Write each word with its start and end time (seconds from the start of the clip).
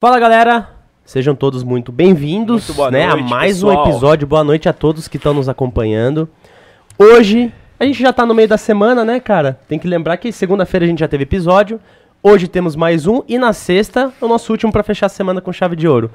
Fala 0.00 0.18
galera, 0.18 0.66
sejam 1.04 1.34
todos 1.34 1.62
muito 1.62 1.92
bem-vindos 1.92 2.66
Muito 2.68 2.74
boa 2.74 2.90
né, 2.90 3.06
noite, 3.06 3.22
a 3.22 3.26
mais 3.28 3.56
pessoal. 3.56 3.84
um 3.86 3.90
episódio. 3.90 4.26
Boa 4.26 4.42
noite 4.42 4.66
a 4.66 4.72
todos 4.72 5.06
que 5.06 5.18
estão 5.18 5.34
nos 5.34 5.46
acompanhando. 5.46 6.26
Hoje, 6.98 7.52
a 7.78 7.84
gente 7.84 8.00
já 8.00 8.10
tá 8.10 8.24
no 8.24 8.32
meio 8.34 8.48
da 8.48 8.56
semana, 8.56 9.04
né, 9.04 9.20
cara? 9.20 9.58
Tem 9.68 9.78
que 9.78 9.86
lembrar 9.86 10.16
que 10.16 10.32
segunda-feira 10.32 10.86
a 10.86 10.88
gente 10.88 11.00
já 11.00 11.08
teve 11.08 11.24
episódio. 11.24 11.78
Hoje 12.22 12.48
temos 12.48 12.74
mais 12.76 13.06
um 13.06 13.22
e 13.28 13.38
na 13.38 13.52
sexta, 13.52 14.10
o 14.22 14.26
nosso 14.26 14.50
último 14.50 14.72
pra 14.72 14.82
fechar 14.82 15.04
a 15.04 15.10
semana 15.10 15.40
com 15.40 15.52
chave 15.52 15.76
de 15.76 15.86
ouro. 15.86 16.10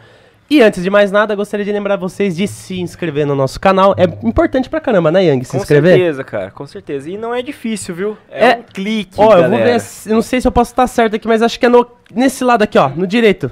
E 0.49 0.61
antes 0.63 0.81
de 0.83 0.89
mais 0.89 1.11
nada, 1.11 1.35
gostaria 1.35 1.63
de 1.65 1.71
lembrar 1.71 1.95
vocês 1.95 2.35
de 2.35 2.47
se 2.47 2.79
inscrever 2.79 3.25
no 3.27 3.35
nosso 3.35 3.59
canal. 3.59 3.93
É 3.97 4.03
importante 4.27 4.67
pra 4.67 4.79
caramba, 4.81 5.11
né, 5.11 5.25
Yang? 5.25 5.45
Se 5.45 5.51
com 5.51 5.57
inscrever? 5.57 5.91
certeza, 5.95 6.23
cara, 6.23 6.49
com 6.49 6.65
certeza. 6.65 7.07
E 7.09 7.17
não 7.17 7.33
é 7.35 7.41
difícil, 7.43 7.93
viu? 7.93 8.17
É, 8.31 8.47
É- 8.49 8.55
um 8.57 8.63
clique, 8.63 9.13
Ó, 9.17 9.25
eu 9.25 9.29
vou 9.49 9.59
galera. 9.59 9.77
ver, 9.79 9.85
eu 10.07 10.13
não 10.15 10.21
sei 10.23 10.41
se 10.41 10.47
eu 10.47 10.51
posso 10.51 10.71
estar 10.71 10.87
certo 10.87 11.15
aqui, 11.15 11.27
mas 11.27 11.43
acho 11.43 11.59
que 11.59 11.65
é 11.67 11.69
no, 11.69 11.85
nesse 12.13 12.43
lado 12.43 12.63
aqui, 12.63 12.79
ó, 12.79 12.89
no 12.89 13.05
direito. 13.05 13.51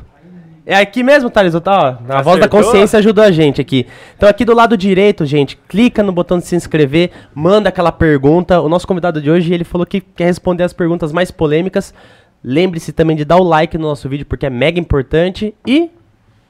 É 0.65 0.75
aqui 0.77 1.03
mesmo, 1.03 1.29
Thales? 1.29 1.53
Tá, 1.59 1.97
ó, 2.09 2.13
a 2.13 2.21
voz 2.21 2.39
da 2.39 2.45
Acertou? 2.45 2.61
consciência 2.61 2.99
ajudou 2.99 3.23
a 3.23 3.31
gente 3.31 3.59
aqui. 3.59 3.85
Então 4.15 4.29
aqui 4.29 4.45
do 4.45 4.53
lado 4.53 4.77
direito, 4.77 5.25
gente, 5.25 5.57
clica 5.67 6.01
no 6.01 6.11
botão 6.11 6.39
de 6.39 6.45
se 6.45 6.55
inscrever, 6.55 7.11
manda 7.35 7.67
aquela 7.67 7.91
pergunta. 7.91 8.61
O 8.61 8.69
nosso 8.69 8.87
convidado 8.87 9.21
de 9.21 9.29
hoje, 9.29 9.53
ele 9.53 9.65
falou 9.65 9.85
que 9.85 9.99
quer 9.99 10.25
responder 10.25 10.63
as 10.63 10.71
perguntas 10.71 11.11
mais 11.11 11.31
polêmicas. 11.31 11.93
Lembre-se 12.41 12.93
também 12.93 13.15
de 13.15 13.25
dar 13.25 13.37
o 13.37 13.43
like 13.43 13.77
no 13.77 13.87
nosso 13.87 14.07
vídeo, 14.07 14.25
porque 14.25 14.45
é 14.45 14.49
mega 14.49 14.79
importante. 14.79 15.53
E 15.67 15.89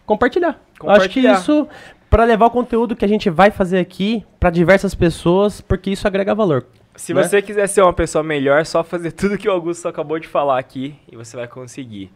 compartilhar. 0.05 0.59
Eu 0.81 0.89
Acho 0.89 1.09
que 1.09 1.21
Compartilhar. 1.21 1.39
isso, 1.39 1.67
pra 2.09 2.23
levar 2.23 2.45
o 2.45 2.51
conteúdo 2.51 2.95
que 2.95 3.05
a 3.05 3.07
gente 3.07 3.29
vai 3.29 3.49
fazer 3.49 3.79
aqui 3.79 4.23
pra 4.39 4.49
diversas 4.51 4.93
pessoas, 4.93 5.61
porque 5.61 5.89
isso 5.89 6.07
agrega 6.07 6.35
valor. 6.35 6.65
Se 6.95 7.13
né? 7.13 7.23
você 7.23 7.41
quiser 7.41 7.67
ser 7.67 7.81
uma 7.81 7.93
pessoa 7.93 8.23
melhor, 8.23 8.59
é 8.61 8.63
só 8.63 8.83
fazer 8.83 9.11
tudo 9.13 9.37
que 9.37 9.49
o 9.49 9.51
Augusto 9.51 9.87
acabou 9.87 10.19
de 10.19 10.27
falar 10.27 10.59
aqui 10.59 10.95
e 11.11 11.15
você 11.15 11.35
vai 11.35 11.47
conseguir. 11.47 12.11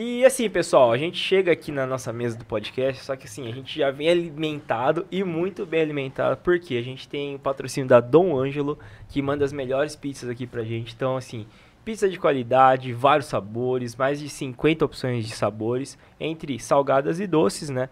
E 0.00 0.24
assim, 0.24 0.48
pessoal, 0.48 0.92
a 0.92 0.96
gente 0.96 1.18
chega 1.18 1.50
aqui 1.50 1.72
na 1.72 1.84
nossa 1.84 2.12
mesa 2.12 2.38
do 2.38 2.44
podcast, 2.44 3.04
só 3.04 3.16
que 3.16 3.26
assim, 3.26 3.48
a 3.48 3.52
gente 3.52 3.76
já 3.76 3.90
vem 3.90 4.08
alimentado 4.08 5.04
e 5.10 5.24
muito 5.24 5.66
bem 5.66 5.80
alimentado, 5.80 6.36
porque 6.36 6.76
a 6.76 6.82
gente 6.82 7.08
tem 7.08 7.34
o 7.34 7.38
patrocínio 7.40 7.88
da 7.88 7.98
Dom 7.98 8.38
Ângelo, 8.38 8.78
que 9.08 9.20
manda 9.20 9.44
as 9.44 9.52
melhores 9.52 9.96
pizzas 9.96 10.30
aqui 10.30 10.46
pra 10.46 10.62
gente. 10.62 10.94
Então, 10.94 11.16
assim, 11.16 11.48
pizza 11.84 12.08
de 12.08 12.16
qualidade, 12.16 12.92
vários 12.92 13.26
sabores, 13.26 13.96
mais 13.96 14.20
de 14.20 14.28
50 14.28 14.84
opções 14.84 15.26
de 15.26 15.32
sabores, 15.32 15.98
entre 16.20 16.60
salgadas 16.60 17.18
e 17.18 17.26
doces, 17.26 17.68
né? 17.68 17.88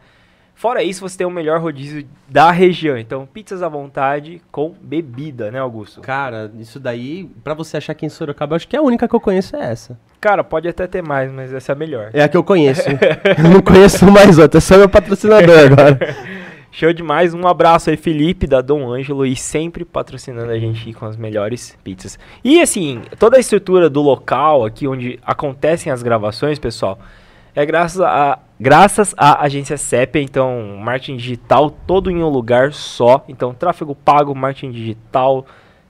Fora 0.57 0.83
isso, 0.83 1.03
você 1.03 1.19
tem 1.19 1.27
o 1.27 1.31
melhor 1.31 1.61
rodízio 1.61 2.07
da 2.27 2.51
região. 2.51 2.97
Então, 2.97 3.29
pizzas 3.31 3.63
à 3.63 3.69
vontade 3.69 4.41
com 4.51 4.75
bebida, 4.81 5.51
né, 5.51 5.59
Augusto? 5.61 6.01
Cara, 6.01 6.51
isso 6.59 6.81
daí, 6.81 7.29
pra 7.45 7.53
você 7.53 7.77
achar 7.77 7.93
que 7.93 8.07
em 8.07 8.09
Sorocaba, 8.09 8.57
acho 8.57 8.67
que 8.67 8.75
a 8.75 8.81
única 8.81 9.07
que 9.07 9.15
eu 9.15 9.21
conheço 9.21 9.55
é 9.55 9.71
essa. 9.71 9.99
Cara, 10.19 10.43
pode 10.43 10.67
até 10.67 10.87
ter 10.87 11.03
mais, 11.03 11.31
mas 11.31 11.53
essa 11.53 11.73
é 11.73 11.75
a 11.75 11.77
melhor. 11.77 12.09
É 12.15 12.23
a 12.23 12.29
que 12.29 12.39
eu 12.39 12.43
conheço. 12.43 12.89
eu 12.89 13.51
não 13.51 13.61
conheço 13.61 14.11
mais 14.11 14.39
outra, 14.39 14.57
é 14.57 14.61
só 14.63 14.79
meu 14.79 14.89
patrocinador 14.89 15.59
agora. 15.59 15.99
Show 16.73 16.93
demais. 16.93 17.35
Um 17.35 17.47
abraço 17.47 17.91
aí, 17.91 17.97
Felipe, 17.97 18.47
da 18.47 18.63
Dom 18.63 18.91
Ângelo, 18.91 19.27
e 19.27 19.37
sempre 19.37 19.85
patrocinando 19.85 20.51
a 20.51 20.59
gente 20.59 20.91
com 20.95 21.05
as 21.05 21.19
melhores 21.19 21.77
pizzas. 21.85 22.19
E 22.43 22.63
assim, 22.63 23.03
toda 23.19 23.37
a 23.37 23.41
estrutura 23.41 23.91
do 23.91 24.01
local 24.01 24.65
aqui 24.65 24.89
onde 24.89 25.19
acontecem 25.23 25.93
as 25.93 26.03
gravações, 26.03 26.59
pessoal, 26.59 26.99
é 27.57 27.67
graças 27.67 28.01
a 28.01 28.39
graças 28.59 29.15
à 29.17 29.43
agência 29.45 29.77
CEP, 29.77 30.19
então 30.21 30.77
marketing 30.79 31.17
digital 31.17 31.71
todo 31.71 32.11
em 32.11 32.23
um 32.23 32.29
lugar 32.29 32.73
só. 32.73 33.25
Então 33.29 33.53
tráfego 33.53 33.95
pago, 33.95 34.35
marketing 34.35 34.71
digital, 34.71 35.45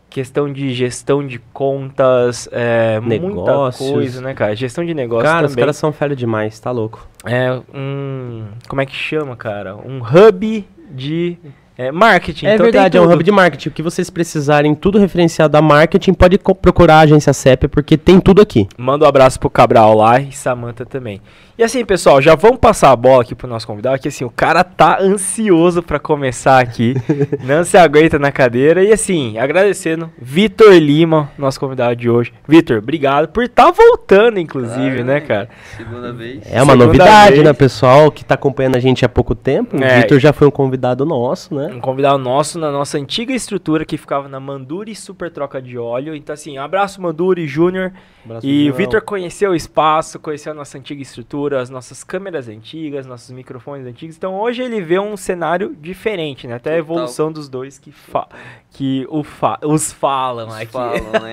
questão 0.08 0.52
de 0.52 0.72
gestão 0.72 1.26
de 1.26 1.38
contas, 1.52 2.48
é, 2.52 2.98
muita 3.00 3.26
Negócios. 3.26 3.90
coisa, 3.90 4.20
né, 4.20 4.32
cara? 4.34 4.54
Gestão 4.56 4.84
de 4.84 4.94
negócios 4.94 5.30
Cara, 5.30 5.46
os 5.46 5.52
também. 5.52 5.62
caras 5.62 5.76
são 5.76 5.90
velho 5.90 6.16
demais, 6.16 6.58
tá 6.58 6.70
louco. 6.70 7.06
É 7.24 7.60
um. 7.74 8.46
Como 8.68 8.80
é 8.80 8.86
que 8.86 8.94
chama, 8.94 9.36
cara? 9.36 9.76
Um 9.76 9.98
hub 10.00 10.66
de 10.90 11.36
é, 11.78 11.92
marketing. 11.92 12.46
é 12.46 12.54
Então 12.54 12.64
tem 12.64 12.72
verdade, 12.72 12.96
é 12.96 13.00
um 13.00 13.12
hub 13.12 13.22
de 13.22 13.30
marketing. 13.30 13.68
O 13.68 13.72
que 13.72 13.82
vocês 13.82 14.08
precisarem, 14.08 14.74
tudo 14.74 14.98
referenciado 14.98 15.56
a 15.56 15.62
marketing, 15.62 16.14
pode 16.14 16.38
procurar 16.38 16.96
a 16.96 17.00
agência 17.00 17.32
CEP, 17.32 17.68
porque 17.68 17.96
tem 17.96 18.18
tudo 18.18 18.40
aqui. 18.40 18.66
Manda 18.78 19.04
um 19.04 19.08
abraço 19.08 19.38
pro 19.38 19.50
Cabral 19.50 19.94
lá 19.94 20.20
e 20.20 20.32
Samantha 20.32 20.86
também. 20.86 21.20
E 21.58 21.62
assim, 21.64 21.82
pessoal, 21.86 22.20
já 22.20 22.34
vamos 22.34 22.58
passar 22.58 22.90
a 22.90 22.96
bola 22.96 23.22
aqui 23.22 23.34
pro 23.34 23.48
nosso 23.48 23.66
convidado, 23.66 23.98
que 23.98 24.08
assim, 24.08 24.24
o 24.24 24.30
cara 24.30 24.62
tá 24.62 24.98
ansioso 25.00 25.82
pra 25.82 25.98
começar 25.98 26.60
aqui. 26.60 26.94
não 27.42 27.64
se 27.64 27.78
aguenta 27.78 28.18
na 28.18 28.30
cadeira. 28.30 28.84
E 28.84 28.92
assim, 28.92 29.38
agradecendo 29.38 30.10
Vitor 30.20 30.74
Lima, 30.74 31.30
nosso 31.38 31.58
convidado 31.58 31.96
de 31.96 32.10
hoje. 32.10 32.30
Vitor, 32.46 32.76
obrigado 32.76 33.28
por 33.28 33.44
estar 33.44 33.70
voltando, 33.70 34.38
inclusive, 34.38 34.76
Claro, 34.76 35.04
né, 35.04 35.14
né? 35.14 35.20
cara? 35.20 35.48
Segunda 35.78 36.12
vez. 36.12 36.40
É 36.44 36.62
uma 36.62 36.72
Segunda 36.72 36.86
novidade, 36.86 37.32
vez. 37.36 37.44
né, 37.44 37.52
pessoal, 37.54 38.10
que 38.10 38.22
tá 38.22 38.34
acompanhando 38.34 38.76
a 38.76 38.80
gente 38.80 39.02
há 39.02 39.08
pouco 39.08 39.34
tempo. 39.34 39.82
É. 39.82 39.98
O 39.98 40.02
Vitor 40.02 40.18
já 40.18 40.34
foi 40.34 40.46
um 40.46 40.50
convidado 40.50 41.06
nosso, 41.06 41.54
né? 41.54 41.65
Um 41.66 41.80
convidado 41.80 42.18
nosso 42.18 42.58
na 42.58 42.70
nossa 42.70 42.98
antiga 42.98 43.32
estrutura 43.32 43.84
que 43.84 43.96
ficava 43.96 44.28
na 44.28 44.40
Manduri 44.40 44.94
Super 44.94 45.30
Troca 45.30 45.60
de 45.60 45.78
Óleo. 45.78 46.14
Então, 46.14 46.34
assim, 46.34 46.58
abraço 46.58 47.00
Manduri 47.00 47.46
Júnior. 47.46 47.92
E 48.42 48.70
o. 48.70 48.74
Vitor 48.74 49.00
conheceu 49.02 49.52
o 49.52 49.54
espaço, 49.54 50.18
conheceu 50.18 50.52
a 50.52 50.54
nossa 50.54 50.76
antiga 50.78 51.00
estrutura, 51.00 51.60
as 51.60 51.70
nossas 51.70 52.02
câmeras 52.02 52.48
antigas, 52.48 53.06
nossos 53.06 53.30
microfones 53.30 53.86
antigos. 53.86 54.16
Então 54.16 54.34
hoje 54.34 54.62
ele 54.62 54.80
vê 54.80 54.98
um 54.98 55.16
cenário 55.16 55.76
diferente, 55.80 56.46
né? 56.46 56.54
Até 56.54 56.70
a 56.70 56.78
Total. 56.78 56.96
evolução 56.96 57.32
dos 57.32 57.48
dois 57.48 57.78
que, 57.78 57.92
fa 57.92 58.26
que 58.70 59.06
o 59.08 59.22
fa 59.22 59.58
os 59.62 59.92
falam 59.92 60.50
aqui. 60.50 60.72
Falam, 60.72 61.12
né? 61.12 61.32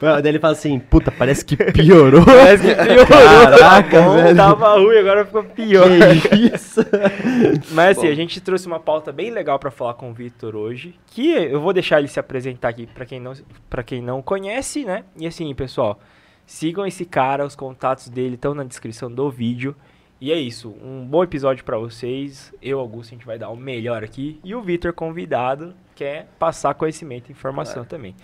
Daí 0.22 0.28
ele 0.28 0.38
fala 0.38 0.52
assim, 0.52 0.78
puta, 0.78 1.10
parece 1.10 1.44
que 1.44 1.56
piorou. 1.56 2.24
Parece 2.28 2.62
que 2.62 2.74
piorou. 2.74 3.06
Caraca, 3.06 4.02
bom, 4.02 4.14
velho. 4.14 4.36
Tava 4.36 4.78
ruim, 4.78 4.98
agora 4.98 5.24
ficou 5.24 5.44
pior. 5.44 5.88
Que 6.22 6.54
isso? 6.54 6.80
Mas 7.72 7.98
assim, 7.98 8.06
Bom. 8.06 8.12
a 8.12 8.14
gente 8.14 8.40
trouxe 8.40 8.66
uma 8.66 8.78
pauta 8.78 9.10
bem 9.10 9.30
legal 9.30 9.57
pra 9.58 9.70
falar 9.70 9.94
com 9.94 10.10
o 10.10 10.14
Vitor 10.14 10.54
hoje, 10.56 10.94
que 11.06 11.30
eu 11.30 11.60
vou 11.60 11.72
deixar 11.72 11.98
ele 11.98 12.08
se 12.08 12.18
apresentar 12.18 12.68
aqui 12.68 12.86
pra 12.86 13.04
quem 13.04 13.20
não 13.20 13.32
para 13.68 13.82
quem 13.82 14.00
não 14.00 14.22
conhece, 14.22 14.84
né? 14.84 15.04
E 15.16 15.26
assim, 15.26 15.54
pessoal, 15.54 15.98
sigam 16.46 16.86
esse 16.86 17.04
cara, 17.04 17.44
os 17.44 17.54
contatos 17.54 18.08
dele 18.08 18.34
estão 18.34 18.54
na 18.54 18.64
descrição 18.64 19.10
do 19.10 19.30
vídeo. 19.30 19.76
E 20.20 20.32
é 20.32 20.36
isso, 20.36 20.74
um 20.82 21.06
bom 21.06 21.22
episódio 21.22 21.64
pra 21.64 21.78
vocês. 21.78 22.52
Eu, 22.60 22.80
Augusto, 22.80 23.10
a 23.10 23.16
gente 23.16 23.26
vai 23.26 23.38
dar 23.38 23.50
o 23.50 23.56
melhor 23.56 24.02
aqui 24.02 24.40
e 24.42 24.54
o 24.54 24.60
Vitor 24.60 24.92
convidado 24.92 25.74
quer 25.94 26.28
passar 26.38 26.74
conhecimento 26.74 27.28
e 27.28 27.32
informação 27.32 27.84
também. 27.84 28.16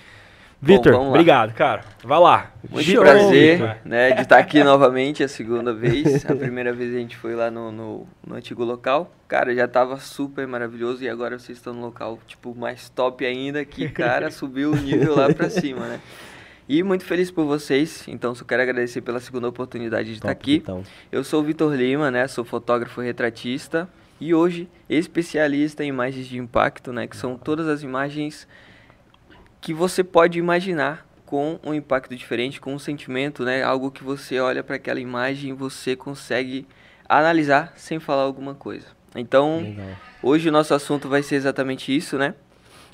Vitor, 0.64 0.94
obrigado, 0.94 1.52
cara. 1.52 1.84
Vai 2.02 2.18
lá. 2.18 2.52
Muito 2.70 2.90
Show, 2.90 3.02
prazer, 3.02 3.76
né, 3.84 4.12
de 4.12 4.22
estar 4.22 4.38
aqui 4.38 4.64
novamente 4.64 5.22
a 5.22 5.28
segunda 5.28 5.74
vez. 5.74 6.24
A 6.24 6.34
primeira 6.34 6.72
vez 6.72 6.94
a 6.94 6.98
gente 6.98 7.16
foi 7.16 7.34
lá 7.34 7.50
no, 7.50 7.70
no, 7.70 8.08
no 8.26 8.34
antigo 8.34 8.64
local. 8.64 9.12
Cara, 9.28 9.54
já 9.54 9.68
tava 9.68 9.98
super 9.98 10.46
maravilhoso 10.46 11.04
e 11.04 11.08
agora 11.08 11.38
vocês 11.38 11.58
estão 11.58 11.74
no 11.74 11.82
local, 11.82 12.18
tipo, 12.26 12.54
mais 12.54 12.88
top 12.88 13.26
ainda, 13.26 13.62
que, 13.62 13.90
cara, 13.90 14.30
subiu 14.32 14.72
o 14.72 14.76
nível 14.76 15.14
lá 15.14 15.32
pra 15.32 15.50
cima, 15.50 15.86
né? 15.86 16.00
E 16.66 16.82
muito 16.82 17.04
feliz 17.04 17.30
por 17.30 17.44
vocês, 17.44 18.04
então 18.08 18.34
só 18.34 18.42
quero 18.42 18.62
agradecer 18.62 19.02
pela 19.02 19.20
segunda 19.20 19.46
oportunidade 19.46 20.08
de 20.08 20.14
estar 20.14 20.30
aqui. 20.30 20.56
Então. 20.56 20.82
Eu 21.12 21.22
sou 21.22 21.42
o 21.42 21.44
Vitor 21.44 21.74
Lima, 21.74 22.10
né? 22.10 22.26
Sou 22.26 22.42
fotógrafo 22.42 23.02
retratista 23.02 23.86
e 24.18 24.32
hoje 24.32 24.66
especialista 24.88 25.84
em 25.84 25.88
imagens 25.88 26.26
de 26.26 26.38
impacto, 26.38 26.90
né? 26.90 27.06
Que 27.06 27.18
são 27.18 27.36
todas 27.36 27.68
as 27.68 27.82
imagens 27.82 28.48
que 29.64 29.72
você 29.72 30.04
pode 30.04 30.38
imaginar 30.38 31.06
com 31.24 31.58
um 31.64 31.72
impacto 31.72 32.14
diferente, 32.14 32.60
com 32.60 32.74
um 32.74 32.78
sentimento, 32.78 33.46
né? 33.46 33.62
Algo 33.62 33.90
que 33.90 34.04
você 34.04 34.38
olha 34.38 34.62
para 34.62 34.76
aquela 34.76 35.00
imagem 35.00 35.50
e 35.50 35.52
você 35.54 35.96
consegue 35.96 36.66
analisar 37.08 37.72
sem 37.74 37.98
falar 37.98 38.24
alguma 38.24 38.54
coisa. 38.54 38.88
Então, 39.16 39.60
Legal. 39.62 39.86
Hoje 40.22 40.50
o 40.50 40.52
nosso 40.52 40.74
assunto 40.74 41.08
vai 41.08 41.22
ser 41.22 41.36
exatamente 41.36 41.96
isso, 41.96 42.18
né? 42.18 42.34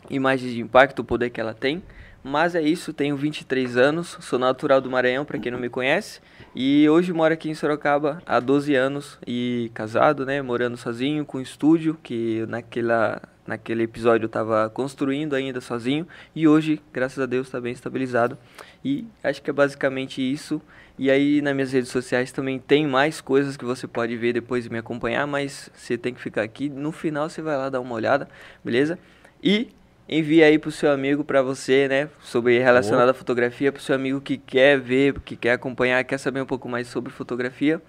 Imagens 0.08 0.53
de 0.53 0.60
impacto, 0.60 1.00
o 1.00 1.04
poder 1.04 1.31
que 1.31 1.41
ela 1.41 1.53
tem. 1.53 1.82
Mas 2.22 2.54
é 2.54 2.62
isso, 2.62 2.92
tenho 2.92 3.16
23 3.16 3.76
anos, 3.76 4.16
sou 4.20 4.38
natural 4.38 4.81
do 4.81 4.88
Maranhão, 4.88 5.25
para 5.25 5.41
quem 5.41 5.50
não 5.50 5.58
me 5.58 5.69
conhece. 5.69 6.20
E 6.54 6.88
hoje 6.88 7.12
moro 7.12 7.34
aqui 7.34 7.50
em 7.50 7.54
Sorocaba 7.54 8.22
há 8.25 8.38
12 8.38 8.76
anos 8.76 9.19
e 9.26 9.72
casado, 9.75 10.25
né? 10.25 10.40
Morando 10.40 10.76
sozinho, 10.76 11.25
com 11.25 11.40
estúdio, 11.40 11.99
que 12.00 12.44
naquela, 12.49 13.20
naquele 13.50 13.82
episódio 13.82 14.25
eu 14.25 14.29
estava 14.29 14.70
construindo 14.70 15.35
ainda 15.35 15.61
sozinho. 15.61 16.06
E 16.35 16.47
hoje, 16.47 16.81
graças 16.93 17.19
a 17.19 17.26
Deus, 17.26 17.49
está 17.49 17.61
bem 17.61 17.73
estabilizado. 17.73 18.38
E 18.85 19.05
acho 19.23 19.43
que 19.43 19.50
é 19.50 19.52
basicamente 19.52 20.23
isso. 20.23 20.62
E 20.97 21.11
aí 21.11 21.43
nas 21.43 21.55
minhas 21.55 21.73
redes 21.73 21.91
sociais 21.91 22.31
também 22.31 22.58
tem 22.58 22.87
mais 22.87 23.20
coisas 23.20 23.56
que 23.56 23.64
você 23.64 23.87
pode 23.87 24.17
ver 24.17 24.32
depois 24.32 24.64
de 24.64 24.70
me 24.70 24.79
acompanhar, 24.79 25.26
mas 25.26 25.69
você 25.75 25.99
tem 25.99 26.14
que 26.14 26.20
ficar 26.20 26.43
aqui. 26.43 26.69
No 26.69 26.93
final 26.93 27.29
você 27.29 27.43
vai 27.43 27.56
lá 27.56 27.69
dar 27.69 27.81
uma 27.81 27.94
olhada, 27.94 28.29
beleza? 28.64 28.99
E 29.43 29.69
envie 30.08 30.43
aí 30.43 30.58
pro 30.58 30.70
seu 30.70 30.93
amigo, 30.93 31.25
para 31.25 31.43
você, 31.43 31.88
né, 31.88 32.08
sobre 32.20 32.58
relacionado 32.58 33.08
à 33.08 33.14
fotografia, 33.14 33.73
pro 33.73 33.82
seu 33.82 33.94
amigo 33.94 34.20
que 34.20 34.37
quer 34.37 34.79
ver, 34.79 35.19
que 35.20 35.37
quer 35.37 35.53
acompanhar, 35.53 36.05
quer 36.05 36.19
saber 36.19 36.41
um 36.41 36.46
pouco 36.46 36.69
mais 36.69 36.87
sobre 36.87 37.11
fotografia. 37.11 37.82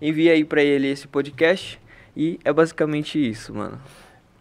Envie 0.00 0.30
aí 0.30 0.44
para 0.44 0.62
ele 0.62 0.88
esse 0.88 1.06
podcast 1.06 1.80
e 2.16 2.38
é 2.44 2.52
basicamente 2.52 3.18
isso, 3.18 3.54
mano. 3.54 3.80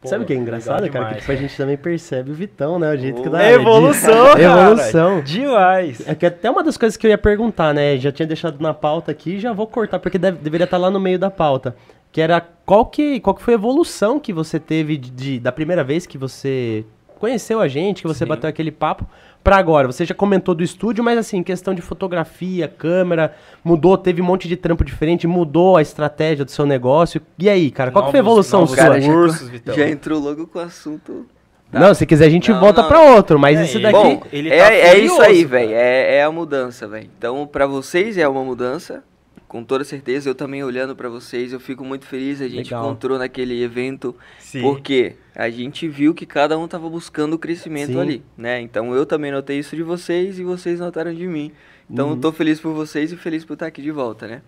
Pô, 0.01 0.07
Sabe 0.07 0.23
o 0.23 0.27
que 0.27 0.33
é 0.33 0.35
engraçado, 0.35 0.77
cara? 0.77 0.89
Que 0.89 0.91
demais, 0.97 1.17
tipo, 1.17 1.31
a 1.31 1.35
gente 1.35 1.55
também 1.55 1.77
percebe 1.77 2.31
o 2.31 2.33
Vitão, 2.33 2.79
né? 2.79 2.91
O 2.93 2.97
jeito 2.97 3.21
que 3.21 3.29
dá. 3.29 3.43
É 3.43 3.53
evolução, 3.53 4.25
cara. 4.35 4.41
Evolução. 4.41 5.21
Demais. 5.21 6.07
É 6.07 6.15
que 6.15 6.25
até 6.25 6.49
uma 6.49 6.63
das 6.63 6.75
coisas 6.75 6.97
que 6.97 7.05
eu 7.05 7.11
ia 7.11 7.17
perguntar, 7.19 7.71
né? 7.73 7.97
Já 7.97 8.11
tinha 8.11 8.25
deixado 8.27 8.59
na 8.59 8.73
pauta 8.73 9.11
aqui, 9.11 9.39
já 9.39 9.53
vou 9.53 9.67
cortar, 9.67 9.99
porque 9.99 10.17
deve- 10.17 10.39
deveria 10.39 10.63
estar 10.65 10.77
lá 10.77 10.89
no 10.89 10.99
meio 10.99 11.19
da 11.19 11.29
pauta. 11.29 11.75
Que 12.11 12.19
era 12.19 12.41
qual 12.65 12.85
que, 12.87 13.19
qual 13.19 13.35
que 13.35 13.43
foi 13.43 13.53
a 13.53 13.57
evolução 13.57 14.19
que 14.19 14.33
você 14.33 14.59
teve 14.59 14.97
de, 14.97 15.11
de- 15.11 15.39
da 15.39 15.51
primeira 15.51 15.83
vez 15.83 16.05
que 16.07 16.17
você 16.17 16.83
conheceu 17.19 17.59
a 17.61 17.67
gente, 17.67 18.01
que 18.01 18.07
você 18.07 18.25
Sim. 18.25 18.29
bateu 18.29 18.49
aquele 18.49 18.71
papo, 18.71 19.05
pra 19.43 19.57
agora. 19.57 19.87
Você 19.87 20.05
já 20.05 20.13
comentou 20.13 20.53
do 20.55 20.63
estúdio, 20.63 21.03
mas 21.03 21.17
assim, 21.17 21.41
questão 21.43 21.73
de 21.73 21.81
fotografia, 21.81 22.67
câmera, 22.67 23.35
mudou, 23.63 23.97
teve 23.97 24.21
um 24.21 24.25
monte 24.25 24.47
de 24.47 24.55
trampo 24.55 24.83
diferente, 24.83 25.25
mudou 25.27 25.77
a 25.77 25.81
estratégia 25.81 26.45
do 26.45 26.51
seu 26.51 26.65
negócio. 26.65 27.21
E 27.37 27.49
aí, 27.49 27.71
cara, 27.71 27.91
qual 27.91 28.05
que 28.05 28.11
foi 28.11 28.19
a 28.19 28.23
Novos- 28.23 28.31
evolução 28.47 28.59
novos 28.61 28.75
sua? 28.75 28.83
Cara, 28.83 29.01
já- 29.01 29.11
cursos, 29.11 29.49
Vitão. 29.49 29.75
Já 29.75 29.87
entrou 29.89 30.19
logo 30.19 30.47
com 30.47 30.59
o 30.59 30.61
assunto. 30.61 31.25
Não, 31.71 31.93
se 31.93 32.05
quiser 32.05 32.25
a 32.25 32.29
gente 32.29 32.51
Não, 32.51 32.59
volta 32.59 32.83
pra 32.83 32.99
outro, 33.15 33.39
mas 33.39 33.57
É, 33.57 33.63
esse 33.63 33.79
daqui... 33.79 33.93
Bom, 33.93 34.23
ele 34.33 34.49
é, 34.49 34.57
tá 34.57 34.73
é 34.73 34.97
isso 34.99 35.15
furioso, 35.15 35.21
aí, 35.21 35.45
velho. 35.45 35.71
É, 35.73 36.15
é 36.17 36.23
a 36.23 36.29
mudança, 36.31 36.85
velho. 36.85 37.09
Então, 37.17 37.47
pra 37.47 37.65
vocês 37.65 38.17
é 38.17 38.27
uma 38.27 38.43
mudança. 38.43 39.03
Com 39.47 39.63
toda 39.63 39.83
certeza, 39.85 40.29
eu 40.29 40.35
também 40.35 40.63
olhando 40.63 40.95
pra 40.95 41.07
vocês, 41.09 41.51
eu 41.53 41.59
fico 41.61 41.83
muito 41.85 42.05
feliz. 42.05 42.41
A 42.41 42.47
gente 42.49 42.65
Legal. 42.73 42.83
encontrou 42.85 43.17
naquele 43.17 43.61
evento 43.63 44.13
Sim. 44.39 44.61
Porque 44.61 45.15
a 45.35 45.49
gente 45.49 45.87
viu 45.87 46.13
que 46.13 46.25
cada 46.25 46.57
um 46.57 46.67
tava 46.67 46.89
buscando 46.89 47.33
o 47.33 47.39
crescimento 47.39 47.93
Sim. 47.93 47.99
ali, 47.99 48.23
né? 48.37 48.59
Então 48.61 48.93
eu 48.93 49.05
também 49.05 49.31
notei 49.31 49.59
isso 49.59 49.75
de 49.75 49.83
vocês 49.83 50.39
e 50.39 50.43
vocês 50.43 50.79
notaram 50.79 51.13
de 51.13 51.27
mim. 51.27 51.51
Então 51.89 52.07
Uhum. 52.07 52.15
eu 52.15 52.21
tô 52.21 52.31
feliz 52.31 52.59
por 52.59 52.73
vocês 52.73 53.11
e 53.11 53.17
feliz 53.17 53.43
por 53.43 53.53
estar 53.53 53.67
aqui 53.67 53.81
de 53.81 53.91
volta, 53.91 54.27
né? 54.27 54.41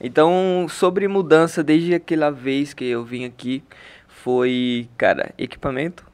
Então, 0.00 0.66
sobre 0.68 1.08
mudança 1.08 1.62
desde 1.62 1.94
aquela 1.94 2.30
vez 2.30 2.72
que 2.72 2.84
eu 2.84 3.04
vim 3.04 3.24
aqui, 3.24 3.62
foi, 4.06 4.88
cara, 4.96 5.32
equipamento 5.36 6.06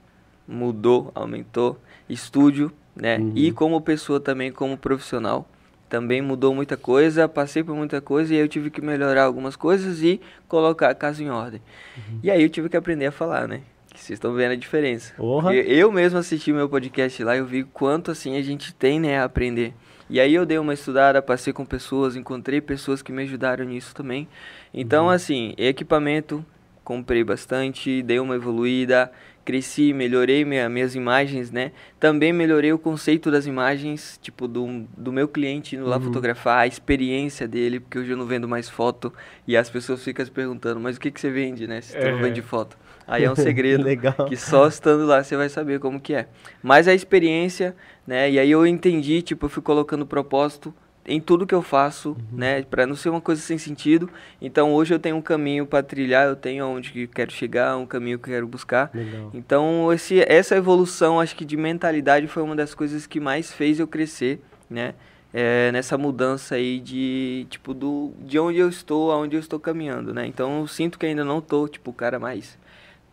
mudou, 0.46 1.10
aumentou, 1.14 1.78
estúdio, 2.08 2.72
né? 2.94 3.18
Uhum. 3.18 3.32
E 3.34 3.52
como 3.52 3.80
pessoa 3.80 4.20
também, 4.20 4.52
como 4.52 4.76
profissional, 4.76 5.48
também 5.88 6.20
mudou 6.20 6.54
muita 6.54 6.76
coisa, 6.76 7.28
passei 7.28 7.62
por 7.62 7.74
muita 7.74 8.00
coisa 8.00 8.32
e 8.32 8.36
aí 8.36 8.42
eu 8.42 8.48
tive 8.48 8.70
que 8.70 8.80
melhorar 8.80 9.24
algumas 9.24 9.56
coisas 9.56 10.02
e 10.02 10.20
colocar 10.48 10.90
a 10.90 10.94
casa 10.94 11.22
em 11.22 11.30
ordem. 11.30 11.60
Uhum. 11.96 12.20
E 12.22 12.30
aí 12.30 12.42
eu 12.42 12.48
tive 12.48 12.68
que 12.68 12.76
aprender 12.76 13.06
a 13.06 13.12
falar, 13.12 13.46
né? 13.46 13.62
Que 13.94 14.00
vocês 14.00 14.16
estão 14.16 14.34
vendo 14.34 14.52
a 14.52 14.56
diferença. 14.56 15.14
Eu, 15.52 15.90
mesmo 15.92 16.18
assisti 16.18 16.52
meu 16.52 16.68
podcast 16.68 17.22
lá 17.22 17.36
e 17.36 17.38
eu 17.38 17.46
vi 17.46 17.62
quanto 17.62 18.10
assim 18.10 18.36
a 18.36 18.42
gente 18.42 18.74
tem, 18.74 18.98
né, 18.98 19.20
a 19.20 19.24
aprender. 19.24 19.72
E 20.10 20.18
aí 20.20 20.34
eu 20.34 20.44
dei 20.44 20.58
uma 20.58 20.74
estudada, 20.74 21.22
passei 21.22 21.52
com 21.52 21.64
pessoas, 21.64 22.16
encontrei 22.16 22.60
pessoas 22.60 23.00
que 23.00 23.12
me 23.12 23.22
ajudaram 23.22 23.64
nisso 23.64 23.94
também. 23.94 24.28
Então, 24.74 25.08
assim, 25.08 25.54
equipamento, 25.56 26.44
comprei 26.82 27.22
bastante, 27.22 28.02
dei 28.02 28.18
uma 28.18 28.34
evoluída, 28.34 29.10
cresci, 29.44 29.92
melhorei 29.92 30.44
minha, 30.44 30.68
minhas 30.68 30.94
imagens, 30.96 31.50
né? 31.52 31.70
Também 32.00 32.32
melhorei 32.32 32.72
o 32.72 32.78
conceito 32.78 33.30
das 33.30 33.46
imagens, 33.46 34.18
tipo, 34.20 34.48
do, 34.48 34.84
do 34.96 35.12
meu 35.12 35.28
cliente 35.28 35.76
indo 35.76 35.86
lá 35.86 35.96
Uhum. 35.96 36.02
fotografar, 36.02 36.58
a 36.60 36.66
experiência 36.66 37.46
dele, 37.46 37.78
porque 37.78 37.98
hoje 37.98 38.10
eu 38.10 38.16
não 38.16 38.26
vendo 38.26 38.48
mais 38.48 38.68
foto 38.68 39.12
e 39.46 39.56
as 39.56 39.70
pessoas 39.70 40.02
ficam 40.02 40.24
se 40.24 40.30
perguntando, 40.32 40.80
mas 40.80 40.96
o 40.96 41.00
que, 41.00 41.10
que 41.12 41.20
você 41.20 41.30
vende, 41.30 41.66
né? 41.68 41.80
Se 41.80 41.96
tu 41.96 42.04
não 42.04 42.14
Uhum. 42.16 42.22
vende 42.22 42.42
foto. 42.42 42.76
Aí 43.06 43.24
é 43.24 43.30
um 43.30 43.36
segredo 43.36 43.82
Legal. 43.84 44.14
que 44.28 44.36
só 44.36 44.66
estando 44.66 45.04
lá 45.06 45.22
você 45.22 45.36
vai 45.36 45.48
saber 45.48 45.78
como 45.80 46.00
que 46.00 46.14
é. 46.14 46.26
Mas 46.62 46.88
a 46.88 46.94
experiência, 46.94 47.74
né? 48.06 48.30
E 48.30 48.38
aí 48.38 48.50
eu 48.50 48.66
entendi, 48.66 49.20
tipo, 49.22 49.46
eu 49.46 49.50
fui 49.50 49.62
colocando 49.62 50.06
propósito 50.06 50.72
em 51.06 51.20
tudo 51.20 51.46
que 51.46 51.54
eu 51.54 51.60
faço, 51.60 52.10
Uhum. 52.10 52.16
né? 52.38 52.62
Pra 52.62 52.86
não 52.86 52.96
ser 52.96 53.10
uma 53.10 53.20
coisa 53.20 53.42
sem 53.42 53.58
sentido. 53.58 54.08
Então 54.40 54.72
hoje 54.72 54.94
eu 54.94 54.98
tenho 54.98 55.16
um 55.16 55.20
caminho 55.20 55.66
para 55.66 55.82
trilhar, 55.82 56.26
eu 56.26 56.34
tenho 56.34 56.64
aonde 56.64 56.92
que 56.92 57.06
quero 57.06 57.30
chegar, 57.30 57.76
um 57.76 57.84
caminho 57.84 58.18
que 58.18 58.30
quero 58.30 58.46
buscar. 58.46 58.90
Legal. 58.94 59.30
Então 59.34 59.92
esse, 59.92 60.20
essa 60.26 60.56
evolução, 60.56 61.20
acho 61.20 61.36
que 61.36 61.44
de 61.44 61.58
mentalidade 61.58 62.26
foi 62.26 62.42
uma 62.42 62.56
das 62.56 62.74
coisas 62.74 63.06
que 63.06 63.20
mais 63.20 63.52
fez 63.52 63.78
eu 63.78 63.86
crescer, 63.86 64.40
né? 64.70 64.94
É, 65.36 65.70
nessa 65.72 65.98
mudança 65.98 66.54
aí 66.54 66.78
de 66.78 67.44
tipo 67.50 67.74
do 67.74 68.12
de 68.20 68.38
onde 68.38 68.58
eu 68.60 68.68
estou, 68.68 69.10
aonde 69.10 69.34
eu 69.34 69.40
estou 69.40 69.58
caminhando, 69.58 70.14
né? 70.14 70.26
Então 70.26 70.60
eu 70.60 70.66
sinto 70.68 70.96
que 70.98 71.04
ainda 71.04 71.24
não 71.24 71.40
tô 71.40 71.66
tipo 71.68 71.90
o 71.90 71.94
cara 71.94 72.18
mais 72.20 72.56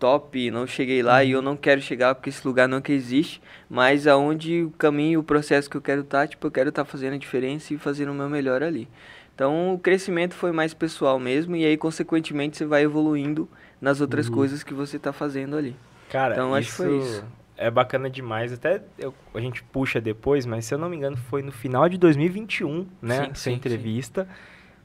top, 0.02 0.50
não 0.50 0.66
cheguei 0.66 1.04
lá 1.04 1.24
e 1.24 1.30
eu 1.30 1.44
não 1.44 1.56
quero 1.56 1.80
chegar 1.80 2.16
porque 2.16 2.30
esse 2.32 2.46
lugar 2.46 2.68
não 2.68 2.82
que 2.82 2.92
existe, 2.92 3.40
mas 3.70 4.08
aonde 4.08 4.64
o 4.64 4.72
caminho, 4.72 5.20
o 5.20 5.24
processo 5.24 5.70
que 5.70 5.78
eu 5.78 5.82
quero 5.82 6.02
estar, 6.02 6.28
tipo, 6.28 6.48
eu 6.48 6.52
quero 6.52 6.70
estar 6.70 6.84
fazendo 6.84 7.14
a 7.14 7.18
diferença 7.18 7.72
e 7.72 7.78
fazendo 7.78 8.12
o 8.12 8.16
meu 8.16 8.28
melhor 8.28 8.64
ali. 8.64 8.88
Então, 9.36 9.76
o 9.76 9.80
crescimento 9.80 10.34
foi 10.34 10.52
mais 10.52 10.74
pessoal 10.74 11.20
mesmo 11.20 11.56
e 11.56 11.64
aí 11.64 11.78
consequentemente 11.78 12.58
você 12.58 12.66
vai 12.66 12.82
evoluindo 12.82 13.48
nas 13.80 14.02
outras 14.02 14.28
coisas 14.28 14.64
que 14.64 14.74
você 14.74 14.98
tá 14.98 15.14
fazendo 15.14 15.56
ali. 15.56 15.76
Cara, 16.10 16.34
Então, 16.34 16.54
acho 16.56 16.70
que 16.70 16.76
foi 16.78 16.98
isso. 16.98 17.24
é 17.56 17.70
bacana 17.70 18.10
demais. 18.10 18.52
Até 18.52 18.82
eu- 18.98 19.14
a 19.36 19.40
gente 19.40 19.62
puxa 19.64 20.02
depois, 20.02 20.48
mas 20.48 20.66
se 20.66 20.74
eu 20.74 20.80
não 20.80 20.90
me 20.90 20.98
engano, 20.98 21.16
foi 21.16 21.44
no 21.44 21.52
final 21.52 21.88
de 21.88 21.98
2021, 22.00 22.88
né? 23.02 23.26
Sim, 23.26 23.32
essa 23.32 23.40
sim, 23.40 23.52
sim. 23.54 23.60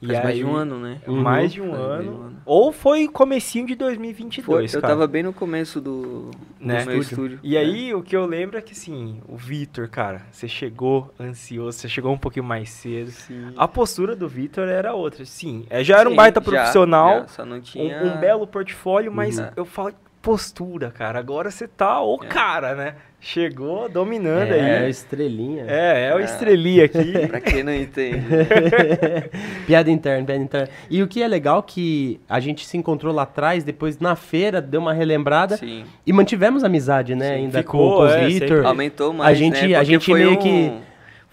E 0.01 0.07
Faz 0.09 0.23
mais 0.25 0.37
de 0.37 0.43
aí- 0.45 0.49
um 0.49 0.55
ano, 0.55 0.79
né? 0.79 0.99
Uhum. 1.07 1.23
Mais 1.23 1.53
de 1.53 1.63
um 1.63 1.73
ano. 1.75 2.13
um 2.13 2.23
ano. 2.27 2.37
Ou 2.45 2.71
foi 2.73 3.09
comecinho 3.09 3.67
de 3.67 3.75
Foi, 3.75 3.87
2022, 3.87 4.75
eu 4.75 4.81
cara. 4.83 4.93
tava 4.93 5.07
bem 5.07 5.23
no 5.23 5.33
começo 5.33 5.81
do, 5.81 6.31
do 6.31 6.31
Né? 6.61 6.85
meu 6.85 6.99
estúdio. 7.01 7.41
E 7.43 7.57
aí, 7.57 7.95
o 7.95 8.03
que 8.03 8.15
eu 8.15 8.27
lembro 8.27 8.59
é 8.59 8.61
que, 8.61 8.73
assim, 8.73 9.21
o 9.27 9.37
Vitor, 9.37 9.89
cara, 9.89 10.23
você 10.31 10.47
chegou 10.47 11.13
ansioso, 11.19 11.79
você 11.79 11.89
chegou 11.89 12.13
um 12.13 12.19
pouquinho 12.19 12.45
mais 12.45 12.69
cedo. 12.69 13.11
Sim. 13.11 13.53
A 13.57 13.67
postura 13.67 14.15
do 14.15 14.29
Vitor 14.29 14.69
era 14.69 14.93
outra. 14.95 15.25
Sim, 15.25 15.65
é, 15.71 15.83
já 15.83 15.99
era 15.99 16.09
um 16.09 16.13
Sim, 16.13 16.17
baita 16.17 16.41
já, 16.41 16.51
profissional, 16.51 17.21
já, 17.21 17.29
só 17.29 17.45
não 17.47 17.57
um- 17.57 18.07
um, 18.07 18.21
belo 18.21 18.47
portfólio, 18.47 19.11
mas 19.11 19.39
Uhum. 19.39 19.47
eu 19.57 19.65
falo 19.65 19.93
postura, 20.27 20.91
cara. 20.91 21.21
Agora 21.21 21.53
você 21.53 21.69
tá 21.69 22.03
o 22.03 22.19
É. 22.21 22.27
cara, 22.27 22.75
né? 22.75 22.95
Chegou 23.21 23.89
dominando 23.89 24.53
É, 24.53 24.81
aí. 24.81 24.91
estrelinha. 24.91 25.65
É, 25.69 26.09
é 26.11 26.15
o 26.17 26.19
É. 26.19 26.25
estrelinha 26.25 26.85
aqui. 26.85 27.13
Pra 27.31 27.41
quem 27.41 27.63
não 27.63 27.73
entende. 27.73 28.27
piada 29.67 29.89
interna, 29.89 30.27
piada 30.27 30.43
interna. 30.43 30.69
E 30.91 31.01
o 31.01 31.07
que 31.07 31.23
é 31.23 31.29
legal 31.29 31.63
que 31.63 32.21
a 32.29 32.41
gente 32.41 32.67
se 32.67 32.77
encontrou 32.77 33.15
lá 33.15 33.23
atrás, 33.23 33.63
depois 33.63 34.01
na 34.01 34.17
feira, 34.17 34.61
deu 34.61 34.81
uma 34.81 34.93
relembrada 34.93 35.57
Sim. 35.59 35.85
e 36.05 36.13
mantivemos 36.13 36.65
amizade, 36.65 37.15
né? 37.15 37.29
Sim, 37.29 37.35
ainda 37.45 37.59
ficou, 37.59 37.91
com, 37.93 37.97
com 37.99 38.03
os 38.07 38.13
é, 38.13 38.27
Vitor. 38.27 38.67
Aumentou 38.67 39.13
mais, 39.13 39.31
A 39.31 39.35
gente- 39.35 39.65
né? 39.69 39.77
a 39.77 39.85
gente 39.85 40.05
foi 40.07 40.19
meio 40.19 40.33
um- 40.33 40.37
que- 40.37 40.73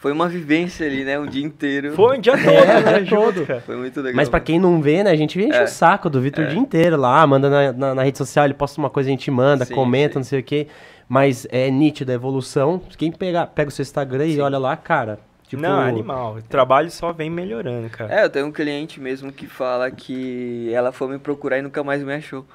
Foi 0.03 0.11
uma 0.11 0.27
vivência 0.27 0.85
ali, 0.85 1.05
né? 1.05 1.17
Um 1.17 1.25
dia 1.25 1.45
inteiro. 1.45 1.93
Foi 1.93 2.17
um 2.17 2.19
dia 2.19 2.33
todo, 2.37 2.49
É, 2.49 2.81
né? 2.81 2.99
dia 2.99 3.17
todo. 3.17 3.45
cara. 3.45 3.61
Foi 3.61 3.77
muito 3.77 4.01
legal. 4.01 4.17
Mas 4.17 4.27
pra 4.27 4.41
quem 4.41 4.59
não 4.59 4.81
vê, 4.81 5.01
né, 5.01 5.09
a 5.11 5.15
gente 5.15 5.39
enche 5.41 5.57
É. 5.57 5.63
o 5.63 5.67
saco 5.67 6.09
do 6.09 6.19
Vitor 6.19 6.43
o 6.43 6.47
dia 6.49 6.59
inteiro 6.59 6.97
lá, 6.97 7.25
manda 7.25 7.49
na, 7.49 7.71
na, 7.71 7.95
na 7.95 8.03
rede 8.03 8.17
social, 8.17 8.43
ele 8.43 8.53
posta 8.53 8.81
uma 8.81 8.89
coisa, 8.89 9.07
a 9.07 9.11
gente 9.11 9.31
manda, 9.31 9.63
Sim, 9.63 9.73
comenta, 9.73 10.15
sim. 10.15 10.19
não 10.19 10.23
sei 10.25 10.41
o 10.41 10.43
quê. 10.43 10.67
Mas 11.07 11.47
é 11.49 11.71
nítido 11.71 12.11
a 12.11 12.15
evolução. 12.15 12.81
Quem 12.97 13.13
pega, 13.13 13.47
pega 13.47 13.69
o 13.69 13.71
seu 13.71 13.81
Instagram 13.83 14.25
e 14.25 14.33
Sim. 14.33 14.41
olha 14.41 14.57
lá, 14.57 14.75
cara. 14.75 15.19
Tipo, 15.47 15.61
Não, 15.61 15.81
é 15.81 15.87
animal. 15.87 16.35
O 16.35 16.41
trabalho 16.41 16.91
só 16.91 17.13
vem 17.13 17.29
melhorando, 17.29 17.89
cara. 17.89 18.13
É, 18.13 18.25
eu 18.25 18.29
tenho 18.29 18.47
um 18.47 18.51
cliente 18.51 18.99
mesmo 18.99 19.31
que 19.31 19.47
fala 19.47 19.89
que 19.89 20.69
ela 20.73 20.91
foi 20.91 21.07
me 21.07 21.17
procurar 21.17 21.59
e 21.59 21.61
nunca 21.61 21.81
mais 21.81 22.03
me 22.03 22.13
achou. 22.13 22.45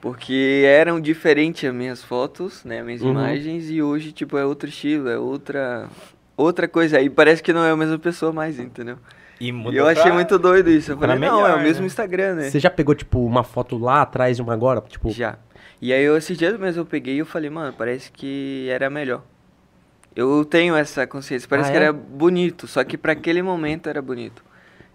Porque 0.00 0.62
eram 0.66 0.98
diferentes 1.00 1.68
as 1.68 1.74
minhas 1.74 2.02
fotos, 2.02 2.64
né? 2.64 2.82
Minhas 2.82 3.02
Uhum. 3.02 3.10
imagens, 3.10 3.68
e 3.70 3.82
hoje, 3.82 4.12
tipo, 4.12 4.38
é 4.38 4.44
outro 4.46 4.68
estilo, 4.68 5.08
é 5.10 5.18
outra. 5.18 5.88
Outra 6.36 6.68
coisa. 6.68 6.98
Aí 6.98 7.08
parece 7.08 7.42
que 7.42 7.52
não 7.52 7.64
é 7.64 7.70
a 7.70 7.76
mesma 7.76 7.98
pessoa 7.98 8.32
mais, 8.32 8.58
entendeu? 8.58 8.98
E, 9.40 9.50
E 9.50 9.76
eu 9.76 9.86
achei 9.86 10.02
pra- 10.04 10.14
muito 10.14 10.38
doido 10.38 10.70
isso. 10.70 10.92
Eu 10.92 10.98
falei, 10.98 11.18
não, 11.18 11.40
é 11.40 11.42
melhor, 11.42 11.58
o 11.58 11.62
mesmo 11.62 11.80
né? 11.82 11.86
Instagram, 11.86 12.34
né? 12.34 12.50
Você 12.50 12.58
já 12.60 12.70
pegou, 12.70 12.94
tipo, 12.94 13.24
uma 13.24 13.44
foto 13.44 13.76
lá 13.78 14.02
atrás 14.02 14.36
de 14.36 14.42
uma 14.42 14.52
agora? 14.52 14.80
Tipo, 14.82 15.10
Já. 15.10 15.36
E 15.80 15.92
aí, 15.92 16.02
eu, 16.02 16.16
esses 16.16 16.38
dias 16.38 16.58
mesmo 16.58 16.80
eu 16.80 16.86
peguei 16.86 17.16
e 17.16 17.18
eu 17.18 17.26
falei, 17.26 17.50
mano, 17.50 17.74
parece 17.76 18.10
que 18.10 18.66
era 18.70 18.88
melhor. 18.88 19.22
Eu 20.14 20.42
tenho 20.46 20.74
essa 20.74 21.06
consciência. 21.06 21.46
Parece 21.48 21.68
Ah, 21.68 21.72
que 21.72 21.78
é? 21.78 21.82
era 21.82 21.92
bonito, 21.92 22.66
só 22.66 22.82
que 22.82 22.96
pra 22.96 23.12
aquele 23.12 23.42
momento 23.42 23.86
era 23.88 24.00
bonito. 24.00 24.42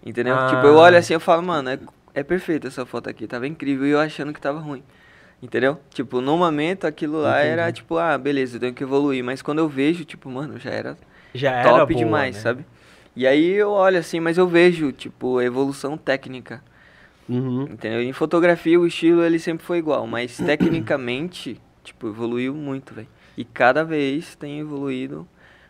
Entendeu? 0.04 0.34
Ah. 0.34 0.48
Tipo, 0.48 0.66
eu 0.66 0.74
olho 0.74 0.96
assim 0.96 1.14
eu 1.14 1.20
falo, 1.20 1.40
mano, 1.44 1.70
é, 1.70 1.78
é 2.12 2.22
perfeita 2.24 2.66
essa 2.66 2.84
foto 2.84 3.08
aqui, 3.08 3.28
tava 3.28 3.46
incrível. 3.46 3.86
E 3.86 3.90
eu 3.90 4.00
achando 4.00 4.32
que 4.32 4.40
tava 4.40 4.58
ruim. 4.58 4.82
Entendeu? 5.40 5.78
Tipo, 5.90 6.20
no 6.20 6.36
momento 6.36 6.84
aquilo 6.86 7.20
lá 7.20 7.38
Entendi. 7.38 7.48
era 7.52 7.70
tipo, 7.72 7.96
ah, 7.98 8.18
beleza, 8.18 8.56
eu 8.56 8.60
tenho 8.60 8.74
que 8.74 8.82
evoluir. 8.82 9.22
Mas 9.22 9.40
quando 9.40 9.58
eu 9.60 9.68
vejo, 9.68 10.04
tipo, 10.04 10.28
mano, 10.28 10.58
já 10.58 10.70
era 10.70 10.96
Já 11.34 11.52
era 11.52 11.70
top 11.70 11.92
boa, 11.94 12.04
demais, 12.04 12.34
né? 12.36 12.40
sabe? 12.40 12.66
E 13.14 13.26
aí 13.26 13.50
eu 13.50 13.70
olho 13.70 13.98
assim, 13.98 14.20
mas 14.20 14.38
eu 14.38 14.48
vejo, 14.48 14.90
tipo, 14.92 15.40
evolução 15.40 15.96
técnica. 15.98 16.62
uhum. 17.28 17.62
Entendeu? 17.64 18.02
Em 18.02 18.12
fotografia 18.12 18.78
o 18.78 18.86
estilo 18.86 19.22
ele 19.22 19.38
sempre 19.38 19.64
foi 19.64 19.78
igual, 19.78 20.06
mas 20.06 20.36
tecnicamente, 20.44 21.60
tipo, 21.84 22.08
evoluiu 22.08 22.54
muito, 22.54 22.94
velho. 22.94 23.08
E 23.36 23.44
cada 23.44 23.84
vez 23.84 24.34
tem 24.36 24.60
evoluído 24.60 25.26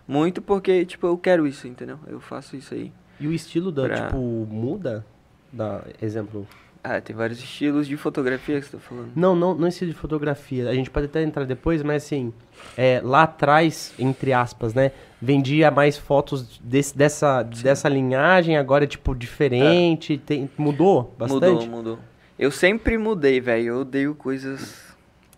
muito 0.06 0.42
porque, 0.42 0.84
tipo, 0.84 1.06
eu 1.06 1.16
quero 1.16 1.46
isso, 1.46 1.66
entendeu? 1.68 1.98
Eu 2.06 2.20
faço 2.20 2.56
isso 2.56 2.74
aí. 2.74 2.92
E 3.20 3.26
o 3.26 3.32
estilo 3.32 3.70
da, 3.70 3.86
Pra- 3.86 4.06
tipo, 4.06 4.16
muda? 4.16 5.04
Da, 5.52 5.84
exemplo. 6.00 6.46
Ah, 6.84 7.00
tem 7.00 7.14
vários 7.14 7.38
estilos 7.38 7.86
de 7.86 7.96
fotografia 7.96 8.60
que 8.60 8.66
você 8.66 8.76
tá 8.76 8.82
falando. 8.82 9.12
Não, 9.14 9.36
não, 9.36 9.54
não 9.54 9.68
estilo 9.68 9.92
de 9.92 9.96
fotografia. 9.96 10.68
A 10.68 10.74
gente 10.74 10.90
pode 10.90 11.06
até 11.06 11.22
entrar 11.22 11.44
depois, 11.44 11.80
mas 11.82 12.04
assim, 12.04 12.32
é, 12.76 13.00
lá 13.04 13.22
atrás, 13.22 13.94
entre 13.98 14.32
aspas, 14.32 14.74
né? 14.74 14.90
Vendia 15.20 15.70
mais 15.70 15.96
fotos 15.96 16.58
desse, 16.58 16.96
dessa, 16.96 17.44
dessa 17.44 17.88
linhagem, 17.88 18.56
agora 18.56 18.82
é 18.82 18.86
tipo 18.88 19.14
diferente. 19.14 20.18
Tem, 20.18 20.50
mudou 20.58 21.14
bastante? 21.16 21.66
Mudou, 21.66 21.68
mudou. 21.68 21.98
Eu 22.36 22.50
sempre 22.50 22.98
mudei, 22.98 23.40
velho. 23.40 23.66
Eu 23.66 23.80
odeio 23.82 24.14
coisas 24.16 24.92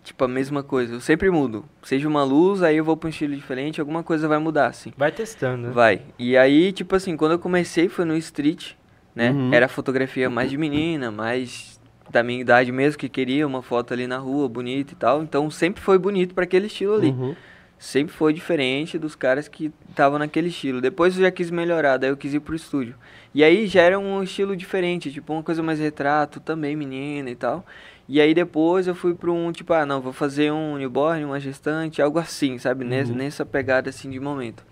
tipo, 0.04 0.22
a 0.22 0.28
mesma 0.28 0.62
coisa. 0.62 0.94
Eu 0.94 1.00
sempre 1.00 1.30
mudo. 1.30 1.64
Seja 1.82 2.06
uma 2.06 2.22
luz, 2.22 2.62
aí 2.62 2.76
eu 2.76 2.84
vou 2.84 2.96
pra 2.96 3.08
um 3.08 3.10
estilo 3.10 3.34
diferente, 3.34 3.80
alguma 3.80 4.02
coisa 4.02 4.28
vai 4.28 4.38
mudar, 4.38 4.66
assim. 4.66 4.92
Vai 4.96 5.10
testando, 5.10 5.68
né? 5.68 5.72
Vai. 5.72 6.02
E 6.18 6.36
aí, 6.36 6.72
tipo 6.72 6.94
assim, 6.94 7.16
quando 7.16 7.32
eu 7.32 7.38
comecei 7.38 7.88
foi 7.88 8.04
no 8.04 8.16
street, 8.16 8.72
né? 9.14 9.30
Uhum. 9.30 9.52
Era 9.52 9.68
fotografia 9.68 10.28
mais 10.28 10.50
de 10.50 10.58
menina, 10.58 11.10
mais 11.10 11.80
da 12.10 12.22
minha 12.22 12.40
idade 12.40 12.70
mesmo, 12.70 12.98
que 12.98 13.08
queria 13.08 13.46
uma 13.46 13.62
foto 13.62 13.92
ali 13.92 14.06
na 14.06 14.18
rua, 14.18 14.48
bonita 14.48 14.92
e 14.92 14.96
tal. 14.96 15.22
Então 15.22 15.50
sempre 15.50 15.82
foi 15.82 15.98
bonito 15.98 16.34
para 16.34 16.44
aquele 16.44 16.66
estilo 16.66 16.94
ali. 16.94 17.08
Uhum. 17.08 17.34
Sempre 17.78 18.14
foi 18.14 18.32
diferente 18.32 18.98
dos 18.98 19.14
caras 19.14 19.48
que 19.48 19.72
estavam 19.90 20.18
naquele 20.18 20.48
estilo. 20.48 20.80
Depois 20.80 21.16
eu 21.16 21.22
já 21.22 21.30
quis 21.30 21.50
melhorar, 21.50 21.96
daí 21.96 22.10
eu 22.10 22.16
quis 22.16 22.32
ir 22.32 22.40
pro 22.40 22.54
estúdio. 22.54 22.94
E 23.34 23.42
aí 23.42 23.66
já 23.66 23.82
era 23.82 23.98
um 23.98 24.22
estilo 24.22 24.56
diferente, 24.56 25.12
tipo 25.12 25.32
uma 25.32 25.42
coisa 25.42 25.62
mais 25.62 25.78
retrato, 25.80 26.40
também 26.40 26.76
menina 26.76 27.28
e 27.28 27.34
tal. 27.34 27.64
E 28.08 28.20
aí 28.20 28.32
depois 28.32 28.86
eu 28.86 28.94
fui 28.94 29.14
pra 29.14 29.30
um, 29.30 29.50
tipo, 29.50 29.72
ah, 29.72 29.84
não, 29.84 30.00
vou 30.00 30.12
fazer 30.12 30.52
um 30.52 30.76
newborn, 30.76 31.24
uma 31.24 31.40
gestante, 31.40 32.00
algo 32.00 32.18
assim, 32.18 32.58
sabe? 32.58 32.84
Uhum. 32.84 33.14
Nessa 33.14 33.44
pegada 33.44 33.90
assim 33.90 34.08
de 34.08 34.20
momento. 34.20 34.64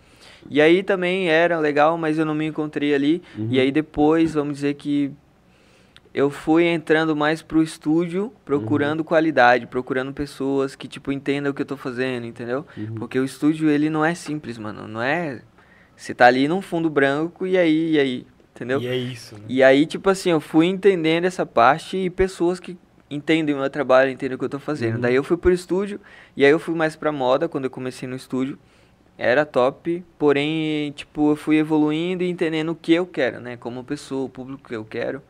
E 0.50 0.60
aí 0.60 0.82
também 0.82 1.28
era 1.28 1.58
legal, 1.58 1.96
mas 1.96 2.18
eu 2.18 2.24
não 2.24 2.34
me 2.34 2.46
encontrei 2.46 2.94
ali. 2.94 3.22
Uhum. 3.36 3.48
E 3.50 3.60
aí 3.60 3.70
depois, 3.70 4.34
vamos 4.34 4.54
dizer 4.54 4.74
que 4.74 5.12
eu 6.14 6.28
fui 6.28 6.64
entrando 6.64 7.16
mais 7.16 7.40
pro 7.40 7.62
estúdio, 7.62 8.32
procurando 8.44 9.00
Uhum. 9.00 9.04
qualidade, 9.04 9.66
procurando 9.66 10.12
pessoas 10.12 10.76
que, 10.76 10.86
tipo, 10.86 11.10
entendam 11.10 11.52
o 11.52 11.54
que 11.54 11.62
eu 11.62 11.66
tô 11.66 11.76
fazendo, 11.76 12.26
entendeu? 12.26 12.66
Uhum. 12.76 12.94
Porque 12.96 13.18
o 13.18 13.24
estúdio, 13.24 13.70
ele 13.70 13.88
não 13.88 14.04
é 14.04 14.14
simples, 14.14 14.58
mano. 14.58 14.86
Não 14.86 15.00
é... 15.00 15.40
Você 15.96 16.14
tá 16.14 16.26
ali 16.26 16.48
num 16.48 16.60
fundo 16.60 16.90
branco 16.90 17.46
e 17.46 17.56
aí, 17.56 17.92
e 17.92 17.98
aí, 17.98 18.26
entendeu? 18.54 18.80
E 18.80 18.88
é 18.88 18.96
isso, 18.96 19.36
né? 19.36 19.42
E 19.48 19.62
aí, 19.62 19.86
tipo 19.86 20.10
assim, 20.10 20.30
eu 20.30 20.40
fui 20.40 20.66
entendendo 20.66 21.24
essa 21.24 21.46
parte 21.46 21.96
e 21.96 22.10
pessoas 22.10 22.58
que 22.58 22.76
entendem 23.08 23.54
o 23.54 23.58
meu 23.58 23.70
trabalho, 23.70 24.10
entendem 24.10 24.34
o 24.34 24.38
que 24.38 24.44
eu 24.44 24.48
tô 24.48 24.58
fazendo. 24.58 24.96
Uhum. 24.96 25.00
Daí 25.00 25.14
eu 25.14 25.22
fui 25.22 25.36
pro 25.36 25.52
estúdio, 25.52 26.00
e 26.36 26.44
aí 26.44 26.50
eu 26.50 26.58
fui 26.58 26.74
mais 26.74 26.96
pra 26.96 27.12
moda 27.12 27.48
quando 27.48 27.64
eu 27.64 27.70
comecei 27.70 28.08
no 28.08 28.16
estúdio. 28.16 28.58
Era 29.24 29.46
top, 29.46 30.04
porém, 30.18 30.90
tipo, 30.96 31.30
eu 31.30 31.36
fui 31.36 31.56
evoluindo 31.56 32.24
e 32.24 32.28
entendendo 32.28 32.70
o 32.70 32.74
que 32.74 32.92
eu 32.92 33.06
quero, 33.06 33.38
né? 33.38 33.56
Como 33.56 33.84
pessoa, 33.84 34.24
o 34.24 34.28
público 34.28 34.68
que 34.68 34.74
eu 34.74 34.84
quero. 34.84 35.22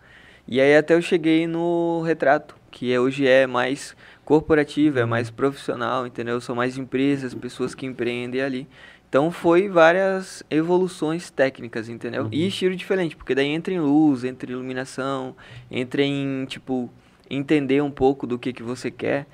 E 0.49 0.63
aí 0.63 0.75
até 0.75 0.95
eu 0.95 1.03
cheguei 1.03 1.47
no 1.47 2.01
retrato, 2.01 2.57
que 2.71 2.99
hoje 2.99 3.29
é 3.29 3.47
mais 3.47 3.95
corporativo, 4.25 4.99
é 4.99 5.05
mais 5.05 5.29
profissional, 5.29 6.07
entendeu? 6.07 6.41
São 6.41 6.57
mais 6.57 6.79
empresas, 6.79 7.35
pessoas 7.35 7.75
que 7.75 7.85
empreendem 7.85 8.41
ali. 8.41 8.67
Então 9.11 9.31
foi 9.31 9.69
várias 9.69 10.43
evoluções 10.51 11.29
técnicas, 11.29 11.91
entendeu? 11.91 12.29
E 12.33 12.47
estilo 12.47 12.75
diferente, 12.75 13.15
porque 13.15 13.35
daí 13.35 13.49
entra 13.49 13.75
em 13.75 13.79
luz, 13.81 14.25
entra 14.25 14.51
em 14.51 14.55
iluminação, 14.55 15.37
entra 15.71 16.01
em, 16.01 16.47
tipo, 16.47 16.91
entender 17.29 17.83
um 17.83 17.91
pouco 17.91 18.27
do 18.27 18.39
que, 18.39 18.55
que 18.55 18.63
você 18.63 18.91
quer. 18.91 19.27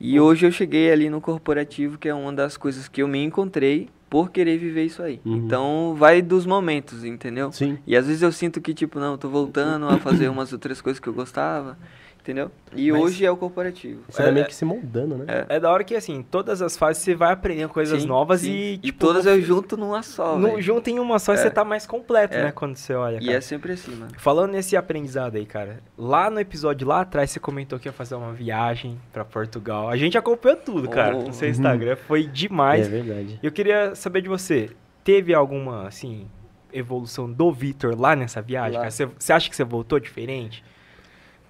E 0.00 0.18
hoje 0.18 0.46
eu 0.46 0.52
cheguei 0.52 0.90
ali 0.92 1.08
no 1.08 1.20
corporativo, 1.20 1.96
que 1.98 2.08
é 2.08 2.14
uma 2.14 2.32
das 2.32 2.56
coisas 2.56 2.88
que 2.88 3.02
eu 3.02 3.08
me 3.08 3.22
encontrei 3.22 3.88
por 4.10 4.30
querer 4.30 4.58
viver 4.58 4.84
isso 4.84 5.02
aí. 5.02 5.20
Uhum. 5.24 5.36
Então 5.36 5.94
vai 5.96 6.22
dos 6.22 6.46
momentos, 6.46 7.04
entendeu? 7.04 7.50
Sim. 7.52 7.78
E 7.86 7.96
às 7.96 8.06
vezes 8.06 8.22
eu 8.22 8.30
sinto 8.30 8.60
que, 8.60 8.72
tipo, 8.72 9.00
não, 9.00 9.12
eu 9.12 9.18
tô 9.18 9.28
voltando 9.28 9.88
a 9.88 9.98
fazer 9.98 10.28
umas 10.30 10.52
outras 10.52 10.80
coisas 10.80 11.00
que 11.00 11.08
eu 11.08 11.12
gostava, 11.12 11.76
entendeu? 12.24 12.50
E 12.74 12.90
Mas- 12.90 13.02
hoje 13.02 13.26
é 13.26 13.30
o 13.30 13.36
corporativo. 13.36 14.00
Você 14.08 14.22
vai 14.22 14.30
É- 14.30 14.34
meio 14.34 14.46
que 14.46 14.54
se 14.54 14.64
moldando, 14.64 15.18
né? 15.18 15.24
É. 15.28 15.56
É 15.56 15.60
da 15.60 15.70
hora 15.70 15.84
que, 15.84 15.94
assim, 15.94 16.22
todas 16.22 16.62
as 16.62 16.74
fases 16.74 17.02
você 17.02 17.14
vai 17.14 17.30
aprendendo 17.32 17.68
coisas 17.68 18.00
Sim, 18.00 18.08
novas 18.08 18.40
sim. 18.40 18.50
e, 18.50 18.72
E 18.74 18.78
tipo, 18.78 18.98
todas 18.98 19.26
no- 19.26 19.32
eu 19.32 19.42
junto 19.42 19.76
numa 19.76 20.02
só, 20.02 20.38
no, 20.38 20.58
junto 20.60 20.88
em 20.88 20.98
uma 20.98 21.18
só 21.18 21.32
e 21.32 21.34
É. 21.34 21.38
você 21.38 21.50
tá 21.50 21.62
mais 21.64 21.86
completo, 21.86 22.34
É. 22.34 22.44
né? 22.44 22.52
Quando 22.52 22.76
você 22.76 22.94
olha, 22.94 23.18
E 23.18 23.26
cara. 23.26 23.36
é 23.36 23.40
sempre 23.42 23.72
assim, 23.72 23.94
mano. 23.94 24.12
Falando 24.16 24.52
nesse 24.52 24.74
aprendizado 24.74 25.36
aí, 25.36 25.44
cara, 25.44 25.80
lá 25.98 26.30
no 26.30 26.40
episódio 26.40 26.88
lá 26.88 27.02
atrás 27.02 27.30
você 27.30 27.38
comentou 27.38 27.78
que 27.78 27.86
ia 27.88 27.92
fazer 27.92 28.14
uma 28.14 28.32
viagem 28.32 28.98
pra 29.12 29.22
Portugal. 29.24 29.90
A 29.90 29.96
gente 29.98 30.16
acompanhou 30.16 30.56
tudo, 30.56 30.88
cara, 30.88 31.14
Oh. 31.14 31.24
no 31.24 31.32
seu 31.34 31.48
Instagram. 31.50 31.94
Foi 31.96 32.26
demais. 32.26 32.86
É 32.86 32.90
verdade. 32.90 33.38
Eu 33.42 33.52
queria 33.52 33.94
saber 33.94 34.22
de 34.22 34.30
você, 34.30 34.70
teve 35.04 35.34
alguma, 35.34 35.86
assim, 35.86 36.26
evolução 36.72 37.30
do 37.30 37.52
Vitor 37.52 37.94
lá 38.00 38.16
nessa 38.16 38.40
viagem, 38.40 38.72
Lá. 38.72 38.78
cara? 38.78 38.90
Você, 38.90 39.04
você 39.06 39.32
acha 39.32 39.50
que 39.50 39.54
você 39.54 39.62
voltou 39.62 40.00
diferente? 40.00 40.64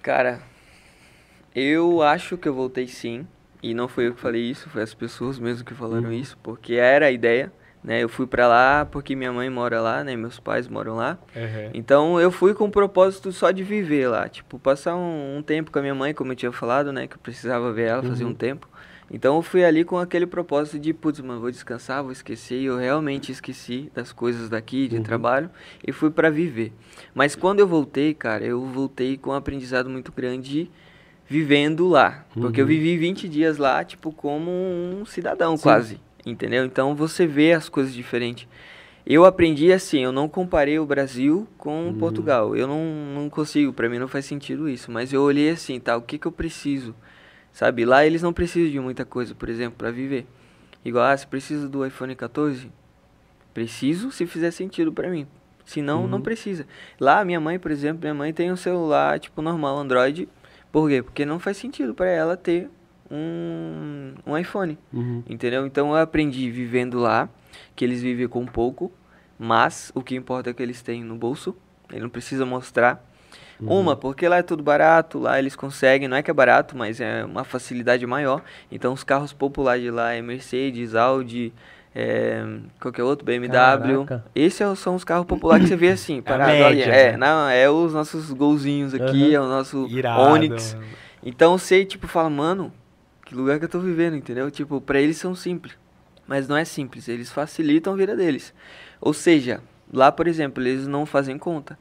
Cara, 0.01 0.39
eu 1.55 2.01
acho 2.01 2.37
que 2.37 2.47
eu 2.47 2.53
voltei 2.53 2.87
sim. 2.87 3.25
E 3.63 3.73
não 3.73 3.87
foi 3.87 4.07
eu 4.07 4.13
que 4.13 4.21
falei 4.21 4.43
isso, 4.43 4.69
foi 4.69 4.83
as 4.83 4.93
pessoas 4.93 5.39
mesmo 5.39 5.65
que 5.65 5.73
falaram 5.73 6.09
Uhum. 6.09 6.13
isso, 6.13 6.37
porque 6.43 6.75
era 6.75 7.07
a 7.07 7.11
ideia, 7.11 7.51
né? 7.83 8.03
Eu 8.03 8.09
fui 8.09 8.27
pra 8.27 8.47
lá 8.47 8.85
porque 8.85 9.15
minha 9.15 9.33
mãe 9.33 9.49
mora 9.49 9.81
lá, 9.81 10.03
né? 10.03 10.15
Meus 10.15 10.39
pais 10.39 10.67
moram 10.67 10.95
lá. 10.95 11.17
Então 11.73 12.19
eu 12.19 12.29
fui 12.31 12.53
com 12.53 12.65
o 12.65 12.71
propósito 12.71 13.31
só 13.31 13.49
de 13.49 13.63
viver 13.63 14.07
lá, 14.07 14.29
tipo, 14.29 14.59
passar 14.59 14.95
um, 14.95 15.37
um 15.37 15.41
tempo 15.41 15.71
com 15.71 15.79
a 15.79 15.81
minha 15.81 15.95
mãe, 15.95 16.13
como 16.13 16.31
eu 16.31 16.35
tinha 16.35 16.51
falado, 16.51 16.91
né? 16.93 17.07
Que 17.07 17.15
eu 17.15 17.19
precisava 17.19 17.71
ver 17.73 17.87
ela, 17.87 18.03
fazia 18.03 18.25
Uhum. 18.25 18.33
um 18.33 18.35
tempo. 18.35 18.67
Então 19.09 19.35
eu 19.35 19.41
fui 19.41 19.63
ali 19.63 19.83
com 19.83 19.97
aquele 19.97 20.25
propósito 20.27 20.77
de, 20.79 20.93
putz, 20.93 21.19
mano, 21.21 21.39
vou 21.39 21.49
descansar, 21.51 22.03
vou 22.03 22.11
esquecer. 22.11 22.59
E 22.59 22.65
eu 22.65 22.77
realmente 22.77 23.31
esqueci 23.31 23.91
das 23.95 24.11
coisas 24.11 24.47
daqui, 24.49 24.87
de 24.87 24.97
Uhum. 24.97 25.03
trabalho, 25.03 25.49
e 25.85 25.91
fui 25.91 26.11
pra 26.11 26.29
viver. 26.29 26.71
Mas 27.15 27.35
quando 27.35 27.59
eu 27.61 27.67
voltei, 27.67 28.13
cara, 28.13 28.43
eu 28.45 28.63
voltei 28.65 29.17
com 29.17 29.31
um 29.31 29.33
aprendizado 29.33 29.89
muito 29.89 30.11
grande 30.11 30.69
vivendo 31.27 31.87
lá. 31.87 32.25
Porque 32.33 32.61
eu 32.61 32.65
Uhum. 32.65 32.69
vivi 32.69 32.97
20 32.97 33.27
dias 33.27 33.57
lá, 33.57 33.83
tipo, 33.83 34.11
como 34.11 34.49
um 34.51 35.03
cidadão 35.05 35.55
Sim. 35.57 35.63
quase. 35.63 35.99
Entendeu? 36.25 36.65
Então 36.65 36.95
você 36.95 37.25
vê 37.27 37.53
as 37.53 37.69
coisas 37.69 37.93
diferentes. 37.93 38.47
Eu 39.05 39.23
aprendi 39.25 39.71
assim, 39.71 39.99
eu 40.03 40.11
não 40.11 40.27
comparei 40.27 40.79
o 40.79 40.85
Brasil 40.85 41.47
com 41.57 41.87
Uhum. 41.89 41.93
Portugal. 41.93 42.55
Eu 42.55 42.65
não, 42.67 42.83
não 43.13 43.29
consigo, 43.29 43.71
pra 43.71 43.87
mim 43.87 43.99
não 43.99 44.07
faz 44.07 44.25
sentido 44.25 44.67
isso. 44.67 44.89
Mas 44.91 45.13
eu 45.13 45.21
olhei 45.21 45.51
assim, 45.51 45.79
tá, 45.79 45.95
o 45.95 46.01
que 46.01 46.17
que 46.17 46.25
eu 46.25 46.31
preciso? 46.31 46.95
Sabe, 47.53 47.85
lá 47.85 48.05
eles 48.05 48.21
não 48.23 48.33
precisam 48.33 48.71
de 48.71 48.79
muita 48.79 49.05
coisa, 49.05 49.33
por 49.35 49.47
exemplo, 49.47 49.75
pra 49.77 49.91
viver. 49.91 50.25
Igual, 50.83 51.05
ah, 51.05 51.15
você 51.15 51.25
precisa 51.25 51.69
do 51.69 51.85
iPhone 51.85 52.15
14? 52.15 52.69
Preciso 53.53 54.11
se 54.11 54.25
fizer 54.25 54.51
sentido 54.51 54.91
pra 54.91 55.09
mim. 55.09 55.27
Se 55.63 55.81
não, 55.81 56.07
não 56.07 56.17
Uhum. 56.17 56.23
precisa. 56.23 56.67
Lá, 56.99 57.23
minha 57.23 57.39
mãe, 57.39 57.57
por 57.57 57.71
exemplo, 57.71 58.01
minha 58.01 58.13
mãe 58.13 58.33
tem 58.33 58.51
um 58.51 58.55
celular, 58.55 59.19
tipo, 59.19 59.41
normal, 59.41 59.77
Android. 59.77 60.27
Por 60.75 60.89
quê? 60.89 61.01
Porque 61.01 61.25
não 61.25 61.39
faz 61.39 61.55
sentido 61.55 61.95
pra 61.95 62.09
ela 62.09 62.35
ter 62.35 62.69
um, 63.09 64.13
um 64.27 64.37
iPhone. 64.37 64.77
Uhum. 64.91 65.23
Entendeu? 65.25 65.65
Então 65.65 65.91
eu 65.91 65.95
aprendi 65.95 66.51
vivendo 66.51 66.99
lá, 66.99 67.29
que 67.73 67.85
eles 67.85 68.01
vivem 68.01 68.27
com 68.27 68.45
pouco, 68.45 68.91
mas 69.39 69.89
o 69.95 70.01
que 70.01 70.17
importa 70.17 70.49
é 70.49 70.53
que 70.53 70.61
eles 70.61 70.81
têm 70.81 71.01
no 71.01 71.15
bolso, 71.15 71.55
ele 71.89 72.01
não 72.01 72.09
precisa 72.09 72.45
mostrar. 72.45 73.09
Uhum. 73.57 73.79
Uma, 73.79 73.95
porque 73.95 74.27
lá 74.27 74.39
é 74.39 74.43
tudo 74.43 74.61
barato, 74.61 75.17
lá 75.17 75.39
eles 75.39 75.55
conseguem, 75.55 76.09
não 76.09 76.17
é 76.17 76.21
que 76.21 76.29
é 76.29 76.33
barato, 76.33 76.75
mas 76.77 76.99
é 76.99 77.23
uma 77.23 77.45
facilidade 77.45 78.05
maior. 78.05 78.43
Então 78.69 78.91
os 78.91 79.01
carros 79.01 79.31
populares 79.31 79.81
de 79.81 79.89
lá 79.89 80.11
é 80.11 80.21
Mercedes, 80.21 80.93
Audi, 80.93 81.53
é, 81.97 82.43
qualquer 82.81 83.03
outro, 83.03 83.25
BMW. 83.25 84.05
Caraca. 84.05 84.25
Esses 84.35 84.59
é- 84.59 84.75
são 84.75 84.95
os 84.95 85.03
carros 85.05 85.25
populares 85.25 85.63
que 85.63 85.69
você 85.69 85.75
vê 85.77 85.89
assim, 85.89 86.21
parado 86.21 86.51
ali. 86.51 86.59
média, 86.59 86.91
É, 86.93 87.11
né? 87.13 87.17
não, 87.17 87.49
é 87.49 87.69
os 87.69 87.93
nossos 87.93 88.31
golzinhos 88.33 88.93
aqui, 88.93 89.33
Aham. 89.33 89.33
é 89.33 89.39
o 89.39 89.47
nosso 89.49 89.87
Irado. 89.89 90.21
Onix. 90.21 90.75
Então 91.23 91.57
você, 91.57 91.85
tipo, 91.85 92.05
fala, 92.07 92.29
mano, 92.29 92.71
que 93.25 93.33
lugar 93.33 93.57
que 93.59 93.65
eu 93.65 93.69
tô 93.69 93.79
vivendo, 93.79 94.15
entendeu? 94.15 94.51
Tipo, 94.51 94.81
pra 94.81 94.99
eles 94.99 95.17
são 95.17 95.33
simples. 95.33 95.73
Mas 96.27 96.47
não 96.47 96.57
é 96.57 96.65
simples, 96.65 97.07
eles 97.07 97.31
facilitam 97.31 97.93
a 97.93 97.95
vida 97.95 98.15
deles. 98.15 98.53
Ou 98.99 99.13
seja, 99.13 99.61
lá, 99.93 100.11
por 100.11 100.27
exemplo, 100.27 100.61
eles 100.61 100.85
não 100.87 101.05
fazem 101.05 101.37
conta. 101.37 101.77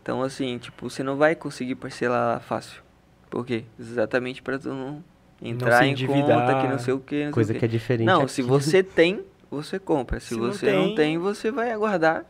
Então, 0.00 0.22
assim, 0.22 0.56
tipo, 0.58 0.88
você 0.88 1.02
não 1.02 1.16
vai 1.16 1.34
conseguir 1.34 1.74
parcelar 1.74 2.40
fácil. 2.40 2.80
Por 3.28 3.44
quê? 3.44 3.64
Exatamente 3.78 4.40
pra 4.42 4.58
tu 4.58 4.68
não 4.68 5.02
entrar 5.42 5.84
em 5.86 5.94
conta, 6.06 6.60
que 6.60 6.68
não 6.68 6.78
sei 6.78 6.94
o 6.94 7.00
que, 7.00 7.24
não 7.26 7.32
Coisa 7.32 7.48
sei 7.48 7.56
o 7.56 7.60
que 7.60 7.68
quê. 7.68 7.74
é 7.74 7.78
diferente. 7.78 8.06
Não, 8.06 8.22
aqui. 8.22 8.32
se 8.32 8.42
você 8.42 8.82
tem, 8.84 9.20
você 9.56 9.78
compra. 9.78 10.18
Se, 10.20 10.28
Se 10.28 10.36
não 10.36 10.52
você 10.52 10.66
tem- 10.66 10.76
não 10.76 10.94
tem, 10.94 11.18
você 11.18 11.50
vai 11.50 11.70
aguardar. 11.72 12.24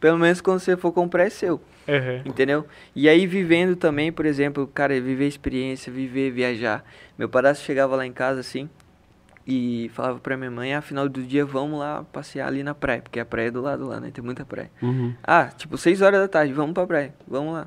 Pelo 0.00 0.16
menos 0.18 0.40
quando 0.40 0.60
você 0.60 0.76
for 0.76 0.92
comprar 0.92 1.24
é 1.24 1.30
seu. 1.30 1.54
Uhum. 1.88 2.22
Entendeu? 2.24 2.66
E 2.94 3.08
aí 3.08 3.26
vivendo 3.26 3.74
também, 3.74 4.12
por 4.12 4.24
exemplo, 4.26 4.66
cara, 4.66 5.00
viver 5.00 5.26
experiência, 5.26 5.92
viver, 5.92 6.30
viajar. 6.30 6.84
Meu 7.18 7.28
padrasto 7.28 7.64
chegava 7.64 7.96
lá 7.96 8.06
em 8.06 8.12
casa 8.12 8.40
assim 8.40 8.68
e 9.46 9.90
falava 9.94 10.18
pra 10.20 10.36
minha 10.36 10.50
mãe, 10.50 10.74
ah, 10.74 10.82
final 10.82 11.08
do 11.08 11.22
dia 11.22 11.44
vamos 11.44 11.78
lá 11.80 12.04
passear 12.12 12.46
ali 12.48 12.62
na 12.62 12.74
praia, 12.74 13.00
porque 13.00 13.18
a 13.18 13.24
praia 13.24 13.48
é 13.48 13.50
do 13.50 13.62
lado 13.62 13.86
lá, 13.88 13.98
né? 13.98 14.10
Tem 14.12 14.22
muita 14.22 14.44
praia. 14.44 14.70
Uhum. 14.82 15.14
Ah, 15.22 15.46
tipo, 15.46 15.76
6 15.78 16.02
horas 16.02 16.20
da 16.20 16.28
tarde, 16.28 16.52
vamos 16.52 16.74
pra 16.74 16.86
praia, 16.86 17.14
vamos 17.26 17.54
lá. 17.54 17.66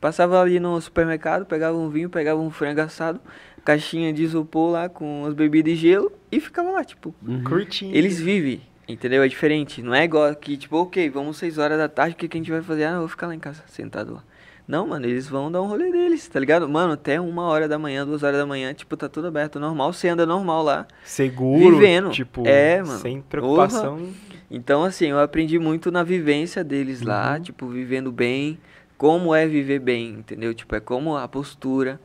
Passava 0.00 0.40
ali 0.40 0.58
no 0.58 0.80
supermercado, 0.80 1.44
pegava 1.46 1.76
um 1.76 1.88
vinho, 1.88 2.08
pegava 2.10 2.40
um 2.40 2.50
frango 2.50 2.80
assado, 2.80 3.20
caixinha 3.64 4.12
de 4.12 4.22
isopor 4.22 4.70
lá 4.72 4.88
com 4.88 5.24
as 5.26 5.34
bebidas 5.34 5.72
e 5.72 5.76
gelo 5.76 6.12
e 6.30 6.40
ficava 6.40 6.70
lá, 6.70 6.84
tipo. 6.84 7.14
Uhum. 7.26 7.42
Curtindo. 7.44 7.96
Eles 7.96 8.18
vivem, 8.20 8.60
entendeu? 8.88 9.22
É 9.22 9.28
diferente. 9.28 9.82
Não 9.82 9.94
é 9.94 10.04
igual 10.04 10.24
aqui, 10.24 10.56
tipo, 10.56 10.76
ok, 10.76 11.08
vamos 11.10 11.36
6 11.36 11.58
horas 11.58 11.78
da 11.78 11.88
tarde, 11.88 12.14
o 12.14 12.16
que, 12.18 12.28
que 12.28 12.36
a 12.36 12.40
gente 12.40 12.50
vai 12.50 12.62
fazer? 12.62 12.84
Ah, 12.84 12.92
eu 12.92 12.98
vou 13.00 13.08
ficar 13.08 13.26
lá 13.26 13.34
em 13.34 13.38
casa, 13.40 13.62
sentado 13.68 14.14
lá. 14.14 14.24
Não, 14.66 14.86
mano, 14.86 15.04
eles 15.06 15.26
vão 15.28 15.50
dar 15.50 15.60
um 15.60 15.66
rolê 15.66 15.90
deles, 15.90 16.26
tá 16.28 16.38
ligado? 16.38 16.68
Mano, 16.68 16.92
até 16.92 17.20
uma 17.20 17.42
hora 17.46 17.66
da 17.68 17.78
manhã, 17.78 18.06
duas 18.06 18.22
horas 18.22 18.38
da 18.38 18.46
manhã, 18.46 18.72
tipo, 18.72 18.96
tá 18.96 19.08
tudo 19.08 19.26
aberto, 19.26 19.58
normal, 19.58 19.92
você 19.92 20.08
anda 20.08 20.24
normal 20.24 20.62
lá. 20.62 20.86
Seguro, 21.04 21.76
Vivendo. 21.78 22.10
tipo, 22.10 22.46
É, 22.46 22.80
mano. 22.80 22.98
sem 23.00 23.20
preocupação. 23.20 24.08
Então, 24.48 24.84
assim, 24.84 25.06
eu 25.06 25.18
aprendi 25.18 25.58
muito 25.58 25.90
na 25.90 26.04
vivência 26.04 26.62
deles 26.62 27.02
lá, 27.02 27.40
tipo, 27.40 27.66
vivendo 27.66 28.12
bem, 28.12 28.56
como 28.96 29.34
é 29.34 29.46
viver 29.48 29.80
bem, 29.80 30.10
entendeu? 30.10 30.54
Tipo, 30.54 30.76
é 30.76 30.80
como 30.80 31.16
a 31.16 31.26
postura, 31.26 32.00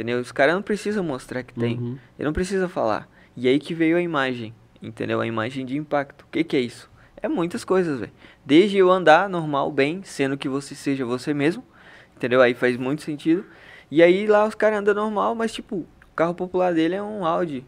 entendeu? 0.00 0.18
Os 0.18 0.32
caras 0.32 0.54
não 0.54 0.62
precisam 0.62 1.04
mostrar 1.04 1.42
que 1.42 1.52
tem. 1.52 1.76
Uhum. 1.76 1.98
Ele 2.18 2.26
não 2.26 2.32
precisa 2.32 2.68
falar. 2.68 3.06
E 3.36 3.46
aí 3.46 3.58
que 3.58 3.74
veio 3.74 3.98
a 3.98 4.00
imagem, 4.00 4.54
entendeu? 4.82 5.20
A 5.20 5.26
imagem 5.26 5.66
de 5.66 5.76
impacto. 5.76 6.22
O 6.22 6.28
que, 6.30 6.42
que 6.42 6.56
é 6.56 6.60
isso? 6.60 6.90
É 7.18 7.28
muitas 7.28 7.64
coisas, 7.64 8.00
velho. 8.00 8.12
Desde 8.44 8.78
eu 8.78 8.90
andar 8.90 9.28
normal, 9.28 9.70
bem, 9.70 10.02
sendo 10.02 10.38
que 10.38 10.48
você 10.48 10.74
seja 10.74 11.04
você 11.04 11.34
mesmo, 11.34 11.62
entendeu? 12.16 12.40
Aí 12.40 12.54
faz 12.54 12.78
muito 12.78 13.02
sentido. 13.02 13.44
E 13.90 14.02
aí 14.02 14.26
lá 14.26 14.46
os 14.46 14.54
caras 14.54 14.78
andam 14.78 14.94
normal, 14.94 15.34
mas 15.34 15.52
tipo, 15.52 15.76
o 15.76 16.14
carro 16.16 16.34
popular 16.34 16.72
dele 16.72 16.94
é 16.94 17.02
um 17.02 17.26
Audi. 17.26 17.62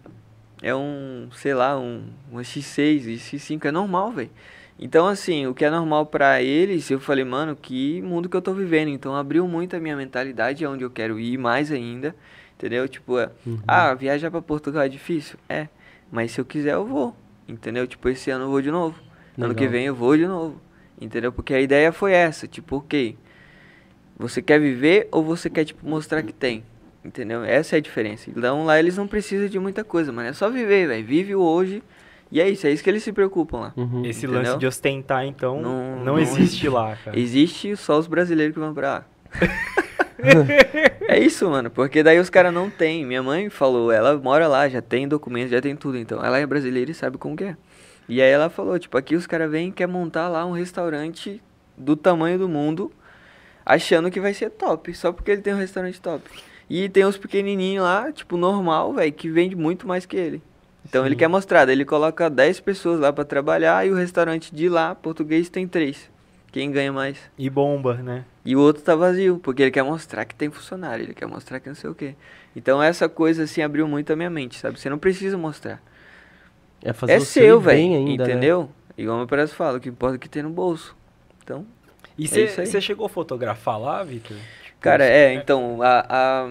É 0.62 0.74
um, 0.74 1.28
sei 1.34 1.52
lá, 1.52 1.78
um, 1.78 2.06
um 2.32 2.38
X6, 2.38 3.18
X5, 3.18 3.66
é 3.66 3.70
normal, 3.70 4.10
velho. 4.12 4.30
Então, 4.84 5.06
assim, 5.06 5.46
o 5.46 5.54
que 5.54 5.64
é 5.64 5.70
normal 5.70 6.06
pra 6.06 6.42
eles, 6.42 6.90
eu 6.90 6.98
falei, 6.98 7.24
mano, 7.24 7.54
que 7.54 8.02
mundo 8.02 8.28
que 8.28 8.36
eu 8.36 8.42
tô 8.42 8.52
vivendo. 8.52 8.88
Então, 8.88 9.14
abriu 9.14 9.46
muito 9.46 9.76
a 9.76 9.78
minha 9.78 9.94
mentalidade, 9.94 10.64
aonde 10.64 10.82
eu 10.82 10.90
quero 10.90 11.20
ir 11.20 11.38
mais 11.38 11.70
ainda, 11.70 12.16
entendeu? 12.56 12.88
Tipo, 12.88 13.16
é, 13.16 13.30
ah, 13.64 13.94
viajar 13.94 14.28
pra 14.28 14.42
Portugal 14.42 14.82
é 14.82 14.88
difícil? 14.88 15.38
É, 15.48 15.68
mas 16.10 16.32
se 16.32 16.40
eu 16.40 16.44
quiser, 16.44 16.72
eu 16.72 16.84
vou, 16.84 17.14
entendeu? 17.46 17.86
Tipo, 17.86 18.08
esse 18.08 18.28
ano 18.32 18.46
eu 18.46 18.50
vou 18.50 18.60
de 18.60 18.72
novo. 18.72 19.00
Ano 19.38 19.54
que 19.54 19.60
Legal. 19.60 19.70
vem 19.70 19.86
eu 19.86 19.94
vou 19.94 20.16
de 20.16 20.26
novo, 20.26 20.60
entendeu? 21.00 21.30
Porque 21.30 21.54
a 21.54 21.60
ideia 21.60 21.92
foi 21.92 22.10
essa, 22.10 22.48
tipo, 22.48 22.78
ok, 22.78 23.16
você 24.18 24.42
quer 24.42 24.58
viver 24.58 25.06
ou 25.12 25.22
você 25.22 25.48
quer, 25.48 25.64
tipo, 25.64 25.88
mostrar 25.88 26.24
que 26.24 26.32
tem? 26.32 26.64
Entendeu? 27.04 27.44
Essa 27.44 27.76
é 27.76 27.78
a 27.78 27.80
diferença. 27.80 28.28
Então 28.28 28.64
lá 28.64 28.80
eles 28.80 28.96
não 28.96 29.06
precisam 29.06 29.46
de 29.46 29.60
muita 29.60 29.84
coisa, 29.84 30.10
mano. 30.10 30.28
É 30.28 30.32
só 30.32 30.50
viver, 30.50 30.88
velho. 30.88 31.06
Vive 31.06 31.36
o 31.36 31.40
hoje. 31.40 31.84
E 32.32 32.40
é 32.40 32.48
isso, 32.48 32.66
é 32.66 32.70
isso 32.70 32.82
que 32.82 32.88
eles 32.88 33.02
se 33.02 33.12
preocupam 33.12 33.58
lá. 33.60 33.72
Uhum. 33.76 34.06
Esse 34.06 34.24
Entendeu? 34.24 34.42
lance 34.42 34.58
de 34.58 34.66
ostentar, 34.66 35.26
então, 35.26 35.60
Não- 35.60 35.96
não, 35.96 36.04
não 36.04 36.18
existe 36.18 36.66
lá, 36.66 36.96
cara. 36.96 37.18
Existe 37.18 37.76
só 37.76 37.98
os 37.98 38.06
brasileiros 38.06 38.54
que 38.54 38.58
vão 38.58 38.72
pra 38.72 38.88
lá. 38.88 39.04
é 41.08 41.18
isso, 41.18 41.48
mano. 41.50 41.70
Porque 41.70 42.02
daí 42.02 42.18
os 42.18 42.30
caras 42.30 42.52
não 42.52 42.70
têm. 42.70 43.04
Minha 43.04 43.22
mãe 43.22 43.50
falou, 43.50 43.92
ela 43.92 44.16
mora 44.16 44.48
lá, 44.48 44.68
já 44.68 44.80
tem 44.80 45.06
documento, 45.06 45.50
já 45.50 45.60
tem 45.60 45.76
tudo. 45.76 45.98
Então 45.98 46.24
ela 46.24 46.38
é 46.38 46.46
brasileira 46.46 46.90
e 46.90 46.94
sabe 46.94 47.18
como 47.18 47.36
que 47.36 47.44
é. 47.44 47.56
E 48.08 48.20
aí 48.20 48.30
ela 48.30 48.48
falou, 48.48 48.78
tipo, 48.78 48.96
aqui 48.96 49.14
os 49.14 49.26
caras 49.26 49.50
vêm 49.50 49.68
e 49.68 49.72
quer 49.72 49.86
montar 49.86 50.28
lá 50.28 50.44
um 50.44 50.52
restaurante 50.52 51.40
do 51.76 51.96
tamanho 51.96 52.38
do 52.38 52.48
mundo, 52.48 52.90
achando 53.64 54.10
que 54.10 54.20
vai 54.20 54.34
ser 54.34 54.50
top, 54.50 54.92
só 54.94 55.12
porque 55.12 55.30
ele 55.30 55.42
tem 55.42 55.54
um 55.54 55.58
restaurante 55.58 56.00
top. 56.00 56.22
E 56.68 56.88
tem 56.88 57.04
uns 57.04 57.16
pequenininhos 57.18 57.84
lá, 57.84 58.10
tipo, 58.10 58.36
normal, 58.36 58.92
velho, 58.94 59.12
que 59.12 59.28
vende 59.30 59.54
muito 59.54 59.86
mais 59.86 60.06
que 60.06 60.16
ele. 60.16 60.42
Então 60.84 61.06
ele 61.06 61.14
Sim. 61.14 61.18
quer 61.20 61.28
mostrar, 61.28 61.64
daí 61.64 61.74
ele 61.74 61.84
coloca 61.84 62.28
10 62.28 62.60
pessoas 62.60 63.00
lá 63.00 63.12
pra 63.12 63.24
trabalhar 63.24 63.86
e 63.86 63.90
o 63.90 63.94
restaurante 63.94 64.54
de 64.54 64.68
lá, 64.68 64.94
português, 64.94 65.48
tem 65.48 65.66
3. 65.66 66.10
Quem 66.50 66.70
ganha 66.70 66.92
mais? 66.92 67.18
E 67.38 67.48
bomba, 67.48 67.94
né? 67.94 68.24
E 68.44 68.54
o 68.54 68.60
outro 68.60 68.82
tá 68.82 68.94
vazio, 68.94 69.38
porque 69.38 69.62
ele 69.62 69.70
quer 69.70 69.82
mostrar 69.84 70.24
que 70.24 70.34
tem 70.34 70.50
funcionário, 70.50 71.04
ele 71.04 71.14
quer 71.14 71.26
mostrar 71.26 71.60
que 71.60 71.68
não 71.68 71.76
sei 71.76 71.88
o 71.88 71.94
quê. 71.94 72.14
Então 72.54 72.82
essa 72.82 73.08
coisa 73.08 73.44
assim 73.44 73.62
abriu 73.62 73.88
muito 73.88 74.12
a 74.12 74.16
minha 74.16 74.28
mente, 74.28 74.58
sabe? 74.58 74.78
Você 74.78 74.90
não 74.90 74.98
precisa 74.98 75.38
mostrar. 75.38 75.80
É 76.82 76.92
fazer 76.92 77.14
é 77.14 77.18
o 77.18 77.20
seu, 77.24 77.60
velho, 77.60 77.78
ainda, 77.94 78.26
né? 78.26 78.32
entendeu? 78.32 78.68
Igual 78.98 79.16
meu 79.18 79.26
parece 79.26 79.54
fala, 79.54 79.78
o 79.78 79.80
que 79.80 79.88
importa 79.88 80.16
é 80.16 80.18
que 80.18 80.28
tem 80.28 80.42
no 80.42 80.50
bolso. 80.50 80.94
Então, 81.42 81.64
E 82.18 82.26
É 82.26 82.66
você 82.66 82.80
chegou 82.80 83.06
a 83.06 83.08
fotografar 83.08 83.80
lá, 83.80 84.02
Vitor? 84.02 84.36
Tipo, 84.62 84.78
cara, 84.80 85.04
você- 85.04 85.10
é, 85.10 85.34
então, 85.34 85.80
a, 85.80 86.04
a, 86.08 86.48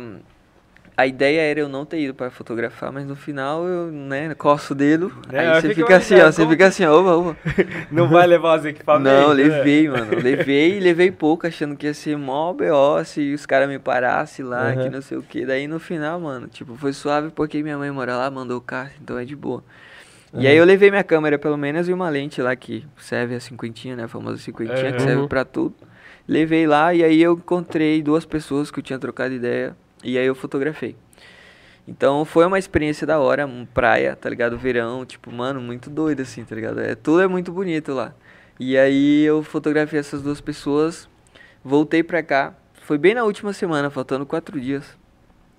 a 0.95 1.07
ideia 1.07 1.41
era 1.41 1.59
eu 1.59 1.69
não 1.69 1.85
ter 1.85 1.99
ido 1.99 2.13
para 2.13 2.29
fotografar, 2.29 2.91
mas 2.91 3.05
no 3.05 3.15
final 3.15 3.65
eu, 3.65 3.91
né, 3.91 4.33
coço 4.35 4.73
o 4.73 4.75
dedo, 4.75 5.11
É, 5.31 5.39
aí 5.39 5.55
você 5.55 5.69
fico 5.69 5.81
fica 5.81 5.97
assim, 5.97 6.15
ó, 6.19 6.31
você 6.31 6.47
fica 6.47 6.67
assim, 6.67 6.85
ó, 6.85 6.99
opa, 6.99 7.29
opa. 7.29 7.37
Não 7.91 8.07
vai 8.07 8.27
levar 8.27 8.59
os 8.59 8.65
equipamentos? 8.65 9.11
Não, 9.13 9.27
né? 9.29 9.33
levei, 9.33 9.89
mano. 9.89 10.21
Levei 10.21 10.77
e 10.77 10.79
levei 10.79 11.11
pouco, 11.11 11.47
achando 11.47 11.75
que 11.75 11.87
ia 11.87 11.93
ser 11.93 12.17
mó 12.17 12.53
BO 12.53 13.03
se 13.05 13.33
os 13.33 13.45
caras 13.45 13.67
me 13.67 13.79
parassem 13.79 14.45
lá, 14.45 14.71
Aham. 14.73 14.83
que 14.83 14.89
não 14.89 15.01
sei 15.01 15.17
o 15.17 15.23
que. 15.23 15.45
Daí 15.45 15.67
no 15.67 15.79
final, 15.79 16.19
mano, 16.19 16.47
tipo, 16.47 16.75
foi 16.75 16.93
suave 16.93 17.31
porque 17.31 17.63
minha 17.63 17.77
mãe 17.77 17.89
mora 17.91 18.15
lá, 18.17 18.29
mandou 18.29 18.57
o 18.57 18.61
carro, 18.61 18.91
então 19.01 19.17
é 19.17 19.25
de 19.25 19.35
boa. 19.35 19.63
E 20.33 20.47
aí 20.47 20.55
eu 20.55 20.63
levei 20.65 20.89
minha 20.89 21.03
câmera, 21.03 21.37
pelo 21.37 21.57
menos, 21.57 21.89
e 21.89 21.93
uma 21.93 22.09
lente 22.09 22.41
lá 22.41 22.55
que 22.55 22.85
serve 22.97 23.35
a 23.35 23.39
cinquentinha, 23.39 23.95
né? 23.95 24.03
A 24.05 24.07
famosa 24.07 24.37
cinquentinha, 24.37 24.93
que 24.93 25.01
Aham. 25.01 25.05
serve 25.11 25.27
pra 25.27 25.43
tudo. 25.43 25.75
Levei 26.27 26.65
lá 26.65 26.93
e 26.93 27.03
aí 27.03 27.21
eu 27.21 27.33
encontrei 27.33 28.01
duas 28.01 28.25
pessoas 28.25 28.71
que 28.71 28.79
eu 28.79 28.83
tinha 28.83 28.97
trocado 28.99 29.33
ideia. 29.33 29.75
E 30.03 30.17
aí 30.17 30.25
eu 30.25 30.35
fotografei. 30.35 30.95
Então 31.87 32.23
foi 32.25 32.45
uma 32.45 32.59
experiência 32.59 33.05
da 33.07 33.19
hora, 33.19 33.49
praia, 33.73 34.15
tá 34.15 34.29
ligado? 34.29 34.57
Verão, 34.57 35.05
tipo, 35.05 35.31
mano, 35.31 35.59
muito 35.59 35.89
doido 35.89 36.21
assim, 36.21 36.43
tá 36.43 36.55
ligado? 36.55 36.79
É, 36.79 36.95
tudo 36.95 37.21
é 37.21 37.27
muito 37.27 37.51
bonito 37.51 37.93
lá. 37.93 38.13
E 38.59 38.77
aí 38.77 39.23
eu 39.23 39.41
fotografei 39.41 39.99
essas 39.99 40.21
duas 40.21 40.39
pessoas, 40.39 41.09
voltei 41.63 42.03
pra 42.03 42.21
cá. 42.21 42.53
Foi 42.83 42.97
bem 42.97 43.13
na 43.15 43.23
última 43.23 43.53
semana, 43.53 43.89
faltando 43.89 44.25
quatro 44.25 44.59
dias. 44.59 44.99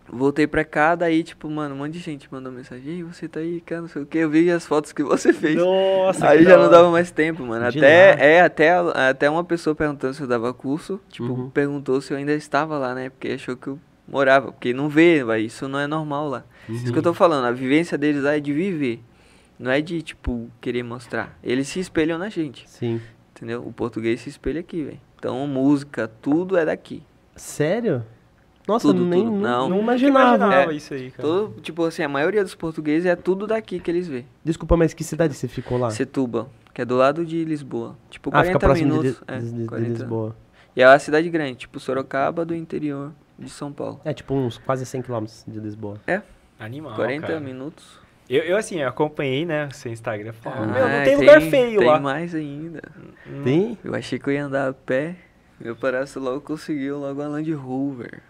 Voltei 0.09 0.47
pra 0.47 0.65
cá, 0.65 0.95
daí, 0.95 1.23
tipo, 1.23 1.49
mano, 1.49 1.75
um 1.75 1.79
monte 1.79 1.93
de 1.93 2.01
gente 2.01 2.29
mandou 2.31 2.53
mensagem. 2.53 2.97
Ei, 2.97 3.03
você 3.03 3.29
tá 3.29 3.41
aí, 3.41 3.61
cara, 3.61 3.83
não 3.83 3.89
sei 3.89 4.03
o 4.03 4.07
que. 4.07 4.19
Eu 4.19 4.29
vi 4.29 4.51
as 4.51 4.67
fotos 4.67 4.93
que 4.93 5.03
você 5.03 5.33
fez. 5.33 5.57
Nossa, 5.57 6.29
Aí 6.29 6.45
já 6.45 6.57
não 6.59 6.69
dava 6.69 6.91
mais 6.91 7.11
tempo, 7.11 7.45
mano. 7.47 7.71
De 7.71 7.79
Até, 7.79 8.17
é, 8.19 8.41
até, 8.43 8.71
até 9.09 9.31
uma 9.31 9.43
pessoa 9.45 9.75
perguntando 9.75 10.13
se 10.13 10.21
eu 10.21 10.27
dava 10.27 10.53
curso. 10.53 11.01
Tipo, 11.09 11.33
Uhum. 11.33 11.51
perguntou 11.51 12.01
se 12.01 12.13
eu 12.13 12.17
ainda 12.19 12.35
estava 12.35 12.77
lá, 12.79 12.95
né? 12.95 13.11
Porque 13.11 13.29
achou 13.29 13.57
que 13.57 13.69
eu 13.69 13.79
morava. 14.13 14.53
Porque 14.53 14.73
não 14.75 14.89
vê, 14.89 15.25
vai, 15.25 15.41
isso 15.41 15.67
não 15.67 15.79
é 15.81 15.87
normal 15.89 16.29
lá. 16.29 16.45
Isso 16.69 16.87
Uhum. 16.87 16.93
que 16.93 16.99
eu 16.99 17.03
tô 17.03 17.15
falando, 17.15 17.47
a 17.47 17.51
vivência 17.51 17.97
deles 17.99 18.23
lá 18.23 18.37
é 18.37 18.41
de 18.41 18.53
viver. 18.53 19.03
Não 19.59 19.71
é 19.71 19.81
de, 19.81 20.03
tipo, 20.03 20.49
querer 20.61 20.83
mostrar. 20.83 21.37
Eles 21.43 21.67
se 21.69 21.81
espelham 21.81 22.19
na 22.19 22.29
gente, 22.29 22.69
Sim. 22.69 23.01
entendeu? 23.35 23.63
O 23.67 23.73
português 23.73 24.21
se 24.21 24.29
espelha 24.29 24.61
aqui, 24.61 24.83
velho. 24.85 25.01
Então, 25.19 25.47
música, 25.47 26.07
tudo 26.21 26.57
é 26.57 26.65
daqui. 26.65 27.03
Sério? 27.37 28.05
Nossa, 28.67 28.89
Tudo, 28.89 29.05
nem, 29.05 29.25
tudo. 29.25 29.33
não, 29.37 29.41
Não. 29.41 29.61
não 29.63 29.69
Nunca 29.79 29.83
imaginava. 30.07 30.55
É. 30.55 30.73
isso 30.75 30.95
aí, 30.95 31.11
cara. 31.11 31.23
Todo, 31.29 31.61
tipo 31.61 31.85
assim, 31.85 32.03
a 32.05 32.09
maioria 32.09 32.45
dos 32.45 32.55
portugueses 32.55 33.07
é 33.07 33.17
tudo 33.17 33.47
daqui 33.47 33.81
que 33.81 33.91
eles 33.91 34.07
vê. 34.07 34.25
Desculpa, 34.45 34.77
mas 34.77 34.95
que 34.95 35.03
cidade 35.03 35.35
você 35.35 35.49
ficou 35.49 35.79
lá? 35.79 35.91
Setúbal, 35.91 36.49
que 36.73 36.81
é 36.81 36.85
do 36.85 36.95
lado 36.97 37.25
de 37.27 37.45
Lisboa. 37.45 37.97
Tipo, 38.09 38.31
ah, 38.31 38.35
40 38.35 38.47
fica 38.53 38.59
próximo 38.61 38.93
de, 38.93 38.99
minutos. 38.99 39.21
Lis- 39.21 39.37
é, 39.37 39.39
de- 39.41 39.53
de 39.63 39.67
40. 39.67 39.89
Lisboa. 39.91 40.37
E 40.77 40.83
é 40.83 40.89
uma 40.89 40.99
cidade 41.01 41.29
grande, 41.29 41.55
tipo 41.57 41.81
Sorocaba 41.81 42.45
do 42.45 42.55
interior 42.55 43.13
de 43.39 43.51
São 43.51 43.73
Paulo. 43.73 44.01
É, 44.05 44.13
tipo 44.13 44.35
uns 44.35 44.59
quase 44.59 44.85
100 44.87 45.03
km 45.03 45.25
de 45.47 45.61
Lisboa. 45.61 45.99
Animal, 46.59 46.95
40 46.95 47.27
cara. 47.27 47.41
minutos. 47.41 48.01
Eu, 48.31 48.43
eu, 48.45 48.57
assim, 48.57 48.81
eu 48.81 48.89
acompanhei, 48.89 49.45
né, 49.45 49.69
o 49.71 49.75
seu 49.75 49.93
Instagram. 49.93 50.33
Falei, 50.33 50.59
Ah, 50.61 50.67
meu, 50.67 50.89
não 50.89 51.05
tem 51.05 51.17
lugar 51.17 51.41
tem- 51.41 51.51
feio 51.51 51.79
tem 51.81 51.89
lá. 51.89 51.99
mais 52.01 52.35
ainda. 52.35 52.81
Hum, 53.27 53.43
Tem? 53.43 53.79
Eu 53.85 53.95
achei 53.95 54.19
que 54.19 54.29
eu 54.29 54.33
ia 54.33 54.45
andar 54.45 54.69
a 54.69 54.73
pé. 54.73 55.17
Meu 55.61 55.75
parece 55.77 56.19
logo 56.19 56.41
conseguiu 56.41 56.99
logo 56.99 57.21
a 57.21 57.27
Land 57.29 57.53
Rover. 57.53 58.23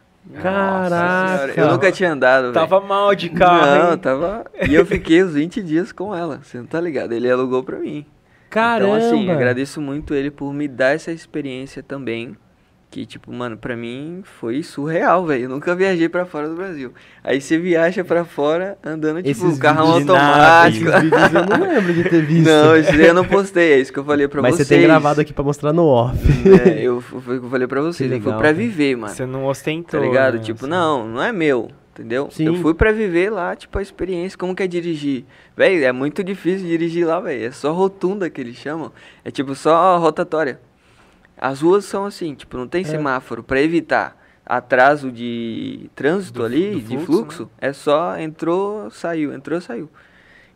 Caraca. 0.43 1.61
Eu 1.61 1.71
nunca 1.73 1.91
tinha 1.93 2.13
andado. 2.13 2.53
Tava 2.53 2.81
mal 2.81 3.15
de 3.15 3.29
carro, 3.29 3.85
Não, 3.85 3.93
hein? 3.93 3.99
tava. 3.99 4.45
E 4.69 4.75
eu 4.75 4.85
fiquei 4.87 5.23
os 5.23 5.35
20 5.35 5.63
dias 5.63 5.93
com 5.93 6.15
ela. 6.15 6.41
Você 6.43 6.59
não 6.59 6.67
tá 6.67 6.81
ligado? 6.81 7.13
Ele 7.13 7.31
alugou 7.31 7.63
pra 7.63 7.79
mim. 7.79 8.07
Caramba! 8.51 8.97
Então, 8.99 9.09
assim, 9.09 9.31
agradeço 9.31 9.81
muito 9.81 10.15
ele 10.15 10.31
por 10.31 10.53
me 10.53 10.69
dar 10.69 10.95
essa 10.95 11.11
experiência 11.13 11.83
também. 11.83 12.37
Que, 12.93 13.07
tipo, 13.07 13.33
mano, 13.33 13.57
pra 13.57 13.75
mim 13.75 14.21
foi 14.39 14.63
surreal, 14.63 15.25
velho. 15.25 15.45
Eu 15.45 15.49
nunca 15.49 15.75
viajei 15.75 16.11
pra 16.11 16.27
fora 16.27 16.47
do 16.47 16.55
Brasil. 16.55 16.93
Aí 17.25 17.41
você 17.41 17.57
viaja 17.57 18.05
pra 18.05 18.23
fora 18.23 18.77
andando, 18.85 19.17
tipo, 19.23 19.31
Esses 19.31 19.59
nave, 19.59 19.79
automático. 19.81 20.89
Esses 20.91 21.01
vídeos 21.03 21.33
eu 21.33 21.47
não 21.59 21.67
lembro 21.75 21.95
de 21.95 22.05
ter 22.05 22.23
visto. 22.27 22.47
Não, 22.51 22.73
daí 22.83 23.07
eu 23.07 23.15
não 23.15 23.25
postei, 23.25 23.73
é 23.73 23.79
isso 23.79 23.91
que 23.91 23.99
eu 23.99 24.05
falei 24.05 24.29
pra 24.29 24.43
Mas 24.43 24.57
vocês. 24.57 24.69
você 24.69 24.75
tem 24.75 24.85
gravado 24.85 25.23
aqui 25.23 25.33
pra 25.33 25.43
mostrar 25.43 25.73
no 25.73 25.87
off. 25.87 26.19
É, 26.69 26.83
eu, 26.83 27.01
foi 27.01 27.39
o 27.39 27.41
que 27.41 27.47
eu 27.47 27.51
falei 27.51 27.67
pra 27.67 27.81
vocês. 27.81 28.11
Que 28.11 28.17
eu 28.17 28.21
fui 28.21 28.27
legal, 28.31 28.39
pra 28.39 28.53
viver, 28.53 28.95
mano. 28.95 29.15
Você 29.15 29.25
não 29.25 29.47
ostentou, 29.47 29.99
Tá 29.99 30.07
ligado? 30.07 30.35
né, 30.35 30.41
Tipo, 30.41 30.61
assim. 30.67 30.71
não, 30.71 31.09
não 31.09 31.23
é 31.23 31.33
meu, 31.33 31.71
entendeu? 31.95 32.29
Sim. 32.31 32.45
Eu 32.45 32.57
fui 32.57 32.75
pra 32.75 32.93
viver 32.93 33.31
lá, 33.31 33.57
tipo, 33.57 33.79
a 33.79 33.81
experiência, 33.81 34.37
como 34.37 34.55
que 34.55 34.63
é 34.63 34.67
dirigir. 34.67 35.25
Véi, 35.57 35.83
é 35.83 35.93
muito 35.93 36.23
difícil 36.23 36.67
dirigir 36.69 37.07
lá, 37.07 37.19
velho. 37.21 37.47
É 37.47 37.51
só 37.53 37.73
rotunda 37.73 38.29
que 38.29 38.39
eles 38.39 38.57
chamam. 38.57 38.93
É 39.25 39.31
tipo 39.31 39.55
só 39.55 39.97
rotatória. 39.97 40.61
As 41.45 41.61
ruas 41.61 41.85
são 41.85 42.05
assim, 42.05 42.37
tipo, 42.37 42.57
não 42.57 42.69
tem 42.69 42.83
É. 42.83 42.85
semáforo 42.85 43.43
pra 43.43 43.61
evitar 43.61 44.17
atraso 44.47 45.11
de 45.11 45.91
trânsito 45.93 46.39
Do- 46.39 46.45
ali, 46.45 46.71
do 46.71 46.81
de 46.81 46.87
fluxo, 46.99 47.07
fluxo. 47.07 47.51
É 47.61 47.73
só 47.73 48.17
entrou, 48.17 48.89
saiu, 48.93 49.33
entrou, 49.35 49.61
saiu. 49.61 49.91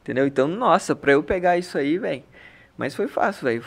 Entendeu? 0.01 0.29
Então, 0.29 0.46
nossa, 0.46 0.94
pra 0.94 1.11
eu 1.11 1.25
pegar 1.25 1.59
isso 1.59 1.77
aí, 1.77 1.99
velho. 1.99 2.22
Mas 2.79 2.94
foi 2.94 3.09
fácil, 3.09 3.44
velho. 3.46 3.61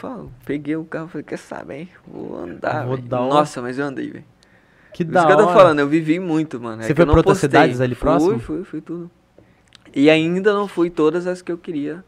Peguei 0.46 0.78
o 0.78 0.86
carro, 0.86 1.10
falei, 1.10 1.26
quer 1.26 1.38
saber, 1.38 1.74
hein? 1.76 1.90
Vou 2.08 2.38
andar, 2.38 2.86
Vou 2.86 2.98
Nossa, 2.98 3.62
mas 3.62 3.78
eu 3.78 3.86
andei, 3.86 4.10
velho. 4.12 4.26
Que 4.94 5.04
da 5.04 5.20
isso 5.20 5.28
que 5.28 5.34
eu 5.34 5.38
tô 5.38 5.48
falando, 5.54 5.80
eu 5.80 5.88
vivi 5.90 6.20
muito, 6.20 6.58
mano. 6.58 6.82
É 6.82 6.86
Você 6.86 6.94
que 6.94 6.96
foi 6.98 7.06
pra 7.06 7.18
outras 7.18 7.38
cidades 7.40 7.82
ali 7.82 7.96
fui, 7.96 8.02
próximo? 8.02 8.40
Fui, 8.40 8.64
fui, 8.64 8.80
tudo. 8.80 9.12
E 9.94 10.10
ainda 10.10 10.54
não 10.54 10.68
fui 10.70 10.90
todas 10.90 11.28
as 11.28 11.42
que 11.42 11.52
eu 11.52 11.58
queria, 11.58 12.02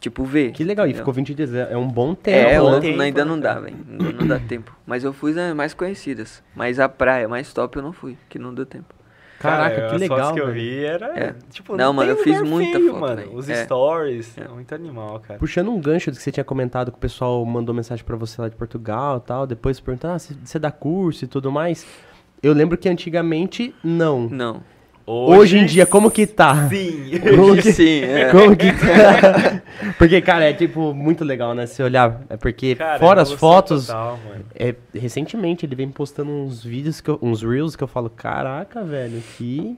tipo, 0.00 0.24
ver. 0.24 0.52
Que 0.52 0.64
legal, 0.64 0.86
e 0.86 0.90
entendeu? 0.90 1.02
ficou 1.02 1.14
20 1.14 1.34
dias. 1.34 1.54
É 1.54 1.72
é 1.72 1.76
um 1.76 1.86
bom 1.86 2.14
tempo, 2.14 2.38
É, 2.38 2.52
né? 2.52 2.60
outro 2.60 2.80
tempo, 2.80 3.00
ainda 3.00 3.24
né, 3.24 3.30
não 3.30 3.38
dá, 3.38 3.48
cara? 3.50 3.60
velho. 3.60 3.76
Ainda 3.88 4.12
não 4.12 4.26
dá 4.26 4.38
tempo. 4.40 4.74
Mas 4.86 5.04
eu 5.04 5.12
fui 5.12 5.32
nas 5.32 5.54
mais 5.54 5.74
conhecidas. 5.74 6.42
Mas 6.56 6.80
a 6.80 6.88
praia 6.88 7.28
mais 7.28 7.52
top 7.52 7.76
eu 7.76 7.82
não 7.82 7.92
fui, 7.92 8.16
que 8.28 8.38
não 8.38 8.52
deu 8.54 8.64
tempo. 8.66 8.94
Caraca, 9.38 9.74
Cara, 9.76 9.88
que 9.88 9.94
as 9.94 10.00
legal, 10.02 10.18
fotos 10.18 10.32
que 10.34 10.40
eu 10.40 10.52
vi 10.52 10.84
era, 10.84 11.18
É. 11.18 11.34
tipo, 11.50 11.74
Não, 11.74 11.94
mano, 11.94 12.14
tem 12.14 12.18
eu 12.18 12.22
fiz 12.24 12.42
muita 12.46 12.76
feio, 12.78 12.90
foto, 12.90 13.00
mano. 13.00 13.16
velho. 13.16 13.34
Os 13.34 13.48
É. 13.48 13.64
stories, 13.64 14.36
é 14.36 14.46
muito 14.48 14.74
animal, 14.74 15.18
cara. 15.20 15.38
Puxando 15.40 15.70
um 15.70 15.80
gancho 15.80 16.10
do 16.10 16.16
que 16.18 16.22
você 16.22 16.30
tinha 16.30 16.44
comentado 16.44 16.90
que 16.92 16.98
o 16.98 17.00
pessoal 17.00 17.42
mandou 17.46 17.74
mensagem 17.74 18.04
pra 18.04 18.16
você 18.16 18.38
lá 18.38 18.50
de 18.50 18.56
Portugal 18.56 19.16
e 19.16 19.26
tal, 19.26 19.46
depois 19.46 19.80
perguntou, 19.80 20.10
ah, 20.10 20.18
você 20.18 20.58
dá 20.58 20.70
curso 20.70 21.24
e 21.24 21.26
tudo 21.26 21.50
mais. 21.50 21.86
Eu 22.42 22.52
lembro 22.52 22.76
que 22.76 22.86
antigamente, 22.86 23.74
não. 23.82 24.28
Não. 24.28 24.62
Hoje, 25.06 25.58
em 25.58 25.66
dia, 25.66 25.86
como 25.86 26.10
que 26.10 26.26
tá? 26.26 26.68
Sim. 26.68 27.18
Como 27.18 27.42
Hoje 27.52 27.62
que- 27.62 27.72
sim, 27.72 28.00
é. 28.02 28.30
Como 28.30 28.54
que 28.56 28.70
tá? 28.72 29.62
Porque, 29.98 30.20
cara, 30.20 30.44
é 30.48 30.52
tipo 30.52 30.94
muito 30.94 31.24
legal, 31.24 31.54
né? 31.54 31.66
Se 31.66 31.82
olhar. 31.82 32.20
É 32.28 32.36
porque, 32.36 32.76
Cara, 32.76 32.98
fora 33.00 33.22
as 33.22 33.32
fotos, 33.32 33.86
total, 33.88 34.18
é, 34.54 34.74
recentemente 34.94 35.66
ele 35.66 35.74
vem 35.74 35.88
postando 35.88 36.30
uns 36.30 36.62
vídeos, 36.62 37.00
que 37.00 37.10
eu- 37.10 37.18
uns 37.20 37.42
reels 37.42 37.74
que 37.74 37.82
eu 37.82 37.88
falo, 37.88 38.08
caraca, 38.10 38.82
velho, 38.84 39.20
que. 39.36 39.76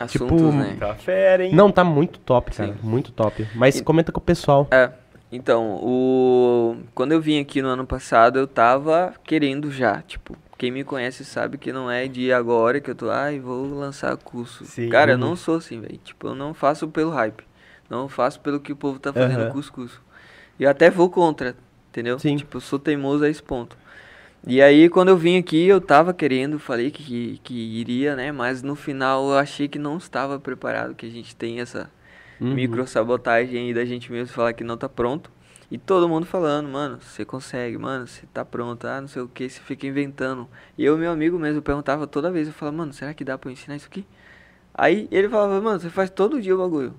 Assuntos, 0.00 0.36
Tipo, 0.40 0.52
né? 0.52 0.76
Tá 0.80 0.94
fera, 0.94 1.44
hein? 1.44 1.54
Não, 1.54 1.70
tá 1.70 1.84
muito 1.84 2.18
top, 2.18 2.50
cara. 2.50 2.70
Sim. 2.72 2.78
Muito 2.82 3.12
top. 3.12 3.46
Mas 3.54 3.76
E- 3.78 3.82
comenta 3.84 4.10
com 4.10 4.18
o 4.18 4.22
pessoal. 4.22 4.66
É, 4.70 4.90
então, 5.30 5.76
o... 5.82 6.76
quando 6.94 7.12
eu 7.12 7.20
vim 7.20 7.38
aqui 7.40 7.62
no 7.62 7.68
ano 7.68 7.86
passado, 7.86 8.38
eu 8.38 8.46
tava 8.48 9.12
querendo 9.22 9.70
já, 9.70 10.02
tipo, 10.02 10.34
quem 10.62 10.70
me 10.70 10.84
conhece 10.84 11.24
sabe 11.24 11.58
que 11.58 11.72
não 11.72 11.90
é 11.90 12.06
de 12.06 12.32
agora 12.32 12.80
que 12.80 12.88
eu 12.88 12.94
tô, 12.94 13.10
ai, 13.10 13.40
vou 13.40 13.66
lançar 13.66 14.16
curso. 14.16 14.64
Sim. 14.64 14.88
Cara, 14.88 15.10
eu 15.10 15.18
Uhum. 15.18 15.30
não 15.30 15.34
sou 15.34 15.56
assim, 15.56 15.80
velho. 15.80 15.98
Tipo, 16.04 16.28
eu 16.28 16.36
não 16.36 16.54
faço 16.54 16.86
pelo 16.86 17.10
hype. 17.10 17.42
Não 17.90 18.08
faço 18.08 18.38
pelo 18.38 18.60
que 18.60 18.70
o 18.70 18.76
povo 18.76 19.00
tá 19.00 19.12
fazendo 19.12 19.40
Aham. 19.40 19.50
com 19.50 19.58
os 19.58 19.68
cursos. 19.68 20.00
E 20.60 20.62
eu 20.62 20.70
até 20.70 20.88
vou 20.88 21.10
contra, 21.10 21.56
entendeu? 21.90 22.16
Sim. 22.16 22.36
Tipo, 22.36 22.58
eu 22.58 22.60
sou 22.60 22.78
teimoso 22.78 23.24
a 23.24 23.28
esse 23.28 23.42
ponto. 23.42 23.76
E 24.46 24.62
aí, 24.62 24.88
quando 24.88 25.08
eu 25.08 25.16
vim 25.16 25.36
aqui, 25.36 25.66
eu 25.66 25.80
tava 25.80 26.14
querendo, 26.14 26.60
falei 26.60 26.92
que, 26.92 27.40
que 27.42 27.54
iria, 27.54 28.14
né? 28.14 28.30
Mas 28.30 28.62
no 28.62 28.76
final 28.76 29.30
eu 29.30 29.38
achei 29.38 29.66
que 29.66 29.80
não 29.80 29.96
estava 29.96 30.38
preparado, 30.38 30.94
que 30.94 31.06
a 31.06 31.10
gente 31.10 31.34
tem 31.34 31.60
essa 31.60 31.90
Uhum. 32.40 32.54
microsabotagem 32.54 33.66
aí 33.66 33.74
da 33.74 33.84
gente 33.84 34.12
mesmo 34.12 34.32
falar 34.32 34.52
que 34.52 34.62
não 34.62 34.76
tá 34.76 34.88
pronto. 34.88 35.28
E 35.72 35.78
todo 35.78 36.06
mundo 36.06 36.26
falando, 36.26 36.68
mano, 36.68 36.98
você 37.00 37.24
consegue, 37.24 37.78
mano, 37.78 38.06
você 38.06 38.26
tá 38.26 38.44
pronto, 38.44 38.86
ah, 38.86 39.00
não 39.00 39.08
sei 39.08 39.22
o 39.22 39.26
que, 39.26 39.48
você 39.48 39.58
fica 39.58 39.86
inventando. 39.86 40.46
E 40.76 40.84
eu, 40.84 40.98
meu 40.98 41.10
amigo 41.10 41.38
mesmo, 41.38 41.62
perguntava 41.62 42.06
toda 42.06 42.30
vez, 42.30 42.46
eu 42.46 42.52
falava, 42.52 42.76
mano, 42.76 42.92
será 42.92 43.14
que 43.14 43.24
dá 43.24 43.38
pra 43.38 43.48
eu 43.48 43.54
ensinar 43.54 43.76
isso 43.76 43.86
aqui? 43.86 44.04
Aí 44.74 45.08
ele 45.10 45.30
falava, 45.30 45.58
mano, 45.62 45.80
você 45.80 45.88
faz 45.88 46.10
todo 46.10 46.42
dia 46.42 46.54
o 46.54 46.58
bagulho. 46.58 46.94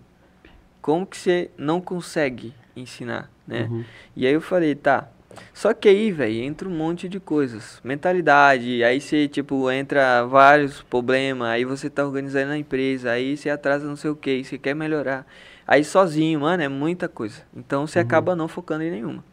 Como 0.81 1.05
que 1.05 1.15
você 1.15 1.51
não 1.55 1.79
consegue 1.79 2.51
ensinar, 2.75 3.29
né? 3.45 3.67
Uhum. 3.69 3.86
E 4.15 4.25
aí 4.25 4.33
eu 4.33 4.41
falei, 4.41 4.73
tá. 4.73 5.07
Só 5.53 5.71
que 5.71 5.88
aí, 5.88 6.12
velho, 6.12 6.43
entra 6.43 6.67
um 6.67 6.75
monte 6.75 7.07
de 7.07 7.19
coisas. 7.19 7.79
Mentalidade, 7.83 8.83
aí 8.83 8.99
você, 8.99 9.27
tipo, 9.27 9.69
entra 9.69 10.25
vários 10.25 10.81
problemas, 10.81 11.47
aí 11.47 11.63
você 11.63 11.91
tá 11.91 12.03
organizando 12.03 12.53
a 12.53 12.57
empresa, 12.57 13.12
aí 13.12 13.38
você 13.38 13.51
atrasa 13.51 13.86
não 13.86 13.95
sei 13.95 14.09
o 14.09 14.15
que, 14.15 14.43
você 14.43 14.57
quer 14.57 14.73
melhorar. 14.73 15.27
Aí 15.67 15.84
sozinho, 15.84 16.41
mano, 16.41 16.62
é 16.63 16.67
muita 16.67 17.08
coisa. 17.08 17.41
Então 17.56 17.88
você 17.88 17.99
acaba 17.99 18.36
não 18.36 18.47
focando 18.47 18.84
em 18.84 18.91
nenhuma. 18.91 19.23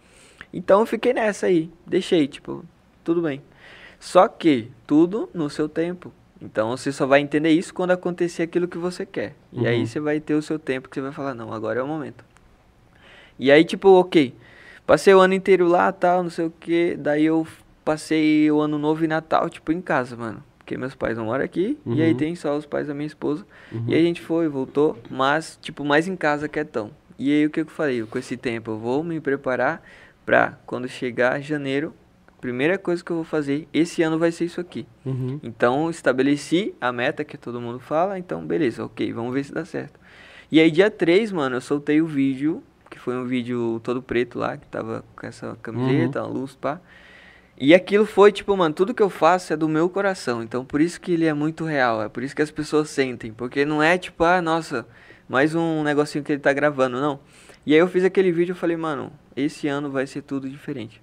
Então 0.53 0.81
eu 0.81 0.87
fiquei 0.87 1.13
nessa 1.13 1.47
aí, 1.47 1.71
deixei, 1.87 2.27
tipo, 2.29 2.65
tudo 3.05 3.23
bem. 3.23 3.43
Só 3.99 4.27
que 4.29 4.71
tudo 4.87 5.29
no 5.35 5.51
seu 5.51 5.69
tempo. 5.69 6.13
Então 6.41 6.71
você 6.77 6.91
só 6.91 7.07
vai 7.07 7.21
entender 7.21 7.51
isso 7.51 7.75
quando 7.75 7.91
acontecer 7.91 8.45
aquilo 8.45 8.67
que 8.67 8.79
você 8.79 9.05
quer. 9.05 9.35
E 9.53 9.67
aí 9.67 9.81
Uhum. 9.81 9.87
você 9.87 10.01
vai 10.01 10.21
ter 10.21 10.35
o 10.35 10.43
seu 10.43 10.59
tempo 10.59 10.89
que 10.89 10.95
você 10.95 11.03
vai 11.03 11.13
falar, 11.13 11.35
não, 11.35 11.53
agora 11.53 11.81
é 11.81 11.83
o 11.83 11.87
momento. 11.87 12.25
E 13.39 13.51
aí, 13.51 13.65
tipo, 13.65 13.89
ok. 13.91 14.35
Passei 14.87 15.15
o 15.15 15.21
ano 15.21 15.35
inteiro 15.35 15.67
lá, 15.69 15.93
tal, 15.93 16.23
não 16.23 16.31
sei 16.31 16.47
o 16.47 16.51
que. 16.51 16.97
Daí 16.97 17.25
eu 17.25 17.47
passei 17.85 18.51
o 18.51 18.61
ano 18.61 18.79
novo 18.79 19.05
e 19.05 19.09
Natal, 19.09 19.49
tipo, 19.49 19.71
em 19.73 19.81
casa, 19.81 20.17
mano. 20.17 20.43
Porque 20.71 20.79
meus 20.79 20.95
pais 20.95 21.19
não 21.19 21.25
moram 21.25 21.45
aqui. 21.45 21.77
E 21.85 22.01
aí 22.01 22.13
Uhum. 22.13 22.17
tem 22.17 22.37
só 22.37 22.57
os 22.57 22.65
pais 22.65 22.87
da 22.87 22.95
minha 22.95 23.09
esposa. 23.09 23.45
Uhum. 23.73 23.87
E 23.89 23.95
aí 23.95 24.01
a 24.03 24.05
gente 24.05 24.21
foi, 24.21 24.47
voltou. 24.47 24.97
Mas, 25.11 25.59
tipo, 25.61 25.85
mais 25.85 26.07
em 26.07 26.15
casa 26.15 26.49
quietão. 26.49 26.93
E 27.19 27.29
aí 27.33 27.45
o 27.45 27.51
que 27.51 27.63
eu 27.63 27.67
falei? 27.67 28.01
Com 28.05 28.17
esse 28.17 28.37
tempo 28.37 28.71
eu 28.71 28.79
vou 28.79 29.03
me 29.03 29.19
preparar 29.19 29.83
pra 30.25 30.57
quando 30.65 30.87
chegar 30.87 31.41
janeiro. 31.41 31.93
Primeira 32.41 32.79
coisa 32.79 33.03
que 33.05 33.11
eu 33.11 33.17
vou 33.17 33.25
fazer, 33.25 33.67
esse 33.75 34.01
ano 34.01 34.17
vai 34.17 34.31
ser 34.31 34.45
isso 34.45 34.61
aqui. 34.61 34.87
Uhum. 35.05 35.41
Então, 35.43 35.91
estabeleci 35.91 36.73
a 36.81 36.93
meta 36.93 37.25
que 37.25 37.37
todo 37.37 37.61
mundo 37.61 37.81
fala, 37.81 38.17
então 38.19 38.47
beleza, 38.47 38.85
ok, 38.85 39.13
vamos 39.13 39.35
ver 39.35 39.45
se 39.45 39.53
dá 39.53 39.65
certo. 39.65 39.99
E 40.53 40.59
aí, 40.61 40.71
dia 40.71 40.89
3, 40.91 41.33
mano, 41.33 41.57
eu 41.57 41.61
soltei 41.61 42.01
o 42.01 42.07
vídeo, 42.07 42.63
que 42.89 42.99
foi 42.99 43.15
um 43.17 43.25
vídeo 43.27 43.81
todo 43.83 44.01
preto 44.01 44.39
lá, 44.39 44.57
que 44.57 44.67
tava 44.69 45.05
com 45.17 45.27
essa 45.27 45.59
camiseta, 45.61 46.23
uma 46.23 46.29
luz, 46.33 46.55
pá. 46.55 46.81
E 47.63 47.75
aquilo 47.75 48.07
foi, 48.07 48.33
tipo, 48.33 48.57
mano, 48.57 48.75
tudo 48.75 48.95
que 48.95 49.03
eu 49.03 49.11
faço 49.11 49.53
é 49.53 49.57
do 49.57 49.69
meu 49.69 49.87
coração, 49.91 50.43
então 50.43 50.65
por 50.65 50.81
isso 50.81 50.99
que 50.99 51.13
ele 51.13 51.27
é 51.27 51.35
muito 51.35 51.63
real, 51.63 52.03
é 52.03 52.09
por 52.09 52.23
isso 52.23 52.35
que 52.35 52.41
as 52.41 52.51
pessoas 52.51 52.89
sentem, 52.89 53.35
porque 53.35 53.67
não 53.67 53.83
é 53.83 53.99
tipo, 53.99 54.25
ah, 54.25 54.41
nossa, 54.41 54.87
mais 55.29 55.55
um 55.55 55.83
negocinho 55.83 56.25
que 56.25 56.33
ele 56.33 56.41
tá 56.41 56.55
gravando, 56.55 56.99
não. 56.99 57.21
E 57.67 57.75
aí 57.75 57.79
eu 57.79 57.87
fiz 57.87 58.03
aquele 58.03 58.33
vídeo 58.33 58.55
e 58.55 58.59
falei, 58.59 58.79
mano, 58.79 59.13
esse 59.37 59.69
ano 59.69 59.91
vai 59.91 60.07
ser 60.07 60.23
tudo 60.23 60.49
diferente. 60.49 61.03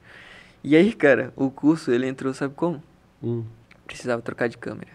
E 0.64 0.76
aí, 0.76 0.94
cara, 0.94 1.32
o 1.36 1.52
curso, 1.52 1.92
ele 1.92 2.08
entrou, 2.08 2.34
sabe 2.34 2.56
como? 2.56 2.82
Hum. 3.22 3.46
precisava 3.86 4.24
trocar 4.24 4.50
de 4.50 4.58
câmera. 4.58 4.92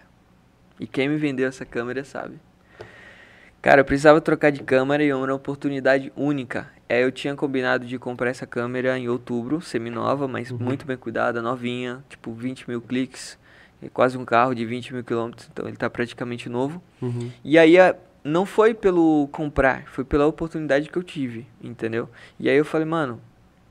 E 0.77 0.85
quem 0.85 1.07
me 1.07 1.15
vendeu 1.15 1.47
essa 1.47 1.63
câmera 1.63 2.03
sabe. 2.03 2.41
Cara, 3.61 3.79
eu 3.79 3.85
precisava 3.85 4.19
trocar 4.19 4.51
de 4.51 4.61
câmera 4.61 5.01
e 5.01 5.07
era 5.07 5.17
uma 5.17 5.33
oportunidade 5.33 6.11
única. 6.13 6.69
É, 6.93 7.03
eu 7.03 7.11
tinha 7.11 7.35
combinado 7.35 7.85
de 7.87 7.97
comprar 7.97 8.29
essa 8.29 8.45
câmera 8.45 8.97
em 8.99 9.09
outubro, 9.09 9.59
semi-nova, 9.61 10.27
mas 10.27 10.51
muito 10.51 10.85
bem 10.85 10.95
cuidada, 10.95 11.41
novinha, 11.41 12.03
tipo 12.07 12.31
20 12.33 12.69
mil 12.69 12.79
cliques, 12.81 13.35
é 13.81 13.89
quase 13.89 14.15
um 14.15 14.23
carro 14.23 14.53
de 14.53 14.63
20 14.63 14.93
mil 14.93 15.03
quilômetros, 15.03 15.49
então 15.51 15.67
ele 15.67 15.75
tá 15.75 15.89
praticamente 15.89 16.47
novo. 16.47 16.81
Uhum. 17.01 17.31
E 17.43 17.57
aí 17.57 17.79
a- 17.79 17.95
não 18.23 18.45
foi 18.45 18.75
pelo 18.75 19.27
comprar, 19.31 19.85
foi 19.87 20.03
pela 20.05 20.27
oportunidade 20.27 20.87
que 20.87 20.95
eu 20.95 21.01
tive, 21.01 21.47
entendeu? 21.61 22.07
E 22.39 22.47
aí 22.47 22.55
eu 22.57 22.63
falei, 22.63 22.85
mano, 22.85 23.19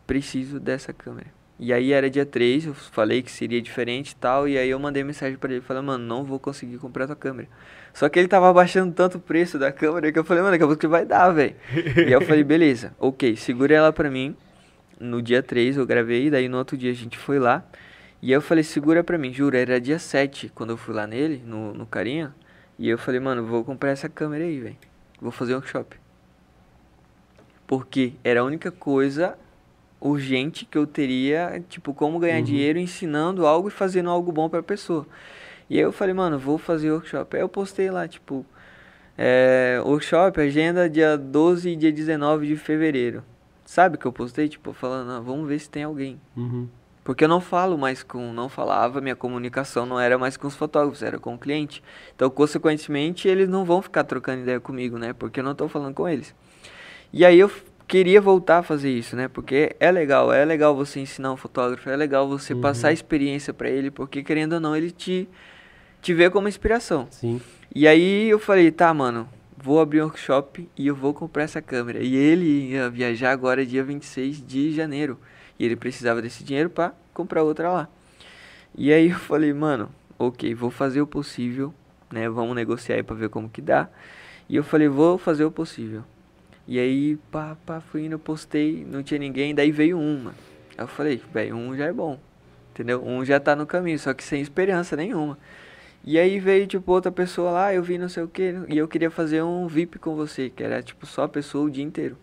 preciso 0.04 0.58
dessa 0.58 0.92
câmera. 0.92 1.28
E 1.60 1.72
aí 1.72 1.92
era 1.92 2.10
dia 2.10 2.26
3, 2.26 2.66
eu 2.66 2.74
falei 2.74 3.22
que 3.22 3.30
seria 3.30 3.62
diferente 3.62 4.10
e 4.10 4.16
tal, 4.16 4.48
e 4.48 4.58
aí 4.58 4.68
eu 4.68 4.80
mandei 4.80 5.04
mensagem 5.04 5.38
pra 5.38 5.52
ele, 5.52 5.60
falei, 5.60 5.80
mano, 5.80 6.04
não 6.04 6.24
vou 6.24 6.40
conseguir 6.40 6.78
comprar 6.78 7.06
tua 7.06 7.14
câmera. 7.14 7.48
Só 7.94 8.08
que 8.08 8.18
ele 8.18 8.28
tava 8.28 8.48
abaixando 8.48 8.92
tanto 8.92 9.18
o 9.18 9.20
preço 9.20 9.58
da 9.58 9.70
câmera 9.70 10.10
que 10.10 10.18
eu 10.18 10.24
falei, 10.24 10.42
mano, 10.42 10.52
daqui 10.52 10.64
a 10.64 10.66
pouco 10.66 10.80
que 10.80 10.86
vai 10.86 11.04
dar, 11.04 11.30
velho. 11.30 11.54
e 11.96 12.00
aí 12.06 12.12
eu 12.12 12.20
falei, 12.22 12.42
beleza, 12.42 12.94
ok, 12.98 13.36
segura 13.36 13.74
ela 13.74 13.92
pra 13.92 14.10
mim. 14.10 14.34
No 14.98 15.20
dia 15.20 15.42
3 15.42 15.76
eu 15.76 15.84
gravei, 15.84 16.30
daí 16.30 16.48
no 16.48 16.56
outro 16.58 16.76
dia 16.76 16.90
a 16.90 16.94
gente 16.94 17.18
foi 17.18 17.38
lá. 17.38 17.64
E 18.22 18.28
aí 18.28 18.32
eu 18.32 18.40
falei, 18.40 18.62
segura 18.64 19.02
pra 19.02 19.18
mim, 19.18 19.32
juro, 19.32 19.56
era 19.56 19.80
dia 19.80 19.98
7 19.98 20.50
quando 20.54 20.70
eu 20.70 20.76
fui 20.76 20.94
lá 20.94 21.06
nele, 21.06 21.42
no, 21.44 21.74
no 21.74 21.84
carinha. 21.84 22.34
E 22.78 22.88
eu 22.88 22.96
falei, 22.96 23.20
mano, 23.20 23.44
vou 23.44 23.64
comprar 23.64 23.90
essa 23.90 24.08
câmera 24.08 24.44
aí, 24.44 24.58
velho. 24.60 24.76
Vou 25.20 25.30
fazer 25.32 25.52
um 25.52 25.56
workshop. 25.56 25.96
Porque 27.66 28.12
era 28.22 28.40
a 28.40 28.44
única 28.44 28.70
coisa 28.70 29.36
urgente 30.00 30.64
que 30.64 30.76
eu 30.76 30.86
teria, 30.86 31.62
tipo, 31.68 31.94
como 31.94 32.18
ganhar 32.18 32.38
Uhum. 32.38 32.44
dinheiro 32.44 32.78
ensinando 32.78 33.46
algo 33.46 33.68
e 33.68 33.70
fazendo 33.70 34.10
algo 34.10 34.32
bom 34.32 34.48
pra 34.48 34.62
pessoa. 34.62 35.06
E 35.72 35.78
aí 35.78 35.84
eu 35.84 35.90
falei, 35.90 36.12
mano, 36.12 36.38
vou 36.38 36.58
fazer 36.58 36.92
workshop. 36.92 37.34
Aí 37.34 37.42
eu 37.42 37.48
postei 37.48 37.90
lá, 37.90 38.06
tipo, 38.06 38.44
é, 39.16 39.80
workshop, 39.82 40.38
agenda 40.38 40.86
dia 40.86 41.16
12 41.16 41.70
e 41.70 41.76
dia 41.76 41.90
19 41.90 42.46
de 42.46 42.56
fevereiro. 42.56 43.24
Sabe 43.64 43.96
que 43.96 44.04
eu 44.04 44.12
postei, 44.12 44.50
tipo, 44.50 44.74
falando, 44.74 45.12
ah, 45.12 45.20
vamos 45.20 45.48
ver 45.48 45.58
se 45.58 45.70
tem 45.70 45.84
alguém. 45.84 46.20
Uhum. 46.36 46.68
Porque 47.02 47.24
eu 47.24 47.28
não 47.28 47.40
falo 47.40 47.78
mais 47.78 48.02
com, 48.02 48.34
não 48.34 48.50
falava, 48.50 49.00
minha 49.00 49.16
comunicação 49.16 49.86
não 49.86 49.98
era 49.98 50.18
mais 50.18 50.36
com 50.36 50.46
os 50.46 50.54
fotógrafos, 50.54 51.02
era 51.02 51.18
com 51.18 51.36
o 51.36 51.38
cliente. 51.38 51.82
Então, 52.14 52.28
consequentemente, 52.28 53.26
eles 53.26 53.48
não 53.48 53.64
vão 53.64 53.80
ficar 53.80 54.04
trocando 54.04 54.42
ideia 54.42 54.60
comigo, 54.60 54.98
né? 54.98 55.14
Porque 55.14 55.40
eu 55.40 55.44
não 55.44 55.54
tô 55.54 55.68
falando 55.68 55.94
com 55.94 56.06
eles. 56.06 56.34
E 57.10 57.24
aí 57.24 57.38
eu 57.38 57.50
queria 57.88 58.20
voltar 58.20 58.58
a 58.58 58.62
fazer 58.62 58.90
isso, 58.90 59.16
né? 59.16 59.26
Porque 59.26 59.74
é 59.80 59.90
legal, 59.90 60.30
é 60.34 60.44
legal 60.44 60.76
você 60.76 61.00
ensinar 61.00 61.32
um 61.32 61.36
fotógrafo, 61.38 61.88
é 61.88 61.96
legal 61.96 62.28
você 62.28 62.54
passar 62.54 62.88
a 62.88 62.92
experiência 62.92 63.54
pra 63.54 63.70
ele, 63.70 63.90
porque 63.90 64.22
querendo 64.22 64.52
ou 64.52 64.60
não, 64.60 64.76
ele 64.76 64.90
te 64.90 65.26
te 66.02 66.12
vê 66.12 66.28
como 66.28 66.48
inspiração. 66.48 67.06
Sim. 67.10 67.40
E 67.74 67.86
aí 67.86 68.28
eu 68.28 68.38
falei, 68.38 68.70
tá, 68.70 68.92
mano, 68.92 69.26
vou 69.56 69.80
abrir 69.80 70.02
um 70.02 70.06
workshop 70.06 70.68
e 70.76 70.86
eu 70.86 70.94
vou 70.94 71.14
comprar 71.14 71.44
essa 71.44 71.62
câmera. 71.62 72.00
E 72.00 72.14
ele 72.14 72.72
ia 72.72 72.90
viajar 72.90 73.30
agora 73.30 73.64
dia 73.64 73.84
26 73.84 74.44
de 74.44 74.72
janeiro. 74.74 75.18
E 75.58 75.64
ele 75.64 75.76
precisava 75.76 76.20
desse 76.20 76.42
dinheiro 76.42 76.68
pra 76.68 76.92
comprar 77.14 77.44
outra 77.44 77.70
lá. 77.70 77.88
E 78.76 78.92
aí 78.92 79.10
eu 79.10 79.18
falei, 79.18 79.52
mano, 79.52 79.88
ok, 80.18 80.52
vou 80.54 80.70
fazer 80.70 81.00
o 81.00 81.06
possível, 81.06 81.72
né? 82.10 82.28
Vamos 82.28 82.56
negociar 82.56 82.96
aí 82.96 83.02
pra 83.02 83.14
ver 83.14 83.28
como 83.28 83.48
que 83.48 83.62
dá. 83.62 83.88
E 84.48 84.56
eu 84.56 84.64
falei, 84.64 84.88
vou 84.88 85.16
fazer 85.16 85.44
o 85.44 85.50
possível. 85.50 86.02
E 86.66 86.78
aí, 86.78 87.16
pá, 87.30 87.56
pá, 87.64 87.80
fui 87.80 88.06
indo, 88.06 88.18
postei, 88.18 88.86
não 88.88 89.02
tinha 89.02 89.18
ninguém, 89.18 89.54
daí 89.54 89.70
veio 89.70 89.98
uma. 89.98 90.30
Aí 90.76 90.84
eu 90.84 90.88
falei, 90.88 91.20
velho, 91.32 91.56
um 91.56 91.76
já 91.76 91.86
é 91.86 91.92
bom. 91.92 92.18
Entendeu? 92.70 93.04
Um 93.04 93.24
já 93.24 93.38
tá 93.38 93.54
no 93.54 93.66
caminho, 93.66 93.98
só 93.98 94.14
que 94.14 94.24
sem 94.24 94.40
esperança 94.40 94.96
nenhuma. 94.96 95.38
E 96.04 96.18
aí 96.18 96.40
veio, 96.40 96.66
tipo, 96.66 96.90
outra 96.90 97.12
pessoa 97.12 97.50
lá, 97.50 97.74
eu 97.74 97.82
vi 97.82 97.96
não 97.96 98.08
sei 98.08 98.24
o 98.24 98.28
que, 98.28 98.54
e 98.68 98.76
eu 98.76 98.88
queria 98.88 99.10
fazer 99.10 99.42
um 99.42 99.68
VIP 99.68 99.98
com 99.98 100.16
você, 100.16 100.50
que 100.50 100.62
era, 100.62 100.82
tipo, 100.82 101.06
só 101.06 101.24
a 101.24 101.28
pessoa 101.28 101.66
o 101.66 101.70
dia 101.70 101.84
inteiro. 101.84 102.16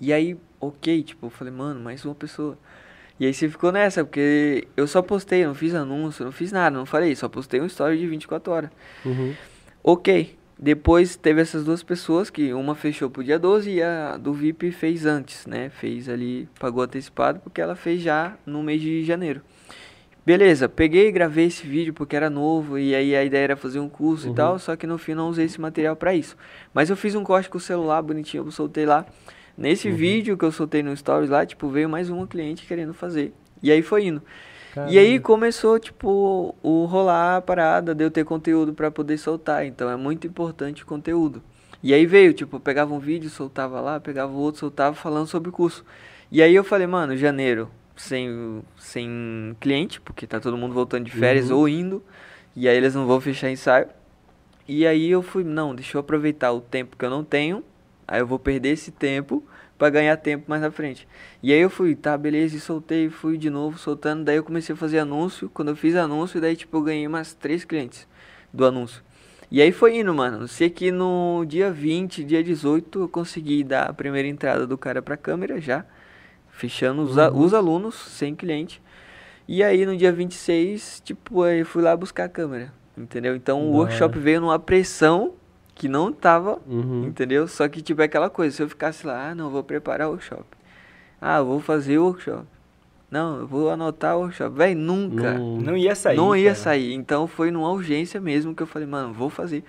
E 0.00 0.12
aí, 0.12 0.36
ok, 0.60 1.02
tipo, 1.02 1.26
eu 1.26 1.30
falei, 1.30 1.52
mano, 1.52 1.80
mais 1.80 2.04
uma 2.04 2.14
pessoa. 2.14 2.58
E 3.18 3.24
aí 3.24 3.32
você 3.32 3.48
ficou 3.48 3.72
nessa, 3.72 4.04
porque 4.04 4.66
eu 4.76 4.86
só 4.86 5.00
postei, 5.00 5.46
não 5.46 5.54
fiz 5.54 5.74
anúncio, 5.74 6.24
não 6.24 6.32
fiz 6.32 6.52
nada, 6.52 6.76
não 6.76 6.84
falei, 6.84 7.14
só 7.14 7.28
postei 7.28 7.60
um 7.60 7.66
story 7.66 7.98
de 7.98 8.06
24 8.06 8.52
horas. 8.52 8.70
Uhum. 9.04 9.34
Ok, 9.82 10.36
depois 10.58 11.16
teve 11.16 11.40
essas 11.40 11.64
duas 11.64 11.82
pessoas, 11.82 12.28
que 12.28 12.52
uma 12.52 12.74
fechou 12.74 13.08
pro 13.08 13.22
dia 13.22 13.38
12 13.38 13.70
e 13.70 13.82
a 13.82 14.16
do 14.16 14.34
VIP 14.34 14.72
fez 14.72 15.06
antes, 15.06 15.46
né? 15.46 15.70
Fez 15.70 16.08
ali, 16.08 16.48
pagou 16.58 16.82
antecipado, 16.82 17.40
porque 17.40 17.60
ela 17.60 17.76
fez 17.76 18.02
já 18.02 18.36
no 18.44 18.62
mês 18.62 18.80
de 18.82 19.04
janeiro. 19.04 19.42
Beleza, 20.26 20.68
peguei 20.68 21.06
e 21.06 21.12
gravei 21.12 21.46
esse 21.46 21.64
vídeo 21.64 21.94
porque 21.94 22.16
era 22.16 22.28
novo 22.28 22.76
e 22.76 22.96
aí 22.96 23.14
a 23.14 23.22
ideia 23.22 23.44
era 23.44 23.56
fazer 23.56 23.78
um 23.78 23.88
curso 23.88 24.26
Uhum. 24.26 24.32
e 24.32 24.34
tal, 24.34 24.58
só 24.58 24.74
que 24.74 24.84
no 24.84 24.98
fim 24.98 25.14
não 25.14 25.28
usei 25.28 25.44
esse 25.44 25.60
material 25.60 25.94
pra 25.94 26.12
isso. 26.16 26.36
Mas 26.74 26.90
eu 26.90 26.96
fiz 26.96 27.14
um 27.14 27.22
corte 27.22 27.48
com 27.48 27.58
o 27.58 27.60
celular 27.60 28.02
bonitinho, 28.02 28.44
eu 28.44 28.50
soltei 28.50 28.84
lá. 28.84 29.06
Nesse 29.56 29.88
Uhum. 29.88 29.94
vídeo 29.94 30.36
que 30.36 30.44
eu 30.44 30.50
soltei 30.50 30.82
no 30.82 30.94
Stories 30.96 31.30
lá, 31.30 31.46
tipo, 31.46 31.68
veio 31.68 31.88
mais 31.88 32.10
uma 32.10 32.26
cliente 32.26 32.66
querendo 32.66 32.92
fazer. 32.92 33.32
E 33.62 33.70
aí 33.70 33.82
foi 33.82 34.06
indo. 34.06 34.20
E 34.70 34.74
Caramba. 34.74 34.98
aí 34.98 35.20
começou, 35.20 35.78
tipo, 35.78 36.54
o 36.60 36.84
rolar 36.86 37.36
a 37.36 37.40
parada 37.40 37.94
de 37.94 38.04
eu 38.04 38.10
ter 38.10 38.24
conteúdo 38.24 38.74
pra 38.74 38.90
poder 38.90 39.16
soltar. 39.18 39.64
Então 39.64 39.88
é 39.88 39.96
muito 39.96 40.26
importante 40.26 40.82
o 40.82 40.86
conteúdo. 40.86 41.40
E 41.82 41.94
aí 41.94 42.04
veio, 42.04 42.34
tipo, 42.34 42.56
eu 42.56 42.60
pegava 42.60 42.92
um 42.92 42.98
vídeo, 42.98 43.30
soltava 43.30 43.80
lá, 43.80 44.00
pegava 44.00 44.32
o 44.32 44.36
outro, 44.36 44.58
soltava 44.58 44.94
falando 44.96 45.28
sobre 45.28 45.50
o 45.50 45.52
curso. 45.52 45.84
E 46.32 46.42
aí 46.42 46.52
eu 46.54 46.64
falei, 46.64 46.86
mano, 46.88 47.16
janeiro, 47.16 47.70
sem, 47.96 48.62
sem 48.78 49.56
cliente, 49.60 50.00
porque 50.00 50.26
tá 50.26 50.38
todo 50.38 50.56
mundo 50.56 50.74
voltando 50.74 51.04
de 51.04 51.10
férias 51.10 51.50
Uhum. 51.50 51.56
ou 51.58 51.68
indo. 51.68 52.02
E 52.54 52.68
aí 52.68 52.76
eles 52.76 52.94
não 52.94 53.06
vão 53.06 53.20
fechar 53.20 53.50
ensaio. 53.50 53.88
E 54.68 54.86
aí 54.86 55.10
eu 55.10 55.22
fui, 55.22 55.44
não, 55.44 55.74
deixa 55.74 55.96
eu 55.96 56.00
aproveitar 56.00 56.52
o 56.52 56.60
tempo 56.60 56.96
que 56.96 57.04
eu 57.04 57.10
não 57.10 57.22
tenho. 57.24 57.62
Aí 58.06 58.20
eu 58.20 58.26
vou 58.26 58.38
perder 58.38 58.70
esse 58.70 58.90
tempo 58.90 59.42
pra 59.78 59.90
ganhar 59.90 60.16
tempo 60.16 60.44
mais 60.48 60.62
na 60.62 60.70
frente. 60.70 61.06
E 61.42 61.52
aí 61.52 61.60
eu 61.60 61.68
fui, 61.70 61.94
tá, 61.94 62.16
beleza, 62.16 62.56
e 62.56 62.60
soltei, 62.60 63.08
fui 63.10 63.36
de 63.36 63.50
novo 63.50 63.78
soltando. 63.78 64.24
Daí 64.24 64.36
eu 64.36 64.44
comecei 64.44 64.74
a 64.74 64.76
fazer 64.76 64.98
anúncio. 64.98 65.50
Quando 65.52 65.68
eu 65.68 65.76
fiz 65.76 65.94
anúncio, 65.96 66.40
daí 66.40 66.56
tipo 66.56 66.76
eu 66.76 66.82
ganhei 66.82 67.06
umas 67.06 67.34
três 67.34 67.64
clientes 67.64 68.06
do 68.52 68.64
anúncio. 68.64 69.02
E 69.50 69.62
aí 69.62 69.70
foi 69.70 69.98
indo, 69.98 70.12
mano. 70.12 70.42
Eu 70.44 70.48
sei 70.48 70.68
que 70.70 70.90
no 70.90 71.44
dia 71.46 71.70
20, 71.70 72.24
dia 72.24 72.42
18, 72.42 73.02
eu 73.02 73.08
consegui 73.08 73.62
dar 73.62 73.84
a 73.90 73.92
primeira 73.92 74.26
entrada 74.26 74.66
do 74.66 74.76
cara 74.76 75.00
pra 75.00 75.16
câmera 75.16 75.60
já. 75.60 75.84
Fechando 76.56 77.02
os, 77.02 77.16
Uhum. 77.16 77.38
os 77.40 77.52
alunos, 77.54 77.94
sem 77.94 78.34
cliente. 78.34 78.80
E 79.46 79.62
aí 79.62 79.84
no 79.84 79.96
dia 79.96 80.10
26, 80.10 81.00
tipo, 81.04 81.42
aí 81.42 81.60
eu 81.60 81.66
fui 81.66 81.82
lá 81.82 81.94
buscar 81.96 82.24
a 82.24 82.28
câmera. 82.28 82.72
Entendeu? 82.96 83.36
Então 83.36 83.60
o 83.62 83.72
workshop 83.72 84.18
veio 84.18 84.40
numa 84.40 84.58
pressão 84.58 85.34
que 85.74 85.86
não 85.88 86.10
tava 86.10 86.58
Uhum. 86.66 87.04
Entendeu? 87.04 87.46
Só 87.46 87.68
que, 87.68 87.82
tipo, 87.82 88.00
é 88.00 88.06
aquela 88.06 88.30
coisa, 88.30 88.56
se 88.56 88.62
eu 88.62 88.68
ficasse 88.68 89.06
lá, 89.06 89.28
ah, 89.30 89.34
não, 89.34 89.50
vou 89.50 89.62
preparar 89.62 90.08
o 90.08 90.12
workshop. 90.12 90.44
Ah, 91.20 91.36
eu 91.38 91.44
vou 91.46 91.60
fazer 91.60 91.98
o 91.98 92.04
workshop. 92.06 92.44
Não, 93.10 93.40
eu 93.40 93.46
vou 93.46 93.70
anotar 93.70 94.16
o 94.16 94.20
workshop. 94.20 94.56
Véi, 94.56 94.74
nunca. 94.74 95.34
Não- 95.34 95.58
Não 95.58 95.76
ia 95.76 95.94
sair. 95.94 96.16
não 96.16 96.34
ia 96.34 96.44
cara. 96.52 96.54
sair. 96.56 96.94
Então 96.94 97.26
foi 97.26 97.50
numa 97.50 97.70
urgência 97.70 98.18
mesmo 98.18 98.54
que 98.54 98.62
eu 98.62 98.66
falei, 98.66 98.88
mano, 98.88 99.12
vou 99.12 99.28
fazer. 99.28 99.62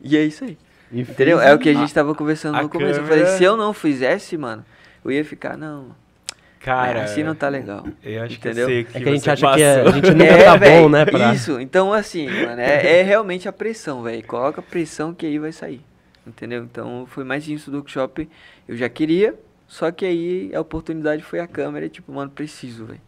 E 0.00 0.14
é 0.16 0.22
isso 0.22 0.44
aí. 0.44 0.58
E 0.92 1.00
Entendeu? 1.00 1.40
É 1.40 1.52
o 1.54 1.58
que 1.58 1.70
a 1.70 1.74
gente 1.74 1.92
tava 1.94 2.14
conversando 2.14 2.60
no 2.60 2.68
começo. 2.68 3.00
Eu 3.00 3.04
falei, 3.06 3.20
câmera- 3.20 3.38
se 3.38 3.42
eu 3.42 3.56
não 3.56 3.72
fizesse, 3.72 4.36
mano, 4.36 4.62
eu 5.02 5.10
ia 5.10 5.24
ficar, 5.24 5.56
não, 5.56 5.88
Cara, 6.64 7.02
assim 7.04 7.22
não 7.22 7.34
tá 7.34 7.48
legal. 7.48 7.86
eu 8.02 8.22
acho 8.22 8.36
Entendeu? 8.36 8.66
que 8.66 8.72
eu 8.72 8.76
sei 8.76 8.80
É 8.80 8.84
que 8.84 8.92
que 9.02 9.08
a 9.08 9.12
gente 9.12 9.30
acha 9.30 9.54
que 9.54 9.62
é- 9.62 9.76
passou. 9.84 9.88
a 9.88 9.94
gente 9.96 10.10
nunca 10.12 10.24
É, 10.24 10.44
tá 10.44 10.56
véi, 10.56 10.80
bom, 10.82 10.88
né? 10.88 11.04
Pra... 11.04 11.34
Isso, 11.34 11.60
então 11.60 11.92
assim, 11.92 12.26
mano, 12.28 12.60
é, 12.60 13.00
é 13.00 13.02
realmente 13.02 13.48
a 13.48 13.52
pressão, 13.52 14.02
velho. 14.02 14.22
Coloca 14.26 14.62
pressão 14.62 15.12
que 15.12 15.26
aí 15.26 15.38
vai 15.38 15.52
sair. 15.52 15.80
Entendeu? 16.26 16.62
Então 16.64 17.04
foi 17.06 17.22
mais 17.22 17.46
isso 17.46 17.70
do 17.70 17.76
workshop. 17.76 18.28
Eu 18.66 18.76
já 18.76 18.88
queria, 18.88 19.34
só 19.68 19.90
que 19.90 20.06
aí 20.06 20.50
a 20.54 20.60
oportunidade 20.60 21.22
foi 21.22 21.38
a 21.38 21.46
câmera, 21.46 21.86
tipo, 21.88 22.10
mano, 22.12 22.30
preciso, 22.30 22.86
velho. 22.86 23.00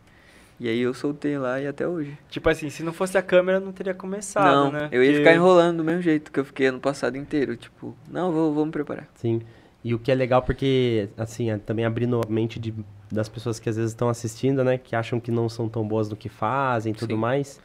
E 0.61 0.69
aí 0.69 0.81
eu 0.81 0.93
soltei 0.95 1.37
lá 1.39 1.61
e 1.61 1.67
até 1.67 1.87
hoje. 1.89 2.17
Tipo 2.31 2.49
assim, 2.51 2.69
se 2.71 2.83
não 2.83 2.93
fosse 2.93 3.17
a 3.19 3.23
câmera, 3.23 3.61
não 3.61 3.73
teria 3.73 3.93
começado, 3.95 4.45
não, 4.55 4.73
né? 4.73 4.89
eu 4.93 5.03
ia 5.03 5.11
Porque- 5.13 5.25
ficar 5.25 5.35
enrolando 5.35 5.79
do 5.79 5.85
mesmo 5.85 6.01
jeito 6.03 6.31
que 6.33 6.41
eu 6.41 6.45
fiquei 6.45 6.67
ano 6.67 6.81
passado 6.81 7.17
inteiro. 7.17 7.57
Tipo, 7.57 7.95
não, 8.11 8.33
vou, 8.33 8.53
vou 8.55 8.65
me 8.67 8.73
preparar. 8.73 9.07
Sim. 9.17 9.41
E 9.85 9.95
o 9.95 9.99
que 9.99 10.11
é 10.11 10.15
legal 10.15 10.43
porque, 10.43 11.09
assim, 11.17 11.51
é 11.51 11.59
também 11.59 11.85
abrindo 11.85 12.21
a 12.27 12.31
mente 12.31 12.59
de, 12.59 12.75
das 13.11 13.29
pessoas 13.29 13.59
que 13.59 13.69
às 13.69 13.77
vezes 13.77 13.93
estão 13.93 14.09
assistindo, 14.09 14.65
né? 14.65 14.79
Que 14.79 14.97
acham 14.97 15.21
que 15.21 15.31
não 15.31 15.49
são 15.49 15.69
tão 15.69 15.87
boas 15.87 16.09
no 16.09 16.17
que 16.17 16.29
fazem 16.29 16.93
e 16.93 16.95
tudo 16.95 17.15
Sim. 17.15 17.21
mais. 17.21 17.61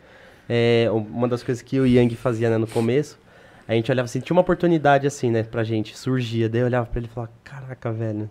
É, 0.50 0.88
uma 0.92 1.28
das 1.28 1.44
coisas 1.44 1.62
que 1.62 1.80
o 1.80 1.86
Yang 1.86 2.16
fazia, 2.16 2.50
né, 2.50 2.58
no 2.58 2.68
começo, 2.68 3.18
a 3.68 3.74
gente 3.74 3.90
olhava 3.92 4.06
assim, 4.06 4.20
tinha 4.20 4.36
uma 4.36 4.42
oportunidade 4.42 5.08
assim, 5.08 5.32
né, 5.32 5.44
pra 5.44 5.64
gente, 5.64 5.98
surgia. 5.98 6.50
Daí 6.50 6.62
eu 6.62 6.66
olhava 6.66 6.86
pra 6.86 7.00
ele 7.00 7.08
e 7.08 7.14
falava, 7.14 7.32
caraca, 7.44 7.92
velho, 7.92 8.30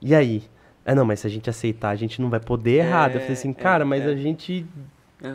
e 0.00 0.14
aí? 0.14 0.42
É, 0.84 0.94
não, 0.94 1.04
mas 1.04 1.20
se 1.20 1.26
a 1.28 1.30
gente 1.30 1.48
aceitar, 1.48 1.90
a 1.90 1.94
gente 1.94 2.20
não 2.20 2.28
vai 2.28 2.40
poder 2.40 2.78
errar. 2.78 3.06
Daí 3.06 3.16
eu 3.16 3.20
falei 3.20 3.34
assim, 3.34 3.50
É, 3.50 3.54
cara, 3.54 3.84
é, 3.84 3.86
mas 3.86 4.02
é. 4.02 4.06
a 4.06 4.16
gente 4.16 4.66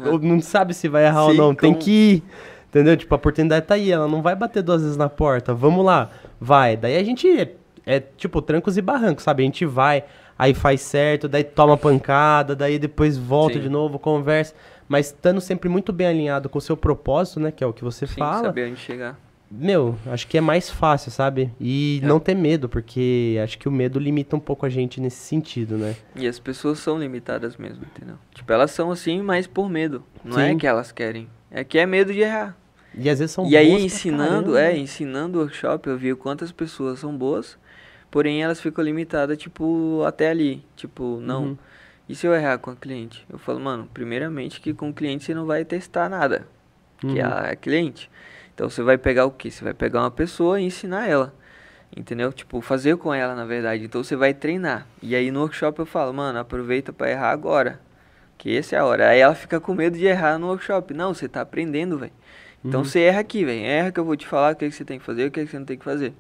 ou 0.06 0.20
não 0.20 0.42
sabe 0.42 0.74
se 0.74 0.88
vai 0.88 1.06
errar 1.06 1.24
ou 1.24 1.32
Sim, 1.32 1.38
não. 1.38 1.56
Tem 1.56 1.74
que 1.74 1.92
ir. 1.92 2.24
Entendeu? 2.70 2.98
Tipo, 2.98 3.16
a 3.16 3.18
oportunidade 3.18 3.66
tá 3.66 3.76
aí, 3.76 3.92
ela 3.92 4.08
não 4.08 4.22
vai 4.22 4.36
bater 4.36 4.62
duas 4.62 4.82
vezes 4.82 4.98
na 4.98 5.08
porta. 5.08 5.54
Vamos 5.54 5.86
lá. 5.86 6.10
Vai. 6.40 6.76
Daí 6.76 6.98
a 6.98 7.04
gente 7.04 7.28
é, 7.30 7.54
é, 7.86 8.00
tipo 8.00 8.42
trancos 8.42 8.78
e 8.78 8.82
barrancos, 8.82 9.24
sabe? 9.24 9.44
A 9.44 9.46
gente 9.46 9.66
vai, 9.66 10.04
aí 10.38 10.54
faz 10.54 10.82
certo, 10.82 11.28
daí 11.28 11.44
toma 11.44 11.78
pancada, 11.78 12.56
daí 12.56 12.78
depois 12.80 13.18
volta 13.18 13.56
Sim. 13.56 13.62
de 13.62 13.70
novo, 13.70 13.98
conversa. 14.00 14.54
Mas 14.88 15.08
estando 15.08 15.42
sempre 15.42 15.68
muito 15.68 15.92
bem 15.92 16.08
alinhado 16.08 16.48
com 16.48 16.58
o 16.58 16.62
seu 16.62 16.78
propósito, 16.78 17.40
né? 17.40 17.52
Que 17.52 17.64
é 17.64 17.68
o 17.68 17.74
que 17.74 17.84
você 17.84 18.08
Sim, 18.08 18.16
fala. 18.20 18.42
saber 18.44 18.70
onde 18.72 18.80
chegar. 18.80 19.20
Meu, 19.50 19.96
acho 20.08 20.28
que 20.28 20.38
é 20.38 20.42
mais 20.42 20.70
fácil, 20.70 21.10
sabe? 21.10 21.50
E 21.60 22.02
É. 22.04 22.06
não 22.06 22.20
ter 22.20 22.36
medo, 22.36 22.68
porque 22.68 23.40
acho 23.42 23.58
que 23.58 23.68
o 23.68 23.72
medo 23.72 23.98
limita 23.98 24.36
um 24.36 24.40
pouco 24.42 24.66
a 24.66 24.70
gente 24.70 25.00
nesse 25.00 25.18
sentido, 25.18 25.78
né? 25.78 25.96
E 26.16 26.28
as 26.28 26.38
pessoas 26.38 26.80
são 26.80 27.00
limitadas 27.00 27.56
mesmo, 27.56 27.84
entendeu? 27.86 28.16
Tipo, 28.34 28.52
elas 28.52 28.72
são 28.72 28.92
assim, 28.92 29.22
mas 29.22 29.48
por 29.48 29.70
medo. 29.70 30.04
Não 30.24 30.38
é 30.40 30.50
Sim. 30.50 30.58
que 30.58 30.68
elas 30.68 30.92
querem. 30.92 31.30
É 31.50 31.64
que 31.64 31.78
é 31.78 31.86
medo 31.86 32.12
de 32.14 32.20
errar. 32.20 32.58
E 32.94 33.10
às 33.10 33.20
vezes 33.20 33.34
são 33.34 33.46
e 33.48 33.56
aí 33.56 33.72
ensinando, 33.86 34.58
é, 34.58 34.76
ensinando 34.78 35.38
o 35.38 35.42
workshop, 35.42 35.88
eu 35.88 35.98
vi 35.98 36.14
quantas 36.16 36.52
pessoas 36.52 37.00
são 37.00 37.16
boas, 37.16 37.58
porém 38.12 38.44
elas 38.44 38.60
ficam 38.62 38.84
limitadas, 38.84 39.38
tipo, 39.38 40.04
até 40.06 40.30
ali. 40.30 40.64
Tipo, 40.76 41.20
não. 41.22 41.44
Uhum. 41.44 41.58
E 42.10 42.16
se 42.16 42.26
eu 42.26 42.34
errar 42.34 42.58
com 42.58 42.72
a 42.72 42.76
cliente? 42.76 43.26
Eu 43.30 43.38
falo, 43.38 43.60
mano, 43.60 43.90
primeiramente 43.94 44.62
que 44.62 44.74
com 44.74 44.90
o 44.90 44.94
cliente 44.94 45.26
você 45.26 45.34
não 45.34 45.46
vai 45.46 45.66
testar 45.66 46.08
nada. 46.10 46.48
Que 47.00 47.08
Uhum. 47.08 47.18
é 47.18 47.52
a 47.52 47.56
cliente. 47.56 48.10
Então 48.56 48.70
você 48.70 48.82
vai 48.82 48.98
pegar 48.98 49.26
o 49.26 49.32
quê? 49.32 49.52
Você 49.52 49.64
vai 49.64 49.74
pegar 49.74 50.00
uma 50.02 50.12
pessoa 50.12 50.60
e 50.60 50.64
ensinar 50.66 51.08
ela. 51.08 51.34
Entendeu? 51.96 52.32
Tipo, 52.34 52.60
fazer 52.62 52.98
com 52.98 53.14
ela, 53.14 53.36
na 53.36 53.46
verdade. 53.46 53.84
Então 53.86 54.04
você 54.04 54.16
vai 54.16 54.34
treinar. 54.34 54.88
E 55.02 55.16
aí 55.16 55.32
no 55.32 55.42
workshop 55.42 55.80
eu 55.80 55.86
falo, 55.86 56.14
mano, 56.14 56.40
aproveita 56.40 56.92
pra 56.94 57.10
errar 57.10 57.32
agora. 57.32 57.80
Que 58.38 58.56
essa 58.58 58.76
é 58.76 58.80
a 58.80 58.86
hora. 58.86 59.10
Aí 59.10 59.20
ela 59.20 59.34
fica 59.36 59.60
com 59.60 59.74
medo 59.74 59.98
de 59.98 60.06
errar 60.06 60.38
no 60.38 60.48
workshop. 60.48 60.94
Não, 60.94 61.14
você 61.14 61.28
tá 61.28 61.42
aprendendo, 61.42 61.98
velho. 61.98 62.12
Então 62.64 62.82
Uhum. 62.82 62.86
você 62.86 63.02
erra 63.02 63.20
aqui, 63.20 63.44
velho. 63.46 63.64
Erra 63.66 63.92
que 63.92 64.00
eu 64.00 64.06
vou 64.06 64.16
te 64.16 64.28
falar 64.28 64.54
o 64.54 64.56
que, 64.56 64.68
que 64.70 64.76
você 64.76 64.84
tem 64.86 64.98
que 65.00 65.06
fazer 65.06 65.24
e 65.24 65.28
o 65.28 65.32
que, 65.32 65.44
que 65.44 65.52
você 65.52 65.60
não 65.60 65.66
tem 65.66 65.78
que 65.78 65.86
fazer. 65.86 66.14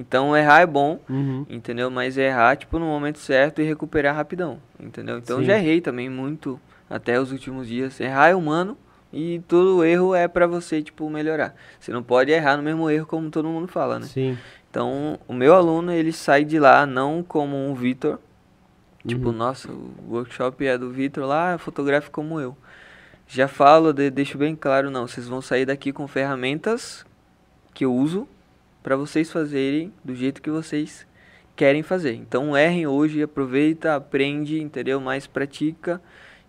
Então 0.00 0.34
errar 0.34 0.62
é 0.62 0.66
bom, 0.66 0.98
Uhum. 1.10 1.44
entendeu? 1.48 1.90
Mas 1.90 2.16
errar, 2.16 2.56
tipo, 2.56 2.78
no 2.78 2.86
momento 2.86 3.18
certo 3.18 3.60
e 3.60 3.64
recuperar 3.64 4.16
rapidão, 4.16 4.58
entendeu? 4.78 5.18
Então 5.18 5.38
Sim. 5.40 5.44
já 5.44 5.58
errei 5.58 5.82
também 5.82 6.08
muito 6.08 6.58
até 6.88 7.20
os 7.20 7.30
últimos 7.30 7.68
dias. 7.68 8.00
Errar 8.00 8.30
é 8.30 8.34
humano 8.34 8.78
e 9.12 9.40
todo 9.46 9.84
erro 9.84 10.14
é 10.14 10.26
pra 10.26 10.46
você, 10.46 10.82
tipo, 10.82 11.10
melhorar. 11.10 11.54
Você 11.78 11.92
não 11.92 12.02
pode 12.02 12.32
errar 12.32 12.56
no 12.56 12.62
mesmo 12.62 12.88
erro 12.88 13.04
como 13.06 13.30
todo 13.30 13.46
mundo 13.46 13.68
fala, 13.68 13.98
né? 13.98 14.06
Sim. 14.06 14.38
Então, 14.70 15.18
o 15.28 15.34
meu 15.34 15.52
aluno, 15.54 15.92
ele 15.92 16.12
sai 16.12 16.44
de 16.46 16.58
lá 16.58 16.86
não 16.86 17.22
como 17.22 17.54
um 17.54 17.74
Vitor, 17.74 18.18
tipo, 19.06 19.28
Uhum. 19.28 19.34
nossa, 19.34 19.70
o 19.70 19.92
workshop 20.08 20.64
é 20.66 20.78
do 20.78 20.90
Vitor 20.90 21.26
lá, 21.26 21.58
fotografe 21.58 22.08
como 22.08 22.40
eu. 22.40 22.56
Já 23.28 23.46
falo, 23.48 23.92
de, 23.92 24.10
deixo 24.10 24.38
bem 24.38 24.56
claro, 24.56 24.90
não, 24.90 25.06
vocês 25.06 25.28
vão 25.28 25.42
sair 25.42 25.66
daqui 25.66 25.92
com 25.92 26.08
ferramentas 26.08 27.04
que 27.74 27.84
eu 27.84 27.92
uso 27.94 28.26
para 28.82 28.96
vocês 28.96 29.30
fazerem 29.30 29.92
do 30.04 30.14
jeito 30.14 30.40
que 30.40 30.50
vocês 30.50 31.06
querem 31.54 31.82
fazer. 31.82 32.14
Então, 32.14 32.56
errem 32.56 32.86
hoje, 32.86 33.22
aproveita, 33.22 33.94
aprende, 33.94 34.60
entendeu? 34.60 35.00
Mais 35.00 35.26
pratica. 35.26 36.00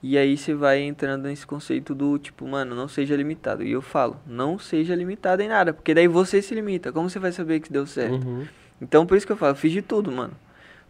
E 0.03 0.17
aí 0.17 0.35
você 0.35 0.53
vai 0.53 0.81
entrando 0.81 1.23
nesse 1.23 1.45
conceito 1.45 1.93
do 1.93 2.17
tipo, 2.17 2.47
mano, 2.47 2.73
não 2.73 2.87
seja 2.87 3.15
limitado. 3.15 3.63
E 3.63 3.71
eu 3.71 3.81
falo, 3.81 4.17
não 4.25 4.57
seja 4.57 4.95
limitado 4.95 5.43
em 5.43 5.47
nada, 5.47 5.73
porque 5.73 5.93
daí 5.93 6.07
você 6.07 6.41
se 6.41 6.55
limita. 6.55 6.91
Como 6.91 7.09
você 7.09 7.19
vai 7.19 7.31
saber 7.31 7.59
que 7.59 7.71
deu 7.71 7.85
certo? 7.85 8.25
Uhum. 8.25 8.47
Então 8.81 9.05
por 9.05 9.15
isso 9.15 9.27
que 9.27 9.31
eu 9.31 9.37
falo, 9.37 9.55
fiz 9.55 9.71
de 9.71 9.81
tudo, 9.81 10.11
mano. 10.11 10.33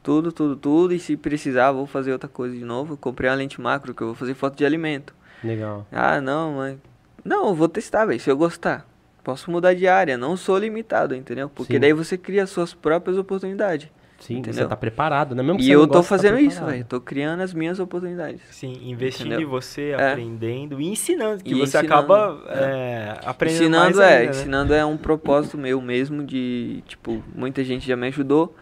Tudo, 0.02 0.32
tudo, 0.32 0.56
tudo. 0.56 0.94
E 0.94 1.00
se 1.00 1.18
precisar, 1.18 1.72
vou 1.74 1.86
fazer 1.86 2.14
outra 2.14 2.30
coisa 2.30 2.56
de 2.56 2.64
novo. 2.64 2.94
Eu 2.94 2.98
comprei 2.98 3.30
uma 3.30 3.36
lente 3.36 3.60
macro 3.60 3.94
que 3.94 4.02
eu 4.02 4.08
vou 4.08 4.16
fazer 4.16 4.34
foto 4.34 4.56
de 4.56 4.66
alimento. 4.66 5.14
Legal. 5.44 5.86
Ah, 5.92 6.22
não, 6.22 6.54
mas. 6.54 6.78
Não, 7.24 7.50
eu 7.50 7.56
vou 7.56 7.68
testar, 7.68 8.06
velho. 8.06 8.20
Se 8.20 8.30
eu 8.30 8.38
gostar. 8.38 8.88
Posso 9.24 9.52
mudar 9.52 9.74
de 9.76 9.88
área, 9.88 10.18
não 10.18 10.36
sou 10.36 10.58
limitado, 10.58 11.14
entendeu? 11.16 11.50
Porque 11.50 11.74
Sim. 11.74 11.80
daí 11.80 11.94
você 11.94 12.18
cria 12.18 12.44
as 12.44 12.50
suas 12.50 12.74
próprias 12.74 13.18
oportunidades. 13.18 13.88
Sim, 14.20 14.38
Entendeu? 14.38 14.64
você 14.64 14.70
tá 14.70 14.76
preparado, 14.76 15.34
né? 15.34 15.42
Mesmo 15.42 15.58
que 15.58 15.64
E 15.64 15.68
você 15.68 15.76
eu 15.76 15.80
não 15.82 15.88
tô 15.88 15.94
tá 16.02 16.04
fazendo 16.04 16.38
isso, 16.38 16.58
preparado. 16.58 16.72
velho. 16.74 16.86
Tô 16.86 17.02
criando 17.02 17.40
as 17.42 17.54
minhas 17.56 17.80
oportunidades. 17.80 18.40
Sim, 18.52 18.80
investindo 18.84 19.28
Entendeu? 19.30 19.48
em 19.48 19.50
você, 19.50 19.96
É. 19.98 20.12
aprendendo 20.12 20.80
e 20.80 20.88
ensinando, 20.88 21.44
que 21.44 21.50
E 21.50 21.54
você 21.56 21.78
ensinando, 21.80 22.14
acaba 22.14 22.44
é, 22.50 23.18
aprendendo 23.26 23.62
ensinando 23.64 23.98
mais 23.98 24.00
é, 24.00 24.18
ainda, 24.20 24.32
né? 24.34 24.40
ensinando 24.40 24.74
é 24.76 24.86
um 24.86 24.96
propósito 24.98 25.58
meu 25.58 25.82
mesmo 25.82 26.24
de, 26.24 26.84
tipo, 26.88 27.24
muita 27.34 27.64
gente 27.64 27.88
já 27.88 27.96
me 27.96 28.06
ajudou 28.08 28.56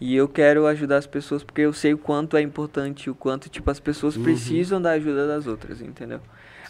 e 0.00 0.14
eu 0.14 0.28
quero 0.28 0.64
ajudar 0.68 0.98
as 0.98 1.08
pessoas 1.08 1.42
porque 1.42 1.62
eu 1.62 1.72
sei 1.72 1.92
o 1.92 1.98
quanto 1.98 2.36
é 2.36 2.40
importante, 2.40 3.10
o 3.10 3.14
quanto, 3.14 3.48
tipo, 3.48 3.68
as 3.68 3.80
pessoas 3.80 4.16
Uhum. 4.16 4.22
precisam 4.22 4.80
da 4.80 4.92
ajuda 4.92 5.26
das 5.26 5.48
outras, 5.48 5.80
entendeu? 5.82 6.20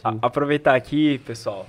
A- 0.02 0.14
aproveitar 0.22 0.74
aqui, 0.74 1.18
pessoal. 1.26 1.66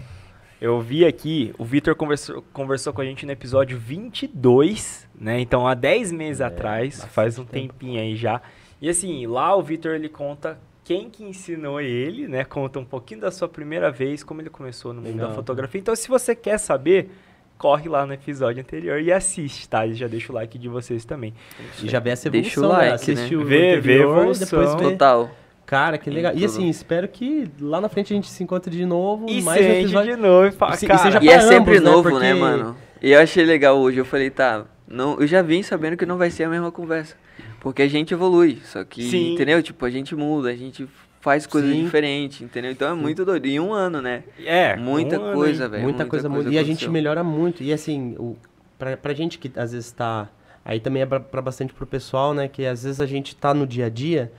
Eu 0.61 0.79
vi 0.79 1.03
aqui, 1.05 1.51
o 1.57 1.65
Vitor 1.65 1.95
conversou, 1.95 2.43
conversou 2.53 2.93
com 2.93 3.01
a 3.01 3.03
gente 3.05 3.25
no 3.25 3.31
episódio 3.31 3.79
22, 3.79 5.07
né? 5.19 5.39
Então, 5.39 5.67
há 5.67 5.73
10 5.73 6.11
meses 6.11 6.39
atrás, 6.39 7.03
faz 7.05 7.39
um 7.39 7.41
É, 7.41 7.45
tempo. 7.45 7.73
tempinho 7.73 7.99
aí 7.99 8.15
já. 8.15 8.39
E 8.79 8.87
assim, 8.87 9.25
lá 9.25 9.55
o 9.55 9.61
Vitor 9.63 9.95
ele 9.95 10.07
conta 10.07 10.59
quem 10.83 11.09
que 11.09 11.23
ensinou 11.23 11.81
ele, 11.81 12.27
né? 12.27 12.43
Conta 12.43 12.79
um 12.79 12.85
pouquinho 12.85 13.21
da 13.21 13.31
sua 13.31 13.47
primeira 13.49 13.89
vez, 13.91 14.23
como 14.23 14.39
ele 14.39 14.51
começou 14.51 14.93
no 14.93 15.01
mundo 15.01 15.15
da 15.17 15.21
Legal. 15.23 15.35
fotografia. 15.35 15.81
Então, 15.81 15.95
se 15.95 16.07
você 16.07 16.35
quer 16.35 16.59
saber, 16.59 17.09
corre 17.57 17.89
lá 17.89 18.05
no 18.05 18.13
episódio 18.13 18.61
anterior 18.61 18.99
e 19.01 19.11
assiste, 19.11 19.67
tá? 19.67 19.85
E 19.87 19.93
já 19.95 20.07
deixa 20.07 20.31
o 20.31 20.35
like 20.35 20.59
de 20.59 20.67
vocês 20.69 21.05
também. 21.05 21.33
E 21.81 21.87
já 21.89 21.99
vê 21.99 22.11
essa 22.11 22.29
Deixa 22.29 22.59
o 22.59 22.63
evolução, 22.65 22.79
né? 22.83 22.89
like, 22.91 23.07
né? 23.07 23.13
Assiste 23.13 23.35
o 23.35 23.45
Vê- 23.45 23.79
vê 23.79 24.01
evolução. 24.01 24.59
depois 24.59 24.75
vê. 24.75 24.91
Total. 24.91 25.31
Cara, 25.65 25.97
que 25.97 26.09
legal. 26.09 26.33
E 26.35 26.43
assim, 26.43 26.67
espero 26.67 27.07
que 27.07 27.49
lá 27.59 27.79
na 27.79 27.87
frente 27.87 28.11
a 28.11 28.15
gente 28.15 28.29
se 28.29 28.43
encontre 28.43 28.75
de 28.75 28.85
novo. 28.85 29.25
E 29.29 29.41
mais 29.41 29.59
sente 29.61 29.79
episódio. 29.85 30.15
de 30.15 30.21
novo 30.21 30.47
e 30.47 30.51
fala, 30.51 30.73
E 30.73 30.77
se- 30.77 30.85
e 30.85 30.87
cara... 30.87 30.99
seja 30.99 31.19
E 31.23 31.29
é 31.29 31.37
pra 31.37 31.47
sempre 31.47 31.77
ambos, 31.77 31.83
né? 31.83 31.89
novo, 31.91 32.09
Porque- 32.09 32.19
né, 32.25 32.33
mano? 32.33 32.75
E 33.01 33.11
eu 33.11 33.19
achei 33.19 33.45
legal 33.45 33.77
hoje. 33.79 33.97
Eu 33.97 34.05
falei, 34.05 34.29
tá, 34.29 34.65
não, 34.87 35.17
eu 35.19 35.25
já 35.27 35.41
vim 35.41 35.63
sabendo 35.63 35.95
que 35.95 36.05
não 36.05 36.17
vai 36.17 36.29
ser 36.29 36.43
a 36.43 36.49
mesma 36.49 36.71
conversa. 36.71 37.15
Porque 37.61 37.81
a 37.81 37.87
gente 37.87 38.13
evolui. 38.13 38.59
Só 38.65 38.83
que, 38.83 39.03
Sim. 39.03 39.33
entendeu? 39.33 39.61
Tipo, 39.63 39.85
a 39.85 39.89
gente 39.89 40.13
muda, 40.15 40.49
a 40.49 40.55
gente 40.55 40.87
faz 41.21 41.45
coisas 41.47 41.71
Sim. 41.71 41.83
diferentes, 41.85 42.41
entendeu? 42.41 42.71
Então 42.71 42.89
é 42.89 42.93
muito 42.93 43.23
doido. 43.23 43.45
Em 43.45 43.59
um 43.59 43.71
ano, 43.71 44.01
né? 44.01 44.23
É, 44.43 44.75
muita 44.75 45.19
um 45.19 45.33
coisa, 45.33 45.69
velho. 45.69 45.83
muita, 45.83 46.05
coisa, 46.05 46.27
muito. 46.27 46.51
E 46.51 46.57
a 46.57 46.63
gente 46.63 46.89
melhora 46.89 47.23
muito. 47.23 47.63
E 47.63 47.71
assim, 47.71 48.15
o, 48.19 48.35
pra, 48.77 48.97
pra 48.97 49.13
gente 49.13 49.37
que 49.37 49.51
às 49.55 49.71
vezes 49.71 49.91
tá. 49.91 50.27
Aí 50.65 50.79
também 50.79 51.01
é 51.01 51.05
pra, 51.05 51.19
pra 51.19 51.41
bastante 51.41 51.73
pro 51.73 51.85
pessoal, 51.87 52.33
né? 52.33 52.47
Que 52.47 52.65
às 52.65 52.83
vezes 52.83 52.99
a 52.99 53.05
gente 53.05 53.35
tá 53.35 53.53
no 53.53 53.65
dia 53.65 53.85
a 53.85 53.89
dia. 53.89 54.31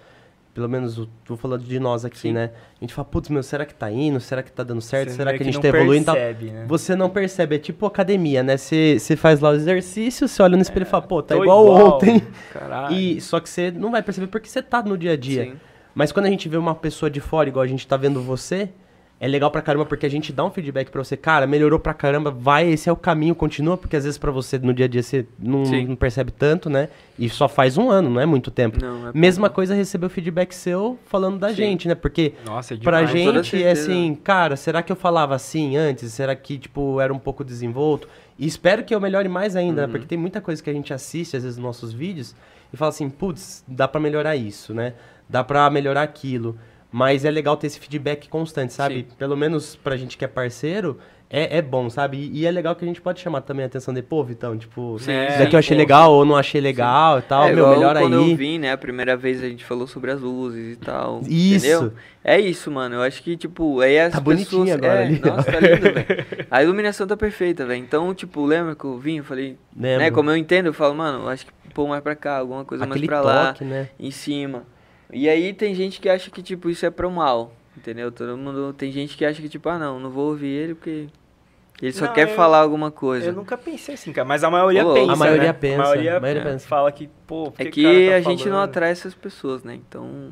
Pelo 0.54 0.68
menos, 0.68 0.98
o- 0.98 1.06
tô 1.24 1.34
falando 1.34 1.64
de 1.64 1.80
nós 1.80 2.04
aqui, 2.04 2.18
Sim. 2.18 2.32
né? 2.32 2.50
A 2.78 2.84
gente 2.84 2.92
fala, 2.92 3.06
putz, 3.06 3.30
meu, 3.30 3.42
será 3.42 3.64
que 3.64 3.74
tá 3.74 3.90
indo? 3.90 4.20
Será 4.20 4.42
que 4.42 4.52
tá 4.52 4.62
dando 4.62 4.82
certo? 4.82 5.08
Você 5.08 5.16
será 5.16 5.32
que 5.34 5.42
a 5.42 5.44
gente 5.46 5.54
não 5.54 5.62
tá 5.62 5.68
evoluindo? 5.68 6.12
percebe, 6.12 6.50
né? 6.50 6.64
Você 6.68 6.94
não 6.94 7.08
percebe, 7.08 7.56
é 7.56 7.58
tipo 7.58 7.86
academia, 7.86 8.42
né? 8.42 8.56
Você 8.58 8.98
faz 9.16 9.40
lá 9.40 9.48
o 9.50 9.54
exercício, 9.54 10.28
você 10.28 10.42
olha 10.42 10.54
no 10.56 10.62
espelho 10.62 10.82
e 10.82 10.86
fala, 10.86 11.02
pô, 11.04 11.22
tá 11.22 11.34
Tô 11.36 11.42
igual, 11.42 11.66
ontem. 11.68 12.22
Caralho. 12.52 12.94
E 12.94 13.18
só 13.22 13.40
que 13.40 13.48
você 13.48 13.70
não 13.70 13.90
vai 13.90 14.02
perceber 14.02 14.26
porque 14.26 14.48
você 14.48 14.60
tá 14.60 14.82
no 14.82 14.98
dia 14.98 15.12
a 15.12 15.16
dia. 15.16 15.44
Sim. 15.44 15.54
Mas 15.94 16.12
quando 16.12 16.26
a 16.26 16.30
gente 16.30 16.46
vê 16.48 16.56
uma 16.58 16.74
pessoa 16.74 17.10
de 17.10 17.20
fora, 17.20 17.48
igual 17.48 17.62
a 17.62 17.66
gente 17.66 17.86
tá 17.86 17.96
vendo 17.96 18.20
você, 18.20 18.68
é 19.22 19.28
legal 19.28 19.52
pra 19.52 19.62
caramba 19.62 19.86
porque 19.86 20.04
a 20.04 20.08
gente 20.08 20.32
dá 20.32 20.44
um 20.44 20.50
feedback 20.50 20.90
pra 20.90 21.04
você, 21.04 21.16
cara, 21.16 21.46
melhorou 21.46 21.78
pra 21.78 21.94
caramba, 21.94 22.28
vai, 22.28 22.68
esse 22.68 22.88
é 22.88 22.92
o 22.92 22.96
caminho, 22.96 23.36
continua, 23.36 23.76
porque 23.76 23.94
às 23.94 24.02
vezes 24.02 24.18
pra 24.18 24.32
você 24.32 24.58
no 24.58 24.74
dia 24.74 24.86
a 24.86 24.88
dia 24.88 25.00
você 25.00 25.24
não, 25.38 25.62
não 25.62 25.94
percebe 25.94 26.32
tanto, 26.32 26.68
né? 26.68 26.88
E 27.16 27.28
só 27.28 27.48
faz 27.48 27.78
um 27.78 27.88
ano, 27.88 28.10
não 28.10 28.20
é 28.20 28.26
muito 28.26 28.50
tempo. 28.50 28.84
Não, 28.84 29.10
é 29.10 29.12
Mesma 29.14 29.48
coisa 29.48 29.76
receber 29.76 30.06
o 30.06 30.10
feedback 30.10 30.52
seu 30.52 30.98
falando 31.06 31.38
da 31.38 31.50
Sim. 31.50 31.54
gente, 31.54 31.86
né? 31.86 31.94
Porque 31.94 32.34
Nossa, 32.44 32.74
é 32.74 32.76
pra 32.78 33.04
gente 33.04 33.62
é 33.62 33.70
assim, 33.70 34.18
cara, 34.24 34.56
será 34.56 34.82
que 34.82 34.90
eu 34.90 34.96
falava 34.96 35.36
assim 35.36 35.76
antes? 35.76 36.12
Será 36.12 36.34
que, 36.34 36.58
tipo, 36.58 37.00
era 37.00 37.14
um 37.14 37.18
pouco 37.20 37.44
desenvolto? 37.44 38.08
E 38.36 38.44
espero 38.44 38.82
que 38.82 38.92
eu 38.92 39.00
melhore 39.00 39.28
mais 39.28 39.54
ainda, 39.54 39.82
né? 39.82 39.86
Uhum. 39.86 39.92
Porque 39.92 40.06
tem 40.06 40.18
muita 40.18 40.40
coisa 40.40 40.60
que 40.60 40.68
a 40.68 40.72
gente 40.72 40.92
assiste, 40.92 41.36
às 41.36 41.44
vezes, 41.44 41.56
nos 41.58 41.66
nossos 41.66 41.92
vídeos, 41.92 42.34
e 42.72 42.76
fala 42.76 42.88
assim, 42.88 43.08
putz, 43.08 43.62
dá 43.68 43.86
pra 43.86 44.00
melhorar 44.00 44.34
isso, 44.34 44.74
né? 44.74 44.94
Dá 45.28 45.44
pra 45.44 45.70
melhorar 45.70 46.02
aquilo. 46.02 46.58
Mas 46.92 47.24
é 47.24 47.30
legal 47.30 47.56
ter 47.56 47.66
esse 47.68 47.80
feedback 47.80 48.28
constante, 48.28 48.72
sabe? 48.74 49.06
Sim. 49.08 49.16
Pelo 49.18 49.34
menos 49.36 49.74
pra 49.74 49.96
gente 49.96 50.18
que 50.18 50.24
é 50.26 50.28
parceiro, 50.28 50.98
é, 51.30 51.56
é 51.56 51.62
bom, 51.62 51.88
sabe? 51.88 52.18
E, 52.18 52.40
e 52.40 52.46
é 52.46 52.50
legal 52.50 52.76
que 52.76 52.84
a 52.84 52.86
gente 52.86 53.00
pode 53.00 53.18
chamar 53.18 53.40
também 53.40 53.64
a 53.64 53.66
atenção 53.66 53.94
de, 53.94 54.02
pô, 54.02 54.22
Vitão, 54.22 54.58
tipo, 54.58 54.98
Sim, 54.98 55.12
isso 55.22 55.32
sim, 55.32 55.38
daqui 55.38 55.56
eu 55.56 55.58
achei 55.58 55.74
pô. 55.74 55.80
legal 55.80 56.12
ou 56.12 56.26
não 56.26 56.36
achei 56.36 56.60
legal 56.60 57.18
e 57.18 57.22
tal, 57.22 57.48
é, 57.48 57.54
meu, 57.54 57.66
melhor 57.70 57.96
quando 57.96 58.18
aí. 58.18 58.30
eu 58.32 58.36
vim, 58.36 58.58
né? 58.58 58.70
A 58.72 58.76
primeira 58.76 59.16
vez 59.16 59.42
a 59.42 59.48
gente 59.48 59.64
falou 59.64 59.86
sobre 59.86 60.10
as 60.10 60.20
luzes 60.20 60.74
e 60.74 60.76
tal. 60.76 61.22
Isso. 61.26 61.64
Entendeu? 61.66 61.92
É 62.22 62.38
isso, 62.38 62.70
mano. 62.70 62.96
Eu 62.96 63.02
acho 63.02 63.22
que, 63.22 63.34
tipo, 63.38 63.80
aí 63.80 63.98
as 63.98 64.12
Tá 64.12 64.20
bonitinho 64.20 64.64
pessoas... 64.66 64.84
agora 64.84 65.00
é, 65.00 65.06
ali. 65.06 65.20
Nossa, 65.24 65.50
tá 65.50 65.58
lindo, 65.60 65.92
velho. 65.94 66.26
A 66.50 66.62
iluminação 66.62 67.06
tá 67.06 67.16
perfeita, 67.16 67.64
velho. 67.64 67.80
Então, 67.82 68.14
tipo, 68.14 68.44
lembra 68.44 68.76
que 68.76 68.84
eu 68.84 68.98
vim? 68.98 69.16
Eu 69.16 69.24
falei... 69.24 69.56
Lembro. 69.74 70.00
Né, 70.04 70.10
como 70.10 70.30
eu 70.30 70.36
entendo, 70.36 70.66
eu 70.66 70.74
falo, 70.74 70.94
mano, 70.94 71.26
acho 71.30 71.46
que 71.46 71.52
pô 71.72 71.86
mais 71.88 72.02
pra 72.02 72.14
cá, 72.14 72.36
alguma 72.36 72.64
coisa 72.66 72.84
Aquele 72.84 73.06
mais 73.06 73.08
pra 73.08 73.20
lá, 73.22 73.46
toque, 73.54 73.64
né? 73.64 73.88
em 73.98 74.10
cima. 74.10 74.64
E 75.12 75.28
aí 75.28 75.52
tem 75.52 75.74
gente 75.74 76.00
que 76.00 76.08
acha 76.08 76.30
que, 76.30 76.42
tipo, 76.42 76.70
isso 76.70 76.86
é 76.86 76.90
pro 76.90 77.10
mal, 77.10 77.52
entendeu? 77.76 78.10
Todo 78.10 78.36
mundo... 78.36 78.72
Tem 78.72 78.90
gente 78.90 79.16
que 79.16 79.24
acha 79.24 79.40
que, 79.42 79.48
tipo, 79.48 79.68
ah, 79.68 79.78
não, 79.78 80.00
não 80.00 80.10
vou 80.10 80.28
ouvir 80.30 80.48
ele 80.48 80.74
porque... 80.74 81.06
Ele 81.80 81.92
só 81.92 82.06
Não, 82.06 82.12
quer 82.12 82.28
eu- 82.30 82.34
falar 82.36 82.58
alguma 82.60 82.90
coisa. 82.92 83.26
Eu 83.26 83.32
nunca 83.32 83.58
pensei 83.58 83.94
assim, 83.96 84.12
cara. 84.12 84.26
Mas 84.26 84.44
a 84.44 84.50
maioria 84.50 84.82
Ô, 84.82 84.88
louco. 84.88 85.00
pensa, 85.00 85.12
A 85.12 85.16
maioria 85.16 85.46
né? 85.48 85.52
pensa, 85.52 85.74
A 85.74 85.84
maioria, 85.84 86.16
a 86.16 86.20
maioria 86.20 86.42
pensa. 86.44 86.68
fala 86.68 86.92
que, 86.92 87.08
pô, 87.26 87.50
por 87.50 87.60
É 87.60 87.64
que 87.64 87.70
que 87.72 88.08
tá 88.10 88.16
a 88.16 88.20
gente 88.20 88.48
não 88.48 88.60
atrai 88.60 88.90
essas 88.92 89.14
pessoas, 89.14 89.64
né? 89.64 89.74
Então... 89.74 90.30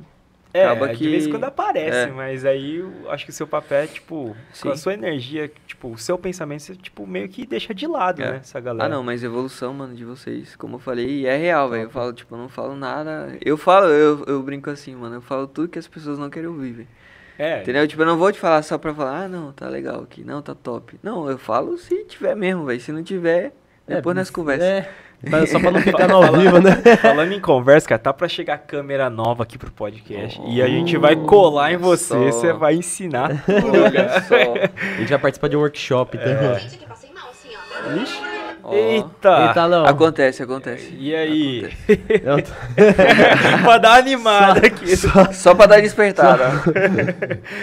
É, 0.53 0.65
acaba 0.67 0.89
de 0.89 0.97
que- 0.99 1.09
vez 1.09 1.27
em 1.27 1.31
quando 1.31 1.45
aparece, 1.45 1.97
é. 1.97 2.07
mas 2.09 2.45
aí 2.45 2.77
eu 2.77 3.11
acho 3.11 3.25
que 3.25 3.31
o 3.31 3.35
seu 3.35 3.47
papel 3.47 3.79
é, 3.79 3.87
tipo, 3.87 4.37
com 4.61 4.69
a 4.69 4.77
Sim. 4.77 4.83
sua 4.83 4.95
energia, 4.95 5.51
tipo, 5.67 5.89
o 5.93 5.97
seu 5.99 6.19
pensamento, 6.19 6.63
você, 6.63 6.75
tipo, 6.75 7.07
meio 7.07 7.29
que 7.29 7.47
deixa 7.47 7.73
de 7.73 7.87
lado, 7.87 8.21
É. 8.21 8.33
né, 8.33 8.37
essa 8.43 8.59
galera. 8.59 8.85
Ah, 8.85 8.89
não, 8.89 9.03
mas 9.05 9.23
evolução, 9.23 9.73
mano, 9.73 9.95
de 9.95 10.05
vocês, 10.05 10.57
como 10.57 10.75
eu 10.77 10.79
falei, 10.81 11.25
é 11.27 11.37
real, 11.37 11.69
velho. 11.71 11.85
Eu 11.85 11.91
falo, 11.91 12.13
tipo, 12.13 12.35
eu 12.35 12.39
não 12.39 12.49
falo 12.49 12.75
nada. 12.75 13.37
Eu 13.45 13.57
falo, 13.57 13.87
eu, 13.87 14.25
eu 14.27 14.43
brinco 14.43 14.69
assim, 14.71 14.95
mano. 14.97 15.17
Eu 15.17 15.23
falo 15.23 15.47
tudo 15.47 15.69
que 15.69 15.79
as 15.79 15.87
pessoas 15.87 16.19
não 16.19 16.29
querem 16.29 16.49
ouvir, 16.49 16.73
velho. 16.73 16.89
É, 17.39 17.63
Entendeu? 17.63 17.87
Tipo, 17.89 18.03
eu 18.03 18.07
não 18.07 18.19
vou 18.19 18.31
te 18.33 18.39
falar 18.39 18.61
só 18.63 18.77
pra 18.77 18.93
falar, 18.93 19.23
ah, 19.25 19.29
não, 19.29 19.51
tá 19.53 19.67
legal 19.69 20.03
aqui, 20.03 20.23
não, 20.23 20.43
tá 20.43 20.55
top. 20.55 20.99
Não, 21.03 21.31
eu 21.31 21.39
falo 21.39 21.79
se 21.79 22.05
tiver 22.05 22.35
mesmo, 22.35 22.65
velho. 22.67 22.81
Se 22.81 22.93
não 22.93 23.03
tiver, 23.03 23.53
depois 23.87 24.15
nós 24.17 24.29
conversamos. 24.31 24.85
É, 24.87 24.91
pra- 25.29 25.47
só 25.47 25.59
pra 25.59 25.71
não 25.71 25.81
ficar 25.81 26.07
no 26.09 26.17
ao 26.17 26.33
vivo, 26.33 26.61
né? 26.61 26.77
Falando 27.01 27.33
em 27.33 27.41
conversa, 27.41 27.89
cara, 27.89 27.99
tá 27.99 28.13
pra 28.13 28.29
chegar 28.29 28.59
câmera 28.59 29.11
nova 29.11 29.43
aqui 29.43 29.59
pro 29.59 29.71
podcast. 29.71 30.41
e 30.47 30.63
a 30.63 30.67
gente 30.69 30.97
vai 30.97 31.17
colar 31.17 31.73
em 31.73 31.77
você, 31.77 32.07
Só. 32.15 32.19
você 32.19 32.53
vai 32.53 32.75
ensinar. 32.75 33.31
Olha 33.49 34.23
só. 34.23 34.35
A 34.35 34.99
gente 34.99 35.09
vai 35.11 35.19
participar 35.19 35.49
de 35.49 35.57
um 35.57 35.61
workshop, 35.61 36.17
tá? 36.19 36.55
Gente, 36.55 36.75
aqui 36.77 36.87
passei 36.87 37.11
mal, 37.13 37.31
assim, 37.31 37.49
ó. 37.55 37.93
Ixi. 38.03 38.31
Eita! 38.73 39.47
Eita, 39.49 39.67
não. 39.69 39.85
Acontece, 39.87 40.43
acontece. 40.43 40.95
E 40.97 41.13
aí? 41.15 41.69
Eu 41.89 42.41
tô- 42.43 42.53
pra 43.65 43.79
dar 43.79 43.95
animada 43.99 44.65
aqui. 44.67 44.95
Só 45.33 45.55
pra 45.55 45.67
dar 45.67 45.81
despertada. 45.81 46.45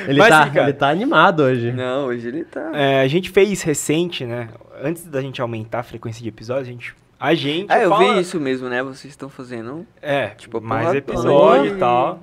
Ele, 0.08 0.20
Mas, 0.20 0.30
tá, 0.30 0.50
sim, 0.52 0.60
ele 0.60 0.74
tá 0.74 0.89
animado 0.89 1.43
hoje. 1.43 1.72
não, 1.72 2.08
hoje 2.08 2.28
ele 2.28 2.43
tá. 2.43 2.72
É, 2.74 3.02
a 3.02 3.08
gente 3.08 3.30
fez 3.30 3.62
recente, 3.62 4.26
né? 4.26 4.50
Antes 4.84 5.06
da 5.06 5.22
gente 5.22 5.41
aumentar 5.41 5.80
a 5.80 5.84
frequência 5.84 6.22
de 6.22 6.28
episódios, 6.30 6.67
a 6.67 6.72
gente. 6.72 6.93
A 7.20 7.34
gente. 7.34 7.72
Ah, 7.72 7.80
eu 7.80 7.90
fala- 7.90 8.14
vi 8.16 8.20
isso 8.22 8.40
mesmo, 8.40 8.70
né? 8.70 8.84
Vocês 8.84 9.06
estão 9.14 9.30
fazendo. 9.30 9.86
É, 10.02 10.28
Tipo, 10.30 10.62
mais 10.62 10.94
episódio 10.94 11.76
e 11.76 11.80
tal. 11.80 12.22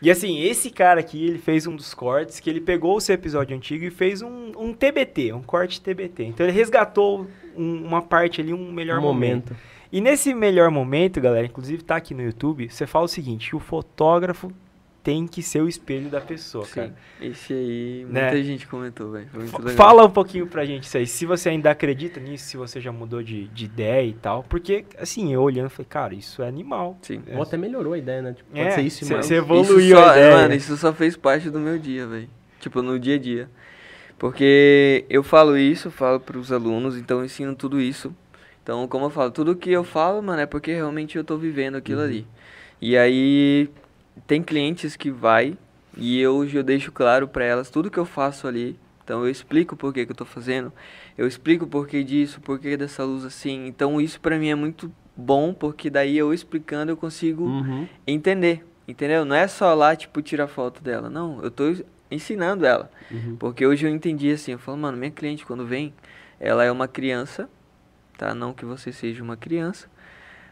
E 0.00 0.10
assim, 0.12 0.40
esse 0.40 0.70
cara 0.70 1.00
aqui, 1.00 1.26
ele 1.26 1.38
fez 1.38 1.66
um 1.66 1.74
dos 1.74 1.92
cortes 1.92 2.38
que 2.38 2.48
ele 2.48 2.60
pegou 2.60 2.96
o 2.96 3.00
seu 3.00 3.14
episódio 3.16 3.56
antigo 3.56 3.84
e 3.84 3.90
fez 3.90 4.22
um, 4.22 4.52
um 4.56 4.72
TBT, 4.72 5.32
um 5.32 5.42
corte 5.42 5.80
TBT. 5.80 6.22
Então 6.24 6.46
ele 6.46 6.52
resgatou 6.52 7.26
um- 7.56 7.84
uma 7.84 8.00
parte 8.00 8.40
ali, 8.40 8.54
um 8.54 8.70
melhor 8.70 9.00
Um 9.00 9.02
momento. 9.02 9.48
momento. 9.50 9.56
E 9.90 10.00
nesse 10.00 10.32
melhor 10.34 10.70
momento, 10.70 11.20
galera, 11.20 11.46
inclusive 11.46 11.82
tá 11.82 11.96
aqui 11.96 12.14
no 12.14 12.22
YouTube, 12.22 12.68
você 12.70 12.86
fala 12.86 13.06
o 13.06 13.08
seguinte, 13.08 13.48
que 13.50 13.56
o 13.56 13.58
fotógrafo 13.58 14.52
tem 15.02 15.26
que 15.26 15.42
ser 15.42 15.62
o 15.62 15.68
espelho 15.68 16.10
da 16.10 16.20
pessoa, 16.20 16.66
cara. 16.66 16.88
Sim. 17.20 17.26
Esse 17.30 17.52
aí, 17.54 18.06
Né? 18.08 18.22
muita 18.30 18.42
gente 18.44 18.66
comentou, 18.66 19.12
velho. 19.12 19.26
Fala 19.74 20.04
um 20.04 20.10
pouquinho 20.10 20.46
pra 20.46 20.64
gente 20.66 20.82
isso 20.84 20.98
aí, 20.98 21.06
se 21.06 21.24
você 21.24 21.48
ainda 21.48 21.70
acredita 21.70 22.20
nisso, 22.20 22.44
se 22.46 22.56
você 22.56 22.80
já 22.80 22.92
mudou 22.92 23.22
de, 23.22 23.48
de 23.48 23.64
ideia 23.64 24.06
e 24.06 24.12
tal. 24.12 24.42
Porque, 24.44 24.84
assim, 24.98 25.32
eu 25.32 25.40
olhando, 25.42 25.70
falei, 25.70 25.86
cara, 25.88 26.14
isso 26.14 26.42
é 26.42 26.48
animal. 26.48 26.98
Sim. 27.02 27.22
Ou 27.32 27.42
até 27.42 27.56
melhorou 27.56 27.92
a 27.94 27.98
ideia, 27.98 28.20
né? 28.20 28.32
Tipo, 28.34 28.50
pode 28.50 28.60
É, 28.60 28.70
ser 28.72 28.82
isso 28.82 29.04
e 29.04 29.06
cê- 29.06 29.14
mais. 29.14 29.26
cê 29.26 29.34
evoluiu 29.36 29.80
isso 29.80 29.90
só, 29.96 30.08
a 30.08 30.12
ideia. 30.18 30.36
Mano, 30.36 30.54
isso 30.54 30.76
só 30.76 30.92
fez 30.92 31.16
parte 31.16 31.48
do 31.48 31.58
meu 31.58 31.78
dia, 31.78 32.06
velho. 32.06 32.28
Tipo, 32.60 32.82
no 32.82 32.98
dia 32.98 33.14
a 33.14 33.18
dia. 33.18 33.48
Porque 34.18 35.04
eu 35.08 35.22
falo 35.22 35.56
isso, 35.56 35.90
falo 35.90 36.18
pros 36.18 36.50
alunos, 36.50 36.96
então 36.96 37.18
eu 37.20 37.24
ensino 37.24 37.54
tudo 37.54 37.80
isso. 37.80 38.14
Então, 38.62 38.86
como 38.88 39.06
eu 39.06 39.10
falo, 39.10 39.30
tudo 39.30 39.54
que 39.56 39.70
eu 39.70 39.84
falo, 39.84 40.20
mano, 40.22 40.40
é 40.42 40.46
porque 40.46 40.72
realmente 40.74 41.16
eu 41.16 41.24
tô 41.24 41.36
vivendo 41.36 41.76
aquilo 41.76 42.00
ali. 42.02 42.26
E 42.82 42.96
aí, 42.96 43.70
tem 44.26 44.42
clientes 44.42 44.96
que 44.96 45.10
vai 45.10 45.56
e 45.96 46.20
eu, 46.20 46.44
eu 46.44 46.62
deixo 46.62 46.92
claro 46.92 47.26
pra 47.28 47.44
elas 47.44 47.70
tudo 47.70 47.90
que 47.90 47.98
eu 47.98 48.04
faço 48.04 48.46
ali. 48.46 48.78
Então, 49.04 49.24
eu 49.24 49.30
explico 49.30 49.74
por 49.74 49.92
que 49.92 50.04
que 50.04 50.12
eu 50.12 50.16
tô 50.16 50.24
fazendo. 50.26 50.72
Eu 51.16 51.26
explico 51.26 51.64
o 51.64 51.68
porquê 51.68 52.04
disso, 52.04 52.40
porquê 52.40 52.76
dessa 52.76 53.02
luz 53.04 53.24
assim. 53.24 53.66
Então, 53.66 53.98
isso 54.00 54.20
pra 54.20 54.38
mim 54.38 54.48
é 54.50 54.54
muito 54.54 54.92
bom, 55.16 55.54
porque 55.54 55.88
daí 55.88 56.16
eu 56.16 56.32
explicando 56.34 56.92
eu 56.92 56.96
consigo 56.96 57.44
Uhum. 57.44 57.88
entender, 58.06 58.64
entendeu? 58.86 59.24
Não 59.24 59.34
é 59.34 59.48
só 59.48 59.72
lá, 59.74 59.96
tipo, 59.96 60.20
tirar 60.20 60.46
foto 60.46 60.82
dela. 60.82 61.08
Não, 61.08 61.42
eu 61.42 61.50
tô 61.50 61.74
ensinando 62.10 62.66
ela. 62.66 62.90
Uhum. 63.10 63.36
Porque 63.36 63.66
hoje 63.66 63.86
eu 63.86 63.90
entendi 63.90 64.30
assim, 64.30 64.52
eu 64.52 64.58
falo, 64.58 64.76
mano, 64.78 64.96
minha 64.98 65.10
cliente 65.10 65.44
quando 65.46 65.66
vem, 65.66 65.92
ela 66.38 66.62
é 66.62 66.70
uma 66.70 66.86
criança, 66.86 67.48
tá? 68.16 68.34
Não 68.34 68.52
que 68.52 68.64
você 68.64 68.92
seja 68.92 69.22
uma 69.22 69.36
criança, 69.38 69.88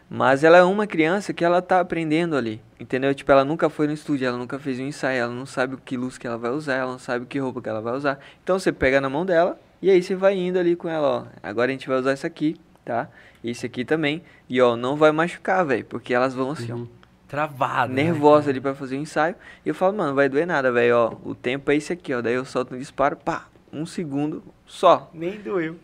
mas 0.09 0.43
ela 0.43 0.57
é 0.57 0.63
uma 0.63 0.87
criança 0.87 1.33
que 1.33 1.43
ela 1.43 1.61
tá 1.61 1.79
aprendendo 1.79 2.35
ali, 2.35 2.61
entendeu? 2.79 3.13
Tipo, 3.13 3.31
ela 3.31 3.43
nunca 3.43 3.69
foi 3.69 3.87
no 3.87 3.93
estúdio, 3.93 4.27
ela 4.27 4.37
nunca 4.37 4.57
fez 4.57 4.79
um 4.79 4.83
ensaio, 4.83 5.19
ela 5.21 5.33
não 5.33 5.45
sabe 5.45 5.75
o 5.75 5.77
que 5.77 5.97
luz 5.97 6.17
que 6.17 6.25
ela 6.25 6.37
vai 6.37 6.51
usar, 6.51 6.75
ela 6.75 6.91
não 6.91 6.99
sabe 6.99 7.25
que 7.25 7.39
roupa 7.39 7.61
que 7.61 7.69
ela 7.69 7.81
vai 7.81 7.93
usar. 7.95 8.19
Então 8.43 8.57
você 8.57 8.71
pega 8.71 9.01
na 9.01 9.09
mão 9.09 9.25
dela 9.25 9.59
e 9.81 9.89
aí 9.89 10.01
você 10.01 10.15
vai 10.15 10.35
indo 10.37 10.57
ali 10.57 10.75
com 10.75 10.87
ela, 10.89 11.07
ó. 11.07 11.25
Agora 11.43 11.69
a 11.69 11.73
gente 11.73 11.87
vai 11.87 11.97
usar 11.99 12.13
isso 12.13 12.25
aqui, 12.25 12.55
tá? 12.85 13.09
Esse 13.43 13.65
aqui 13.65 13.83
também. 13.85 14.23
E 14.49 14.61
ó, 14.61 14.75
não 14.75 14.95
vai 14.95 15.11
machucar, 15.11 15.65
velho, 15.65 15.85
porque 15.85 16.13
elas 16.13 16.33
vão 16.33 16.51
assim, 16.51 16.71
ó 16.71 16.75
Uhum. 16.75 16.87
Travado. 17.27 17.93
né? 17.93 18.03
nervosa 18.03 18.49
ali 18.49 18.61
pra 18.61 18.73
fazer 18.73 18.95
o 18.95 18.99
ensaio. 19.01 19.35
E 19.65 19.69
eu 19.69 19.75
falo, 19.75 19.97
mano, 19.97 20.09
não 20.09 20.15
vai 20.15 20.29
doer 20.29 20.47
nada, 20.47 20.71
velho, 20.71 20.95
ó. 20.95 21.15
O 21.25 21.35
tempo 21.35 21.69
é 21.71 21.75
esse 21.75 21.91
aqui, 21.91 22.13
ó. 22.13 22.21
Daí 22.21 22.35
eu 22.35 22.45
solto 22.45 22.73
um 22.73 22.77
disparo, 22.79 23.17
pá, 23.17 23.47
um 23.71 23.85
segundo 23.85 24.41
só, 24.65 25.09
Nem 25.13 25.37
doeu. 25.41 25.77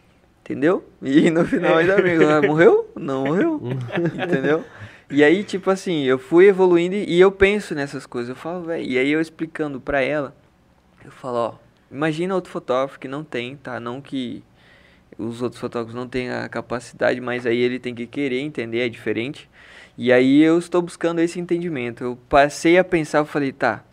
Entendeu? 0.43 0.83
E 1.01 1.29
no 1.31 1.45
final 1.45 1.77
ainda 1.77 1.97
amigo, 1.97 2.25
ah, 2.25 2.41
morreu? 2.41 2.91
Não 2.95 3.23
morreu, 3.25 3.61
entendeu? 4.13 4.63
E 5.09 5.23
aí, 5.23 5.43
tipo 5.43 5.69
assim, 5.69 6.03
eu 6.03 6.19
fui 6.19 6.47
evoluindo 6.47 6.95
e 6.95 7.19
eu 7.19 7.31
penso 7.31 7.73
nessas 7.73 8.05
coisas. 8.05 8.29
Eu 8.29 8.35
falo, 8.35 8.63
velho. 8.65 8.83
E 8.83 8.97
aí 8.97 9.09
eu 9.09 9.21
explicando 9.21 9.79
pra 9.79 10.01
ela, 10.01 10.35
eu 11.05 11.11
falo, 11.11 11.37
ó, 11.37 11.53
imagina 11.91 12.33
outro 12.33 12.51
fotógrafo 12.51 12.99
que 12.99 13.07
não 13.07 13.23
tem, 13.23 13.55
tá? 13.55 13.79
Não 13.79 14.01
que 14.01 14.43
os 15.17 15.41
outros 15.41 15.61
fotógrafos 15.61 15.93
não 15.93 16.07
têm 16.07 16.31
a 16.31 16.49
capacidade, 16.49 17.21
mas 17.21 17.45
aí 17.45 17.57
ele 17.57 17.79
tem 17.79 17.93
que 17.93 18.07
querer 18.07 18.39
entender, 18.39 18.79
é 18.79 18.89
diferente. 18.89 19.49
E 19.97 20.11
aí 20.11 20.41
eu 20.41 20.57
estou 20.57 20.81
buscando 20.81 21.19
esse 21.19 21.39
entendimento. 21.39 22.03
Eu 22.03 22.17
passei 22.27 22.77
a 22.77 22.83
pensar, 22.83 23.19
eu 23.19 23.25
falei, 23.25 23.51
tá, 23.51 23.83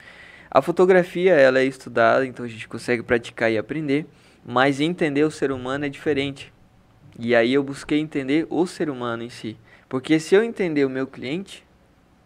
a 0.51 0.63
fotografia 0.63 1.35
ela 1.35 1.61
é 1.61 1.65
estudada, 1.65 2.27
então 2.27 2.45
a 2.45 2.49
gente 2.49 2.67
consegue 2.67 3.03
praticar 3.03 3.53
e 3.53 3.59
aprender, 3.59 4.07
mas 4.45 4.81
entender 4.81 5.25
o 5.25 5.31
ser 5.31 5.53
humano 5.53 5.85
é 5.85 5.89
diferente. 5.89 6.53
E 7.19 7.35
aí 7.35 7.53
eu 7.53 7.63
busquei 7.63 7.99
entender 7.99 8.47
o 8.49 8.67
ser 8.67 8.89
humano 8.89 9.23
em 9.23 9.31
si. 9.31 9.57
Porque 9.89 10.19
se 10.21 10.35
eu 10.35 10.43
entender 10.43 10.85
o 10.85 10.91
meu 10.91 11.07
cliente, 11.07 11.65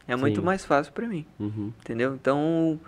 é 0.06 0.14
muito 0.14 0.40
Sim. 0.40 0.46
mais 0.46 0.64
fácil 0.64 0.92
para 0.92 1.06
mim, 1.06 1.24
Uhum. 1.40 1.72
entendeu? 1.80 2.14
Então, 2.14 2.78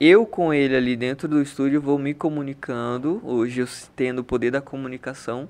eu 0.00 0.26
com 0.26 0.52
ele 0.52 0.76
ali 0.76 0.96
dentro 0.96 1.28
do 1.28 1.40
estúdio 1.40 1.80
vou 1.80 1.98
me 1.98 2.12
comunicando, 2.12 3.20
hoje 3.24 3.60
eu 3.60 3.68
tendo 3.94 4.18
o 4.18 4.24
poder 4.24 4.50
da 4.50 4.60
comunicação, 4.60 5.48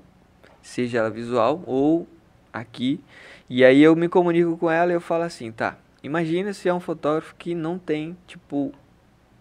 seja 0.61 0.99
ela 0.99 1.09
visual 1.09 1.63
ou 1.65 2.07
aqui, 2.53 3.01
e 3.49 3.65
aí 3.65 3.81
eu 3.81 3.95
me 3.95 4.07
comunico 4.07 4.57
com 4.57 4.69
ela 4.69 4.91
e 4.91 4.95
eu 4.95 5.01
falo 5.01 5.23
assim, 5.23 5.51
tá, 5.51 5.77
imagina 6.03 6.53
se 6.53 6.69
é 6.69 6.73
um 6.73 6.79
fotógrafo 6.79 7.35
que 7.35 7.55
não 7.55 7.77
tem, 7.79 8.15
tipo, 8.27 8.71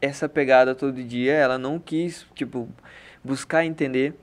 essa 0.00 0.28
pegada 0.28 0.74
todo 0.74 1.02
dia, 1.02 1.32
ela 1.34 1.58
não 1.58 1.78
quis, 1.78 2.26
tipo, 2.34 2.68
buscar 3.26 3.64
entender 3.64 4.14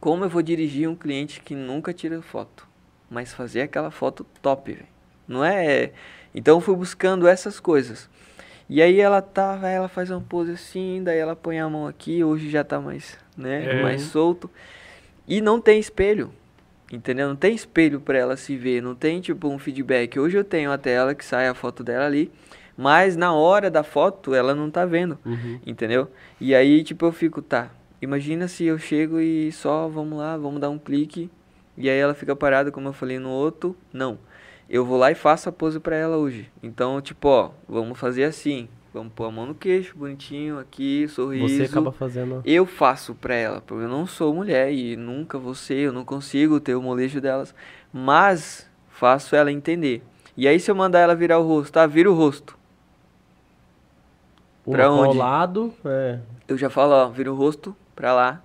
como 0.00 0.24
eu 0.24 0.28
vou 0.28 0.40
dirigir 0.42 0.88
um 0.88 0.94
cliente 0.94 1.40
que 1.40 1.54
nunca 1.54 1.92
tira 1.92 2.22
foto, 2.22 2.66
mas 3.10 3.32
fazer 3.34 3.62
aquela 3.62 3.90
foto 3.90 4.24
top, 4.40 4.72
velho. 4.72 4.86
Não 5.26 5.44
é. 5.44 5.90
Então 6.34 6.56
eu 6.56 6.60
fui 6.60 6.74
buscando 6.76 7.26
essas 7.26 7.58
coisas. 7.58 8.08
E 8.70 8.80
aí 8.80 9.00
ela 9.00 9.20
tá, 9.20 9.58
ela 9.64 9.88
faz 9.88 10.10
uma 10.10 10.20
pose 10.20 10.52
assim, 10.52 11.02
daí 11.02 11.18
ela 11.18 11.34
põe 11.34 11.58
a 11.58 11.68
mão 11.68 11.86
aqui, 11.86 12.22
hoje 12.22 12.48
já 12.50 12.62
tá 12.62 12.78
mais, 12.80 13.18
né, 13.36 13.78
É. 13.78 13.82
mais 13.82 14.02
solto. 14.02 14.50
E 15.26 15.40
não 15.40 15.60
tem 15.60 15.78
espelho. 15.80 16.30
Entendeu? 16.90 17.28
Não 17.28 17.36
tem 17.36 17.54
espelho 17.54 18.00
pra 18.00 18.16
ela 18.16 18.34
se 18.36 18.56
ver, 18.56 18.80
não 18.82 18.94
tem 18.94 19.20
tipo 19.20 19.46
um 19.48 19.58
feedback. 19.58 20.18
Hoje 20.18 20.38
eu 20.38 20.44
tenho 20.44 20.72
a 20.72 20.78
tela 20.78 21.14
que 21.14 21.22
sai 21.24 21.46
a 21.46 21.52
foto 21.54 21.84
dela 21.84 22.06
ali, 22.06 22.30
mas 22.76 23.14
na 23.14 23.34
hora 23.34 23.70
da 23.70 23.82
foto 23.82 24.34
ela 24.34 24.54
não 24.54 24.70
tá 24.70 24.86
vendo. 24.86 25.18
Uhum. 25.26 25.60
Entendeu? 25.66 26.08
E 26.40 26.54
aí, 26.54 26.82
tipo, 26.82 27.04
eu 27.04 27.12
fico, 27.12 27.42
tá. 27.42 27.70
Imagina 28.00 28.46
se 28.46 28.64
eu 28.64 28.78
chego 28.78 29.20
e 29.20 29.50
só, 29.52 29.88
vamos 29.88 30.18
lá, 30.18 30.36
vamos 30.36 30.60
dar 30.60 30.70
um 30.70 30.78
clique. 30.78 31.30
E 31.76 31.88
aí 31.88 31.98
ela 31.98 32.14
fica 32.14 32.34
parada, 32.36 32.70
como 32.70 32.88
eu 32.88 32.92
falei 32.92 33.18
no 33.18 33.28
outro. 33.30 33.76
Não. 33.92 34.18
Eu 34.68 34.84
vou 34.84 34.98
lá 34.98 35.10
e 35.10 35.14
faço 35.14 35.48
a 35.48 35.52
pose 35.52 35.80
pra 35.80 35.96
ela 35.96 36.16
hoje. 36.16 36.50
Então, 36.62 37.00
tipo, 37.00 37.28
ó, 37.28 37.50
vamos 37.68 37.98
fazer 37.98 38.24
assim. 38.24 38.68
Vamos 38.92 39.12
pôr 39.12 39.26
a 39.26 39.30
mão 39.30 39.46
no 39.46 39.54
queixo, 39.54 39.96
bonitinho, 39.96 40.58
aqui, 40.58 41.06
sorriso. 41.08 41.56
Você 41.56 41.64
acaba 41.64 41.92
fazendo. 41.92 42.42
Eu 42.44 42.66
faço 42.66 43.14
pra 43.14 43.34
ela, 43.34 43.60
porque 43.60 43.84
eu 43.84 43.88
não 43.88 44.06
sou 44.06 44.34
mulher 44.34 44.72
e 44.72 44.96
nunca 44.96 45.38
vou 45.38 45.54
ser, 45.54 45.78
eu 45.78 45.92
não 45.92 46.04
consigo 46.04 46.58
ter 46.58 46.74
o 46.74 46.82
molejo 46.82 47.20
delas. 47.20 47.54
Mas 47.92 48.68
faço 48.88 49.36
ela 49.36 49.52
entender. 49.52 50.02
E 50.36 50.46
aí, 50.48 50.58
se 50.58 50.70
eu 50.70 50.74
mandar 50.74 51.00
ela 51.00 51.14
virar 51.14 51.38
o 51.38 51.46
rosto, 51.46 51.72
tá? 51.72 51.86
Vira 51.86 52.10
o 52.10 52.14
rosto. 52.14 52.56
Uma 54.66 54.76
Pra 54.76 54.84
pro 54.86 54.94
onde? 54.94 55.18
lado, 55.18 55.74
é. 55.84 56.18
Eu 56.46 56.56
já 56.56 56.70
falo, 56.70 56.92
ó, 56.92 57.08
vira 57.08 57.32
o 57.32 57.36
rosto 57.36 57.76
pra 57.98 58.14
lá, 58.14 58.40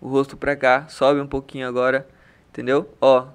o 0.00 0.08
rosto 0.08 0.34
pra 0.34 0.56
cá, 0.56 0.86
sobe 0.88 1.20
um 1.20 1.26
pouquinho 1.26 1.68
agora, 1.68 2.08
entendeu? 2.48 2.88
Ó, 3.02 3.26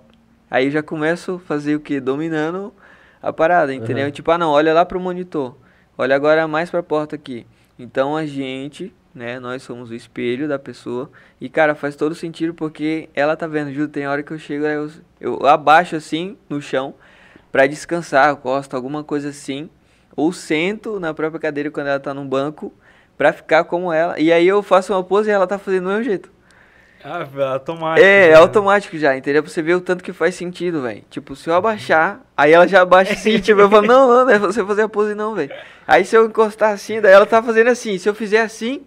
aí 0.50 0.72
já 0.72 0.82
começo 0.82 1.36
a 1.36 1.40
fazer 1.48 1.76
o 1.76 1.80
que? 1.80 2.00
Dominando 2.00 2.74
a 3.22 3.32
parada, 3.32 3.72
entendeu? 3.72 4.06
Uhum. 4.06 4.12
Tipo, 4.12 4.32
ah 4.32 4.38
não, 4.40 4.50
olha 4.50 4.74
lá 4.74 4.84
pro 4.84 5.00
monitor, 5.00 5.56
olha 5.96 6.16
agora 6.16 6.48
mais 6.48 6.72
pra 6.72 6.82
porta 6.82 7.16
aqui. 7.16 7.46
Então 7.78 8.18
a 8.18 8.26
gente, 8.26 8.92
né, 9.14 9.40
nós 9.40 9.62
somos 9.62 9.92
o 9.92 9.94
espelho 9.94 10.48
da 10.48 10.58
pessoa 10.58 11.12
e, 11.40 11.48
cara, 11.48 11.76
faz 11.76 11.96
todo 11.96 12.16
sentido 12.16 12.52
porque 12.52 13.08
ela 13.14 13.38
tá 13.38 13.46
vendo, 13.46 13.72
juro, 13.72 13.90
tem 13.90 14.08
hora 14.08 14.24
que 14.24 14.32
eu 14.32 14.40
chego, 14.40 14.66
eu, 14.66 14.90
eu 15.22 15.46
abaixo 15.46 15.96
assim 15.96 16.36
no 16.50 16.60
chão 16.60 16.96
pra 17.52 17.68
descansar, 17.68 18.30
eu 18.30 18.38
costo 18.38 18.76
alguma 18.76 19.04
coisa 19.04 19.30
assim, 19.30 19.70
ou 20.16 20.34
sento 20.34 21.00
na 21.00 21.14
própria 21.14 21.40
cadeira 21.40 21.70
quando 21.70 21.88
ela 21.88 22.00
tá 22.00 22.12
num 22.12 22.28
banco 22.28 22.74
pra 23.20 23.34
ficar 23.34 23.66
como 23.66 23.92
ela. 23.92 24.18
E 24.18 24.32
aí 24.32 24.48
eu 24.48 24.64
faço 24.64 24.94
uma 24.94 25.04
pose 25.04 25.30
e 25.30 25.34
ela 25.34 25.46
tá 25.46 25.60
fazendo 25.60 25.84
do 25.84 25.90
mesmo 25.90 26.06
jeito. 26.06 26.32
Ah, 27.04 27.22
velho, 27.26 27.50
automático. 27.50 28.06
É, 28.06 28.28
é 28.28 28.30
né? 28.30 28.36
automático 28.36 28.98
já, 28.98 29.18
entendeu? 29.18 29.44
Pra 29.44 29.52
você 29.52 29.62
ver 29.62 29.76
o 29.76 29.82
tanto 29.82 30.02
que 30.02 30.14
faz 30.14 30.36
sentido, 30.36 30.82
velho. 30.82 31.04
Tipo, 31.10 31.36
se 31.36 31.50
eu 31.50 31.54
abaixar, 31.54 32.22
aí 32.36 32.54
ela 32.54 32.66
já 32.66 32.82
abaixa 32.82 33.12
assim, 33.12 33.38
tipo, 33.44 33.60
eu 33.60 33.70
falo, 33.70 33.86
não, 33.86 34.08
não, 34.08 34.26
não 34.26 34.32
é 34.32 34.40
você 34.40 34.64
fazer 34.66 34.84
a 34.84 34.90
pose 34.90 35.16
não, 35.16 35.36
velho. 35.36 35.52
Aí 35.86 36.06
se 36.06 36.16
eu 36.16 36.26
encostar 36.28 36.72
assim, 36.72 37.02
daí 37.02 37.12
ela 37.12 37.26
tá 37.26 37.44
fazendo 37.44 37.68
assim. 37.68 37.98
Se 37.98 38.08
eu 38.08 38.16
fizer 38.16 38.40
assim, 38.40 38.86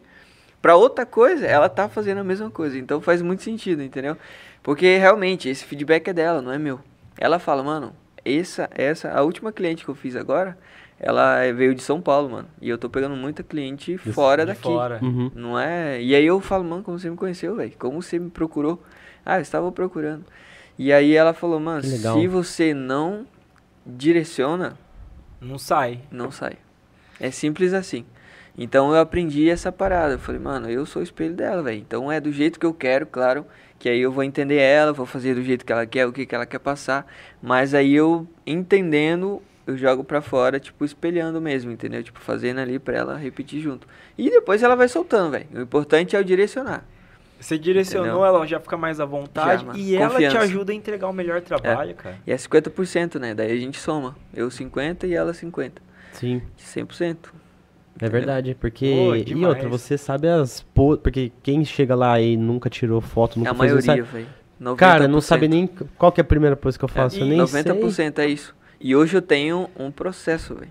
pra 0.63 0.77
outra 0.77 1.05
coisa, 1.05 1.47
ela 1.47 1.69
tá 1.69 1.87
fazendo 1.87 2.23
a 2.23 2.25
mesma 2.25 2.51
coisa. 2.51 2.79
Então 2.79 3.03
faz 3.03 3.21
muito 3.21 3.43
sentido, 3.43 3.83
entendeu? 3.83 4.17
Porque 4.63 4.97
realmente, 4.97 5.47
esse 5.51 5.63
feedback 5.63 6.09
é 6.09 6.13
dela, 6.15 6.41
não 6.41 6.53
é 6.53 6.59
meu. 6.59 6.81
Ela 7.19 7.39
fala, 7.39 7.63
mano, 7.63 7.95
essa, 8.25 8.71
essa, 8.71 9.11
a 9.11 9.21
última 9.21 9.53
cliente 9.53 9.85
que 9.85 9.91
eu 9.91 9.95
fiz 9.95 10.17
agora, 10.17 10.57
ela 11.03 11.53
veio 11.53 11.75
de 11.75 11.83
São 11.83 12.01
Paulo, 12.01 12.31
mano. 12.31 12.49
E 12.61 12.69
eu 12.69 12.79
tô 12.79 12.89
pegando 12.89 13.17
muita 13.17 13.43
cliente 13.43 13.99
fora 13.99 14.47
De 14.47 14.53
daqui. 14.53 14.63
fora. 14.63 15.01
Uhum. 15.03 15.31
Não 15.35 15.59
é? 15.59 16.01
E 16.01 16.15
aí 16.15 16.25
eu 16.25 16.41
falo, 16.41 16.63
mano, 16.65 16.83
como 16.83 16.99
você 16.99 17.11
me 17.11 17.17
conheceu, 17.17 17.57
velho? 17.57 17.73
Como 17.79 18.01
você 18.01 18.19
me 18.19 18.31
procurou? 18.31 18.81
Ah, 19.27 19.37
eu 19.39 19.43
estava 19.43 19.71
procurando. 19.73 20.25
E 20.79 20.93
aí 20.93 21.15
ela 21.15 21.35
falou, 21.35 21.59
mano, 21.61 21.83
se 21.83 22.27
você 22.29 22.73
não 22.73 23.27
direciona, 23.85 24.79
Não 25.41 25.59
sai. 25.59 26.01
não 26.11 26.31
sai. 26.31 26.55
É 27.21 27.31
simples 27.31 27.75
assim. 27.75 28.05
Então 28.57 28.91
eu 28.95 29.01
aprendi 29.01 29.49
essa 29.49 29.73
parada. 29.73 30.15
Eu 30.15 30.19
falei, 30.19 30.41
mano, 30.41 30.71
eu 30.71 30.85
sou 30.87 31.01
o 31.01 31.03
espelho 31.03 31.35
dela, 31.35 31.63
velho. 31.63 31.79
Então 31.79 32.11
é 32.13 32.21
do 32.21 32.31
jeito 32.33 32.59
que 32.61 32.67
eu 32.67 32.75
quero, 32.75 33.07
claro. 33.07 33.45
Que 33.79 33.89
aí 33.89 34.01
eu 34.01 34.13
vou 34.13 34.23
entender 34.23 34.59
ela, 34.59 34.93
vou 34.93 35.07
fazer 35.07 35.35
do 35.35 35.43
jeito 35.43 35.65
que 35.65 35.73
ela 35.73 35.85
quer, 35.87 36.07
o 36.07 36.13
que, 36.13 36.25
que 36.27 36.35
ela 36.35 36.47
quer 36.47 36.59
passar. 36.61 37.07
Mas 37.43 37.75
aí 37.75 37.95
eu 37.95 38.27
entendendo, 38.47 39.43
eu 39.67 39.77
jogo 39.77 40.03
pra 40.05 40.21
fora, 40.21 40.59
tipo, 40.59 40.85
espelhando 40.85 41.41
mesmo, 41.41 41.71
entendeu? 41.71 42.03
Tipo, 42.03 42.19
fazendo 42.21 42.59
ali 42.61 42.79
pra 42.79 42.97
ela 42.97 43.17
repetir 43.17 43.61
junto. 43.61 43.87
E 44.19 44.29
depois 44.31 44.63
ela 44.63 44.75
vai 44.75 44.89
soltando, 44.89 45.31
velho. 45.33 45.47
O 45.55 45.61
importante 45.61 46.17
é 46.17 46.19
o 46.21 46.25
direcionar. 46.25 46.85
Você 47.41 47.59
direcionou, 47.59 48.09
Entendeu? 48.11 48.25
ela 48.27 48.47
já 48.47 48.61
fica 48.61 48.77
mais 48.77 49.01
à 49.01 49.05
vontade 49.05 49.65
Já, 49.67 49.73
e 49.77 49.97
ela 49.97 50.09
te 50.11 50.13
Confiança. 50.13 50.39
ajuda 50.39 50.71
a 50.71 50.75
entregar 50.77 51.09
o 51.09 51.13
melhor 51.13 51.41
trabalho, 51.41 51.93
cara. 51.97 52.17
E 52.25 52.31
é 52.33 52.37
50%, 52.37 53.19
né? 53.19 53.35
Daí 53.35 53.51
a 53.51 53.57
gente 53.57 53.81
soma. 53.81 54.17
Eu 54.33 54.49
50 54.49 55.09
e 55.09 55.15
ela 55.15 55.35
50. 55.35 55.83
Sim, 56.13 56.41
100%. 56.57 57.17
é 58.01 58.09
verdade. 58.09 58.55
Porque. 58.61 58.87
Pô, 58.95 59.17
e 59.17 59.45
outra, 59.45 59.69
você 59.69 59.99
sabe 59.99 60.29
as. 60.29 60.63
Po... 60.73 60.97
Porque 60.97 61.33
quem 61.43 61.65
chega 61.65 61.97
lá 61.97 62.21
e 62.21 62.37
nunca 62.37 62.71
tirou 62.71 63.01
foto, 63.01 63.37
É 63.37 63.39
nunca 63.41 63.51
a 63.51 63.55
fez, 63.55 63.73
maioria, 63.87 64.05
sabe- 64.05 64.25
velho. 64.61 64.77
Cara, 64.77 65.09
não 65.09 65.21
sabe 65.21 65.49
nem 65.49 65.67
qual 65.99 66.13
que 66.13 66.21
é 66.21 66.23
a 66.23 66.25
primeira 66.25 66.55
coisa 66.55 66.79
que 66.79 66.85
eu 66.85 66.89
faço. 66.89 67.19
eu 67.19 67.27
e 67.27 67.29
nem 67.29 67.45
sei. 67.49 67.63
90% 67.65 68.19
é 68.21 68.27
isso. 68.29 68.55
E 68.83 68.97
hoje 68.97 69.17
eu 69.17 69.23
tenho 69.23 69.69
um 69.79 69.91
processo, 69.91 70.55
velho. 70.55 70.71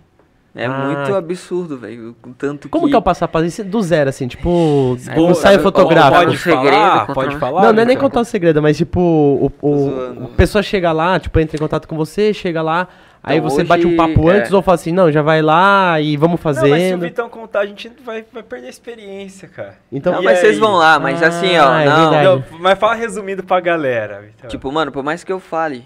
É 0.54 0.66
Ah. 0.66 0.70
muito 0.70 1.16
absurdo, 1.16 1.78
velho. 1.78 2.14
Com 2.22 2.34
tanto 2.34 2.68
Como 2.68 2.90
que 2.90 2.94
é 2.94 2.98
o 2.98 3.02
passo 3.02 3.24
a 3.24 3.28
passo? 3.28 3.46
Isso 3.46 3.64
do 3.64 3.82
zero, 3.82 4.10
assim, 4.10 4.28
tipo, 4.28 4.98
Pô, 5.16 5.28
um 5.28 5.32
ensaio 5.32 5.62
fotográfico. 5.62 6.26
Pode 6.26 6.36
O 6.36 6.40
segredo, 6.40 6.76
falar? 6.76 7.06
Pode 7.14 7.38
falar? 7.38 7.62
Não, 7.64 7.72
não 7.74 7.82
é 7.82 7.86
nem 7.86 7.96
Vitor? 7.96 8.10
contar 8.10 8.20
o 8.20 8.26
segredo, 8.26 8.62
mas 8.62 8.76
tipo, 8.76 9.00
o, 9.00 9.50
o, 9.66 10.24
a 10.26 10.36
pessoa 10.36 10.62
chega 10.62 10.92
lá, 10.92 11.18
tipo, 11.22 11.40
entra 11.40 11.56
em 11.56 11.60
contato 11.60 11.88
com 11.88 11.96
você, 11.96 12.34
chega 12.34 12.62
lá, 12.62 12.90
aí 13.24 13.38
Então, 13.38 13.50
você 13.50 13.64
bate 13.64 13.86
um 13.86 13.92
hoje, 13.92 13.96
papo 13.98 14.30
é. 14.30 14.40
antes 14.40 14.52
ou 14.52 14.62
fala 14.62 14.76
assim, 14.76 14.92
não, 14.92 15.10
já 15.10 15.22
vai 15.22 15.42
lá 15.42 16.02
e 16.02 16.18
vamos 16.18 16.38
mas 16.44 16.58
se 16.58 16.66
o 16.66 16.68
fazendo. 16.68 17.02
Vitão 17.04 17.30
contar, 17.30 17.62
a 17.62 17.66
gente 17.66 17.90
vai, 18.06 18.26
vai 18.34 18.44
perder 18.44 18.68
a 18.68 18.72
experiência, 18.72 19.48
cara. 19.48 19.76
Então, 19.90 20.12
Não, 20.16 20.22
mas 20.22 20.40
vocês 20.40 20.56
aí? 20.56 20.60
vão 20.60 20.74
lá, 20.74 21.00
mas 21.00 21.24
assim, 21.24 21.58
ó, 21.58 21.70
Ah, 21.72 21.82
é 21.82 21.86
não. 21.86 22.12
Não, 22.40 22.44
mas 22.60 22.78
fala 22.78 22.96
resumido 22.96 23.42
pra 23.42 23.62
galera, 23.62 24.20
Vitão. 24.22 24.50
Tipo, 24.50 24.70
mano, 24.70 24.92
por 24.92 25.02
mais 25.02 25.24
que 25.24 25.32
eu 25.32 25.40
fale, 25.40 25.86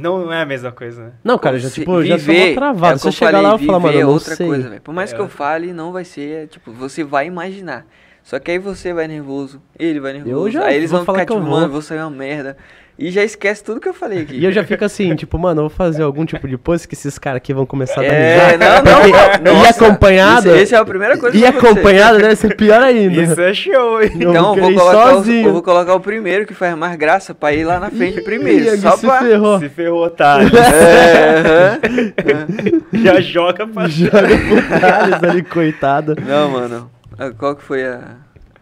não, 0.00 0.24
não 0.26 0.32
é 0.32 0.42
a 0.42 0.46
mesma 0.46 0.70
coisa, 0.72 1.02
né? 1.04 1.12
não, 1.24 1.38
cara, 1.38 1.56
eu 1.56 1.60
já, 1.60 1.68
se- 1.68 1.74
tipo, 1.80 1.92
eu 1.94 2.04
já 2.04 2.18
sou 2.18 2.26
viver, 2.32 2.54
travado. 2.54 2.94
é 2.94 2.96
Se 2.98 3.02
que 3.02 3.08
eu 3.08 3.12
chegar 3.12 3.30
falei, 3.32 3.46
lá, 3.46 3.52
eu 3.54 3.58
falo, 3.58 3.72
mano, 3.72 3.86
viver 3.88 3.96
eu 3.96 4.00
é 4.00 4.04
não 4.04 4.12
outra 4.12 4.34
sei. 4.36 4.46
coisa, 4.46 4.68
velho. 4.68 4.80
Por 4.82 4.94
mais 4.94 5.12
É. 5.12 5.14
que 5.16 5.20
eu 5.20 5.28
fale, 5.28 5.72
não 5.72 5.92
vai 5.92 6.04
ser, 6.04 6.48
tipo, 6.48 6.72
você 6.72 7.04
vai 7.04 7.26
imaginar. 7.26 7.86
Só 8.22 8.38
que 8.38 8.50
aí 8.50 8.58
você 8.58 8.92
vai 8.92 9.08
nervoso, 9.08 9.62
ele 9.78 10.00
vai 10.00 10.12
nervoso, 10.12 10.50
já 10.50 10.64
aí 10.66 10.76
eles 10.76 10.90
vão 10.90 11.02
falar 11.04 11.20
ficar 11.20 11.26
que 11.26 11.32
eu 11.32 11.36
tipo, 11.40 11.48
vou. 11.50 11.60
mano, 11.60 11.72
vou 11.72 11.80
sair 11.80 11.98
uma 12.00 12.10
merda. 12.10 12.56
E 12.98 13.12
já 13.12 13.22
esquece 13.22 13.62
tudo 13.62 13.80
que 13.80 13.88
eu 13.88 13.94
falei 13.94 14.22
aqui. 14.22 14.34
E 14.36 14.44
eu 14.44 14.50
já 14.50 14.64
fico 14.64 14.84
assim, 14.84 15.14
tipo, 15.14 15.38
mano, 15.38 15.60
eu 15.60 15.68
vou 15.68 15.76
fazer 15.76 16.02
algum 16.02 16.24
tipo 16.26 16.48
de 16.48 16.58
pose 16.58 16.88
que 16.88 16.94
esses 16.94 17.16
caras 17.16 17.36
aqui 17.36 17.54
vão 17.54 17.64
começar 17.64 18.00
a 18.00 18.02
dar 18.04 18.12
É, 18.12 18.34
risada. 18.34 18.58
não, 18.58 18.74
não, 18.92 19.00
Porque- 19.02 19.38
E 19.38 19.52
nossa, 19.54 19.86
acompanhado. 19.86 20.48
Isso, 20.48 20.56
isso 20.64 20.74
é 20.74 20.78
a 20.78 20.84
primeira 20.84 21.16
coisa 21.16 21.36
E 21.36 21.40
que 21.40 21.46
acontecer. 21.46 21.68
acompanhado 21.74 22.18
deve 22.18 22.34
ser 22.34 22.56
pior 22.56 22.82
ainda. 22.82 23.22
Isso 23.22 23.40
é 23.40 23.54
show, 23.54 24.02
hein? 24.02 24.10
Então, 24.16 24.54
vou 24.56 24.56
eu 24.56 24.62
vou, 24.62 24.74
colocar 24.74 25.06
o, 25.06 25.14
sozinho. 25.14 25.46
eu 25.46 25.52
vou 25.52 25.62
colocar 25.62 25.94
o 25.94 26.00
primeiro 26.00 26.44
que 26.44 26.54
faz 26.54 26.76
mais 26.76 26.96
graça 26.96 27.32
pra 27.32 27.52
ir 27.54 27.64
lá 27.64 27.78
na 27.78 27.88
frente 27.88 28.20
primeiro. 28.20 28.74
Ih, 28.74 28.78
só 28.78 28.96
se 28.96 29.06
pra. 29.06 29.20
ferrou. 29.20 29.58
Se 29.60 29.68
ferrou, 29.68 30.04
otário. 30.04 30.48
É, 30.58 31.78
aham. 32.26 32.82
Já 33.04 33.20
joga 33.20 33.64
pra 33.66 33.86
Joga 33.86 34.22
pro 34.22 34.80
Thales 34.80 35.22
ali, 35.22 35.42
coitado. 35.44 36.16
Não, 36.26 36.50
mano. 36.50 36.90
Qual 37.38 37.54
que 37.54 37.62
foi 37.62 37.84
a. 37.86 38.00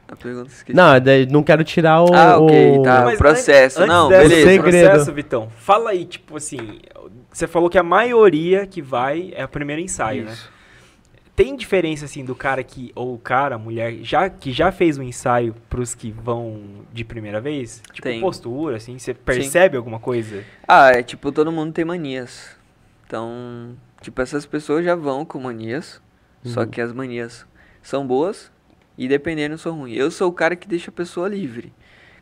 A 0.09 0.15
pergunta 0.15 0.49
esqueci. 0.49 0.77
Não, 0.77 1.01
daí 1.01 1.27
não 1.27 1.43
quero 1.43 1.65
tirar 1.65 2.03
o. 2.03 2.15
Ah, 2.15 2.39
ok, 2.39 2.79
o- 2.79 2.83
tá. 2.83 3.03
Mas 3.05 3.19
processo. 3.19 3.79
antes 3.81 3.89
Não, 3.93 4.09
beleza. 4.09 4.35
Segredo. 4.51 4.63
processo, 4.63 5.13
Vitão. 5.13 5.49
Fala 5.57 5.91
aí, 5.91 6.05
tipo 6.05 6.37
assim, 6.37 6.79
você 7.33 7.47
falou 7.47 7.69
que 7.69 7.77
a 7.79 7.83
maioria 7.83 8.67
que 8.67 8.81
vai 8.81 9.33
é 9.35 9.45
o 9.45 9.49
primeiro 9.49 9.83
ensaio, 9.83 10.25
né? 10.25 10.33
Isso. 10.33 10.55
Tem 11.35 11.55
diferença 11.55 12.07
assim 12.07 12.25
do 12.25 12.35
cara 12.35 12.63
que 12.65 12.93
ou 12.95 13.13
o 13.15 13.19
cara, 13.19 13.57
a 13.57 13.59
mulher, 13.59 13.95
já 14.01 14.31
que 14.31 14.51
já 14.53 14.73
fez 14.73 14.97
um 14.97 15.03
ensaio 15.03 15.55
pros 15.69 15.95
que 15.95 16.11
vão 16.11 16.63
de 16.93 17.05
primeira 17.05 17.41
vez? 17.43 17.83
Tipo 17.93 18.09
Tem. 18.09 18.21
postura 18.21 18.77
assim, 18.77 18.99
você 18.99 19.13
percebe 19.13 19.77
alguma 19.77 19.99
coisa? 19.99 20.43
Ah, 20.67 20.91
é 20.93 21.03
tipo, 21.03 21.31
todo 21.31 21.53
mundo 21.53 21.73
tem 21.75 21.85
manias. 21.85 22.57
Então, 23.07 23.77
tipo, 24.01 24.23
essas 24.23 24.47
pessoas 24.47 24.83
já 24.85 24.95
vão 24.95 25.25
com 25.27 25.39
manias. 25.39 26.01
Só 26.43 26.61
Uhum. 26.61 26.67
que 26.69 26.81
as 26.81 26.93
manias 26.93 27.45
são 27.83 28.07
boas 28.07 28.51
e 28.97 29.09
dependendo 29.09 29.59
são 29.59 29.79
ruins. 29.79 29.97
Eu 29.99 30.11
sou 30.11 30.29
o 30.29 30.33
cara 30.33 30.57
que 30.57 30.69
deixa 30.69 30.91
a 30.91 30.93
pessoa 30.93 31.29
livre. 31.29 31.73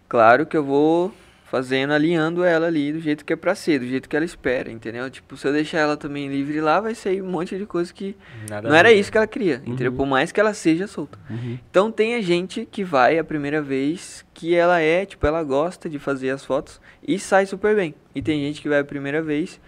Claro 0.08 0.46
que 0.46 0.56
eu 0.56 0.64
vou 0.64 1.12
fazendo, 1.44 1.92
alinhando 1.92 2.42
ela 2.42 2.66
ali 2.66 2.92
do 2.92 2.98
jeito 2.98 3.24
que 3.24 3.32
é 3.32 3.36
pra 3.36 3.54
ser, 3.54 3.78
do 3.78 3.86
jeito 3.86 4.08
que 4.08 4.16
ela 4.16 4.24
espera, 4.24 4.72
entendeu? 4.72 5.08
Tipo, 5.08 5.36
se 5.36 5.46
eu 5.46 5.52
deixar 5.52 5.78
ela 5.78 5.96
também 5.96 6.26
livre 6.26 6.60
lá, 6.60 6.80
vai 6.80 6.96
sair 6.96 7.22
um 7.22 7.30
monte 7.30 7.56
de 7.56 7.64
coisa 7.64 7.94
que 7.94 8.16
Nada 8.50 8.68
não 8.68 8.74
era 8.74 8.88
ver. 8.88 8.96
isso 8.96 9.12
que 9.12 9.16
ela 9.16 9.26
queria, 9.26 9.62
entendeu? 9.64 9.92
Uhum. 9.92 9.98
Por 9.98 10.06
mais 10.06 10.32
que 10.32 10.40
ela 10.40 10.52
seja 10.52 10.88
solta. 10.88 11.16
Uhum. 11.30 11.56
Então 11.70 11.92
tem 11.92 12.16
a 12.16 12.20
gente 12.20 12.66
que 12.68 12.82
vai 12.82 13.18
a 13.20 13.24
primeira 13.24 13.62
vez 13.62 14.24
que 14.34 14.52
ela 14.52 14.80
é, 14.80 15.06
tipo, 15.06 15.24
ela 15.26 15.44
gosta 15.44 15.88
de 15.88 15.98
fazer 16.00 16.30
as 16.30 16.44
fotos 16.44 16.80
e 17.06 17.20
sai 17.20 17.46
super 17.46 17.76
bem. 17.76 17.94
E 18.14 18.20
tem 18.20 18.40
gente 18.40 18.60
que 18.60 18.68
vai 18.68 18.80
a 18.80 18.84
primeira 18.84 19.22
vez 19.22 19.60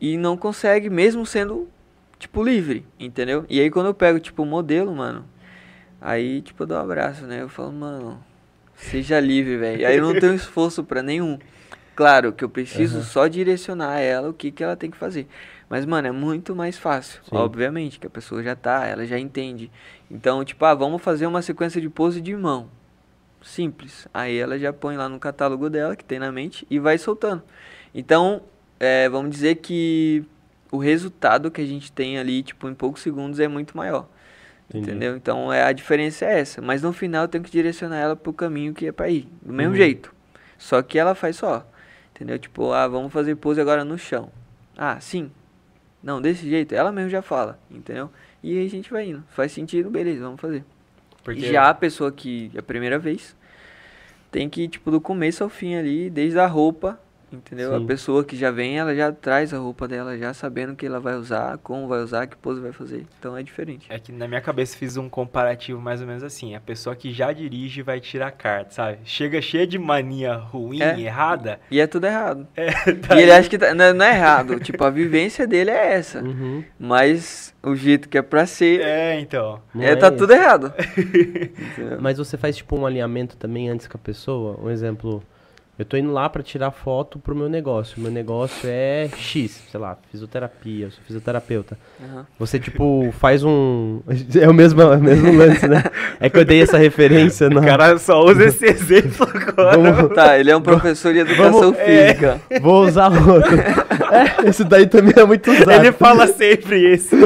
e 0.00 0.16
não 0.16 0.36
consegue, 0.36 0.90
mesmo 0.90 1.24
sendo, 1.24 1.68
tipo, 2.18 2.42
livre, 2.42 2.84
entendeu? 2.98 3.44
E 3.48 3.60
aí 3.60 3.70
quando 3.70 3.86
eu 3.86 3.94
pego, 3.94 4.18
tipo, 4.18 4.42
o 4.42 4.46
modelo, 4.46 4.92
mano, 4.92 5.24
aí, 6.02 6.42
tipo, 6.42 6.62
eu 6.64 6.66
dou 6.66 6.76
um 6.76 6.80
abraço, 6.80 7.24
né? 7.26 7.40
Eu 7.40 7.48
falo, 7.48 7.72
mano, 7.72 8.22
seja 8.74 9.18
livre, 9.20 9.56
velho. 9.56 9.86
Aí 9.86 9.96
eu 9.96 10.02
não 10.02 10.18
tenho 10.18 10.34
esforço 10.34 10.84
pra 10.84 11.02
nenhum. 11.02 11.38
Claro 11.94 12.32
que 12.32 12.44
eu 12.44 12.48
preciso 12.48 12.98
Aham. 12.98 13.04
só 13.04 13.26
direcionar 13.28 14.00
ela 14.00 14.28
o 14.30 14.34
que, 14.34 14.50
que 14.50 14.64
ela 14.64 14.76
tem 14.76 14.90
que 14.90 14.96
fazer. 14.96 15.26
Mas, 15.68 15.86
mano, 15.86 16.08
é 16.08 16.12
muito 16.12 16.54
mais 16.54 16.76
fácil. 16.76 17.20
Sim. 17.24 17.36
Obviamente, 17.36 17.98
que 17.98 18.06
a 18.06 18.10
pessoa 18.10 18.42
já 18.42 18.56
tá, 18.56 18.86
ela 18.86 19.06
já 19.06 19.18
entende. 19.18 19.70
Então, 20.10 20.44
tipo, 20.44 20.64
ah, 20.64 20.74
vamos 20.74 21.00
fazer 21.00 21.26
uma 21.26 21.40
sequência 21.42 21.80
de 21.80 21.88
pose 21.88 22.20
de 22.20 22.36
mão. 22.36 22.68
Simples. 23.42 24.06
Aí 24.12 24.36
ela 24.36 24.58
já 24.58 24.72
põe 24.72 24.96
lá 24.96 25.08
no 25.08 25.18
catálogo 25.18 25.70
dela, 25.70 25.96
que 25.96 26.04
tem 26.04 26.18
na 26.18 26.30
mente, 26.30 26.66
e 26.70 26.78
vai 26.78 26.98
soltando. 26.98 27.42
Então, 27.94 28.42
é, 28.78 29.08
vamos 29.08 29.30
dizer 29.30 29.56
que 29.56 30.24
o 30.70 30.78
resultado 30.78 31.50
que 31.50 31.60
a 31.60 31.66
gente 31.66 31.92
tem 31.92 32.18
ali, 32.18 32.42
tipo, 32.42 32.68
em 32.68 32.74
poucos 32.74 33.02
segundos 33.02 33.38
é 33.40 33.48
muito 33.48 33.76
maior. 33.76 34.08
Entendi. 34.74 34.90
Entendeu? 34.90 35.16
Então, 35.16 35.52
é, 35.52 35.62
a 35.64 35.72
diferença 35.72 36.24
é 36.24 36.40
essa. 36.40 36.60
Mas 36.62 36.82
no 36.82 36.92
final 36.92 37.22
eu 37.24 37.28
tenho 37.28 37.44
que 37.44 37.50
direcionar 37.50 37.96
ela 37.98 38.16
pro 38.16 38.32
caminho 38.32 38.72
que 38.72 38.86
é 38.86 38.92
pra 38.92 39.08
ir. 39.08 39.28
Do 39.42 39.52
mesmo 39.52 39.72
Uhum. 39.72 39.76
jeito. 39.76 40.12
Só 40.58 40.80
que 40.82 40.98
ela 40.98 41.14
faz 41.14 41.36
só. 41.36 41.66
Entendeu? 42.14 42.38
Tipo, 42.38 42.72
ah, 42.72 42.86
vamos 42.88 43.12
fazer 43.12 43.34
pose 43.36 43.60
agora 43.60 43.84
no 43.84 43.98
chão. 43.98 44.30
Ah, 44.76 44.98
sim. 45.00 45.30
Não, 46.02 46.20
desse 46.20 46.48
jeito. 46.48 46.74
Ela 46.74 46.90
mesmo 46.92 47.10
já 47.10 47.20
fala. 47.22 47.58
Entendeu? 47.70 48.10
E 48.42 48.58
aí 48.58 48.66
a 48.66 48.70
gente 48.70 48.90
vai 48.90 49.08
indo. 49.08 49.22
Faz 49.30 49.52
sentido, 49.52 49.90
beleza, 49.90 50.22
vamos 50.24 50.40
fazer. 50.40 50.64
Porque 51.22 51.52
Já 51.52 51.68
a 51.68 51.74
pessoa 51.74 52.10
que 52.10 52.50
é 52.54 52.58
a 52.58 52.62
primeira 52.62 52.98
vez 52.98 53.36
tem 54.30 54.48
que, 54.48 54.66
tipo, 54.66 54.90
do 54.90 55.00
começo 55.00 55.44
ao 55.44 55.50
fim 55.50 55.74
ali, 55.76 56.08
desde 56.10 56.38
a 56.38 56.46
roupa, 56.46 56.98
entendeu? 57.34 57.70
Sim. 57.76 57.84
A 57.84 57.86
pessoa 57.86 58.24
que 58.24 58.36
já 58.36 58.50
vem, 58.50 58.78
ela 58.78 58.94
já 58.94 59.10
traz 59.12 59.52
a 59.54 59.58
roupa 59.58 59.86
dela, 59.88 60.16
já 60.18 60.32
sabendo 60.34 60.72
o 60.72 60.76
que 60.76 60.86
ela 60.86 61.00
vai 61.00 61.14
usar, 61.16 61.58
como 61.58 61.86
vai 61.88 62.00
usar, 62.00 62.26
que 62.26 62.36
pose 62.36 62.60
vai 62.60 62.72
fazer. 62.72 63.04
Então 63.18 63.36
é 63.36 63.42
diferente. 63.42 63.86
É 63.88 63.98
que 63.98 64.12
na 64.12 64.26
minha 64.28 64.40
cabeça 64.40 64.76
fiz 64.76 64.96
um 64.96 65.08
comparativo 65.08 65.80
mais 65.80 66.00
ou 66.00 66.06
menos 66.06 66.22
assim. 66.22 66.54
A 66.54 66.60
pessoa 66.60 66.94
que 66.96 67.12
já 67.12 67.32
dirige 67.32 67.82
vai 67.82 68.00
tirar 68.00 68.30
carta, 68.32 68.70
sabe? 68.72 68.98
Chega 69.04 69.40
cheia 69.42 69.66
de 69.66 69.78
mania 69.78 70.34
ruim, 70.34 70.80
É. 70.82 70.98
errada. 71.00 71.60
E 71.70 71.80
é 71.80 71.86
tudo 71.86 72.06
errado. 72.06 72.46
tá 73.06 73.16
e 73.16 73.22
ele 73.22 73.32
acha 73.32 73.48
que 73.48 73.58
tá, 73.58 73.74
não, 73.74 73.92
não 73.94 74.04
é 74.04 74.14
errado. 74.14 74.58
tipo, 74.60 74.82
a 74.84 74.90
vivência 74.90 75.46
dele 75.46 75.70
é 75.70 75.94
essa. 75.94 76.20
Uhum. 76.22 76.62
Mas 76.78 77.54
o 77.62 77.74
jeito 77.74 78.08
que 78.08 78.18
é 78.18 78.22
pra 78.22 78.44
ser, 78.46 78.80
É, 78.80 79.18
então. 79.20 79.60
Não 79.74 79.82
é, 79.82 79.94
tá 79.96 80.08
esse. 80.08 80.16
tudo 80.16 80.32
errado. 80.32 80.72
Mas 82.00 82.18
você 82.18 82.36
faz 82.36 82.56
tipo 82.56 82.76
um 82.76 82.86
alinhamento 82.86 83.36
também 83.36 83.68
antes 83.68 83.86
com 83.86 83.96
a 83.96 84.00
pessoa? 84.00 84.58
Um 84.62 84.70
exemplo, 84.70 85.22
eu 85.78 85.84
tô 85.84 85.96
indo 85.96 86.12
lá 86.12 86.28
pra 86.28 86.42
tirar 86.42 86.70
foto 86.70 87.18
pro 87.18 87.34
meu 87.34 87.48
negócio. 87.48 88.00
Meu 88.00 88.10
negócio 88.10 88.68
é 88.70 89.08
X, 89.16 89.62
sei 89.70 89.80
lá, 89.80 89.96
fisioterapia, 90.10 90.86
eu 90.86 90.90
sou 90.90 91.02
fisioterapeuta. 91.04 91.76
Aham. 92.02 92.26
Você 92.38 92.58
tipo 92.60 93.12
faz 93.18 93.42
um 93.42 94.00
é 94.40 94.48
o 94.48 94.54
mesmo, 94.54 94.80
é 94.82 94.96
o 94.96 95.00
mesmo 95.00 95.32
lance, 95.36 95.66
né? 95.66 95.82
É 96.20 96.28
que 96.30 96.38
eu 96.38 96.44
dei 96.44 96.62
essa 96.62 96.76
referência 96.78 97.48
na 97.50 97.60
O 97.60 97.64
cara 97.64 97.98
só 97.98 98.22
usa 98.22 98.44
esse 98.44 98.64
exemplo 98.66 99.26
agora. 99.34 99.78
Vamos, 99.78 100.14
Tá, 100.14 100.38
ele 100.38 100.50
é 100.50 100.56
um 100.56 100.60
professor 100.62 101.12
de 101.12 101.20
educação 101.20 101.52
Vamos- 101.72 101.78
é. 101.78 102.06
física. 102.08 102.40
vou 102.60 102.84
usar 102.84 103.08
outro. 103.10 103.52
É, 104.12 104.46
esse 104.50 104.62
daí 104.62 104.86
também 104.86 105.14
é 105.16 105.24
muito 105.24 105.50
usado. 105.50 105.70
Ele 105.70 105.90
fala 105.90 106.26
sempre 106.26 106.92
isso. 106.92 107.16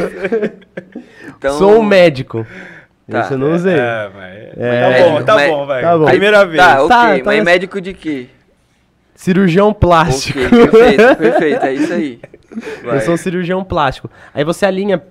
Então, 1.36 1.59
Sou 1.59 1.80
um 1.80 1.82
médico. 1.82 2.47
Tá. 3.11 3.20
Esse 3.20 3.32
eu 3.32 3.38
não 3.38 3.53
usei. 3.53 3.74
É, 3.74 4.11
mas... 4.14 4.36
É. 4.57 4.80
Tá 4.80 5.05
bom, 5.11 5.22
tá 5.24 5.34
Mas- 5.34 5.51
bom, 5.51 5.66
vai. 5.66 5.82
tá 5.82 5.99
bom. 5.99 6.05
Primeira 6.07 6.47
vez. 6.47 6.57
Tá, 6.62 6.74
ok, 6.84 6.88
Tá, 6.88 6.97
tá 7.05 7.09
mas 7.24 7.24
nessa- 7.38 7.44
médico 7.44 7.80
de 7.80 7.92
quê? 7.92 8.26
Cirurgião 9.16 9.72
plástico. 9.72 10.38
Ok, 10.38 10.50
perfeito, 10.68 11.16
perfeito, 11.16 11.64
é 11.64 11.74
isso 11.74 11.92
aí. 11.92 12.20
Vai. 12.84 12.96
Eu 12.98 13.00
sou 13.00 13.14
um 13.14 13.16
cirurgião 13.16 13.64
plástico. 13.64 14.10
Aí 14.32 14.44
você 14.44 14.64
alinha 14.66 15.02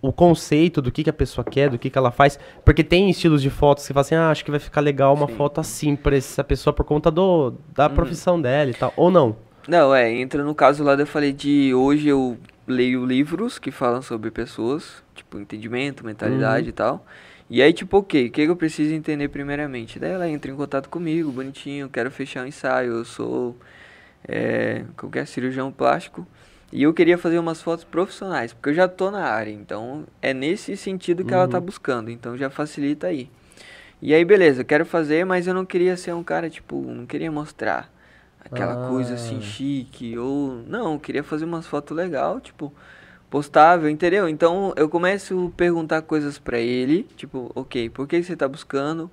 o 0.00 0.12
conceito 0.12 0.80
do 0.80 0.90
que, 0.92 1.02
que 1.04 1.10
a 1.10 1.12
pessoa 1.12 1.44
quer, 1.44 1.68
do 1.70 1.78
que, 1.78 1.90
que 1.90 1.98
ela 1.98 2.10
faz. 2.10 2.38
Porque 2.64 2.82
tem 2.84 3.10
estilos 3.10 3.42
de 3.42 3.50
fotos 3.50 3.84
que 3.84 3.88
você 3.88 3.92
fala 3.94 4.00
assim, 4.02 4.14
ah, 4.14 4.30
acho 4.30 4.44
que 4.44 4.50
vai 4.50 4.60
ficar 4.60 4.80
legal 4.80 5.14
uma 5.14 5.26
Sim. 5.26 5.34
foto 5.36 5.60
assim 5.60 5.94
pra 5.96 6.16
essa 6.16 6.42
pessoa 6.42 6.72
por 6.72 6.84
conta 6.84 7.10
do, 7.10 7.54
da 7.74 7.86
Uhum. 7.88 7.94
profissão 7.94 8.40
dela 8.40 8.70
e 8.70 8.74
tal. 8.74 8.92
Ou 8.96 9.10
não. 9.10 9.36
Não, 9.68 9.94
é, 9.94 10.10
entra 10.10 10.42
no 10.42 10.54
caso 10.54 10.82
lá, 10.82 10.94
eu 10.94 11.06
falei 11.06 11.32
de 11.32 11.74
hoje 11.74 12.08
eu 12.08 12.38
leio 12.66 13.04
livros 13.04 13.58
que 13.58 13.70
falam 13.70 14.00
sobre 14.00 14.30
pessoas, 14.30 15.02
tipo, 15.14 15.38
entendimento, 15.38 16.04
mentalidade 16.06 16.64
Uhum. 16.64 16.68
e 16.70 16.72
tal. 16.72 17.06
E 17.50 17.62
aí, 17.62 17.72
tipo, 17.72 17.96
ok, 17.98 18.26
o 18.28 18.30
que, 18.30 18.44
que 18.44 18.50
eu 18.50 18.56
preciso 18.56 18.92
entender 18.94 19.28
primeiramente? 19.28 19.98
Daí 19.98 20.10
ela 20.12 20.28
entra 20.28 20.50
em 20.50 20.56
contato 20.56 20.88
comigo, 20.88 21.32
bonitinho, 21.32 21.88
quero 21.88 22.10
fechar 22.10 22.44
um 22.44 22.46
ensaio, 22.46 22.92
eu 22.92 23.04
sou 23.04 23.56
é, 24.28 24.84
qualquer 24.96 25.26
cirurgião 25.26 25.72
plástico. 25.72 26.26
E 26.72 26.82
eu 26.82 26.94
queria 26.94 27.18
fazer 27.18 27.38
umas 27.38 27.62
fotos 27.62 27.84
profissionais, 27.84 28.52
porque 28.52 28.70
eu 28.70 28.74
já 28.74 28.88
tô 28.88 29.10
na 29.10 29.24
área, 29.24 29.50
então 29.52 30.06
é 30.22 30.34
nesse 30.34 30.76
sentido 30.76 31.24
que 31.24 31.34
ela 31.34 31.48
tá 31.48 31.58
Uhum. 31.58 31.66
buscando, 31.66 32.10
então 32.10 32.36
já 32.36 32.50
facilita 32.50 33.06
aí. 33.08 33.30
E 34.00 34.14
aí, 34.14 34.24
beleza, 34.24 34.62
eu 34.62 34.64
quero 34.64 34.86
fazer, 34.86 35.24
mas 35.26 35.46
eu 35.46 35.54
não 35.54 35.66
queria 35.66 35.96
ser 35.96 36.12
um 36.14 36.22
cara, 36.24 36.48
tipo, 36.50 36.80
não 36.82 37.06
queria 37.06 37.30
mostrar 37.32 37.92
aquela 38.44 38.76
coisa 38.76 39.14
assim 39.14 39.40
Ah. 39.40 39.40
chique, 39.40 40.16
ou 40.18 40.62
não, 40.66 40.94
eu 40.94 41.00
queria 41.00 41.24
fazer 41.24 41.44
umas 41.44 41.66
fotos 41.66 41.96
legal, 41.96 42.40
tipo, 42.40 42.72
postável, 43.30 43.88
entendeu? 43.88 44.28
Então 44.28 44.72
eu 44.76 44.88
começo 44.88 45.52
a 45.52 45.56
perguntar 45.56 46.02
coisas 46.02 46.38
pra 46.38 46.58
ele, 46.58 47.06
tipo, 47.16 47.50
ok, 47.54 47.90
por 47.90 48.06
que 48.06 48.22
você 48.22 48.36
tá 48.36 48.48
buscando? 48.48 49.10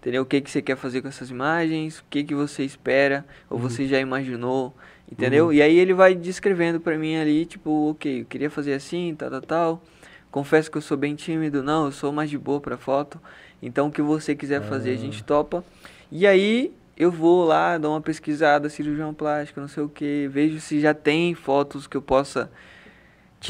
Entendeu? 0.00 0.22
O 0.22 0.26
que 0.26 0.40
que 0.40 0.50
você 0.50 0.62
quer 0.62 0.76
fazer 0.76 1.02
com 1.02 1.08
essas 1.08 1.28
imagens? 1.28 1.98
O 1.98 2.04
que 2.08 2.22
que 2.22 2.34
você 2.34 2.64
espera? 2.64 3.24
Ou 3.50 3.58
você 3.58 3.86
já 3.86 3.98
imaginou? 3.98 4.72
Entendeu? 5.10 5.46
Uhum. 5.46 5.52
E 5.52 5.60
aí 5.60 5.76
ele 5.76 5.92
vai 5.92 6.14
descrevendo 6.14 6.78
pra 6.78 6.96
mim 6.96 7.16
ali, 7.16 7.44
tipo, 7.44 7.90
ok, 7.90 8.20
eu 8.20 8.24
queria 8.24 8.48
fazer 8.48 8.74
assim, 8.74 9.14
tal, 9.18 9.30
tal, 9.30 9.40
tal. 9.40 9.82
Confesso 10.30 10.70
que 10.70 10.78
eu 10.78 10.82
sou 10.82 10.96
bem 10.96 11.14
tímido, 11.14 11.62
não, 11.62 11.86
eu 11.86 11.92
sou 11.92 12.12
mais 12.12 12.30
de 12.30 12.38
boa 12.38 12.60
pra 12.60 12.76
foto. 12.76 13.20
Então 13.60 13.88
o 13.88 13.90
que 13.90 14.00
você 14.02 14.36
quiser 14.36 14.62
fazer, 14.62 14.92
a 14.92 14.96
gente 14.96 15.24
topa. 15.24 15.64
E 16.12 16.26
aí 16.26 16.72
eu 16.96 17.10
vou 17.10 17.44
lá, 17.44 17.76
dou 17.76 17.92
uma 17.92 18.00
pesquisada, 18.00 18.68
cirurgião 18.68 19.12
plástico, 19.12 19.60
não 19.60 19.68
sei 19.68 19.82
o 19.82 19.88
que, 19.88 20.28
vejo 20.28 20.60
se 20.60 20.80
já 20.80 20.92
tem 20.92 21.34
fotos 21.34 21.86
que 21.86 21.96
eu 21.96 22.02
possa 22.02 22.50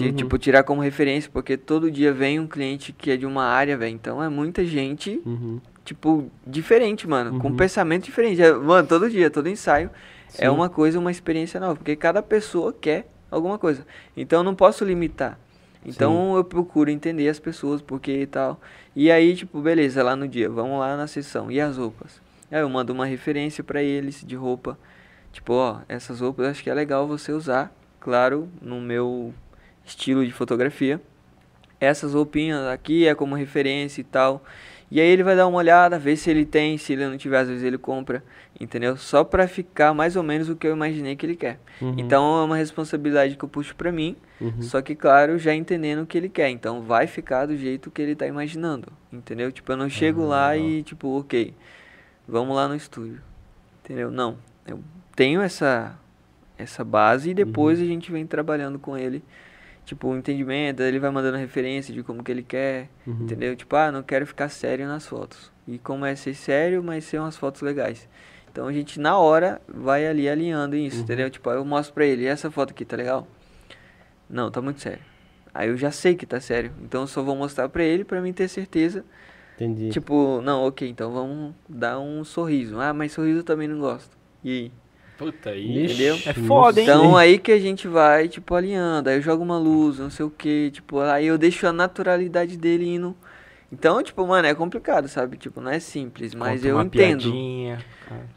Uhum. 0.01 0.13
tipo 0.13 0.39
tirar 0.39 0.63
como 0.65 0.81
referência, 0.83 1.31
porque 1.33 1.57
todo 1.57 1.91
dia 1.91 2.13
vem 2.13 2.39
um 2.39 2.47
cliente 2.47 2.93
que 2.93 3.11
é 3.11 3.17
de 3.17 3.25
uma 3.27 3.45
área, 3.45 3.77
velho. 3.77 3.95
Então 3.95 4.23
é 4.23 4.29
muita 4.29 4.65
gente, 4.65 5.21
Uhum. 5.25 5.61
tipo, 5.85 6.31
diferente, 6.47 7.09
mano, 7.09 7.39
com 7.41 7.49
Uhum. 7.49 7.57
pensamento 7.57 8.05
diferente. 8.05 8.43
É, 8.43 8.53
mano, 8.53 8.87
todo 8.87 9.09
dia, 9.09 9.31
todo 9.31 9.49
ensaio 9.49 9.91
é 10.39 10.43
Sim. 10.43 10.49
uma 10.49 10.69
coisa, 10.69 10.99
uma 10.99 11.11
experiência 11.11 11.59
nova, 11.59 11.77
porque 11.77 11.97
cada 11.97 12.23
pessoa 12.23 12.73
quer 12.73 13.09
alguma 13.31 13.59
coisa. 13.59 13.87
Então 14.17 14.41
eu 14.41 14.45
não 14.45 14.55
posso 14.55 14.85
limitar. 14.85 15.39
Então 15.85 16.37
eu 16.37 16.45
procuro 16.45 16.91
entender 16.91 17.29
as 17.29 17.39
pessoas, 17.39 17.81
porque 17.81 18.13
e 18.13 18.27
tal. 18.27 18.61
E 18.95 19.11
aí, 19.11 19.35
tipo, 19.35 19.61
beleza, 19.61 20.03
lá 20.03 20.15
no 20.15 20.29
dia, 20.29 20.51
vamos 20.51 20.79
lá 20.79 20.97
na 20.97 21.07
sessão. 21.07 21.51
E 21.51 21.61
as 21.61 21.79
roupas? 21.79 22.21
Aí 22.51 22.61
eu 22.61 22.69
mando 22.69 22.93
uma 22.93 23.07
referência 23.07 23.63
pra 23.65 23.83
eles 23.83 24.23
de 24.27 24.35
roupa. 24.37 24.79
Tipo, 25.33 25.53
ó, 25.55 25.79
essas 25.89 26.21
roupas 26.21 26.45
eu 26.45 26.51
acho 26.51 26.63
que 26.63 26.69
é 26.71 26.75
legal 26.75 27.07
você 27.07 27.33
usar, 27.33 27.73
claro, 28.01 28.49
no 28.61 28.81
meu 28.81 29.33
estilo 29.89 30.25
de 30.25 30.33
fotografia. 30.33 31.01
Essas 31.81 32.15
roupinhas 32.15 32.67
aqui 32.67 33.07
é 33.07 33.15
como 33.15 33.35
referência 33.35 34.01
e 34.01 34.05
tal. 34.05 34.45
E 34.91 35.01
aí 35.01 35.07
ele 35.07 35.23
vai 35.23 35.37
dar 35.37 35.47
uma 35.47 35.59
olhada, 35.59 35.99
ver 35.99 36.17
se 36.17 36.31
ele 36.31 36.47
tem, 36.47 36.79
se 36.79 36.95
ele 36.95 37.07
não 37.07 37.19
tiver, 37.19 37.39
às 37.41 37.49
vezes 37.49 37.63
ele 37.63 37.77
compra, 37.77 38.25
entendeu? 38.59 38.97
Só 38.97 39.23
pra 39.23 39.47
ficar 39.47 39.93
mais 39.93 40.17
ou 40.17 40.23
menos 40.23 40.49
o 40.49 40.57
que 40.57 40.67
eu 40.67 40.73
imaginei 40.73 41.15
que 41.15 41.27
ele 41.27 41.37
quer. 41.37 41.61
Uhum. 41.81 41.95
Então 41.99 42.41
é 42.41 42.45
uma 42.45 42.57
responsabilidade 42.57 43.37
que 43.37 43.45
eu 43.45 43.49
puxo 43.49 43.77
pra 43.77 43.93
mim, 43.93 44.17
Uhum. 44.41 44.63
só 44.63 44.81
que 44.81 44.95
claro, 44.95 45.39
já 45.39 45.55
entendendo 45.55 46.03
o 46.03 46.07
que 46.07 46.17
ele 46.17 46.29
quer. 46.31 46.49
Então 46.49 46.81
vai 46.81 47.07
ficar 47.07 47.45
do 47.47 47.55
jeito 47.57 47.91
que 47.91 48.01
ele 48.01 48.15
tá 48.17 48.27
imaginando, 48.27 48.89
entendeu? 49.13 49.53
Tipo, 49.53 49.73
eu 49.73 49.77
não 49.77 49.91
chego 49.91 50.25
lá 50.25 50.57
e 50.57 50.83
tipo, 50.83 51.19
OK, 51.19 51.53
vamos 52.27 52.57
lá 52.57 52.67
no 52.67 52.75
estúdio. 52.75 53.21
Entendeu? 53.85 54.11
Não. 54.11 54.39
Eu 54.67 54.81
tenho 55.15 55.43
essa 55.43 55.99
essa 56.57 56.83
base 56.83 57.31
e 57.31 57.35
depois 57.35 57.79
a 57.81 57.85
gente 57.85 58.11
vem 58.11 58.27
trabalhando 58.27 58.79
com 58.79 58.97
ele. 58.97 59.23
Tipo, 59.89 60.09
o 60.09 60.17
entendimento, 60.19 60.83
ele 60.83 60.99
vai 60.99 61.11
mandando 61.11 61.39
referência 61.39 61.95
de 61.95 62.03
como 62.03 62.23
que 62.23 62.31
ele 62.31 62.43
quer, 62.43 62.91
Uhum. 63.07 63.23
entendeu? 63.23 63.57
Tipo, 63.57 63.75
ah, 63.75 63.91
não 63.91 64.03
quero 64.03 64.27
ficar 64.27 64.51
sério 64.51 64.87
nas 64.87 65.07
fotos. 65.07 65.51
E 65.67 65.79
como 65.79 66.05
é 66.05 66.15
ser 66.15 66.35
sério, 66.35 66.85
mas 66.85 67.05
ser 67.05 67.19
umas 67.19 67.39
fotos 67.39 67.63
legais. 67.63 68.07
Então 68.53 68.67
a 68.69 68.73
gente 68.73 69.01
na 69.01 69.17
hora 69.17 69.63
vai 69.67 70.07
ali 70.07 70.29
alinhando 70.29 70.77
isso, 70.77 71.01
entendeu? 71.01 71.31
Tipo, 71.31 71.49
eu 71.53 71.65
mostro 71.65 71.95
pra 71.95 72.05
ele, 72.05 72.25
"E 72.25 72.27
essa 72.27 72.51
foto 72.51 72.73
aqui, 72.73 72.85
tá 72.85 72.99
legal? 72.99 73.27
Não, 74.29 74.51
tá 74.51 74.61
muito 74.61 74.79
sério. 74.83 75.01
Aí 75.55 75.71
eu 75.71 75.77
já 75.79 75.91
sei 75.91 76.15
que 76.15 76.27
tá 76.27 76.39
sério. 76.39 76.71
Então 76.83 77.01
eu 77.01 77.07
só 77.07 77.23
vou 77.23 77.35
mostrar 77.35 77.67
pra 77.71 77.83
ele 77.83 78.05
pra 78.05 78.21
mim 78.21 78.35
ter 78.35 78.47
certeza. 78.47 79.07
Entendi. 79.55 79.89
Tipo, 79.89 80.43
não, 80.43 80.67
ok, 80.67 80.87
então 80.87 81.11
vamos 81.13 81.55
dar 81.67 81.99
um 81.99 82.23
sorriso. 82.25 82.79
Ah, 82.79 82.93
mas 82.93 83.13
sorriso 83.13 83.39
eu 83.41 83.45
também 83.45 83.67
não 83.67 83.79
gosto. 83.79 84.15
E 84.45 84.51
aí? 84.51 84.73
Puta 85.19 85.51
aí. 85.51 85.85
Entendeu? 85.85 86.15
É 86.25 86.33
foda, 86.33 86.81
hein? 86.81 86.87
Então 86.87 87.17
aí 87.17 87.39
que 87.39 87.51
a 87.51 87.59
gente 87.59 87.89
vai, 87.89 88.29
tipo, 88.29 88.55
alinhando. 88.55 89.11
Aí 89.11 89.17
eu 89.17 89.23
jogo 89.23 89.43
uma 89.43 89.59
luz, 89.59 89.99
não 89.99 90.11
sei 90.11 90.25
o 90.25 90.31
que, 90.31 90.71
tipo, 90.71 91.01
aí 91.01 91.27
eu 91.27 91.37
deixo 91.37 91.67
a 91.67 91.73
naturalidade 91.73 92.57
dele 92.57 92.89
indo. 92.89 93.17
Então, 93.71 94.03
tipo, 94.03 94.27
mano, 94.27 94.49
é 94.49 94.55
complicado, 94.55 95.09
sabe? 95.09 95.37
Tipo, 95.37 95.61
não 95.61 95.71
é 95.71 95.79
simples, 95.79 96.35
mas 96.35 96.61
Conta 96.61 96.69
eu 96.69 96.77
uma 96.77 96.85
entendo. 96.85 97.21
piadinha. 97.23 97.85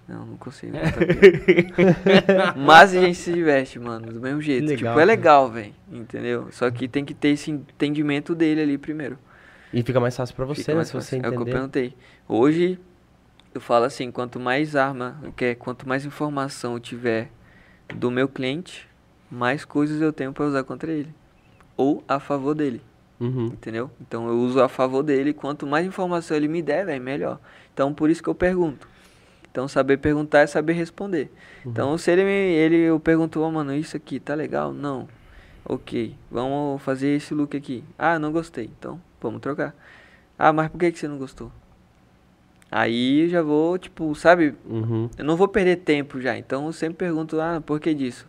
Não, 0.05 0.25
não 0.25 0.37
consigo. 0.37 0.73
mas 2.57 2.95
a 2.95 2.99
gente 2.99 3.17
se 3.17 3.31
diverte, 3.31 3.79
mano, 3.79 4.11
do 4.11 4.19
mesmo 4.19 4.41
jeito. 4.41 4.67
legal, 4.67 4.77
tipo, 4.77 4.99
é 4.99 5.05
legal, 5.05 5.49
velho, 5.49 5.73
entendeu? 5.89 6.47
Só 6.51 6.69
que 6.69 6.87
tem 6.87 7.05
que 7.05 7.13
ter 7.13 7.29
esse 7.29 7.49
entendimento 7.49 8.35
dele 8.35 8.61
ali 8.61 8.77
primeiro. 8.77 9.17
E 9.73 9.81
fica 9.83 9.99
mais 10.01 10.17
fácil 10.17 10.35
pra 10.35 10.45
você, 10.45 10.63
Fica 10.63 10.75
né? 10.75 10.83
Se 10.83 10.91
você 10.91 11.15
fácil. 11.15 11.15
É 11.17 11.19
o 11.19 11.21
que 11.21 11.27
eu 11.37 11.41
entender. 11.43 11.51
perguntei. 11.51 11.93
Hoje, 12.27 12.77
eu 13.53 13.61
falo 13.61 13.85
assim, 13.85 14.11
quanto 14.11 14.39
mais 14.39 14.75
arma, 14.75 15.17
que 15.35 15.45
é, 15.45 15.55
quanto 15.55 15.87
mais 15.87 16.05
informação 16.05 16.73
eu 16.73 16.79
tiver 16.79 17.29
do 17.95 18.09
meu 18.09 18.27
cliente, 18.27 18.87
mais 19.29 19.65
coisas 19.65 20.01
eu 20.01 20.13
tenho 20.13 20.31
para 20.33 20.45
usar 20.45 20.63
contra 20.63 20.91
ele. 20.91 21.13
Ou 21.75 22.03
a 22.07 22.19
favor 22.19 22.53
dele, 22.53 22.81
Uhum. 23.19 23.47
entendeu? 23.47 23.91
Então 24.01 24.27
eu 24.27 24.35
uso 24.39 24.61
a 24.61 24.69
favor 24.69 25.03
dele, 25.03 25.33
quanto 25.33 25.65
mais 25.67 25.85
informação 25.85 26.35
ele 26.37 26.47
me 26.47 26.61
der, 26.61 26.85
velho, 26.85 27.03
melhor. 27.03 27.39
Então 27.73 27.93
por 27.93 28.09
isso 28.09 28.21
que 28.23 28.29
eu 28.29 28.35
pergunto. 28.35 28.87
Então 29.51 29.67
saber 29.67 29.97
perguntar 29.97 30.39
é 30.39 30.47
saber 30.47 30.73
responder. 30.73 31.29
Então 31.65 31.97
se 31.97 32.09
ele 32.11 32.23
me, 32.23 32.29
ele 32.29 32.77
eu 32.77 32.99
pergunto, 32.99 33.41
"Ô, 33.41 33.51
mano, 33.51 33.73
isso 33.75 33.97
aqui 33.97 34.19
tá 34.19 34.33
legal? 34.33 34.71
Não. 34.73 35.07
OK, 35.65 36.15
vamos 36.31 36.81
fazer 36.81 37.09
esse 37.09 37.33
look 37.33 37.55
aqui. 37.55 37.83
Ah, 37.97 38.17
não 38.17 38.31
gostei. 38.31 38.65
Então, 38.79 38.99
vamos 39.21 39.41
trocar. 39.41 39.75
Ah, 40.37 40.51
mas 40.51 40.69
por 40.69 40.79
que 40.79 40.91
que 40.91 40.97
você 40.97 41.07
não 41.07 41.17
gostou? 41.19 41.51
Aí 42.71 43.23
eu 43.25 43.29
já 43.29 43.41
vou, 43.41 43.77
tipo, 43.77 44.15
sabe, 44.15 44.55
Uhum. 44.65 45.09
eu 45.17 45.25
não 45.25 45.35
vou 45.35 45.47
perder 45.49 45.77
tempo 45.77 46.21
já, 46.21 46.37
então 46.37 46.65
eu 46.67 46.71
sempre 46.73 46.95
pergunto, 47.05 47.39
ah, 47.41 47.61
por 47.65 47.79
que 47.81 47.93
disso? 47.93 48.25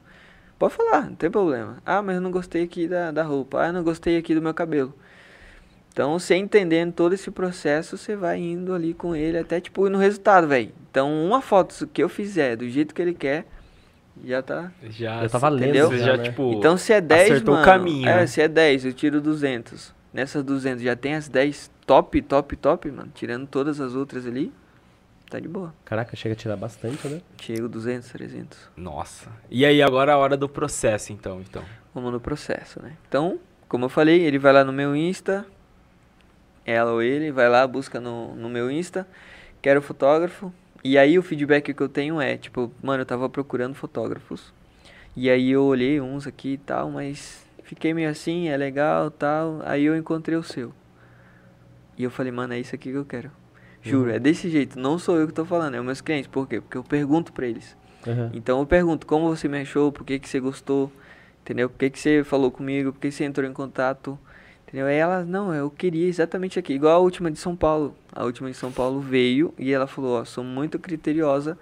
Pode 0.59 0.74
falar, 0.74 1.07
não 1.09 1.14
tem 1.14 1.30
problema. 1.30 1.76
Ah, 1.86 2.03
mas 2.03 2.16
eu 2.16 2.20
não 2.20 2.30
gostei 2.30 2.64
aqui 2.64 2.86
da, 2.88 3.11
da 3.11 3.22
roupa. 3.24 3.62
Ah, 3.62 3.66
eu 3.68 3.72
não 3.72 3.82
gostei 3.82 4.16
aqui 4.16 4.32
do 4.34 4.40
meu 4.43 4.55
cabelo. 4.55 4.93
Então, 5.93 6.18
você 6.18 6.36
entendendo 6.36 6.93
todo 6.93 7.12
esse 7.14 7.30
processo, 7.30 7.99
você 7.99 8.14
vai 8.16 8.38
indo 8.38 8.72
ali 8.72 8.95
com 8.95 9.14
ele 9.14 9.36
até, 9.38 9.61
tipo, 9.61 9.86
ir 9.86 9.90
no 9.90 9.99
resultado, 9.99 10.47
velho. 10.49 10.70
Então, 10.90 11.12
uma 11.24 11.43
foto 11.43 11.86
que 11.88 12.03
eu 12.03 12.09
fizer 12.09 12.57
do 12.57 12.68
jeito 12.68 12.95
que 12.95 13.03
ele 13.03 13.12
quer, 13.12 13.45
já 14.24 14.40
tá... 14.40 14.70
Já, 14.84 15.22
Já 15.22 15.28
tá 15.28 15.38
valendo, 15.38 15.64
entendeu? 15.64 15.88
Você 15.88 15.99
já, 15.99 16.05
já, 16.05 16.16
né? 16.18 16.22
tipo. 16.24 16.53
Então, 16.53 16.76
se 16.76 16.93
é 16.93 17.01
10, 17.01 17.30
acertou 17.32 17.55
o 17.55 17.57
mano, 17.59 17.66
caminho, 17.66 18.09
É, 18.09 18.16
né? 18.18 18.26
se 18.28 18.40
é 18.40 18.47
10, 18.49 18.84
eu 18.86 18.93
tiro 18.93 19.20
200. 19.20 19.93
Nessas 20.14 20.45
200 20.45 20.80
já 20.82 20.95
tem 20.95 21.14
as 21.16 21.28
10 21.28 21.72
top, 21.93 22.22
top, 22.22 22.57
top, 22.57 22.90
mano. 22.90 23.12
Tirando 23.14 23.47
todas 23.47 23.78
as 23.78 23.95
outras 23.95 24.26
ali, 24.26 24.51
tá 25.28 25.38
de 25.38 25.47
boa. 25.47 25.74
Caraca, 25.84 26.16
chega 26.16 26.32
a 26.32 26.36
tirar 26.36 26.57
bastante, 26.57 27.07
né? 27.07 27.20
Chego 27.38 27.68
200, 27.68 28.09
300. 28.09 28.59
Nossa. 28.74 29.30
E 29.51 29.66
aí, 29.66 29.82
agora 29.82 30.14
a 30.14 30.16
hora 30.16 30.34
do 30.34 30.49
processo, 30.49 31.12
então. 31.12 31.43
então. 31.43 31.62
Vamos 31.95 32.11
no 32.11 32.18
processo, 32.18 32.80
né? 32.80 32.97
Então, 33.07 33.38
como 33.68 33.84
eu 33.84 33.88
falei, 33.90 34.22
ele 34.22 34.38
vai 34.38 34.55
lá 34.55 34.64
no 34.64 34.72
meu 34.72 34.97
Insta, 34.97 35.45
ela 36.64 36.93
ou 36.93 37.03
ele 37.03 37.30
vai 37.30 37.51
lá, 37.51 37.66
busca 37.66 38.01
no, 38.01 38.34
no 38.36 38.49
meu 38.49 38.70
Insta, 38.70 39.07
quero 39.61 39.82
fotógrafo. 39.82 40.51
E 40.82 40.97
aí 40.97 41.18
o 41.18 41.22
feedback 41.22 41.74
que 41.74 41.82
eu 41.82 41.90
tenho 41.90 42.22
é, 42.22 42.38
tipo, 42.38 42.72
mano, 42.82 43.03
eu 43.03 43.07
tava 43.07 43.28
procurando 43.28 43.74
fotógrafos. 43.74 44.51
E 45.14 45.28
aí 45.28 45.51
eu 45.51 45.62
olhei 45.64 46.01
uns 46.01 46.26
aqui 46.26 46.55
e 46.55 46.59
tal, 46.59 46.90
mas 46.90 47.45
fiquei 47.64 47.93
meio 47.93 48.09
assim, 48.09 48.49
é 48.49 48.57
legal 48.57 49.11
tal. 49.11 49.61
Aí 49.66 49.84
eu 49.84 49.95
encontrei 49.95 50.38
o 50.38 50.43
seu. 50.43 50.72
E 51.97 52.05
eu 52.05 52.11
falei, 52.11 52.32
mano, 52.32 52.55
é 52.55 52.61
isso 52.61 52.74
aqui 52.74 52.90
que 52.90 52.97
eu 52.97 53.05
quero. 53.05 53.30
Juro, 53.82 54.11
é 54.11 54.18
desse 54.18 54.49
jeito. 54.49 54.78
Não 54.78 54.99
sou 54.99 55.18
eu 55.18 55.26
que 55.26 55.32
tô 55.32 55.45
falando, 55.45 55.74
é 55.74 55.80
os 55.80 55.84
meus 55.84 56.01
clientes. 56.01 56.28
Por 56.28 56.49
quê? 56.49 56.61
Porque 56.61 56.78
eu 56.78 56.84
pergunto 56.84 57.32
pra 57.32 57.47
eles. 57.47 57.76
Uhum. 58.07 58.30
Então 58.32 58.61
eu 58.61 58.66
pergunto, 58.66 59.07
como 59.07 59.28
você 59.28 59.49
me 59.49 59.61
achou? 59.61 59.90
Por 59.90 60.05
que, 60.05 60.18
que 60.18 60.28
você 60.28 60.38
gostou? 60.38 60.90
Entendeu? 61.43 61.68
Por 61.68 61.78
que, 61.78 61.90
que 61.90 61.99
você 61.99 62.22
falou 62.22 62.51
comigo? 62.51 62.93
Por 62.93 63.01
que 63.01 63.11
você 63.11 63.24
entrou 63.24 63.49
em 63.49 63.53
contato? 63.53 64.18
Entendeu? 64.66 64.86
Aí 64.86 64.97
ela, 64.97 65.24
não, 65.24 65.53
eu 65.53 65.68
queria 65.68 66.07
exatamente 66.07 66.59
aqui. 66.59 66.72
Igual 66.72 66.97
a 66.97 66.99
última 67.01 67.30
de 67.30 67.38
São 67.38 67.57
Paulo. 67.57 67.97
A 68.12 68.24
última 68.24 68.51
de 68.51 68.57
São 68.57 68.70
Paulo 68.70 69.01
veio 69.01 69.53
e 69.59 69.72
ela 69.72 69.86
falou, 69.86 70.20
ó, 70.20 70.24
sou 70.24 70.45
muito 70.45 70.78
criteriosa 70.78 71.59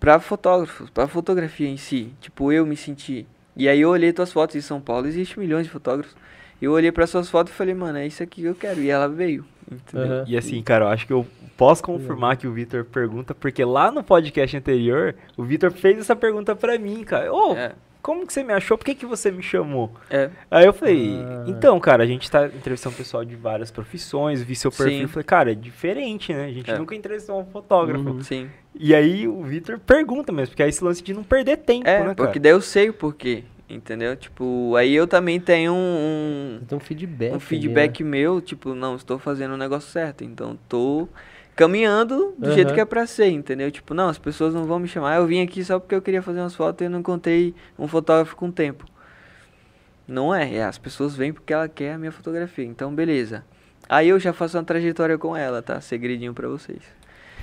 pra 0.00 0.18
fotógrafos, 0.18 0.90
pra 0.90 1.06
fotografia 1.06 1.68
em 1.68 1.76
si. 1.76 2.12
Tipo, 2.20 2.50
eu 2.50 2.66
me 2.66 2.76
senti. 2.76 3.26
E 3.56 3.68
aí 3.68 3.80
eu 3.80 3.90
olhei 3.90 4.12
tuas 4.12 4.32
fotos 4.32 4.54
de 4.54 4.62
São 4.62 4.80
Paulo, 4.80 5.06
existe 5.06 5.38
milhões 5.38 5.66
de 5.66 5.72
fotógrafos. 5.72 6.16
Eu 6.60 6.72
olhei 6.72 6.90
para 6.92 7.06
suas 7.06 7.28
fotos 7.28 7.52
e 7.52 7.56
falei, 7.56 7.74
mano, 7.74 7.98
é 7.98 8.06
isso 8.06 8.22
aqui 8.22 8.42
que 8.42 8.46
eu 8.48 8.54
quero. 8.54 8.80
E 8.80 8.88
ela 8.90 9.08
veio. 9.08 9.44
Uhum. 9.70 10.24
E 10.26 10.36
assim, 10.36 10.62
cara, 10.62 10.84
eu 10.86 10.88
acho 10.88 11.06
que 11.06 11.12
eu 11.12 11.26
posso 11.56 11.82
confirmar 11.82 12.36
que 12.36 12.46
o 12.46 12.52
Vitor 12.52 12.84
pergunta, 12.84 13.34
porque 13.34 13.64
lá 13.64 13.90
no 13.90 14.02
podcast 14.02 14.56
anterior, 14.56 15.14
o 15.36 15.42
Vitor 15.44 15.70
fez 15.70 15.98
essa 15.98 16.14
pergunta 16.16 16.54
pra 16.54 16.78
mim, 16.78 17.02
cara. 17.04 17.32
Ô, 17.32 17.54
É. 17.56 17.72
como 18.02 18.26
que 18.26 18.32
você 18.32 18.42
me 18.42 18.52
achou? 18.52 18.76
Por 18.76 18.84
que, 18.84 18.94
que 18.94 19.06
você 19.06 19.30
me 19.30 19.42
chamou? 19.42 19.90
É. 20.10 20.30
Aí 20.50 20.66
eu 20.66 20.72
falei, 20.72 21.18
Ah. 21.18 21.44
então, 21.46 21.78
cara, 21.80 22.02
a 22.02 22.06
gente 22.06 22.30
tá 22.30 22.46
entrevistando 22.46 22.94
pessoal 22.96 23.24
de 23.24 23.34
várias 23.36 23.70
profissões, 23.70 24.42
vi 24.42 24.54
seu 24.54 24.70
perfil, 24.70 25.00
Sim. 25.00 25.06
falei, 25.08 25.24
cara, 25.24 25.52
é 25.52 25.54
diferente, 25.54 26.32
né? 26.34 26.44
A 26.46 26.52
gente 26.52 26.70
É. 26.70 26.78
nunca 26.78 26.94
entrevistou 26.94 27.40
um 27.40 27.46
fotógrafo. 27.46 28.04
Uhum. 28.10 28.20
Sim. 28.22 28.48
E 28.74 28.94
aí 28.94 29.26
o 29.28 29.42
Vitor 29.44 29.78
pergunta 29.78 30.32
mesmo, 30.32 30.50
porque 30.50 30.62
é 30.62 30.68
esse 30.68 30.82
lance 30.84 31.02
de 31.02 31.14
não 31.14 31.22
perder 31.22 31.58
tempo, 31.58 31.88
É, 31.88 32.00
né, 32.00 32.14
porque 32.14 32.24
cara? 32.32 32.40
daí 32.40 32.52
eu 32.52 32.60
sei 32.60 32.88
o 32.90 32.92
porquê. 32.92 33.44
Entendeu? 33.68 34.14
Tipo, 34.16 34.76
aí 34.76 34.94
eu 34.94 35.06
também 35.06 35.40
tenho 35.40 35.72
um, 35.72 36.60
um 36.70 36.80
feedback. 36.80 37.32
um 37.32 37.36
ali, 37.36 37.44
feedback 37.44 38.04
meu, 38.04 38.40
tipo, 38.40 38.74
não, 38.74 38.96
estou 38.96 39.18
fazendo 39.18 39.54
o 39.54 39.56
negócio 39.56 39.90
certo. 39.90 40.22
Então, 40.22 40.58
tô 40.68 41.08
caminhando 41.56 42.34
do 42.38 42.46
Aham. 42.46 42.54
jeito 42.54 42.74
que 42.74 42.80
é 42.80 42.84
pra 42.84 43.06
ser, 43.06 43.28
entendeu? 43.30 43.70
Tipo, 43.70 43.94
não, 43.94 44.08
as 44.08 44.18
pessoas 44.18 44.52
não 44.54 44.64
vão 44.64 44.78
me 44.78 44.88
chamar. 44.88 45.16
Eu 45.16 45.26
vim 45.26 45.40
aqui 45.42 45.64
só 45.64 45.78
porque 45.78 45.94
eu 45.94 46.02
queria 46.02 46.20
fazer 46.22 46.40
umas 46.40 46.54
fotos 46.54 46.82
e 46.82 46.84
eu 46.84 46.90
não 46.90 47.00
encontrei 47.00 47.54
um 47.78 47.88
fotógrafo 47.88 48.36
com 48.36 48.50
tempo. 48.50 48.84
Não 50.06 50.34
é, 50.34 50.56
é, 50.56 50.64
as 50.64 50.76
pessoas 50.76 51.16
vêm 51.16 51.32
porque 51.32 51.52
ela 51.52 51.68
quer 51.68 51.94
a 51.94 51.98
minha 51.98 52.12
fotografia. 52.12 52.64
Então, 52.64 52.94
beleza. 52.94 53.44
Aí 53.88 54.08
eu 54.08 54.18
já 54.20 54.32
faço 54.32 54.58
uma 54.58 54.64
trajetória 54.64 55.16
com 55.16 55.34
ela, 55.36 55.62
tá? 55.62 55.80
Segredinho 55.80 56.34
pra 56.34 56.48
vocês. 56.48 56.82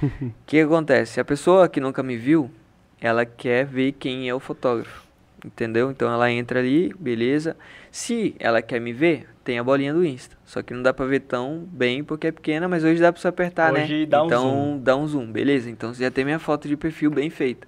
O 0.22 0.34
que 0.46 0.60
acontece? 0.60 1.20
A 1.20 1.26
pessoa 1.26 1.70
que 1.70 1.80
nunca 1.80 2.04
me 2.04 2.18
viu, 2.18 2.52
ela 3.00 3.26
quer 3.26 3.66
ver 3.66 3.94
quem 3.94 4.28
é 4.28 4.36
o 4.36 4.40
fotógrafo. 4.40 5.11
Entendeu? 5.44 5.90
Então 5.90 6.12
ela 6.12 6.32
entra 6.32 6.60
ali, 6.60 6.94
beleza. 7.00 7.56
Se 7.92 8.36
ela 8.40 8.62
quer 8.62 8.80
me 8.80 8.94
ver, 8.94 9.28
tem 9.44 9.58
a 9.58 9.64
bolinha 9.64 9.94
do 9.94 10.06
Insta. 10.06 10.38
Só 10.46 10.62
que 10.62 10.74
não 10.74 10.84
dá 10.84 10.94
pra 10.94 11.06
ver 11.06 11.22
tão 11.22 11.68
bem 11.72 12.04
porque 12.04 12.28
é 12.28 12.32
pequena, 12.32 12.68
mas 12.68 12.84
hoje 12.84 13.02
dá 13.02 13.12
pra 13.12 13.22
você 13.22 13.28
apertar, 13.28 13.74
né? 13.74 13.84
Hoje 13.84 14.06
dá 14.06 14.24
um 14.24 14.26
então 14.28 14.42
zoom. 14.42 14.80
dá 14.80 14.96
um 14.96 15.08
zoom, 15.08 15.32
beleza? 15.32 15.70
Então 15.70 15.94
você 15.94 16.04
já 16.04 16.12
tem 16.12 16.24
minha 16.24 16.40
foto 16.40 16.68
de 16.68 16.78
perfil 16.78 17.10
bem 17.10 17.30
feita. 17.30 17.68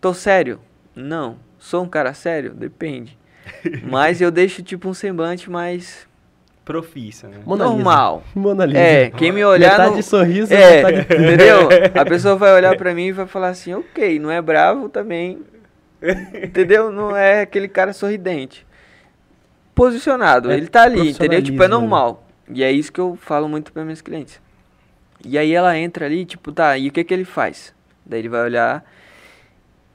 Tô 0.00 0.12
sério? 0.12 0.60
Não. 0.94 1.38
Sou 1.58 1.84
um 1.84 1.88
cara 1.88 2.12
sério? 2.12 2.52
Depende. 2.52 3.16
mas 3.84 4.20
eu 4.20 4.30
deixo 4.30 4.62
tipo 4.62 4.88
um 4.88 4.94
semblante 4.94 5.50
mais 5.50 6.06
Profissa, 6.64 7.28
né? 7.28 7.36
Mona 7.44 7.64
normal. 7.66 8.22
Mona 8.34 8.64
Lisa. 8.64 8.78
É, 8.78 9.10
quem 9.10 9.30
me 9.30 9.44
olhar 9.44 9.72
Metade 9.72 9.96
não... 9.96 10.02
sorriso, 10.02 10.52
É, 10.52 10.82
metade... 10.82 11.14
entendeu? 11.14 11.68
A 11.94 12.04
pessoa 12.06 12.36
vai 12.36 12.54
olhar 12.54 12.74
pra 12.76 12.94
mim 12.94 13.08
e 13.08 13.12
vai 13.12 13.26
falar 13.26 13.48
assim, 13.48 13.74
ok, 13.74 14.18
não 14.18 14.30
é 14.30 14.40
bravo 14.40 14.88
também, 14.88 15.42
entendeu? 16.42 16.90
Não 16.92 17.16
é 17.16 17.42
aquele 17.42 17.68
cara 17.68 17.92
sorridente. 17.92 18.66
Posicionado, 19.74 20.50
É 20.50 20.56
ele 20.56 20.68
tá 20.68 20.82
ali, 20.84 21.10
entendeu? 21.10 21.42
Tipo, 21.42 21.62
é 21.62 21.68
né? 21.68 21.74
normal. 21.74 22.26
E 22.48 22.62
é 22.62 22.70
isso 22.70 22.92
que 22.92 23.00
eu 23.00 23.16
falo 23.16 23.48
muito 23.48 23.72
pra 23.72 23.82
minhas 23.84 24.00
clientes. 24.00 24.40
E 25.24 25.38
aí 25.38 25.52
ela 25.52 25.76
entra 25.76 26.06
ali, 26.06 26.24
tipo, 26.24 26.52
tá, 26.52 26.76
e 26.76 26.88
o 26.88 26.92
que 26.92 27.02
que 27.02 27.14
ele 27.14 27.24
faz? 27.24 27.74
Daí 28.04 28.20
ele 28.20 28.28
vai 28.28 28.42
olhar 28.42 28.84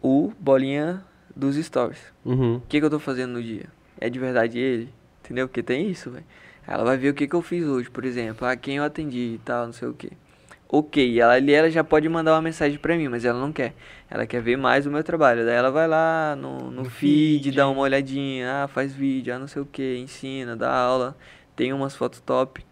o 0.01 0.33
bolinha 0.39 1.03
dos 1.35 1.55
stories. 1.55 1.99
Uhum. 2.25 2.57
O 2.57 2.61
que, 2.67 2.79
que 2.79 2.85
eu 2.85 2.89
tô 2.89 2.99
fazendo 2.99 3.33
no 3.33 3.43
dia? 3.43 3.65
É 3.99 4.09
de 4.09 4.19
verdade 4.19 4.57
ele? 4.57 4.89
Entendeu? 5.23 5.47
Porque 5.47 5.61
tem 5.61 5.89
isso, 5.89 6.09
velho. 6.09 6.25
Ela 6.67 6.83
vai 6.83 6.97
ver 6.97 7.09
o 7.09 7.13
que, 7.13 7.27
que 7.27 7.35
eu 7.35 7.41
fiz 7.41 7.65
hoje, 7.65 7.89
por 7.89 8.03
exemplo. 8.05 8.47
A 8.47 8.55
quem 8.55 8.77
eu 8.77 8.83
atendi 8.83 9.35
e 9.35 9.41
tal, 9.45 9.65
não 9.67 9.73
sei 9.73 9.87
o 9.87 9.93
que. 9.93 10.11
Ok, 10.67 11.19
ela 11.19 11.37
ela 11.37 11.69
já 11.69 11.83
pode 11.83 12.07
mandar 12.07 12.33
uma 12.33 12.41
mensagem 12.41 12.77
pra 12.77 12.95
mim, 12.95 13.07
mas 13.07 13.25
ela 13.25 13.39
não 13.39 13.51
quer. 13.51 13.73
Ela 14.11 14.25
quer 14.25 14.41
ver 14.41 14.57
mais 14.57 14.85
o 14.87 14.91
meu 14.91 15.03
trabalho. 15.03 15.45
Daí 15.45 15.55
ela 15.55 15.69
vai 15.69 15.87
lá 15.87 16.35
no, 16.35 16.71
no, 16.71 16.83
No 16.83 16.85
feed, 16.85 17.43
feed. 17.43 17.55
dá 17.55 17.69
uma 17.69 17.81
olhadinha, 17.81 18.63
ah, 18.63 18.67
faz 18.67 18.93
vídeo, 18.93 19.33
ah, 19.33 19.37
não 19.39 19.47
sei 19.47 19.61
o 19.61 19.65
que, 19.65 19.97
ensina, 19.97 20.55
dá 20.55 20.73
aula, 20.73 21.15
tem 21.55 21.71
umas 21.73 21.95
fotos 21.95 22.19
top. 22.19 22.65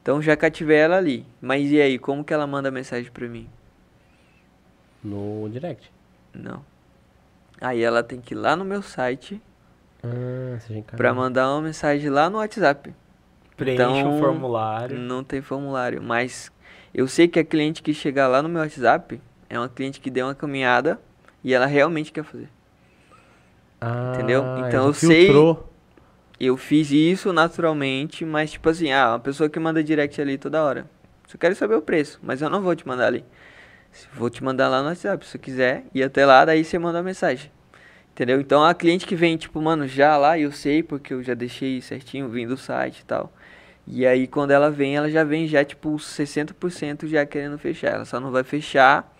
Então 0.00 0.20
já 0.22 0.36
cativei 0.36 0.78
ela 0.78 0.96
ali. 0.96 1.26
Mas 1.40 1.70
e 1.70 1.80
aí, 1.80 1.98
como 1.98 2.24
que 2.24 2.32
ela 2.32 2.46
manda 2.46 2.70
mensagem 2.70 3.10
pra 3.12 3.28
mim? 3.28 3.48
No 5.04 5.48
direct. 5.50 5.90
Não. 6.32 6.64
Aí 7.60 7.82
ela 7.82 8.02
tem 8.02 8.20
que 8.20 8.34
ir 8.34 8.36
lá 8.36 8.56
no 8.56 8.64
meu 8.64 8.82
site 8.82 9.40
Ah, 10.02 10.58
pra 10.96 11.12
mandar 11.14 11.48
uma 11.52 11.60
mensagem 11.62 12.08
lá 12.10 12.28
no 12.30 12.38
WhatsApp. 12.38 12.92
Preenche 13.56 13.82
Então, 13.82 14.16
o 14.16 14.20
formulário. 14.20 14.98
Não 14.98 15.22
tem 15.22 15.40
formulário, 15.42 16.02
mas 16.02 16.50
eu 16.94 17.06
sei 17.06 17.28
que 17.28 17.38
a 17.38 17.44
cliente 17.44 17.82
que 17.82 17.92
chegar 17.94 18.26
lá 18.26 18.42
no 18.42 18.48
meu 18.48 18.62
WhatsApp 18.62 19.20
é 19.52 19.58
uma 19.58 19.68
cliente 19.68 20.00
que 20.00 20.10
deu 20.10 20.26
uma 20.26 20.34
caminhada 20.34 20.98
e 21.44 21.52
ela 21.52 21.66
realmente 21.66 22.10
quer 22.10 22.24
fazer. 22.24 22.48
Ah, 23.78 24.14
entendeu? 24.14 24.42
Então 24.66 24.86
eu 24.86 24.94
sei- 24.94 25.26
filtrou. 25.26 25.70
Eu 26.40 26.56
fiz 26.56 26.90
isso 26.90 27.32
naturalmente, 27.34 28.24
mas 28.24 28.52
tipo 28.52 28.68
assim, 28.70 28.90
ah, 28.92 29.10
uma 29.10 29.20
pessoa 29.20 29.50
que 29.50 29.60
manda 29.60 29.84
direct 29.84 30.18
ali 30.20 30.38
toda 30.38 30.62
hora. 30.64 30.86
Só 31.26 31.36
quero 31.36 31.54
saber 31.54 31.74
o 31.74 31.82
preço, 31.82 32.18
mas 32.22 32.40
eu 32.40 32.48
não 32.48 32.62
vou 32.62 32.74
te 32.74 32.88
mandar 32.88 33.06
ali. 33.08 33.24
Vou 34.14 34.30
te 34.30 34.42
mandar 34.42 34.68
lá 34.68 34.80
no 34.80 34.88
WhatsApp, 34.88 35.22
se 35.22 35.32
você 35.32 35.38
quiser, 35.38 35.84
ir 35.94 36.02
até 36.02 36.24
lá, 36.24 36.46
daí 36.46 36.64
você 36.64 36.78
manda 36.78 36.98
a 36.98 37.02
mensagem. 37.02 37.52
Entendeu? 38.12 38.40
Então 38.40 38.64
a 38.64 38.72
cliente 38.72 39.06
que 39.06 39.14
vem, 39.14 39.36
tipo, 39.36 39.60
mano, 39.60 39.86
já 39.86 40.16
lá, 40.16 40.38
eu 40.38 40.50
sei, 40.50 40.82
porque 40.82 41.12
eu 41.12 41.22
já 41.22 41.34
deixei 41.34 41.80
certinho, 41.82 42.26
vim 42.30 42.46
do 42.46 42.56
site 42.56 43.00
e 43.00 43.04
tal. 43.04 43.30
E 43.86 44.06
aí 44.06 44.26
quando 44.26 44.50
ela 44.52 44.70
vem, 44.70 44.96
ela 44.96 45.10
já 45.10 45.24
vem 45.24 45.46
já, 45.46 45.62
tipo, 45.62 45.98
60% 45.98 47.06
já 47.06 47.26
querendo 47.26 47.58
fechar. 47.58 47.88
Ela 47.96 48.04
só 48.06 48.18
não 48.18 48.30
vai 48.30 48.42
fechar 48.44 49.11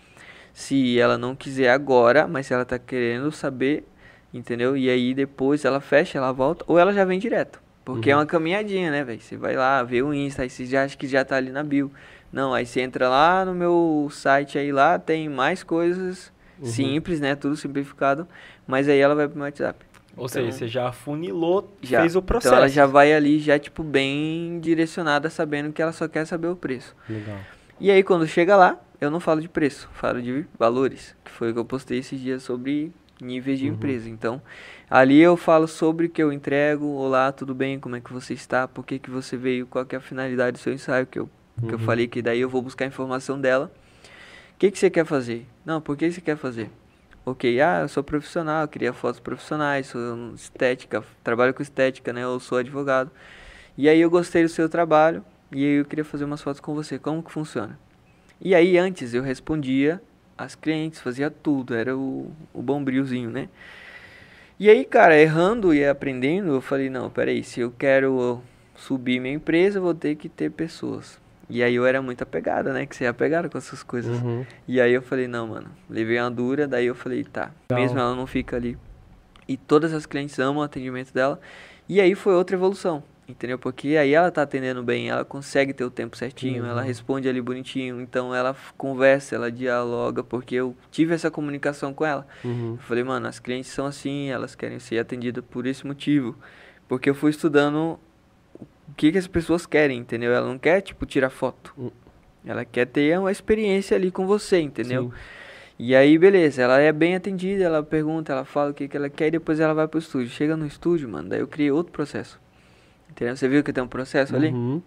se 0.52 0.98
ela 0.98 1.16
não 1.18 1.34
quiser 1.34 1.70
agora, 1.70 2.26
mas 2.28 2.46
se 2.46 2.54
ela 2.54 2.64
tá 2.64 2.78
querendo 2.78 3.30
saber, 3.32 3.84
entendeu? 4.32 4.76
E 4.76 4.88
aí 4.90 5.14
depois 5.14 5.64
ela 5.64 5.80
fecha, 5.80 6.18
ela 6.18 6.32
volta, 6.32 6.64
ou 6.68 6.78
ela 6.78 6.92
já 6.92 7.04
vem 7.04 7.18
direto. 7.18 7.60
Porque 7.84 8.10
é 8.10 8.14
Uhum. 8.14 8.20
uma 8.20 8.26
caminhadinha, 8.26 8.90
né, 8.90 9.02
velho? 9.02 9.20
Você 9.20 9.36
vai 9.36 9.56
lá, 9.56 9.82
vê 9.82 10.02
o 10.02 10.14
Insta, 10.14 10.42
aí 10.42 10.50
você 10.50 10.64
já 10.66 10.84
acha 10.84 10.96
que 10.96 11.06
já 11.08 11.24
tá 11.24 11.36
ali 11.36 11.50
na 11.50 11.62
bio. 11.64 11.90
Não, 12.32 12.54
aí 12.54 12.64
você 12.64 12.80
entra 12.80 13.08
lá 13.08 13.44
no 13.44 13.54
meu 13.54 14.08
site 14.10 14.56
aí 14.56 14.70
lá, 14.72 14.98
tem 14.98 15.28
mais 15.28 15.62
coisas 15.62 16.32
Uhum. 16.60 16.66
simples, 16.66 17.20
né? 17.20 17.34
Tudo 17.34 17.56
simplificado. 17.56 18.26
Mas 18.66 18.88
aí 18.88 18.98
ela 19.00 19.14
vai 19.16 19.26
pro 19.26 19.36
meu 19.36 19.46
WhatsApp. 19.46 19.84
Ou 20.16 20.26
Então, 20.26 20.28
seja, 20.28 20.52
você 20.52 20.68
já 20.68 20.92
funilou, 20.92 21.76
já. 21.82 22.00
fez 22.00 22.14
o 22.14 22.22
processo. 22.22 22.54
Então 22.54 22.58
ela 22.58 22.68
já 22.68 22.86
vai 22.86 23.12
ali, 23.12 23.40
já, 23.40 23.58
tipo, 23.58 23.82
bem 23.82 24.60
direcionada, 24.60 25.28
sabendo 25.28 25.72
que 25.72 25.82
ela 25.82 25.92
só 25.92 26.06
quer 26.06 26.24
saber 26.26 26.46
o 26.48 26.56
preço. 26.56 26.94
Legal. 27.08 27.40
E 27.80 27.90
aí, 27.90 28.02
quando 28.04 28.26
chega 28.28 28.54
lá, 28.56 28.78
eu 29.04 29.10
não 29.10 29.18
falo 29.20 29.40
de 29.40 29.48
preço, 29.48 29.88
falo 29.94 30.22
de 30.22 30.44
valores, 30.58 31.16
que 31.24 31.30
foi 31.30 31.50
o 31.50 31.52
que 31.52 31.58
eu 31.58 31.64
postei 31.64 31.98
esses 31.98 32.20
dias 32.20 32.42
sobre 32.42 32.92
níveis 33.20 33.58
de 33.58 33.66
Uhum. 33.66 33.74
empresa. 33.74 34.08
Então, 34.08 34.40
ali 34.88 35.18
eu 35.20 35.36
falo 35.36 35.66
sobre 35.66 36.06
o 36.06 36.10
que 36.10 36.22
eu 36.22 36.32
entrego, 36.32 36.86
olá, 36.86 37.32
tudo 37.32 37.54
bem, 37.54 37.80
como 37.80 37.96
é 37.96 38.00
que 38.00 38.12
você 38.12 38.32
está, 38.34 38.68
por 38.68 38.86
que, 38.86 38.98
que 38.98 39.10
você 39.10 39.36
veio, 39.36 39.66
qual 39.66 39.84
que 39.84 39.94
é 39.94 39.98
a 39.98 40.00
finalidade 40.00 40.52
do 40.52 40.58
seu 40.60 40.72
ensaio, 40.72 41.06
que 41.06 41.18
eu, 41.18 41.28
que 41.58 41.66
eu 41.66 41.72
Uhum. 41.72 41.78
falei 41.78 42.06
que 42.06 42.22
daí 42.22 42.40
eu 42.40 42.48
vou 42.48 42.62
buscar 42.62 42.84
a 42.84 42.88
informação 42.88 43.40
dela. 43.40 43.72
O 44.54 44.58
que, 44.58 44.70
que 44.70 44.78
você 44.78 44.88
quer 44.88 45.04
fazer? 45.04 45.46
Não, 45.64 45.80
por 45.80 45.96
que 45.96 46.10
você 46.10 46.20
quer 46.20 46.36
fazer? 46.36 46.70
Ok, 47.24 47.60
ah, 47.60 47.80
eu 47.82 47.88
sou 47.88 48.02
profissional, 48.04 48.62
eu 48.62 48.68
queria 48.68 48.92
fotos 48.92 49.20
profissionais, 49.20 49.86
sou 49.88 50.32
estética, 50.34 51.02
trabalho 51.24 51.52
com 51.54 51.62
estética, 51.62 52.12
né? 52.12 52.22
Eu 52.22 52.38
sou 52.40 52.58
advogado. 52.58 53.10
E 53.76 53.88
aí 53.88 54.00
eu 54.00 54.10
gostei 54.10 54.42
do 54.42 54.48
seu 54.48 54.68
trabalho 54.68 55.24
e 55.52 55.64
aí 55.64 55.72
eu 55.80 55.84
queria 55.84 56.04
fazer 56.04 56.24
umas 56.24 56.40
fotos 56.42 56.60
com 56.60 56.74
você. 56.74 56.98
Como 56.98 57.22
que 57.22 57.30
funciona? 57.32 57.78
E 58.42 58.54
aí 58.54 58.76
antes 58.76 59.14
eu 59.14 59.22
respondia 59.22 60.02
as 60.36 60.54
clientes, 60.54 61.00
fazia 61.00 61.30
tudo, 61.30 61.74
era 61.74 61.96
o, 61.96 62.30
o 62.52 62.60
bombrilzinho, 62.60 63.30
né? 63.30 63.48
E 64.58 64.68
aí, 64.68 64.84
cara, 64.84 65.18
errando 65.18 65.72
e 65.72 65.84
aprendendo, 65.84 66.52
eu 66.52 66.60
falei, 66.60 66.90
não, 66.90 67.08
peraí, 67.08 67.42
se 67.42 67.60
eu 67.60 67.72
quero 67.76 68.42
subir 68.74 69.20
minha 69.20 69.34
empresa, 69.34 69.78
eu 69.78 69.82
vou 69.82 69.94
ter 69.94 70.16
que 70.16 70.28
ter 70.28 70.50
pessoas. 70.50 71.20
E 71.48 71.62
aí 71.62 71.74
eu 71.74 71.86
era 71.86 72.00
muito 72.00 72.22
apegada, 72.22 72.72
né? 72.72 72.86
Que 72.86 72.96
você 72.96 73.04
é 73.04 73.08
apegada 73.08 73.48
com 73.48 73.58
essas 73.58 73.82
coisas. 73.82 74.20
Uhum. 74.20 74.44
E 74.66 74.80
aí 74.80 74.92
eu 74.92 75.02
falei, 75.02 75.28
não, 75.28 75.48
mano, 75.48 75.68
levei 75.88 76.18
uma 76.18 76.30
dura, 76.30 76.66
daí 76.66 76.86
eu 76.86 76.94
falei, 76.94 77.24
tá, 77.24 77.50
Legal. 77.70 77.84
mesmo 77.84 77.98
ela 77.98 78.14
não 78.14 78.26
fica 78.26 78.56
ali. 78.56 78.76
E 79.46 79.56
todas 79.56 79.92
as 79.92 80.06
clientes 80.06 80.38
amam 80.38 80.58
o 80.58 80.62
atendimento 80.62 81.12
dela. 81.12 81.40
E 81.88 82.00
aí 82.00 82.14
foi 82.14 82.34
outra 82.34 82.56
evolução, 82.56 83.02
entendeu? 83.32 83.58
Porque 83.58 83.96
aí 83.96 84.14
ela 84.14 84.30
tá 84.30 84.42
atendendo 84.42 84.82
bem, 84.82 85.10
ela 85.10 85.24
consegue 85.24 85.72
ter 85.72 85.84
o 85.84 85.90
tempo 85.90 86.16
certinho, 86.16 86.64
ela 86.64 86.80
Uhum. 86.82 86.86
responde 86.86 87.28
ali 87.28 87.40
bonitinho, 87.40 88.00
então 88.00 88.34
ela 88.34 88.54
conversa, 88.76 89.34
ela 89.34 89.50
dialoga, 89.50 90.22
porque 90.22 90.54
eu 90.54 90.76
tive 90.90 91.14
essa 91.14 91.30
comunicação 91.30 91.92
com 91.92 92.04
ela. 92.06 92.26
Uhum. 92.44 92.72
Eu 92.72 92.78
falei, 92.78 93.02
mano, 93.02 93.26
as 93.26 93.38
clientes 93.38 93.70
são 93.70 93.86
assim, 93.86 94.28
elas 94.30 94.54
querem 94.54 94.78
ser 94.78 94.98
atendidas 94.98 95.44
por 95.50 95.66
esse 95.66 95.86
motivo. 95.86 96.36
Porque 96.88 97.10
eu 97.10 97.14
fui 97.14 97.30
estudando 97.30 97.98
o 98.60 98.94
que, 98.96 99.10
que 99.10 99.18
as 99.18 99.26
pessoas 99.26 99.66
querem, 99.66 99.98
entendeu? 99.98 100.32
Ela 100.32 100.46
não 100.46 100.58
quer, 100.58 100.80
tipo, 100.82 101.06
tirar 101.06 101.30
foto. 101.30 101.72
Hum. 101.78 101.90
Ela 102.44 102.64
quer 102.64 102.86
ter 102.86 103.18
uma 103.18 103.30
experiência 103.32 103.96
ali 103.96 104.10
com 104.10 104.26
você, 104.26 104.60
entendeu? 104.60 105.04
Sim. 105.04 105.12
E 105.78 105.96
aí, 105.96 106.18
beleza, 106.18 106.62
ela 106.62 106.78
é 106.78 106.92
bem 106.92 107.16
atendida, 107.16 107.64
ela 107.64 107.82
pergunta, 107.82 108.32
ela 108.32 108.44
fala 108.44 108.70
o 108.70 108.74
que, 108.74 108.86
que 108.86 108.96
ela 108.96 109.08
quer 109.08 109.28
e 109.28 109.30
depois 109.32 109.58
ela 109.58 109.72
vai 109.72 109.88
pro 109.88 109.98
estúdio. 109.98 110.28
Chega 110.28 110.56
no 110.56 110.66
estúdio, 110.66 111.08
mano, 111.08 111.28
daí 111.30 111.40
eu 111.40 111.48
criei 111.48 111.70
outro 111.70 111.92
processo. 111.92 112.38
Entendeu? 113.12 113.36
Você 113.36 113.46
viu 113.46 113.62
que 113.62 113.72
tem 113.72 113.84
um 113.84 113.88
processo 113.88 114.34
ali? 114.34 114.48
Uhum. 114.48 114.82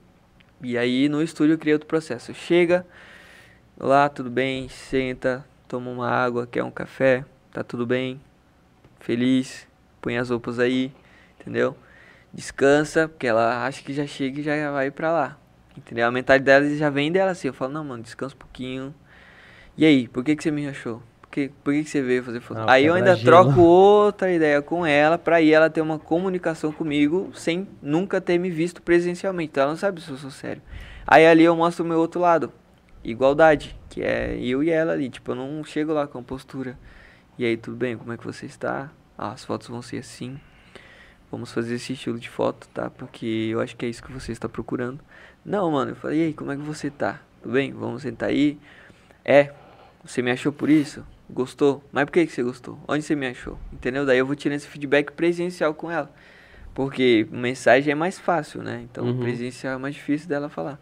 E 0.62 0.78
aí 0.78 1.08
no 1.08 1.22
estúdio 1.22 1.54
eu 1.54 1.58
criei 1.60 1.74
outro 1.74 1.88
processo. 1.88 2.34
Chega 2.34 2.86
lá, 3.78 4.10
tudo 4.10 4.32
bem, 4.32 4.68
senta, 4.68 5.46
toma 5.68 5.92
uma 5.92 6.10
água, 6.10 6.48
quer 6.48 6.64
um 6.64 6.72
café, 6.72 7.24
tá 7.54 7.64
tudo 7.64 7.86
bem, 7.86 8.20
feliz, 9.00 9.68
põe 10.02 10.18
as 10.18 10.32
roupas 10.32 10.58
aí, 10.58 10.92
entendeu? 11.40 11.78
Descansa, 12.34 13.08
porque 13.08 13.28
ela 13.28 13.66
acha 13.66 13.84
que 13.84 13.94
já 13.94 14.08
chega 14.08 14.40
e 14.40 14.44
já 14.44 14.72
vai 14.72 14.90
pra 14.90 15.12
lá. 15.12 15.38
Entendeu? 15.78 16.08
A 16.08 16.12
mentalidade 16.12 16.44
dela 16.66 16.76
já 16.76 16.90
vem 16.90 17.12
dela 17.12 17.32
assim. 17.32 17.48
Eu 17.48 17.54
falo, 17.54 17.74
não, 17.74 17.84
mano, 17.84 18.02
descansa 18.02 18.34
um 18.34 18.40
pouquinho. 18.40 18.96
E 19.78 19.86
aí, 19.86 20.08
por 20.08 20.24
que, 20.24 20.36
que 20.36 20.42
você 20.42 20.50
me 20.52 20.68
achou? 20.68 21.04
Por 21.36 21.42
que, 21.42 21.52
por 21.66 21.74
que, 21.74 21.84
que 21.84 21.90
você 21.90 22.02
veio 22.02 22.24
fazer 22.24 22.40
foto? 22.40 22.62
Ah, 22.62 22.72
aí 22.72 22.86
eu 22.86 22.94
ainda 22.94 23.18
troco 23.18 23.60
outra 23.60 24.32
ideia 24.32 24.62
com 24.62 24.86
ela 24.86 25.18
pra 25.18 25.42
ir 25.42 25.52
ela 25.52 25.70
ter 25.70 25.82
uma 25.82 26.00
comunicação 26.00 26.72
comigo 26.72 27.30
sem 27.34 27.68
nunca 27.82 28.22
ter 28.22 28.38
me 28.38 28.50
visto 28.50 28.82
presencialmente. 28.82 29.50
Então 29.52 29.64
ela 29.64 29.72
não 29.74 29.78
sabe 29.78 30.00
se 30.00 30.10
eu 30.10 30.16
sou 30.16 30.32
sério. 30.32 30.62
Aí 31.06 31.28
ali 31.28 31.44
eu 31.44 31.54
mostro 31.54 31.84
o 31.84 31.88
meu 31.88 32.00
outro 32.00 32.22
lado. 32.22 32.54
Igualdade, 33.04 33.78
que 33.90 34.02
é 34.02 34.38
eu 34.40 34.64
e 34.64 34.70
ela 34.70 34.94
ali. 34.94 35.10
Tipo, 35.10 35.32
eu 35.32 35.36
não 35.36 35.62
chego 35.66 35.92
lá 35.92 36.08
com 36.08 36.24
postura. 36.24 36.80
E 37.38 37.44
aí, 37.44 37.58
tudo 37.58 37.76
bem? 37.76 37.98
Como 37.98 38.14
é 38.14 38.18
que 38.18 38.24
você 38.24 38.46
está? 38.46 38.90
Ah, 39.18 39.34
as 39.34 39.44
fotos 39.44 39.68
vão 39.68 39.82
ser 39.82 39.98
assim. 39.98 40.40
Vamos 41.30 41.52
fazer 41.52 41.76
esse 41.76 41.92
estilo 41.92 42.18
de 42.18 42.30
foto, 42.30 42.66
tá? 42.74 42.90
Porque 42.90 43.50
eu 43.52 43.60
acho 43.60 43.76
que 43.76 43.86
é 43.86 43.90
isso 43.90 44.02
que 44.02 44.14
você 44.14 44.32
está 44.32 44.48
procurando. 44.48 45.02
Não, 45.44 45.70
mano, 45.70 45.92
eu 45.92 45.96
falei, 45.98 46.20
e 46.20 46.26
aí, 46.28 46.34
como 46.34 46.54
é 46.54 46.56
que 46.56 46.62
você 46.62 46.90
tá? 46.90 47.20
Tudo 47.42 47.52
bem? 47.52 47.74
Vamos 47.74 48.04
sentar 48.04 48.30
aí. 48.30 48.58
É, 49.26 49.52
você 50.02 50.22
me 50.22 50.32
achou 50.32 50.54
por 50.54 50.70
isso? 50.70 51.06
Gostou? 51.30 51.84
Mas 51.92 52.06
por 52.06 52.12
que, 52.12 52.26
que 52.26 52.32
você 52.32 52.44
gostou? 52.44 52.80
Onde 52.88 53.04
você 53.04 53.16
me 53.16 53.28
achou? 53.28 53.58
Entendeu? 53.74 54.06
Daí 54.06 54.20
eu 54.20 54.26
vou 54.26 54.36
tirando 54.36 54.58
esse 54.58 54.68
feedback 54.68 55.12
presencial 55.12 55.74
com 55.74 55.90
ela. 55.90 56.12
Porque 56.74 57.28
mensagem 57.32 57.92
é 57.92 57.96
mais 57.96 58.20
fácil, 58.20 58.62
né? 58.62 58.86
Então 58.92 59.06
Uhum. 59.06 59.20
presencial 59.20 59.76
é 59.76 59.78
mais 59.78 59.96
difícil 59.96 60.28
dela 60.28 60.50
falar. 60.50 60.80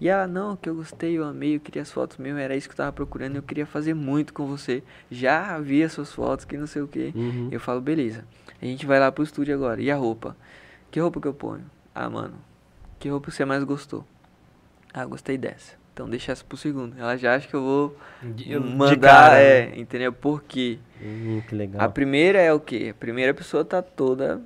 E 0.00 0.08
ela, 0.08 0.26
não, 0.28 0.54
que 0.56 0.68
eu 0.68 0.76
gostei, 0.76 1.18
eu 1.18 1.24
amei, 1.24 1.56
eu 1.56 1.60
queria 1.60 1.82
as 1.82 1.90
fotos 1.90 2.18
mesmo, 2.18 2.38
era 2.38 2.54
isso 2.54 2.68
que 2.68 2.72
eu 2.72 2.76
tava 2.76 2.92
procurando, 2.92 3.34
eu 3.34 3.42
queria 3.42 3.66
fazer 3.66 3.94
muito 3.94 4.32
com 4.32 4.46
você. 4.46 4.82
Já 5.10 5.58
vi 5.58 5.82
as 5.82 5.92
suas 5.92 6.12
fotos, 6.12 6.44
que 6.44 6.56
não 6.56 6.68
sei 6.68 6.82
o 6.82 6.86
que. 6.88 7.12
Uhum. 7.16 7.48
Eu 7.50 7.58
falo, 7.58 7.80
beleza. 7.80 8.24
A 8.60 8.64
gente 8.64 8.86
vai 8.86 9.00
lá 9.00 9.10
pro 9.10 9.24
estúdio 9.24 9.54
agora. 9.54 9.80
E 9.80 9.90
a 9.90 9.96
roupa? 9.96 10.36
Que 10.90 11.00
roupa 11.00 11.20
que 11.20 11.26
eu 11.26 11.34
ponho? 11.34 11.64
Ah, 11.94 12.08
mano, 12.08 12.34
que 13.00 13.08
roupa 13.08 13.30
você 13.30 13.44
mais 13.44 13.64
gostou? 13.64 14.04
Ah, 14.94 15.04
gostei 15.04 15.36
dessa. 15.36 15.74
Então 15.98 16.08
deixa 16.08 16.30
essa 16.30 16.44
pro 16.44 16.56
segundo. 16.56 16.94
Ela 16.96 17.16
já 17.16 17.34
acha 17.34 17.48
que 17.48 17.54
eu 17.54 17.60
vou 17.60 17.96
mandar, 18.60 18.96
cara, 19.00 19.30
né? 19.36 19.42
é, 19.42 19.72
entendeu? 19.80 20.12
Por 20.12 20.44
quê? 20.44 20.78
Hum, 21.02 21.40
que 21.44 21.56
legal. 21.56 21.82
A 21.82 21.88
primeira 21.88 22.38
é 22.40 22.52
o 22.52 22.60
quê? 22.60 22.92
A 22.92 22.94
primeira 22.94 23.34
pessoa 23.34 23.64
tá 23.64 23.82
toda 23.82 24.40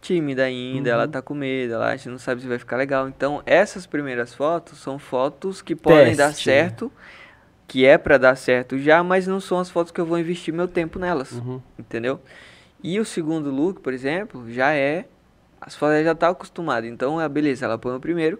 tímida 0.00 0.44
ainda, 0.44 0.88
ela 0.88 1.04
Uhum. 1.04 1.10
tá 1.10 1.20
com 1.20 1.34
medo, 1.34 1.74
ela 1.74 1.92
acha 1.92 2.04
que 2.04 2.08
não 2.08 2.18
sabe 2.18 2.40
se 2.40 2.48
vai 2.48 2.58
ficar 2.58 2.78
legal. 2.78 3.06
Então, 3.06 3.42
essas 3.44 3.84
primeiras 3.84 4.32
fotos 4.34 4.78
são 4.78 4.98
fotos 4.98 5.60
que 5.60 5.74
podem 5.76 6.16
dar 6.16 6.28
Teste. 6.28 6.44
certo, 6.44 6.90
que 7.68 7.84
é 7.84 7.98
pra 7.98 8.16
dar 8.16 8.34
certo 8.36 8.78
já, 8.78 9.02
mas 9.02 9.26
não 9.26 9.40
são 9.40 9.58
as 9.58 9.68
fotos 9.68 9.92
que 9.92 10.00
eu 10.00 10.06
vou 10.06 10.18
investir 10.18 10.54
meu 10.54 10.66
tempo 10.68 10.98
nelas, 10.98 11.32
Uhum. 11.32 11.60
entendeu? 11.78 12.18
E 12.82 12.98
o 12.98 13.04
segundo 13.04 13.50
look, 13.50 13.80
por 13.82 13.92
exemplo, 13.92 14.50
já 14.50 14.72
é 14.74 15.04
as 15.60 15.74
fotos 15.74 15.96
ela 15.96 16.04
já 16.04 16.14
tá 16.14 16.30
acostumada. 16.30 16.86
Então, 16.86 17.20
é 17.20 17.28
beleza, 17.28 17.66
ela 17.66 17.76
põe 17.78 17.94
o 17.94 18.00
primeiro 18.00 18.38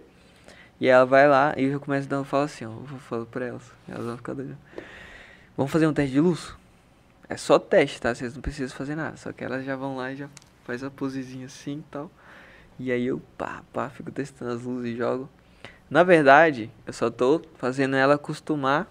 e 0.79 0.87
ela 0.87 1.05
vai 1.05 1.27
lá 1.27 1.53
e 1.57 1.63
eu 1.65 1.79
começo 1.79 2.07
a 2.07 2.09
dar, 2.09 2.17
eu 2.17 2.23
falo 2.25 2.43
assim, 2.43 2.65
ó, 2.65 2.69
eu 2.69 2.99
falar 2.99 3.25
pra 3.25 3.45
elas, 3.45 3.71
elas 3.87 4.05
vão 4.05 4.17
ficar 4.17 4.33
doidas. 4.33 4.57
Vamos 5.55 5.71
fazer 5.71 5.87
um 5.87 5.93
teste 5.93 6.11
de 6.13 6.19
luz? 6.19 6.53
É 7.29 7.37
só 7.37 7.57
teste, 7.57 8.01
tá? 8.01 8.13
Vocês 8.13 8.35
não 8.35 8.41
precisam 8.41 8.75
fazer 8.75 8.95
nada. 8.95 9.17
Só 9.17 9.31
que 9.31 9.43
elas 9.43 9.65
já 9.65 9.75
vão 9.75 9.95
lá 9.95 10.11
e 10.11 10.15
já 10.17 10.29
faz 10.65 10.83
a 10.83 10.91
posezinha 10.91 11.45
assim 11.45 11.79
e 11.79 11.83
tal. 11.89 12.11
E 12.77 12.91
aí 12.91 13.05
eu, 13.05 13.21
pá, 13.37 13.63
pá, 13.71 13.89
fico 13.89 14.11
testando 14.11 14.51
as 14.51 14.63
luzes 14.63 14.93
e 14.93 14.97
jogo. 14.97 15.29
Na 15.89 16.03
verdade, 16.03 16.69
eu 16.85 16.91
só 16.91 17.09
tô 17.09 17.41
fazendo 17.57 17.95
ela 17.95 18.15
acostumar 18.15 18.87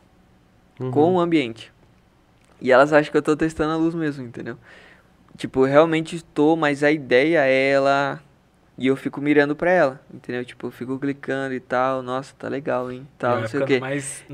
Uhum. 0.80 0.90
com 0.90 1.14
o 1.14 1.20
ambiente. 1.20 1.72
E 2.60 2.72
elas 2.72 2.92
acham 2.92 3.12
que 3.12 3.16
eu 3.16 3.22
tô 3.22 3.36
testando 3.36 3.72
a 3.72 3.76
luz 3.76 3.94
mesmo, 3.94 4.24
entendeu? 4.24 4.58
Tipo, 5.36 5.60
eu 5.60 5.70
realmente 5.70 6.16
estou, 6.16 6.56
mas 6.56 6.82
a 6.82 6.90
ideia 6.90 7.44
é 7.46 7.70
ela. 7.70 8.20
E 8.76 8.88
eu 8.88 8.96
fico 8.96 9.20
mirando 9.20 9.54
pra 9.54 9.70
ela, 9.70 10.00
entendeu? 10.12 10.44
Tipo, 10.44 10.66
eu 10.66 10.70
fico 10.72 10.98
clicando 10.98 11.54
e 11.54 11.60
tal. 11.60 12.02
Nossa, 12.02 12.34
tá 12.36 12.48
legal, 12.48 12.90
hein? 12.90 13.06
Tal, 13.18 13.34
Vai 13.34 13.40
não 13.42 13.48
sei 13.48 13.60
o 13.60 13.64
quê. 13.64 13.82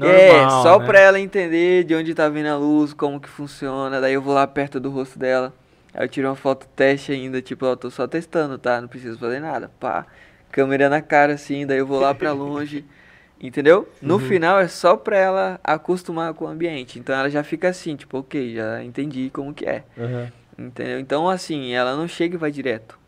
é, 0.01 0.49
normal, 0.49 0.62
só 0.62 0.78
né? 0.78 0.86
pra 0.86 0.99
ela 1.01 1.20
entender 1.20 1.84
de 1.84 1.95
onde 1.95 2.14
tá 2.14 2.28
vindo 2.28 2.47
a 2.47 2.57
luz, 2.57 2.95
como 2.95 3.20
que 3.20 3.28
funciona. 3.28 4.01
Daí 4.01 4.14
eu 4.14 4.22
vou 4.22 4.32
lá 4.34 4.47
perto 4.47 4.80
do 4.80 4.88
rosto 4.91 5.18
dela. 5.18 5.53
Aí 5.93 6.05
eu 6.05 6.09
tiro 6.09 6.28
uma 6.28 6.36
foto 6.36 6.66
teste 6.74 7.12
ainda, 7.12 7.43
tipo, 7.43 7.66
ó, 7.66 7.76
tô 7.76 7.91
só 7.91 8.07
testando, 8.07 8.57
tá? 8.59 8.80
Não 8.80 8.88
preciso 8.88 9.18
fazer 9.18 9.41
nada. 9.41 9.70
Pá, 9.78 10.07
câmera 10.51 10.88
na 10.88 11.03
cara 11.03 11.34
assim, 11.34 11.66
daí 11.66 11.78
eu 11.78 11.86
vou 11.86 12.01
lá 12.01 12.14
pra 12.14 12.32
longe. 12.32 12.84
Entendeu? 13.43 13.88
No 14.03 14.18
Uhum. 14.18 14.20
final 14.20 14.59
é 14.61 14.68
só 14.68 14.97
pra 14.97 15.16
ela 15.16 15.61
acostumar 15.64 16.32
com 16.34 16.45
o 16.45 16.49
ambiente. 16.49 16.99
Então 16.99 17.14
ela 17.14 17.28
já 17.30 17.43
fica 17.43 17.68
assim, 17.68 17.97
tipo, 17.97 18.18
ok, 18.18 18.55
já 18.55 18.82
entendi 18.84 19.30
como 19.30 19.53
que 19.55 19.66
é. 19.66 19.84
Aham. 19.99 20.30
Entendeu? 20.59 21.01
Então 21.01 21.28
assim, 21.28 21.72
ela 21.72 21.97
não 21.97 22.07
chega 22.07 22.34
e 22.36 22.38
vai 22.38 22.51
direto. 22.51 22.99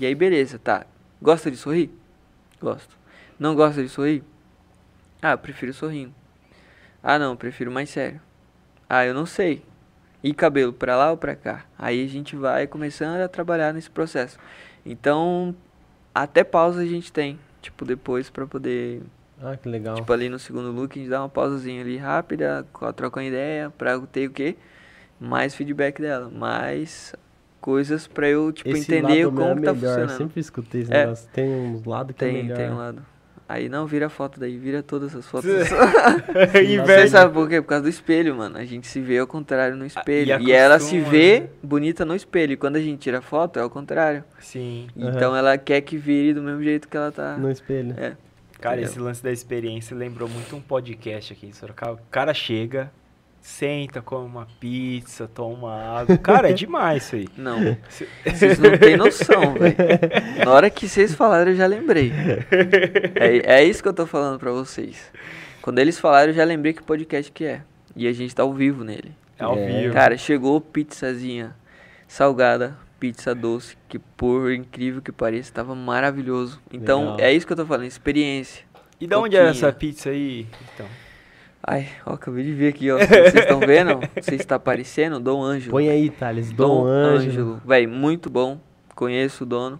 E 0.00 0.06
aí 0.06 0.14
beleza, 0.14 0.58
tá. 0.58 0.86
Gosta 1.20 1.50
de 1.50 1.58
sorrir? 1.58 1.90
Gosto. 2.58 2.96
Não 3.38 3.54
gosta 3.54 3.82
de 3.82 3.88
sorrir? 3.90 4.24
Ah, 5.20 5.32
eu 5.32 5.38
prefiro 5.38 5.74
sorrindo. 5.74 6.14
Ah, 7.02 7.18
não, 7.18 7.36
prefiro 7.36 7.70
mais 7.70 7.90
sério. 7.90 8.18
Ah, 8.88 9.04
eu 9.04 9.12
não 9.12 9.26
sei. 9.26 9.62
E 10.24 10.32
cabelo 10.32 10.72
pra 10.72 10.96
lá 10.96 11.10
ou 11.10 11.18
pra 11.18 11.36
cá? 11.36 11.66
Aí 11.78 12.02
a 12.02 12.08
gente 12.08 12.34
vai 12.34 12.66
começando 12.66 13.20
a 13.20 13.28
trabalhar 13.28 13.74
nesse 13.74 13.90
processo. 13.90 14.38
Então, 14.86 15.54
até 16.14 16.42
pausa 16.44 16.80
a 16.80 16.86
gente 16.86 17.12
tem, 17.12 17.38
tipo, 17.60 17.84
depois 17.84 18.30
pra 18.30 18.46
poder, 18.46 19.02
Ah, 19.42 19.54
que 19.54 19.68
legal. 19.68 19.96
tipo, 19.96 20.10
ali 20.10 20.30
no 20.30 20.38
segundo 20.38 20.70
look, 20.72 20.98
a 20.98 21.02
gente 21.02 21.10
dá 21.10 21.20
uma 21.20 21.28
pausazinha 21.28 21.82
ali 21.82 21.98
rápida, 21.98 22.66
troca 22.96 23.20
uma 23.20 23.26
ideia 23.26 23.68
pra 23.76 23.92
eu 23.92 24.06
ter 24.06 24.28
o 24.28 24.32
quê? 24.32 24.56
Mais 25.20 25.54
feedback 25.54 26.00
dela, 26.00 26.30
mais 26.30 27.14
coisas 27.60 28.06
pra 28.06 28.28
eu, 28.28 28.50
tipo, 28.52 28.70
Esse 28.70 28.80
entender 28.92 29.26
lado 29.26 29.36
como 29.36 29.42
é 29.50 29.54
que 29.54 29.60
tá 29.62 29.72
melhor. 29.74 29.88
funcionando. 29.90 30.18
Sempre 30.18 30.40
escutei 30.40 30.80
esse 30.82 30.92
É. 30.92 31.04
negócio. 31.04 31.28
Tem 31.32 31.48
uns 31.48 31.84
lados 31.84 32.16
que 32.16 32.24
é 32.24 32.28
Tem, 32.28 32.42
melhor. 32.42 32.56
tem 32.56 32.70
um 32.70 32.76
lado. 32.78 33.02
Aí 33.48 33.68
não, 33.68 33.84
vira 33.84 34.06
a 34.06 34.08
foto 34.08 34.38
daí, 34.38 34.56
vira 34.56 34.80
todas 34.80 35.14
as 35.16 35.26
fotos. 35.26 35.50
Sim, 35.50 35.74
Você 36.52 36.74
Inveja. 36.76 37.08
sabe 37.08 37.34
por 37.34 37.48
quê? 37.48 37.60
Por 37.60 37.66
causa 37.66 37.82
do 37.82 37.88
espelho, 37.88 38.36
mano. 38.36 38.56
A 38.56 38.64
gente 38.64 38.86
se 38.86 39.00
vê 39.00 39.18
ao 39.18 39.26
contrário 39.26 39.76
no 39.76 39.84
espelho. 39.84 40.40
e 40.40 40.46
E, 40.46 40.52
ela 40.52 40.78
se 40.78 41.00
vê 41.00 41.40
né? 41.40 41.46
bonita 41.60 42.04
no 42.04 42.14
espelho. 42.14 42.52
E 42.52 42.56
quando 42.56 42.76
a 42.76 42.80
gente 42.80 42.98
tira 43.00 43.20
foto, 43.20 43.58
é 43.58 43.62
ao 43.62 43.68
contrário. 43.68 44.22
Sim. 44.38 44.86
Então 44.96 45.34
ela 45.34 45.58
quer 45.58 45.80
que 45.80 45.96
vire 45.96 46.32
do 46.32 46.42
mesmo 46.42 46.62
jeito 46.62 46.86
que 46.88 46.96
ela 46.96 47.10
tá. 47.10 47.36
No 47.36 47.50
espelho. 47.50 47.92
É. 47.98 48.12
Cara, 48.60 48.76
Entendeu? 48.76 48.90
esse 48.90 48.98
lance 49.00 49.22
da 49.22 49.32
experiência 49.32 49.96
lembrou 49.96 50.28
muito 50.28 50.54
um 50.54 50.60
podcast 50.60 51.32
aqui 51.32 51.46
em 51.46 51.52
Sorocaba. 51.52 51.94
O 51.94 52.10
cara 52.10 52.32
chega, 52.32 52.92
senta, 53.40 54.02
come 54.02 54.26
uma 54.26 54.46
pizza, 54.60 55.26
toma 55.26 55.56
uma 55.56 55.98
água. 56.00 56.16
Cara, 56.18 56.50
é 56.50 56.52
demais 56.52 57.04
isso 57.04 57.16
aí. 57.16 57.28
Não, 57.36 57.76
vocês 58.24 58.58
não 58.58 58.76
têm 58.78 58.96
noção, 58.96 59.54
velho. 59.58 59.76
Na 60.44 60.50
hora 60.52 60.68
que 60.70 60.88
vocês 60.88 61.14
falaram, 61.14 61.50
eu 61.52 61.56
já 61.56 61.66
lembrei. 61.66 62.12
É, 63.14 63.60
é 63.60 63.64
isso 63.64 63.82
que 63.82 63.88
eu 63.88 63.92
tô 63.94 64.06
falando 64.06 64.38
pra 64.38 64.50
vocês. 64.52 65.10
Quando 65.62 65.78
eles 65.78 65.98
falaram, 65.98 66.28
eu 66.30 66.34
já 66.36 66.44
lembrei 66.44 66.72
que 66.72 66.82
podcast 66.82 67.30
que 67.32 67.44
é. 67.44 67.62
E 67.96 68.06
a 68.06 68.12
gente 68.12 68.34
tá 68.34 68.42
ao 68.42 68.52
vivo 68.52 68.84
nele. 68.84 69.12
É 69.38 69.44
ao 69.44 69.56
É. 69.58 69.66
vivo. 69.82 69.94
Cara, 69.94 70.16
chegou 70.16 70.60
pizzazinha 70.60 71.54
salgada, 72.06 72.76
pizza 72.98 73.34
doce, 73.34 73.76
que 73.88 73.98
por 73.98 74.52
incrível 74.52 75.00
que 75.02 75.12
pareça, 75.12 75.52
tava 75.52 75.74
maravilhoso. 75.74 76.60
Então, 76.72 77.12
Legal. 77.12 77.20
é 77.20 77.32
isso 77.32 77.46
que 77.46 77.52
eu 77.52 77.56
tô 77.56 77.66
falando, 77.66 77.86
experiência. 77.86 78.64
e 79.00 79.06
de 79.06 79.14
onde 79.14 79.36
é 79.36 79.46
essa 79.48 79.72
pizza 79.72 80.10
aí? 80.10 80.46
Então. 80.74 80.86
Ai, 81.62 81.86
ó, 82.06 82.14
acabei 82.14 82.42
de 82.44 82.52
ver 82.52 82.68
aqui, 82.68 82.90
ó. 82.90 82.98
Vocês 82.98 83.34
estão 83.34 83.60
vendo? 83.64 83.90
Não 83.96 84.22
sei 84.22 84.38
se 84.38 84.46
tá 84.46 84.56
aparecendo, 84.56 85.20
Dom 85.20 85.42
Ângelo. 85.42 85.70
Põe 85.72 85.88
aí, 85.90 86.08
Thales. 86.10 86.50
Dom, 86.52 86.84
Ângelo. 86.86 87.60
Véi, 87.66 87.86
muito 87.86 88.30
bom. 88.30 88.58
Conheço 88.94 89.44
o 89.44 89.46
dono. 89.46 89.78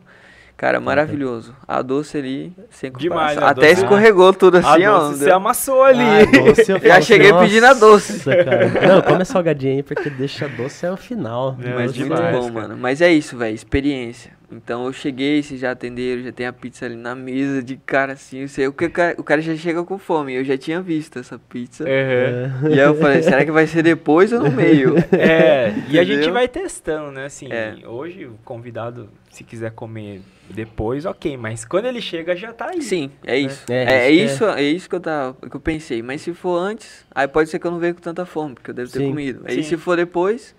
Cara, 0.57 0.79
maravilhoso. 0.79 1.55
A 1.67 1.81
doce 1.81 2.19
ali, 2.19 2.53
sem 2.69 2.93
Demais, 2.93 3.35
comparação. 3.35 3.41
né? 3.41 3.47
A 3.47 3.51
Até 3.51 3.69
doce- 3.71 3.83
escorregou 3.83 4.33
tudo 4.35 4.59
assim, 4.59 4.85
a 4.85 4.95
ó. 4.95 4.99
doce 4.99 5.11
não 5.13 5.19
você 5.19 5.31
amassou 5.31 5.83
ali. 5.83 6.01
Ah, 6.03 6.25
doce, 6.27 6.71
eu 6.73 6.79
Já 6.85 6.89
falo, 6.93 7.03
cheguei 7.03 7.33
pedindo 7.33 7.65
a 7.67 7.73
doce. 7.73 8.13
"Nossa, 8.13 8.45
cara." 8.45 8.69
Não, 8.87 9.01
come 9.01 9.23
a 9.23 9.25
salgadinha 9.25 9.73
aí, 9.77 9.83
porque 9.83 10.11
deixa 10.11 10.47
doce 10.49 10.85
é 10.85 10.93
o 10.93 10.99
final. 10.99 11.57
É, 11.65 11.69
Mas 11.75 11.97
muito 11.97 12.15
demais, 12.15 12.37
bom, 12.37 12.53
cara. 12.53 12.69
mano. 12.69 12.77
Mas 12.79 13.01
é 13.01 13.11
isso, 13.11 13.39
velho, 13.39 13.55
experiência. 13.55 14.33
Então 14.51 14.87
eu 14.87 14.93
cheguei, 14.93 15.43
vocês 15.43 15.61
já 15.61 15.71
atenderam, 15.71 16.23
já 16.23 16.33
tem 16.33 16.47
a 16.47 16.53
pizza 16.53 16.85
ali 16.85 16.97
na 16.97 17.15
mesa, 17.15 17.63
de 17.63 17.77
cara 17.77 18.15
assim, 18.15 18.39
eu 18.41 18.49
sei, 18.49 18.67
o, 18.67 18.73
que 18.73 18.87
o, 18.87 18.91
cara, 18.91 19.15
o 19.19 19.23
cara 19.23 19.41
já 19.41 19.55
chega 19.55 19.85
com 19.85 19.97
fome, 19.99 20.35
eu 20.35 20.45
já 20.45 20.59
tinha 20.59 20.81
visto 20.83 21.19
essa 21.19 21.39
pizza. 21.39 21.85
Aham. 21.85 22.69
E 22.71 22.73
aí 22.73 22.79
eu 22.87 22.95
falei, 22.97 23.23
será 23.23 23.45
que 23.45 23.53
vai 23.53 23.67
ser 23.67 23.83
depois 23.83 24.33
ou 24.33 24.41
no 24.41 24.51
meio? 24.51 24.95
É, 25.13 25.73
e 25.89 25.99
a 25.99 26.03
gente 26.05 26.15
Entendeu? 26.17 26.33
vai 26.33 26.49
testando, 26.49 27.13
né? 27.13 27.27
Assim, 27.27 27.47
É. 27.53 27.75
hoje 27.87 28.27
o 28.27 28.35
convidado, 28.45 29.09
se 29.31 29.45
quiser 29.45 29.71
comer 29.73 30.21
depois, 30.49 31.05
ok. 31.07 31.37
Mas 31.37 31.65
quando 31.65 31.85
ele 31.87 32.01
chega, 32.01 32.35
já 32.35 32.53
tá 32.53 32.71
aí. 32.73 32.83
Sim, 32.83 33.11
é 33.25 33.39
isso. 33.39 33.65
É, 33.71 34.07
É, 34.07 34.11
isso 34.11 34.35
isso, 34.35 34.45
é 34.47 34.63
isso 34.63 34.89
que 34.89 34.95
eu, 34.97 35.01
tava, 35.01 35.37
que 35.49 35.55
eu 35.57 35.61
pensei. 35.61 36.03
Mas 36.03 36.23
se 36.23 36.35
for 36.35 36.57
antes, 36.59 37.07
aí 37.15 37.29
pode 37.29 37.49
ser 37.51 37.59
que 37.59 37.67
eu 37.67 37.71
não 37.71 37.79
venha 37.79 37.95
com 37.95 38.01
tanta 38.01 38.27
fome, 38.27 38.55
porque 38.55 38.71
eu 38.71 38.75
devo 38.75 38.91
ter 38.91 38.99
Sim. 38.99 39.09
comido. 39.11 39.43
Aí 39.47 39.57
Sim. 39.57 39.63
se 39.63 39.77
for 39.77 39.97
depois. 39.97 40.55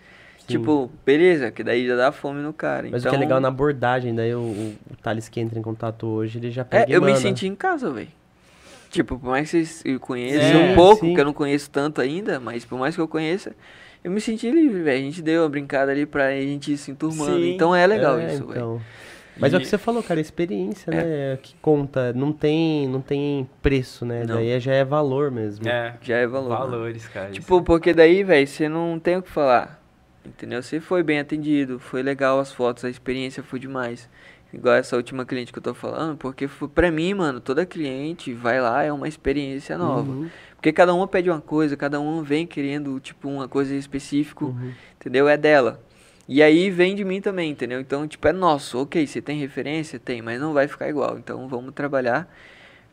Tipo, 0.52 0.92
beleza, 1.06 1.52
que 1.52 1.64
daí 1.64 1.86
já 1.88 1.96
dá 1.96 2.12
fome 2.12 2.42
no 2.42 2.52
cara. 2.54 2.88
Mas 2.92 3.02
então, 3.02 3.12
o 3.12 3.14
que 3.14 3.16
é 3.16 3.20
legal 3.20 3.40
na 3.40 3.48
abordagem, 3.48 4.14
daí 4.14 4.34
o, 4.36 4.40
o, 4.40 4.76
o 4.92 4.96
Thales 5.02 5.28
que 5.30 5.40
entra 5.40 5.58
em 5.58 5.62
contato 5.62 6.06
hoje, 6.08 6.38
ele 6.40 6.52
já 6.52 6.64
pega 6.66 6.84
É, 6.86 6.90
e 6.90 6.94
eu 6.94 7.02
me 7.02 7.16
senti 7.18 7.48
em 7.48 7.56
casa, 7.56 7.90
velho. 7.92 8.08
Tipo, 8.90 9.18
por 9.18 9.30
mais 9.30 9.50
que 9.50 9.64
vocês 9.66 9.84
conheçam 10.02 10.62
É, 10.62 10.72
um 10.72 10.76
pouco, 10.76 11.06
sim. 11.06 11.14
que 11.14 11.20
eu 11.22 11.26
não 11.26 11.34
conheço 11.34 11.70
tanto 11.70 12.02
ainda, 12.02 12.40
mas 12.40 12.66
por 12.66 12.78
mais 12.78 12.94
que 12.94 13.02
eu 13.02 13.08
conheça, 13.08 13.54
eu 14.04 14.12
me 14.12 14.20
senti 14.20 14.52
livre, 14.52 14.82
velho. 14.84 15.00
A 15.00 15.02
gente 15.02 15.22
deu 15.22 15.44
uma 15.44 15.50
brincada 15.50 15.92
ali 15.92 16.06
pra 16.06 16.32
gente 16.32 16.74
ir 16.74 16.78
se 16.78 16.92
enturmando. 16.92 17.38
Sim. 17.38 17.54
Então 17.54 17.74
é 17.74 17.88
legal 17.88 18.20
É, 18.20 18.28
isso, 18.34 18.46
velho. 18.48 18.52
então. 18.52 18.82
Mas 19.38 19.54
é 19.54 19.58
o 19.58 19.60
E- 19.60 19.64
que 19.64 19.68
você 19.70 19.78
falou, 19.78 20.04
cara, 20.04 20.20
experiência, 20.20 20.92
né? 20.94 21.38
Que 21.42 21.56
conta. 21.62 22.12
Não 22.12 22.34
tem, 22.34 22.86
não 22.90 23.00
tem 23.00 23.50
preço, 23.62 24.06
né? 24.06 24.26
Não. 24.28 24.36
Daí 24.36 24.60
já 24.60 24.74
é 24.74 24.84
valor 24.84 25.32
mesmo. 25.32 25.68
É, 25.68 25.96
Já 26.02 26.18
é 26.18 26.28
valor. 26.28 26.50
mano. 26.50 26.72
valores, 26.72 27.08
cara. 27.08 27.32
Tipo, 27.32 27.62
porque 27.62 27.94
daí, 27.94 28.24
velho, 28.26 28.46
você 28.46 28.68
não 28.68 29.00
tem 29.00 29.16
o 29.16 29.22
que 29.24 29.30
falar. 29.32 29.81
Entendeu? 30.26 30.62
Você 30.62 30.80
foi 30.80 31.02
bem 31.02 31.20
atendido, 31.20 31.80
foi 31.80 32.04
legal 32.04 32.40
as 32.40 32.52
fotos, 32.52 32.86
a 32.86 32.90
experiência 32.90 33.42
foi 33.42 33.60
demais. 33.60 34.10
Igual 34.54 34.76
essa 34.76 34.98
última 34.98 35.26
cliente 35.26 35.52
que 35.52 35.60
eu 35.60 35.64
tô 35.64 35.74
falando, 35.74 36.18
porque 36.18 36.48
foi, 36.48 36.68
pra 36.68 36.92
mim, 36.92 37.14
mano, 37.14 37.40
toda 37.40 37.66
cliente 37.66 38.34
vai 38.34 38.60
lá, 38.60 38.84
é 38.84 38.92
uma 38.92 39.08
experiência 39.08 39.78
nova. 39.78 40.12
Uhum, 40.12 40.30
Porque 40.56 40.74
cada 40.74 40.94
uma 40.94 41.08
pede 41.08 41.30
uma 41.30 41.40
coisa, 41.40 41.78
cada 41.78 42.00
uma 42.00 42.22
vem 42.22 42.46
querendo, 42.46 43.00
tipo, 43.00 43.30
uma 43.30 43.48
coisa 43.48 43.74
específica, 43.74 44.46
uhum. 44.46 44.74
entendeu? 45.00 45.28
É 45.30 45.38
dela. 45.38 45.82
E 46.28 46.44
aí 46.44 46.70
vem 46.70 46.96
de 46.96 47.04
mim 47.04 47.22
também, 47.22 47.52
entendeu? 47.52 47.80
Então, 47.80 48.08
tipo, 48.08 48.28
é 48.28 48.34
nosso. 48.34 48.78
Ok, 48.80 49.08
você 49.08 49.22
tem 49.22 49.40
referência? 49.40 49.98
Tem, 49.98 50.22
mas 50.22 50.40
não 50.40 50.54
vai 50.54 50.68
ficar 50.68 50.90
igual. 50.90 51.18
Então, 51.18 51.48
vamos 51.48 51.74
trabalhar 51.74 52.30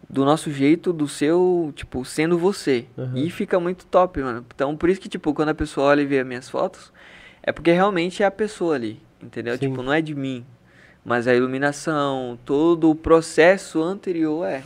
do 0.09 0.25
nosso 0.25 0.51
jeito, 0.51 0.93
do 0.93 1.09
seu, 1.09 1.73
tipo, 1.75 2.05
sendo 2.05 2.39
você. 2.39 2.87
Uhum. 2.97 3.17
E 3.17 3.31
fica 3.31 3.59
muito 3.59 3.85
top, 3.87 4.21
mano. 4.21 4.45
Então, 4.55 4.77
por 4.77 4.89
isso 4.89 5.01
que, 5.01 5.09
tipo, 5.09 5.35
quando 5.35 5.51
a 5.51 5.55
pessoa 5.55 5.89
olha 5.89 6.03
e 6.03 6.07
vê 6.07 6.21
as 6.21 6.27
minhas 6.27 6.49
fotos, 6.49 6.93
é 7.43 7.53
porque 7.53 7.73
realmente 7.73 8.23
é 8.23 8.27
a 8.27 8.31
pessoa 8.31 8.75
ali, 8.75 9.01
entendeu? 9.23 9.55
Sim. 9.57 9.69
Tipo, 9.71 9.83
não 9.83 9.93
é 9.93 10.01
de 10.03 10.15
mim. 10.15 10.45
Mas 11.05 11.27
a 11.27 11.35
iluminação, 11.35 12.39
todo 12.45 12.91
o 12.91 12.95
processo 12.95 13.83
anterior 13.83 14.45
é. 14.47 14.63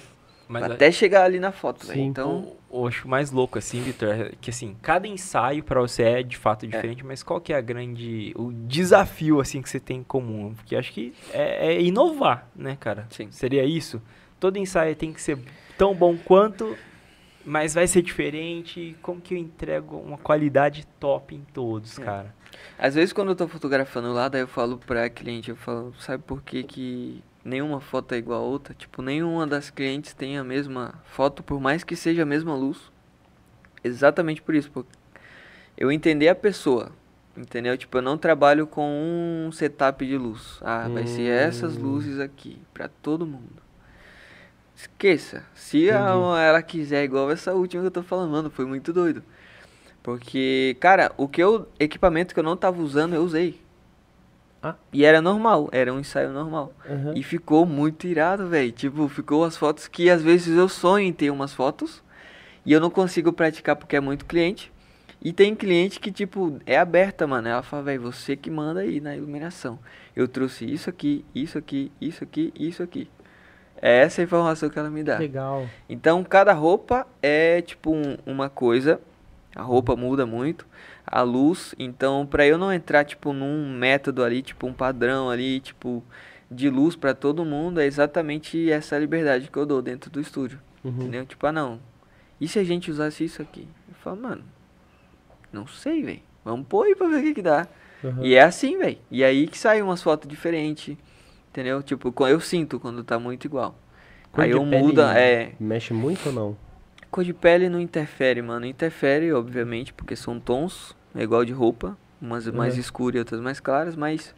Mas 0.49 0.65
a- 0.65 0.67
até 0.75 0.91
chegar 0.91 1.25
ali 1.25 1.39
na 1.39 1.53
foto. 1.53 1.87
Então, 1.95 2.55
o, 2.69 2.83
o 2.83 2.87
acho 2.89 3.07
mais 3.09 3.31
louco, 3.31 3.59
assim, 3.59 3.81
Vitor, 3.81 4.09
é 4.09 4.33
que 4.41 4.51
assim, 4.51 4.77
cada 4.83 5.07
ensaio 5.07 5.63
pra 5.63 5.81
você 5.81 6.03
é 6.03 6.23
de 6.23 6.37
fato 6.37 6.67
diferente, 6.67 7.05
mas 7.07 7.23
qual 7.23 7.41
que 7.41 7.53
é 7.53 7.57
a 7.57 7.61
grande. 7.61 8.33
o 8.37 8.53
desafio, 8.53 9.41
assim, 9.41 9.63
que 9.63 9.71
você 9.71 9.79
tem 9.81 9.99
em 9.99 10.03
comum? 10.03 10.53
Porque 10.55 10.75
acho 10.75 10.93
que 10.93 11.15
é, 11.33 11.75
é 11.75 11.81
inovar, 11.83 12.49
né, 12.57 12.77
cara? 12.79 13.07
Sim. 13.11 13.29
Seria 13.31 13.65
isso? 13.65 14.03
Todo 14.41 14.59
ensaio 14.59 14.97
tem 14.97 15.13
que 15.13 15.23
ser 15.23 15.39
tão 15.79 15.95
bom 15.95 16.17
quanto, 16.17 16.77
mas 17.45 17.73
vai 17.75 17.87
ser 17.87 18.03
diferente. 18.03 18.97
Como 19.01 19.21
que 19.21 19.35
eu 19.35 19.39
entrego 19.39 19.97
uma 19.97 20.19
qualidade 20.19 20.87
top 20.99 21.35
em 21.37 21.45
todos, 21.55 21.99
É. 21.99 22.03
cara? 22.03 22.35
Às 22.79 22.95
vezes 22.95 23.13
quando 23.13 23.29
eu 23.31 23.37
tô 23.37 23.47
fotografando 23.49 24.13
lá, 24.13 24.29
daí 24.29 24.41
eu 24.43 24.49
falo 24.49 24.79
pra 24.79 25.09
cliente, 25.09 25.51
eu 25.51 25.57
falo, 25.57 25.95
sabe 25.99 26.23
por 26.23 26.43
que 26.43 26.63
que 26.63 27.23
nenhuma 27.45 27.81
foto 27.81 28.13
é 28.15 28.19
igual 28.19 28.41
a 28.43 28.47
outra? 28.47 28.75
Tipo, 28.75 29.03
nenhuma 29.03 29.47
das 29.47 29.71
clientes 29.71 30.15
tem 30.15 30.39
a 30.39 30.45
mesma 30.45 30.95
foto, 31.05 31.43
por 31.43 31.61
mais 31.61 31.85
que 31.85 31.97
seja 31.97 32.23
a 32.23 32.27
mesma 32.27 32.55
luz. 32.55 32.91
Exatamente 33.85 34.41
por 34.43 34.55
isso, 34.55 34.71
porque 34.71 34.91
eu 35.77 35.91
entender 35.91 36.29
a 36.29 36.35
pessoa, 36.35 36.93
entendeu? 37.37 37.77
Tipo, 37.77 37.99
eu 37.99 38.03
não 38.03 38.17
trabalho 38.17 38.67
com 38.67 39.47
um 39.47 39.51
setup 39.53 40.07
de 40.07 40.17
luz. 40.17 40.59
Ah, 40.63 40.89
vai 40.89 41.07
ser 41.07 41.25
essas 41.31 41.77
Hum. 41.77 41.83
luzes 41.83 42.21
aqui, 42.21 42.59
pra 42.73 42.89
todo 42.89 43.27
mundo. 43.27 43.63
Esqueça. 44.77 45.45
Se 45.55 45.91
a- 45.91 45.97
Entendi. 46.01 46.41
ela 46.49 46.63
quiser 46.63 47.05
igual 47.05 47.31
essa 47.31 47.53
última 47.53 47.83
que 47.83 47.87
eu 47.89 47.91
tô 47.93 48.03
falando, 48.03 48.31
mano, 48.31 48.51
foi 48.51 48.65
muito 48.65 48.93
doido. 48.93 49.23
Porque, 50.03 50.77
cara, 50.81 51.13
o 51.17 51.29
que 51.29 51.43
eu. 51.43 51.69
Equipamento 51.79 52.35
que 52.35 52.41
eu 52.41 52.45
não 52.45 52.57
tava 52.57 52.81
usando, 52.83 53.15
eu 53.15 53.23
usei. 53.23 53.61
Ah. 54.63 54.75
E 54.93 55.05
era 55.05 55.21
normal, 55.21 55.69
era 55.73 55.93
um 55.93 55.99
ensaio 55.99 56.31
normal. 56.31 56.73
Aham. 56.89 57.13
E 57.17 57.23
ficou 57.23 57.67
muito 57.67 58.07
irado, 58.07 58.49
velho. 58.49 58.71
Tipo, 58.73 59.09
ficou 59.09 59.45
as 59.45 59.57
fotos 59.57 59.89
que 59.89 60.09
às 60.09 60.23
vezes 60.23 60.57
eu 60.57 60.69
sonho 60.69 61.07
em 61.07 61.13
ter 61.13 61.31
umas 61.31 61.53
fotos 61.53 62.03
e 62.65 62.73
eu 62.73 62.81
não 62.81 62.91
consigo 62.91 63.33
praticar 63.33 63.75
porque 63.77 63.97
é 63.97 64.01
muito 64.01 64.25
cliente. 64.25 64.73
E 65.25 65.33
tem 65.33 65.55
cliente 65.55 66.01
que, 66.01 66.11
tipo, 66.11 66.59
é 66.67 66.77
aberta, 66.77 67.27
mano. 67.29 67.47
Ela 67.49 67.63
fala, 67.63 67.85
velho, 67.85 68.03
você 68.03 68.35
que 68.37 68.51
manda 68.51 68.81
aí 68.81 69.01
na 69.01 69.17
iluminação. 69.17 69.79
Eu 70.17 70.27
trouxe 70.27 70.65
isso 70.65 70.91
aqui, 70.91 71.25
isso 71.33 71.57
aqui, 71.59 71.93
isso 72.01 72.25
aqui, 72.25 72.53
isso 72.59 72.83
aqui. 72.83 73.09
É 73.81 74.01
essa 74.03 74.21
a 74.21 74.25
informação 74.25 74.69
que 74.69 74.79
ela 74.79 74.91
me 74.91 75.03
dá. 75.03 75.19
Legal. 75.19 75.67
Então, 75.89 76.23
cada 76.25 76.53
roupa 76.53 77.07
é 77.21 77.63
tipo 77.63 77.93
um- 77.93 78.17
uma 78.27 78.49
coisa. 78.49 79.01
A 79.55 79.63
roupa 79.63 79.95
muda 79.97 80.25
muito. 80.25 80.67
A 81.07 81.23
luz. 81.23 81.75
Então, 81.79 82.27
pra 82.27 82.47
eu 82.47 82.57
não 82.57 82.73
entrar 82.73 83.05
tipo 83.05 83.33
num 83.33 83.77
método 83.77 84.23
ali, 84.23 84.43
tipo 84.43 84.67
um 84.67 84.73
padrão 84.73 85.31
ali, 85.31 85.61
tipo 85.61 86.03
de 86.51 86.69
luz 86.69 86.95
pra 86.95 87.15
todo 87.15 87.45
mundo, 87.45 87.81
é 87.81 87.87
exatamente 87.87 88.71
essa 88.71 88.99
liberdade 88.99 89.49
que 89.51 89.57
eu 89.57 89.65
dou 89.65 89.81
dentro 89.81 90.11
do 90.11 90.21
estúdio. 90.21 90.59
Uhum. 90.85 90.91
Entendeu? 90.91 91.25
Tipo, 91.25 91.47
ah, 91.47 91.53
não. 91.53 91.81
E 92.41 92.47
se 92.47 92.59
a 92.59 92.65
gente 92.65 92.91
usasse 92.91 93.25
isso 93.25 93.41
aqui? 93.41 93.67
Eu 93.89 93.95
falo, 93.95 94.21
mano, 94.21 94.45
não 95.53 95.67
sei, 95.67 96.03
velho. 96.03 96.21
Vamos 96.45 96.67
pôr 96.67 96.87
aí 96.87 96.95
pra 96.95 97.07
ver 97.09 97.19
o 97.19 97.23
que 97.23 97.35
que 97.35 97.43
dá. 97.43 97.67
Aham. 98.05 98.25
E 98.25 98.35
é 98.35 98.43
assim, 98.43 98.77
velho. 98.77 98.99
E 99.11 99.23
aí 99.23 99.47
que 99.47 99.59
sai 99.59 99.81
umas 99.81 100.03
fotos 100.03 100.29
diferentes. 100.29 100.97
Entendeu? 101.51 101.83
Tipo, 101.83 102.13
eu 102.27 102.41
sinto 102.41 102.81
quando 102.81 103.05
tá 103.05 103.19
muito 103.19 103.45
igual. 103.45 103.79
Cor 104.33 104.45
aí 104.45 104.51
eu 104.51 104.65
muda, 104.65 105.17
é. 105.19 105.53
Mexe 105.61 105.93
muito 105.93 106.27
ou 106.27 106.33
não? 106.33 106.57
Cor 107.13 107.23
de 107.23 107.33
pele 107.33 107.69
não 107.69 107.79
interfere, 107.79 108.43
mano. 108.43 108.67
Interfere, 108.67 109.33
obviamente, 109.33 109.93
porque 109.93 110.17
são 110.17 110.41
tons, 110.41 110.97
é 111.15 111.23
igual 111.23 111.45
de 111.45 111.53
roupa, 111.53 111.97
umas 112.21 112.47
mais 112.49 112.75
Uhum. 112.75 112.81
escuras 112.81 113.17
e 113.17 113.19
outras 113.21 113.41
mais 113.41 113.61
claras, 113.61 113.95
mas 113.95 114.35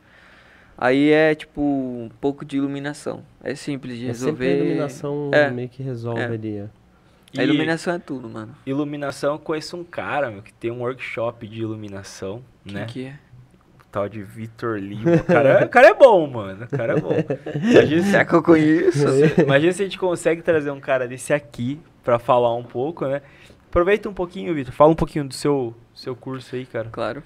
aí 0.77 1.11
é 1.11 1.35
tipo 1.35 1.61
um 1.62 2.11
pouco 2.20 2.45
de 2.45 2.57
iluminação. 2.57 3.22
É 3.43 3.55
simples 3.55 3.97
de 3.97 4.09
É 4.11 4.12
sempre 4.12 4.25
a 4.29 4.49
resolver. 4.51 4.57
iluminação 4.64 5.31
É. 5.33 5.51
meio 5.51 5.68
que 5.68 5.83
resolve 5.83 6.20
É. 6.20 6.25
ali. 6.27 6.62
ó. 6.62 6.66
E 7.33 7.41
A 7.41 7.45
iluminação 7.45 7.95
é 7.95 7.99
tudo, 7.99 8.29
mano. 8.29 8.55
iluminação, 8.66 9.33
eu 9.35 9.39
conheço 9.39 9.77
um 9.77 9.83
cara, 9.85 10.31
meu, 10.31 10.43
que 10.43 10.53
tem 10.53 10.70
um 10.70 10.81
workshop 10.83 11.47
de 11.49 11.62
iluminação, 11.62 12.43
Quem 12.64 12.75
né? 12.75 12.85
que 12.87 13.05
é? 13.07 13.18
O 13.81 13.85
tal 13.91 14.09
de 14.09 14.22
Vitor 14.22 14.79
Lima. 14.79 15.14
O 15.16 15.25
cara, 15.25 15.64
o 15.64 15.68
cara 15.68 15.89
é 15.89 15.95
bom, 15.95 16.27
mano. 16.29 16.64
O 16.64 16.68
cara 16.77 16.97
é 16.97 17.01
bom. 17.01 17.11
Imagina 17.70 18.03
se, 18.03 18.11
Será 18.11 18.25
que 18.25 18.35
eu 18.35 18.43
conheço? 18.43 19.07
imagina 19.43 19.72
se 19.72 19.83
a 19.83 19.85
gente 19.85 19.99
consegue 19.99 20.43
trazer 20.43 20.70
um 20.72 20.81
cara 20.81 21.07
desse 21.09 21.33
aqui 21.33 21.81
pra 22.05 22.19
falar 22.19 22.55
um 22.55 22.63
pouco, 22.63 23.07
né? 23.07 23.23
Aproveita 23.69 24.09
um 24.09 24.15
pouquinho, 24.15 24.55
Vitor. 24.55 24.73
Fala 24.73 24.91
um 24.93 24.95
pouquinho 24.95 25.27
do 25.27 25.35
seu, 25.35 25.75
seu 25.95 26.15
curso 26.15 26.55
aí, 26.55 26.65
cara. 26.67 26.89
Claro. 26.93 27.23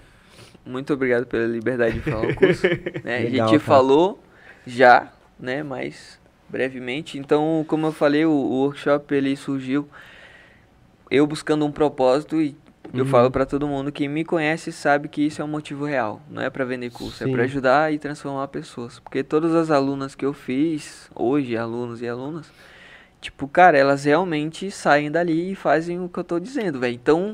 Muito 0.64 0.92
obrigado 0.94 1.26
pela 1.26 1.46
liberdade 1.46 1.94
de 1.94 2.00
falar 2.00 2.28
o 2.28 2.34
curso. 2.36 2.66
né? 3.04 3.18
a 3.18 3.20
Legal, 3.22 3.48
gente 3.48 3.58
cara. 3.58 3.60
falou 3.60 4.18
já, 4.66 5.12
né? 5.38 5.62
Mas 5.62 6.18
brevemente. 6.48 7.18
Então, 7.18 7.64
como 7.68 7.86
eu 7.86 7.92
falei, 7.92 8.24
o, 8.24 8.30
o 8.30 8.62
workshop 8.64 9.14
ele 9.14 9.36
surgiu 9.36 9.88
eu 11.10 11.26
buscando 11.26 11.64
um 11.64 11.72
propósito 11.72 12.40
e 12.40 12.56
eu 12.94 13.04
Uhum. 13.04 13.10
falo 13.10 13.30
pra 13.30 13.44
todo 13.44 13.66
mundo 13.68 13.92
quem 13.92 14.08
me 14.08 14.24
conhece 14.24 14.72
sabe 14.72 15.08
que 15.08 15.20
isso 15.26 15.42
é 15.42 15.44
um 15.44 15.48
motivo 15.48 15.84
real, 15.84 16.22
não 16.30 16.40
é 16.40 16.48
pra 16.48 16.64
vender 16.64 16.90
curso, 16.90 17.18
Sim. 17.22 17.28
é 17.30 17.32
pra 17.34 17.42
ajudar 17.44 17.92
e 17.92 17.98
transformar 17.98 18.48
pessoas. 18.48 18.98
Porque 18.98 19.22
todas 19.22 19.54
as 19.54 19.70
alunas 19.70 20.14
que 20.14 20.24
eu 20.24 20.32
fiz 20.32 21.10
hoje, 21.14 21.54
alunos 21.54 22.00
e 22.00 22.08
alunas, 22.08 22.50
tipo, 23.20 23.48
cara, 23.48 23.76
elas 23.78 24.04
realmente 24.04 24.70
saem 24.70 25.10
dali 25.10 25.52
e 25.52 25.54
fazem 25.54 26.00
o 26.00 26.08
que 26.08 26.18
eu 26.18 26.24
tô 26.24 26.38
dizendo, 26.38 26.80
velho. 26.80 26.94
Então, 26.94 27.32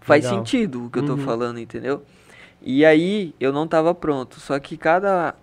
faz 0.00 0.24
Legal. 0.24 0.38
sentido 0.38 0.86
o 0.86 0.90
que 0.90 0.98
eu 0.98 1.02
tô 1.02 1.12
Uhum. 1.12 1.18
falando, 1.18 1.58
entendeu? 1.58 2.02
E 2.60 2.84
aí 2.84 3.34
eu 3.40 3.52
não 3.52 3.66
tava 3.66 3.94
pronto, 3.94 4.38
só 4.40 4.58
que 4.58 4.76
cada 4.76 5.34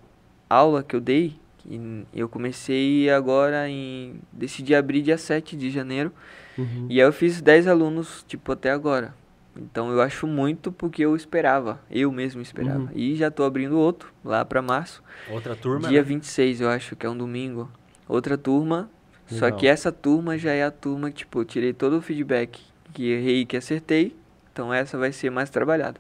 aula 0.50 0.84
que 0.84 0.96
eu 0.96 1.02
dei, 1.02 1.36
que 1.58 2.06
eu 2.14 2.30
comecei 2.30 3.10
agora 3.10 3.68
em 3.70 4.16
decidi 4.32 4.74
abrir 4.74 5.02
dia 5.02 5.18
7 5.18 5.56
de 5.58 5.70
janeiro, 5.70 6.12
Uhum. 6.58 6.88
e 6.90 7.02
aí 7.02 7.08
eu 7.08 7.12
fiz 7.14 7.42
10 7.42 7.68
alunos, 7.68 8.24
tipo, 8.28 8.52
até 8.52 8.72
agora. 8.72 9.14
Então 9.56 9.92
eu 9.92 10.02
acho 10.02 10.26
muito 10.26 10.72
porque 10.72 11.04
eu 11.04 11.16
esperava, 11.16 11.82
eu 11.92 12.12
mesmo 12.12 12.42
esperava. 12.42 12.80
Uhum. 12.80 12.90
E 12.96 13.16
já 13.16 13.30
tô 13.30 13.44
abrindo 13.44 13.78
outro 13.78 14.14
lá 14.24 14.46
pra 14.46 14.62
março, 14.62 15.04
Outra 15.28 15.56
turma, 15.56 15.90
dia 15.90 16.02
né? 16.02 16.08
26, 16.08 16.62
eu 16.62 16.70
acho 16.70 16.96
que 16.96 17.06
é 17.06 17.10
um 17.10 17.18
domingo. 17.18 17.70
Outra 18.08 18.38
turma, 18.38 18.90
só 19.30 19.52
que 19.52 19.68
essa 19.68 19.92
turma 19.92 20.38
já 20.38 20.52
é 20.52 20.64
a 20.64 20.72
turma 20.72 21.10
que, 21.12 21.18
tipo, 21.18 21.40
eu 21.42 21.46
tirei 21.46 21.74
todo 21.74 21.98
o 21.98 22.02
feedback 22.02 22.60
que 22.94 23.12
errei 23.12 23.42
e 23.42 23.46
que 23.46 23.56
acertei. 23.58 24.16
Então 24.52 24.74
essa 24.74 24.98
vai 24.98 25.12
ser 25.12 25.30
mais 25.30 25.50
trabalhada. 25.50 26.00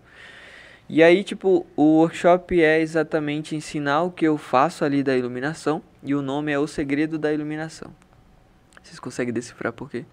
E 0.88 1.04
aí, 1.04 1.24
tipo, 1.24 1.68
o 1.76 2.00
workshop 2.00 2.60
é 2.62 2.82
exatamente 2.82 3.56
ensinar 3.56 4.02
o 4.02 4.12
que 4.12 4.26
eu 4.26 4.38
faço 4.38 4.84
ali 4.84 5.04
da 5.04 5.16
iluminação. 5.16 5.84
E 6.02 6.16
o 6.16 6.22
nome 6.22 6.52
é 6.52 6.58
O 6.58 6.66
Segredo 6.66 7.20
da 7.20 7.32
Iluminação. 7.32 7.94
Vocês 8.82 9.00
conseguem 9.00 9.32
decifrar 9.34 9.72
por 9.72 9.90
quê? 9.92 10.04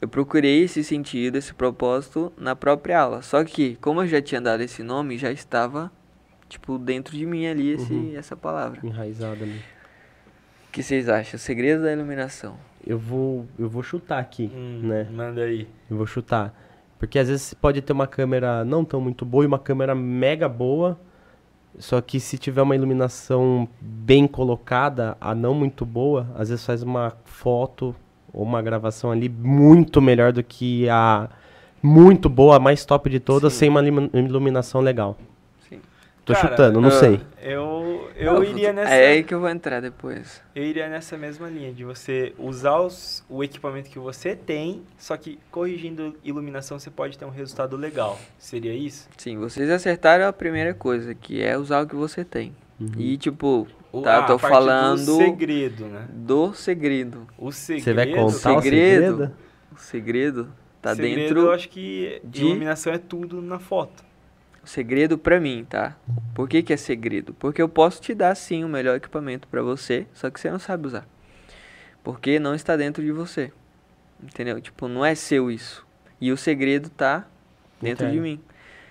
Eu 0.00 0.06
procurei 0.08 0.62
esse 0.62 0.84
sentido, 0.84 1.36
esse 1.36 1.54
propósito 1.54 2.32
na 2.36 2.54
própria 2.54 3.00
aula. 3.00 3.22
Só 3.22 3.42
que, 3.42 3.76
como 3.80 4.02
eu 4.02 4.06
já 4.06 4.20
tinha 4.20 4.40
dado 4.40 4.60
esse 4.62 4.82
nome, 4.82 5.16
já 5.18 5.32
estava, 5.32 5.90
tipo, 6.48 6.78
dentro 6.78 7.16
de 7.16 7.24
mim 7.24 7.46
ali 7.46 7.70
esse, 7.72 7.92
Uhum. 7.92 8.12
essa 8.16 8.36
palavra. 8.36 8.78
Enraizado 8.84 9.42
ali. 9.42 9.58
O 9.58 9.75
que 10.76 10.82
vocês 10.82 11.08
acham? 11.08 11.36
O 11.36 11.38
segredo 11.38 11.84
da 11.84 11.92
iluminação. 11.92 12.54
Eu 12.86 12.98
vou, 12.98 13.46
eu 13.58 13.66
vou 13.66 13.82
chutar 13.82 14.18
aqui, 14.18 14.50
Hum, 14.54 14.80
né? 14.82 15.06
Manda 15.10 15.40
aí. 15.40 15.66
Eu 15.90 15.96
vou 15.96 16.06
chutar. 16.06 16.54
Porque 16.98 17.18
às 17.18 17.28
vezes 17.28 17.54
pode 17.54 17.80
ter 17.80 17.94
uma 17.94 18.06
câmera 18.06 18.62
não 18.62 18.84
tão 18.84 19.00
muito 19.00 19.24
boa 19.24 19.42
e 19.42 19.46
uma 19.46 19.58
câmera 19.58 19.94
mega 19.94 20.46
boa. 20.48 20.98
Só 21.78 21.98
que 22.02 22.20
se 22.20 22.36
tiver 22.36 22.60
uma 22.60 22.76
iluminação 22.76 23.66
bem 23.80 24.26
colocada, 24.26 25.16
a 25.18 25.34
não 25.34 25.54
muito 25.54 25.86
boa, 25.86 26.26
às 26.34 26.50
vezes 26.50 26.64
faz 26.64 26.82
uma 26.82 27.14
foto 27.24 27.96
ou 28.30 28.42
uma 28.42 28.60
gravação 28.60 29.10
ali 29.10 29.30
muito 29.30 30.02
melhor 30.02 30.30
do 30.30 30.42
que 30.42 30.88
a 30.90 31.28
muito 31.82 32.28
boa, 32.28 32.56
a 32.56 32.60
mais 32.60 32.84
top 32.84 33.08
de 33.08 33.18
todas, 33.20 33.54
Sim. 33.54 33.58
sem 33.60 33.68
uma 33.70 33.82
iluminação 34.12 34.82
legal. 34.82 35.16
Sim. 35.68 35.80
Tô 36.24 36.34
Cara, 36.34 36.48
chutando, 36.48 36.80
não 36.80 36.90
sei. 36.90 37.20
Eu, 37.42 37.95
eu 38.16 38.42
iria 38.44 38.72
nessa. 38.72 38.92
É 38.94 39.08
aí 39.08 39.22
que 39.24 39.32
eu 39.34 39.40
vou 39.40 39.48
entrar 39.48 39.80
depois. 39.80 40.42
Eu 40.54 40.62
iria 40.64 40.88
nessa 40.88 41.16
mesma 41.16 41.48
linha, 41.48 41.72
de 41.72 41.84
você 41.84 42.32
usar 42.38 42.78
os- 42.80 43.24
o 43.28 43.42
equipamento 43.44 43.90
que 43.90 43.98
você 43.98 44.34
tem, 44.34 44.82
só 44.98 45.16
que 45.16 45.38
corrigindo 45.50 46.16
iluminação 46.24 46.78
você 46.78 46.90
pode 46.90 47.16
ter 47.18 47.24
um 47.24 47.30
resultado 47.30 47.76
legal. 47.76 48.18
Seria 48.38 48.72
isso? 48.74 49.08
Sim, 49.16 49.38
vocês 49.38 49.68
acertaram 49.70 50.26
a 50.26 50.32
primeira 50.32 50.72
coisa, 50.74 51.14
que 51.14 51.42
é 51.42 51.56
usar 51.58 51.82
o 51.82 51.86
que 51.86 51.94
você 51.96 52.24
tem. 52.24 52.54
Uhum. 52.80 52.88
E 52.98 53.16
tipo, 53.16 53.66
O- 53.92 54.02
Tá, 54.02 54.18
a 54.18 54.22
tô 54.24 54.38
parte 54.38 54.52
falando- 54.52 55.06
Do 55.06 55.16
segredo, 55.16 55.86
né? 55.86 56.06
do 56.12 56.52
segredo. 56.52 57.26
O 57.38 57.50
segredo. 57.50 57.84
Você 57.84 57.94
vai 57.94 58.06
contar 58.10 58.52
o 58.58 58.60
segredo. 58.62 59.06
segredo? 59.16 59.32
O 59.72 59.78
segredo 59.78 60.48
tá 60.82 60.94
segredo, 60.94 61.16
dentro. 61.16 61.40
Eu 61.40 61.52
acho 61.52 61.68
que 61.70 62.20
de- 62.22 62.42
iluminação 62.44 62.92
é 62.92 62.98
tudo 62.98 63.40
na 63.40 63.58
foto. 63.58 64.04
O 64.66 64.68
segredo 64.68 65.16
pra 65.16 65.38
mim, 65.38 65.64
tá? 65.64 65.96
Por 66.34 66.48
que, 66.48 66.60
que 66.60 66.72
é 66.72 66.76
segredo? 66.76 67.32
Porque 67.34 67.62
eu 67.62 67.68
posso 67.68 68.02
te 68.02 68.12
dar 68.12 68.34
sim 68.34 68.64
o 68.64 68.68
melhor 68.68 68.96
equipamento 68.96 69.46
pra 69.46 69.62
você, 69.62 70.08
só 70.12 70.28
que 70.28 70.40
você 70.40 70.50
não 70.50 70.58
sabe 70.58 70.88
usar. 70.88 71.06
Porque 72.02 72.40
não 72.40 72.52
está 72.52 72.76
dentro 72.76 73.00
de 73.00 73.12
você. 73.12 73.52
Entendeu? 74.20 74.60
Tipo, 74.60 74.88
não 74.88 75.04
é 75.04 75.14
seu 75.14 75.52
isso. 75.52 75.86
E 76.20 76.32
o 76.32 76.36
segredo 76.36 76.90
tá 76.90 77.28
dentro 77.80 78.06
de 78.06 78.14
Entendo. 78.14 78.22
mim. 78.24 78.40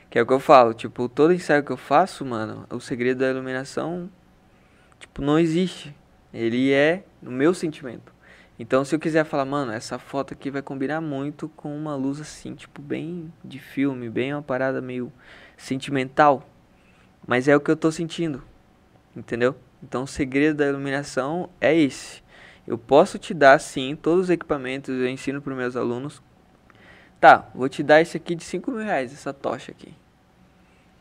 Que 0.09 0.17
é 0.17 0.21
o 0.21 0.25
que 0.25 0.31
eu 0.31 0.39
falo, 0.39 0.73
tipo, 0.73 1.09
todo 1.09 1.33
ensaio 1.33 1.61
que 1.61 1.71
eu 1.71 1.77
faço, 1.77 2.25
mano, 2.25 2.65
o 2.69 2.79
segredo 2.79 3.19
da 3.19 3.29
iluminação, 3.29 4.09
tipo, 4.97 5.21
não 5.21 5.37
existe. 5.37 5.93
Ele 6.33 6.71
é 6.71 7.03
o 7.21 7.29
meu 7.29 7.53
sentimento. 7.53 8.13
Então, 8.57 8.85
se 8.85 8.95
eu 8.95 8.99
quiser 8.99 9.25
falar, 9.25 9.43
mano, 9.43 9.73
essa 9.73 9.99
foto 9.99 10.33
aqui 10.33 10.49
vai 10.49 10.61
combinar 10.61 11.01
muito 11.01 11.49
com 11.49 11.75
uma 11.75 11.97
luz 11.97 12.21
assim, 12.21 12.55
tipo, 12.55 12.81
bem 12.81 13.29
de 13.43 13.59
filme, 13.59 14.09
bem 14.09 14.33
uma 14.33 14.41
parada 14.41 14.79
meio 14.81 15.11
sentimental. 15.57 16.47
Mas 17.27 17.47
é 17.47 17.55
o 17.55 17.59
que 17.59 17.71
eu 17.71 17.75
tô 17.75 17.91
sentindo. 17.91 18.43
Entendeu? 19.15 19.55
Então, 19.81 20.03
o 20.03 20.07
segredo 20.07 20.57
da 20.57 20.67
iluminação 20.67 21.49
é 21.59 21.75
esse. 21.75 22.23
Eu 22.67 22.77
posso 22.77 23.19
te 23.19 23.33
dar, 23.33 23.59
sim, 23.59 23.95
todos 23.95 24.25
os 24.25 24.29
equipamentos, 24.29 24.89
eu 24.89 25.07
ensino 25.07 25.41
para 25.41 25.53
meus 25.53 25.75
alunos. 25.75 26.21
Tá, 27.19 27.49
vou 27.53 27.69
te 27.69 27.83
dar 27.83 28.01
esse 28.01 28.17
aqui 28.17 28.35
de 28.35 28.43
5 28.43 28.71
mil 28.71 28.83
reais, 28.83 29.13
essa 29.13 29.33
tocha 29.33 29.71
aqui. 29.71 29.93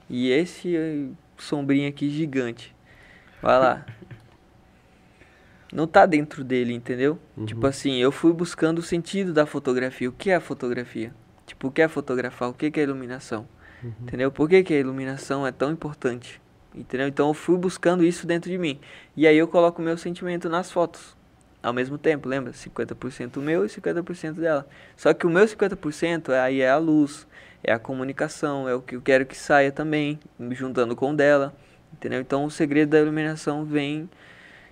E 0.08 0.30
esse 0.30 0.76
eh, 0.76 1.08
sombrinho 1.38 1.88
aqui 1.88 2.10
gigante. 2.10 2.74
Vai 3.40 3.58
lá. 3.58 3.86
Não 5.72 5.86
tá 5.86 6.06
dentro 6.06 6.44
dele, 6.44 6.72
entendeu? 6.72 7.18
Uhum. 7.36 7.46
Tipo 7.46 7.66
assim, 7.66 7.96
eu 7.96 8.12
fui 8.12 8.32
buscando 8.32 8.78
o 8.78 8.82
sentido 8.82 9.32
da 9.32 9.44
fotografia. 9.44 10.08
O 10.08 10.12
que 10.12 10.30
é 10.30 10.36
a 10.36 10.40
fotografia? 10.40 11.12
Tipo, 11.46 11.68
o 11.68 11.70
que 11.72 11.82
é 11.82 11.88
fotografar? 11.88 12.48
O 12.48 12.54
que 12.54 12.78
é 12.78 12.82
iluminação? 12.82 13.48
Entendeu? 14.00 14.30
Por 14.30 14.48
que, 14.48 14.62
que 14.62 14.74
a 14.74 14.78
iluminação 14.78 15.46
é 15.46 15.52
tão 15.52 15.70
importante? 15.70 16.40
Entendeu? 16.74 17.06
Então 17.06 17.28
eu 17.28 17.34
fui 17.34 17.56
buscando 17.56 18.04
isso 18.04 18.26
dentro 18.26 18.50
de 18.50 18.58
mim. 18.58 18.80
E 19.16 19.26
aí 19.26 19.36
eu 19.36 19.46
coloco 19.46 19.80
o 19.80 19.84
meu 19.84 19.96
sentimento 19.96 20.48
nas 20.48 20.70
fotos. 20.70 21.16
Ao 21.62 21.72
mesmo 21.72 21.96
tempo, 21.96 22.28
lembra? 22.28 22.52
50% 22.52 23.38
meu 23.38 23.64
e 23.64 23.68
50% 23.68 24.34
dela. 24.34 24.66
Só 24.96 25.14
que 25.14 25.26
o 25.26 25.30
meu 25.30 25.46
50% 25.46 26.30
aí 26.30 26.60
é 26.60 26.68
a 26.68 26.76
luz, 26.76 27.26
é 27.62 27.72
a 27.72 27.78
comunicação, 27.78 28.68
é 28.68 28.74
o 28.74 28.82
que 28.82 28.96
eu 28.96 29.00
quero 29.00 29.24
que 29.24 29.36
saia 29.36 29.72
também, 29.72 30.20
me 30.38 30.54
juntando 30.54 30.94
com 30.94 31.14
dela, 31.14 31.54
entendeu? 31.90 32.20
Então 32.20 32.44
o 32.44 32.50
segredo 32.50 32.90
da 32.90 33.00
iluminação 33.00 33.64
vem, 33.64 34.10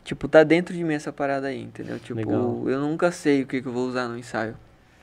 tipo, 0.05 0.29
tá 0.29 0.45
dentro 0.45 0.75
de 0.75 0.85
mim 0.85 0.93
essa 0.93 1.11
parada 1.11 1.47
aí, 1.47 1.63
entendeu? 1.63 1.99
Tipo, 1.99 2.17
Legal. 2.17 2.69
eu 2.69 2.79
nunca 2.81 3.11
sei 3.11 3.43
o 3.43 3.47
que, 3.47 3.63
que 3.63 3.69
eu 3.69 3.73
vou 3.73 3.89
usar 3.89 4.07
no 4.07 4.19
ensaio, 4.19 4.55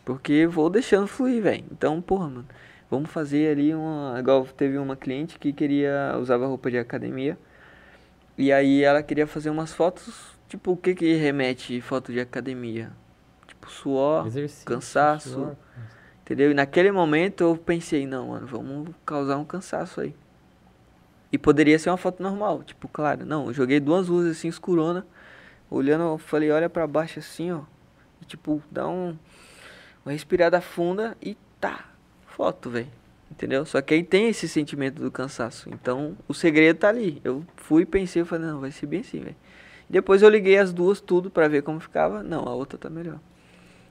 porque 0.06 0.46
vou 0.46 0.70
deixando 0.70 1.08
fluir, 1.08 1.42
velho. 1.42 1.64
Então, 1.72 2.00
porra, 2.00 2.30
mano, 2.30 2.46
vamos 2.90 3.10
fazer 3.10 3.52
ali 3.52 3.74
uma. 3.74 4.16
Igual 4.20 4.46
teve 4.46 4.78
uma 4.78 4.96
cliente 4.96 5.38
que 5.40 5.54
queria, 5.54 6.16
usava 6.20 6.48
roupa 6.48 6.70
de 6.70 6.78
academia, 6.78 7.38
e 8.38 8.52
aí 8.52 8.84
ela 8.84 9.04
queria 9.04 9.28
fazer 9.28 9.50
umas 9.50 9.74
fotos, 9.74 10.38
tipo, 10.48 10.72
o 10.72 10.78
que 10.78 10.96
que 10.96 11.14
remete 11.16 11.80
foto 11.82 12.12
de 12.12 12.20
academia? 12.20 12.92
Tipo, 13.48 13.70
suor, 13.70 14.28
Exercício, 14.28 14.66
cansaço. 14.66 15.30
suor. 15.30 15.56
Entendeu? 16.22 16.52
E 16.52 16.54
naquele 16.54 16.92
momento 16.92 17.44
eu 17.44 17.58
pensei, 17.58 18.06
não, 18.06 18.28
mano, 18.30 18.46
vamos 18.46 18.90
causar 19.06 19.38
um 19.38 19.46
cansaço 19.46 20.00
aí. 20.02 20.16
E 21.32 21.38
poderia 21.38 21.78
ser 21.78 21.90
uma 21.90 21.98
foto 21.98 22.22
normal, 22.22 22.64
tipo, 22.64 22.88
claro, 22.88 23.26
não, 23.26 23.48
eu 23.48 23.54
joguei 23.54 23.80
duas 23.80 24.08
luzes 24.08 24.38
assim 24.38 24.48
escurona, 24.48 25.06
olhando, 25.70 26.04
eu 26.04 26.18
falei, 26.18 26.52
olha 26.52 26.70
pra 26.70 26.86
baixo 26.88 27.20
assim, 27.20 27.52
ó. 27.52 27.62
E 28.22 28.26
tipo, 28.26 28.62
dá 28.72 28.88
um 28.88 29.18
uma 30.06 30.12
respirada 30.14 30.62
funda 30.62 31.18
e 31.22 31.36
tá, 31.60 31.89
foto, 32.40 32.70
velho. 32.70 32.88
Entendeu? 33.30 33.66
Só 33.66 33.82
que 33.82 33.94
aí 33.94 34.02
tem 34.02 34.30
esse 34.30 34.48
sentimento 34.48 35.02
do 35.02 35.12
cansaço. 35.12 35.70
Então, 35.70 36.16
o 36.26 36.34
segredo 36.34 36.78
tá 36.78 36.88
ali. 36.88 37.20
Eu 37.22 37.44
fui, 37.58 37.86
pensei, 37.86 38.22
eu 38.22 38.26
falei, 38.26 38.48
não, 38.48 38.62
vai 38.62 38.72
ser 38.72 38.86
bem 38.86 39.02
assim, 39.02 39.20
velho. 39.20 39.36
Depois 39.90 40.22
eu 40.22 40.30
liguei 40.30 40.58
as 40.58 40.72
duas 40.72 41.02
tudo 41.02 41.30
pra 41.30 41.50
ver 41.50 41.62
como 41.64 41.82
ficava. 41.82 42.24
Não, 42.24 42.48
a 42.48 42.54
outra 42.56 42.78
tá 42.78 42.90
melhor. 42.90 43.20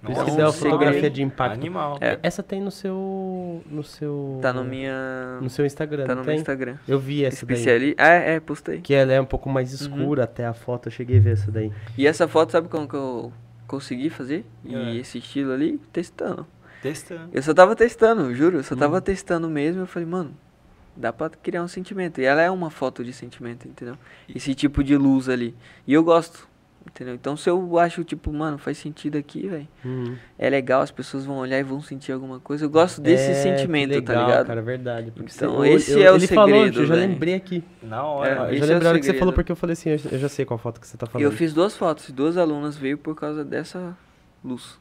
Por 0.00 0.12
isso 0.12 0.24
que 0.24 0.30
deu 0.30 0.46
a 0.46 0.52
fotografia 0.52 1.10
de 1.10 1.22
impacto. 1.22 1.54
Animal. 1.54 1.98
É. 2.00 2.18
Essa 2.22 2.42
tem 2.42 2.60
no 2.60 2.70
seu. 2.70 3.62
No 3.70 3.82
seu. 3.84 4.38
Tá 4.40 4.50
no 4.52 4.64
minha 4.64 5.38
No 5.42 5.50
seu 5.50 5.66
Instagram. 5.66 6.06
tá 6.06 6.14
no 6.14 6.22
meu 6.22 6.30
tem? 6.30 6.36
Instagram. 6.38 6.76
Eu 6.88 6.98
vi 6.98 7.24
essa 7.24 7.44
daí. 7.44 7.54
Especiali... 7.56 7.94
Ah, 7.98 8.08
é, 8.14 8.40
postei. 8.40 8.80
Que 8.80 8.94
ela 8.94 9.12
é 9.12 9.20
um 9.20 9.24
pouco 9.26 9.50
mais 9.50 9.72
escura 9.72 10.24
até 10.24 10.46
a 10.46 10.54
foto, 10.54 10.86
eu 10.86 10.92
cheguei 10.92 11.18
a 11.18 11.20
ver 11.20 11.32
essa 11.32 11.50
daí. 11.50 11.70
E 11.98 12.06
essa 12.06 12.26
foto, 12.26 12.52
sabe 12.52 12.68
como 12.68 12.88
que 12.88 12.94
eu 12.94 13.32
consegui 13.66 14.08
fazer? 14.08 14.44
E 14.64 14.74
É. 14.74 14.94
esse 14.96 15.18
estilo 15.18 15.52
ali, 15.52 15.78
testando. 15.92 16.46
Testando. 16.82 17.28
Eu 17.32 17.42
só 17.42 17.52
tava 17.54 17.74
testando, 17.74 18.34
juro. 18.34 18.58
Eu 18.58 18.62
só 18.62 18.74
Hum. 18.74 18.78
tava 18.78 19.00
testando 19.00 19.48
mesmo. 19.48 19.82
Eu 19.82 19.86
falei, 19.86 20.08
mano, 20.08 20.34
dá 20.96 21.12
pra 21.12 21.28
criar 21.30 21.62
um 21.62 21.68
sentimento. 21.68 22.20
E 22.20 22.24
ela 22.24 22.40
é 22.42 22.50
uma 22.50 22.70
foto 22.70 23.04
de 23.04 23.12
sentimento, 23.12 23.66
entendeu? 23.66 23.96
Esse 24.32 24.54
tipo 24.54 24.82
de 24.84 24.96
luz 24.96 25.28
ali. 25.28 25.54
E 25.86 25.92
eu 25.94 26.02
gosto, 26.04 26.48
entendeu? 26.86 27.14
Então 27.14 27.36
se 27.36 27.48
eu 27.50 27.78
acho, 27.78 28.04
tipo, 28.04 28.32
mano, 28.32 28.58
faz 28.58 28.78
sentido 28.78 29.18
aqui, 29.18 29.46
velho. 29.48 29.68
Uhum. 29.84 30.16
É 30.38 30.48
legal, 30.48 30.80
as 30.82 30.90
pessoas 30.90 31.24
vão 31.24 31.36
olhar 31.38 31.58
e 31.58 31.62
vão 31.62 31.80
sentir 31.82 32.12
alguma 32.12 32.38
coisa. 32.40 32.64
Eu 32.64 32.70
gosto 32.70 33.00
desse 33.00 33.30
É, 33.30 33.34
sentimento, 33.34 33.90
que 33.90 33.96
legal, 33.96 34.14
tá 34.14 34.26
ligado? 34.26 34.46
cara, 34.46 34.62
verdade. 34.62 35.10
Porque 35.10 35.32
Então, 35.34 35.56
você- 35.56 35.68
esse 35.70 35.92
eu- 35.92 36.02
é 36.04 36.12
o 36.12 36.16
Ele 36.16 36.26
falou, 36.28 36.54
segredo, 36.56 36.80
eu 36.80 36.86
já 36.86 36.94
velho. 36.94 37.08
lembrei 37.12 37.34
aqui. 37.34 37.64
Na 37.82 38.04
hora. 38.04 38.30
É, 38.30 38.38
eu 38.38 38.54
esse 38.54 38.58
já 38.58 38.64
é 38.64 38.66
o 38.66 38.68
lembrei 38.74 38.86
a 38.86 38.90
hora 38.90 38.98
que 39.00 39.06
você 39.06 39.14
falou 39.14 39.34
porque 39.34 39.50
eu 39.52 39.56
falei 39.56 39.72
assim, 39.74 39.90
eu 39.90 39.98
eu 40.12 40.18
já 40.18 40.28
sei 40.28 40.44
qual 40.44 40.58
foto 40.58 40.80
que 40.80 40.86
você 40.86 40.96
tá 40.96 41.06
E 41.06 41.10
falando. 41.10 41.24
eu 41.24 41.32
fiz 41.32 41.52
duas 41.52 41.76
fotos. 41.76 42.10
Duas 42.10 42.36
alunas 42.36 42.76
veio 42.76 42.96
por 42.98 43.14
causa 43.16 43.44
dessa 43.44 43.96
luz. 44.44 44.78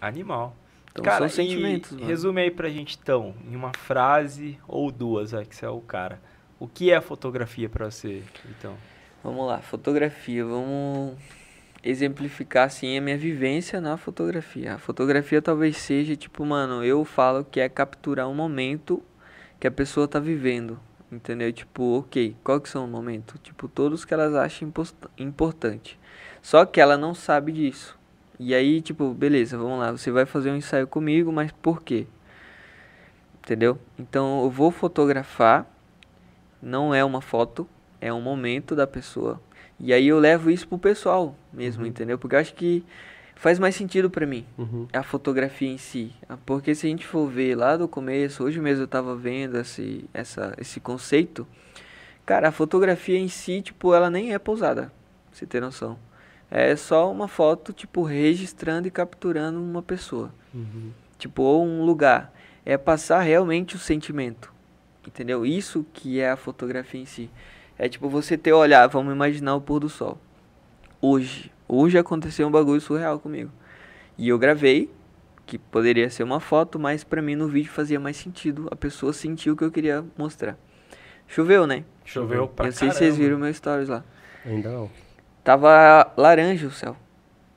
Animal. 0.00 0.56
Então 0.92 1.04
cara, 1.04 1.28
são 1.28 1.44
sentimentos, 1.44 1.92
mano. 1.92 2.06
resume 2.06 2.42
aí 2.42 2.50
pra 2.50 2.68
gente 2.68 2.98
então, 3.02 3.34
em 3.50 3.56
uma 3.56 3.72
frase 3.74 4.58
ou 4.68 4.90
duas, 4.92 5.32
vai, 5.32 5.44
que 5.44 5.56
você 5.56 5.64
é 5.64 5.68
o 5.68 5.80
cara. 5.80 6.20
O 6.60 6.68
que 6.68 6.92
é 6.92 6.96
a 6.96 7.00
fotografia 7.00 7.68
pra 7.68 7.90
você, 7.90 8.22
então? 8.48 8.76
Vamos 9.24 9.46
lá, 9.46 9.58
fotografia. 9.60 10.44
Vamos 10.44 11.16
exemplificar 11.82 12.66
assim 12.66 12.96
a 12.96 13.00
minha 13.00 13.16
vivência 13.16 13.80
na 13.80 13.96
fotografia. 13.96 14.74
A 14.74 14.78
fotografia 14.78 15.40
talvez 15.40 15.76
seja 15.78 16.14
tipo, 16.14 16.44
mano, 16.44 16.84
eu 16.84 17.04
falo 17.04 17.44
que 17.44 17.58
é 17.58 17.68
capturar 17.68 18.28
um 18.28 18.34
momento 18.34 19.02
que 19.58 19.66
a 19.66 19.70
pessoa 19.70 20.06
tá 20.06 20.20
vivendo, 20.20 20.78
entendeu? 21.10 21.52
Tipo, 21.52 21.98
OK, 21.98 22.36
qual 22.44 22.60
que 22.60 22.68
são 22.68 22.84
o 22.84 22.88
momento? 22.88 23.38
Tipo, 23.38 23.68
todos 23.68 24.04
que 24.04 24.12
elas 24.12 24.34
acham 24.34 24.72
importante. 25.18 25.98
Só 26.40 26.64
que 26.66 26.80
ela 26.80 26.96
não 26.96 27.14
sabe 27.14 27.52
disso. 27.52 27.98
E 28.44 28.54
aí, 28.54 28.80
tipo, 28.82 29.14
beleza, 29.14 29.56
vamos 29.56 29.78
lá, 29.78 29.92
você 29.92 30.10
vai 30.10 30.26
fazer 30.26 30.50
um 30.50 30.56
ensaio 30.56 30.86
comigo, 30.88 31.30
mas 31.32 31.52
por 31.52 31.80
quê? 31.80 32.08
Entendeu? 33.38 33.78
Então, 33.98 34.42
eu 34.42 34.50
vou 34.50 34.70
fotografar, 34.72 35.64
não 36.60 36.92
é 36.94 37.04
uma 37.04 37.20
foto, 37.20 37.68
é 38.00 38.12
um 38.12 38.20
momento 38.20 38.74
da 38.74 38.86
pessoa. 38.86 39.40
E 39.78 39.92
aí 39.92 40.08
eu 40.08 40.18
levo 40.18 40.50
isso 40.50 40.66
pro 40.66 40.76
pessoal 40.78 41.36
mesmo, 41.52 41.86
entendeu? 41.86 42.18
Porque 42.18 42.34
eu 42.34 42.40
acho 42.40 42.54
que 42.54 42.84
faz 43.36 43.58
mais 43.60 43.74
sentido 43.76 44.08
pra 44.10 44.26
mim 44.26 44.44
Uhum. 44.58 44.86
a 44.92 45.02
fotografia 45.04 45.68
em 45.68 45.78
si. 45.78 46.12
Porque 46.44 46.74
se 46.74 46.86
a 46.86 46.90
gente 46.90 47.06
for 47.06 47.28
ver 47.28 47.56
lá 47.56 47.76
do 47.76 47.86
começo, 47.88 48.42
hoje 48.44 48.60
mesmo 48.60 48.82
eu 48.84 48.88
tava 48.88 49.14
vendo 49.16 49.56
esse, 49.58 50.04
essa, 50.12 50.52
esse 50.58 50.80
conceito. 50.80 51.46
Cara, 52.26 52.48
a 52.48 52.52
fotografia 52.52 53.18
em 53.18 53.28
si, 53.28 53.62
tipo, 53.62 53.94
ela 53.94 54.08
nem 54.10 54.32
é 54.32 54.38
pousada. 54.38 54.82
pra 54.84 54.92
Você 55.32 55.46
ter 55.46 55.60
noção. 55.60 55.96
É 56.54 56.76
só 56.76 57.10
uma 57.10 57.28
foto, 57.28 57.72
tipo, 57.72 58.02
registrando 58.02 58.86
e 58.86 58.90
capturando 58.90 59.58
uma 59.58 59.80
pessoa. 59.80 60.34
Uhum. 60.52 60.90
Tipo, 61.16 61.40
ou 61.42 61.64
um 61.64 61.82
lugar. 61.82 62.30
É 62.62 62.76
passar 62.76 63.20
realmente 63.20 63.74
o 63.74 63.78
sentimento. 63.78 64.52
Entendeu? 65.06 65.46
Isso 65.46 65.86
que 65.94 66.20
é 66.20 66.30
a 66.30 66.36
fotografia 66.36 67.00
em 67.00 67.06
si. 67.06 67.30
É 67.78 67.88
tipo 67.88 68.06
você 68.06 68.36
ter 68.36 68.52
olhar, 68.52 68.86
vamos 68.86 69.14
imaginar 69.14 69.54
o 69.54 69.62
pôr 69.62 69.80
do 69.80 69.88
sol. 69.88 70.18
Hoje. 71.00 71.50
Hoje 71.66 71.96
aconteceu 71.96 72.46
um 72.46 72.50
bagulho 72.50 72.82
surreal 72.82 73.18
comigo. 73.18 73.50
E 74.18 74.28
eu 74.28 74.38
gravei, 74.38 74.90
que 75.46 75.56
poderia 75.56 76.10
ser 76.10 76.22
uma 76.22 76.38
foto, 76.38 76.78
mas 76.78 77.02
pra 77.02 77.22
mim 77.22 77.34
no 77.34 77.48
vídeo 77.48 77.72
fazia 77.72 77.98
mais 77.98 78.18
sentido. 78.18 78.68
A 78.70 78.76
pessoa 78.76 79.14
sentiu 79.14 79.54
o 79.54 79.56
que 79.56 79.64
eu 79.64 79.70
queria 79.70 80.04
mostrar. 80.18 80.58
Choveu, 81.26 81.66
né? 81.66 81.82
Choveu 82.04 82.46
pra 82.46 82.66
eu 82.66 82.70
não 82.72 82.76
sei 82.76 82.90
se 82.90 82.98
vocês 82.98 83.16
viram 83.16 83.38
meus 83.38 83.56
stories 83.56 83.88
lá. 83.88 84.04
Ainda 84.44 84.70
não. 84.70 84.90
Tava 85.44 86.12
laranja 86.16 86.66
o 86.66 86.70
céu. 86.70 86.96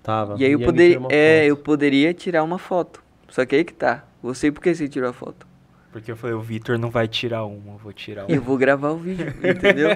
Tava. 0.01 0.36
E 0.38 0.45
aí 0.45 0.51
eu 0.51 0.59
uma 0.59 1.07
é, 1.11 1.45
eu 1.45 1.57
poderia 1.57 2.13
tirar 2.13 2.43
uma 2.43 2.57
foto. 2.57 3.03
Só 3.27 3.45
que 3.45 3.55
aí 3.55 3.63
que 3.63 3.73
tá. 3.73 4.05
Você 4.21 4.51
por 4.51 4.61
que 4.61 4.73
você 4.73 4.88
tirou 4.88 5.09
a 5.09 5.13
foto? 5.13 5.47
Porque 5.91 6.11
eu 6.11 6.17
falei, 6.17 6.36
o 6.36 6.41
Vitor 6.41 6.77
não 6.77 6.89
vai 6.89 7.07
tirar 7.07 7.45
uma, 7.45 7.73
eu 7.73 7.77
vou 7.77 7.93
tirar 7.93 8.29
E 8.29 8.33
eu 8.33 8.41
uma. 8.41 8.47
vou 8.47 8.57
gravar 8.57 8.89
o 8.91 8.97
vídeo, 8.97 9.27
entendeu? 9.39 9.89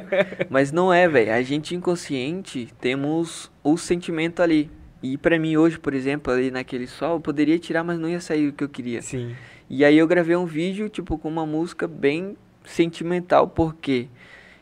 Mas 0.50 0.72
não 0.72 0.94
é, 0.94 1.10
velho. 1.10 1.34
A 1.34 1.42
gente 1.42 1.76
inconsciente 1.76 2.70
temos 2.80 3.52
o 3.62 3.78
sentimento 3.78 4.42
ali. 4.42 4.72
E 5.04 5.18
pra 5.18 5.38
mim 5.38 5.58
hoje, 5.58 5.78
por 5.78 5.94
exemplo, 5.94 6.32
ali 6.32 6.52
naquele 6.52 6.88
sol, 6.88 7.16
eu 7.16 7.20
poderia 7.20 7.60
tirar, 7.60 7.84
mas 7.84 8.00
não 8.00 8.08
ia 8.08 8.22
sair 8.22 8.48
o 8.48 8.54
que 8.54 8.64
eu 8.64 8.70
queria. 8.70 9.02
Sim. 9.02 9.36
E 9.70 9.84
aí 9.84 9.98
eu 9.98 10.08
gravei 10.08 10.36
um 10.36 10.46
vídeo, 10.46 10.88
tipo, 10.90 11.18
com 11.18 11.28
uma 11.28 11.46
música 11.46 11.88
bem 11.88 12.38
sentimental, 12.64 13.48
porque 13.48 14.08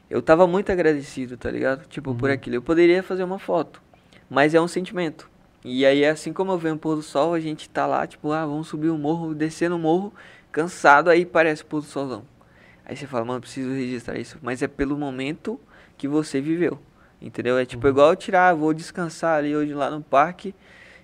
eu 0.10 0.22
tava 0.22 0.47
muito 0.47 0.72
agradecido, 0.72 1.38
tá 1.38 1.51
ligado? 1.51 1.88
Tipo, 1.88 2.16
por 2.16 2.30
aquilo. 2.30 2.55
Eu 2.55 2.62
poderia 2.62 3.03
fazer 3.03 3.24
uma 3.24 3.39
foto, 3.39 3.82
mas 4.30 4.53
é 4.53 4.62
um 4.62 4.68
sentimento. 4.68 5.30
E 5.64 5.86
aí, 5.86 6.05
assim 6.05 6.32
como 6.32 6.51
eu 6.51 6.58
venho 6.58 6.76
o 6.76 6.80
pôr 6.80 6.95
do 6.95 7.01
sol, 7.01 7.34
a 7.34 7.39
gente 7.39 7.70
tá 7.70 7.86
lá, 7.86 8.08
tipo, 8.08 8.32
ah, 8.32 8.45
vamos 8.45 8.68
subir 8.68 8.89
o 8.89 8.97
morro, 8.97 9.36
descer 9.36 9.70
no 9.70 9.78
morro, 9.78 10.14
cansado, 10.51 11.10
aí 11.10 11.26
parece 11.26 11.64
o 11.64 11.66
pôr 11.66 11.82
do 11.82 11.88
solzão. 11.88 12.24
Aí 12.86 12.95
você 12.95 13.05
fala, 13.05 13.26
mano, 13.26 13.41
preciso 13.41 13.70
registrar 13.72 14.18
isso. 14.18 14.38
Mas 14.41 14.62
é 14.62 14.68
pelo 14.68 14.97
momento 14.97 15.60
que 15.97 16.08
você 16.08 16.39
viveu, 16.39 16.80
entendeu? 17.22 17.58
É 17.58 17.66
tipo 17.66 17.86
igual 17.88 18.12
eu 18.12 18.16
tirar, 18.16 18.53
vou 18.53 18.74
descansar 18.74 19.39
ali 19.39 19.55
hoje 19.55 19.74
lá 19.74 19.89
no 19.89 20.01
parque 20.01 20.55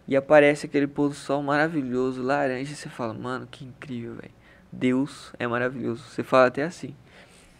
e 0.07 0.15
aparece 0.15 0.65
aquele 0.65 0.87
pôr 0.87 1.09
do 1.09 1.15
sol 1.15 1.43
maravilhoso, 1.43 2.21
laranja, 2.21 2.71
e 2.71 2.75
você 2.75 2.87
fala, 2.87 3.13
mano, 3.13 3.47
que 3.49 3.65
incrível, 3.65 4.15
velho. 4.15 4.33
Deus 4.71 5.33
é 5.37 5.45
maravilhoso. 5.45 6.03
Você 6.03 6.23
fala 6.23 6.47
até 6.47 6.63
assim, 6.63 6.95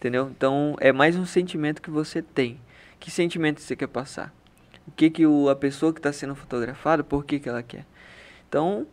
entendeu? 0.04 0.30
Então 0.30 0.76
é 0.80 0.92
mais 0.92 1.16
um 1.16 1.24
sentimento 1.24 1.80
que 1.80 1.90
você 1.90 2.20
tem. 2.20 2.60
Que 3.00 3.10
sentimento 3.10 3.62
você 3.62 3.74
quer 3.74 3.86
passar? 3.86 4.34
O 4.86 4.90
que 4.90 5.08
que 5.08 5.26
o, 5.26 5.48
a 5.48 5.56
pessoa 5.56 5.94
que 5.94 5.98
está 5.98 6.12
sendo 6.12 6.34
fotografada, 6.34 7.02
por 7.02 7.24
que 7.24 7.40
que 7.40 7.48
ela 7.48 7.62
quer? 7.62 7.86
Então 8.46 8.86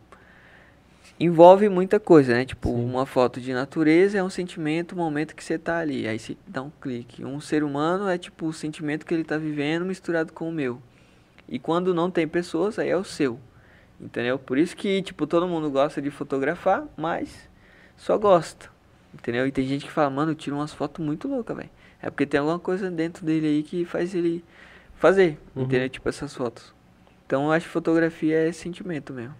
envolve 1.20 1.68
muita 1.68 2.00
coisa, 2.00 2.32
né? 2.32 2.46
Tipo, 2.46 2.70
Sim. 2.70 2.84
uma 2.86 3.04
foto 3.04 3.42
de 3.42 3.52
natureza 3.52 4.16
é 4.16 4.24
um 4.24 4.30
sentimento, 4.30 4.94
um 4.94 4.98
momento 4.98 5.36
que 5.36 5.44
você 5.44 5.58
tá 5.58 5.78
ali. 5.80 6.08
Aí 6.08 6.18
você 6.18 6.34
dá 6.46 6.62
um 6.62 6.70
clique. 6.80 7.22
Um 7.22 7.40
ser 7.42 7.62
humano 7.62 8.08
é 8.08 8.16
tipo 8.16 8.46
o 8.46 8.52
sentimento 8.52 9.04
que 9.04 9.12
ele 9.12 9.22
tá 9.22 9.36
vivendo 9.36 9.84
misturado 9.84 10.32
com 10.32 10.48
o 10.48 10.52
meu. 10.52 10.80
E 11.46 11.58
quando 11.58 11.92
não 11.92 12.10
tem 12.10 12.26
pessoas, 12.26 12.78
aí 12.78 12.88
é 12.88 12.96
o 12.96 13.04
seu. 13.04 13.38
Entendeu? 14.00 14.38
Por 14.38 14.56
isso 14.56 14.74
que, 14.74 15.02
tipo, 15.02 15.26
todo 15.26 15.46
mundo 15.46 15.70
gosta 15.70 16.00
de 16.00 16.10
fotografar, 16.10 16.86
mas 16.96 17.50
só 17.98 18.16
gosta. 18.16 18.71
Entendeu? 19.14 19.46
E 19.46 19.52
tem 19.52 19.66
gente 19.66 19.84
que 19.84 19.90
fala, 19.92 20.08
mano, 20.10 20.32
eu 20.32 20.34
tiro 20.34 20.56
umas 20.56 20.72
fotos 20.72 21.04
muito 21.04 21.28
loucas, 21.28 21.56
velho. 21.56 21.70
É 22.00 22.10
porque 22.10 22.26
tem 22.26 22.40
alguma 22.40 22.58
coisa 22.58 22.90
dentro 22.90 23.24
dele 23.24 23.46
aí 23.46 23.62
que 23.62 23.84
faz 23.84 24.14
ele 24.14 24.42
fazer, 24.96 25.38
Uhum. 25.54 25.64
entendeu? 25.64 25.88
Tipo 25.88 26.08
essas 26.08 26.34
fotos. 26.34 26.74
Então 27.26 27.44
eu 27.46 27.52
acho 27.52 27.66
que 27.66 27.72
fotografia 27.72 28.48
é 28.48 28.52
sentimento 28.52 29.12
mesmo. 29.12 29.34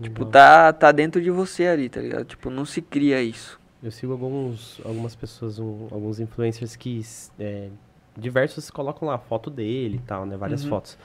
Tipo, 0.00 0.24
tá, 0.24 0.72
tá 0.72 0.90
dentro 0.90 1.22
de 1.22 1.30
você 1.30 1.66
ali, 1.66 1.88
tá 1.88 2.00
ligado? 2.00 2.24
Tipo, 2.24 2.50
não 2.50 2.64
se 2.64 2.82
cria 2.82 3.22
isso. 3.22 3.60
Eu 3.82 3.90
sigo 3.90 4.12
alguns, 4.12 4.80
algumas 4.84 5.14
pessoas, 5.14 5.58
um- 5.58 5.86
alguns 5.90 6.18
influencers 6.18 6.74
que 6.74 7.02
é, 7.38 7.68
diversos 8.16 8.70
colocam 8.70 9.06
lá 9.06 9.14
a 9.14 9.18
foto 9.18 9.50
dele 9.50 9.96
e 9.96 10.06
tal, 10.06 10.24
né? 10.26 10.36
Várias 10.36 10.64
Uhum. 10.64 10.70
fotos. 10.70 10.98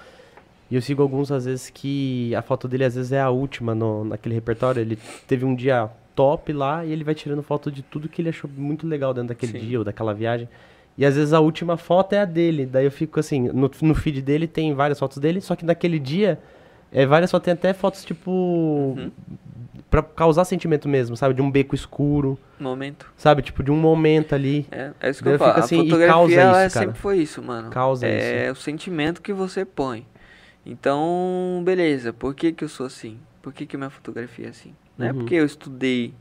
E 0.71 0.75
eu 0.75 0.81
sigo 0.81 1.01
alguns, 1.01 1.31
às 1.31 1.45
vezes, 1.45 1.69
que 1.69 2.33
a 2.35 2.41
foto 2.41 2.67
dele, 2.67 2.83
às 2.85 2.95
vezes, 2.95 3.11
é 3.11 3.19
a 3.21 3.29
última 3.29 3.73
no, 3.75 4.03
naquele 4.05 4.35
repertório. 4.35 4.79
Ele 4.79 4.97
teve 5.27 5.43
um 5.45 5.53
dia 5.55 5.89
top 6.19 6.51
lá 6.51 6.83
e 6.85 6.91
ele 6.91 7.05
vai 7.05 7.15
tirando 7.15 7.41
foto 7.41 7.71
de 7.71 7.81
tudo 7.81 8.09
que 8.09 8.21
ele 8.21 8.27
achou 8.27 8.49
muito 8.57 8.85
legal 8.85 9.13
dentro 9.13 9.29
daquele 9.29 9.53
Sim. 9.53 9.65
dia 9.65 9.77
ou 9.79 9.85
daquela 9.85 10.13
viagem. 10.13 10.49
E 10.97 11.05
às 11.05 11.15
vezes 11.15 11.31
a 11.31 11.39
última 11.39 11.77
foto 11.77 12.11
é 12.11 12.19
a 12.19 12.25
dele. 12.25 12.65
Daí 12.65 12.83
eu 12.83 12.91
fico 12.91 13.21
assim, 13.21 13.47
no, 13.47 13.71
no 13.81 13.95
feed 13.95 14.21
dele 14.21 14.45
tem 14.45 14.73
várias 14.73 14.99
fotos 14.99 15.17
dele, 15.17 15.39
só 15.39 15.55
que 15.55 15.63
naquele 15.63 15.97
dia, 15.97 16.37
é, 16.91 17.05
várias 17.05 17.31
fotos, 17.31 17.45
tem 17.45 17.53
até 17.53 17.71
fotos 17.73 18.03
tipo. 18.03 18.29
Uhum. 18.31 19.09
Pra 19.89 20.03
causar 20.03 20.43
sentimento 20.43 20.89
mesmo, 20.89 21.15
sabe? 21.15 21.33
De 21.33 21.41
um 21.41 21.49
beco 21.49 21.73
escuro, 21.73 22.37
Momento. 22.59 23.09
sabe? 23.15 23.41
Tipo, 23.41 23.63
de 23.63 23.71
um 23.71 23.77
momento 23.77 24.35
ali. 24.35 24.67
É, 24.69 24.91
é 24.99 25.09
isso 25.09 25.19
que 25.23 25.25
Daí 25.25 25.33
eu 25.33 25.35
eu 25.35 25.39
falo. 25.39 25.51
fico 25.53 25.61
A 25.61 25.63
assim, 25.63 25.75
e 25.77 25.83
fotografia 25.85 26.13
causa 26.13 26.33
ela 26.35 26.65
isso, 26.65 26.73
cara. 26.73 26.85
sempre 26.85 27.01
foi 27.01 27.17
isso, 27.17 27.41
mano. 27.41 27.69
Causa 27.69 28.05
é 28.05 28.51
o 28.51 28.55
sentimento 28.55 29.21
que 29.21 29.31
você 29.31 29.63
põe. 29.63 30.05
Então, 30.65 31.61
beleza. 31.63 32.11
Por 32.11 32.35
que 32.35 32.51
que 32.51 32.63
eu 32.63 32.69
sou 32.69 32.85
assim? 32.85 33.17
Por 33.41 33.53
que 33.53 33.65
que 33.65 33.77
minha 33.77 33.89
fotografia 33.89 34.47
é 34.47 34.49
assim? 34.49 34.73
Não 34.99 35.07
é 35.07 35.11
Uhum. 35.11 35.19
porque 35.19 35.33
eu 35.35 35.45
estudei. 35.45 36.13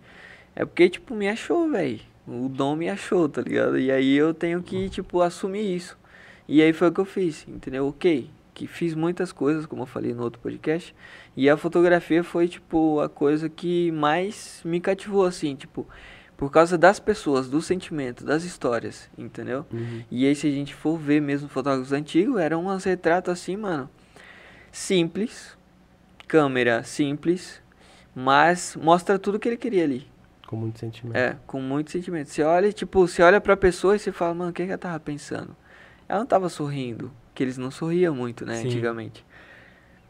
É 0.56 0.64
porque, 0.64 0.88
tipo, 0.88 1.14
me 1.14 1.28
achou, 1.28 1.68
velho. 1.70 2.00
O 2.26 2.48
dom 2.48 2.76
me 2.76 2.88
achou, 2.88 3.28
tá 3.28 3.42
ligado? 3.42 3.78
E 3.78 3.90
aí 3.90 4.14
eu 4.16 4.32
tenho 4.32 4.62
que, 4.62 4.88
tipo, 4.88 5.20
assumir 5.20 5.74
isso. 5.76 5.98
E 6.46 6.62
aí 6.62 6.72
foi 6.72 6.88
o 6.88 6.92
que 6.92 7.00
eu 7.00 7.04
fiz, 7.04 7.46
entendeu? 7.48 7.86
Ok. 7.88 8.30
Que 8.54 8.66
fiz 8.66 8.94
muitas 8.94 9.32
coisas, 9.32 9.66
como 9.66 9.82
eu 9.82 9.86
falei 9.86 10.14
no 10.14 10.22
outro 10.22 10.40
podcast. 10.40 10.94
E 11.36 11.48
a 11.50 11.56
fotografia 11.56 12.24
foi, 12.24 12.48
tipo, 12.48 13.00
a 13.00 13.08
coisa 13.08 13.48
que 13.48 13.90
mais 13.92 14.60
me 14.64 14.80
cativou, 14.80 15.24
assim, 15.24 15.54
tipo, 15.54 15.86
por 16.36 16.50
causa 16.50 16.76
das 16.78 16.98
pessoas, 17.00 17.48
do 17.48 17.60
sentimento, 17.62 18.24
das 18.24 18.44
histórias, 18.44 19.08
entendeu? 19.18 19.64
Uhum. 19.72 20.02
E 20.10 20.26
aí, 20.26 20.34
se 20.34 20.46
a 20.46 20.50
gente 20.50 20.74
for 20.74 20.96
ver 20.98 21.20
mesmo 21.20 21.48
fotógrafos 21.48 21.92
antigos, 21.92 22.38
eram 22.40 22.66
uns 22.66 22.84
retratos 22.84 23.32
assim, 23.32 23.56
mano. 23.56 23.88
Simples, 24.70 25.56
câmera 26.26 26.82
simples, 26.82 27.62
mas 28.18 28.74
mostra 28.74 29.16
tudo 29.16 29.38
que 29.38 29.48
ele 29.48 29.56
queria 29.56 29.84
ali. 29.84 30.04
Com 30.44 30.56
muito 30.56 30.80
sentimento. 30.80 31.16
É, 31.16 31.36
com 31.46 31.60
muito 31.60 31.92
sentimento. 31.92 32.28
Você 32.28 32.42
olha, 32.42 32.72
tipo, 32.72 33.06
você 33.06 33.22
olha 33.22 33.40
pra 33.40 33.56
pessoa 33.56 33.94
e 33.94 33.98
você 34.00 34.10
fala, 34.10 34.34
mano, 34.34 34.50
o 34.50 34.52
que, 34.52 34.64
que 34.64 34.72
ela 34.72 34.76
tava 34.76 34.98
pensando? 34.98 35.54
Ela 36.08 36.18
não 36.18 36.26
tava 36.26 36.48
sorrindo, 36.48 37.12
que 37.32 37.44
eles 37.44 37.56
não 37.56 37.70
sorriam 37.70 38.12
muito, 38.16 38.44
né, 38.44 38.56
Sim. 38.56 38.66
antigamente. 38.66 39.24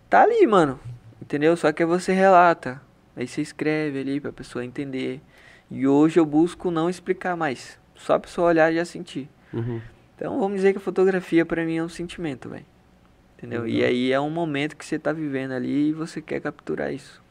Tá 0.08 0.22
ali, 0.22 0.46
mano, 0.46 0.80
entendeu? 1.20 1.54
Só 1.54 1.70
que 1.70 1.84
você 1.84 2.14
relata, 2.14 2.80
aí 3.14 3.28
você 3.28 3.42
escreve 3.42 4.00
ali 4.00 4.20
pra 4.20 4.32
pessoa 4.32 4.64
entender. 4.64 5.20
E 5.70 5.86
hoje 5.86 6.18
eu 6.18 6.24
busco 6.24 6.70
não 6.70 6.88
explicar 6.88 7.36
mais, 7.36 7.78
só 7.94 8.14
a 8.14 8.20
pessoa 8.20 8.48
olhar 8.48 8.72
e 8.72 8.76
já 8.76 8.86
sentir. 8.86 9.28
Uhum. 9.52 9.82
Então 10.16 10.40
vamos 10.40 10.56
dizer 10.56 10.72
que 10.72 10.78
a 10.78 10.80
fotografia 10.80 11.44
pra 11.44 11.62
mim 11.62 11.76
é 11.76 11.84
um 11.84 11.90
sentimento, 11.90 12.48
velho. 12.48 12.64
Entendeu? 13.36 13.68
E 13.68 13.72
Legal. 13.74 13.88
aí 13.90 14.12
é 14.12 14.18
um 14.18 14.30
momento 14.30 14.78
que 14.78 14.86
você 14.86 14.98
tá 14.98 15.12
vivendo 15.12 15.52
ali 15.52 15.90
e 15.90 15.92
você 15.92 16.22
quer 16.22 16.40
capturar 16.40 16.90
isso. 16.90 17.27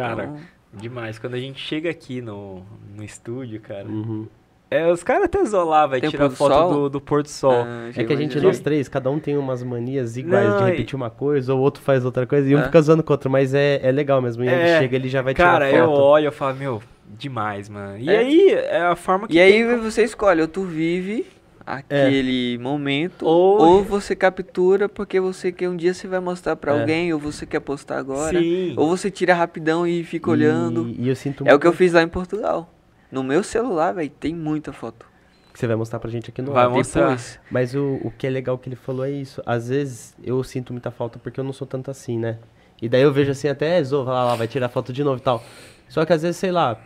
Cara, 0.00 0.24
Então, 0.24 0.36
demais. 0.74 1.18
Quando 1.18 1.34
a 1.34 1.38
gente 1.40 1.58
chega 1.60 1.90
aqui 1.90 2.20
no, 2.20 2.62
no 2.94 3.02
estúdio, 3.04 3.60
cara. 3.60 3.86
Uhum. 3.88 4.26
É, 4.68 4.90
os 4.90 5.02
caras 5.04 5.24
até 5.26 5.44
zolar, 5.44 5.88
vai 5.88 6.00
o 6.00 6.10
tirar 6.10 6.28
foto 6.28 6.52
sol? 6.52 6.72
do, 6.72 6.90
do 6.90 7.00
pôr 7.00 7.22
do 7.22 7.28
sol. 7.28 7.52
ah, 7.64 7.88
É 7.96 8.02
que 8.04 8.12
a 8.12 8.16
gente, 8.16 8.32
imaginei. 8.32 8.42
nós 8.42 8.58
três, 8.58 8.88
cada 8.88 9.08
um 9.10 9.18
tem 9.20 9.36
umas 9.38 9.62
manias 9.62 10.16
iguais 10.16 10.48
Não, 10.48 10.56
de 10.58 10.62
e- 10.64 10.66
repetir 10.72 10.96
uma 10.96 11.08
coisa, 11.08 11.54
ou 11.54 11.60
outro 11.60 11.80
faz 11.82 12.04
outra 12.04 12.26
coisa, 12.26 12.48
e 12.50 12.54
um 12.56 12.58
É. 12.58 12.64
fica 12.64 12.82
zoando 12.82 13.04
com 13.04 13.12
o 13.12 13.14
outro, 13.14 13.30
mas 13.30 13.54
é, 13.54 13.78
é 13.80 13.92
legal 13.92 14.20
mesmo. 14.20 14.42
E 14.42 14.48
ele 14.48 14.56
É, 14.62 14.78
chega, 14.80 14.96
ele 14.96 15.08
já 15.08 15.22
vai 15.22 15.34
Cara, 15.34 15.66
tirar 15.68 15.78
eu 15.78 15.86
foto. 15.86 16.00
olho 16.02 16.28
e 16.28 16.30
falo, 16.32 16.56
meu, 16.56 16.82
demais, 17.16 17.68
mano. 17.68 17.96
E 17.96 18.10
É. 18.10 18.18
aí, 18.18 18.50
é 18.50 18.80
a 18.82 18.96
forma 18.96 19.28
que 19.28 19.34
E 19.36 19.40
aí 19.40 19.52
tem- 19.52 19.78
você 19.78 20.02
escolhe, 20.02 20.42
ou 20.42 20.48
tu 20.48 20.62
vive 20.64 21.24
aquele 21.66 22.56
momento, 22.58 23.26
Ou- 23.26 23.58
ou... 23.60 23.84
você 23.84 24.14
captura 24.14 24.88
porque 24.88 25.18
você 25.18 25.50
quer 25.50 25.68
um 25.68 25.76
dia 25.76 25.92
você 25.92 26.06
vai 26.06 26.20
mostrar 26.20 26.54
pra 26.56 26.74
É. 26.76 26.80
alguém, 26.80 27.12
ou 27.12 27.18
você 27.18 27.44
quer 27.44 27.60
postar 27.60 27.98
agora, 27.98 28.38
Sim. 28.38 28.74
ou 28.76 28.88
você 28.88 29.10
tira 29.10 29.34
rapidão 29.34 29.86
e 29.86 30.04
fica 30.04 30.30
olhando. 30.30 30.88
E, 30.88 31.02
e 31.02 31.08
eu 31.08 31.16
sinto 31.16 31.46
É 31.46 31.54
o 31.54 31.58
que 31.58 31.66
eu 31.66 31.72
fiz 31.72 31.92
lá 31.92 32.02
em 32.02 32.08
Portugal. 32.08 32.72
No 33.10 33.22
meu 33.22 33.42
celular, 33.42 33.92
velho, 33.92 34.10
tem 34.10 34.34
muita 34.34 34.72
foto. 34.72 35.06
que 35.52 35.58
você 35.60 35.66
vai 35.66 35.76
mostrar 35.76 35.98
pra 35.98 36.10
gente 36.10 36.28
aqui 36.30 36.42
no 36.42 36.52
Vai 36.52 36.68
mostrar. 36.68 37.18
Mas 37.50 37.74
o, 37.74 37.98
o 38.04 38.10
que 38.10 38.26
é 38.26 38.30
legal 38.30 38.58
que 38.58 38.68
ele 38.68 38.76
falou 38.76 39.04
é 39.06 39.10
isso. 39.10 39.42
Às 39.46 39.68
vezes 39.68 40.14
eu 40.22 40.42
sinto 40.44 40.72
muita 40.72 40.90
falta 40.90 41.18
porque 41.18 41.40
eu 41.40 41.44
não 41.44 41.52
sou 41.52 41.66
tanto 41.66 41.90
assim, 41.90 42.18
né? 42.18 42.38
E 42.82 42.88
daí 42.90 43.00
eu 43.00 43.10
vejo 43.12 43.30
assim, 43.30 43.48
até 43.48 43.82
Zô, 43.82 44.04
vai 44.04 44.14
lá, 44.14 44.34
vai 44.34 44.46
tirar 44.46 44.68
foto 44.68 44.92
de 44.92 45.02
novo 45.02 45.16
e 45.16 45.20
tal. 45.22 45.42
Só 45.88 46.04
que 46.04 46.12
às 46.12 46.20
vezes, 46.20 46.36
sei 46.36 46.52
lá, 46.52 46.78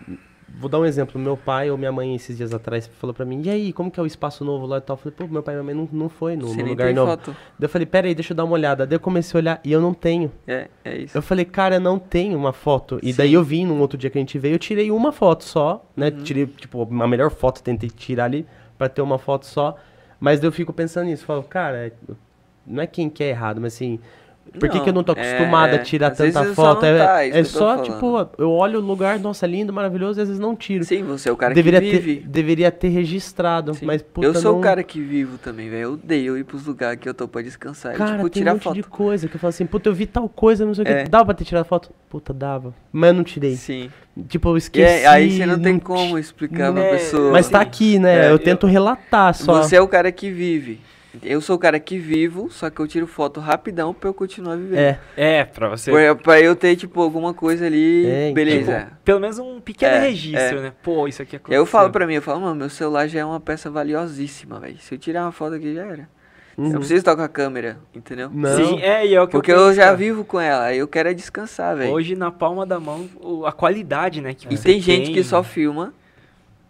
vou 0.59 0.69
dar 0.69 0.79
um 0.79 0.85
exemplo. 0.85 1.21
Meu 1.21 1.37
pai 1.37 1.71
ou 1.71 1.79
minha 1.79 1.93
mãe 1.93 2.15
esses 2.15 2.37
dias 2.37 2.53
atrás 2.53 2.87
falou 2.87 3.15
pra 3.15 3.25
mim, 3.25 3.43
e 3.45 3.51
aí, 3.51 3.73
como 3.73 3.91
que 3.91 3.99
é 4.01 4.03
o 4.03 4.07
espaço 4.07 4.45
novo 4.45 4.67
lá 4.67 4.79
e 4.79 4.81
tal? 4.81 4.95
Eu 4.95 4.99
falei, 4.99 5.15
pô, 5.17 5.27
meu 5.27 5.43
pai 5.43 5.55
e 5.55 5.57
minha 5.63 5.65
mãe 5.65 5.75
não, 5.75 5.89
não 5.93 6.09
foi 6.09 6.37
no, 6.37 6.55
no 6.55 6.65
lugar 6.65 6.87
tem 6.87 6.95
novo. 6.95 7.11
foto. 7.11 7.37
Daí 7.59 7.67
eu 7.67 7.69
falei, 7.69 7.87
pera 7.87 8.07
aí, 8.07 8.15
deixa 8.15 8.33
eu 8.33 8.37
dar 8.37 8.45
uma 8.45 8.55
olhada. 8.55 8.87
Daí 8.87 8.97
eu 8.97 9.01
comecei 9.01 9.39
a 9.39 9.41
olhar 9.41 9.61
e 9.65 9.73
eu 9.73 9.81
não 9.81 9.95
tenho. 9.95 10.31
É, 10.47 10.69
é 10.85 10.99
isso. 10.99 11.17
Eu 11.17 11.23
falei, 11.23 11.45
cara, 11.45 11.77
eu 11.77 11.81
não 11.81 11.99
tenho 11.99 12.39
uma 12.39 12.53
foto. 12.53 12.99
E 13.03 13.13
Sim. 13.13 13.19
daí 13.19 13.33
eu 13.33 13.43
vim 13.45 13.67
num 13.67 13.81
outro 13.81 13.99
dia 13.99 14.11
que 14.11 14.19
a 14.19 14.21
gente 14.21 14.39
veio, 14.39 14.55
eu 14.55 14.59
tirei 14.59 14.91
uma 14.91 15.13
foto 15.13 15.45
só, 15.45 15.85
né? 15.97 16.09
Uhum. 16.09 16.23
Tirei, 16.23 16.47
tipo, 16.47 16.83
a 16.83 17.09
melhor 17.09 17.31
foto, 17.31 17.63
tentei 17.63 17.91
tirar 17.91 18.25
ali 18.25 18.47
pra 18.77 18.89
ter 18.89 19.03
uma 19.03 19.19
foto 19.19 19.47
só. 19.47 19.77
Mas 20.19 20.41
daí 20.41 20.49
eu 20.49 20.53
fico 20.53 20.73
pensando 20.73 21.07
nisso, 21.07 21.25
falo, 21.25 21.43
cara, 21.43 21.93
não 22.67 22.83
é 22.83 22.87
quem 22.87 23.09
quer 23.09 23.31
errado, 23.31 23.61
mas 23.61 23.75
assim, 23.75 23.99
por 24.59 24.69
que, 24.69 24.77
Não, 24.79 24.83
que 24.85 24.91
eu 24.91 24.95
não 24.95 25.05
tô 25.05 25.13
é, 25.13 25.21
acostumado 25.21 25.75
a 25.75 25.79
tirar 25.79 26.11
tanta 26.11 26.41
eu 26.43 26.55
foto? 26.55 26.85
é 26.85 26.99
tá, 26.99 27.25
é 27.25 27.29
eu 27.29 27.45
tô 27.45 27.49
só, 27.51 27.77
falando. 27.77 27.85
tipo, 27.85 28.29
eu 28.43 28.51
olho 28.51 28.81
o 28.81 28.83
lugar, 28.83 29.17
nossa, 29.21 29.47
lindo, 29.47 29.73
maravilhoso, 29.73 30.19
e 30.19 30.23
às 30.23 30.29
vezes 30.29 30.41
não 30.41 30.57
tiro. 30.57 30.83
Sim, 30.85 31.05
você 31.05 31.29
é 31.29 31.33
o 31.33 31.37
cara 31.37 31.55
deveria, 31.55 31.81
que 31.81 31.91
ter, 31.91 31.99
vive. 32.01 32.27
deveria 32.27 32.71
ter 32.73 32.89
registrado, 32.89 33.75
Sim. 33.75 33.87
mas 33.87 34.03
puta, 34.03 34.27
eu 34.27 34.35
sou 34.35 34.53
não... 34.53 34.59
o 34.59 34.63
cara 34.63 34.83
que 34.83 35.01
vivo 35.01 35.39
também, 35.39 35.71
velho. 35.71 35.83
Eu 35.83 35.93
odeio 35.93 36.37
ir 36.37 36.43
pros 36.45 36.67
lugares 36.67 36.99
que 36.99 37.09
eu 37.09 37.15
tô 37.15 37.29
pra 37.29 37.43
descansar. 37.43 37.95
Cara, 37.95 38.17
tipo, 38.17 38.29
tem 38.29 38.41
um 38.41 38.45
tirar 38.45 38.53
monte 38.55 38.63
foto. 38.65 38.75
de 38.75 38.83
coisa 38.83 39.29
que 39.29 39.37
eu 39.37 39.41
falo 39.41 39.51
assim, 39.51 39.67
puta, 39.67 39.89
eu 39.89 39.95
vi 39.95 40.07
tal 40.07 40.29
coisa, 40.29 40.67
não 40.67 40.75
sei 40.75 40.85
o 40.85 40.89
É. 40.89 41.05
que. 41.05 41.11
Dava 41.11 41.27
pra 41.27 41.35
ter 41.35 41.45
tirado 41.45 41.65
foto? 41.67 41.91
Puta, 42.09 42.33
dava. 42.35 42.75
Mas 42.93 43.09
eu 43.11 43.15
não 43.15 43.23
tirei. 43.25 43.55
Sim. 43.55 43.89
Tipo, 44.29 44.49
eu 44.49 44.57
E 44.57 44.59
esqueci. 44.59 44.85
é- 45.05 45.07
aí 45.07 45.31
você 45.31 45.47
não 45.47 45.61
tem 45.61 45.75
não 45.75 45.81
como 45.81 46.15
ti- 46.17 46.21
explicar 46.23 46.73
pra 46.73 46.83
Né, 46.83 46.91
pessoa. 46.91 47.31
Mas 47.31 47.49
tá 47.49 47.61
aqui, 47.61 48.01
né? 48.01 48.23
É, 48.25 48.27
eu 48.27 48.31
eu- 48.33 48.39
tento 48.41 48.67
relatar 48.67 49.33
só. 49.33 49.63
Você 49.63 49.77
é 49.77 49.81
o 49.81 49.87
cara 49.87 50.11
que 50.11 50.29
vive. 50.31 50.81
Eu 51.23 51.41
sou 51.41 51.57
o 51.57 51.59
cara 51.59 51.81
que 51.81 51.99
vivo, 51.99 52.49
só 52.51 52.71
que 52.71 52.79
eu 52.81 52.87
tiro 52.87 53.07
foto 53.07 53.41
rapidão 53.41 53.93
pra 53.93 54.09
eu 54.09 54.15
continuar 54.15 54.57
vivendo. 54.57 54.79
É, 54.79 54.99
É, 55.17 55.45
pra 55.45 55.69
você. 55.69 55.91
Pra, 55.91 56.15
pra 56.15 56.41
eu 56.41 56.55
ter, 56.55 56.77
tipo, 56.77 57.01
alguma 57.01 57.35
coisa 57.35 57.67
ali, 57.67 58.07
É, 58.07 58.25
então. 58.27 58.35
beleza. 58.35 58.81
tipo, 58.85 58.97
pelo 59.05 59.21
menos 59.21 59.39
um 59.39 59.61
pequeno 59.61 59.95
É, 59.97 60.01
registro, 60.01 60.61
né? 60.61 60.73
Pô, 60.83 61.09
isso 61.09 61.21
aqui 61.21 61.37
aconteceu. 61.37 61.59
aí 61.59 61.61
eu 61.61 61.67
falo 61.67 61.91
pra 61.91 62.07
mim, 62.07 62.15
eu 62.15 62.23
falo, 62.23 62.41
mano, 62.41 62.55
meu 62.55 62.71
celular 62.71 63.09
já 63.09 63.21
é 63.21 63.25
uma 63.25 63.41
peça 63.41 63.69
valiosíssima, 63.71 64.61
velho. 64.61 64.79
Se 64.79 64.95
eu 64.95 64.99
tirar 64.99 65.23
uma 65.25 65.33
foto 65.33 65.55
aqui, 65.57 65.75
já 65.75 65.85
era. 65.85 66.09
Eu 66.57 66.65
uhum. 66.65 66.71
não 66.71 66.79
preciso 66.79 66.99
estar 66.99 67.17
com 67.17 67.23
a 67.23 67.29
câmera, 67.29 67.79
entendeu? 67.95 68.31
Não. 68.33 68.55
Sim, 68.57 68.81
é, 68.83 69.07
e 69.07 69.15
é 69.15 69.21
o 69.23 69.27
que 69.27 69.33
Porque 69.33 69.51
eu, 69.51 69.57
eu, 69.57 69.63
penso, 69.67 69.77
já 69.77 69.85
cara. 69.87 69.97
vivo 69.97 70.25
com 70.25 70.39
ela, 70.39 70.65
aí 70.65 70.79
eu 70.79 70.87
quero 70.87 71.09
é 71.09 71.15
descansar, 71.15 71.77
velho. 71.77 71.91
Hoje 71.91 72.15
na 72.15 72.31
palma 72.31 72.67
da 72.67 72.79
mão, 72.79 73.09
a 73.47 73.53
qualidade, 73.53 74.21
né? 74.21 74.35
Que 74.35 74.47
E 74.53 74.57
você 74.57 74.65
tem 74.65 74.81
gente 74.81 75.11
que 75.11 75.25
só 75.25 75.43
filma 75.43 75.95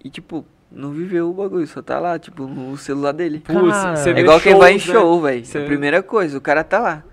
e, 0.02 0.08
tipo, 0.08 0.46
não 0.70 0.90
viveu 0.92 1.30
o 1.30 1.32
bagulho, 1.34 1.66
só 1.66 1.82
tá 1.82 1.98
lá, 1.98 2.18
tipo, 2.18 2.46
no 2.46 2.76
celular 2.76 3.12
dele. 3.12 3.40
Putz, 3.40 4.06
É 4.06 4.20
igual 4.20 4.40
quem 4.40 4.54
vai 4.56 4.72
em 4.72 4.74
né? 4.74 4.78
show, 4.80 5.20
velho. 5.20 5.44
Você- 5.44 5.58
A 5.58 5.64
primeira 5.64 6.02
coisa, 6.02 6.38
o 6.38 6.40
cara 6.40 6.62
tá 6.64 6.78
lá. 6.78 7.04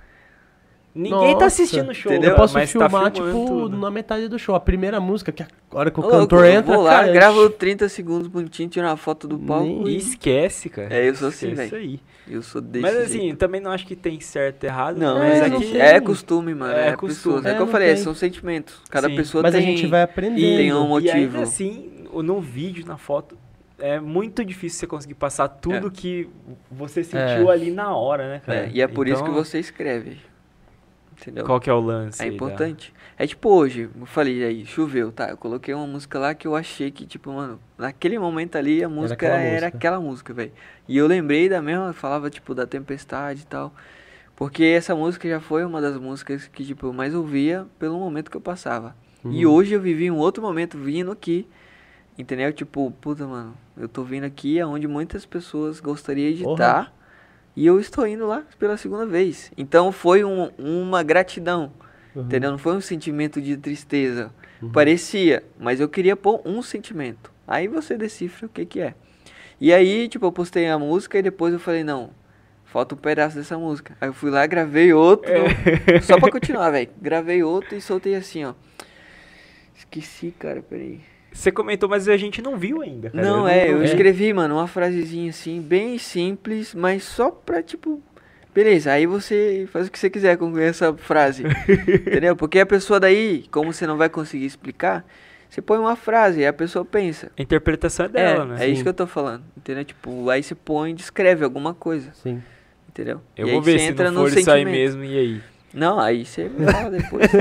Ninguém 0.96 1.12
Nossa, 1.12 1.38
tá 1.38 1.46
assistindo 1.46 1.92
o 1.92 1.94
show, 1.94 2.12
entendeu? 2.12 2.32
Eu 2.32 2.36
posso 2.36 2.56
mas 2.56 2.74
tá 2.74 2.90
filmar, 2.90 3.12
filmando 3.14 3.32
tipo, 3.40 3.46
tudo. 3.46 3.78
na 3.78 3.92
metade 3.92 4.28
do 4.28 4.40
show. 4.40 4.56
A 4.56 4.60
primeira 4.60 5.00
música, 5.00 5.32
que 5.32 5.44
a 5.44 5.48
hora 5.72 5.92
que 5.92 6.00
o 6.00 6.04
Ô, 6.04 6.10
cantor 6.10 6.44
eu 6.44 6.52
entra, 6.52 6.74
vou 6.74 6.84
lá, 6.84 7.02
cara, 7.02 7.12
gravo 7.12 7.52
30 7.52 7.88
segundos 7.88 8.28
bonitinho, 8.28 8.68
tiro 8.68 8.88
uma 8.88 8.98
foto 8.98 9.28
do 9.28 9.38
palco 9.38 9.88
E 9.88 9.96
esquece, 9.96 10.70
cara. 10.70 10.92
É, 10.92 11.08
eu 11.08 11.14
sou 11.16 11.28
assim, 11.28 11.54
velho. 11.54 11.76
aí. 11.78 12.00
Eu 12.28 12.42
sou 12.42 12.60
desse 12.62 12.82
Mas 12.82 12.96
assim, 12.98 13.20
jeito. 13.20 13.38
também 13.38 13.62
não 13.62 13.70
acho 13.70 13.86
que 13.86 13.96
tem 13.96 14.20
certo 14.20 14.64
e 14.64 14.66
errado. 14.68 14.98
Não, 14.98 15.20
mas 15.20 15.34
É, 15.36 15.38
é, 15.38 15.46
aqui... 15.46 15.78
é 15.80 16.02
costume, 16.02 16.56
mano. 16.56 16.74
É 16.74 16.88
É, 16.90 16.96
costume. 16.96 17.36
pessoas. 17.36 17.46
É, 17.46 17.52
É, 17.52 17.54
que 17.56 17.62
eu 17.62 17.68
falei, 17.68 17.88
tem. 17.94 17.98
são 18.04 18.16
sentimentos. 18.16 18.82
Cada 18.90 19.08
Sim. 19.08 19.16
pessoa 19.16 19.44
Mas 19.44 19.52
tem... 19.54 19.62
a 19.62 19.66
gente 19.66 19.86
vai 19.86 20.02
aprendendo. 20.02 20.38
tem 20.42 20.74
um 20.74 21.00
E 21.00 21.12
ainda 21.12 21.28
motivo. 21.28 21.42
assim, 21.44 21.92
no 22.12 22.42
vídeo, 22.42 22.84
na 22.88 22.98
foto, 22.98 23.38
é 23.80 24.00
muito 24.00 24.44
difícil 24.46 24.80
você 24.80 24.88
conseguir 24.88 25.14
passar 25.16 25.48
tudo 25.48 25.88
É. 25.88 25.92
que 25.92 26.30
você 26.72 27.04
sentiu 27.04 27.50
É. 27.50 27.54
ali 27.54 27.72
na 27.72 27.96
hora, 27.96 28.28
né, 28.30 28.42
cara? 28.46 28.60
É, 28.68 28.72
e 28.74 28.82
é 28.82 28.88
por 28.88 29.08
isso 29.08 29.24
que 29.24 29.30
Então, 29.30 29.44
você 29.44 29.60
escreve. 29.60 30.18
Entendeu? 31.20 31.46
Qual 31.46 31.60
que 31.60 31.68
é 31.70 31.74
o 31.74 31.80
lance? 31.80 32.22
É 32.22 32.26
aí 32.26 32.30
da- 32.30 32.36
importante. 32.36 32.94
É 33.18 33.26
tipo 33.26 33.50
hoje, 33.50 33.90
eu 34.00 34.06
falei 34.06 34.44
aí, 34.44 34.66
choveu, 34.68 35.12
tá? 35.12 35.30
Eu 35.30 35.38
coloquei 35.38 35.74
uma 35.74 35.88
música 35.88 36.20
lá 36.20 36.36
que 36.36 36.48
eu 36.48 36.56
achei 36.56 36.92
que, 36.92 37.08
tipo, 37.08 37.32
mano, 37.32 37.60
naquele 37.76 38.20
momento 38.20 38.56
ali 38.56 38.84
a 38.84 38.90
música 38.90 39.26
aquela 39.26 39.42
era 39.42 39.52
música. 39.66 39.78
aquela 39.78 40.00
música, 40.00 40.34
velho. 40.34 40.52
E 40.88 40.96
eu 40.96 41.08
lembrei 41.08 41.50
da 41.50 41.60
mesma, 41.60 41.92
falava, 41.92 42.30
tipo, 42.30 42.54
da 42.54 42.68
tempestade 42.68 43.42
e 43.42 43.46
tal. 43.48 43.74
Porque 44.36 44.64
essa 44.64 44.96
música 44.96 45.28
já 45.28 45.40
foi 45.40 45.66
uma 45.66 45.82
das 45.82 45.98
músicas 45.98 46.48
que, 46.48 46.64
tipo, 46.64 46.86
eu 46.86 46.94
mais 46.94 47.16
ouvia 47.16 47.66
pelo 47.80 47.98
momento 47.98 48.30
que 48.30 48.38
eu 48.38 48.42
passava. 48.42 48.96
E 49.26 49.44
Uhum. 49.48 49.54
hoje 49.54 49.74
eu 49.74 49.82
vivi 49.82 50.12
um 50.12 50.18
outro 50.18 50.44
momento 50.44 50.78
vindo 50.78 51.12
aqui. 51.12 51.48
Entendeu? 52.16 52.54
Tipo, 52.54 52.92
puta, 53.02 53.26
mano, 53.26 53.56
eu 53.80 53.88
tô 53.88 54.04
vindo 54.04 54.24
aqui 54.24 54.60
aonde 54.60 54.88
muitas 54.88 55.26
pessoas 55.26 55.80
gostariam 55.80 56.34
de 56.34 56.44
estar. 56.44 56.94
E 57.56 57.66
eu 57.66 57.80
estou 57.80 58.06
indo 58.06 58.28
lá 58.28 58.44
pela 58.60 58.78
segunda 58.78 59.06
vez. 59.06 59.52
Então 59.58 59.92
foi 59.92 60.24
um- 60.24 60.50
uma 60.58 61.02
gratidão. 61.04 61.72
Uhum. 62.16 62.24
Entendeu? 62.24 62.52
Não 62.52 62.58
foi 62.58 62.76
um 62.76 62.82
sentimento 62.82 63.42
de 63.42 63.58
tristeza. 63.58 64.32
Uhum. 64.62 64.72
Parecia, 64.72 65.44
mas 65.60 65.80
eu 65.80 65.90
queria 65.90 66.16
pôr 66.16 66.42
um 66.46 66.62
sentimento. 66.62 67.32
Aí 67.48 67.68
você 67.68 67.98
decifra 67.98 68.46
o 68.46 68.50
que 68.50 68.66
que 68.66 68.80
é. 68.80 68.94
E 69.60 69.74
aí, 69.74 70.08
tipo, 70.08 70.26
eu 70.26 70.32
postei 70.32 70.68
a 70.68 70.78
música 70.78 71.18
e 71.18 71.22
depois 71.24 71.52
eu 71.54 71.60
falei, 71.60 71.84
não, 71.84 72.12
falta 72.66 72.94
um 72.94 72.98
pedaço 72.98 73.36
dessa 73.36 73.58
música. 73.58 73.98
Aí 74.00 74.10
eu 74.10 74.14
fui 74.14 74.30
lá, 74.30 74.46
gravei 74.46 74.94
outro, 74.94 75.32
É. 75.32 76.00
só 76.02 76.20
pra 76.20 76.30
continuar, 76.32 76.70
velho. 76.70 76.90
Gravei 77.02 77.42
outro 77.42 77.76
e 77.76 77.82
soltei 77.82 78.16
assim, 78.16 78.46
ó. 78.46 78.54
Esqueci, 79.76 80.34
cara, 80.38 80.62
peraí. 80.62 81.00
Você 81.38 81.52
comentou, 81.52 81.88
mas 81.88 82.10
a 82.10 82.18
gente 82.18 82.42
não 82.42 82.58
viu 82.58 82.82
ainda, 82.82 83.12
cara. 83.12 83.24
Não, 83.24 83.48
é, 83.48 83.72
eu 83.72 83.82
é. 83.82 83.86
escrevi, 83.86 84.34
mano, 84.34 84.56
uma 84.56 84.68
frasezinha 84.68 85.30
assim, 85.30 85.62
bem 85.62 86.00
simples, 86.00 86.74
mas 86.74 87.04
só 87.04 87.30
pra, 87.30 87.62
tipo, 87.62 88.02
beleza, 88.56 88.92
aí 88.92 89.06
você 89.06 89.68
faz 89.72 89.88
o 89.88 89.92
que 89.92 90.00
você 90.00 90.10
quiser 90.10 90.36
com 90.36 90.58
essa 90.58 90.92
frase, 90.96 91.44
entendeu? 92.08 92.36
Porque 92.36 92.60
a 92.60 92.66
pessoa 92.66 93.00
daí, 93.00 93.46
como 93.52 93.72
você 93.72 93.86
não 93.86 93.98
vai 93.98 94.10
conseguir 94.10 94.48
explicar, 94.48 95.06
você 95.48 95.62
põe 95.62 95.78
uma 95.78 95.96
frase 95.96 96.40
e 96.40 96.48
a 96.48 96.52
pessoa 96.52 96.84
pensa. 96.84 97.32
A 97.38 97.42
interpretação 97.42 98.08
é 98.08 98.10
dela, 98.10 98.44
é, 98.44 98.48
né? 98.48 98.56
é 98.56 98.66
Sim. 98.66 98.74
isso 98.74 98.84
que 98.84 98.90
eu 98.90 98.94
tô 98.96 99.06
falando, 99.06 99.44
entendeu? 99.56 99.86
Tipo, 99.86 100.32
aí 100.32 100.42
você 100.42 100.56
põe 100.56 100.90
e 100.90 100.94
descreve 100.96 101.46
alguma 101.46 101.72
coisa, 101.76 102.10
Sim. 102.16 102.42
entendeu? 102.90 103.22
Eu 103.38 103.48
e 103.48 103.52
vou 103.52 103.60
aí 103.60 103.66
ver 103.66 103.72
você 103.74 103.86
se 103.86 103.92
entra 103.92 104.10
não 104.10 104.24
no 104.24 104.30
for 104.30 104.38
isso 104.40 104.50
aí 104.50 104.64
sentimento. 104.64 104.76
mesmo, 104.76 105.04
e 105.04 105.20
aí? 105.20 105.42
Não, 105.78 106.00
aí 106.00 106.26
você 106.26 106.50
me 106.50 106.66
fala 106.72 106.90
depois. 106.90 107.28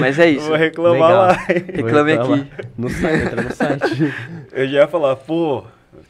Mas 0.00 0.18
é 0.18 0.30
isso. 0.30 0.46
Vou 0.48 0.56
reclamar 0.56 0.92
Legal. 1.08 1.26
lá. 1.26 1.32
Reclame 1.32 2.12
aqui. 2.12 2.46
No 2.76 2.88
site, 2.90 3.24
entra 3.26 3.42
no 3.42 3.54
site. 3.54 4.14
Eu 4.52 4.68
já 4.68 4.80
ia 4.80 4.88
falar, 4.88 5.16
pô, 5.16 5.64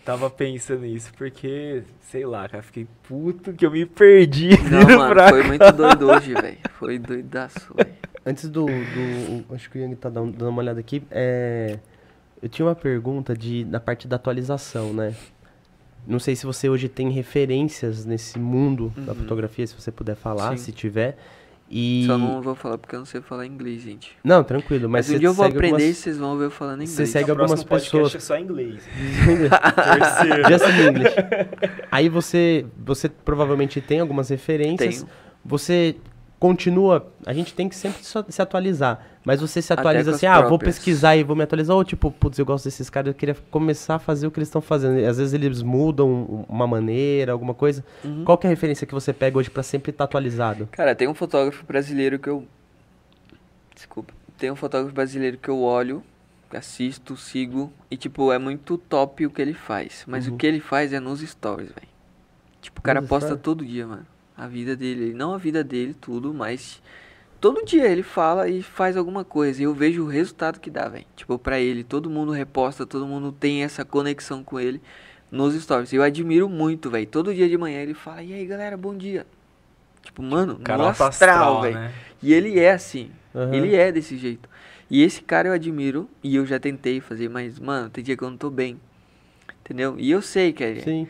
tava 0.05 0.29
pensando 0.31 0.83
nisso, 0.83 1.13
porque, 1.17 1.83
sei 2.11 2.25
lá, 2.25 2.49
cara, 2.49 2.63
fiquei 2.63 2.87
puto 3.09 3.53
que 3.53 3.65
eu 3.67 3.71
me 3.71 3.87
perdi. 3.87 4.51
Não, 4.71 4.81
no 4.83 4.87
mano, 4.99 5.15
pra 5.15 5.29
foi 5.29 5.43
cá. 5.43 5.49
muito 5.49 5.73
doido 5.73 6.11
hoje, 6.11 6.35
velho. 6.35 6.59
Foi 6.79 6.99
doidaço, 6.99 7.75
velho. 7.75 7.91
Antes 8.25 8.49
do, 8.49 8.67
do- 8.67 9.55
Acho 9.55 9.69
que 9.71 9.79
o 9.79 9.83
Yang 9.83 9.97
tá 9.97 10.09
dando, 10.09 10.33
dando 10.33 10.49
uma 10.51 10.63
olhada 10.63 10.81
aqui. 10.81 11.03
É, 11.11 11.79
eu 12.43 12.49
tinha 12.49 12.67
uma 12.67 12.75
pergunta 12.75 13.37
de, 13.37 13.65
da 13.65 13.81
parte 13.81 14.07
da 14.07 14.17
atualização, 14.17 14.93
né? 14.93 15.15
Não 16.07 16.19
sei 16.19 16.35
se 16.35 16.45
você 16.45 16.69
hoje 16.69 16.89
tem 16.89 17.11
referências 17.11 18.05
nesse 18.05 18.39
mundo 18.39 18.93
da 18.97 19.13
Uhum. 19.13 19.19
fotografia, 19.19 19.67
se 19.67 19.75
você 19.79 19.91
puder 19.93 20.17
falar, 20.17 20.51
Sim. 20.53 20.65
se 20.65 20.73
tiver. 20.73 21.17
E. 21.75 22.05
Só 22.07 22.19
não 22.19 22.43
vou 22.43 22.55
falar 22.55 22.77
porque 22.77 22.95
eu 22.95 22.99
não 22.99 23.07
sei 23.07 23.23
falar 23.23 23.47
inglês, 23.47 23.81
gente. 23.83 24.15
Não, 24.23 24.45
tranquilo, 24.45 24.91
mas, 24.91 25.07
Mas, 25.07 25.09
um 25.09 25.13
você 25.15 25.19
dia 25.21 25.29
eu 25.29 25.33
vou 25.33 25.45
segue 25.47 25.57
aprender 25.57 25.73
e 25.73 25.81
algumas- 25.81 25.97
vocês 25.97 26.19
vão 26.19 26.37
ver 26.37 26.45
eu 26.45 26.51
falando 26.51 26.85
Você 26.85 26.93
inglês. 26.93 27.09
segue 27.09 27.31
O 27.33 27.35
próximo 27.35 27.61
algumas 27.61 27.83
pessoas. 27.85 28.03
podcast 28.13 28.17
é 28.17 28.21
só 28.21 28.37
em 28.37 28.43
inglês. 28.43 28.83
Just 30.51 30.65
in 30.69 30.89
English. 30.89 31.15
Aí 31.91 32.09
você, 32.09 32.67
você 32.77 33.09
provavelmente 33.09 33.81
tem 33.81 34.01
algumas 34.01 34.29
referências. 34.29 34.97
Tenho. 34.97 35.09
Você 35.45 35.97
continua. 36.43 37.07
A 37.25 37.33
gente 37.33 37.55
tem 37.55 37.69
que 37.69 37.77
sempre 37.77 38.03
se 38.03 38.43
atualizar. 38.43 39.07
Mas 39.25 39.41
você 39.41 39.63
se 39.63 39.73
atualiza 39.73 40.11
assim, 40.11 40.27
as 40.27 40.39
ah, 40.39 40.49
vou 40.49 40.59
pesquisar 40.59 41.15
e 41.15 41.23
vou 41.23 41.37
me 41.37 41.45
atualizar. 41.45 41.77
Ou 41.77 41.85
tipo, 41.85 42.11
putz, 42.11 42.37
eu 42.37 42.45
gosto 42.45 42.65
desses 42.65 42.91
caras, 42.91 43.07
eu 43.07 43.15
queria 43.15 43.37
começar 43.49 43.95
a 43.95 43.99
fazer 44.01 44.27
o 44.27 44.31
que 44.33 44.41
eles 44.41 44.49
estão 44.49 44.61
fazendo. 44.61 44.99
E 44.99 45.07
às 45.07 45.19
vezes 45.19 45.33
eles 45.35 45.63
mudam 45.63 46.45
uma 46.49 46.67
maneira, 46.67 47.31
alguma 47.31 47.55
coisa. 47.55 47.85
Uhum. 48.05 48.25
Qual 48.25 48.37
que 48.37 48.45
é 48.45 48.49
a 48.49 48.51
referência 48.51 48.85
que 48.85 48.93
você 48.93 49.13
pega 49.13 49.39
hoje 49.39 49.51
pra 49.51 49.63
sempre 49.63 49.93
estar 49.93 50.03
atualizado? 50.03 50.69
Cara, 50.73 50.97
tem 50.97 51.07
um 51.07 51.15
fotógrafo 51.15 51.65
brasileiro 51.65 52.19
que 52.19 52.29
eu. 52.29 52.45
Desculpa. 53.73 54.13
Tem 54.37 54.51
um 54.51 54.57
fotógrafo 54.57 54.93
brasileiro 54.93 55.39
que 55.39 55.49
eu 55.49 55.61
olho, 55.63 56.03
assisto, 56.53 57.17
sigo. 57.17 57.73
E, 57.89 57.97
tipo, 57.97 58.33
é 58.33 58.39
muito 58.39 58.77
top 58.77 59.25
o 59.27 59.31
que 59.31 59.41
ele 59.41 59.55
faz. 59.55 60.03
Mas 60.09 60.27
Uhum. 60.27 60.35
o 60.35 60.37
que 60.37 60.47
ele 60.49 60.59
faz 60.59 60.93
é 60.93 60.99
nos 60.99 61.21
stories, 61.21 61.69
velho. 61.69 61.87
Tipo, 62.61 62.81
o 62.81 62.83
cara 62.83 63.01
Nos 63.01 63.09
posta 63.09 63.27
stories? 63.29 63.45
todo 63.45 63.65
dia, 63.65 63.87
mano. 63.87 64.07
A 64.37 64.47
vida 64.47 64.75
dele. 64.75 65.13
Não 65.13 65.35
a 65.35 65.39
vida 65.39 65.63
dele, 65.63 65.95
tudo, 66.01 66.33
mas. 66.33 66.81
Todo 67.41 67.65
dia 67.65 67.89
ele 67.89 68.05
fala 68.05 68.49
e 68.49 68.63
faz 68.63 68.97
alguma 68.97 69.25
coisa. 69.25 69.61
E 69.61 69.65
eu 69.65 69.75
vejo 69.75 70.05
o 70.05 70.07
resultado 70.07 70.61
que 70.61 70.71
dá, 70.71 70.89
velho. 70.89 71.05
Tipo, 71.17 71.39
pra 71.39 71.59
ele, 71.59 71.83
todo 71.83 72.09
mundo 72.09 72.31
reposta, 72.31 72.87
todo 72.87 73.07
mundo 73.07 73.33
tem 73.33 73.65
essa 73.65 73.85
conexão 73.85 74.45
com 74.45 74.61
ele 74.61 74.81
nos 75.31 75.55
stories. 75.61 75.93
Eu 75.93 76.03
admiro 76.03 76.49
muito, 76.49 76.89
velho. 76.89 77.07
Todo 77.07 77.35
dia 77.35 77.49
de 77.49 77.59
manhã 77.59 77.81
ele 77.81 77.95
fala: 77.95 78.23
E 78.23 78.33
aí, 78.33 78.47
galera, 78.47 78.77
bom 78.77 78.97
dia. 78.97 79.27
Tipo, 80.03 80.23
mano, 80.23 80.61
Cara 80.63 80.89
astral, 80.91 81.63
velho. 81.63 81.75
né? 81.75 81.93
E 82.23 82.33
ele 82.33 82.59
é 82.59 82.73
assim. 82.73 83.11
Aham. 83.35 83.55
Ele 83.55 83.75
é 83.75 83.91
desse 83.91 84.17
jeito. 84.17 84.49
E 84.91 85.03
esse 85.03 85.23
cara 85.23 85.49
eu 85.49 85.53
admiro. 85.53 86.09
E 86.23 86.37
eu 86.37 86.47
já 86.47 86.61
tentei 86.61 87.01
fazer, 87.01 87.29
mas, 87.29 87.59
mano, 87.59 87.89
tem 87.91 88.05
dia 88.05 88.17
que 88.17 88.23
eu 88.23 88.31
não 88.31 88.37
tô 88.37 88.51
bem. 88.51 88.81
Entendeu? 89.65 89.97
E 89.99 90.11
eu 90.11 90.21
sei 90.21 90.53
que, 90.53 90.63
é, 90.63 90.81
Sim. 90.81 91.09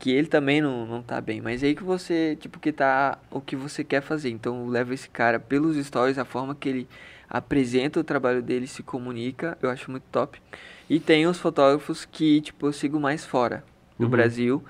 Que 0.00 0.10
ele 0.10 0.26
também 0.26 0.60
não, 0.60 0.86
não 0.86 1.02
tá 1.02 1.20
bem. 1.20 1.40
Mas 1.40 1.62
é 1.62 1.66
aí 1.66 1.74
que 1.76 1.84
você, 1.84 2.36
tipo, 2.40 2.58
que 2.58 2.72
tá 2.72 3.18
o 3.30 3.40
que 3.40 3.54
você 3.54 3.84
quer 3.84 4.00
fazer. 4.00 4.30
Então 4.30 4.66
leva 4.66 4.92
esse 4.94 5.08
cara 5.08 5.38
pelos 5.38 5.76
stories, 5.76 6.18
a 6.18 6.24
forma 6.24 6.54
que 6.54 6.68
ele 6.68 6.88
apresenta 7.28 8.00
o 8.00 8.02
trabalho 8.04 8.42
dele, 8.42 8.66
se 8.66 8.82
comunica, 8.82 9.56
eu 9.62 9.70
acho 9.70 9.90
muito 9.90 10.04
top. 10.10 10.40
E 10.88 10.98
tem 10.98 11.26
os 11.26 11.38
fotógrafos 11.38 12.04
que, 12.04 12.40
tipo, 12.40 12.66
eu 12.66 12.72
sigo 12.72 12.98
mais 12.98 13.24
fora 13.24 13.62
do 13.98 14.06
Uhum. 14.06 14.10
Brasil. 14.10 14.64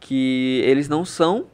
Que 0.00 0.62
eles 0.64 0.88
não 0.88 1.04
são 1.04 1.46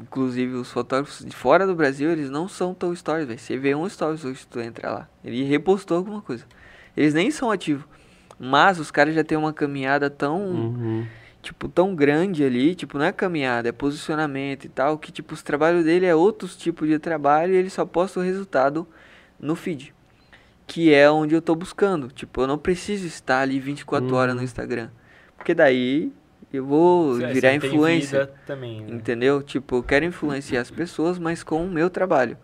Inclusive, 0.00 0.54
os 0.54 0.72
fotógrafos 0.72 1.24
de 1.24 1.34
fora 1.34 1.66
do 1.68 1.74
Brasil, 1.74 2.10
eles 2.10 2.28
não 2.28 2.48
são 2.48 2.74
tão 2.74 2.94
stories, 2.94 3.28
velho. 3.28 3.38
Você 3.38 3.56
vê 3.56 3.74
um 3.76 3.88
stories 3.88 4.24
hoje, 4.24 4.44
tu 4.50 4.60
entra 4.60 4.90
lá. 4.90 5.08
Ele 5.24 5.44
repostou 5.44 5.96
alguma 5.96 6.20
coisa. 6.20 6.44
Eles 6.96 7.14
nem 7.14 7.30
são 7.30 7.48
ativos. 7.50 7.84
Mas 8.38 8.80
os 8.80 8.90
caras 8.90 9.14
já 9.14 9.22
têm 9.22 9.38
uma 9.38 9.52
caminhada 9.52 10.10
tão, 10.10 10.40
Uhum. 10.42 11.06
Tipo, 11.44 11.68
tão 11.68 11.94
grande 11.94 12.42
ali. 12.44 12.74
Tipo, 12.74 12.98
não 12.98 13.04
é 13.04 13.12
caminhada, 13.12 13.68
é 13.68 13.72
posicionamento 13.72 14.64
e 14.64 14.68
tal. 14.68 14.98
Que, 14.98 15.12
tipo, 15.12 15.34
os 15.34 15.42
trabalhos 15.42 15.84
dele 15.84 16.06
é 16.06 16.14
outros 16.14 16.56
tipos 16.56 16.88
de 16.88 16.98
trabalho 16.98 17.52
e 17.52 17.56
ele 17.56 17.70
só 17.70 17.84
posta 17.84 18.18
o 18.18 18.22
resultado 18.22 18.86
no 19.38 19.54
feed. 19.54 19.94
Que 20.66 20.92
é 20.94 21.10
onde 21.10 21.34
eu 21.34 21.42
tô 21.42 21.54
buscando. 21.54 22.08
Tipo, 22.08 22.40
eu 22.42 22.46
não 22.46 22.56
preciso 22.58 23.06
estar 23.06 23.40
ali 23.40 23.60
24 23.60 24.14
horas 24.14 24.34
no 24.34 24.38
Uhum. 24.40 24.44
Instagram. 24.44 24.88
Porque 25.36 25.54
daí 25.54 26.10
eu 26.52 26.64
vou 26.64 27.14
Você- 27.16 27.26
virar 27.26 27.54
influencer. 27.54 28.30
também, 28.46 28.80
né? 28.80 28.94
Entendeu? 28.94 29.42
Tipo, 29.42 29.76
eu 29.76 29.82
quero 29.82 30.04
influenciar 30.06 30.62
as 30.62 30.70
pessoas, 30.70 31.18
mas 31.18 31.42
com 31.42 31.64
o 31.64 31.70
meu 31.70 31.90
trabalho. 31.90 32.36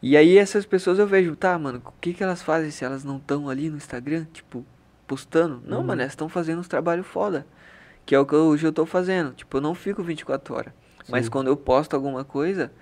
E 0.00 0.16
aí 0.16 0.38
essas 0.38 0.64
pessoas 0.64 0.98
eu 1.00 1.06
vejo, 1.08 1.34
tá, 1.34 1.58
mano, 1.58 1.82
o 1.84 1.92
que 2.00 2.14
que 2.14 2.22
elas 2.22 2.40
fazem 2.42 2.70
se 2.70 2.84
elas 2.84 3.02
não 3.02 3.16
estão 3.16 3.48
ali 3.48 3.68
no 3.68 3.76
Instagram, 3.76 4.26
tipo, 4.32 4.64
postando? 5.08 5.60
Não, 5.66 5.78
Uhum. 5.78 5.84
mano, 5.86 6.02
elas 6.02 6.12
estão 6.12 6.28
fazendo 6.28 6.60
uns 6.60 6.68
trabalhos 6.68 7.04
foda. 7.06 7.44
Que 8.08 8.14
é 8.14 8.18
o 8.18 8.24
que 8.24 8.32
eu- 8.34 8.46
hoje 8.46 8.66
eu 8.66 8.72
tô 8.72 8.86
fazendo. 8.86 9.34
Tipo, 9.34 9.58
eu 9.58 9.60
não 9.60 9.74
fico 9.74 10.02
24 10.02 10.54
horas. 10.54 10.72
Mas 11.10 11.26
Sim. 11.26 11.30
quando 11.30 11.48
eu 11.48 11.56
posto 11.58 11.92
alguma 11.94 12.24
coisa, 12.24 12.72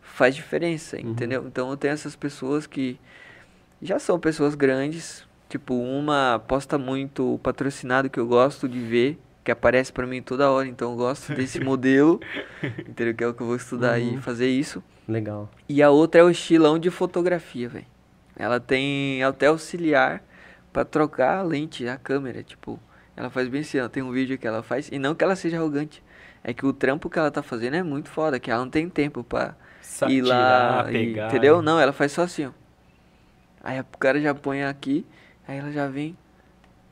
faz 0.00 0.36
diferença, 0.36 0.96
Uhum. 0.96 1.10
entendeu? 1.10 1.44
Então 1.48 1.68
eu 1.68 1.76
tenho 1.76 1.92
essas 1.94 2.14
pessoas 2.14 2.64
que 2.64 2.96
já 3.82 3.98
são 3.98 4.20
pessoas 4.20 4.54
grandes. 4.54 5.26
Tipo, 5.48 5.74
uma 5.74 6.40
posta 6.46 6.78
muito 6.78 7.40
patrocinado 7.42 8.08
que 8.08 8.20
eu 8.20 8.26
gosto 8.28 8.68
de 8.68 8.78
ver, 8.78 9.18
que 9.42 9.50
aparece 9.50 9.92
pra 9.92 10.06
mim 10.06 10.22
toda 10.22 10.48
hora, 10.48 10.68
então 10.68 10.92
eu 10.92 10.96
gosto 10.96 11.34
desse 11.34 11.58
modelo, 11.64 12.20
entendeu? 12.88 13.14
Que 13.16 13.24
é 13.24 13.26
o 13.26 13.34
que 13.34 13.40
eu 13.42 13.46
vou 13.48 13.56
estudar 13.56 13.98
e 13.98 14.10
Uhum. 14.10 14.22
fazer 14.22 14.46
isso. 14.48 14.80
Legal. 15.08 15.50
E 15.68 15.82
a 15.82 15.90
outra 15.90 16.20
é 16.20 16.24
o 16.24 16.30
estilão 16.30 16.78
de 16.78 16.88
fotografia, 16.88 17.68
velho. 17.68 17.86
Ela 18.36 18.60
tem 18.60 19.24
até 19.24 19.46
auxiliar 19.48 20.22
pra 20.72 20.84
trocar 20.84 21.38
a 21.38 21.42
lente, 21.42 21.88
a 21.88 21.96
câmera, 21.96 22.44
tipo, 22.44 22.78
ela 23.18 23.30
faz 23.30 23.48
bem 23.48 23.62
assim, 23.62 23.78
ela 23.78 23.88
tem 23.88 24.02
um 24.02 24.12
vídeo 24.12 24.38
que 24.38 24.46
ela 24.46 24.62
faz, 24.62 24.88
e 24.92 24.98
não 24.98 25.12
que 25.14 25.24
ela 25.24 25.34
seja 25.34 25.56
arrogante, 25.56 26.02
é 26.44 26.54
que 26.54 26.64
o 26.64 26.72
trampo 26.72 27.10
que 27.10 27.18
ela 27.18 27.30
tá 27.30 27.42
fazendo 27.42 27.74
é 27.74 27.82
muito 27.82 28.08
foda, 28.08 28.38
que 28.38 28.48
ela 28.50 28.62
não 28.62 28.70
tem 28.70 28.88
tempo 28.88 29.24
pra 29.24 29.56
Sa- 29.82 30.08
ir 30.08 30.22
lá, 30.22 30.84
tirar, 30.84 30.94
e- 30.94 31.06
pegar. 31.06 31.26
entendeu? 31.28 31.60
Não, 31.60 31.80
ela 31.80 31.92
faz 31.92 32.12
só 32.12 32.22
assim, 32.22 32.46
ó. 32.46 32.50
Aí 33.62 33.80
o 33.80 33.84
cara 33.98 34.20
já 34.20 34.32
põe 34.34 34.62
aqui, 34.62 35.04
aí 35.46 35.58
ela 35.58 35.72
já 35.72 35.88
vem 35.88 36.16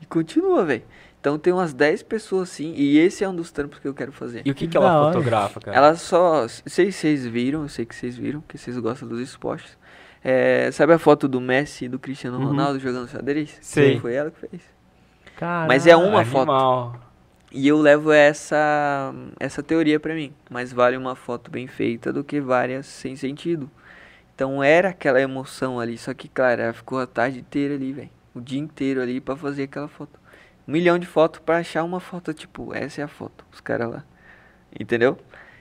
e 0.01 0.05
continua, 0.05 0.65
velho. 0.65 0.83
Então 1.19 1.39
tem 1.39 1.51
umas 1.53 1.73
10 1.73 2.03
pessoas 2.03 2.49
assim, 2.51 2.73
e 2.75 2.97
esse 2.99 3.23
é 3.23 3.29
um 3.29 3.35
dos 3.35 3.51
trampos 3.51 3.79
que 3.79 3.87
eu 3.87 3.93
quero 3.93 4.11
fazer. 4.11 4.41
E 4.45 4.51
o 4.51 4.53
que, 4.55 4.65
que 4.65 4.71
Que 4.71 4.77
ela 4.77 4.99
hora. 5.01 5.13
fotografa, 5.13 5.59
cara? 5.59 5.75
Ela 5.77 5.95
só. 5.95 6.47
Sei 6.47 6.91
se 6.91 6.99
vocês 6.99 7.25
viram, 7.25 7.63
eu 7.63 7.69
sei 7.69 7.85
que 7.85 7.95
vocês 7.95 8.15
viram, 8.17 8.41
porque 8.41 8.57
vocês 8.57 8.77
gostam 8.77 9.07
dos 9.07 9.19
esportes. 9.19 9.77
É, 10.23 10.69
sabe 10.71 10.93
a 10.93 10.99
foto 10.99 11.27
do 11.27 11.39
Messi 11.41 11.85
e 11.85 11.89
do 11.89 11.97
Cristiano 11.97 12.37
Uhum. 12.37 12.47
Ronaldo 12.47 12.79
jogando 12.79 13.07
xadrez? 13.07 13.57
Sei. 13.61 13.99
Foi 13.99 14.13
ela 14.13 14.29
que 14.29 14.39
fez. 14.47 14.61
Mas 15.67 15.85
é 15.85 15.95
uma 15.95 16.25
foto. 16.25 16.51
Animal. 16.51 16.99
E 17.51 17.67
eu 17.67 17.79
levo 17.79 18.11
essa, 18.11 19.13
essa 19.39 19.63
teoria 19.63 19.99
pra 19.99 20.13
mim. 20.13 20.33
Mas 20.49 20.73
vale 20.73 20.97
uma 20.97 21.15
foto 21.15 21.49
bem 21.49 21.67
feita 21.67 22.11
do 22.11 22.23
que 22.23 22.41
várias 22.41 22.85
sem 22.85 23.15
sentido. 23.15 23.69
Então 24.35 24.63
era 24.63 24.89
aquela 24.89 25.21
emoção 25.21 25.79
ali. 25.79 25.97
Só 25.97 26.13
que, 26.13 26.27
claro, 26.27 26.61
ela 26.61 26.73
ficou 26.73 26.99
a 26.99 27.07
tarde 27.07 27.39
inteira 27.39 27.75
ali, 27.75 27.93
velho. 27.93 28.09
O 28.35 28.41
dia 28.41 28.59
inteiro 28.59 29.01
ali 29.01 29.19
pra 29.19 29.35
fazer 29.35 29.63
aquela 29.63 29.87
foto. 29.87 30.19
Um 30.67 30.71
milhão 30.73 30.99
de 30.99 31.07
fotos 31.07 31.39
pra 31.39 31.57
achar 31.57 31.83
uma 31.83 31.99
foto, 31.99 32.33
tipo, 32.33 32.73
essa 32.73 33.01
é 33.01 33.03
a 33.03 33.07
foto. 33.07 33.45
Os 33.51 33.61
caras 33.61 33.89
lá. 33.89 34.03
Entendeu? 34.77 35.17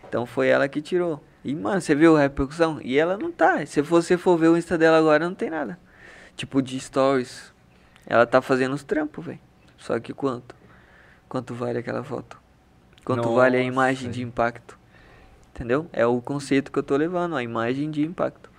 Então 0.08 0.26
foi 0.26 0.48
ela 0.48 0.68
que 0.68 0.82
tirou. 0.82 1.22
E, 1.44 1.54
mano, 1.54 1.80
você 1.80 1.94
viu 1.94 2.16
a 2.16 2.20
repercussão? 2.20 2.80
E 2.82 2.98
ela 2.98 3.16
não 3.16 3.30
tá. 3.30 3.64
Se 3.64 3.80
você 3.80 4.18
for 4.18 4.36
ver 4.36 4.48
o 4.48 4.56
Insta 4.56 4.76
dela 4.76 4.98
agora, 4.98 5.24
não 5.24 5.34
tem 5.34 5.48
nada. 5.48 5.78
Tipo, 6.34 6.60
de 6.60 6.78
stories. 6.80 7.54
Ela 8.04 8.26
tá 8.26 8.42
fazendo 8.42 8.74
os 8.74 8.82
trampos, 8.82 9.24
velho. 9.24 9.45
Só 9.78 9.98
que 10.00 10.12
quanto? 10.12 10.54
Quanto 11.28 11.54
vale 11.54 11.78
aquela 11.78 12.02
foto? 12.04 12.38
Quanto 13.04 13.34
vale 13.34 13.56
a 13.56 13.60
Nossa. 13.60 13.72
imagem 13.72 14.10
de 14.10 14.22
impacto? 14.22 14.78
Entendeu? 15.54 15.86
É 15.92 16.04
o 16.06 16.20
conceito 16.20 16.70
que 16.72 16.78
eu 16.78 16.82
tô 16.82 16.96
levando, 16.96 17.36
a 17.36 17.42
imagem 17.42 17.90
de 17.90 18.02
impacto. 18.04 18.50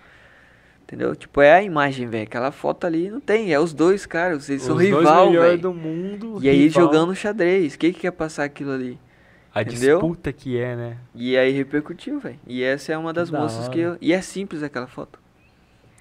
Entendeu? 0.84 1.16
Tipo, 1.16 1.42
é 1.42 1.52
a 1.54 1.62
imagem, 1.62 2.08
velho. 2.08 2.24
Aquela 2.24 2.50
foto 2.52 2.88
ali 2.88 3.10
não 3.10 3.20
tem. 3.20 3.54
É 3.54 3.60
os 3.60 3.74
dois 3.74 4.06
caras. 4.06 4.50
Eles 4.50 4.62
Os 4.62 4.68
são 4.68 4.78
rival, 4.78 5.32
velho. 5.32 5.58
do 5.60 5.74
mundo. 5.74 6.40
E 6.42 6.48
aí 6.48 6.64
rival. 6.64 6.84
jogando 6.84 7.14
xadrez. 7.14 7.76
Quem 7.76 7.92
que 7.92 8.00
quer 8.00 8.12
passar 8.12 8.46
aquilo 8.46 8.72
ali? 8.72 8.98
A 9.54 9.64
entendeu? 9.64 9.98
disputa 10.00 10.32
que 10.32 10.58
é, 10.58 10.76
né? 10.78 10.98
E 11.14 11.36
aí 11.38 11.52
repercutiu, 11.52 12.20
velho. 12.20 12.40
E 12.48 12.64
essa 12.64 12.94
é 12.94 12.98
uma 12.98 13.12
das 13.12 13.30
da 13.30 13.38
moças 13.40 13.68
que 13.68 13.84
hora. 13.86 13.96
eu. 13.96 13.98
E 14.00 14.14
é 14.14 14.22
simples 14.22 14.64
aquela 14.64 14.88
foto. 14.88 15.20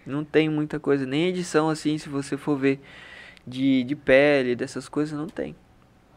Não 0.07 0.23
tem 0.25 0.49
muita 0.49 0.79
coisa, 0.79 1.05
nem 1.05 1.27
edição 1.29 1.69
assim, 1.69 1.99
se 1.99 2.09
você 2.09 2.37
for 2.37 2.57
ver 2.57 2.81
de, 3.47 3.85
de 3.85 3.95
pele, 3.97 4.55
dessas 4.57 4.89
coisas, 4.89 5.19
não 5.19 5.27
tem. 5.27 5.55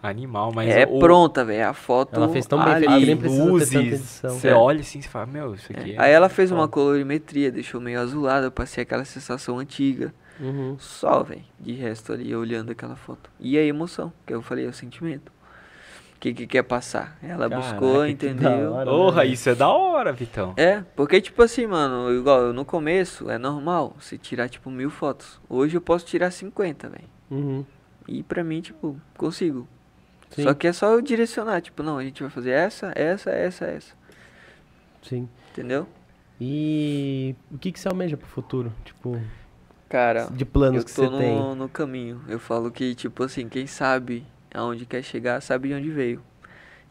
Animal, 0.01 0.53
mas 0.55 0.69
é 0.69 0.85
o- 0.89 0.97
pronta, 0.99 1.43
velho. 1.43 1.67
A 1.67 1.73
foto. 1.73 2.15
Ela 2.15 2.29
fez 2.29 2.45
tão 2.45 2.63
bem 2.63 2.73
ali. 2.73 3.05
ter 3.05 3.17
tanta 3.17 3.27
luzes, 3.27 4.21
você 4.23 4.47
É. 4.47 4.53
olha 4.53 4.79
assim 4.79 4.99
e 4.99 5.03
fala, 5.03 5.25
meu, 5.25 5.55
isso 5.55 5.71
aqui 5.73 5.93
é... 5.93 6.01
Aí 6.01 6.11
ela 6.11 6.29
fez 6.29 6.51
uma 6.51 6.69
colorimetria, 6.69 7.51
deixou 7.51 7.81
meio 7.81 7.99
azulada, 7.99 8.47
eu 8.47 8.51
passei 8.51 8.81
aquela 8.83 9.03
sensação 9.03 9.59
antiga. 9.59 10.13
Uhum. 10.39 10.77
Só, 10.79 11.21
velho. 11.21 11.43
De 11.59 11.73
resto 11.73 12.13
ali, 12.13 12.33
olhando 12.33 12.71
aquela 12.71 12.95
foto. 12.95 13.29
E 13.41 13.57
a 13.57 13.61
emoção, 13.63 14.13
que 14.25 14.33
eu 14.33 14.41
falei, 14.41 14.65
é 14.65 14.69
o 14.69 14.73
sentimento. 14.73 15.33
O 16.15 16.19
que 16.21 16.33
que 16.33 16.47
quer 16.47 16.63
passar? 16.63 17.17
Ela 17.21 17.49
Caraca, 17.49 17.57
buscou, 17.71 18.05
entendeu? 18.07 18.71
hora. 18.73 18.89
Porra, 18.89 19.23
né? 19.23 19.27
isso 19.27 19.49
é 19.49 19.55
da 19.55 19.67
hora, 19.67 20.13
Vitão. 20.13 20.53
É, 20.55 20.81
porque 20.95 21.19
tipo 21.19 21.41
assim, 21.43 21.65
mano, 21.67 22.13
igual 22.13 22.39
eu 22.41 22.53
no 22.53 22.63
começo, 22.63 23.29
é 23.29 23.37
normal 23.37 23.95
você 23.99 24.17
tirar 24.17 24.47
tipo 24.47 24.69
mil 24.71 24.89
fotos. 24.89 25.39
Hoje 25.49 25.75
eu 25.75 25.81
posso 25.81 26.05
tirar 26.05 26.31
50, 26.31 26.87
velho. 26.89 27.03
Uhum. 27.29 27.65
E 28.07 28.23
pra 28.23 28.43
mim, 28.43 28.61
tipo, 28.61 28.99
consigo. 29.17 29.67
Sim, 30.29 30.43
Só 30.43 30.53
que 30.53 30.67
é 30.67 30.73
só 30.73 30.93
eu 30.93 31.01
direcionar, 31.01 31.61
tipo, 31.61 31.81
não, 31.83 31.97
a 31.97 32.03
gente 32.03 32.21
vai 32.21 32.29
fazer 32.29 32.51
essa, 32.51 32.91
essa, 32.95 33.31
essa, 33.31 33.65
essa. 33.65 33.95
sim. 35.01 35.27
Entendeu? 35.51 35.87
E 36.39 37.35
o 37.51 37.57
que, 37.57 37.71
que 37.71 37.79
você 37.79 37.87
almeja 37.87 38.15
pro 38.15 38.27
futuro? 38.27 38.71
Tipo, 38.85 39.19
Cara, 39.89 40.27
de 40.31 40.45
planos 40.45 40.83
eu 40.83 40.85
que 40.85 40.93
tô 40.93 41.03
você 41.03 41.09
no, 41.09 41.17
tem? 41.17 41.55
no 41.55 41.67
caminho. 41.67 42.21
Eu 42.27 42.39
falo 42.39 42.71
que, 42.71 42.93
tipo 42.95 43.23
assim, 43.23 43.49
quem 43.49 43.65
sabe 43.67 44.25
aonde 44.53 44.85
quer 44.85 45.03
chegar, 45.03 45.41
sabe 45.41 45.69
de 45.69 45.73
onde 45.73 45.89
veio. 45.89 46.21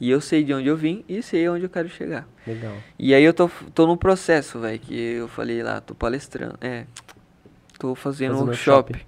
E 0.00 0.10
eu 0.10 0.20
sei 0.20 0.44
de 0.44 0.52
onde 0.52 0.68
eu 0.68 0.76
vim 0.76 1.04
e 1.08 1.22
sei 1.22 1.48
onde 1.48 1.64
eu 1.64 1.70
quero 1.70 1.88
chegar. 1.88 2.28
Legal. 2.46 2.76
E 2.98 3.14
aí 3.14 3.22
eu 3.22 3.32
tô, 3.32 3.48
tô 3.74 3.86
no 3.86 3.96
processo, 3.96 4.60
velho, 4.60 4.78
que 4.78 4.94
eu 4.94 5.28
falei 5.28 5.62
lá, 5.62 5.80
tô 5.80 5.94
palestrando. 5.94 6.56
É, 6.60 6.86
tô 7.78 7.94
fazendo 7.94 8.32
Fazendo 8.32 8.46
workshop. 8.48 9.06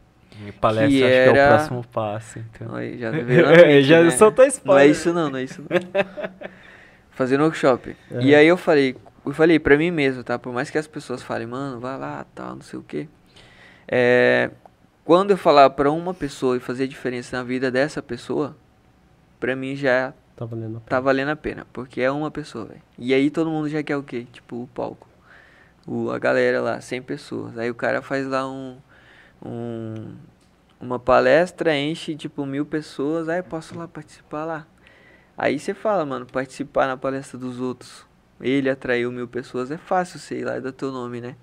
Palestra 0.61 0.89
Que 0.91 1.03
acho 1.05 1.12
que 1.12 1.19
é 1.19 1.33
o 1.33 1.37
era- 1.37 1.49
próximo 1.57 1.85
passo, 1.93 2.39
então. 2.39 2.75
Aí, 2.75 2.99
já 2.99 3.11
mente, 3.12 3.83
Já 3.85 4.03
né? 4.03 4.11
soltou 4.11 4.45
Não 4.45 4.49
é 4.49 4.49
spoiler. 4.55 4.91
isso 4.91 5.12
não, 5.12 5.31
não 5.31 5.39
é 5.39 5.43
isso 5.45 5.62
não. 5.62 5.69
Fazendo 7.12 7.43
workshop. 7.45 7.97
Aham. 8.12 8.21
E 8.23 8.35
aí 8.35 8.47
eu 8.47 8.57
falei, 8.57 8.97
eu 9.25 9.33
falei 9.33 9.59
pra 9.59 9.77
mim 9.77 9.91
mesmo, 9.91 10.25
tá? 10.25 10.39
Por 10.39 10.53
mais 10.53 10.71
que 10.71 10.79
as 10.79 10.87
pessoas 10.87 11.23
falem, 11.23 11.47
mano, 11.47 11.79
vai 11.81 11.99
lá, 11.99 12.25
tal, 12.35 12.55
não 12.55 12.62
sei 12.62 12.79
o 12.79 12.83
quê. 12.83 13.07
É, 13.87 14.51
quando 15.05 15.33
eu 15.33 15.37
falar 15.37 15.69
pra 15.71 15.91
uma 15.91 16.15
pessoa 16.15 16.57
e 16.57 16.61
fazer 16.61 16.87
diferença 16.87 17.37
na 17.37 17.43
vida 17.43 17.71
dessa 17.71 18.01
pessoa, 18.03 18.57
pra 19.39 19.55
mim 19.57 19.75
já 19.77 20.12
Tá 20.37 20.45
valendo 20.47 20.77
a 20.79 20.81
tá 20.81 20.87
pena. 20.87 21.01
valendo 21.03 21.29
a 21.31 21.37
pena, 21.37 21.67
porque 21.73 22.01
é 22.01 22.11
uma 22.11 22.31
pessoa, 22.31 22.65
velho. 22.65 22.81
E 22.99 23.12
aí 23.12 23.29
todo 23.31 23.51
mundo 23.51 23.69
já 23.69 23.83
quer 23.83 23.97
o 23.97 24.03
quê? 24.03 24.27
Tipo, 24.33 24.62
o 24.62 24.67
palco. 24.69 25.07
O, 25.87 26.11
a 26.11 26.19
galera 26.19 26.61
lá, 26.62 26.81
100 26.81 27.03
pessoas. 27.03 27.59
Aí 27.59 27.69
o 27.71 27.75
cara 27.75 28.01
faz 28.01 28.27
lá 28.27 28.49
um, 28.49 28.77
um 29.45 30.15
uma 30.81 30.99
palestra, 30.99 31.77
enche 31.77 32.17
tipo 32.17 32.47
mil 32.47 32.65
pessoas, 32.65 33.29
aí 33.29 33.43
posso 33.43 33.77
lá 33.79 33.87
participar 33.87 34.47
lá. 34.47 34.67
Aí 35.37 35.59
você 35.59 35.75
fala, 35.75 36.07
mano, 36.07 36.25
participar 36.27 36.87
na 36.87 36.97
palestra 36.97 37.39
dos 37.39 37.61
outros. 37.61 38.07
Ele 38.41 38.71
atraiu 38.71 39.12
mil 39.12 39.29
pessoas, 39.29 39.71
é 39.71 39.77
fácil 39.77 40.19
sei 40.19 40.43
lá, 40.43 40.55
é 40.55 40.61
do 40.61 40.73
teu 40.73 40.91
nome, 40.91 41.21
né? 41.21 41.37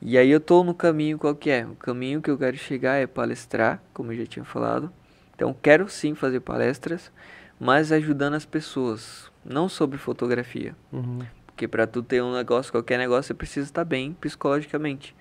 E 0.00 0.16
aí 0.18 0.30
eu 0.30 0.38
tô 0.38 0.62
no 0.62 0.74
caminho 0.74 1.18
qual 1.18 1.34
que 1.34 1.50
é? 1.50 1.66
O 1.66 1.74
caminho 1.74 2.20
que 2.20 2.30
eu 2.30 2.36
quero 2.36 2.56
chegar 2.56 2.96
é 2.96 3.06
palestrar, 3.06 3.82
como 3.94 4.12
eu 4.12 4.18
já 4.18 4.26
tinha 4.26 4.44
falado. 4.44 4.92
Então 5.34 5.56
quero 5.60 5.88
sim 5.88 6.14
fazer 6.14 6.40
palestras, 6.40 7.10
mas 7.58 7.90
ajudando 7.90 8.34
as 8.34 8.44
pessoas, 8.44 9.32
não 9.44 9.68
sobre 9.68 9.96
fotografia. 9.96 10.76
Uhum. 10.92 11.20
Porque 11.46 11.66
pra 11.66 11.86
tu 11.86 12.02
ter 12.02 12.22
um 12.22 12.34
negócio, 12.34 12.70
qualquer 12.70 12.98
negócio, 12.98 13.28
você 13.28 13.34
precisa 13.34 13.66
estar 13.66 13.84
bem 13.84 14.12
psicologicamente. 14.12 15.16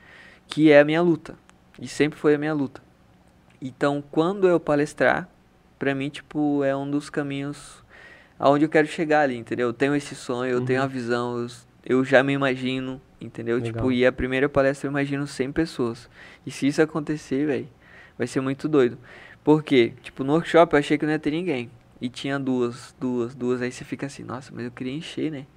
Que 0.47 0.71
é 0.71 0.79
a 0.79 0.85
minha 0.85 1.01
luta. 1.01 1.35
E 1.79 1.87
sempre 1.87 2.17
foi 2.19 2.35
a 2.35 2.37
minha 2.37 2.53
luta. 2.53 2.81
Então, 3.61 4.03
quando 4.11 4.47
eu 4.47 4.59
palestrar, 4.59 5.29
pra 5.77 5.93
mim, 5.93 6.09
tipo, 6.09 6.63
é 6.63 6.75
um 6.75 6.89
dos 6.89 7.09
caminhos 7.09 7.83
aonde 8.39 8.65
eu 8.65 8.69
quero 8.69 8.87
chegar 8.87 9.21
ali, 9.21 9.35
entendeu? 9.35 9.67
Eu 9.67 9.73
tenho 9.73 9.95
esse 9.95 10.15
sonho, 10.15 10.51
eu 10.51 10.61
tenho 10.61 10.81
a 10.81 10.87
visão, 10.87 11.39
eu, 11.39 11.47
eu 11.85 12.05
já 12.05 12.21
me 12.23 12.33
imagino, 12.33 13.01
entendeu? 13.19 13.57
Legal. 13.57 13.73
Tipo, 13.73 13.91
e 13.91 14.05
a 14.05 14.11
primeira 14.11 14.47
palestra 14.47 14.87
eu 14.87 14.91
imagino 14.91 15.25
100 15.25 15.51
pessoas. 15.51 16.09
E 16.45 16.51
se 16.51 16.67
isso 16.67 16.81
acontecer, 16.81 17.45
velho, 17.45 17.67
vai 18.17 18.27
ser 18.27 18.41
muito 18.41 18.67
doido. 18.67 18.97
Por 19.43 19.63
quê? 19.63 19.93
Tipo, 20.01 20.23
no 20.23 20.33
workshop 20.33 20.73
eu 20.73 20.79
achei 20.79 20.97
que 20.97 21.05
não 21.05 21.13
ia 21.13 21.19
ter 21.19 21.31
ninguém. 21.31 21.71
E 21.99 22.09
tinha 22.09 22.37
duas, 22.37 22.95
duas, 22.99 23.33
duas. 23.33 23.61
Aí 23.61 23.71
você 23.71 23.83
fica 23.83 24.05
assim, 24.05 24.23
nossa, 24.23 24.51
mas 24.53 24.65
eu 24.65 24.71
queria 24.71 24.93
encher, 24.93 25.31
né? 25.31 25.47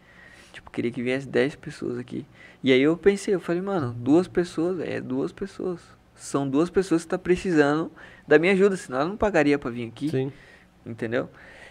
Tipo, 0.53 0.71
queria 0.71 0.91
que 0.91 1.03
viesse 1.03 1.29
10 1.29 1.57
pessoas 1.57 1.99
aqui. 1.99 2.25
E 2.63 2.73
aí 2.73 2.81
eu 2.81 2.97
pensei, 2.97 3.35
eu 3.35 3.41
falei, 3.41 3.61
mano, 3.61 3.93
duas 3.93 4.27
pessoas, 4.27 4.81
é 4.81 5.01
duas 5.01 5.33
pessoas. 5.33 5.81
São 6.21 6.47
duas 6.47 6.69
pessoas 6.69 7.03
que 7.03 7.09
tá 7.09 7.19
precisando 7.19 7.91
da 8.29 8.39
minha 8.39 8.53
ajuda, 8.53 8.77
senão 8.77 9.01
ela 9.01 9.09
não 9.09 9.17
pagaria 9.17 9.59
pra 9.59 9.71
vir 9.71 9.89
aqui, 9.89 10.11
Sim. 10.11 10.31
entendeu? 10.85 11.31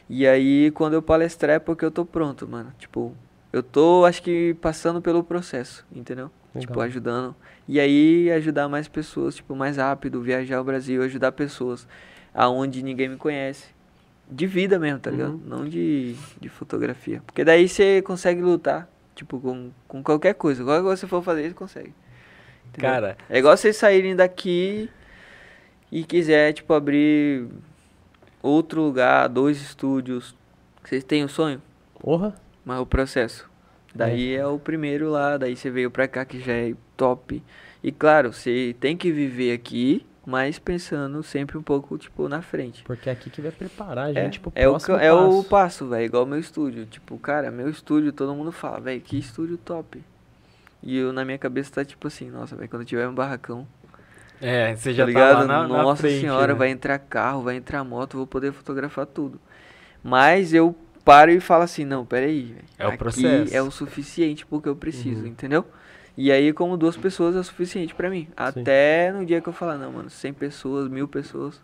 E 0.10 0.28
aí 0.28 0.72
quando 0.72 0.96
eu 0.96 1.04
palestrar 1.04 1.58
é 1.58 1.60
porque 1.60 1.86
eu 1.86 1.92
tô 1.92 2.04
pronto, 2.04 2.48
mano. 2.48 2.74
Tipo, 2.80 3.16
eu 3.54 3.62
tô, 3.62 4.06
acho 4.06 4.24
que 4.24 4.56
passando 4.60 5.04
pelo 5.04 5.24
processo, 5.24 5.86
entendeu? 5.94 6.32
Tipo, 6.58 6.74
Legal. 6.74 6.88
ajudando. 6.88 7.36
E 7.68 7.80
aí 7.80 8.32
ajudar 8.32 8.68
mais 8.68 8.88
pessoas, 8.88 9.36
tipo, 9.36 9.56
mais 9.56 9.78
rápido, 9.78 10.20
viajar 10.20 10.60
o 10.60 10.64
Brasil, 10.64 11.04
ajudar 11.04 11.32
pessoas 11.32 11.88
aonde 12.34 12.82
ninguém 12.82 13.08
me 13.08 13.18
conhece. 13.18 13.68
De 14.28 14.48
vida 14.48 14.80
mesmo, 14.80 15.00
tá 15.00 15.12
ligado? 15.12 15.34
Uhum. 15.34 15.42
Não 15.46 15.70
de, 15.70 16.16
de 16.42 16.50
fotografia. 16.50 17.22
Porque 17.24 17.44
daí 17.44 17.70
você 17.70 18.02
consegue 18.02 18.42
lutar, 18.42 18.90
tipo, 19.14 19.40
com, 19.40 19.70
com 19.88 20.02
qualquer 20.02 20.34
coisa. 20.34 20.64
Qualquer 20.64 20.82
coisa 20.82 20.96
que 20.96 21.02
você 21.02 21.08
for 21.08 21.22
fazer, 21.22 21.50
você 21.50 21.54
consegue. 21.54 21.94
Entendeu? 22.70 22.90
Cara, 22.92 23.18
É 23.30 23.40
igual 23.40 23.56
vocês 23.58 23.76
saírem 23.76 24.16
daqui 24.16 24.90
e 25.92 26.04
quiser, 26.04 26.54
tipo, 26.54 26.74
abrir 26.74 27.48
outro 28.42 28.82
lugar, 28.82 29.28
dois 29.28 29.62
estúdios. 29.62 30.36
Vocês 30.84 31.04
têm 31.04 31.24
o 31.24 31.30
sonho? 31.30 31.62
Porra. 32.00 32.36
Mas 32.64 32.80
o 32.80 32.86
processo. 32.86 33.50
Daí 33.94 34.36
é. 34.36 34.46
o 34.46 34.60
primeiro 34.60 35.10
lá, 35.10 35.36
daí 35.38 35.56
você 35.56 35.70
veio 35.72 35.90
pra 35.90 36.08
cá 36.08 36.24
que 36.24 36.40
já 36.40 36.54
é 36.54 36.74
top. 36.96 37.42
E 37.84 37.92
claro, 37.92 38.32
você 38.32 38.76
tem 38.80 38.96
que 38.96 39.12
viver 39.12 39.52
aqui, 39.54 40.06
mas 40.26 40.60
pensando 40.60 41.24
sempre 41.24 41.58
um 41.58 41.64
pouco, 41.64 41.98
tipo, 41.98 42.30
na 42.30 42.42
frente. 42.42 42.84
Porque 42.84 43.10
é 43.10 43.14
aqui 43.14 43.30
que 43.32 43.42
vai 43.42 43.52
preparar 43.52 44.08
a 44.08 44.12
É, 44.12 44.24
gente 44.26 44.40
pro 44.40 44.52
é, 44.54 44.68
o, 44.68 44.72
próximo 44.72 44.98
ca- 44.98 45.04
é 45.04 45.12
o 45.12 45.18
passo. 45.30 45.44
passo, 45.50 45.88
velho, 45.90 46.06
igual 46.06 46.26
meu 46.26 46.38
estúdio. 46.40 46.86
Tipo, 46.86 47.18
cara, 47.18 47.50
meu 47.50 47.68
estúdio, 47.70 48.14
todo 48.14 48.36
mundo 48.36 48.52
fala, 48.52 48.80
velho, 48.80 49.02
que 49.02 49.18
estúdio 49.18 49.58
top. 49.58 50.04
E 50.82 50.98
eu, 50.98 51.12
na 51.12 51.26
minha 51.26 51.38
cabeça, 51.38 51.72
tá 51.72 51.86
tipo 51.86 52.08
assim, 52.08 52.30
nossa, 52.30 52.56
velho, 52.56 52.70
quando 52.70 52.86
tiver 52.86 53.08
um 53.08 53.14
barracão, 53.14 53.68
é, 54.42 54.76
você 54.76 54.90
tá 54.92 54.96
já 54.96 55.04
tá 55.04 55.08
ligado? 55.08 55.34
lá 55.40 55.46
na, 55.46 55.62
na 55.68 55.68
nossa 55.68 56.02
frente, 56.04 56.22
senhora, 56.22 56.54
né? 56.54 56.60
vai 56.60 56.70
entrar 56.70 56.98
carro, 57.00 57.42
vai 57.44 57.56
entrar 57.56 57.84
moto, 57.84 58.18
vou 58.18 58.28
poder 58.28 58.54
fotografar 58.54 59.06
tudo. 59.06 59.40
Mas 60.04 60.54
eu 60.54 60.74
paro 61.04 61.32
e 61.32 61.40
falo 61.40 61.64
assim, 61.64 61.84
não, 61.84 62.06
peraí, 62.06 62.44
velho. 62.54 62.66
É 62.78 62.86
o 62.86 62.90
aqui 62.90 62.98
processo. 62.98 63.56
é 63.56 63.62
o 63.62 63.70
suficiente 63.72 64.46
pro 64.46 64.62
que 64.62 64.70
eu 64.70 64.76
preciso, 64.76 65.22
Uhum. 65.22 65.28
entendeu? 65.28 65.66
E 66.18 66.32
aí, 66.32 66.52
como 66.54 66.76
duas 66.78 66.98
pessoas 66.98 67.36
é 67.36 67.40
o 67.40 67.44
suficiente 67.44 67.96
pra 67.96 68.10
mim. 68.10 68.28
Até 68.36 69.12
no 69.12 69.26
dia 69.26 69.42
que 69.42 69.48
eu 69.48 69.54
falar, 69.54 69.78
não, 69.78 69.92
mano, 69.92 70.10
100 70.10 70.34
pessoas, 70.34 70.88
mil 70.90 71.08
pessoas, 71.08 71.62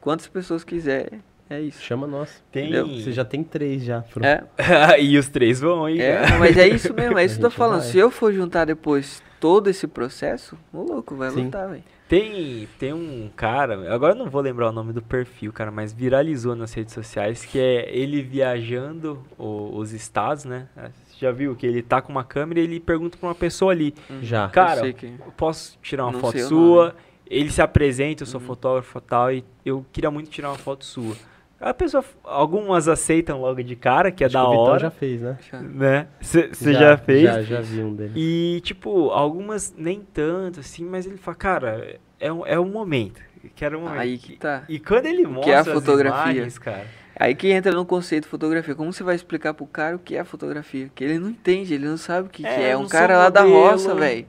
quantas 0.00 0.26
pessoas 0.28 0.64
quiser, 0.64 1.10
é 1.50 1.60
isso. 1.60 1.82
Chama 1.82 2.06
nós. 2.06 2.42
Tem... 2.52 2.64
Entendeu? 2.64 2.86
Você 2.88 3.12
já 3.12 3.24
tem 3.24 3.42
três 3.42 3.82
já. 3.84 4.02
Pro... 4.02 4.24
É, 4.24 4.44
e 5.00 5.16
os 5.18 5.28
três 5.28 5.60
vão 5.60 5.84
aí, 5.84 6.00
é, 6.00 6.26
já. 6.26 6.38
mas 6.38 6.56
é 6.56 6.68
isso 6.68 6.92
mesmo, 6.94 7.18
é 7.18 7.24
isso 7.24 7.38
que 7.38 7.44
eu 7.46 7.50
tô 7.50 7.54
falando. 7.56 7.80
vai. 7.80 7.88
Se 7.90 7.98
eu 7.98 8.10
for 8.10 8.32
juntar 8.32 8.64
depois 8.66 9.22
todo 9.40 9.68
esse 9.70 9.86
processo, 9.86 10.58
ô 10.72 10.82
louco, 10.82 11.14
vai 11.16 11.30
Sim. 11.30 11.44
lutar, 11.44 11.68
velho. 11.68 11.84
Tem, 12.08 12.66
tem 12.78 12.92
um 12.94 13.28
cara, 13.36 13.94
agora 13.94 14.14
eu 14.14 14.18
não 14.18 14.30
vou 14.30 14.40
lembrar 14.40 14.70
o 14.70 14.72
nome 14.72 14.94
do 14.94 15.02
perfil, 15.02 15.52
cara, 15.52 15.70
mas 15.70 15.92
viralizou 15.92 16.56
nas 16.56 16.72
redes 16.72 16.94
sociais, 16.94 17.44
que 17.44 17.58
é 17.58 17.94
ele 17.94 18.22
viajando 18.22 19.22
o- 19.36 19.76
os 19.76 19.92
estados, 19.92 20.46
né? 20.46 20.68
Você 20.74 21.18
já 21.26 21.30
viu 21.30 21.54
que 21.54 21.66
ele 21.66 21.82
tá 21.82 22.00
com 22.00 22.10
uma 22.10 22.24
câmera 22.24 22.60
e 22.60 22.62
ele 22.64 22.80
pergunta 22.80 23.18
pra 23.18 23.28
uma 23.28 23.34
pessoa 23.34 23.72
ali, 23.72 23.94
Já. 24.22 24.48
cara, 24.48 24.78
Eu 24.80 24.84
sei 24.84 24.92
que- 24.94 25.06
eu 25.06 25.32
posso 25.36 25.76
tirar 25.82 26.04
uma 26.06 26.12
Não 26.12 26.20
foto 26.20 26.38
o 26.38 26.40
sua? 26.48 26.96
Ele 27.30 27.50
se 27.50 27.60
apresenta, 27.60 28.22
eu 28.22 28.26
sou 28.26 28.40
Uhum. 28.40 28.46
fotógrafo 28.46 28.96
e 28.96 29.00
tal, 29.02 29.30
e 29.30 29.44
eu 29.62 29.84
queria 29.92 30.10
muito 30.10 30.30
tirar 30.30 30.48
uma 30.48 30.56
foto 30.56 30.86
sua. 30.86 31.14
A 31.60 31.74
pessoa, 31.74 32.04
algumas 32.22 32.86
aceitam 32.86 33.40
logo 33.40 33.62
de 33.62 33.74
cara, 33.74 34.12
que 34.12 34.22
é 34.22 34.26
Acho 34.26 34.34
da 34.34 34.40
que 34.42 34.46
o 34.46 34.50
Vitão 34.50 34.64
hora, 34.64 34.78
já 34.78 34.90
fez, 34.90 35.20
né? 35.20 35.38
Já. 35.50 35.60
né? 35.60 36.06
Você 36.20 36.72
já, 36.72 36.96
fez? 36.96 37.22
Já, 37.22 37.42
já 37.42 37.60
vi 37.60 37.82
um 37.82 37.94
dele. 37.94 38.12
E, 38.14 38.60
tipo, 38.62 39.10
algumas 39.10 39.74
nem 39.76 40.00
tanto, 40.00 40.60
assim, 40.60 40.84
mas 40.84 41.04
ele 41.04 41.16
fala, 41.16 41.34
cara, 41.36 41.98
é 42.20 42.32
um, 42.32 42.46
é 42.46 42.60
um 42.60 42.68
momento. 42.68 43.20
Quero 43.56 43.78
um 43.78 43.82
momento. 43.82 44.00
Aí 44.00 44.18
que 44.18 44.36
tá. 44.36 44.62
E 44.68 44.78
quando 44.78 45.06
ele 45.06 45.24
que 45.24 45.28
mostra 45.28 45.52
é 45.52 45.56
a 45.56 45.60
as 45.60 45.68
fotografia? 45.68 46.32
imagens, 46.32 46.58
cara... 46.58 46.86
Aí 47.20 47.34
que 47.34 47.48
entra 47.48 47.72
no 47.72 47.84
conceito 47.84 48.24
de 48.24 48.30
fotografia. 48.30 48.76
Como 48.76 48.92
você 48.92 49.02
vai 49.02 49.16
explicar 49.16 49.52
pro 49.52 49.66
cara 49.66 49.96
o 49.96 49.98
que 49.98 50.14
é 50.14 50.22
fotografia? 50.22 50.88
Que 50.94 51.02
ele 51.02 51.18
não 51.18 51.30
entende, 51.30 51.74
ele 51.74 51.88
não 51.88 51.96
sabe 51.96 52.28
o 52.28 52.30
que 52.30 52.44
que 52.44 52.48
é. 52.48 52.74
eu 52.74 52.78
um 52.78 52.86
cara 52.86 53.14
sou 53.14 53.22
lá 53.24 53.28
da 53.28 53.42
modelo, 53.42 53.70
roça, 53.70 53.94
velho. 53.96 54.26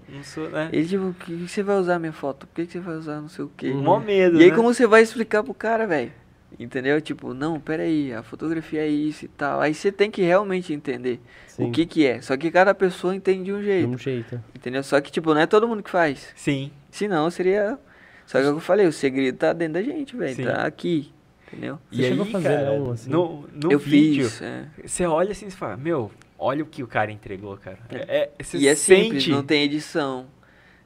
Né? 0.51 0.69
Ele 0.73 0.88
tipo, 0.88 1.14
que 1.19 1.38
que 1.38 1.47
você 1.47 1.61
vai 1.61 1.77
usar 1.77 1.99
minha 1.99 2.11
foto? 2.11 2.47
Por 2.47 2.56
que 2.56 2.65
que 2.65 2.72
você 2.73 2.80
vai 2.80 2.95
usar 2.95 3.22
não 3.22 3.30
sei 3.30 3.45
o 3.45 3.51
quê? 3.56 3.69
Mó 3.69 3.99
medo, 3.99 4.41
E 4.41 4.43
aí 4.43 4.49
né? 4.49 4.56
como 4.56 4.73
você 4.73 4.88
vai 4.88 5.03
explicar 5.03 5.43
pro 5.43 5.53
cara, 5.53 5.85
velho? 5.85 6.11
Entendeu? 6.58 7.00
Tipo, 7.00 7.34
não, 7.34 7.60
peraí, 7.60 8.12
a 8.14 8.22
fotografia 8.24 8.82
é 8.82 8.88
isso 8.88 9.26
e 9.26 9.28
tal. 9.28 9.62
Aí 9.62 9.74
você 9.74 9.92
tem 9.92 10.10
que 10.12 10.22
realmente 10.22 10.74
entender 10.74 11.20
Sim. 11.48 11.70
o 11.70 11.72
que 11.72 11.86
que 11.86 12.06
é. 12.06 12.22
Só 12.22 12.36
que 12.36 12.50
cada 12.52 12.74
pessoa 12.74 13.16
entende 13.16 13.46
de 13.46 13.54
um 13.54 13.60
De 13.60 13.66
jeito, 13.66 13.90
um 13.90 13.98
jeito. 13.98 14.44
entendeu? 14.56 14.84
Só 14.84 15.00
que, 15.00 15.12
tipo, 15.12 15.34
não 15.34 15.40
é 15.42 15.46
todo 15.48 15.68
mundo 15.68 15.84
que 15.84 15.90
faz. 15.90 16.30
Sim. 16.36 16.72
Senão 16.92 17.30
seria... 17.30 17.78
Só 18.26 18.40
que 18.40 18.46
é 18.46 18.50
o 18.50 18.54
que 18.54 18.58
eu 18.58 18.62
falei, 18.62 18.86
o 18.88 18.92
segredo 18.92 19.38
tá 19.38 19.54
dentro 19.54 19.74
da 19.76 19.82
gente, 19.82 20.16
velho. 20.16 20.44
Tá 20.46 20.66
aqui, 20.66 21.12
entendeu? 21.48 21.80
Você 21.92 22.04
chegou 22.04 22.24
a 22.24 22.28
fazer, 22.28 22.48
cara, 22.50 22.72
um 22.74 22.92
assim? 22.92 23.10
no, 23.10 23.48
no 23.54 23.72
eu 23.72 23.80
vídeo, 23.80 24.26
fiz, 24.30 24.42
é. 24.42 24.66
você 24.86 25.06
olha 25.06 25.32
assim 25.32 25.48
e 25.48 25.52
fala, 25.52 25.76
meu, 25.78 26.12
olha 26.38 26.62
o 26.64 26.68
que 26.68 26.84
o 26.84 26.88
cara 26.88 27.12
entregou, 27.12 27.58
cara. 27.58 27.80
É, 27.90 28.30
é- 28.38 28.44
você 28.44 28.58
E 28.60 28.68
é 28.68 28.76
simples, 28.76 29.24
sente... 29.24 29.32
não 29.36 29.44
tem 29.44 29.64
edição. 29.64 30.28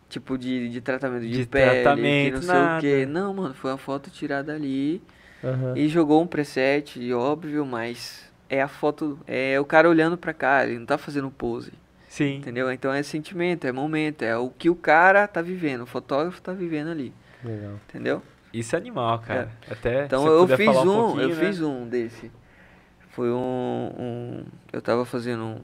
Tipo, 0.07 0.37
de, 0.37 0.69
de 0.69 0.79
tratamento 0.79 1.23
de, 1.23 1.31
De 1.39 1.45
pele, 1.47 1.81
tratamento, 1.81 2.25
que 2.25 2.31
não 2.35 2.41
sei 2.43 2.53
nada. 2.53 2.77
o 2.77 2.81
quê. 2.81 3.05
Não, 3.07 3.33
mano, 3.33 3.53
foi 3.55 3.71
uma 3.71 3.77
foto 3.77 4.09
tirada 4.11 4.53
ali. 4.53 5.01
Aham. 5.43 5.75
E 5.75 5.87
jogou 5.89 6.21
um 6.21 6.27
preset, 6.27 7.11
óbvio, 7.13 7.65
mas 7.65 8.31
é 8.49 8.61
a 8.61 8.67
foto, 8.67 9.19
é 9.27 9.59
o 9.59 9.65
cara 9.65 9.89
olhando 9.89 10.17
pra 10.17 10.33
cá, 10.33 10.65
ele 10.65 10.79
não 10.79 10.85
tá 10.85 10.97
fazendo 10.97 11.29
pose, 11.31 11.73
Sim. 12.07 12.37
entendeu? 12.37 12.71
Então 12.71 12.93
é 12.93 13.01
sentimento, 13.03 13.65
é 13.65 13.71
momento, 13.71 14.21
é 14.23 14.37
o 14.37 14.49
que 14.49 14.69
o 14.69 14.75
cara 14.75 15.27
tá 15.27 15.41
vivendo, 15.41 15.81
o 15.81 15.85
fotógrafo 15.87 16.41
tá 16.41 16.53
vivendo 16.53 16.89
ali, 16.89 17.13
Legal. 17.43 17.79
entendeu? 17.89 18.21
Isso 18.53 18.75
é 18.75 18.79
animal, 18.79 19.19
cara. 19.19 19.51
Até 19.69 20.05
Então 20.05 20.27
eu 20.27 20.47
fiz 20.47 20.65
falar 20.65 20.83
um, 20.83 21.19
eu 21.19 21.29
né? 21.29 21.35
fiz 21.35 21.59
um 21.61 21.87
desse. 21.87 22.31
Foi 23.09 23.31
um, 23.31 23.91
um 23.97 24.45
eu 24.71 24.81
tava 24.81 25.05
fazendo 25.05 25.43
um- 25.43 25.61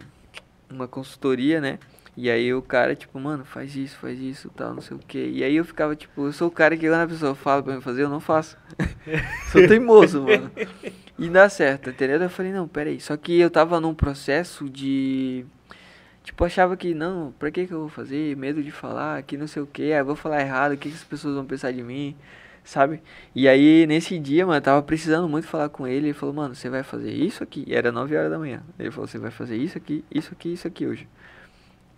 uma 0.69 0.87
consultoria, 0.87 1.61
né? 1.61 1.77
E 2.21 2.29
aí 2.29 2.53
o 2.53 2.61
cara, 2.61 2.97
tipo, 2.97 3.17
mano, 3.17 3.45
faz 3.45 3.77
isso, 3.77 3.97
faz 3.97 4.19
isso, 4.19 4.49
tal, 4.49 4.73
não 4.73 4.81
sei 4.81 4.97
o 4.97 4.99
quê. 4.99 5.31
E 5.33 5.41
aí 5.41 5.55
eu 5.55 5.63
ficava, 5.63 5.95
tipo, 5.95 6.25
eu 6.25 6.33
sou 6.33 6.49
o 6.49 6.51
cara 6.51 6.75
que 6.75 6.85
quando 6.85 6.99
a 7.01 7.07
pessoa 7.07 7.33
fala 7.33 7.63
pra 7.63 7.73
mim 7.73 7.79
fazer, 7.79 8.03
eu 8.03 8.09
não 8.09 8.19
faço. 8.19 8.57
sou 9.49 9.65
teimoso, 9.65 10.23
mano. 10.23 10.51
E 11.17 11.29
dá 11.29 11.47
certo, 11.47 11.91
entendeu? 11.91 12.21
Eu 12.21 12.29
falei, 12.29 12.51
não, 12.51 12.67
peraí. 12.67 12.99
Só 12.99 13.15
que 13.15 13.39
eu 13.39 13.49
tava 13.49 13.79
num 13.79 13.93
processo 13.95 14.69
de. 14.69 15.45
Tipo, 16.21 16.43
achava 16.43 16.75
que, 16.75 16.93
não, 16.93 17.33
pra 17.39 17.49
que 17.51 17.65
que 17.65 17.73
eu 17.73 17.79
vou 17.79 17.89
fazer? 17.89 18.35
Medo 18.35 18.61
de 18.61 18.69
falar, 18.69 19.23
que 19.23 19.37
não 19.37 19.47
sei 19.47 19.61
o 19.63 19.67
quê. 19.67 19.93
Ah, 19.95 19.99
eu 19.99 20.05
vou 20.05 20.15
falar 20.17 20.41
errado, 20.41 20.73
o 20.73 20.77
que 20.77 20.89
que 20.89 20.95
as 20.95 21.03
pessoas 21.05 21.35
vão 21.35 21.45
pensar 21.45 21.71
de 21.71 21.81
mim? 21.81 22.17
Sabe? 22.65 23.01
E 23.33 23.47
aí, 23.47 23.87
nesse 23.87 24.19
dia, 24.19 24.45
mano, 24.45 24.57
eu 24.57 24.61
tava 24.61 24.83
precisando 24.83 25.29
muito 25.29 25.47
falar 25.47 25.69
com 25.69 25.87
ele. 25.87 26.07
Ele 26.07 26.13
falou, 26.13 26.35
mano, 26.35 26.53
você 26.53 26.69
vai 26.69 26.83
fazer 26.83 27.13
isso 27.13 27.41
aqui. 27.41 27.63
E 27.65 27.73
era 27.73 27.93
9 27.93 28.13
horas 28.17 28.29
da 28.29 28.37
manhã. 28.37 28.61
Ele 28.77 28.91
falou, 28.91 29.07
você 29.07 29.17
vai 29.17 29.31
fazer 29.31 29.55
isso 29.55 29.77
aqui, 29.77 30.03
isso 30.11 30.33
aqui, 30.33 30.51
isso 30.51 30.67
aqui 30.67 30.85
hoje. 30.85 31.07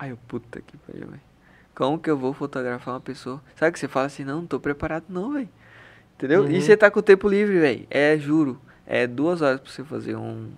Aí 0.02 0.10
eu, 0.10 0.16
puta 0.26 0.60
que 0.60 0.76
pariu, 0.78 1.06
velho. 1.06 1.22
Como 1.76 1.96
que 1.96 2.10
eu 2.10 2.18
vou 2.18 2.32
fotografar 2.32 2.94
uma 2.94 3.00
pessoa? 3.00 3.40
Sabe 3.54 3.70
que 3.70 3.78
você 3.78 3.86
fala 3.86 4.06
assim, 4.06 4.24
não, 4.24 4.40
não 4.40 4.46
tô 4.48 4.58
preparado 4.58 5.04
não, 5.08 5.32
velho. 5.32 5.48
Entendeu? 6.16 6.42
Uhum. 6.42 6.50
E 6.50 6.60
você 6.60 6.76
tá 6.76 6.90
com 6.90 6.98
o 6.98 7.02
tempo 7.02 7.28
livre, 7.28 7.60
velho. 7.60 7.86
É, 7.88 8.18
juro. 8.18 8.60
É 8.84 9.06
duas 9.06 9.40
horas 9.42 9.60
pra 9.60 9.70
você 9.70 9.84
fazer 9.84 10.16
um, 10.16 10.50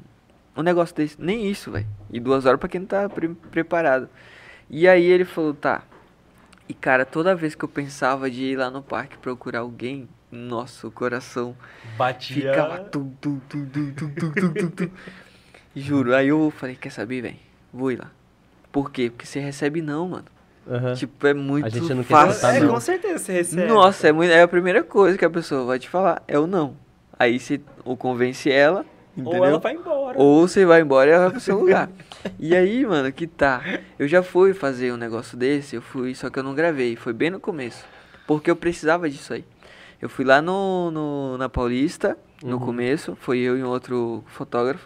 um 0.57 0.62
negócio 0.62 0.97
desse. 0.97 1.21
Nem 1.21 1.47
isso, 1.47 1.71
velho. 1.71 1.87
E 2.11 2.19
duas 2.19 2.47
horas 2.47 2.59
pra 2.59 2.71
quem 2.71 2.81
não 2.81 2.87
tá 2.87 3.07
pre 3.07 3.29
preparado. 3.29 4.09
E 4.71 4.89
aí 4.89 5.05
ele 5.05 5.27
falou, 5.27 5.53
tá. 5.53 5.83
E 6.66 6.73
cara, 6.73 7.05
toda 7.05 7.37
vez 7.37 7.55
que 7.55 7.66
eu 7.66 7.69
pensava 7.69 8.31
de 8.31 8.45
ir 8.45 8.57
lá 8.57 8.71
no 8.71 8.83
parque 8.83 9.19
procurar 9.19 9.59
alguém, 9.59 10.09
nosso 10.33 10.91
coração 10.91 11.55
batia. 11.99 12.51
Ficava 12.51 12.79
tum, 12.79 13.11
tum, 13.21 13.39
tum, 13.41 13.66
tum, 13.66 13.93
tum, 13.93 14.11
tum, 14.11 14.53
tum, 14.55 14.71
tum. 14.71 14.91
Juro, 15.77 16.15
aí 16.15 16.29
eu 16.29 16.51
falei, 16.51 16.77
quer 16.77 16.89
saber, 16.89 17.21
velho? 17.21 17.37
Vou 17.71 17.93
ir 17.93 17.99
lá. 17.99 18.11
Por 18.74 18.90
quê? 18.90 19.09
Porque 19.09 19.24
você 19.24 19.38
recebe 19.38 19.80
não, 19.80 20.09
mano. 20.09 20.24
Aham. 20.68 20.94
Tipo, 20.94 21.28
é 21.28 21.32
muito 21.32 21.70
gente 21.70 21.94
não 21.94 22.02
quer 22.02 22.09
fácil. 22.12 22.40
tratar 22.40 22.56
É, 22.56 22.60
não. 22.60 22.74
com 22.74 22.80
certeza 22.80 23.18
você 23.18 23.32
recebe. 23.32 23.66
Nossa, 23.68 24.09
é, 24.09 24.12
muito, 24.12 24.32
é 24.32 24.42
a 24.42 24.48
primeira 24.48 24.82
coisa 24.82 25.16
que 25.16 25.24
a 25.24 25.30
pessoa 25.30 25.64
vai 25.64 25.78
te 25.78 25.88
falar, 25.88 26.20
é 26.26 26.36
o 26.40 26.46
não. 26.48 26.74
Aí 27.16 27.38
você 27.38 27.60
ou 27.84 27.96
convence 27.96 28.51
ela, 28.51 28.84
entendeu? 29.16 29.38
Ou 29.40 29.46
ela 29.46 29.59
vai 29.60 29.74
embora. 29.74 30.18
Ou 30.18 30.48
você 30.48 30.64
vai 30.64 30.80
embora 30.80 31.09
e 31.09 31.12
ela 31.12 31.22
vai 31.26 31.30
pro 31.30 31.40
seu 31.40 31.56
lugar. 31.56 31.88
e 32.36 32.56
aí, 32.56 32.84
mano, 32.84 33.12
que 33.12 33.28
tá. 33.28 33.62
Eu 33.96 34.09
já 34.09 34.24
fui 34.24 34.52
fazer 34.52 34.92
um 34.92 34.96
negócio 34.96 35.36
desse, 35.38 35.76
eu 35.76 35.82
fui, 35.82 36.12
só 36.16 36.28
que 36.28 36.40
eu 36.40 36.42
não 36.42 36.52
gravei. 36.52 36.96
Foi 36.96 37.12
bem 37.12 37.30
no 37.30 37.38
começo. 37.38 37.84
Porque 38.26 38.51
eu 38.51 38.56
precisava 38.56 39.09
disso 39.09 39.34
aí. 39.34 39.44
Eu 40.02 40.09
fui 40.09 40.24
lá 40.24 40.42
no, 40.42 40.90
no- 40.90 41.38
na 41.38 41.48
Paulista, 41.48 42.18
no 42.42 42.56
Uhum. 42.56 42.59
começo, 42.66 43.16
foi 43.20 43.38
eu 43.38 43.56
e 43.56 43.62
um 43.62 43.68
outro 43.68 44.24
fotógrafo. 44.26 44.84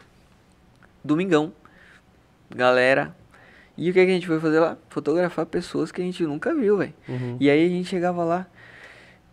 Domingão. 1.02 1.52
Galera. 2.54 3.16
E 3.78 3.90
o 3.90 3.92
que, 3.92 4.04
que 4.04 4.10
a 4.10 4.14
gente 4.14 4.26
foi 4.26 4.40
fazer 4.40 4.58
lá? 4.58 4.76
Fotografar 4.88 5.46
pessoas 5.46 5.92
que 5.92 6.02
a 6.02 6.04
gente 6.04 6.24
nunca 6.24 6.52
viu, 6.52 6.78
velho. 6.78 6.92
Uhum. 7.08 7.36
E 7.38 7.48
aí 7.48 7.64
a 7.64 7.68
gente 7.68 7.88
chegava 7.88 8.24
lá, 8.24 8.44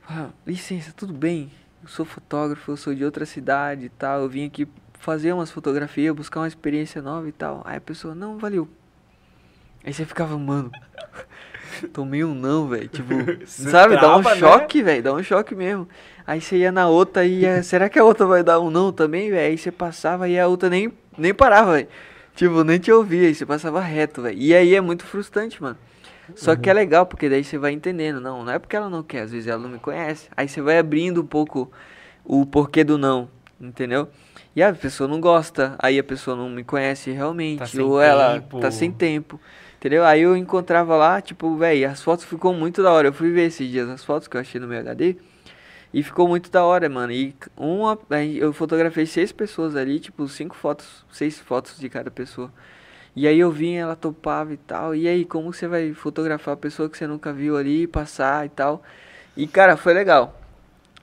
ah, 0.08 0.28
licença, 0.46 0.94
tudo 0.96 1.12
bem? 1.12 1.52
Eu 1.82 1.90
sou 1.90 2.06
fotógrafo, 2.06 2.72
eu 2.72 2.78
sou 2.78 2.94
de 2.94 3.04
outra 3.04 3.26
cidade 3.26 3.88
e 3.88 3.90
tal. 3.90 4.22
Eu 4.22 4.30
vim 4.30 4.46
aqui 4.46 4.68
fazer 5.00 5.34
umas 5.34 5.50
fotografias, 5.50 6.16
buscar 6.16 6.42
uma 6.42 6.48
experiência 6.48 7.02
nova 7.02 7.28
e 7.28 7.32
tal. 7.32 7.64
Aí 7.66 7.78
a 7.78 7.82
pessoa, 7.82 8.14
não, 8.14 8.38
valeu. 8.38 8.70
Aí 9.84 9.92
você 9.92 10.06
ficava, 10.06 10.38
mano, 10.38 10.72
tomei 11.92 12.24
um 12.24 12.36
não, 12.36 12.68
velho. 12.68 12.88
Tipo, 12.88 13.16
sabe, 13.48 13.96
dá 13.96 14.16
um 14.16 14.22
trava, 14.22 14.36
né? 14.36 14.36
choque, 14.36 14.84
velho, 14.84 15.02
dá 15.02 15.12
um 15.12 15.24
choque 15.24 15.56
mesmo. 15.56 15.90
Aí 16.26 16.40
você 16.40 16.58
ia 16.58 16.72
na 16.72 16.88
outra 16.88 17.26
e 17.26 17.40
ia, 17.40 17.64
será 17.64 17.90
que 17.90 17.98
a 17.98 18.04
outra 18.04 18.28
vai 18.28 18.44
dar 18.44 18.60
um 18.60 18.70
não 18.70 18.92
também, 18.92 19.32
velho? 19.32 19.48
Aí 19.48 19.58
você 19.58 19.72
passava 19.72 20.30
e 20.30 20.40
a 20.40 20.48
outra 20.48 20.70
nem, 20.70 20.94
nem 21.18 21.34
parava, 21.34 21.74
velho. 21.74 21.88
Tipo, 22.36 22.64
nem 22.64 22.78
te 22.80 22.92
ouvia, 22.92 23.28
aí 23.28 23.34
você 23.36 23.46
passava 23.46 23.80
reto, 23.80 24.22
velho. 24.22 24.38
E 24.38 24.54
aí 24.54 24.76
é 24.76 24.82
muito 24.82 25.06
frustrante, 25.06 25.62
mano. 25.62 25.78
Só 26.36 26.56
que 26.56 26.70
é 26.70 26.74
legal, 26.74 27.06
porque 27.06 27.30
daí 27.30 27.44
você 27.44 27.58
vai 27.58 27.72
entendendo. 27.72 28.20
Não, 28.20 28.44
não 28.44 28.52
é 28.52 28.60
porque 28.60 28.76
ela 28.76 28.90
não 28.90 29.04
quer, 29.04 29.22
às 29.22 29.32
vezes 29.32 29.48
ela 29.48 29.62
não 29.62 29.70
me 29.70 29.80
conhece. 29.80 30.28
Aí 30.36 30.48
você 30.48 30.62
vai 30.62 30.78
abrindo 30.80 31.22
um 31.22 31.26
pouco 31.26 31.72
o 32.26 32.46
porquê 32.46 32.84
do 32.84 32.98
não, 32.98 33.30
entendeu? 33.62 34.10
E 34.56 34.64
a 34.64 34.74
pessoa 34.74 35.08
não 35.08 35.22
gosta, 35.22 35.76
aí 35.80 36.00
a 36.00 36.04
pessoa 36.04 36.36
não 36.36 36.50
me 36.50 36.64
conhece 36.64 37.12
realmente, 37.12 37.78
Tá 37.78 37.84
ou 37.84 38.02
ela 38.02 38.34
tempo. 38.40 38.60
tá 38.60 38.72
sem 38.72 38.92
tempo, 38.92 39.40
entendeu? 39.78 40.04
Aí 40.04 40.22
eu 40.22 40.36
encontrava 40.36 40.96
lá, 40.96 41.22
tipo, 41.22 41.56
velho, 41.58 41.90
as 41.90 42.02
fotos 42.02 42.26
ficou 42.26 42.54
muito 42.54 42.82
da 42.82 42.92
hora. 42.92 43.10
Eu 43.10 43.14
fui 43.14 43.32
ver 43.32 43.48
esses 43.48 43.70
dias 43.70 43.88
as 43.90 44.04
fotos 44.04 44.28
que 44.28 44.36
eu 44.36 44.42
achei 44.42 44.60
no 44.60 44.68
meu 44.68 44.80
HD 44.80 45.18
e 45.96 46.04
ficou 46.04 46.28
muito 46.28 46.52
da 46.52 46.62
hora, 46.66 46.90
mano. 46.90 47.14
E 47.14 47.34
uma, 47.56 47.98
eu 48.38 48.52
fotografei 48.52 49.06
seis 49.06 49.32
pessoas 49.32 49.78
ali, 49.78 49.98
tipo, 49.98 50.28
cinco 50.28 50.54
fotos, 50.54 51.06
seis 51.10 51.40
fotos 51.40 51.80
de 51.80 51.88
cada 51.88 52.12
pessoa. 52.12 52.52
E 53.16 53.26
aí 53.26 53.40
eu 53.40 53.50
vinha, 53.50 53.80
ela 53.80 53.96
topava 53.96 54.54
e 54.54 54.58
tal. 54.58 54.94
E 54.94 55.08
aí, 55.08 55.24
como 55.24 55.54
você 55.54 55.70
vai 55.70 55.94
fotografar 55.94 56.56
a 56.56 56.58
pessoa 56.58 56.90
que 56.90 56.98
você 56.98 57.08
nunca 57.08 57.32
viu 57.32 57.56
ali, 57.56 57.88
passar 57.88 58.46
e 58.46 58.50
tal? 58.50 58.84
E 59.38 59.48
cara, 59.48 59.78
foi 59.78 59.94
legal. 59.94 60.38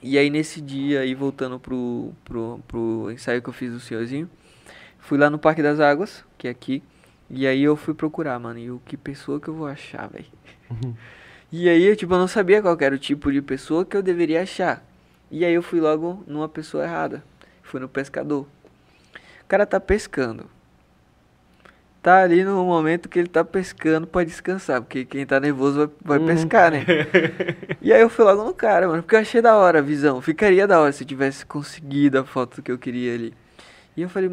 E 0.02 0.18
aí 0.18 0.28
nesse 0.28 0.60
dia, 0.60 1.00
aí 1.00 1.14
voltando 1.14 1.58
pro, 1.58 2.12
pro, 2.22 2.60
pro 2.68 3.10
ensaio 3.10 3.40
que 3.40 3.48
eu 3.48 3.54
fiz 3.54 3.72
do 3.72 3.80
senhorzinho, 3.80 4.28
fui 4.98 5.16
lá 5.16 5.30
no 5.30 5.38
Parque 5.38 5.62
das 5.62 5.80
Águas, 5.80 6.22
que 6.36 6.46
é 6.46 6.50
aqui. 6.50 6.82
E 7.30 7.46
aí 7.46 7.62
eu 7.62 7.76
fui 7.76 7.94
procurar, 7.94 8.38
mano, 8.38 8.58
e 8.58 8.70
o 8.70 8.78
que 8.84 8.98
pessoa 8.98 9.40
que 9.40 9.48
eu 9.48 9.54
vou 9.54 9.66
achar, 9.66 10.06
velho. 10.10 10.26
e 11.52 11.68
aí, 11.68 11.84
eu, 11.84 11.94
tipo, 11.94 12.14
eu 12.14 12.18
não 12.18 12.26
sabia 12.28 12.62
qual 12.62 12.76
era 12.80 12.94
o 12.94 12.98
tipo 12.98 13.30
de 13.30 13.42
pessoa 13.42 13.84
que 13.84 13.94
eu 13.96 14.02
deveria 14.02 14.42
achar. 14.42 14.82
E 15.30 15.44
aí 15.44 15.52
eu 15.52 15.62
fui 15.62 15.80
logo 15.80 16.24
numa 16.26 16.48
pessoa 16.48 16.84
errada. 16.84 17.22
Fui 17.62 17.78
no 17.78 17.88
pescador. 17.88 18.46
O 19.42 19.46
cara 19.48 19.66
tá 19.66 19.78
pescando. 19.78 20.48
Tá 22.02 22.22
ali 22.22 22.42
no 22.42 22.64
momento 22.64 23.08
que 23.08 23.18
ele 23.18 23.28
tá 23.28 23.44
pescando 23.44 24.06
pra 24.08 24.24
descansar, 24.24 24.82
porque 24.82 25.04
quem 25.04 25.24
tá 25.24 25.38
nervoso 25.38 25.78
vai, 25.78 26.18
vai 26.18 26.18
Uhum. 26.18 26.26
pescar, 26.26 26.70
né? 26.72 26.84
E 27.80 27.92
aí 27.92 28.00
eu 28.00 28.08
fui 28.08 28.24
logo 28.24 28.42
no 28.44 28.54
cara, 28.54 28.88
mano, 28.88 29.02
porque 29.02 29.14
eu 29.16 29.20
achei 29.20 29.40
da 29.40 29.56
hora 29.56 29.78
a 29.80 29.82
visão. 29.82 30.20
Ficaria 30.20 30.66
da 30.66 30.80
hora 30.80 30.92
se 30.92 31.02
eu 31.04 31.06
tivesse 31.06 31.44
conseguido 31.46 32.18
a 32.18 32.24
foto 32.24 32.62
que 32.62 32.70
eu 32.72 32.78
queria 32.78 33.14
ali. 33.14 33.34
E 33.96 34.02
eu 34.02 34.08
falei, 34.08 34.30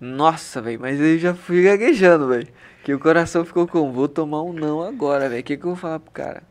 nossa, 0.00 0.60
velho, 0.60 0.80
mas 0.80 1.00
eu 1.00 1.18
já 1.18 1.34
fui 1.34 1.62
gaguejando, 1.62 2.28
velho. 2.28 2.48
Que 2.86 2.94
o 2.94 3.00
coração 3.00 3.44
ficou 3.44 3.66
com, 3.66 3.90
vou 3.90 4.06
tomar 4.06 4.42
um 4.42 4.52
não 4.52 4.80
agora, 4.80 5.28
velho. 5.28 5.40
O 5.40 5.42
que, 5.42 5.56
que 5.56 5.64
eu 5.64 5.70
vou 5.70 5.74
falar 5.74 5.98
pro 5.98 6.12
cara? 6.12 6.44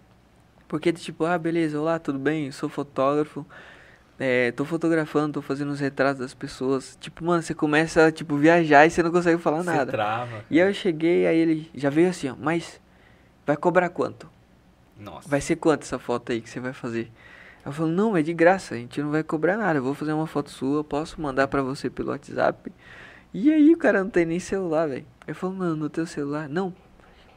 Porque, 0.68 0.92
tipo, 0.92 1.24
ah, 1.24 1.38
beleza, 1.38 1.80
olá, 1.80 1.98
tudo 1.98 2.20
bem? 2.20 2.52
Sou 2.52 2.68
fotógrafo. 2.68 3.46
É, 4.20 4.52
tô 4.52 4.66
fotografando, 4.66 5.36
tô 5.36 5.42
fazendo 5.42 5.72
os 5.72 5.80
retratos 5.80 6.20
das 6.20 6.34
pessoas. 6.34 6.98
Tipo, 7.00 7.24
mano, 7.24 7.42
você 7.42 7.54
começa 7.54 8.08
a, 8.08 8.12
tipo, 8.12 8.36
viajar 8.36 8.86
e 8.86 8.90
você 8.90 9.02
não 9.02 9.12
consegue 9.14 9.42
falar 9.42 9.64
Você 9.64 9.72
nada. 9.72 9.90
trava. 9.90 10.44
E 10.52 10.62
aí 10.62 10.68
eu 10.68 10.74
cheguei, 10.74 11.26
aí 11.26 11.38
ele 11.38 11.72
já 11.74 11.90
veio 11.90 12.10
assim, 12.10 12.28
ó, 12.28 12.36
mas 12.38 12.82
vai 13.48 13.56
cobrar 13.56 13.88
quanto? 13.88 14.30
Nossa. 15.00 15.30
Vai 15.30 15.40
ser 15.40 15.56
quanto 15.56 15.84
essa 15.84 15.98
foto 15.98 16.34
aí 16.34 16.42
que 16.42 16.50
você 16.50 16.60
vai 16.60 16.74
fazer? 16.74 17.10
Eu 17.66 17.72
falo, 17.72 17.88
não, 17.88 18.18
é 18.18 18.22
de 18.22 18.34
graça, 18.34 18.76
a 18.76 18.78
gente 18.78 19.02
não 19.02 19.10
vai 19.10 19.24
cobrar 19.24 19.56
nada. 19.56 19.80
Eu 19.80 19.84
vou 19.84 19.94
fazer 19.94 20.12
uma 20.12 20.28
foto 20.28 20.50
sua, 20.50 20.84
posso 20.84 21.22
mandar 21.22 21.48
pra 21.48 21.62
você 21.62 21.90
pelo 21.90 22.10
WhatsApp. 22.10 22.74
E 23.38 23.52
aí 23.52 23.74
o 23.74 23.78
cara 23.78 24.02
não 24.02 24.10
tem 24.10 24.26
nem 24.26 24.40
celular, 24.40 24.88
velho. 24.88 25.06
Eu 25.28 25.36
falo, 25.36 25.54
não, 25.54 25.76
no 25.76 25.90
teu 25.90 26.06
celular? 26.06 26.48
Não, 26.48 26.74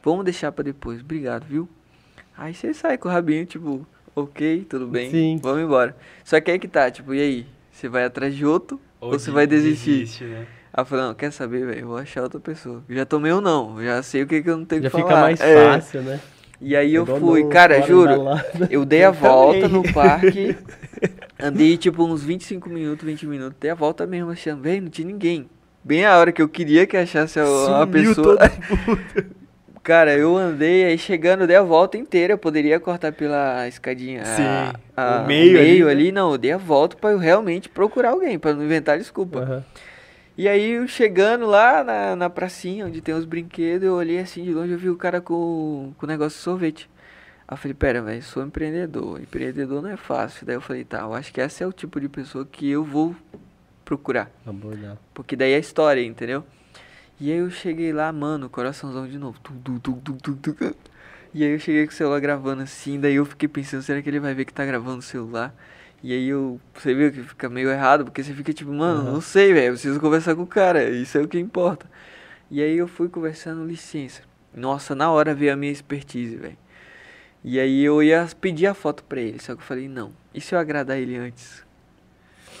vamos 0.01 0.23
deixar 0.23 0.49
pra 0.51 0.63
depois, 0.63 1.01
obrigado, 1.01 1.43
viu? 1.43 1.67
Aí 2.37 2.53
você 2.53 2.73
sai 2.73 2.97
com 2.97 3.09
o 3.09 3.11
rabinho, 3.11 3.45
tipo, 3.45 3.85
ok, 4.15 4.65
tudo 4.69 4.87
bem, 4.87 5.11
Sim. 5.11 5.39
vamos 5.43 5.61
embora. 5.61 5.93
Só 6.23 6.39
que 6.39 6.51
aí 6.51 6.57
que 6.57 6.69
tá, 6.69 6.89
tipo, 6.89 7.13
e 7.13 7.19
aí? 7.19 7.45
Você 7.69 7.89
vai 7.89 8.05
atrás 8.05 8.33
de 8.33 8.45
outro 8.45 8.79
ou, 9.01 9.11
você 9.11 9.25
de- 9.25 9.31
vai 9.31 9.45
desistir? 9.45 9.99
desiste, 9.99 10.23
né? 10.23 10.47
Aí 10.71 10.81
eu 10.81 10.85
falei, 10.85 11.05
não, 11.05 11.13
quer 11.15 11.31
saber, 11.31 11.65
velho? 11.65 11.79
Eu 11.81 11.87
vou 11.87 11.97
achar 11.97 12.23
outra 12.23 12.39
pessoa. 12.39 12.81
Já 12.87 13.05
tomei 13.05 13.33
um 13.33 13.41
não, 13.41 13.83
já 13.83 14.01
sei 14.01 14.23
o 14.23 14.27
que, 14.27 14.41
que 14.41 14.49
eu 14.49 14.57
não 14.57 14.63
tenho 14.65 14.83
Já 14.83 14.89
que 14.89 14.95
fica 14.95 15.09
falar. 15.09 15.21
mais 15.21 15.41
É. 15.41 15.73
fácil, 15.73 16.01
né? 16.03 16.19
E 16.61 16.75
aí 16.75 16.93
eu 16.93 17.03
Igual 17.03 17.19
fui, 17.19 17.47
cara, 17.49 17.81
juro, 17.81 18.11
eu 18.69 18.85
dei 18.85 19.03
a 19.03 19.07
Eu 19.07 19.13
volta 19.13 19.61
também. 19.69 19.81
no 19.83 19.93
parque. 19.93 20.55
Andei 21.41 21.77
tipo 21.77 22.03
uns 22.03 22.21
25 22.21 22.69
minutos, 22.69 23.05
20 23.05 23.25
minutos, 23.25 23.55
dei 23.59 23.71
a 23.71 23.75
volta 23.75 24.05
mesmo, 24.05 24.29
achando, 24.29 24.61
velho, 24.61 24.81
não 24.83 24.89
tinha 24.89 25.07
ninguém. 25.07 25.49
Bem 25.83 26.05
a 26.05 26.17
hora 26.17 26.31
que 26.31 26.41
eu 26.41 26.49
queria 26.49 26.85
que 26.85 26.97
achasse 26.97 27.39
a, 27.39 27.43
a 27.43 27.85
Sumiu 27.85 28.15
pessoa. 28.15 28.37
Cara, 29.81 30.15
eu 30.15 30.37
andei 30.37 30.83
aí 30.85 30.97
chegando, 30.97 31.47
dei 31.47 31.55
a 31.55 31.63
volta 31.63 31.97
inteira. 31.97 32.33
Eu 32.33 32.37
poderia 32.37 32.79
cortar 32.79 33.11
pela 33.11 33.67
escadinha. 33.67 34.23
Sim, 34.23 34.43
a- 34.95 35.23
o 35.23 35.27
meio 35.27 35.57
ali, 35.59 35.83
né? 35.83 35.91
ali, 35.91 36.11
não. 36.11 36.31
Eu 36.33 36.37
dei 36.37 36.51
a 36.51 36.57
volta 36.57 36.95
pra 36.95 37.11
eu 37.11 37.17
realmente 37.17 37.69
procurar 37.69 38.11
alguém, 38.11 38.37
pra 38.37 38.53
não 38.53 38.63
inventar 38.63 38.97
desculpa. 38.97 39.39
Aham. 39.39 39.63
E 40.37 40.47
aí, 40.47 40.71
eu 40.71 40.87
chegando 40.87 41.45
lá 41.47 41.83
na, 41.83 42.15
na 42.15 42.29
pracinha, 42.29 42.85
onde 42.85 43.01
tem 43.01 43.13
os 43.13 43.25
brinquedos, 43.25 43.85
eu 43.85 43.95
olhei 43.95 44.19
assim 44.19 44.43
de 44.43 44.53
longe, 44.53 44.71
eu 44.71 44.77
vi 44.79 44.89
o 44.89 44.95
cara 44.95 45.19
com, 45.19 45.91
com 45.97 46.05
o 46.05 46.07
negócio 46.09 46.37
de 46.37 46.43
sorvete. 46.43 46.89
Aí 47.47 47.53
eu 47.55 47.57
falei, 47.57 47.73
pera, 47.73 48.01
velho, 48.01 48.21
sou 48.23 48.43
empreendedor. 48.43 49.19
Empreendedor 49.19 49.81
não 49.81 49.89
é 49.89 49.97
fácil. 49.97 50.45
Daí 50.45 50.55
eu 50.55 50.61
falei, 50.61 50.83
tá, 50.85 50.99
eu 50.99 51.13
acho 51.13 51.33
que 51.33 51.41
esse 51.41 51.63
é 51.63 51.67
o 51.67 51.73
tipo 51.73 51.99
de 51.99 52.07
pessoa 52.07 52.45
que 52.49 52.69
eu 52.69 52.83
vou 52.85 53.15
procurar. 53.89 54.31
Abordar. 54.45 54.99
Porque 55.15 55.35
daí 55.35 55.51
é 55.53 55.57
história, 55.57 56.05
entendeu? 56.05 56.45
E 57.19 57.31
aí 57.31 57.39
eu 57.39 57.49
cheguei 57.49 57.91
lá, 57.91 58.13
mano, 58.13 58.47
coraçãozão 58.47 59.07
de 59.07 59.17
novo. 59.17 59.39
Tu, 59.39 59.79
tu, 59.79 60.35
tu. 60.35 60.75
E 61.33 61.43
aí 61.43 61.49
eu 61.49 61.59
cheguei 61.59 61.87
com 61.87 61.91
o 61.91 61.95
celular 61.95 62.19
gravando 62.19 62.61
assim, 62.61 62.99
daí 62.99 63.15
eu 63.15 63.25
fiquei 63.25 63.49
pensando, 63.49 63.81
será 63.81 63.99
que 63.99 64.07
ele 64.07 64.19
vai 64.19 64.35
ver 64.35 64.45
que 64.45 64.53
tá 64.53 64.63
gravando 64.63 64.99
o 64.99 65.01
celular? 65.01 65.55
E 66.03 66.13
aí 66.13 66.27
eu, 66.27 66.61
você 66.73 66.93
viu 66.93 67.11
que 67.11 67.23
fica 67.23 67.49
meio 67.49 67.71
errado, 67.71 68.05
porque 68.05 68.23
você 68.23 68.31
fica 68.31 68.53
tipo, 68.53 68.71
mano, 68.71 69.01
Aham. 69.01 69.13
não 69.13 69.21
sei, 69.21 69.53
velho, 69.53 69.67
eu 69.67 69.73
preciso 69.73 69.99
conversar 69.99 70.35
com 70.35 70.43
o 70.43 70.47
cara, 70.47 70.87
isso 70.89 71.17
é 71.17 71.21
o 71.21 71.27
que 71.27 71.39
importa. 71.39 71.89
E 72.49 72.61
aí 72.61 72.77
eu 72.77 72.87
fui 72.87 73.09
conversando, 73.09 73.65
licença. 73.65 74.21
Nossa, 74.55 74.93
na 74.93 75.11
hora 75.11 75.33
veio 75.33 75.51
a 75.51 75.55
minha 75.55 75.71
expertise, 75.71 76.35
velho. 76.35 76.57
E 77.43 77.59
aí 77.59 77.83
eu 77.83 78.03
ia 78.03 78.27
pedir 78.39 78.67
a 78.67 78.73
foto 78.75 79.03
pra 79.03 79.19
ele, 79.19 79.39
só 79.39 79.55
que 79.55 79.61
eu 79.61 79.65
falei, 79.65 79.87
não, 79.87 80.11
e 80.33 80.39
se 80.39 80.53
eu 80.53 80.59
agradar 80.59 80.97
ele 80.97 81.17
antes? 81.17 81.67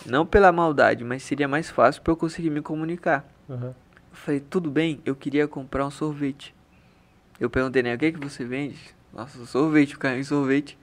Não 0.05 0.25
pela 0.25 0.51
maldade, 0.51 1.03
mas 1.03 1.23
seria 1.23 1.47
mais 1.47 1.69
fácil 1.69 2.01
pra 2.01 2.11
eu 2.11 2.17
conseguir 2.17 2.49
me 2.49 2.61
comunicar. 2.61 3.27
Aham. 3.49 3.75
Eu 4.11 4.15
falei, 4.15 4.39
tudo 4.39 4.69
bem, 4.69 5.01
eu 5.05 5.15
queria 5.15 5.47
comprar 5.47 5.85
um 5.85 5.91
sorvete. 5.91 6.53
Eu 7.39 7.49
perguntei, 7.49 7.81
né, 7.81 7.95
o 7.95 7.97
que 7.97 8.11
que 8.11 8.19
você 8.19 8.43
vende? 8.43 8.77
Nossa, 9.13 9.45
sorvete, 9.45 9.95
o 9.95 10.07
em 10.07 10.23
sorvete. 10.23 10.77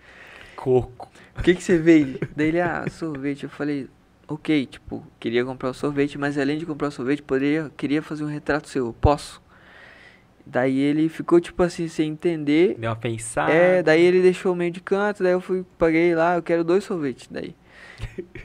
Coco. 0.54 1.10
O 1.38 1.42
que 1.42 1.54
que 1.54 1.62
você 1.62 1.78
vende? 1.78 2.18
Daí 2.34 2.48
ele, 2.48 2.60
ah, 2.60 2.86
sorvete. 2.90 3.44
Eu 3.44 3.50
falei, 3.50 3.88
ok, 4.26 4.66
tipo, 4.66 5.06
queria 5.20 5.44
comprar 5.44 5.70
o 5.70 5.74
sorvete, 5.74 6.18
mas 6.18 6.38
além 6.38 6.58
de 6.58 6.66
comprar 6.66 6.88
o 6.88 6.90
sorvete, 6.90 7.22
poderia, 7.22 7.70
queria 7.76 8.02
fazer 8.02 8.24
um 8.24 8.28
retrato 8.28 8.68
seu, 8.68 8.86
eu 8.86 8.92
posso? 8.92 9.42
Daí 10.44 10.78
ele 10.78 11.08
ficou, 11.08 11.40
tipo 11.40 11.62
assim, 11.62 11.88
sem 11.88 12.10
entender. 12.10 12.76
Deu 12.78 12.90
uma 12.90 12.96
pensada. 12.96 13.52
É, 13.52 13.82
daí 13.82 14.00
ele 14.00 14.22
deixou 14.22 14.54
meio 14.54 14.70
de 14.70 14.80
canto, 14.80 15.22
daí 15.22 15.32
eu 15.32 15.40
fui, 15.40 15.64
paguei 15.76 16.14
lá, 16.14 16.36
eu 16.36 16.42
quero 16.42 16.62
dois 16.62 16.84
sorvetes, 16.84 17.28
daí. 17.30 17.54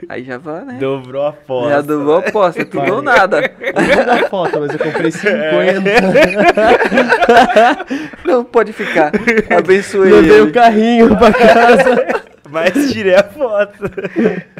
Aí 0.09 0.23
já 0.23 0.37
vai, 0.37 0.65
né? 0.65 0.77
Dobrou 0.79 1.25
a 1.25 1.33
foto. 1.33 1.69
Já 1.69 1.81
dobrou 1.81 2.15
a 2.17 2.19
aposta, 2.19 2.65
tudo 2.65 2.95
ou 2.95 3.01
nada. 3.01 3.41
Vou 3.59 4.05
dar 4.05 4.29
foto, 4.29 4.59
mas 4.59 4.71
eu 4.73 4.79
comprei 4.79 5.11
50. 5.11 5.81
Não, 8.25 8.43
pode 8.43 8.73
ficar. 8.73 9.11
Abençoei 9.55 10.13
ele. 10.13 10.41
o 10.41 10.51
carrinho 10.51 11.17
pra 11.17 11.31
casa. 11.31 12.07
Mas 12.49 12.91
tirei 12.91 13.15
a 13.15 13.23
foto. 13.23 13.83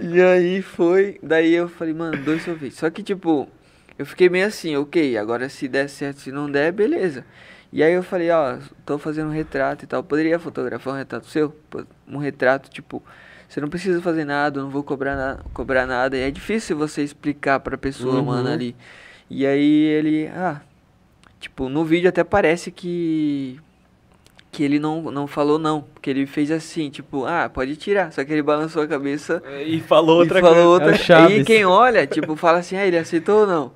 E 0.02 0.22
aí 0.22 0.62
foi, 0.62 1.20
daí 1.22 1.54
eu 1.54 1.68
falei, 1.68 1.94
mano, 1.94 2.18
dois 2.18 2.44
sorvetes. 2.44 2.78
Só 2.78 2.90
que 2.90 3.04
tipo, 3.04 3.50
eu 3.98 4.06
fiquei 4.06 4.30
meio 4.30 4.48
assim, 4.48 4.76
ok, 4.78 5.18
agora 5.18 5.50
se 5.50 5.68
der 5.68 5.90
certo, 5.90 6.22
se 6.22 6.32
não 6.32 6.50
der, 6.50 6.72
beleza. 6.72 7.26
E 7.74 7.84
aí 7.84 7.94
eu 7.94 8.04
falei, 8.04 8.30
ó, 8.32 8.58
tô 8.86 8.98
fazendo 8.98 9.30
um 9.30 9.34
retrato 9.34 9.86
e 9.86 9.88
tal, 9.88 10.04
poderia 10.04 10.38
fotografar 10.40 10.94
um 10.94 10.98
retrato 10.98 11.26
seu? 11.28 11.56
Um 12.08 12.18
retrato, 12.18 12.70
tipo, 12.70 13.04
você 13.52 13.62
não 13.62 13.70
precisa 13.70 14.02
fazer 14.02 14.24
nada, 14.26 14.60
eu 14.60 14.64
não 14.64 14.72
vou 14.72 14.84
cobrar, 14.84 15.16
na, 15.16 15.40
cobrar 15.54 15.86
nada. 15.86 16.18
E 16.18 16.22
é 16.22 16.32
difícil 16.32 16.78
você 16.78 17.04
explicar 17.04 17.60
pra 17.60 17.78
pessoa, 17.78 18.20
Uhum. 18.20 18.26
mano, 18.28 18.50
ali. 18.50 18.76
E 19.30 19.46
aí 19.46 19.84
ele, 19.86 20.28
ah, 20.30 20.62
tipo, 21.40 21.70
no 21.70 21.84
vídeo 21.86 22.10
até 22.10 22.24
parece 22.24 22.72
que 22.72 23.60
que 24.52 24.64
ele 24.64 24.80
não, 24.80 25.04
não 25.12 25.28
falou 25.28 25.58
não, 25.58 25.82
porque 25.82 26.10
ele 26.10 26.26
fez 26.26 26.52
assim, 26.52 26.90
tipo, 26.90 27.26
ah, 27.26 27.50
pode 27.50 27.76
tirar, 27.78 28.12
só 28.12 28.24
que 28.26 28.34
ele 28.34 28.42
balançou 28.44 28.82
a 28.84 28.88
cabeça 28.88 29.42
E 29.68 29.80
falou 29.82 30.18
outra 30.20 30.40
e 30.40 30.42
falou 30.42 30.78
coisa. 30.80 30.92
outra 30.92 30.92
É. 31.18 31.38
E 31.40 31.44
quem 31.46 31.66
olha, 31.66 32.06
tipo, 32.06 32.36
fala 32.36 32.60
assim, 32.60 32.76
ah, 32.76 32.86
ele 32.86 32.98
aceitou 32.98 33.42
ou 33.42 33.48
não? 33.48 33.72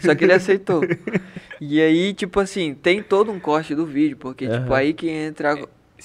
Só 0.00 0.14
que 0.14 0.24
ele 0.24 0.32
aceitou. 0.34 0.82
E 1.60 1.80
aí, 1.80 2.14
tipo 2.14 2.38
assim, 2.40 2.74
tem 2.74 3.02
todo 3.02 3.32
um 3.32 3.40
corte 3.40 3.74
do 3.74 3.84
vídeo, 3.86 4.16
porque, 4.16 4.48
tipo, 4.48 4.72
Aham. 4.72 4.74
aí 4.74 4.94
que 4.94 5.08
entra 5.08 5.54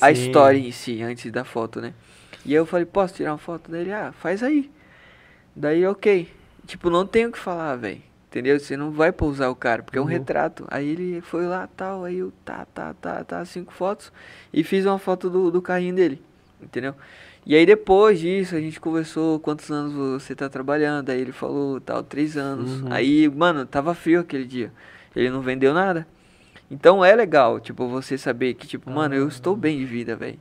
a 0.02 0.12
Sim. 0.12 0.12
história 0.12 0.58
em 0.58 0.72
si, 0.72 1.02
antes 1.04 1.32
da 1.32 1.44
foto, 1.44 1.80
né? 1.82 1.94
E 2.46 2.50
aí 2.50 2.56
eu 2.56 2.66
falei, 2.66 2.86
posso 2.86 3.14
tirar 3.16 3.32
uma 3.32 3.38
foto 3.38 3.72
dele? 3.72 3.92
Ah, 3.92 4.12
faz 4.12 4.44
aí. 4.44 4.70
Daí, 5.56 5.86
ok. 5.86 6.30
Tipo, 6.66 6.90
não 6.90 7.06
tem 7.06 7.26
o 7.26 7.32
que 7.32 7.38
falar, 7.40 7.76
velho. 7.76 8.02
Entendeu? 8.30 8.60
Você 8.60 8.76
não 8.76 8.92
vai 8.92 9.12
pousar 9.12 9.50
o 9.50 9.56
cara, 9.56 9.84
porque 9.84 9.98
é 9.98 10.02
um 10.02 10.06
Uhum. 10.06 10.10
retrato. 10.10 10.66
Aí 10.70 10.88
ele 10.90 11.22
foi 11.22 11.46
lá, 11.46 11.68
tal, 11.68 12.04
aí 12.04 12.18
eu, 12.18 12.34
tá, 12.44 12.66
tá, 12.74 12.94
tá, 12.96 13.24
tá, 13.24 13.46
cinco 13.46 13.72
fotos. 13.72 14.12
E 14.52 14.64
fiz 14.64 14.86
uma 14.86 14.98
foto 14.98 15.30
do, 15.30 15.52
do 15.52 15.62
carrinho 15.62 15.94
dele, 15.96 16.20
entendeu? 16.62 16.96
E 17.46 17.56
aí 17.56 17.66
depois 17.66 18.20
disso, 18.20 18.56
a 18.56 18.60
gente 18.60 18.80
conversou 18.80 19.40
quantos 19.40 19.70
anos 19.70 19.94
você 19.94 20.34
tá 20.34 20.50
trabalhando. 20.50 21.10
Aí 21.12 21.22
ele 21.22 21.32
falou, 21.32 21.80
tal, 21.80 22.02
três 22.02 22.36
anos. 22.36 22.82
Uhum. 22.82 22.88
Aí, 22.92 23.30
mano, 23.30 23.66
tava 23.68 23.94
frio 23.94 24.22
aquele 24.22 24.46
dia. 24.46 24.72
Ele 25.16 25.30
não 25.30 25.42
vendeu 25.42 25.74
nada. 25.74 26.08
Então 26.72 27.06
é 27.06 27.16
legal, 27.16 27.60
tipo, 27.60 27.88
você 27.88 28.18
saber 28.18 28.56
que, 28.56 28.66
tipo, 28.66 28.90
mano, 28.90 29.14
eu 29.14 29.28
estou 29.28 29.56
bem 29.56 29.78
de 29.78 29.86
vida, 29.86 30.16
velho. 30.16 30.40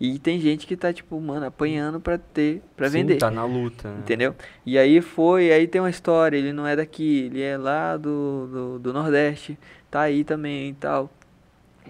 E 0.00 0.18
tem 0.18 0.40
gente 0.40 0.66
que 0.66 0.76
tá, 0.76 0.92
tipo, 0.94 1.20
mano, 1.20 1.44
apanhando 1.44 2.00
pra 2.00 2.16
ter, 2.16 2.62
pra 2.74 2.88
Sim, 2.88 3.00
vender. 3.00 3.16
Tá 3.16 3.30
na 3.30 3.44
luta. 3.44 3.90
né? 3.90 3.98
Entendeu? 3.98 4.34
E 4.64 4.78
aí 4.78 5.02
foi, 5.02 5.52
aí 5.52 5.66
tem 5.68 5.78
uma 5.78 5.90
história, 5.90 6.38
ele 6.38 6.54
não 6.54 6.66
é 6.66 6.74
daqui, 6.74 7.26
ele 7.26 7.42
é 7.42 7.58
lá 7.58 7.98
do, 7.98 8.46
do, 8.46 8.78
do 8.78 8.92
Nordeste, 8.94 9.58
tá 9.90 10.00
aí 10.00 10.24
também 10.24 10.70
e 10.70 10.72
tal. 10.72 11.10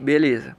Beleza. 0.00 0.56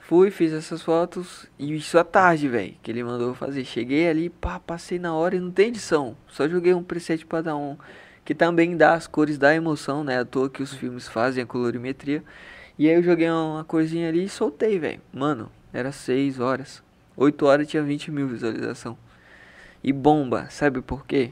Fui, 0.00 0.30
fiz 0.30 0.52
essas 0.52 0.82
fotos 0.82 1.46
e 1.58 1.74
isso 1.74 1.98
à 1.98 2.04
tarde, 2.04 2.48
velho, 2.48 2.74
que 2.82 2.90
ele 2.90 3.02
mandou 3.04 3.28
eu 3.28 3.34
fazer. 3.34 3.64
Cheguei 3.64 4.08
ali, 4.08 4.30
pá, 4.30 4.58
passei 4.58 4.98
na 4.98 5.14
hora 5.14 5.36
e 5.36 5.40
não 5.40 5.50
tem 5.50 5.68
edição. 5.68 6.16
Só 6.28 6.48
joguei 6.48 6.72
um 6.72 6.82
preset 6.82 7.24
pra 7.26 7.40
dar 7.42 7.56
um, 7.56 7.76
que 8.24 8.34
também 8.34 8.76
dá 8.76 8.94
as 8.94 9.06
cores 9.06 9.36
da 9.36 9.54
emoção, 9.54 10.04
né? 10.04 10.20
À 10.20 10.24
toa 10.24 10.48
que 10.48 10.62
os 10.62 10.72
filmes 10.74 11.06
fazem 11.08 11.42
a 11.42 11.46
colorimetria. 11.46 12.22
E 12.78 12.88
aí 12.88 12.94
eu 12.94 13.02
joguei 13.02 13.30
uma 13.30 13.64
corzinha 13.64 14.08
ali 14.08 14.24
e 14.24 14.28
soltei, 14.28 14.78
velho. 14.78 15.00
Mano, 15.12 15.50
era 15.72 15.90
6 15.90 16.38
horas. 16.38 16.82
8 17.16 17.46
horas 17.46 17.68
tinha 17.68 17.82
20 17.82 18.10
mil 18.10 18.28
visualização. 18.28 18.96
E 19.82 19.92
bomba, 19.92 20.46
sabe 20.50 20.80
por 20.80 21.06
quê? 21.06 21.30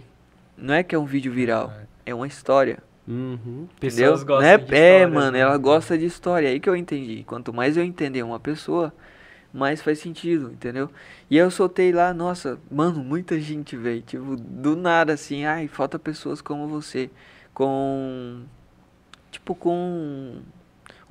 Não 0.57 0.75
é 0.75 0.83
que 0.83 0.95
é 0.95 0.99
um 0.99 1.07
vídeo 1.07 1.33
viral, 1.33 1.73
é 2.05 2.15
uma 2.15 2.27
história. 2.27 2.79
Uhum. 3.07 3.67
Entendeu? 3.77 4.13
Pessoas 4.13 4.23
gostam 4.23 4.49
é, 4.49 4.59
de 4.59 4.63
é, 4.63 4.99
histórias, 4.99 5.13
mano, 5.13 5.31
né? 5.33 5.39
ela 5.41 5.57
gosta 5.57 5.99
de 5.99 6.05
história. 6.07 6.49
Aí 6.49 6.61
que 6.61 6.69
eu 6.69 6.77
entendi. 6.77 7.25
Quanto 7.25 7.53
mais 7.53 7.77
eu 7.77 7.83
entender 7.83 8.23
uma 8.23 8.39
pessoa, 8.39 8.93
mais 9.53 9.83
faz 9.83 9.99
sentido, 9.99 10.51
entendeu? 10.53 10.91
E 11.29 11.39
aí 11.39 11.45
eu 11.45 11.51
soltei 11.51 11.93
lá, 11.93 12.15
nossa, 12.15 12.59
mano, 12.71 13.03
muita 13.03 13.39
gente, 13.41 13.77
velho. 13.77 14.03
Tipo, 14.03 14.37
do 14.37 14.77
nada 14.77 15.13
assim, 15.13 15.45
ai, 15.45 15.69
falta 15.69 15.99
pessoas 15.99 16.41
como 16.41 16.69
você. 16.69 17.11
Com. 17.53 18.43
Tipo, 19.31 19.55
com. 19.55 20.41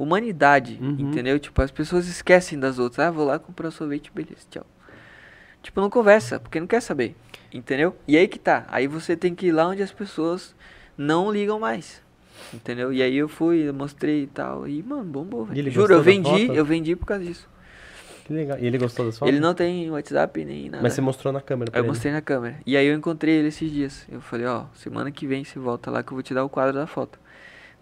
Humanidade, 0.01 0.77
Uhum. 0.81 0.95
entendeu? 0.99 1.39
Tipo, 1.39 1.61
as 1.61 1.71
pessoas 1.71 2.07
esquecem 2.07 2.59
das 2.59 2.79
outras. 2.79 2.99
Ah, 3.07 3.11
vou 3.11 3.25
lá 3.25 3.37
comprar 3.39 3.69
sorvete, 3.71 4.11
beleza, 4.13 4.45
tchau. 4.49 4.65
Tipo, 5.61 5.79
não 5.79 5.89
conversa, 5.89 6.39
porque 6.39 6.59
não 6.59 6.65
quer 6.67 6.81
saber, 6.81 7.15
entendeu? 7.53 7.95
E 8.07 8.17
aí 8.17 8.27
que 8.27 8.39
tá. 8.39 8.65
Aí 8.67 8.87
você 8.87 9.15
tem 9.15 9.35
que 9.35 9.47
ir 9.47 9.51
lá 9.51 9.67
onde 9.67 9.83
as 9.83 9.91
pessoas 9.91 10.55
não 10.97 11.31
ligam 11.31 11.59
mais. 11.59 12.01
Entendeu? 12.51 12.91
E 12.91 13.01
aí 13.03 13.15
eu 13.15 13.29
fui, 13.29 13.69
eu 13.69 13.73
mostrei 13.73 14.23
e 14.23 14.27
tal. 14.27 14.67
E, 14.67 14.81
mano, 14.81 15.03
bombou, 15.03 15.45
velho. 15.45 15.69
Juro, 15.69 15.93
eu 15.93 16.01
vendi, 16.01 16.47
eu 16.47 16.65
vendi 16.65 16.95
por 16.95 17.05
causa 17.05 17.23
disso. 17.23 17.47
Que 18.25 18.33
legal. 18.33 18.57
E 18.59 18.65
ele 18.65 18.79
gostou 18.79 19.05
das 19.05 19.19
fotos? 19.19 19.31
Ele 19.31 19.39
não 19.39 19.53
tem 19.53 19.91
WhatsApp 19.91 20.43
nem 20.43 20.69
nada. 20.69 20.81
Mas 20.81 20.93
você 20.93 21.01
mostrou 21.01 21.31
na 21.31 21.41
câmera 21.41 21.69
pra 21.69 21.79
Eu 21.79 21.83
ele. 21.83 21.89
mostrei 21.89 22.11
na 22.11 22.21
câmera. 22.21 22.55
E 22.65 22.75
aí 22.75 22.87
eu 22.87 22.95
encontrei 22.95 23.35
ele 23.35 23.49
esses 23.49 23.71
dias. 23.71 24.07
Eu 24.11 24.19
falei, 24.21 24.47
ó, 24.47 24.65
semana 24.73 25.11
que 25.11 25.27
vem 25.27 25.43
você 25.43 25.59
volta 25.59 25.91
lá 25.91 26.01
que 26.01 26.11
eu 26.11 26.15
vou 26.15 26.23
te 26.23 26.33
dar 26.33 26.43
o 26.43 26.49
quadro 26.49 26.73
da 26.73 26.87
foto. 26.87 27.19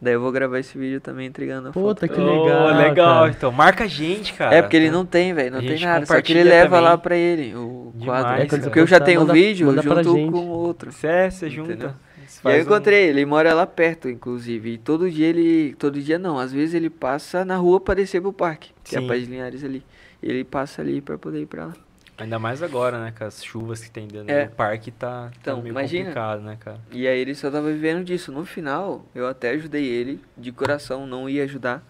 Daí 0.01 0.13
eu 0.13 0.21
vou 0.21 0.31
gravar 0.31 0.59
esse 0.59 0.77
vídeo 0.77 1.01
também 1.01 1.27
entregando 1.27 1.69
a 1.69 1.71
Puta, 1.71 2.07
foto. 2.07 2.13
que 2.15 2.21
Oh, 2.21 2.43
legal, 2.43 2.67
legal. 2.77 3.19
cara. 3.19 3.29
Então, 3.31 3.51
marca 3.51 3.83
a 3.83 3.87
gente, 3.87 4.33
cara. 4.33 4.55
É 4.55 4.61
porque 4.61 4.77
ele 4.77 4.89
não 4.89 5.05
tem, 5.05 5.33
velho, 5.33 5.51
não 5.51 5.59
A 5.59 5.61
tem 5.61 5.77
nada. 5.79 6.05
Só 6.05 6.21
que 6.21 6.31
ele 6.31 6.43
leva 6.43 6.77
também. 6.77 6.83
lá 6.89 6.97
pra 6.97 7.15
ele 7.17 7.53
o 7.55 7.91
Demais, 7.95 8.23
quadro. 8.23 8.41
É, 8.55 8.59
porque 8.61 8.79
eu 8.79 8.87
já 8.87 8.99
tenho 9.01 9.19
o 9.19 9.23
manda- 9.23 9.33
vídeo 9.33 9.67
manda 9.67 9.83
pra 9.83 10.01
junto 10.01 10.31
com 10.31 10.37
o 10.39 10.47
outro. 10.47 10.91
Você, 10.93 11.29
você 11.29 11.49
junta. 11.49 11.73
Entendeu? 11.73 11.89
E 11.89 11.91
aí 11.91 12.29
eu 12.29 12.41
faz 12.41 12.57
um- 12.59 12.61
encontrei 12.69 13.09
ele, 13.09 13.25
mora 13.25 13.53
lá 13.53 13.67
perto, 13.67 14.07
inclusive. 14.07 14.71
E 14.73 14.77
todo 14.77 15.11
dia 15.11 15.27
ele. 15.27 15.75
Todo 15.77 15.99
dia 15.99 16.17
não, 16.17 16.39
às 16.39 16.53
vezes 16.53 16.73
ele 16.75 16.89
passa 16.89 17.43
na 17.43 17.57
rua 17.57 17.81
pra 17.81 17.93
descer 17.93 18.21
pro 18.21 18.31
parque. 18.31 18.69
Que 18.83 18.95
é 18.95 18.99
a 18.99 19.01
Sim. 19.01 19.07
Paz 19.07 19.23
de 19.25 19.29
Linhares 19.31 19.63
ali. 19.65 19.83
E 20.23 20.29
ele 20.29 20.43
passa 20.45 20.81
ali 20.81 21.01
pra 21.01 21.17
poder 21.17 21.41
ir 21.41 21.45
pra 21.45 21.65
lá. 21.65 21.73
Ainda 22.19 22.37
mais 22.39 22.61
agora, 22.61 22.99
né? 23.01 23.13
Com 23.17 23.23
as 23.23 23.43
chuvas 23.43 23.81
que 23.81 23.89
tem 23.89 24.07
dentro 24.07 24.31
É. 24.31 24.45
do 24.45 24.51
parque, 24.55 24.91
tá, 24.91 25.29
tá 25.29 25.31
Então, 25.41 25.61
meio 25.61 25.71
imagina. 25.71 26.05
complicado, 26.05 26.41
né, 26.41 26.57
cara? 26.59 26.79
E 26.91 27.07
aí 27.07 27.19
ele 27.19 27.33
só 27.35 27.49
tava 27.49 27.71
vivendo 27.71 28.03
disso. 28.03 28.31
No 28.31 28.45
final, 28.45 29.05
eu 29.15 29.27
até 29.27 29.51
ajudei 29.51 29.85
ele, 29.85 30.19
de 30.37 30.51
coração, 30.51 31.07
não 31.07 31.29
ia 31.29 31.43
ajudar. 31.43 31.83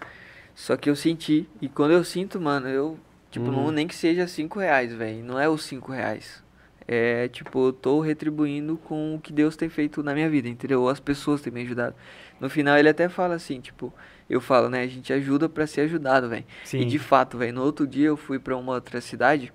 Só 0.56 0.76
que 0.78 0.90
eu 0.90 0.96
senti. 0.96 1.48
E 1.62 1.68
quando 1.70 1.92
eu 1.92 2.04
sinto, 2.04 2.40
mano, 2.40 2.68
eu. 2.68 3.00
Tipo, 3.32 3.46
Uhum. 3.48 3.66
não, 3.66 3.72
nem 3.72 3.88
que 3.88 3.96
seja 3.96 4.28
cinco 4.28 4.60
reais, 4.60 4.94
velho. 4.94 5.24
Não 5.24 5.40
é 5.40 5.48
os 5.48 5.64
cinco 5.64 5.92
reais. 5.92 6.44
É, 6.88 7.28
tipo, 7.28 7.68
eu 7.68 7.74
tô 7.74 8.00
retribuindo 8.00 8.76
com 8.76 9.16
o 9.16 9.20
que 9.20 9.32
Deus 9.32 9.56
tem 9.56 9.70
feito 9.70 10.02
na 10.02 10.14
minha 10.16 10.28
vida, 10.28 10.50
entendeu? 10.50 10.82
Ou 10.82 10.90
as 10.90 11.00
pessoas 11.00 11.40
têm 11.40 11.54
me 11.54 11.62
ajudado. 11.62 11.96
No 12.40 12.50
final 12.50 12.76
ele 12.78 12.90
até 12.90 13.08
fala 13.08 13.36
assim, 13.36 13.62
tipo, 13.62 13.94
eu 14.28 14.42
falo, 14.42 14.70
né, 14.70 14.82
a 14.82 14.88
gente 14.88 15.14
ajuda 15.14 15.48
pra 15.48 15.68
ser 15.68 15.82
ajudado, 15.82 16.28
velho. 16.30 16.46
E 16.74 16.86
de 16.86 16.98
fato, 16.98 17.38
velho, 17.38 17.54
no 17.54 17.62
outro 17.62 17.86
dia 17.86 18.08
eu 18.08 18.18
fui 18.18 18.40
pra 18.40 18.58
uma 18.58 18.74
outra 18.74 19.00
cidade 19.02 19.54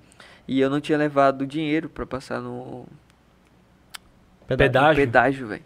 e 0.49 0.61
eu 0.61 0.71
não 0.71 0.81
tinha 0.81 0.99
levado 0.99 1.47
dinheiro 1.47 1.89
pra 1.89 2.07
passar 2.07 2.41
no 2.41 2.87
Pedágio. 4.47 4.95
pedágio, 4.95 5.47
velho. 5.49 5.65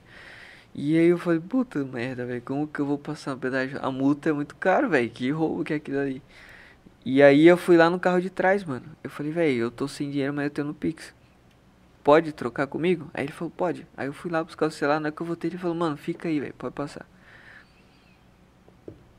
E 0.74 0.96
aí 0.98 1.08
eu 1.08 1.18
falei, 1.18 1.40
puta 1.40 1.84
merda, 1.84 2.24
velho, 2.26 2.42
como 2.42 2.68
que 2.68 2.80
eu 2.80 2.86
vou 2.86 2.98
passar 2.98 3.32
no 3.32 3.38
pedágio? 3.38 3.78
A 3.82 3.90
multa 3.90 4.30
é 4.30 4.32
muito 4.32 4.54
caro, 4.56 4.88
velho, 4.88 5.10
que 5.10 5.30
roubo 5.30 5.64
que 5.64 5.72
é 5.72 5.76
aquilo 5.76 5.98
ali. 5.98 6.22
E 7.04 7.22
aí 7.22 7.46
eu 7.46 7.56
fui 7.56 7.76
lá 7.76 7.90
no 7.90 7.98
carro 8.00 8.20
de 8.20 8.30
trás, 8.30 8.64
mano. 8.64 8.86
Eu 9.02 9.10
falei, 9.10 9.32
velho, 9.32 9.58
eu 9.58 9.70
tô 9.70 9.88
sem 9.88 10.10
dinheiro, 10.10 10.32
mas 10.34 10.44
eu 10.46 10.50
tenho 10.50 10.68
no 10.68 10.74
Pix. 10.74 11.14
Pode 12.04 12.32
trocar 12.32 12.66
comigo? 12.66 13.10
Aí 13.14 13.24
ele 13.24 13.32
falou, 13.32 13.52
pode. 13.56 13.86
Aí 13.96 14.06
eu 14.06 14.12
fui 14.12 14.30
lá 14.30 14.42
buscar 14.44 14.66
o 14.66 14.70
celular, 14.70 15.00
na 15.00 15.08
hora 15.08 15.16
que 15.16 15.22
eu 15.22 15.26
voltei, 15.26 15.50
ele 15.50 15.58
falou, 15.58 15.76
mano, 15.76 15.96
fica 15.96 16.28
aí, 16.28 16.40
velho, 16.40 16.54
pode 16.54 16.74
passar. 16.74 17.06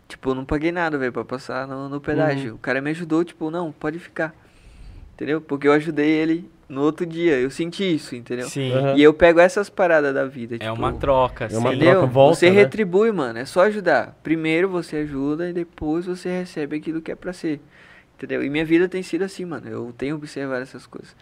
Tipo, 0.08 0.32
eu 0.32 0.36
não 0.36 0.46
paguei 0.46 0.72
nada, 0.72 0.98
velho, 0.98 1.14
pra 1.14 1.24
passar 1.26 1.68
no, 1.68 1.88
no 1.88 2.02
pedágio. 2.02 2.56
O 2.56 2.58
cara 2.58 2.82
me 2.82 2.90
ajudou, 2.92 3.24
tipo, 3.24 3.52
não, 3.52 3.72
pode 3.72 4.00
ficar. 4.00 4.36
Entendeu? 5.20 5.42
Porque 5.42 5.68
eu 5.68 5.74
ajudei 5.74 6.08
ele 6.10 6.50
no 6.70 6.82
outro 6.82 7.06
dia. 7.06 7.38
Eu 7.38 7.52
senti 7.52 7.84
isso, 7.94 8.16
entendeu? 8.16 8.48
Sim. 8.48 8.72
Aham. 8.72 8.96
E 8.96 9.04
eu 9.04 9.14
pego 9.14 9.42
essas 9.42 9.70
paradas 9.70 10.14
da 10.14 10.24
vida. 10.26 10.56
É 10.56 10.60
tipo, 10.60 10.74
uma 10.76 10.94
troca, 10.94 11.44
É 11.52 11.58
uma 11.58 11.72
sim. 11.72 11.76
Entendeu? 11.76 11.92
troca, 12.00 12.08
volta, 12.08 12.36
você 12.40 12.50
né? 12.50 12.56
retribui, 12.56 13.12
mano. 13.12 13.38
É 13.38 13.44
só 13.44 13.64
ajudar. 13.64 14.18
Primeiro 14.24 14.70
você 14.70 14.96
ajuda 14.96 15.50
e 15.50 15.52
depois 15.54 16.06
você 16.06 16.30
recebe 16.30 16.78
aquilo 16.78 17.02
que 17.02 17.12
é 17.12 17.16
pra 17.16 17.34
ser. 17.34 17.60
Entendeu? 18.16 18.42
E 18.42 18.50
minha 18.50 18.64
vida 18.64 18.88
tem 18.88 19.04
sido 19.04 19.24
assim, 19.24 19.44
mano. 19.44 19.68
Eu 19.68 19.94
tenho 19.98 20.16
observado 20.16 20.62
essas 20.62 20.88
coisas. 20.88 21.14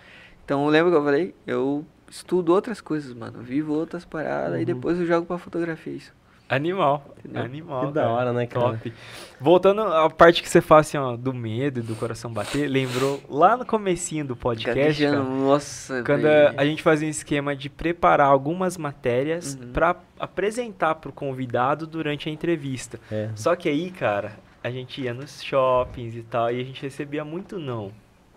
Então, 0.46 0.68
lembra 0.68 0.92
que 0.92 0.98
eu 0.98 1.04
falei? 1.04 1.34
Eu 1.48 1.84
estudo 2.08 2.54
outras 2.54 2.80
coisas, 2.80 3.12
mano. 3.16 3.40
Vivo 3.42 3.74
outras 3.74 4.06
paradas 4.06 4.54
Uhum. 4.58 4.62
e 4.62 4.66
depois 4.66 5.00
eu 5.00 5.08
jogo 5.08 5.26
pra 5.26 5.40
fotografia 5.40 5.94
isso. 5.94 6.14
Animal. 6.50 7.06
Entendeu? 7.20 7.44
Animal. 7.44 7.88
Que 7.88 7.94
da 7.94 8.10
hora, 8.10 8.32
né, 8.34 8.48
cara? 8.48 8.72
Top. 8.78 8.94
Voltando 9.40 9.82
à 9.82 10.10
parte 10.10 10.42
que 10.42 10.50
você 10.50 10.62
fala 10.62 10.82
assim, 10.82 10.98
ó, 10.98 11.16
do 11.18 11.34
medo 11.34 11.80
e 11.80 11.84
do 11.84 11.94
coração 11.96 12.32
bater, 12.32 12.68
lembrou 12.70 13.22
lá 13.30 13.58
no 13.58 13.66
comecinho 13.66 14.24
do 14.26 14.36
podcast, 14.36 15.04
cara, 15.04 15.20
nossa, 15.22 16.04
quando 16.04 16.26
a, 16.26 16.54
a 16.58 16.66
gente 16.66 16.82
fazia 16.82 17.08
um 17.08 17.12
esquema 17.12 17.56
de 17.56 17.70
preparar 17.70 18.28
algumas 18.28 18.78
matérias 18.78 19.56
Uhum. 19.62 19.72
pra 19.74 19.96
apresentar 20.20 20.96
pro 20.96 21.12
convidado 21.12 21.86
durante 21.86 22.30
a 22.30 22.32
entrevista. 22.32 23.00
É. 23.12 23.30
Só 23.36 23.56
que 23.56 23.68
aí, 23.70 23.92
cara, 23.92 24.32
a 24.64 24.72
gente 24.72 25.02
ia 25.02 25.14
nos 25.14 25.44
shoppings 25.44 26.16
e 26.16 26.24
tal, 26.24 26.52
e 26.52 26.60
a 26.60 26.64
gente 26.64 26.82
recebia 26.82 27.24
muito 27.26 27.60
não. 27.60 27.92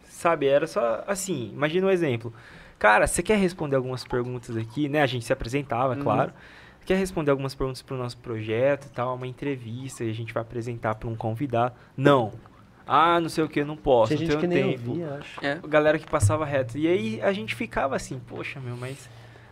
Sabe, 0.04 0.46
era 0.46 0.66
só 0.66 1.02
assim, 1.06 1.50
imagina 1.54 1.86
um 1.86 1.90
exemplo. 1.90 2.32
Cara, 2.78 3.06
você 3.06 3.22
quer 3.22 3.36
responder 3.38 3.76
algumas 3.76 4.04
perguntas 4.04 4.56
aqui, 4.56 4.88
né? 4.88 5.00
A 5.02 5.06
gente 5.06 5.24
se 5.24 5.32
apresentava, 5.32 5.94
Uhum. 5.94 6.02
claro. 6.02 6.32
Quer 6.84 6.96
responder 6.96 7.30
algumas 7.30 7.54
perguntas 7.54 7.82
pro 7.82 7.96
nosso 7.96 8.16
projeto 8.18 8.86
e 8.86 8.90
tal, 8.90 9.14
uma 9.14 9.26
entrevista, 9.26 10.02
e 10.04 10.10
a 10.10 10.14
gente 10.14 10.32
vai 10.34 10.42
apresentar 10.42 10.94
para 10.96 11.08
um 11.08 11.14
convidado. 11.14 11.74
Não. 11.96 12.32
Ah, 12.86 13.20
não 13.20 13.28
sei 13.28 13.44
o 13.44 13.48
que, 13.48 13.62
não 13.62 13.76
posso, 13.76 14.16
Tinha 14.16 14.26
não 14.28 14.32
gente 14.32 14.40
que 14.40 14.48
tenho 14.48 14.66
nem 14.66 14.76
tempo. 14.76 14.90
ouvia, 14.90 15.18
acho. 15.20 15.44
É. 15.46 15.60
Galera 15.68 15.98
que 15.98 16.06
passava 16.10 16.44
reto. 16.44 16.76
E 16.76 16.88
aí 16.88 17.20
a 17.22 17.32
gente 17.32 17.54
ficava 17.54 17.94
assim, 17.94 18.18
poxa, 18.26 18.58
meu, 18.58 18.76
mas. 18.76 19.08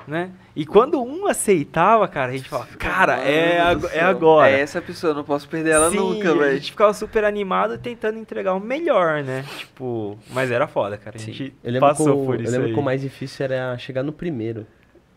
Né? 0.09 0.31
E 0.57 0.65
quando 0.65 1.03
um 1.03 1.27
aceitava, 1.27 2.09
cara, 2.09 2.33
a 2.33 2.37
gente 2.37 2.49
falava, 2.49 2.69
cara, 2.79 3.19
é, 3.19 3.61
ag- 3.61 3.87
é 3.93 4.01
agora. 4.01 4.51
É 4.51 4.59
essa 4.61 4.81
pessoa, 4.81 5.11
eu 5.11 5.15
não 5.15 5.23
posso 5.23 5.47
perder 5.47 5.73
ela 5.73 5.91
Sim, 5.91 5.97
nunca, 5.99 6.31
A 6.31 6.35
velho. 6.35 6.55
gente 6.57 6.71
ficava 6.71 6.95
super 6.95 7.25
animado 7.25 7.77
tentando 7.77 8.19
entregar 8.19 8.55
o 8.55 8.61
melhor, 8.61 9.23
né? 9.23 9.45
Tipo, 9.59 10.19
mas 10.31 10.51
era 10.51 10.67
foda, 10.67 10.97
cara. 10.97 11.17
A 11.17 11.19
Sim. 11.19 11.33
gente 11.33 11.55
Eu 11.63 11.73
lembro, 11.73 11.89
passou 11.91 12.07
que 12.07 12.23
o, 12.23 12.25
por 12.25 12.37
eu 12.37 12.41
isso 12.43 12.53
lembro 12.53 12.69
aí. 12.69 12.73
que 12.73 12.81
o 12.81 12.83
mais 12.83 13.03
difícil 13.03 13.45
era 13.45 13.77
chegar 13.77 14.03
no 14.03 14.13
primeiro. 14.13 14.67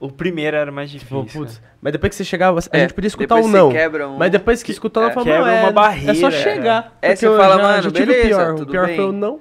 O 0.01 0.11
primeiro 0.11 0.57
era 0.57 0.71
mais 0.71 0.89
Tipo, 0.89 1.21
difícil. 1.21 1.41
putz, 1.41 1.61
mas 1.79 1.93
depois 1.93 2.09
que 2.09 2.15
você 2.15 2.23
chegava, 2.23 2.59
a 2.59 2.63
É, 2.75 2.79
gente 2.81 2.93
podia 2.95 3.07
escutar 3.07 3.35
depois 3.35 3.45
um 3.53 3.55
não. 3.55 3.71
quebra 3.71 4.09
um- 4.09 4.17
Mas 4.17 4.31
depois 4.31 4.63
que 4.63 4.71
escutou, 4.71 5.03
ela 5.03 5.11
é, 5.11 5.13
falou, 5.13 5.29
não, 5.29 5.47
é, 5.47 5.59
uma 5.61 5.69
é 5.69 5.71
barreira, 5.71 6.15
só 6.15 6.27
é. 6.29 6.31
chegar. 6.31 6.97
É, 6.99 7.15
você 7.15 7.27
eu 7.27 7.37
fala, 7.37 7.55
já, 7.57 7.61
mano, 7.61 7.83
já 7.83 7.91
tive 7.91 8.05
beleza, 8.07 8.25
o 8.25 8.27
pior. 8.29 8.53
O 8.53 8.55
tudo 8.57 8.71
pior 8.71 8.87
bem. 8.87 8.95
foi 8.95 9.05
o 9.05 9.11
não. 9.11 9.39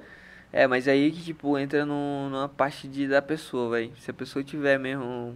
É, 0.53 0.67
mas 0.67 0.87
aí 0.87 1.09
que, 1.11 1.23
tipo, 1.23 1.57
entra 1.57 1.83
no, 1.83 2.29
numa 2.29 2.47
parte 2.47 2.87
de, 2.87 3.07
da 3.07 3.23
pessoa, 3.23 3.71
velho. 3.75 3.91
Se 3.97 4.11
a 4.11 4.13
pessoa 4.13 4.43
tiver 4.43 4.77
mesmo, 4.77 5.35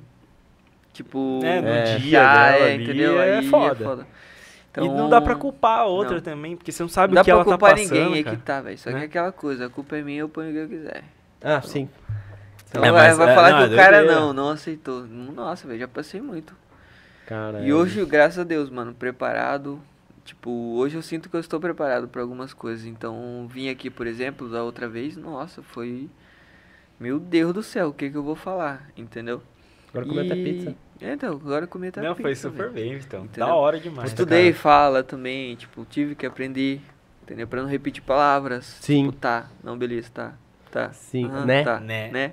tipo... 0.93 1.39
É, 1.43 1.59
no 1.61 1.67
É. 1.69 1.83
dia 1.97 2.19
já 2.21 2.51
dela 2.51 2.65
é, 2.67 2.75
entendeu? 2.75 3.19
é 3.21 3.37
Aí 3.39 3.47
foda. 3.49 4.07
e 4.77 4.87
não 4.87 5.09
dá 5.09 5.19
pra 5.21 5.33
culpar 5.35 5.79
a 5.79 5.85
outra 5.85 6.15
não. 6.15 6.21
também, 6.21 6.55
porque 6.55 6.71
você 6.71 6.83
não 6.83 6.89
sabe 6.89 7.15
Não 7.15 7.15
dá 7.15 7.21
o 7.21 7.23
que 7.25 7.31
pra 7.31 7.35
ela 7.35 7.43
tá 7.45 7.49
culpar 7.51 7.71
passando, 7.71 7.93
ninguém, 7.97 8.13
aí 8.13 8.23
cara. 8.23 8.35
que 8.35 8.41
tá, 8.43 8.61
velho. 8.61 8.77
Só 8.77 8.89
né? 8.91 8.97
que 8.97 9.03
é 9.03 9.05
aquela 9.07 9.31
coisa, 9.31 9.65
a 9.65 9.69
culpa 9.69 9.97
é 9.97 10.01
minha, 10.03 10.19
eu 10.19 10.29
ponho 10.29 10.49
o 10.49 10.53
que 10.53 10.59
eu 10.59 10.67
quiser. 10.67 11.03
Ah, 11.43 11.61
sim. 11.61 11.89
Então 12.77 12.85
É, 12.85 12.91
vai, 12.91 13.07
mas, 13.09 13.17
vai 13.17 13.31
é, 13.31 13.35
falar 13.35 13.49
não, 13.51 13.57
que 13.57 13.63
é 13.63 13.67
o 13.73 13.77
cara 13.77 13.97
doideira. 13.97 14.19
não, 14.21 14.33
não 14.33 14.49
aceitou. 14.49 15.05
Nossa, 15.07 15.67
velho, 15.67 15.79
já 15.79 15.87
passei 15.87 16.21
muito. 16.21 16.55
Cara, 17.25 17.61
E 17.61 17.69
é- 17.69 17.73
hoje, 17.73 18.03
graças 18.05 18.39
a 18.39 18.43
Deus, 18.43 18.69
mano, 18.69 18.93
preparado. 18.93 19.79
Tipo, 20.23 20.49
hoje 20.75 20.95
eu 20.95 21.01
sinto 21.01 21.29
que 21.29 21.35
eu 21.35 21.39
estou 21.39 21.59
preparado 21.59 22.07
pra 22.07 22.21
algumas 22.21 22.53
coisas. 22.53 22.85
Então, 22.85 23.47
vim 23.49 23.69
aqui, 23.69 23.89
por 23.89 24.07
exemplo, 24.07 24.49
da 24.49 24.63
outra 24.63 24.87
vez, 24.87 25.15
nossa, 25.17 25.61
foi. 25.61 26.09
Meu 26.99 27.19
Deus 27.19 27.53
do 27.53 27.61
céu, 27.61 27.89
o 27.89 27.93
que 27.93 28.09
que 28.09 28.15
eu 28.17 28.23
vou 28.23 28.35
falar? 28.35 28.89
Entendeu? 28.97 29.41
Agora 29.89 30.05
comer 30.05 30.25
até 30.25 30.35
E- 30.35 30.43
pizza. 30.43 30.75
É, 31.01 31.13
então, 31.13 31.33
agora 31.33 31.67
comer 31.67 31.89
até 31.89 32.01
Não, 32.01 32.11
pizza. 32.15 32.21
foi 32.23 32.35
super 32.35 32.69
velho. 32.69 32.73
bem, 32.73 32.93
então. 32.99 33.25
Entendeu? 33.25 33.47
Da 33.47 33.53
hora 33.55 33.79
demais. 33.79 34.09
Estudei 34.09 34.51
cara. 34.51 34.61
fala 34.61 35.03
também, 35.03 35.55
tipo, 35.55 35.85
tive 35.85 36.15
que 36.15 36.25
aprender, 36.25 36.81
entendeu? 37.23 37.47
Pra 37.47 37.61
não 37.61 37.69
repetir 37.69 38.01
palavras. 38.01 38.65
Sim. 38.81 39.07
Tipo, 39.07 39.17
tá, 39.19 39.47
não, 39.63 39.77
beleza, 39.77 40.09
tá, 40.13 40.33
tá. 40.75 40.91
Sim, 40.93 41.25
aham, 41.25 41.45
né? 41.45 41.63
Tá, 41.63 41.79
Né. 41.79 42.09
né? 42.11 42.31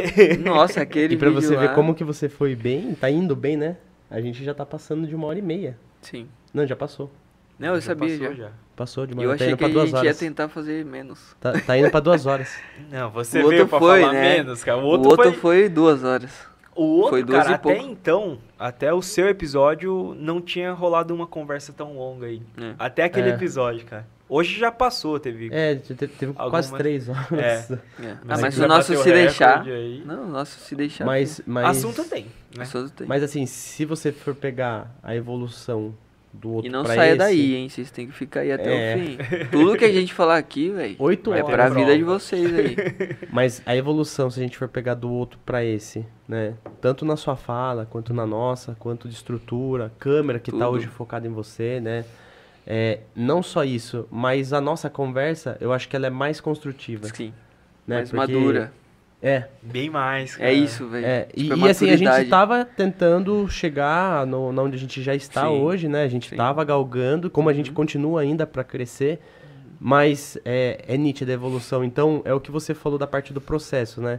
Nossa, 0.44 0.80
aquele 0.82 1.14
E 1.14 1.16
pra 1.18 1.28
vídeo 1.28 1.42
você 1.42 1.56
ver 1.56 1.66
lá- 1.68 1.74
como 1.74 1.94
que 1.94 2.02
você 2.04 2.28
foi 2.28 2.54
bem, 2.56 2.94
tá 2.94 3.10
indo 3.10 3.36
bem, 3.36 3.56
né? 3.56 3.76
A 4.10 4.20
gente 4.20 4.42
já 4.44 4.54
tá 4.54 4.64
passando 4.66 5.06
de 5.06 5.14
uma 5.14 5.26
hora 5.26 5.38
e 5.38 5.42
meia. 5.42 5.76
Sim. 6.00 6.26
Não, 6.52 6.66
já 6.66 6.74
passou. 6.76 7.10
Não, 7.58 7.74
eu 7.74 7.82
sabia 7.82 8.18
passou 8.18 8.34
já. 8.34 8.50
Passou 8.74 9.06
de 9.06 9.12
uma 9.14 9.22
E 9.22 9.24
eu 9.24 9.30
hora. 9.30 9.38
Tá 9.38 9.44
achei 9.44 9.52
indo 9.52 9.58
que 9.58 9.64
a 9.64 9.68
gente 9.68 9.92
ia 9.92 9.98
horas. 10.00 10.18
tentar 10.18 10.48
fazer 10.48 10.84
menos. 10.84 11.36
Tá, 11.40 11.52
tá 11.52 11.78
indo 11.78 11.90
pra 11.90 12.00
duas 12.00 12.26
horas. 12.26 12.54
Não, 12.90 13.10
você 13.10 13.38
O 13.38 13.42
outro 13.44 13.56
veio 13.56 13.68
pra 13.68 13.78
foi, 13.78 14.00
falar 14.00 14.12
né? 14.14 14.36
menos, 14.38 14.64
cara. 14.64 14.78
O 14.78 14.82
O 14.82 14.86
outro, 14.86 15.10
outro, 15.10 15.32
foi... 15.32 15.60
foi... 15.62 15.68
duas 15.68 16.02
horas. 16.02 16.30
O 16.74 16.82
outro, 16.84 17.10
foi 17.10 17.22
duas 17.22 17.38
cara, 17.40 17.50
e 17.50 17.54
até 17.54 17.74
pouco. 17.74 17.90
então, 17.92 18.38
até 18.58 18.92
o 18.94 19.02
seu 19.02 19.28
episódio, 19.28 20.16
não 20.18 20.40
tinha 20.40 20.72
rolado 20.72 21.14
uma 21.14 21.26
conversa 21.26 21.70
tão 21.72 21.94
longa 21.98 22.26
aí. 22.26 22.40
É. 22.58 22.74
Até 22.78 23.04
aquele 23.04 23.28
É. 23.28 23.34
episódio, 23.34 23.84
cara. 23.84 24.06
Hoje 24.34 24.58
já 24.58 24.72
passou, 24.72 25.20
teve... 25.20 25.48
É, 25.52 25.74
te- 25.74 25.94
te- 25.94 26.06
teve 26.08 26.32
quase 26.32 26.68
Algumas- 26.68 26.70
três 26.72 27.08
horas. 27.08 27.32
É. 27.32 27.44
É. 27.44 27.78
Ah, 28.12 28.18
Mas 28.24 28.40
mas 28.40 28.40
se 28.40 28.46
o 28.46 28.50
quiser 28.62 28.68
nosso 28.68 28.94
se 28.96 29.10
o 29.10 29.12
deixar. 29.12 29.62
aí- 29.62 30.02
Não, 30.06 30.24
o 30.24 30.28
nosso 30.28 30.58
se 30.60 30.74
deixar. 30.74 31.04
Mas, 31.04 31.40
mas, 31.46 31.66
Assunto 31.76 32.02
tem, 32.04 32.26
né? 32.56 32.62
Assunto 32.62 32.90
tem. 32.92 33.06
mas 33.06 33.22
assim, 33.22 33.44
se 33.44 33.84
você 33.84 34.10
for 34.10 34.34
pegar 34.34 34.90
a 35.02 35.14
evolução 35.14 35.94
do 36.32 36.50
outro 36.50 36.66
E 36.66 36.72
não 36.72 36.82
pra 36.82 36.94
saia 36.94 37.10
esse, 37.10 37.18
daí, 37.18 37.54
hein? 37.56 37.68
Vocês 37.68 37.90
têm 37.90 38.06
que 38.06 38.12
ficar 38.14 38.40
aí 38.40 38.52
até 38.52 38.92
É. 38.92 38.96
o 38.96 38.98
fim. 38.98 39.18
Tudo 39.50 39.76
que 39.76 39.84
a 39.84 39.92
gente 39.92 40.14
falar 40.14 40.38
aqui, 40.38 40.70
velho, 40.70 40.96
Oito 40.98 41.30
é 41.34 41.42
horas. 41.42 41.54
pra 41.54 41.68
vida 41.68 41.94
de 41.94 42.02
vocês 42.02 42.54
aí. 42.54 42.74
Mas 43.30 43.60
a 43.66 43.76
evolução, 43.76 44.30
se 44.30 44.40
a 44.40 44.42
gente 44.42 44.56
for 44.56 44.66
pegar 44.66 44.94
do 44.94 45.10
outro 45.12 45.38
pra 45.44 45.62
esse, 45.62 46.06
né? 46.26 46.54
Tanto 46.80 47.04
na 47.04 47.16
sua 47.16 47.36
fala, 47.36 47.84
quanto 47.84 48.14
na 48.14 48.24
nossa, 48.26 48.74
quanto 48.78 49.08
de 49.10 49.14
estrutura, 49.14 49.92
câmera 49.98 50.38
que 50.38 50.50
tá 50.50 50.56
Tudo. 50.56 50.70
hoje 50.70 50.86
focada 50.86 51.26
em 51.26 51.30
você, 51.30 51.80
né? 51.82 52.06
É, 52.66 53.00
não 53.14 53.42
só 53.42 53.64
isso, 53.64 54.06
mas 54.10 54.52
a 54.52 54.60
nossa 54.60 54.88
conversa, 54.88 55.56
eu 55.60 55.72
acho 55.72 55.88
que 55.88 55.96
ela 55.96 56.06
é 56.06 56.10
mais 56.10 56.40
construtiva. 56.40 57.06
Sim. 57.12 57.32
Né? 57.86 57.96
mais 57.96 58.10
Porque- 58.10 58.32
madura. 58.34 58.72
É, 59.24 59.46
Bem 59.62 59.88
mais, 59.88 60.34
cara. 60.34 60.50
É 60.50 60.52
isso, 60.52 60.88
velho. 60.88 61.06
é. 61.06 61.28
E, 61.32 61.44
Tipo, 61.44 61.56
e 61.66 61.68
assim, 61.70 61.86
a 61.90 61.96
gente 61.96 62.04
maturidade. 62.08 62.28
tava 62.30 62.64
tentando 62.64 63.48
chegar 63.48 64.26
no, 64.26 64.52
na 64.52 64.62
onde 64.62 64.74
a 64.74 64.78
gente 64.78 65.00
já 65.00 65.14
está 65.14 65.42
Sim, 65.42 65.60
hoje, 65.60 65.86
né? 65.88 66.02
A 66.02 66.08
gente 66.08 66.30
sim. 66.30 66.36
tava 66.36 66.64
galgando, 66.64 67.30
como 67.30 67.48
a 67.48 67.52
gente 67.52 67.68
Uhum. 67.70 67.74
continua 67.74 68.20
ainda 68.20 68.44
pra 68.48 68.64
crescer, 68.64 69.20
mas 69.78 70.36
é, 70.44 70.84
é 70.88 70.96
nítida 70.96 71.30
a 71.30 71.34
evolução. 71.34 71.84
Então, 71.84 72.20
é 72.24 72.34
o 72.34 72.40
que 72.40 72.50
você 72.50 72.74
falou 72.74 72.98
da 72.98 73.06
parte 73.06 73.32
do 73.32 73.40
processo, 73.40 74.00
né? 74.00 74.18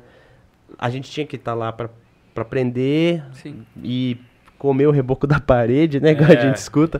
A 0.79 0.89
gente 0.89 1.11
tinha 1.11 1.25
que 1.27 1.35
estar 1.35 1.53
lá 1.53 1.71
pra 1.71 1.89
pra 2.33 2.41
aprender 2.41 3.21
Sim. 3.33 3.63
e 3.83 4.17
comer 4.57 4.87
o 4.87 4.91
reboco 4.91 5.27
da 5.27 5.39
parede, 5.39 5.99
né? 5.99 6.11
Igual 6.13 6.31
a 6.31 6.33
É. 6.33 6.41
gente 6.41 6.55
escuta, 6.55 6.99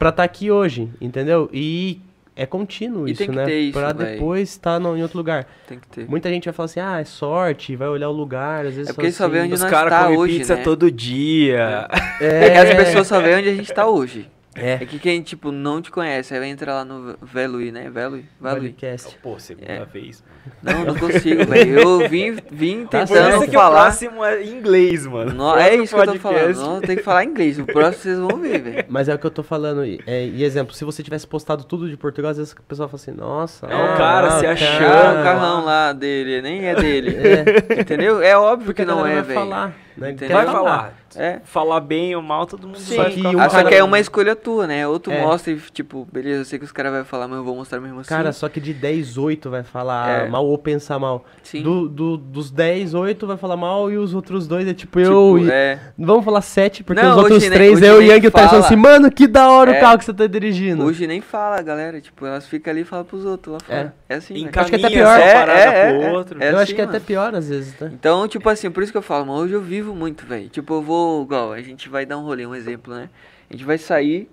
pra 0.00 0.08
estar 0.08 0.24
aqui 0.24 0.50
hoje, 0.50 0.88
entendeu? 0.98 1.50
E 1.52 2.00
é 2.34 2.46
contínuo 2.46 3.06
E 3.06 3.12
isso, 3.12 3.18
tem 3.18 3.28
que 3.28 3.36
né? 3.36 3.44
ter 3.44 3.60
isso, 3.60 3.78
pra 3.78 3.92
véi. 3.92 4.14
depois 4.14 4.48
estar 4.48 4.80
em 4.80 5.02
outro 5.02 5.18
lugar. 5.18 5.46
Tem 5.68 5.78
que 5.78 5.86
ter. 5.88 6.08
Muita 6.08 6.30
gente 6.30 6.46
vai 6.46 6.54
falar 6.54 6.64
assim, 6.64 6.80
ah, 6.80 7.00
é 7.00 7.04
sorte, 7.04 7.76
vai 7.76 7.86
olhar 7.86 8.08
o 8.08 8.12
lugar, 8.12 8.64
às 8.64 8.74
vezes 8.74 8.88
É 8.88 8.92
porque 8.94 9.12
só 9.12 9.28
vê 9.28 9.40
assim, 9.40 9.46
onde 9.48 9.54
Os 9.56 9.60
nós 9.60 9.70
caras 9.70 9.90
tá 9.90 10.04
comem 10.04 10.18
hoje, 10.18 10.38
pizza 10.38 10.56
né? 10.56 10.62
todo 10.62 10.90
dia. 10.90 11.86
É 12.18 12.50
que 12.50 12.56
as 12.72 12.74
pessoas 12.86 13.06
só 13.06 13.20
veem 13.20 13.36
onde 13.36 13.48
a 13.50 13.54
gente 13.54 13.70
tá 13.74 13.86
hoje. 13.86 14.26
É. 14.54 14.72
É 14.74 14.78
que 14.78 14.98
quem, 14.98 15.22
tipo, 15.22 15.52
não 15.52 15.80
te 15.80 15.90
conhece, 15.92 16.34
aí 16.34 16.40
vai 16.40 16.48
entrar 16.48 16.74
lá 16.74 16.84
no 16.84 17.16
Velui, 17.22 17.70
né? 17.70 17.88
Velui? 17.88 18.24
Velui. 18.40 18.60
Podcast. 18.70 19.16
Pô, 19.22 19.38
segunda 19.38 19.70
É. 19.72 19.84
vez. 19.84 20.24
Não, 20.60 20.84
não 20.86 20.94
consigo, 20.96 21.44
velho. 21.46 21.78
Eu 21.78 22.08
vim, 22.08 22.36
vim 22.50 22.84
Tá 22.86 23.00
Por 23.06 23.08
tentando 23.14 23.28
isso 23.36 23.44
que 23.44 23.56
o 23.56 23.60
falar. 23.60 23.82
próximo 23.82 24.24
é 24.24 24.42
inglês, 24.44 25.06
mano. 25.06 25.32
Não, 25.34 25.56
é 25.56 25.76
isso 25.76 25.94
que 25.94 26.00
eu 26.00 26.04
tô 26.06 26.12
podcast. 26.18 26.54
falando. 26.54 26.74
Não, 26.74 26.80
tem 26.80 26.96
que 26.96 27.02
falar 27.04 27.24
inglês. 27.24 27.58
O 27.60 27.64
próximo 27.64 28.02
vocês 28.02 28.18
vão 28.18 28.40
ver, 28.40 28.58
velho. 28.60 28.84
Mas 28.88 29.08
é 29.08 29.14
o 29.14 29.18
que 29.18 29.26
eu 29.26 29.30
tô 29.30 29.42
falando. 29.44 29.84
E, 29.84 30.00
é, 30.06 30.26
e 30.26 30.42
exemplo, 30.42 30.74
se 30.74 30.84
você 30.84 31.02
tivesse 31.02 31.26
postado 31.28 31.62
tudo 31.62 31.88
de 31.88 31.96
Portugal, 31.96 32.32
às 32.32 32.38
vezes 32.38 32.52
o 32.52 32.62
pessoal 32.62 32.88
fala 32.88 33.00
assim, 33.00 33.12
nossa. 33.12 33.66
É 33.66 33.76
um 33.76 33.96
cara 33.96 34.30
se 34.32 34.40
cara. 34.42 34.52
achando. 34.52 34.84
Ah, 34.84 35.20
o 35.20 35.22
carrão 35.24 35.64
lá 35.64 35.92
dele, 35.92 36.42
nem 36.42 36.66
é 36.66 36.74
dele. 36.74 37.16
É. 37.16 37.80
Entendeu? 37.82 38.20
É 38.20 38.36
óbvio 38.36 38.66
Porque 38.66 38.82
que 38.82 38.88
não 38.88 39.06
é, 39.06 39.14
vai 39.14 39.22
velho. 39.22 39.38
falar. 39.38 39.68
Né? 39.68 39.74
Vai 39.96 40.14
Quer 40.14 40.46
falar. 40.46 40.94
É. 41.16 41.40
Falar 41.44 41.80
bem 41.80 42.14
ou 42.14 42.22
mal, 42.22 42.46
todo 42.46 42.66
mundo 42.66 42.78
Sim, 42.78 42.94
Só 42.96 43.02
vai 43.02 43.10
que 43.10 43.16
ficar 43.16 43.30
um 43.30 43.40
Ah, 43.40 43.48
só 43.50 43.64
que 43.64 43.74
é 43.74 43.82
uma 43.84 43.98
escolha 43.98 44.36
tua, 44.36 44.66
né? 44.66 44.86
Outro 44.86 45.12
É. 45.12 45.20
mostra 45.22 45.52
e, 45.52 45.56
tipo, 45.72 46.06
beleza, 46.12 46.40
eu 46.40 46.44
sei 46.44 46.58
que 46.58 46.64
os 46.64 46.72
caras 46.72 46.92
vão 46.92 47.04
falar, 47.04 47.26
mas 47.28 47.38
eu 47.38 47.44
vou 47.44 47.56
mostrar 47.56 47.80
mesmo 47.80 48.00
assim. 48.00 48.08
Cara, 48.08 48.32
só 48.32 48.48
que 48.48 48.60
de 48.60 48.72
10, 48.72 49.18
8 49.18 49.50
vai 49.50 49.62
falar 49.62 50.26
É. 50.26 50.28
mal 50.28 50.46
ou 50.46 50.56
pensar 50.58 50.98
mal. 50.98 51.24
Sim. 51.42 51.62
Do, 51.62 51.88
do- 51.88 52.16
dos 52.16 52.50
10, 52.50 52.94
8 52.94 53.26
vai 53.26 53.36
falar 53.36 53.56
mal 53.56 53.90
e 53.90 53.96
os 53.98 54.14
outros 54.14 54.46
dois 54.46 54.66
é 54.68 54.74
tipo, 54.74 54.98
Tipo, 55.00 55.10
eu 55.12 55.38
e... 55.38 55.50
é. 55.50 55.78
Vamos 55.98 56.24
falar 56.24 56.40
7, 56.42 56.82
porque 56.84 57.00
Não, 57.02 57.10
os 57.12 57.16
outros 57.16 57.36
hoje 57.38 57.48
nem- 57.48 57.58
3 57.58 57.72
hoje 57.78 57.86
é 57.86 57.92
o 57.92 58.00
Yang 58.02 58.24
e 58.24 58.28
o 58.28 58.30
Tyson 58.30 58.56
assim, 58.56 58.76
mano, 58.76 59.10
que 59.10 59.26
da 59.26 59.50
hora 59.50 59.72
É. 59.74 59.78
o 59.78 59.80
carro 59.80 59.98
que 59.98 60.04
você 60.04 60.12
tá 60.12 60.26
dirigindo. 60.26 60.84
Hoje 60.84 61.06
nem 61.06 61.20
fala, 61.20 61.60
galera. 61.62 62.00
Tipo, 62.00 62.26
elas 62.26 62.46
ficam 62.46 62.70
ali 62.72 62.82
e 62.82 62.84
falam 62.84 63.04
pros 63.04 63.24
outros 63.24 63.54
lá 63.54 63.60
fora. 63.60 63.94
É, 64.08 64.14
assim, 64.14 64.34
velho. 64.34 64.50
acho 64.54 64.68
que 64.70 64.74
é 64.76 64.78
até 64.78 64.90
pior. 64.90 65.18
É, 65.20 65.30
é, 65.30 66.02
é, 66.04 66.10
outro. 66.12 66.42
é. 66.42 66.52
eu 66.52 66.58
acho 66.58 66.74
que 66.74 66.80
é 66.80 66.84
até 66.84 66.98
pior 67.00 67.34
às 67.34 67.48
vezes, 67.48 67.74
né? 67.80 67.90
Então, 67.92 68.26
tipo 68.28 68.48
assim, 68.48 68.70
por 68.70 68.82
isso 68.82 68.92
que 68.92 68.98
eu 68.98 69.02
falo, 69.02 69.26
mano, 69.26 69.40
hoje 69.40 69.54
eu 69.54 69.60
vivo 69.60 69.94
muito, 69.94 70.24
velho. 70.26 70.48
Tipo, 70.48 70.74
eu 70.74 70.82
vou, 70.82 70.99
igual, 71.22 71.52
a 71.52 71.60
gente 71.62 71.88
vai 71.88 72.04
dar 72.06 72.18
um 72.18 72.24
rolê, 72.24 72.46
um 72.46 72.54
exemplo, 72.54 72.94
né? 72.94 73.08
A 73.48 73.52
gente 73.54 73.64
vai 73.64 73.78
sair. 73.78 74.30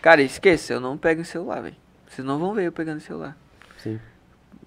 Cara, 0.00 0.22
esqueça, 0.22 0.72
eu 0.74 0.80
não 0.80 0.96
pego 0.96 1.22
o 1.22 1.24
celular, 1.24 1.60
velho. 1.62 1.76
Vocês 2.08 2.26
não 2.26 2.38
vão 2.38 2.54
ver 2.54 2.66
eu 2.66 2.72
pegando 2.72 2.98
o 2.98 3.00
celular. 3.00 3.36
Sim. 3.78 3.98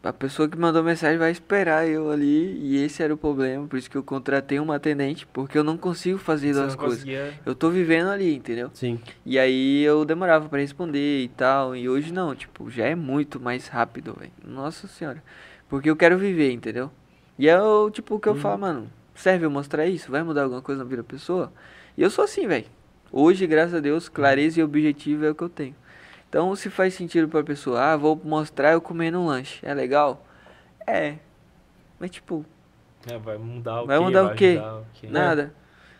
A 0.03 0.11
pessoa 0.11 0.49
que 0.49 0.57
mandou 0.57 0.84
mensagem 0.84 1.18
vai 1.19 1.30
esperar 1.31 1.88
eu 1.88 2.09
ali, 2.09 2.57
e 2.57 2.84
esse 2.84 3.03
era 3.03 3.13
o 3.13 3.18
problema. 3.18 3.68
Por 3.68 3.77
isso 3.77 3.89
que 3.89 3.95
eu 3.95 4.03
contratei 4.03 4.59
uma 4.59 4.76
atendente, 4.76 5.27
porque 5.27 5.55
eu 5.55 5.63
não 5.63 5.77
consigo 5.77 6.18
fazer 6.18 6.53
Você 6.53 6.59
duas 6.59 6.76
coisas. 6.76 6.99
conseguia... 6.99 7.34
Eu 7.45 7.53
tô 7.53 7.69
vivendo 7.69 8.09
ali, 8.09 8.34
entendeu? 8.35 8.72
Sim. 8.73 8.99
E 9.23 9.38
aí 9.38 9.84
eu 9.84 10.03
demorava 10.03 10.49
pra 10.49 10.59
responder 10.59 11.23
e 11.23 11.27
tal. 11.27 11.76
E 11.76 11.88
hoje 11.88 12.11
não, 12.11 12.34
tipo, 12.35 12.69
já 12.69 12.85
é 12.85 12.95
muito 12.95 13.39
mais 13.39 13.68
rápido, 13.68 14.15
velho. 14.19 14.31
Nossa 14.43 14.88
senhora. 14.88 15.23
Porque 15.69 15.89
eu 15.89 15.95
quero 15.95 16.18
viver, 16.18 16.51
entendeu? 16.51 16.89
E 17.38 17.47
é 17.47 17.61
o 17.61 17.89
tipo 17.91 18.15
o 18.15 18.19
que 18.19 18.27
eu 18.27 18.35
falo, 18.35 18.59
mano, 18.59 18.91
serve 19.22 19.45
eu 19.45 19.52
mostrar 19.52 19.85
isso? 19.85 20.11
Vai 20.11 20.23
mudar 20.23 20.43
alguma 20.43 20.61
coisa 20.61 20.84
na 20.84 20.89
vida 20.89 21.02
da 21.03 21.07
pessoa? 21.07 21.52
E 21.98 22.02
eu 22.02 22.10
sou 22.10 22.23
assim, 22.26 22.48
velho. 22.48 22.65
Hoje, 23.11 23.45
graças 23.45 23.73
a 23.76 23.80
Deus, 23.80 24.07
clareza 24.10 24.60
e 24.60 24.64
objetivo 24.64 25.26
é 25.26 25.30
o 25.30 25.35
que 25.35 25.43
eu 25.43 25.49
tenho. 25.49 25.76
Então, 26.30 26.56
se 26.56 26.69
faz 26.69 26.93
sentido 26.93 27.27
pra 27.27 27.43
pessoa, 27.43 27.81
ah, 27.93 27.98
vou 27.98 28.19
mostrar 28.23 28.72
eu 28.72 28.81
comendo 28.81 29.19
um 29.19 29.26
lanche. 29.26 29.60
É 29.65 29.73
legal? 29.73 30.26
É. 30.88 31.15
Mas, 31.99 32.10
tipo, 32.11 32.45
É, 33.07 33.18
vai 33.18 33.38
mudar 33.38 33.81
o 33.81 33.88
Vai 33.88 33.98
quê? 33.98 34.03
mudar 34.06 34.23
o 34.26 34.35
quê? 34.35 34.45
ajudar 34.60 34.76
o 34.80 34.85
quê? 34.93 35.07
Nada. 35.10 35.53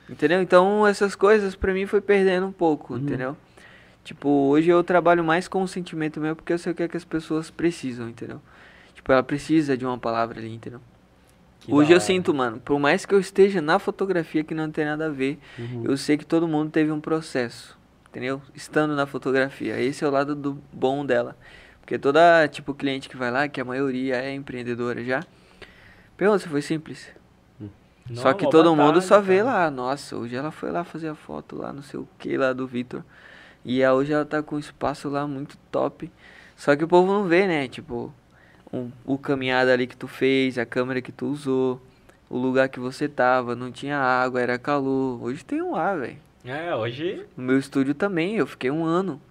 Entendeu? 0.10 0.41
Então 0.41 0.85
essas 0.85 1.15
coisas 1.15 1.56
pra 1.56 1.73
mim 1.73 1.85
foi 1.85 2.02
perdendo 2.02 2.45
um 2.48 2.52
pouco, 2.52 2.93
Uhum. 2.93 2.99
entendeu? 2.99 3.38
Tipo, 4.03 4.30
hoje 4.30 4.69
eu 4.69 4.84
trabalho 4.84 5.23
mais 5.23 5.48
com 5.48 5.61
o 5.64 5.68
sentimento 5.68 6.19
meu 6.19 6.35
porque 6.35 6.52
eu 6.53 6.57
sei 6.57 6.72
o 6.72 6.76
que, 6.76 6.84
é 6.84 6.88
que 6.88 6.98
as 6.98 7.06
pessoas 7.06 7.49
precisam, 7.52 8.10
entendeu? 8.10 8.41
Tipo, 8.93 9.11
ela 9.11 9.23
precisa 9.23 9.77
de 9.77 9.85
uma 9.85 9.98
palavra 9.98 10.39
ali, 10.39 10.53
entendeu? 10.53 10.81
Que 11.62 11.74
hoje 11.74 11.92
eu 11.92 12.00
sinto, 12.02 12.34
mano, 12.34 12.60
por 12.60 12.80
mais 12.80 13.06
que 13.06 13.14
eu 13.14 13.20
esteja 13.20 13.62
na 13.62 13.78
fotografia 13.80 14.44
que 14.44 14.54
não 14.54 14.70
tem 14.72 14.84
nada 14.86 15.06
a 15.06 15.10
ver, 15.10 15.40
Uhum. 15.60 15.84
eu 15.86 15.96
sei 15.96 16.18
que 16.18 16.26
todo 16.26 16.48
mundo 16.48 16.72
teve 16.72 16.92
um 16.92 17.00
processo, 17.00 17.78
entendeu? 18.10 18.42
Estando 18.56 18.96
na 18.96 19.06
fotografia. 19.06 19.80
Esse 19.80 20.04
é 20.04 20.08
o 20.08 20.12
lado 20.12 20.36
do 20.36 20.60
bom 20.74 21.06
dela. 21.06 21.38
Porque 21.80 22.00
toda, 22.00 22.48
tipo, 22.48 22.74
cliente 22.74 23.08
que 23.08 23.16
vai 23.18 23.30
lá, 23.32 23.48
que 23.48 23.62
a 23.62 23.66
maioria 23.66 24.16
é 24.16 24.34
empreendedora 24.34 25.04
já, 25.04 25.24
pergunta 26.18 26.40
se 26.40 26.50
foi 26.50 26.62
simples. 26.62 27.08
Não, 28.10 28.16
Só 28.24 28.34
que 28.34 28.50
todo 28.50 28.76
mundo 28.76 29.00
só 29.02 29.22
vê 29.22 29.38
cara. 29.38 29.50
lá, 29.66 29.72
nossa, 29.72 30.18
hoje 30.18 30.36
ela 30.36 30.52
foi 30.52 30.72
lá 30.72 30.84
fazer 30.84 31.10
a 31.10 31.16
foto 31.16 31.56
lá, 31.56 31.72
não 31.72 31.84
sei 31.84 32.00
o 32.00 32.08
que 32.18 32.36
lá 32.36 32.52
do 32.54 32.66
Vitor. 32.68 33.04
E 33.64 33.84
a- 33.84 33.94
hoje 33.94 34.12
ela 34.12 34.26
tá 34.26 34.42
com 34.42 34.56
um 34.56 34.60
espaço 34.60 35.08
lá 35.10 35.28
muito 35.28 35.56
top. 35.72 36.12
Só 36.58 36.76
que 36.76 36.84
o 36.84 36.88
povo 36.88 37.12
não 37.12 37.26
vê, 37.26 37.46
né? 37.48 37.68
Tipo, 37.68 38.12
um- 38.72 38.91
o 39.06 39.18
caminhada 39.18 39.73
ali 39.73 39.88
que 39.88 39.98
tu 39.98 40.07
fez, 40.07 40.57
a 40.57 40.65
câmera 40.65 41.02
que 41.02 41.11
tu 41.11 41.27
usou, 41.27 41.81
o 42.30 42.38
lugar 42.38 42.69
que 42.69 42.80
você 42.80 43.07
tava, 43.07 43.56
não 43.56 43.72
tinha 43.72 43.98
água, 43.98 44.41
era 44.41 44.57
calor. 44.57 45.22
Hoje 45.23 45.43
tem 45.43 45.61
um 45.61 45.76
ar, 45.76 45.99
velho. 45.99 46.18
É, 46.45 46.76
hoje... 46.76 47.26
No 47.35 47.43
meu 47.43 47.60
estúdio 47.60 47.93
também, 47.93 48.35
eu 48.38 48.48
fiquei 48.48 48.72
um 48.72 48.84
ano. 48.84 49.22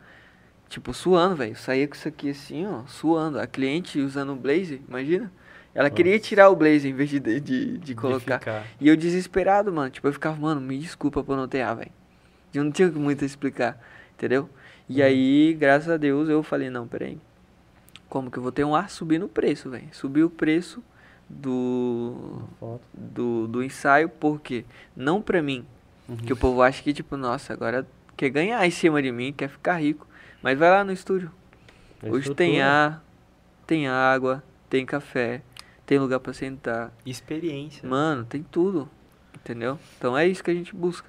Tipo, 0.69 0.95
suando, 0.95 1.35
velho. 1.35 1.57
Saía 1.57 1.89
com 1.89 1.95
isso 1.95 2.07
aqui 2.07 2.31
assim, 2.31 2.67
ó, 2.67 2.83
suando. 2.87 3.41
A 3.41 3.47
cliente 3.47 3.99
usando 4.01 4.33
o 4.33 4.37
blazer, 4.37 4.81
imagina. 4.89 5.33
Ela 5.75 5.89
queria 5.91 6.19
tirar 6.19 6.51
o 6.51 6.57
blazer 6.57 6.91
em 6.91 6.95
vez 6.95 7.09
de, 7.11 7.19
de, 7.19 7.79
de 7.79 7.95
colocar. 7.95 8.39
E 8.81 8.87
eu 8.89 8.97
desesperado, 8.97 9.73
mano. 9.73 9.91
Tipo, 9.91 10.07
eu 10.09 10.13
ficava, 10.13 10.37
mano, 10.37 10.61
me 10.61 10.79
desculpa 10.79 11.23
por 11.25 11.37
não 11.37 11.49
ter 11.49 11.63
ar, 11.63 11.77
velho. 11.77 11.91
Eu 12.53 12.65
não 12.65 12.71
tinha 12.73 12.89
muito 12.89 13.23
a 13.23 13.27
explicar, 13.27 13.81
entendeu? 14.15 14.49
E 14.89 15.01
aí, 15.03 15.55
graças 15.59 15.89
a 15.89 15.97
Deus, 15.97 16.29
eu 16.29 16.43
falei, 16.43 16.69
não, 16.71 16.87
peraí. 16.87 17.19
Como 18.11 18.31
que 18.31 18.39
eu 18.39 18.43
vou 18.43 18.53
ter 18.53 18.65
um 18.65 18.75
ar 18.75 18.91
subindo 18.91 19.25
o 19.25 19.29
preço, 19.29 19.71
velho? 19.71 19.89
Subir 19.93 20.25
o 20.25 20.29
preço 20.29 20.83
do, 21.29 22.43
do, 22.93 23.47
do 23.47 23.63
ensaio, 23.63 24.09
por 24.09 24.41
quê? 24.41 24.65
Não 24.97 25.23
pra 25.23 25.41
mim. 25.41 25.65
Uhum. 26.09 26.17
Que 26.17 26.33
o 26.33 26.37
povo 26.37 26.61
acha 26.61 26.83
que, 26.83 26.93
tipo, 26.93 27.17
nossa, 27.17 27.53
agora 27.53 27.87
quer 28.17 28.29
ganhar 28.29 28.67
em 28.67 28.71
cima 28.71 29.01
de 29.01 29.13
mim, 29.13 29.33
quer 29.33 29.49
ficar 29.49 29.81
rico. 29.81 30.09
Mas 30.43 30.59
vai 30.59 30.71
lá 30.71 30.83
no 30.83 30.93
estúdio. 30.93 31.31
A 32.03 32.09
Hoje 32.09 32.35
tem 32.35 32.57
estrutura. 32.57 32.67
ar, 32.67 33.05
tem 33.65 33.87
água, 33.87 34.43
tem 34.69 34.85
café, 34.85 35.43
tem 35.87 35.99
lugar 35.99 36.19
pra 36.19 36.33
sentar. 36.33 36.93
Experiência. 37.07 37.89
Mano, 37.89 38.25
tem 38.25 38.43
tudo. 38.43 38.91
Entendeu? 39.35 39.79
Então 39.97 40.19
é 40.19 40.27
isso 40.27 40.43
que 40.43 40.51
a 40.51 40.55
gente 40.55 40.75
busca. 40.75 41.09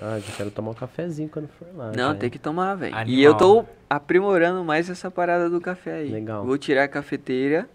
Ah, 0.00 0.18
já 0.18 0.32
quero 0.36 0.50
tomar 0.50 0.70
um 0.70 0.74
cafezinho 0.74 1.28
quando 1.28 1.48
for 1.48 1.66
lá. 1.74 1.88
Não, 1.92 2.12
já, 2.12 2.14
tem 2.14 2.26
hein? 2.26 2.30
que 2.30 2.38
tomar, 2.38 2.74
velho. 2.74 2.94
E 3.06 3.22
eu 3.22 3.34
tô 3.34 3.64
aprimorando 3.88 4.64
mais 4.64 4.88
essa 4.88 5.10
parada 5.10 5.48
do 5.50 5.60
café 5.60 5.94
aí. 5.94 6.10
Legal. 6.10 6.44
Vou 6.44 6.56
tirar 6.56 6.84
a 6.84 6.88
cafeteira 6.88 7.68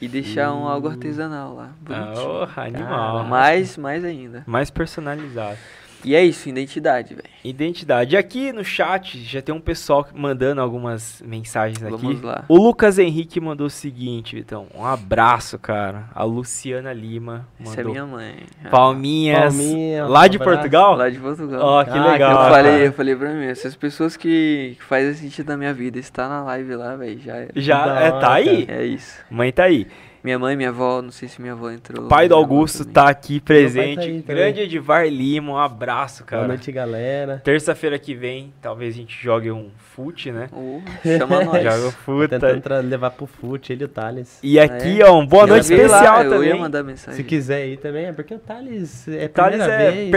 e 0.00 0.08
deixar 0.08 0.52
um 0.54 0.66
algo 0.68 0.88
Hum. 0.88 0.92
artesanal 0.92 1.54
lá. 1.54 1.70
Ah, 1.90 2.12
oh, 2.16 2.60
animal. 2.60 3.24
mais, 3.24 3.76
mais 3.76 4.04
ainda. 4.04 4.42
Mais 4.46 4.70
personalizado. 4.70 5.58
E 6.04 6.14
é 6.14 6.22
isso, 6.24 6.48
identidade, 6.48 7.14
velho. 7.14 7.28
Identidade. 7.42 8.16
Aqui 8.16 8.52
no 8.52 8.64
chat 8.64 9.18
já 9.22 9.40
tem 9.40 9.54
um 9.54 9.60
pessoal 9.60 10.06
mandando 10.14 10.60
algumas 10.60 11.22
mensagens 11.26 11.82
aqui. 11.82 11.96
Vamos 11.96 12.22
lá. 12.22 12.44
O 12.48 12.56
Lucas 12.56 12.98
Henrique 12.98 13.40
mandou 13.40 13.66
o 13.66 13.70
seguinte, 13.70 14.38
então. 14.38 14.66
Um 14.74 14.84
abraço, 14.84 15.58
cara. 15.58 16.04
A 16.14 16.24
Luciana 16.24 16.92
Lima 16.92 17.46
Essa 17.60 17.72
é 17.72 17.76
mandou 17.84 17.92
minha 17.92 18.06
mãe. 18.06 18.36
palminhas. 18.70 19.38
Palminha, 19.54 20.06
lá 20.06 20.24
um 20.24 20.28
de 20.28 20.36
abraço. 20.36 20.56
Portugal? 20.58 20.96
Lá 20.96 21.10
de 21.10 21.18
Portugal. 21.18 21.60
Ó, 21.62 21.84
que 21.84 21.90
Ah, 21.90 22.12
legal. 22.12 22.30
eu 22.32 22.36
cara. 22.38 22.50
falei, 22.54 22.86
eu 22.86 22.92
falei 22.92 23.16
pra 23.16 23.30
mim, 23.32 23.44
essas 23.46 23.74
pessoas 23.74 24.16
que, 24.16 24.74
que 24.78 24.84
fazem 24.84 25.14
sentido 25.14 25.48
na 25.48 25.56
minha 25.56 25.72
vida, 25.74 25.98
está 25.98 26.28
na 26.28 26.42
live 26.44 26.74
lá, 26.76 26.96
velho, 26.96 27.20
já 27.20 27.36
é. 27.36 27.48
Já 27.56 27.86
Da 27.86 28.00
é, 28.00 28.10
tá 28.12 28.32
aí. 28.34 28.64
É 28.68 28.84
isso. 28.84 29.22
Mãe 29.30 29.52
tá 29.52 29.64
aí. 29.64 29.86
Minha 30.24 30.38
mãe, 30.38 30.56
minha 30.56 30.70
avó, 30.70 31.02
não 31.02 31.10
sei 31.10 31.28
se 31.28 31.38
minha 31.38 31.52
avó 31.52 31.70
entrou. 31.70 32.08
Pai 32.08 32.26
do 32.28 32.34
Augusto 32.34 32.78
também. 32.78 32.94
tá 32.94 33.08
aqui 33.10 33.40
presente. 33.40 33.96
tá 33.96 34.00
aí 34.00 34.22
também. 34.22 34.36
Grande 34.36 34.60
Edivar 34.62 35.06
Lima, 35.06 35.52
um 35.52 35.58
abraço, 35.58 36.20
Boa 36.24 36.26
cara. 36.28 36.48
noite, 36.48 36.72
galera. 36.72 37.42
Terça-feira 37.44 37.98
que 37.98 38.14
vem, 38.14 38.50
talvez 38.62 38.94
a 38.94 38.96
gente 38.96 39.22
jogue 39.22 39.50
um 39.50 39.68
fute, 39.94 40.32
né? 40.32 40.48
Oh, 40.50 40.80
chama 41.06 41.44
nós. 41.44 41.62
Joga 41.62 41.82
Tô 41.82 41.90
fute. 41.90 42.38
tentando 42.38 42.88
levar 42.88 43.10
pro 43.10 43.26
fute, 43.26 43.74
ele 43.74 43.82
e 43.82 43.84
o 43.84 43.88
Thales. 43.88 44.38
E 44.42 44.58
aqui, 44.58 45.02
É. 45.02 45.04
ó, 45.06 45.18
um 45.20 45.26
boa 45.26 45.42
Eu 45.42 45.48
noite 45.48 45.68
vi 45.68 45.76
lá, 45.76 45.82
especial 45.84 46.24
eu 46.24 46.30
também. 46.30 46.48
ia 46.48 46.56
mandar 46.56 46.82
mensagem. 46.82 47.18
Se 47.18 47.22
quiser 47.22 47.68
ir 47.68 47.76
também, 47.76 48.06
é 48.06 48.12
porque 48.12 48.34
o 48.34 48.38
Thales 48.38 49.06
é 49.06 49.28
Thales 49.28 49.58
primeira 49.58 49.82
é 49.82 49.90
vez. 49.90 50.04
Não, 50.06 50.10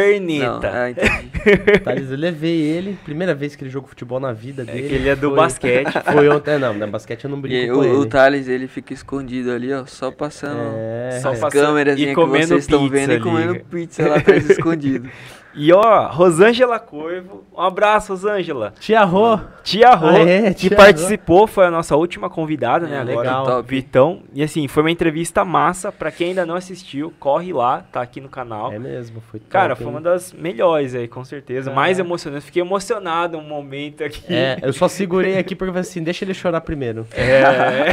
perneta. 0.61 0.71
ah, 0.73 0.89
entendi. 0.89 1.31
O 1.75 1.79
Thales, 1.83 2.11
eu 2.11 2.17
levei 2.17 2.61
ele, 2.61 2.97
primeira 3.03 3.35
vez 3.35 3.57
que 3.57 3.63
ele 3.65 3.69
jogou 3.69 3.89
futebol 3.89 4.21
na 4.21 4.31
vida 4.31 4.61
É 4.61 4.65
dele. 4.65 4.87
que 4.87 4.95
ele 4.95 5.09
é 5.09 5.15
do 5.17 5.27
foi- 5.27 5.35
basquete. 5.35 5.91
Foi 6.13 6.29
ontem, 6.29 6.51
é, 6.51 6.57
não, 6.57 6.73
na 6.73 6.87
basquete 6.87 7.25
eu 7.25 7.29
não 7.29 7.37
E 7.39 7.41
brinco 7.41 7.61
aí, 7.61 7.69
com 7.77 7.83
ele. 7.83 7.93
o, 7.93 7.99
o 7.99 8.05
Thales, 8.05 8.47
ele 8.47 8.67
fica 8.69 8.93
escondido 8.93 9.51
ali, 9.51 9.73
ó, 9.73 9.85
só 9.97 10.11
passando 10.11 10.59
É, 10.75 11.19
Só 11.21 11.31
as 11.31 11.39
passando 11.39 11.65
câmeras 11.65 11.99
e 11.99 12.05
que 12.05 12.15
vocês 12.15 12.51
estão 12.51 12.87
vendo 12.87 13.13
e 13.13 13.19
comendo 13.19 13.59
pizza 13.65 14.07
lá 14.07 14.17
atrás 14.17 14.47
escondido. 14.47 15.09
E 15.57 15.73
ó, 15.73 16.07
Rosângela 16.07 16.79
Corvo, 16.79 17.43
um 17.55 17.59
abraço, 17.61 18.13
Rosângela. 18.13 18.73
Tia 18.79 19.03
Rô, 19.03 19.39
Tia 19.63 19.89
Rô, 19.95 20.07
Ah, 20.09 20.19
é? 20.19 20.53
que 20.53 20.69
Tia 20.69 20.77
participou, 20.77 21.47
foi 21.47 21.65
a 21.65 21.71
nossa 21.71 21.95
última 21.95 22.29
convidada, 22.29 22.85
né? 22.85 22.97
É, 22.97 22.99
agora, 22.99 23.17
legal. 23.17 23.45
Top. 23.45 23.67
Vitão. 23.69 24.21
E 24.33 24.43
assim, 24.43 24.67
foi 24.67 24.83
uma 24.83 24.91
entrevista 24.91 25.43
massa. 25.43 25.91
Pra 25.91 26.11
quem 26.11 26.29
ainda 26.29 26.45
não 26.45 26.53
assistiu, 26.55 27.11
corre 27.19 27.51
lá, 27.51 27.83
tá 27.91 28.01
aqui 28.01 28.21
no 28.21 28.29
canal. 28.29 28.71
é 28.71 28.77
mesmo, 28.77 29.19
foi 29.31 29.39
Cara, 29.49 29.69
top, 29.69 29.81
foi 29.83 29.87
hein? 29.87 29.93
uma 29.95 30.01
das 30.01 30.31
melhores 30.31 30.93
aí, 30.93 31.07
com 31.07 31.25
certeza. 31.25 31.71
Ah. 31.71 31.73
Mais 31.73 31.97
emocionante. 31.97 32.45
Fiquei 32.45 32.61
emocionado 32.61 33.37
um 33.37 33.41
momento 33.41 34.03
aqui. 34.03 34.21
É, 34.31 34.59
eu 34.61 34.71
só 34.73 34.87
segurei 34.87 35.39
aqui 35.39 35.55
porque 35.55 35.69
eu 35.69 35.73
falei 35.73 35.89
assim, 35.89 36.03
deixa 36.03 36.23
ele 36.23 36.35
chorar 36.35 36.61
primeiro. 36.61 37.07
É, 37.15 37.41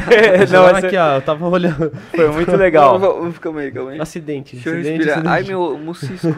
não, 0.52 0.62
não, 0.64 0.68
essa 0.76 0.86
aqui, 0.86 0.96
ó, 0.98 1.14
eu 1.16 1.22
tava 1.22 1.48
olhando. 1.48 1.90
foi 2.14 2.28
muito 2.30 2.54
legal. 2.56 2.98
Vamos, 2.98 3.16
vamos, 3.18 3.38
calma 3.38 3.60
aí, 3.60 3.72
calma 3.72 3.92
aí. 3.92 4.00
Acidente, 4.00 4.56
Deixa 4.56 4.68
eu 4.68 4.74
acidente. 4.80 5.08
Ai, 5.10 5.18
acidente. 5.18 5.48
meu 5.48 5.78
mucisco. 5.78 6.28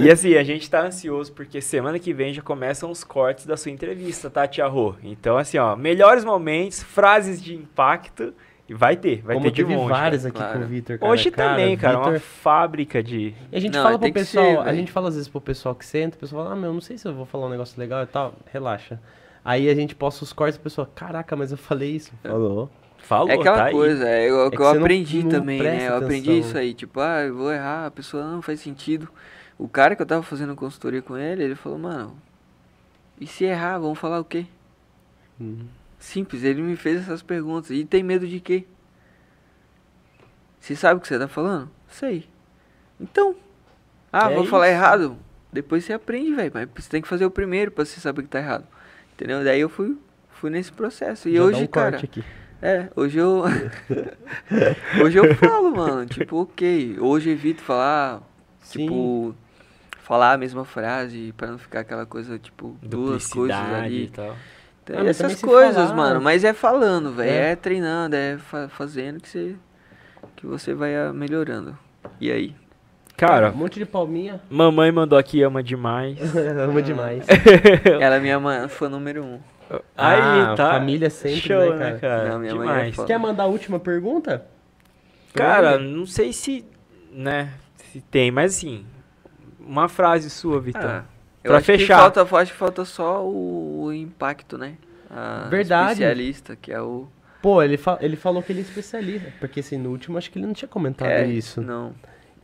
E 0.00 0.10
assim, 0.10 0.21
assim, 0.28 0.36
a 0.36 0.44
gente 0.44 0.68
tá 0.70 0.82
ansioso 0.86 1.32
porque 1.32 1.60
semana 1.60 1.98
que 1.98 2.12
vem 2.12 2.32
já 2.32 2.42
começam 2.42 2.90
os 2.90 3.02
cortes 3.04 3.46
da 3.46 3.56
sua 3.56 3.70
entrevista, 3.72 4.28
tá, 4.30 4.46
Tia 4.46 4.66
Rô? 4.66 4.94
Então, 5.02 5.36
assim, 5.36 5.58
ó, 5.58 5.74
melhores 5.76 6.24
momentos, 6.24 6.82
frases 6.82 7.42
de 7.42 7.54
impacto, 7.54 8.32
e 8.68 8.74
vai 8.74 8.96
ter, 8.96 9.20
vai 9.22 9.34
Como 9.34 9.50
ter 9.50 9.64
de 9.64 9.74
monte. 9.74 9.88
várias 9.90 10.22
cara. 10.22 10.28
aqui 10.30 10.38
claro. 10.38 10.58
com 10.60 10.64
o 10.64 10.68
Vitor, 10.68 10.98
cara. 10.98 11.12
Hoje 11.12 11.30
Cara, 11.30 11.50
também, 11.50 11.76
cara, 11.76 11.96
Vitor- 11.98 12.12
uma 12.12 12.20
fábrica 12.20 13.02
de... 13.02 13.34
E 13.50 13.56
a 13.56 13.60
gente 13.60 13.74
Não, 13.74 13.82
fala 13.82 13.98
pro 13.98 14.06
que 14.08 14.12
pessoal, 14.14 14.62
ser, 14.62 14.68
a 14.68 14.74
gente 14.74 14.90
fala 14.92 15.08
às 15.08 15.14
vezes 15.14 15.28
pro 15.28 15.40
pessoal 15.40 15.74
que 15.74 15.84
senta, 15.84 16.16
o 16.16 16.20
pessoal 16.20 16.44
fala, 16.44 16.54
ah, 16.54 16.58
meu, 16.58 16.72
não 16.72 16.80
sei 16.80 16.96
se 16.96 17.06
eu 17.06 17.12
vou 17.14 17.26
falar 17.26 17.46
um 17.46 17.50
negócio 17.50 17.78
legal 17.78 18.02
e 18.02 18.06
tal, 18.06 18.34
relaxa. 18.52 19.00
Aí 19.44 19.68
a 19.68 19.74
gente 19.74 19.94
posta 19.94 20.22
os 20.24 20.32
cortes 20.32 20.56
e 20.56 20.60
o 20.60 20.62
pessoal, 20.62 20.88
caraca, 20.94 21.34
mas 21.34 21.50
eu 21.50 21.58
falei 21.58 21.90
isso. 21.90 22.12
Falou. 22.22 22.70
Falou, 22.98 23.30
É 23.30 23.34
aquela 23.34 23.56
tá 23.56 23.64
aí. 23.64 23.72
coisa, 23.72 24.08
é 24.08 24.32
o 24.32 24.46
É 24.46 24.50
que 24.50 24.56
que 24.56 24.62
eu 24.62 24.74
não- 24.74 24.80
aprendi 24.80 25.22
não 25.24 25.30
também, 25.30 25.58
né? 25.60 25.70
presta 25.70 25.88
Eu 25.90 25.96
aprendi 25.96 26.30
atenção. 26.30 26.48
isso 26.48 26.58
aí, 26.58 26.72
tipo, 26.72 27.00
ah, 27.00 27.22
eu 27.24 27.34
vou 27.34 27.52
errar, 27.52 27.86
a 27.86 27.90
pessoa 27.90 28.22
não 28.24 28.40
faz 28.40 28.60
sentido. 28.60 29.08
O 29.58 29.68
cara 29.68 29.94
que 29.94 30.02
eu 30.02 30.06
tava 30.06 30.22
fazendo 30.22 30.56
consultoria 30.56 31.02
com 31.02 31.16
ele, 31.16 31.42
ele 31.44 31.54
falou, 31.54 31.78
mano, 31.78 32.16
e 33.20 33.26
se 33.26 33.44
errar, 33.44 33.78
vamos 33.78 33.98
falar 33.98 34.18
o 34.20 34.24
quê? 34.24 34.46
Uhum. 35.38 35.66
Simples, 35.98 36.42
ele 36.42 36.60
me 36.62 36.74
fez 36.76 37.00
essas 37.02 37.22
perguntas. 37.22 37.70
E 37.70 37.84
tem 37.84 38.02
medo 38.02 38.26
de 38.26 38.40
quê? 38.40 38.64
Você 40.58 40.74
sabe 40.76 40.98
o 40.98 41.00
que 41.00 41.08
você 41.08 41.18
tá 41.18 41.28
falando? 41.28 41.70
Sei. 41.88 42.28
Então. 43.00 43.34
Ah, 44.12 44.30
É 44.30 44.34
vou 44.34 44.44
falar 44.44 44.68
isso. 44.68 44.76
errado. 44.76 45.16
Depois 45.52 45.84
você 45.84 45.92
aprende, 45.92 46.34
velho. 46.34 46.50
Mas 46.54 46.68
você 46.74 46.88
tem 46.90 47.02
que 47.02 47.08
fazer 47.08 47.24
o 47.24 47.30
primeiro 47.30 47.70
pra 47.70 47.84
você 47.84 48.00
saber 48.00 48.22
que 48.22 48.28
tá 48.28 48.38
errado. 48.38 48.66
Entendeu? 49.14 49.44
Daí 49.44 49.60
eu 49.60 49.68
fui, 49.68 49.96
fui 50.30 50.50
nesse 50.50 50.72
processo. 50.72 51.28
E 51.28 51.36
Já 51.36 51.42
hoje, 51.42 51.64
um 51.64 51.66
cara. 51.66 51.96
aqui. 51.98 52.24
É, 52.60 52.88
hoje 52.96 53.18
eu. 53.18 53.42
hoje 55.04 55.18
eu 55.18 55.34
falo, 55.36 55.74
mano. 55.74 56.06
Tipo, 56.06 56.42
ok. 56.42 56.96
Hoje 57.00 57.30
evito 57.30 57.62
falar. 57.62 58.22
Sim. 58.62 58.86
Tipo. 58.86 59.34
Falar 60.00 60.32
a 60.32 60.36
mesma 60.38 60.64
frase 60.64 61.32
pra 61.36 61.46
não 61.48 61.58
ficar 61.58 61.80
aquela 61.80 62.04
coisa, 62.04 62.36
tipo, 62.38 62.76
duas 62.82 63.28
coisas 63.28 63.56
ali. 63.56 64.04
e 64.04 64.08
tal. 64.08 64.34
Tem 64.84 64.96
Ah, 64.98 65.04
essas 65.06 65.40
coisas, 65.40 65.76
falar- 65.76 65.94
mano. 65.94 66.20
Mas 66.20 66.42
é 66.42 66.52
falando, 66.52 67.12
velho. 67.12 67.30
É. 67.30 67.52
É. 67.52 67.56
treinando, 67.56 68.16
é 68.16 68.36
fa- 68.36 68.68
fazendo 68.68 69.20
que 69.20 69.28
você, 69.28 69.54
que 70.34 70.44
você 70.44 70.74
vai 70.74 70.94
ah, 70.96 71.12
melhorando. 71.12 71.78
E 72.20 72.32
aí? 72.32 72.54
Cara, 73.16 73.50
Um 73.52 73.58
monte 73.58 73.78
de 73.78 73.86
palminha. 73.86 74.40
mamãe 74.50 74.90
mandou 74.90 75.16
aqui, 75.16 75.40
ama 75.40 75.62
demais. 75.62 76.18
Ama 76.68 76.82
demais. 76.82 77.24
Ela 78.00 78.16
é 78.16 78.20
minha 78.20 78.40
mãe, 78.40 78.66
fã 78.68 78.88
número 78.88 79.22
um. 79.22 79.38
Aí, 79.96 80.20
Ah, 80.20 80.54
tá. 80.56 80.72
família 80.72 81.08
sempre, 81.10 81.40
Show, 81.42 81.76
né, 81.76 81.92
né, 81.92 81.98
cara? 82.00 82.00
cara? 82.00 82.28
Não, 82.30 82.38
minha 82.40 82.54
mãe 82.56 82.68
é 82.68 82.90
demais. 82.90 83.06
Quer 83.06 83.18
mandar 83.18 83.44
a 83.44 83.46
última 83.46 83.78
pergunta? 83.78 84.44
Cara, 85.32 85.78
não 85.78 86.04
sei 86.06 86.32
se, 86.32 86.64
né, 87.12 87.50
se 87.92 88.00
tem, 88.00 88.30
mas 88.30 88.56
assim, 88.56 88.84
uma 89.60 89.88
frase 89.88 90.30
sua, 90.30 90.60
Vitão. 90.60 90.82
Ah, 90.82 91.04
eu 91.44 91.50
Pra 91.50 91.58
acho 91.58 91.66
fechar. 91.66 91.96
Que 92.10 92.14
falta, 92.16 92.36
acho 92.36 92.52
que 92.52 92.58
falta 92.58 92.84
só 92.84 93.24
o, 93.24 93.84
o 93.84 93.92
impacto, 93.92 94.56
né? 94.56 94.74
A 95.10 95.46
Verdade. 95.50 95.92
especialista, 95.92 96.56
que 96.56 96.72
é 96.72 96.80
o. 96.80 97.06
Pô, 97.42 97.62
ele, 97.62 97.76
fa- 97.76 97.98
ele 98.00 98.16
falou 98.16 98.42
que 98.42 98.52
ele 98.52 98.60
é 98.60 98.62
especialista. 98.62 99.32
Porque 99.40 99.60
assim, 99.60 99.76
no 99.76 99.90
último 99.90 100.16
acho 100.16 100.30
que 100.30 100.38
ele 100.38 100.46
não 100.46 100.54
tinha 100.54 100.68
comentado 100.68 101.08
é, 101.08 101.26
isso. 101.26 101.60
Não. 101.60 101.92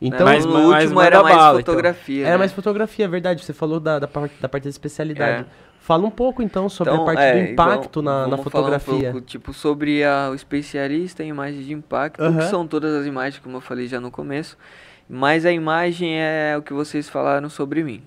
Então, 0.01 0.25
Mas- 0.25 0.45
no 0.45 0.71
último 0.73 1.01
era 1.01 1.21
mais 1.23 1.35
bala, 1.35 1.59
então. 1.59 1.73
fotografia. 1.73 2.21
era 2.23 2.31
né? 2.31 2.37
mais 2.37 2.51
fotografia, 2.51 3.05
é 3.05 3.07
verdade. 3.07 3.43
Você 3.43 3.53
falou 3.53 3.79
da, 3.79 3.99
da, 3.99 4.07
parte, 4.07 4.35
da 4.39 4.47
parte 4.47 4.63
da 4.63 4.69
especialidade. 4.69 5.43
É. 5.43 5.69
Fala 5.81 6.05
um 6.05 6.11
pouco 6.11 6.43
então 6.43 6.69
sobre 6.69 6.93
Então, 6.93 7.03
a 7.03 7.05
parte 7.05 7.21
é, 7.21 7.33
do 7.45 7.51
impacto 7.51 7.99
então, 7.99 8.03
na, 8.03 8.27
na 8.27 8.37
falar 8.37 8.39
um 8.39 8.43
fotografia. 8.43 9.11
pouco, 9.11 9.21
tipo, 9.25 9.53
sobre 9.53 10.03
a, 10.03 10.29
o 10.31 10.35
especialista 10.35 11.23
em 11.23 11.29
imagens 11.29 11.65
de 11.65 11.73
impacto, 11.73 12.21
Aham. 12.21 12.37
que 12.37 12.43
são 12.45 12.67
todas 12.67 12.93
as 12.93 13.05
imagens, 13.07 13.41
como 13.41 13.57
eu 13.57 13.61
falei 13.61 13.87
já 13.87 13.99
no 13.99 14.11
começo. 14.11 14.57
Mas 15.09 15.43
a 15.45 15.51
imagem 15.51 16.19
é 16.21 16.55
o 16.55 16.61
que 16.61 16.71
vocês 16.71 17.09
falaram 17.09 17.49
sobre 17.49 17.83
mim. 17.83 18.03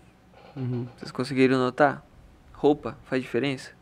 Uhum. 0.57 0.87
Vocês 0.97 1.11
conseguiram 1.11 1.59
notar? 1.59 2.05
Roupa 2.53 2.97
faz 3.05 3.21
diferença? 3.23 3.73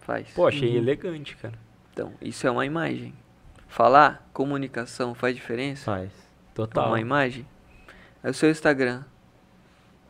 Faz. 0.00 0.28
Pô, 0.30 0.46
achei 0.46 0.70
Uhum. 0.70 0.76
elegante, 0.78 1.36
cara. 1.36 1.54
Então, 1.92 2.12
isso 2.20 2.46
é 2.46 2.50
uma 2.50 2.64
imagem. 2.64 3.12
Falar, 3.68 4.26
comunicação 4.32 5.14
faz 5.14 5.34
diferença? 5.36 5.84
Faz. 5.84 6.10
Total. 6.54 6.88
Uma 6.88 7.00
imagem? 7.00 7.46
Aí 8.22 8.30
o 8.30 8.34
seu 8.34 8.50
Instagram 8.50 9.02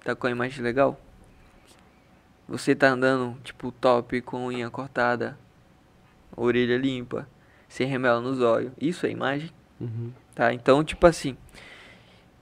tá 0.04 0.14
com 0.14 0.26
a 0.26 0.30
imagem 0.30 0.62
legal? 0.62 0.98
Você 2.48 2.74
tá 2.74 2.88
andando, 2.90 3.36
tipo, 3.42 3.70
top, 3.72 4.20
com 4.22 4.46
unha 4.46 4.70
cortada, 4.70 5.38
orelha 6.36 6.76
limpa, 6.76 7.28
sem 7.68 7.86
remela 7.86 8.20
nos 8.20 8.40
olhos. 8.40 8.72
Isso 8.80 9.06
é 9.06 9.10
imagem? 9.10 9.50
Uhum. 9.80 10.12
Tá? 10.34 10.52
Então, 10.52 10.82
tipo 10.82 11.06
assim, 11.06 11.36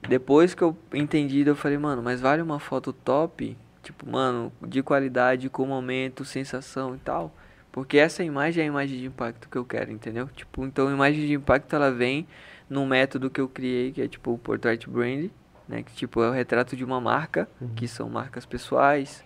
depois 0.08 0.54
que 0.54 0.62
eu 0.62 0.76
entendi, 0.94 1.46
eu 1.46 1.54
falei, 1.54 1.76
mano, 1.76 2.02
mas 2.02 2.20
vale 2.20 2.40
uma 2.40 2.58
foto 2.58 2.92
top, 2.92 3.56
tipo, 3.82 4.08
mano, 4.10 4.50
de 4.66 4.82
qualidade, 4.82 5.50
com 5.50 5.66
momento, 5.66 6.24
sensação 6.24 6.94
e 6.94 6.98
tal. 6.98 7.32
Porque 7.70 7.98
essa 7.98 8.24
imagem 8.24 8.62
é 8.62 8.64
a 8.64 8.68
imagem 8.68 8.98
de 8.98 9.06
impacto 9.06 9.48
que 9.48 9.56
eu 9.58 9.64
quero, 9.64 9.92
entendeu? 9.92 10.26
Tipo, 10.34 10.64
então 10.64 10.88
a 10.88 10.92
imagem 10.92 11.26
de 11.26 11.34
impacto 11.34 11.76
ela 11.76 11.92
vem 11.92 12.26
num 12.68 12.86
método 12.86 13.28
que 13.28 13.40
eu 13.40 13.48
criei, 13.48 13.92
que 13.92 14.00
é 14.00 14.08
tipo 14.08 14.32
o 14.32 14.38
Portrait 14.38 14.88
Brand, 14.88 15.28
né? 15.68 15.82
Que 15.82 15.92
tipo 15.92 16.22
é 16.22 16.30
o 16.30 16.32
retrato 16.32 16.74
de 16.74 16.84
uma 16.84 17.00
marca, 17.00 17.46
que 17.76 17.86
são 17.86 18.08
marcas 18.08 18.46
pessoais. 18.46 19.22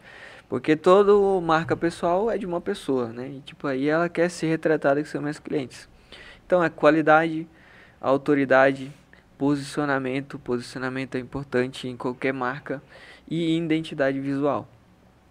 Porque 0.49 0.77
toda 0.77 1.13
marca 1.41 1.77
pessoal 1.77 2.31
é 2.31 2.37
de 2.37 2.45
uma 2.45 2.61
pessoa, 2.61 3.09
né? 3.09 3.29
E 3.29 3.41
tipo 3.41 3.67
aí 3.69 3.89
ela 3.89 4.09
quer 4.09 4.29
ser 4.29 4.49
retratada 4.49 5.01
que 5.01 5.09
são 5.09 5.23
meus 5.23 5.39
clientes. 5.39 5.89
Então 6.45 6.63
é 6.63 6.69
qualidade, 6.69 7.47
autoridade, 8.01 8.93
posicionamento. 9.43 10.39
Posicionamento 10.39 11.17
é 11.17 11.19
importante 11.19 11.89
em 11.89 11.97
qualquer 11.97 12.33
marca 12.33 12.81
e 13.29 13.57
identidade 13.57 14.21
visual. 14.21 14.69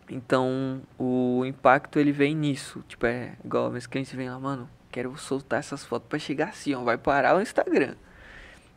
Então 0.10 0.82
o 1.00 1.46
impacto 1.46 1.98
ele 1.98 2.12
vem 2.12 2.36
nisso. 2.36 2.84
Tipo, 2.90 3.06
é 3.06 3.38
igual 3.46 3.72
meus 3.72 3.88
clientes 3.88 4.12
vêm 4.14 4.30
lá, 4.30 4.38
mano, 4.38 4.70
quero 4.92 5.18
soltar 5.18 5.60
essas 5.60 5.86
fotos 5.86 6.10
pra 6.10 6.20
chegar 6.20 6.50
assim, 6.50 6.74
ó, 6.76 6.84
vai 6.84 6.98
parar 6.98 7.38
o 7.38 7.42
Instagram. 7.42 7.96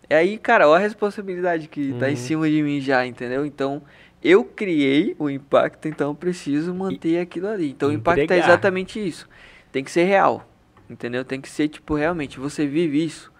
E 0.09 0.15
aí, 0.15 0.39
cara, 0.39 0.69
olha 0.69 0.77
a 0.77 0.82
responsabilidade 0.86 1.66
que 1.66 1.94
tá 1.94 2.09
em 2.09 2.12
Uhum. 2.12 2.16
cima 2.16 2.48
de 2.48 2.62
mim 2.62 2.81
já, 2.81 3.05
entendeu? 3.05 3.44
Então, 3.44 3.82
eu 4.23 4.44
criei 4.44 5.16
o 5.19 5.28
impacto, 5.28 5.89
então 5.89 6.11
eu 6.11 6.15
preciso 6.15 6.73
manter 6.73 7.19
aquilo 7.19 7.48
ali. 7.48 7.70
Então, 7.70 7.89
o 7.89 7.93
impacto 7.93 8.20
é 8.20 8.24
Entregar. 8.24 8.44
exatamente 8.44 9.05
isso. 9.05 9.28
Tem 9.73 9.82
que 9.82 9.90
ser 9.90 10.05
real, 10.05 10.48
entendeu? 10.89 11.24
Tem 11.24 11.40
que 11.40 11.48
ser, 11.48 11.66
tipo, 11.66 11.97
realmente, 11.97 12.39
você 12.39 12.66
vive 12.69 13.05
isso. 13.05 13.32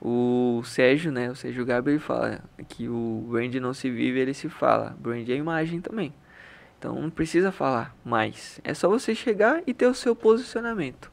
O 0.00 0.62
Sérgio, 0.64 1.12
né, 1.12 1.30
o 1.30 1.34
Sérgio 1.34 1.64
Gabriel, 1.64 2.00
fala 2.00 2.40
que 2.68 2.88
o 2.88 3.26
brand 3.28 3.54
não 3.56 3.74
se 3.74 3.90
vive, 3.90 4.18
ele 4.18 4.34
se 4.34 4.48
fala. 4.48 4.96
Brand 4.98 5.28
é 5.28 5.34
imagem 5.34 5.80
também. 5.80 6.14
Então, 6.78 7.00
não 7.00 7.10
precisa 7.10 7.52
falar 7.52 7.94
mais. 8.04 8.60
É 8.64 8.72
só 8.72 8.88
você 8.88 9.14
chegar 9.14 9.62
e 9.66 9.74
ter 9.74 9.86
o 9.86 9.94
seu 9.94 10.16
posicionamento. 10.16 11.12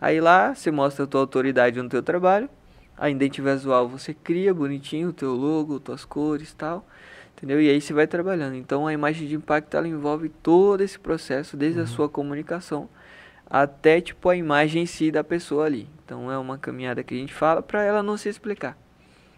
Aí 0.00 0.20
lá, 0.20 0.54
você 0.54 0.70
mostra 0.70 1.04
a 1.04 1.06
tua 1.06 1.20
autoridade 1.20 1.80
no 1.80 1.88
teu 1.88 2.02
trabalho. 2.02 2.48
A 2.96 3.08
identidade 3.08 3.58
visual 3.58 3.88
você 3.88 4.12
cria 4.12 4.52
bonitinho 4.52 5.10
o 5.10 5.12
teu 5.12 5.34
logo, 5.34 5.78
tuas 5.78 6.04
cores 6.04 6.50
e 6.50 6.56
tal. 6.56 6.84
Entendeu? 7.36 7.62
E 7.62 7.70
aí 7.70 7.80
você 7.80 7.92
vai 7.92 8.08
trabalhando. 8.08 8.56
Então 8.56 8.88
a 8.88 8.92
imagem 8.92 9.28
de 9.28 9.36
impacto 9.36 9.76
ela 9.76 9.86
envolve 9.86 10.28
todo 10.28 10.80
esse 10.80 10.98
processo, 10.98 11.56
desde 11.56 11.80
a 11.80 11.86
sua 11.86 12.08
comunicação 12.08 12.88
até 13.48 14.00
tipo 14.00 14.28
a 14.28 14.36
imagem 14.36 14.82
em 14.82 14.86
si 14.86 15.10
da 15.10 15.24
pessoa 15.24 15.64
ali. 15.64 15.88
Então 16.08 16.32
é 16.32 16.38
uma 16.38 16.56
caminhada 16.56 17.04
que 17.04 17.14
a 17.14 17.18
gente 17.18 17.34
fala 17.34 17.60
para 17.60 17.82
ela 17.82 18.02
não 18.02 18.16
se 18.16 18.30
explicar. 18.30 18.78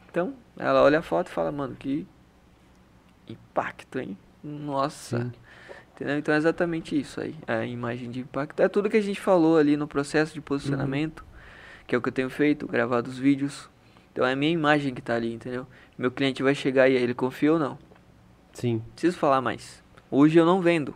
Então, 0.09 0.35
ela 0.57 0.81
olha 0.85 1.01
a 1.01 1.03
foto 1.03 1.27
e 1.27 1.31
fala, 1.33 1.51
mano, 1.51 1.75
que 1.75 2.07
impacto, 3.27 3.99
hein? 3.99 4.17
Nossa. 4.43 5.19
Sim. 5.19 5.33
Entendeu? 5.93 6.19
Então 6.19 6.33
é 6.33 6.37
exatamente 6.39 6.99
isso 6.99 7.21
aí. 7.21 7.35
A 7.45 7.67
imagem 7.67 8.09
de 8.09 8.21
impacto. 8.21 8.61
É 8.61 8.69
tudo 8.69 8.89
que 8.89 8.97
a 8.97 9.01
gente 9.01 9.21
falou 9.21 9.59
ali 9.59 9.77
no 9.77 9.89
processo 9.89 10.33
de 10.33 10.41
posicionamento, 10.41 11.25
que 11.89 11.95
é 11.97 11.99
o 11.99 12.01
que 12.01 12.09
eu 12.09 12.13
tenho 12.13 12.31
feito, 12.31 12.69
gravado 12.69 13.11
os 13.11 13.19
vídeos. 13.19 13.69
Então 14.13 14.25
é 14.25 14.35
a 14.35 14.37
minha 14.37 14.53
imagem 14.53 14.95
que 14.95 15.03
tá 15.03 15.17
ali, 15.17 15.35
entendeu? 15.35 15.67
Meu 15.99 16.13
cliente 16.13 16.41
vai 16.41 16.55
chegar 16.55 16.89
e 16.89 16.97
aí, 16.97 17.03
ele 17.03 17.15
confia 17.15 17.53
ou 17.53 17.59
não? 17.59 17.77
Sim. 18.53 18.81
Preciso 18.93 19.19
falar 19.19 19.41
mais. 19.41 19.83
Hoje 20.09 20.39
eu 20.39 20.47
não 20.47 20.63
vendo. 20.63 20.95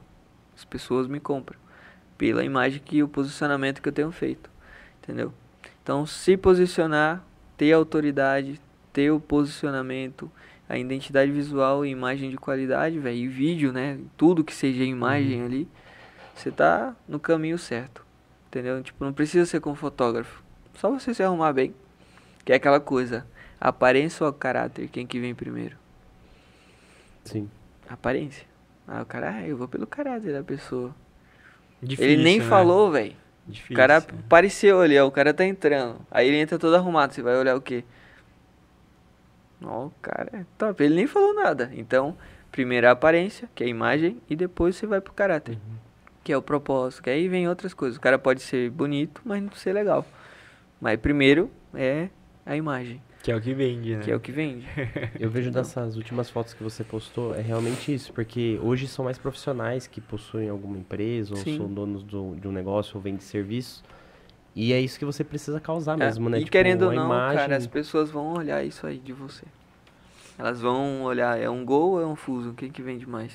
As 0.56 0.64
pessoas 0.64 1.08
me 1.08 1.18
compram. 1.18 1.58
Pela 2.16 2.44
imagem 2.44 2.80
que 2.80 3.02
o 3.02 3.08
posicionamento 3.08 3.82
que 3.82 3.88
eu 3.88 3.92
tenho 3.92 4.12
feito. 4.12 4.48
Entendeu? 5.02 5.34
Então 5.84 6.06
se 6.06 6.34
posicionar, 6.34 7.22
ter 7.58 7.70
autoridade, 7.72 8.58
ter 8.90 9.10
o 9.10 9.20
posicionamento, 9.20 10.32
a 10.66 10.78
identidade 10.78 11.30
visual 11.30 11.84
e 11.84 11.90
imagem 11.90 12.30
de 12.30 12.38
qualidade, 12.38 12.98
velho, 12.98 13.18
e 13.18 13.28
vídeo, 13.28 13.70
né? 13.70 14.00
Tudo 14.16 14.42
que 14.42 14.54
seja 14.54 14.82
imagem 14.82 15.42
ali, 15.44 15.68
você 16.34 16.50
tá 16.50 16.96
no 17.06 17.20
caminho 17.20 17.58
certo. 17.58 18.02
Entendeu? 18.48 18.82
Tipo, 18.82 19.04
não 19.04 19.12
precisa 19.12 19.44
ser 19.44 19.60
com 19.60 19.74
fotógrafo. 19.74 20.42
Só 20.76 20.90
você 20.90 21.12
se 21.12 21.22
arrumar 21.22 21.52
bem. 21.52 21.74
Que 22.46 22.52
é 22.52 22.56
aquela 22.56 22.80
coisa, 22.80 23.26
aparência 23.60 24.24
ou 24.24 24.32
caráter, 24.32 24.88
quem 24.88 25.06
que 25.06 25.20
vem 25.20 25.34
primeiro? 25.34 25.76
Sim. 27.24 27.50
Aparência. 27.86 28.46
Ah, 28.88 29.02
o 29.02 29.06
cara, 29.06 29.30
ah, 29.30 29.46
eu 29.46 29.56
vou 29.56 29.68
pelo 29.68 29.86
caráter 29.86 30.32
da 30.32 30.42
pessoa. 30.42 30.94
Difícil, 31.82 32.10
ele 32.10 32.22
nem 32.22 32.38
né? 32.38 32.44
falou, 32.46 32.90
velho. 32.90 33.23
Difícil. 33.46 33.74
O 33.74 33.76
cara 33.76 33.98
apareceu 33.98 34.80
ali, 34.80 34.98
ó, 34.98 35.06
o 35.06 35.10
cara 35.10 35.34
tá 35.34 35.44
entrando. 35.44 35.98
Aí 36.10 36.28
ele 36.28 36.38
entra 36.38 36.58
todo 36.58 36.74
arrumado, 36.74 37.12
você 37.12 37.22
vai 37.22 37.36
olhar 37.36 37.54
o 37.56 37.60
quê? 37.60 37.84
Ó, 39.62 39.86
o 39.86 39.92
cara 40.00 40.30
é 40.32 40.44
top. 40.56 40.82
Ele 40.82 40.94
nem 40.94 41.06
falou 41.06 41.34
nada. 41.34 41.70
Então, 41.74 42.16
Primeiro 42.54 42.86
a 42.86 42.92
aparência, 42.92 43.50
que 43.52 43.64
é 43.64 43.66
a 43.66 43.68
imagem, 43.68 44.22
e 44.30 44.36
depois 44.36 44.76
você 44.76 44.86
vai 44.86 45.00
pro 45.00 45.12
caráter, 45.12 45.58
que 46.22 46.32
é 46.32 46.36
o 46.36 46.40
propósito. 46.40 47.02
Que 47.02 47.10
aí 47.10 47.26
vem 47.26 47.48
outras 47.48 47.74
coisas. 47.74 47.96
O 47.96 48.00
cara 48.00 48.16
pode 48.16 48.42
ser 48.42 48.70
bonito, 48.70 49.20
mas 49.24 49.42
não 49.42 49.50
ser 49.54 49.72
legal. 49.72 50.06
Mas 50.80 51.00
primeiro 51.00 51.50
é 51.74 52.08
a 52.46 52.54
imagem, 52.54 53.02
Que 53.24 53.32
é 53.32 53.36
o 53.36 53.40
que 53.40 53.54
vende, 53.54 53.96
né? 53.96 54.02
que 54.04 54.10
é 54.10 54.14
o 54.16 54.20
que 54.20 54.30
vende. 54.30 54.66
Eu 55.18 55.30
vejo 55.30 55.50
dessas 55.50 55.96
últimas 55.96 56.28
fotos 56.28 56.52
que 56.52 56.62
você 56.62 56.84
postou, 56.84 57.34
é 57.34 57.40
realmente 57.40 57.94
isso, 57.94 58.12
porque 58.12 58.60
hoje 58.62 58.86
são 58.86 59.06
mais 59.06 59.16
profissionais 59.16 59.86
que 59.86 59.98
possuem 59.98 60.50
alguma 60.50 60.76
empresa, 60.76 61.30
ou 61.32 61.38
Sim. 61.38 61.56
são 61.56 61.72
donos 61.72 62.02
do- 62.02 62.36
de 62.36 62.46
um 62.46 62.52
negócio, 62.52 62.96
ou 62.96 63.02
vendem 63.02 63.20
serviços. 63.20 63.82
E 64.54 64.74
é 64.74 64.78
isso 64.78 64.98
que 64.98 65.06
você 65.06 65.24
precisa 65.24 65.58
causar 65.58 65.98
É, 65.98 66.04
mesmo, 66.04 66.28
né? 66.28 66.36
E 66.36 66.40
Tipo, 66.40 66.52
querendo 66.52 66.82
ou 66.82 66.92
não, 66.92 67.06
imagem... 67.06 67.38
cara, 67.38 67.56
as 67.56 67.66
pessoas 67.66 68.10
vão 68.10 68.34
olhar 68.34 68.62
isso 68.62 68.86
aí 68.86 68.98
de 68.98 69.14
você. 69.14 69.46
Elas 70.38 70.60
vão 70.60 71.04
olhar, 71.04 71.40
é 71.40 71.48
um 71.48 71.64
gol 71.64 71.92
ou 71.92 72.02
é 72.02 72.06
um 72.06 72.14
fuso? 72.14 72.52
Quem 72.52 72.70
que 72.70 72.82
vende 72.82 73.08
mais? 73.08 73.32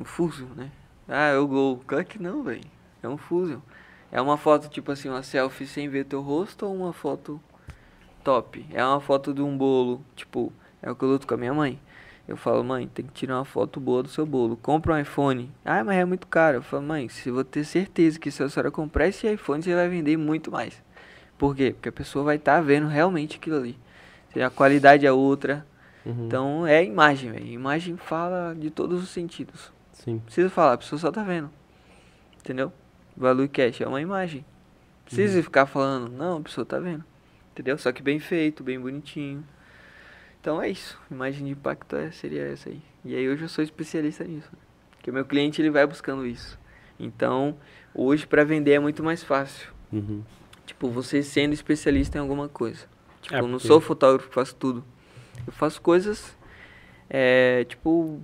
O 0.00 0.04
fuso, 0.04 0.46
né? 0.56 0.70
Ah, 1.06 1.26
é 1.28 1.36
o 1.36 1.46
gol. 1.46 1.82
Claro 1.86 2.06
que 2.06 2.18
não, 2.18 2.42
velho. 2.42 2.64
É 3.02 3.08
um 3.08 3.18
fuso. 3.18 3.62
É 4.10 4.18
uma 4.18 4.38
foto, 4.38 4.70
tipo 4.70 4.90
assim, 4.90 5.10
uma 5.10 5.22
selfie 5.22 5.66
sem 5.66 5.90
ver 5.90 6.06
teu 6.06 6.22
rosto 6.22 6.64
ou 6.64 6.74
uma 6.74 6.94
foto 6.94 7.38
top? 8.26 8.66
É 8.72 8.84
uma 8.84 9.00
foto 9.00 9.32
de 9.32 9.40
um 9.40 9.56
bolo, 9.56 10.04
tipo, 10.16 10.52
é 10.82 10.90
o 10.90 10.96
que 10.96 11.04
eu 11.04 11.08
luto 11.08 11.28
com 11.28 11.34
a 11.34 11.36
minha 11.36 11.54
mãe. 11.54 11.78
Eu 12.26 12.36
falo, 12.36 12.64
mãe, 12.64 12.88
tem 12.92 13.06
que 13.06 13.12
tirar 13.12 13.36
uma 13.36 13.44
foto 13.44 13.78
boa 13.78 14.02
do 14.02 14.08
seu 14.08 14.26
bolo. 14.26 14.56
Compra 14.56 14.94
um 14.94 14.98
iPhone. 14.98 15.48
Ah, 15.64 15.84
mas 15.84 15.96
é 15.96 16.04
muito 16.04 16.26
caro. 16.26 16.56
Eu 16.56 16.62
falo, 16.62 16.82
mãe, 16.82 17.08
se 17.08 17.28
eu 17.28 17.34
vou 17.34 17.44
ter 17.44 17.62
certeza 17.62 18.18
que 18.18 18.32
se 18.32 18.42
a 18.42 18.48
senhora 18.48 18.68
comprar 18.72 19.06
esse 19.06 19.32
iPhone, 19.32 19.62
você 19.62 19.72
vai 19.72 19.88
vender 19.88 20.16
muito 20.16 20.50
mais. 20.50 20.82
Por 21.38 21.54
quê? 21.54 21.70
Porque 21.72 21.88
a 21.88 21.92
pessoa 21.92 22.24
vai 22.24 22.34
estar 22.34 22.60
vendo 22.60 22.88
realmente 22.88 23.36
aquilo 23.36 23.58
ali. 23.58 23.78
A 24.44 24.50
qualidade 24.50 25.06
é 25.06 25.12
outra. 25.12 25.64
Uhum, 26.04 26.26
Então 26.26 26.66
é 26.66 26.84
imagem, 26.84 27.30
velho. 27.30 27.46
Imagem 27.46 27.96
fala 27.96 28.56
de 28.58 28.70
todos 28.70 29.00
os 29.04 29.10
sentidos. 29.10 29.72
Sim. 29.92 30.14
Não 30.14 30.20
precisa 30.20 30.50
falar, 30.50 30.72
a 30.72 30.78
pessoa 30.78 30.98
só 30.98 31.12
tá 31.12 31.22
vendo. 31.22 31.48
Entendeu? 32.40 32.72
Value 33.16 33.48
cash 33.48 33.80
é 33.80 33.86
uma 33.86 34.00
imagem. 34.00 34.40
Não 34.40 35.04
precisa 35.04 35.40
ficar 35.44 35.66
falando, 35.66 36.10
não, 36.10 36.38
a 36.38 36.40
pessoa 36.40 36.64
tá 36.64 36.80
vendo. 36.80 37.04
Entendeu? 37.56 37.78
Só 37.78 37.90
que 37.90 38.02
bem 38.02 38.20
feito, 38.20 38.62
bem 38.62 38.78
bonitinho. 38.78 39.42
Então 40.40 40.60
é 40.60 40.68
isso. 40.68 41.00
Imagem 41.10 41.46
de 41.46 41.52
impacto 41.52 41.96
é, 41.96 42.10
seria 42.10 42.42
essa 42.48 42.68
aí. 42.68 42.82
E 43.02 43.16
aí 43.16 43.26
hoje 43.26 43.42
eu 43.44 43.48
sou 43.48 43.64
especialista 43.64 44.24
nisso. 44.24 44.48
né? 44.52 44.58
Porque 44.90 45.10
o 45.10 45.14
meu 45.14 45.24
cliente 45.24 45.62
ele 45.62 45.70
vai 45.70 45.86
buscando 45.86 46.26
isso. 46.26 46.58
Então, 47.00 47.56
hoje 47.94 48.26
para 48.26 48.44
vender 48.44 48.72
é 48.72 48.78
muito 48.78 49.02
mais 49.02 49.22
fácil. 49.24 49.70
Uhum. 49.90 50.22
Tipo, 50.66 50.90
você 50.90 51.22
sendo 51.22 51.54
especialista 51.54 52.18
em 52.18 52.20
alguma 52.20 52.46
coisa. 52.48 52.86
Tipo, 53.22 53.34
É, 53.36 53.38
eu 53.38 53.42
não 53.44 53.52
porque- 53.52 53.66
sou 53.68 53.80
fotógrafo 53.80 54.28
que 54.28 54.34
faço 54.34 54.54
tudo. 54.54 54.84
Eu 55.46 55.52
faço 55.52 55.80
coisas, 55.80 56.36
é, 57.08 57.64
tipo, 57.64 58.20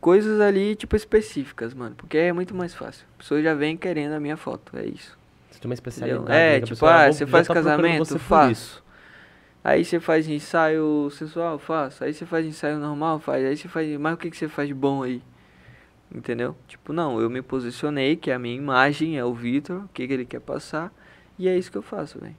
coisas 0.00 0.40
ali, 0.40 0.74
tipo, 0.76 0.94
específicas, 0.94 1.72
mano. 1.74 1.94
Porque 1.96 2.18
é 2.18 2.32
muito 2.32 2.54
mais 2.54 2.74
fácil. 2.74 3.06
A 3.14 3.18
pessoa 3.18 3.42
já 3.42 3.54
vem 3.54 3.76
querendo 3.76 4.12
a 4.12 4.20
minha 4.20 4.36
foto, 4.36 4.76
é 4.76 4.84
isso. 4.86 5.17
Você 5.58 5.62
tem 5.62 5.68
uma 5.68 5.74
Entendeu? 5.74 5.74
especialidade. 5.74 6.30
É, 6.38 6.50
né, 6.52 6.54
tipo, 6.60 6.68
pessoa, 6.68 6.92
ah, 6.94 7.04
vou- 7.04 7.12
você 7.12 7.26
faz 7.26 7.48
tá 7.48 7.54
casamento? 7.54 8.04
você 8.04 8.18
Faço. 8.18 8.52
isso. 8.52 8.84
Aí 9.64 9.84
você 9.84 9.98
faz 9.98 10.28
ensaio 10.28 11.10
sensual? 11.10 11.58
Faço. 11.58 12.04
Aí 12.04 12.14
você 12.14 12.24
faz 12.24 12.46
ensaio 12.46 12.78
normal? 12.78 13.18
Faz. 13.18 13.44
Aí 13.44 13.56
você 13.56 13.66
faz. 13.66 13.98
Mas 13.98 14.14
o 14.14 14.16
que, 14.16 14.30
que 14.30 14.36
você 14.36 14.48
faz 14.48 14.68
de 14.68 14.74
bom 14.74 15.02
aí? 15.02 15.20
Entendeu? 16.14 16.56
Tipo, 16.68 16.92
não, 16.92 17.20
eu 17.20 17.28
me 17.28 17.42
posicionei, 17.42 18.14
que 18.16 18.30
é 18.30 18.34
a 18.34 18.38
minha 18.38 18.56
imagem, 18.56 19.18
é 19.18 19.24
o 19.24 19.34
Vitor, 19.34 19.78
o 19.84 19.88
que, 19.92 20.06
que 20.06 20.12
ele 20.12 20.24
quer 20.24 20.40
passar. 20.40 20.92
E 21.38 21.48
é 21.48 21.58
isso 21.58 21.70
que 21.72 21.76
eu 21.76 21.82
faço, 21.82 22.18
velho. 22.20 22.36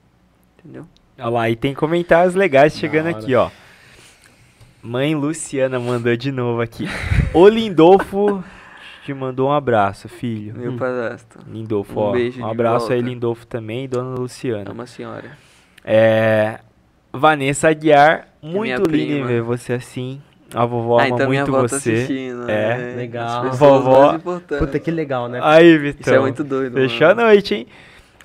Entendeu? 0.58 0.86
Olha 1.18 1.28
lá, 1.28 1.50
e 1.50 1.54
tem 1.56 1.74
comentários 1.74 2.34
legais 2.34 2.76
chegando 2.76 3.08
aqui, 3.08 3.34
ó. 3.34 3.50
Mãe 4.82 5.14
Luciana 5.14 5.78
mandou 5.78 6.16
de 6.16 6.32
novo 6.32 6.62
aqui. 6.62 6.86
O 7.34 7.46
Lindolfo 7.46 8.42
te 9.12 9.14
mandou 9.14 9.48
um 9.48 9.52
abraço, 9.52 10.08
filho. 10.08 10.54
Meu 10.56 10.72
Hum. 10.72 10.76
padrasto. 10.76 11.38
Lindolfo, 11.50 11.98
Um 11.98 12.02
ó. 12.02 12.12
beijo 12.12 12.40
um 12.40 12.46
abraço 12.46 12.92
aí. 12.92 13.00
Lindolfo 13.02 13.46
também, 13.46 13.84
e 13.84 13.88
dona 13.88 14.14
É 14.16 14.18
Luciana. 14.20 14.70
uma 14.72 14.86
senhora. 14.86 15.30
É. 15.84 16.60
Vanessa 17.12 17.68
Aguiar, 17.68 18.28
minha 18.42 18.56
muito 18.78 18.82
prima. 18.88 19.26
ver 19.26 19.42
você 19.42 19.72
assim. 19.72 20.20
A 20.54 20.64
vovó 20.64 20.98
ah, 20.98 21.04
ama 21.04 21.14
então 21.14 21.26
muito 21.28 21.52
tá 21.52 21.60
você. 21.60 21.92
assistindo. 21.92 22.48
É. 22.50 22.76
né? 22.76 22.94
Legal. 22.96 23.50
Vovó. 23.52 24.18
Puta, 24.58 24.78
que 24.78 24.90
legal, 24.90 25.28
né? 25.28 25.40
Aí, 25.42 25.76
Vitão. 25.78 26.00
Isso 26.00 26.14
é 26.14 26.18
muito 26.20 26.42
doido, 26.44 26.74
Fechou 26.74 27.06
a 27.08 27.14
mano. 27.14 27.28
noite, 27.28 27.54
hein? 27.54 27.66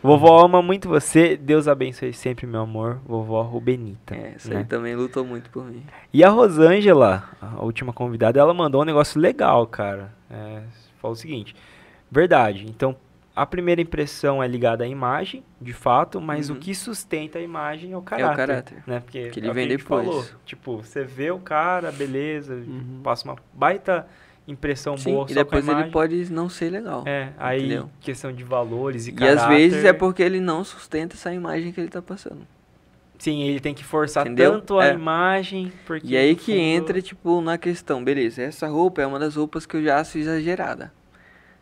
Vovó 0.05 0.43
ama 0.45 0.61
muito 0.61 0.87
você. 0.87 1.35
Deus 1.35 1.67
abençoe 1.67 2.13
sempre, 2.13 2.45
meu 2.45 2.61
amor. 2.61 2.99
Vovó 3.05 3.41
Rubenita. 3.41 4.15
É, 4.15 4.33
essa 4.35 4.49
né? 4.53 4.57
aí 4.59 4.65
também 4.65 4.95
lutou 4.95 5.25
muito 5.25 5.49
por 5.49 5.65
mim. 5.65 5.83
E 6.13 6.23
a 6.23 6.29
Rosângela, 6.29 7.23
a 7.41 7.63
última 7.63 7.91
convidada, 7.91 8.39
ela 8.39 8.53
mandou 8.53 8.81
um 8.81 8.85
negócio 8.85 9.19
legal, 9.19 9.65
cara. 9.67 10.13
É, 10.29 10.61
falou 11.01 11.13
o 11.13 11.17
seguinte: 11.17 11.55
verdade. 12.11 12.65
Então, 12.67 12.95
a 13.35 13.45
primeira 13.45 13.81
impressão 13.81 14.41
é 14.41 14.47
ligada 14.47 14.83
à 14.85 14.87
imagem, 14.87 15.43
de 15.59 15.73
fato, 15.73 16.21
mas 16.21 16.49
Uhum. 16.49 16.55
o 16.55 16.59
que 16.59 16.73
sustenta 16.73 17.37
a 17.37 17.41
imagem 17.41 17.91
é 17.91 17.97
o 17.97 18.01
caráter. 18.01 18.35
caráter. 18.37 18.83
Né? 18.87 18.99
Porque 19.01 19.29
Que 19.29 19.39
ele 19.39 19.47
é 19.47 19.51
o 19.51 19.53
vem 19.53 19.67
depois. 19.67 20.05
falou. 20.05 20.25
Tipo, 20.45 20.77
você 20.77 21.03
vê 21.03 21.31
o 21.31 21.39
cara, 21.39 21.91
beleza, 21.91 22.53
Uhum. 22.55 23.01
passa 23.03 23.27
uma 23.27 23.35
baita 23.53 24.07
impressão 24.47 24.95
Sim, 24.97 25.13
boa 25.13 25.25
e 25.29 25.33
só 25.33 25.43
depois 25.43 25.67
a 25.67 25.71
ele 25.81 25.91
pode 25.91 26.31
não 26.31 26.47
ser 26.49 26.69
legal. 26.69 27.03
É, 27.05 27.29
aí 27.37 27.59
Entendeu? 27.59 27.89
questão 27.99 28.31
de 28.31 28.43
valores 28.43 29.07
e, 29.07 29.09
E 29.09 29.13
caráter. 29.13 29.39
às 29.39 29.47
vezes 29.47 29.83
é 29.83 29.93
porque 29.93 30.21
ele 30.21 30.39
não 30.39 30.63
sustenta 30.63 31.15
essa 31.15 31.33
imagem 31.33 31.71
que 31.71 31.79
ele 31.81 31.89
tá 31.89 32.01
passando. 32.01 32.45
Sim, 33.17 33.43
ele 33.43 33.59
tem 33.59 33.73
que 33.73 33.83
forçar 33.83 34.25
Entendeu? 34.27 34.51
tanto 34.53 34.77
a 34.77 34.87
É. 34.87 34.93
imagem, 34.93 35.71
porque... 35.85 36.05
E 36.07 36.17
aí 36.17 36.35
que 36.35 36.51
fundo- 36.51 36.55
entra, 36.57 37.01
tipo, 37.01 37.41
na 37.41 37.57
questão, 37.57 38.03
beleza, 38.03 38.41
essa 38.41 38.67
roupa 38.67 39.01
é 39.01 39.07
uma 39.07 39.17
das 39.17 39.35
roupas 39.35 39.65
que 39.65 39.77
eu 39.77 39.83
já 39.83 39.99
acho 39.99 40.17
exagerada. 40.17 40.91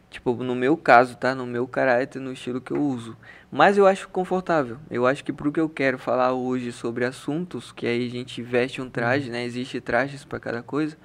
Tipo, 0.10 0.34
no 0.44 0.54
meu 0.56 0.76
caso, 0.78 1.16
tá? 1.16 1.34
No 1.34 1.46
meu 1.46 1.68
caráter, 1.68 2.20
no 2.20 2.34
estilo 2.34 2.62
que 2.62 2.72
eu 2.72 2.80
uso. 2.82 3.18
Mas 3.52 3.78
eu 3.78 3.88
acho 3.88 4.08
confortável. 4.10 4.78
Eu 4.90 5.08
acho 5.08 5.24
que 5.24 5.34
pro 5.34 5.52
que 5.52 5.60
eu 5.60 5.68
quero 5.70 5.98
falar 5.98 6.34
hoje 6.34 6.72
sobre 6.72 7.04
assuntos, 7.06 7.72
que 7.72 7.88
aí 7.88 8.08
a 8.08 8.10
gente 8.12 8.42
veste 8.42 8.80
um 8.82 8.90
traje, 8.90 9.30
né? 9.32 9.44
Existe 9.44 9.80
trajes 9.82 10.24
pra 10.26 10.40
cada 10.40 10.62
coisa. 10.62 10.96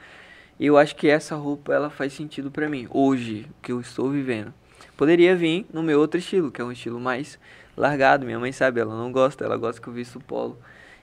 Eu 0.58 0.76
acho 0.76 0.96
que 0.96 1.08
essa 1.08 1.36
roupa, 1.36 1.72
ela 1.72 1.88
faz 1.88 2.12
sentido 2.12 2.50
pra 2.50 2.68
mim. 2.68 2.88
Hoje, 2.90 3.46
que 3.62 3.70
eu 3.70 3.80
estou 3.80 4.10
vivendo. 4.10 4.52
Poderia 4.96 5.36
vir 5.36 5.64
no 5.72 5.82
meu 5.82 6.00
outro 6.00 6.18
estilo, 6.18 6.50
que 6.50 6.60
é 6.60 6.64
um 6.64 6.72
estilo 6.72 6.98
mais 6.98 7.38
largado. 7.76 8.26
Minha 8.26 8.40
mãe 8.40 8.50
sabe, 8.50 8.80
ela 8.80 8.96
não 8.96 9.12
gosta, 9.12 9.44
ela 9.44 9.56
gosta 9.56 9.80
que 9.80 9.86
eu 9.86 9.92
visto 9.92 10.18
polo. 10.18 10.58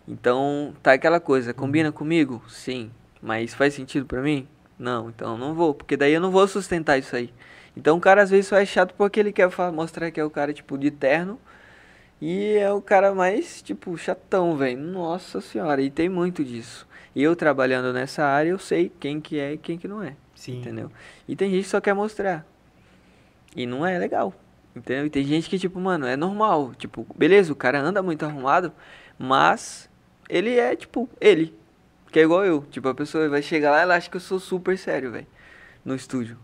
Então, 0.05 0.73
tá 0.83 0.91
aquela 0.93 1.21
coisa, 1.21 1.53
combina 1.53 1.91
comigo? 1.91 2.43
Sim. 2.49 2.91
Mas 3.21 3.53
faz 3.53 3.73
sentido 3.73 4.05
pra 4.05 4.21
mim? 4.21 4.45
Não, 4.77 5.09
então 5.09 5.31
eu 5.31 5.37
não 5.37 5.53
vou, 5.53 5.73
porque 5.73 5.95
daí 5.95 6.13
eu 6.13 6.19
não 6.19 6.31
vou 6.31 6.45
sustentar 6.47 6.97
isso 6.97 7.15
aí. 7.15 7.33
Então 7.77 7.97
o 7.97 8.01
cara 8.01 8.21
às 8.21 8.29
vezes 8.29 8.47
só 8.47 8.57
é 8.57 8.65
chato 8.65 8.93
porque 8.97 9.19
ele 9.19 9.31
quer 9.31 9.49
mostrar 9.73 10.11
que 10.11 10.19
é 10.19 10.25
o 10.25 10.29
cara, 10.29 10.53
tipo, 10.53 10.77
de 10.77 10.91
terno. 10.91 11.39
E 12.21 12.55
é 12.57 12.71
o 12.71 12.81
cara 12.81 13.13
mais, 13.13 13.61
tipo, 13.61 13.97
chatão, 13.97 14.55
velho. 14.57 14.79
Nossa 14.79 15.39
senhora, 15.39 15.81
e 15.81 15.89
tem 15.89 16.09
muito 16.09 16.43
disso. 16.43 16.87
E 17.15 17.23
eu 17.23 17.35
trabalhando 17.35 17.93
nessa 17.93 18.25
área, 18.25 18.49
eu 18.49 18.59
sei 18.59 18.91
quem 18.99 19.21
que 19.21 19.39
é 19.39 19.53
e 19.53 19.57
quem 19.57 19.77
que 19.77 19.87
não 19.87 20.03
é, 20.03 20.15
Sim. 20.35 20.59
entendeu? 20.59 20.91
E 21.27 21.35
tem 21.35 21.49
gente 21.49 21.63
que 21.63 21.69
só 21.69 21.79
quer 21.79 21.93
mostrar. 21.93 22.45
E 23.55 23.65
não 23.65 23.85
é 23.85 23.97
legal, 23.97 24.33
entendeu? 24.75 25.05
E 25.05 25.09
tem 25.09 25.23
gente 25.23 25.49
que, 25.49 25.57
tipo, 25.57 25.79
mano, 25.79 26.05
é 26.05 26.17
normal. 26.17 26.73
Tipo, 26.75 27.07
beleza, 27.15 27.53
o 27.53 27.55
cara 27.55 27.79
anda 27.79 28.03
muito 28.03 28.25
arrumado, 28.25 28.73
mas 29.17 29.89
ele 30.27 30.59
é, 30.59 30.75
tipo, 30.75 31.09
ele. 31.21 31.55
Que 32.11 32.19
é 32.19 32.23
igual 32.23 32.45
eu. 32.45 32.63
Tipo, 32.69 32.89
a 32.89 32.93
pessoa 32.95 33.29
vai 33.29 33.41
chegar 33.41 33.71
lá, 33.71 33.81
ela 33.81 33.95
acha 33.95 34.09
que 34.09 34.17
eu 34.17 34.21
sou 34.21 34.39
super 34.39 34.77
sério, 34.77 35.11
velho. 35.11 35.27
No 35.85 35.95
estúdio. 35.95 36.37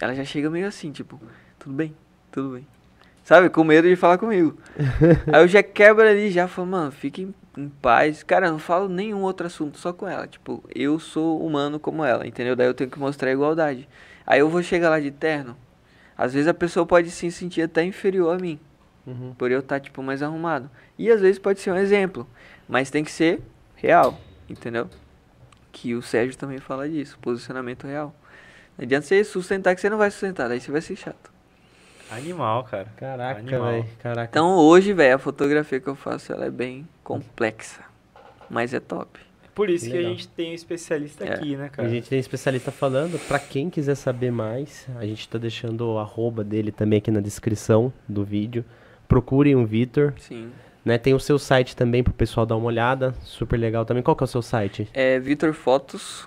Ela 0.00 0.14
já 0.14 0.24
chega 0.24 0.50
meio 0.50 0.66
assim, 0.66 0.90
tipo, 0.90 1.20
tudo 1.58 1.74
bem, 1.74 1.94
tudo 2.32 2.54
bem. 2.54 2.66
Sabe? 3.22 3.48
Com 3.48 3.62
medo 3.62 3.86
de 3.88 3.94
falar 3.94 4.18
comigo. 4.18 4.58
Aí 5.32 5.42
eu 5.42 5.46
já 5.46 5.62
quebro 5.62 6.08
ali, 6.08 6.30
já 6.30 6.48
falo, 6.48 6.66
mano, 6.66 6.90
fique 6.90 7.22
em, 7.22 7.34
em 7.56 7.68
paz. 7.68 8.22
Cara, 8.22 8.46
eu 8.46 8.52
não 8.52 8.58
falo 8.58 8.88
nenhum 8.88 9.22
outro 9.22 9.46
assunto, 9.46 9.78
só 9.78 9.92
com 9.92 10.08
ela. 10.08 10.26
Tipo, 10.26 10.62
eu 10.74 10.98
sou 10.98 11.44
humano 11.44 11.78
como 11.78 12.04
ela, 12.04 12.26
entendeu? 12.26 12.56
Daí 12.56 12.66
eu 12.66 12.74
tenho 12.74 12.90
que 12.90 12.98
mostrar 12.98 13.30
a 13.30 13.32
igualdade. 13.32 13.88
Aí 14.26 14.40
eu 14.40 14.48
vou 14.48 14.62
chegar 14.62 14.90
lá 14.90 15.00
de 15.00 15.10
terno. 15.10 15.56
Às 16.16 16.34
vezes 16.34 16.48
a 16.48 16.54
pessoa 16.54 16.84
pode 16.84 17.10
se 17.10 17.30
sentir 17.30 17.62
até 17.62 17.82
inferior 17.84 18.36
a 18.36 18.38
mim. 18.38 18.58
Uhum. 19.06 19.34
Por 19.36 19.50
eu 19.50 19.60
estar, 19.60 19.80
tipo, 19.80 20.02
mais 20.02 20.22
arrumado. 20.22 20.70
E 20.98 21.10
às 21.10 21.20
vezes 21.20 21.38
pode 21.38 21.60
ser 21.60 21.72
um 21.72 21.76
exemplo. 21.76 22.26
Mas 22.68 22.90
tem 22.90 23.02
que 23.02 23.10
ser 23.10 23.40
real, 23.74 24.20
entendeu? 24.48 24.88
Que 25.72 25.94
o 25.94 26.02
Sérgio 26.02 26.36
também 26.36 26.58
fala 26.58 26.88
disso, 26.88 27.18
posicionamento 27.20 27.86
real. 27.86 28.14
Não 28.76 28.84
adianta 28.84 29.06
você 29.06 29.24
sustentar 29.24 29.74
que 29.74 29.80
você 29.80 29.90
não 29.90 29.98
vai 29.98 30.10
sustentar, 30.10 30.48
daí 30.48 30.60
você 30.60 30.70
vai 30.70 30.80
ser 30.80 30.96
chato. 30.96 31.29
Animal, 32.10 32.64
cara. 32.64 32.86
Caraca, 32.96 33.42
velho. 33.42 33.86
Caraca. 34.02 34.30
Então 34.30 34.56
hoje, 34.56 34.92
velho, 34.92 35.14
a 35.14 35.18
fotografia 35.18 35.78
que 35.80 35.88
eu 35.88 35.94
faço, 35.94 36.32
ela 36.32 36.46
é 36.46 36.50
bem 36.50 36.86
complexa. 37.04 37.80
Mas 38.48 38.74
é 38.74 38.80
top. 38.80 39.20
Por 39.54 39.68
isso 39.68 39.84
que, 39.86 39.92
Legal. 39.92 40.10
a 40.12 40.14
gente 40.14 40.28
tem 40.28 40.52
um 40.52 40.54
especialista 40.54 41.24
É. 41.24 41.34
aqui, 41.34 41.56
né, 41.56 41.66
A 41.66 41.68
cara? 41.68 41.88
gente 41.88 42.08
tem 42.08 42.18
especialista 42.18 42.70
falando. 42.72 43.18
Pra 43.28 43.38
quem 43.38 43.68
quiser 43.68 43.94
saber 43.94 44.30
mais, 44.32 44.86
a 44.96 45.04
gente 45.04 45.28
tá 45.28 45.38
deixando 45.38 45.82
o 45.92 45.98
arroba 45.98 46.42
dele 46.42 46.72
também 46.72 46.98
aqui 46.98 47.10
na 47.10 47.20
descrição 47.20 47.92
do 48.08 48.24
vídeo. 48.24 48.64
Procurem 49.06 49.54
o 49.56 49.66
Vitor. 49.66 50.14
Sim. 50.18 50.50
Né? 50.84 50.96
Tem 50.98 51.12
o 51.14 51.20
seu 51.20 51.38
site 51.38 51.76
também 51.76 52.02
pro 52.02 52.12
pessoal 52.12 52.46
dar 52.46 52.56
uma 52.56 52.66
olhada. 52.66 53.12
Super 53.22 53.58
legal 53.58 53.84
também. 53.84 54.02
Qual 54.02 54.16
que 54.16 54.22
é 54.22 54.26
o 54.26 54.28
seu 54.28 54.40
site? 54.40 54.88
É 54.94 55.18
Vitor 55.18 55.52
Fotos 55.52 56.26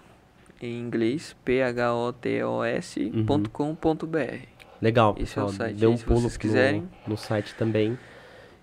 em 0.61 0.79
inglês, 0.79 1.35
photos.com.br. 3.25 4.52
Legal, 4.83 5.15
Esse 5.17 5.39
é 5.39 5.43
o 5.43 5.47
site 5.49 5.75
Dê 5.77 5.87
um 5.87 5.95
se 5.95 6.03
pulo 6.03 6.19
vocês 6.19 6.33
no- 6.33 6.39
quiserem. 6.39 6.89
no 7.07 7.15
site 7.17 7.55
também. 7.55 7.97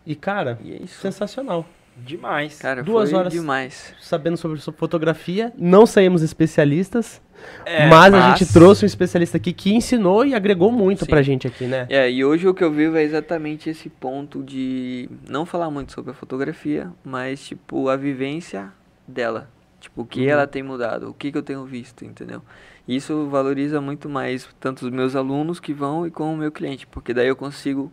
E, 0.05 0.14
cara, 0.14 0.59
E 0.62 0.72
é 0.74 0.82
isso. 0.82 1.01
sensacional. 1.01 1.64
Demais. 1.97 2.59
Cara, 2.59 2.82
Duas 2.82 3.10
foi 3.10 3.18
horas. 3.18 3.32
demais. 3.32 3.94
Sabendo 4.01 4.36
sobre, 4.36 4.59
fotografia, 4.60 5.52
não 5.56 5.84
saímos 5.86 6.22
especialistas, 6.22 7.20
É, 7.64 7.88
mas, 7.88 8.12
a 8.14 8.18
mas- 8.18 8.38
gente 8.38 8.52
trouxe 8.52 8.84
um 8.84 8.86
especialista 8.86 9.36
aqui 9.38 9.52
que 9.52 9.74
ensinou 9.74 10.24
e 10.24 10.34
agregou 10.34 10.70
muito 10.70 11.05
Sim. 11.05 11.10
pra 11.10 11.22
gente 11.22 11.47
aqui, 11.47 11.64
né? 11.64 11.86
É, 11.90 12.10
e 12.10 12.22
hoje 12.24 12.47
o 12.47 12.52
que 12.55 12.62
eu 12.64 12.70
vivo 12.72 12.97
é 12.97 13.02
exatamente 13.02 13.68
esse 13.70 13.88
ponto 13.88 14.42
de 14.42 15.09
não 15.28 15.44
falar 15.47 15.70
muito 15.70 15.92
sobre 15.92 16.10
a 16.10 16.14
fotografia, 16.14 16.90
mas, 17.05 17.42
tipo, 17.47 17.88
a 17.88 17.97
vivência 17.97 18.70
dela. 19.09 19.48
Tipo, 19.80 20.02
o 20.02 20.06
que 20.06 20.20
Uhum. 20.24 20.28
ela 20.30 20.47
tem 20.47 20.62
mudado, 20.62 21.09
o 21.09 21.14
que, 21.14 21.32
que 21.32 21.38
eu 21.38 21.42
tenho 21.42 21.64
visto, 21.64 22.05
entendeu? 22.05 22.42
Isso 22.91 23.29
valoriza 23.29 23.81
muito 23.81 24.09
mais 24.09 24.49
tanto 24.59 24.85
os 24.85 24.91
meus 24.91 25.15
alunos 25.15 25.61
que 25.61 25.73
vão 25.73 26.07
e 26.07 26.11
com 26.11 26.33
o 26.35 26.37
meu 26.37 26.51
cliente, 26.51 26.87
porque 26.87 27.15
daí 27.15 27.29
eu 27.29 27.37
consigo 27.37 27.93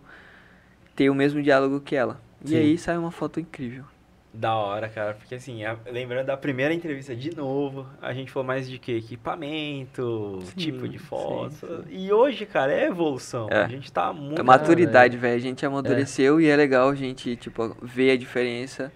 ter 0.95 1.09
o 1.09 1.15
mesmo 1.15 1.41
diálogo 1.41 1.79
que 1.79 1.95
ela. 1.95 2.19
E 2.43 2.49
Sim. 2.49 2.57
aí 2.57 2.77
sai 2.77 2.97
uma 2.97 3.11
foto 3.11 3.39
incrível. 3.39 3.83
Da 4.33 4.55
hora, 4.55 4.87
cara, 4.87 5.13
porque 5.15 5.35
assim, 5.35 5.63
a- 5.63 5.77
lembrando 5.91 6.27
da 6.27 6.37
primeira 6.37 6.73
entrevista 6.73 7.15
de 7.15 7.35
novo, 7.35 7.87
a 8.01 8.13
gente 8.13 8.31
falou 8.31 8.45
mais 8.45 8.69
de 8.69 8.77
quê? 8.77 8.93
Equipamento, 8.93 10.39
Sim, 10.43 10.53
tipo 10.55 10.87
de 10.87 10.99
foto. 10.99 11.55
sim. 11.65 11.83
E 11.89 12.13
hoje, 12.13 12.45
cara, 12.45 12.71
é 12.71 12.85
evolução. 12.87 13.47
É. 13.49 13.63
A 13.63 13.67
gente 13.67 13.91
tá 13.91 14.13
muito. 14.13 14.39
É 14.39 14.43
maturidade, 14.43 15.17
velho. 15.17 15.35
A 15.35 15.39
gente 15.39 15.65
amadureceu 15.65 16.39
e 16.39 16.47
é 16.47 16.55
legal 16.55 16.89
a 16.89 16.95
gente, 16.95 17.35
tipo, 17.35 17.75
ver 17.81 18.11
a 18.11 18.17
diferença. 18.17 18.91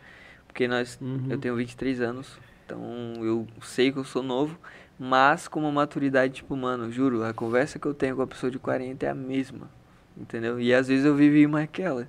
Porque 0.47 0.67
nós, 0.67 0.99
Uhum. 1.01 1.27
eu 1.29 1.37
tenho 1.37 1.55
23 1.55 2.01
anos, 2.01 2.37
então 2.65 2.79
eu 3.23 3.47
sei 3.61 3.91
que 3.91 3.97
eu 3.97 4.03
sou 4.03 4.21
novo, 4.21 4.59
mas 5.03 5.47
com 5.47 5.61
uma 5.61 5.71
maturidade, 5.71 6.35
tipo, 6.35 6.55
mano, 6.55 6.91
juro, 6.91 7.23
a 7.23 7.33
conversa 7.33 7.79
que 7.79 7.87
eu 7.87 7.93
tenho 7.93 8.15
com 8.15 8.21
a 8.21 8.27
pessoa 8.27 8.51
de 8.51 8.59
40 8.59 9.03
é 9.03 9.09
a 9.09 9.15
mesma, 9.15 9.67
entendeu? 10.15 10.59
E 10.59 10.71
às 10.71 10.89
vezes 10.89 11.03
eu 11.05 11.15
vivi 11.15 11.47
mais 11.47 11.67
que 11.71 11.81
ela. 11.81 12.07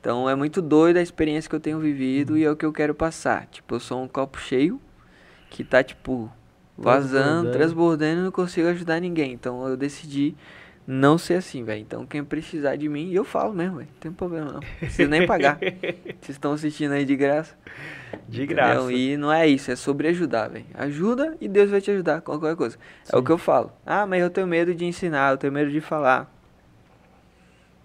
Então 0.00 0.28
é 0.28 0.34
muito 0.34 0.60
doido 0.60 0.96
a 0.96 1.00
experiência 1.00 1.48
que 1.48 1.54
eu 1.54 1.60
tenho 1.60 1.78
vivido 1.78 2.36
e 2.36 2.42
é 2.42 2.50
o 2.50 2.56
que 2.56 2.66
eu 2.66 2.72
quero 2.72 2.92
passar. 2.92 3.46
Tipo, 3.46 3.76
eu 3.76 3.78
sou 3.78 4.02
um 4.02 4.08
copo 4.08 4.36
cheio 4.36 4.80
que 5.48 5.62
tá, 5.62 5.80
tipo, 5.80 6.28
vazando, 6.76 7.52
Transbordando. 7.52 7.52
transbordando 7.52 8.20
e 8.20 8.24
não 8.24 8.32
consigo 8.32 8.66
ajudar 8.66 9.00
ninguém. 9.00 9.32
Então 9.32 9.68
eu 9.68 9.76
decidi 9.76 10.34
não 10.90 11.18
ser 11.18 11.34
assim, 11.34 11.62
velho. 11.64 11.82
Então 11.82 12.06
quem 12.06 12.24
precisar 12.24 12.74
de 12.76 12.88
mim, 12.88 13.12
eu 13.12 13.22
falo 13.22 13.52
mesmo, 13.52 13.76
velho. 13.76 13.88
Não 13.92 14.00
tem 14.00 14.10
problema 14.10 14.52
não. 14.52 14.60
Precisa 14.78 15.06
nem 15.06 15.26
pagar. 15.26 15.58
Vocês 16.18 16.30
estão 16.30 16.52
assistindo 16.52 16.92
aí 16.92 17.04
de 17.04 17.14
graça. 17.14 17.54
De 18.26 18.44
entendeu? 18.44 18.64
graça. 18.64 18.92
E 18.92 19.14
não 19.18 19.30
é 19.30 19.46
isso, 19.46 19.70
é 19.70 19.76
sobre 19.76 20.08
ajudar, 20.08 20.48
velho. 20.48 20.64
Ajuda 20.72 21.36
e 21.42 21.46
Deus 21.46 21.70
vai 21.70 21.82
te 21.82 21.90
ajudar 21.90 22.22
com 22.22 22.32
qualquer 22.38 22.56
coisa. 22.56 22.78
É 23.12 23.14
o 23.14 23.18
Sim. 23.18 23.24
que 23.26 23.30
eu 23.30 23.36
falo. 23.36 23.70
Ah, 23.84 24.06
mas 24.06 24.22
eu 24.22 24.30
tenho 24.30 24.46
medo 24.46 24.74
de 24.74 24.86
ensinar, 24.86 25.32
eu 25.32 25.36
tenho 25.36 25.52
medo 25.52 25.70
de 25.70 25.80
falar. 25.82 26.34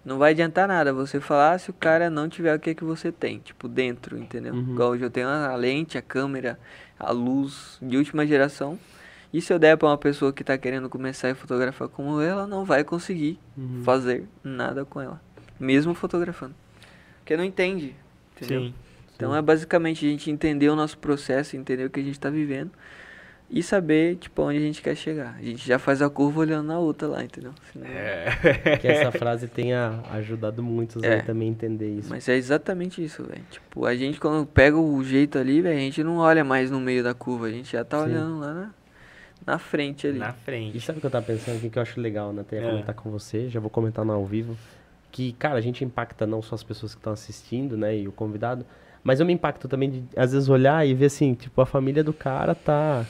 Não 0.02 0.16
vai 0.16 0.30
adiantar 0.30 0.66
nada 0.66 0.90
você 0.90 1.20
falar 1.20 1.60
se 1.60 1.68
o 1.68 1.74
cara 1.74 2.08
não 2.08 2.26
tiver 2.26 2.54
o 2.56 2.58
que, 2.58 2.74
que 2.74 2.84
você 2.84 3.12
tem, 3.12 3.38
tipo, 3.38 3.68
dentro, 3.68 4.18
entendeu? 4.18 4.54
Uhum. 4.54 4.72
Igual 4.72 4.90
hoje 4.90 5.04
eu 5.04 5.10
tenho 5.10 5.28
a 5.28 5.54
lente, 5.56 5.98
a 5.98 6.02
câmera, 6.02 6.58
a 6.98 7.12
luz 7.12 7.76
de 7.82 7.98
última 7.98 8.26
geração. 8.26 8.78
E 9.34 9.40
se 9.40 9.52
eu 9.52 9.58
der 9.58 9.76
pra 9.76 9.88
uma 9.88 9.98
pessoa 9.98 10.32
que 10.32 10.44
tá 10.44 10.56
querendo 10.56 10.88
começar 10.88 11.28
a 11.32 11.34
fotografar 11.34 11.88
como 11.88 12.20
eu, 12.20 12.30
ela 12.30 12.46
não 12.46 12.64
vai 12.64 12.84
conseguir 12.84 13.36
Uhum. 13.58 13.82
fazer 13.84 14.24
nada 14.44 14.84
com 14.84 15.00
ela. 15.00 15.20
Mesmo 15.58 15.92
fotografando. 15.92 16.54
Porque 17.18 17.36
não 17.36 17.42
entende, 17.44 17.96
entendeu? 18.36 18.60
Sim. 18.68 18.74
Então 19.16 19.34
é 19.34 19.42
basicamente 19.42 20.06
a 20.06 20.08
gente 20.08 20.30
entender 20.30 20.68
o 20.68 20.76
nosso 20.76 20.96
processo, 20.98 21.56
entender 21.56 21.84
o 21.84 21.90
que 21.90 21.98
a 21.98 22.02
gente 22.02 22.18
tá 22.20 22.30
vivendo 22.30 22.70
e 23.50 23.60
saber, 23.62 24.16
tipo, 24.16 24.42
onde 24.42 24.58
a 24.58 24.60
gente 24.60 24.80
quer 24.80 24.94
chegar. 24.96 25.34
A 25.38 25.42
gente 25.42 25.66
já 25.66 25.78
faz 25.80 26.00
a 26.00 26.08
curva 26.08 26.40
olhando 26.40 26.66
na 26.68 26.78
outra 26.78 27.08
lá, 27.08 27.24
entendeu? 27.24 27.52
Senão- 27.72 27.86
É. 27.88 28.26
Que 28.80 28.86
essa 28.86 29.10
frase 29.12 29.46
tenha 29.48 30.00
ajudado 30.12 30.62
muitos 30.62 31.02
É. 31.02 31.14
aí 31.16 31.22
também 31.22 31.48
a 31.48 31.50
entender 31.50 31.88
isso. 31.98 32.08
Mas 32.08 32.28
é 32.28 32.36
exatamente 32.36 33.02
isso, 33.04 33.24
velho. 33.24 33.44
Tipo, 33.50 33.84
a 33.84 33.94
gente 33.96 34.20
quando 34.20 34.46
pega 34.46 34.76
o 34.76 35.02
jeito 35.02 35.38
ali, 35.38 35.60
velho, 35.60 35.76
a 35.76 35.80
gente 35.80 36.02
não 36.04 36.18
olha 36.18 36.44
mais 36.44 36.70
no 36.70 36.78
meio 36.80 37.02
da 37.02 37.14
curva, 37.14 37.46
a 37.46 37.50
gente 37.50 37.72
já 37.72 37.84
tá 37.84 37.98
Sim. 37.98 38.04
olhando 38.04 38.38
lá 38.40 38.52
na, 38.54 38.70
na 39.46 39.58
frente 39.58 40.06
ali. 40.06 40.18
Na 40.18 40.30
E 40.30 40.32
frente. 40.32 40.80
sabe 40.80 40.98
o 40.98 41.00
que 41.00 41.06
eu 41.06 41.10
tava 41.10 41.26
pensando 41.26 41.56
aqui 41.58 41.68
que 41.70 41.78
eu 41.78 41.82
acho 41.82 42.00
legal, 42.00 42.32
né? 42.32 42.42
Até 42.42 42.56
ia 42.56 42.62
É. 42.66 42.70
comentar 42.70 42.94
com 42.94 43.10
você, 43.10 43.48
já 43.48 43.60
vou 43.60 43.70
comentar 43.70 44.04
no 44.04 44.12
ao 44.12 44.24
vivo. 44.24 44.56
Que, 45.12 45.32
cara, 45.34 45.58
a 45.58 45.60
gente 45.60 45.84
impacta 45.84 46.26
não 46.26 46.42
só 46.42 46.54
as 46.54 46.62
pessoas 46.62 46.92
que 46.94 46.98
estão 46.98 47.12
assistindo, 47.12 47.76
né? 47.76 47.96
E 47.96 48.08
o 48.08 48.12
convidado. 48.12 48.66
Mas 49.02 49.20
eu 49.20 49.26
me 49.26 49.32
impacto 49.32 49.68
também 49.68 49.90
de, 49.90 50.04
às 50.16 50.32
vezes, 50.32 50.48
olhar 50.48 50.86
e 50.86 50.94
ver 50.94 51.06
assim, 51.06 51.34
tipo, 51.34 51.60
a 51.60 51.66
família 51.66 52.02
do 52.02 52.12
cara 52.12 52.54
tá 52.54 53.04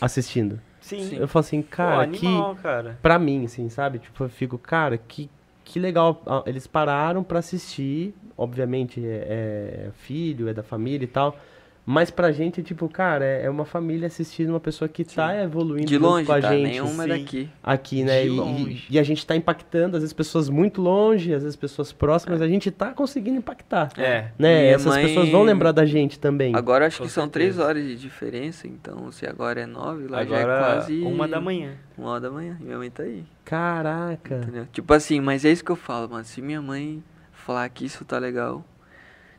assistindo. 0.00 0.58
Sim. 0.80 1.16
Eu 1.16 1.28
falo 1.28 1.40
assim, 1.44 1.62
Pô, 1.62 1.68
cara, 1.70 2.06
que. 2.08 2.26
animal, 2.26 2.56
cara. 2.56 2.98
Pra 3.00 3.18
mim, 3.18 3.44
assim, 3.44 3.68
sabe? 3.68 3.98
Tipo, 3.98 4.24
eu 4.24 4.28
fico, 4.28 4.58
cara, 4.58 4.98
que, 4.98 5.30
que 5.64 5.78
legal. 5.78 6.22
Ah, 6.26 6.42
Eles 6.46 6.66
pararam 6.66 7.22
pra 7.22 7.38
assistir. 7.38 8.14
Obviamente, 8.36 9.00
é, 9.06 9.86
é 9.88 9.90
filho, 9.98 10.48
é 10.48 10.54
da 10.54 10.62
família 10.62 11.04
e 11.04 11.08
tal. 11.08 11.38
Mas 11.86 12.10
pra 12.10 12.32
gente, 12.32 12.62
tipo, 12.62 12.88
cara, 12.88 13.24
é, 13.26 13.44
é 13.44 13.50
uma 13.50 13.66
família 13.66 14.06
assistindo 14.06 14.48
uma 14.50 14.60
pessoa 14.60 14.88
que 14.88 15.04
tá 15.04 15.36
evoluindo 15.42 15.84
De 15.86 15.98
longe, 15.98 16.24
com 16.24 16.32
a 16.32 16.40
tá? 16.40 16.48
gente. 16.50 16.62
Nenhuma 16.62 17.04
é 17.04 17.06
sim. 17.16 17.22
daqui. 17.22 17.50
aqui, 17.62 18.02
né? 18.04 18.22
De 18.22 18.28
E, 18.28 18.30
longe. 18.30 18.86
e- 18.88 18.98
a 18.98 19.02
gente 19.02 19.26
tá 19.26 19.36
impactando, 19.36 19.96
às 19.98 20.02
vezes, 20.02 20.14
pessoas 20.14 20.48
muito 20.48 20.80
longe, 20.80 21.34
às 21.34 21.42
vezes 21.42 21.56
pessoas 21.56 21.92
próximas, 21.92 22.40
a 22.40 22.48
gente 22.48 22.70
tá 22.70 22.92
conseguindo 22.92 23.36
impactar. 23.36 23.90
É. 23.98 24.28
Né? 24.38 24.62
Minha 24.62 24.74
Essas 24.76 24.86
mãe- 24.94 25.06
pessoas 25.06 25.28
vão 25.28 25.42
lembrar 25.42 25.72
da 25.72 25.84
gente 25.84 26.18
também. 26.18 26.56
Agora 26.56 26.86
acho 26.86 26.98
Com 26.98 27.04
que 27.04 27.10
são 27.10 27.24
certeza. 27.24 27.32
três 27.54 27.58
horas 27.58 27.82
de 27.84 27.96
diferença, 27.96 28.66
então 28.66 29.12
se 29.12 29.26
agora 29.26 29.60
é 29.60 29.66
nove, 29.66 30.08
lá 30.08 30.24
já 30.24 30.36
é 30.38 30.42
Agora, 30.42 30.58
quase 30.76 31.00
uma 31.02 31.28
da 31.28 31.38
manhã. 31.40 31.74
Uma 31.98 32.08
hora 32.12 32.20
da 32.22 32.30
manhã. 32.30 32.56
E 32.60 32.64
minha 32.64 32.78
mãe 32.78 32.90
tá 32.90 33.02
aí. 33.02 33.24
Caraca. 33.44 34.36
Entendeu? 34.42 34.66
Tipo 34.72 34.94
assim, 34.94 35.20
mas 35.20 35.44
é 35.44 35.52
isso 35.52 35.62
que 35.64 35.70
eu 35.70 35.76
falo, 35.76 36.08
mano. 36.08 36.24
Se 36.24 36.40
minha 36.40 36.62
mãe 36.62 37.02
falar 37.30 37.68
que 37.68 37.84
isso 37.84 38.04
tá 38.06 38.18
legal, 38.18 38.64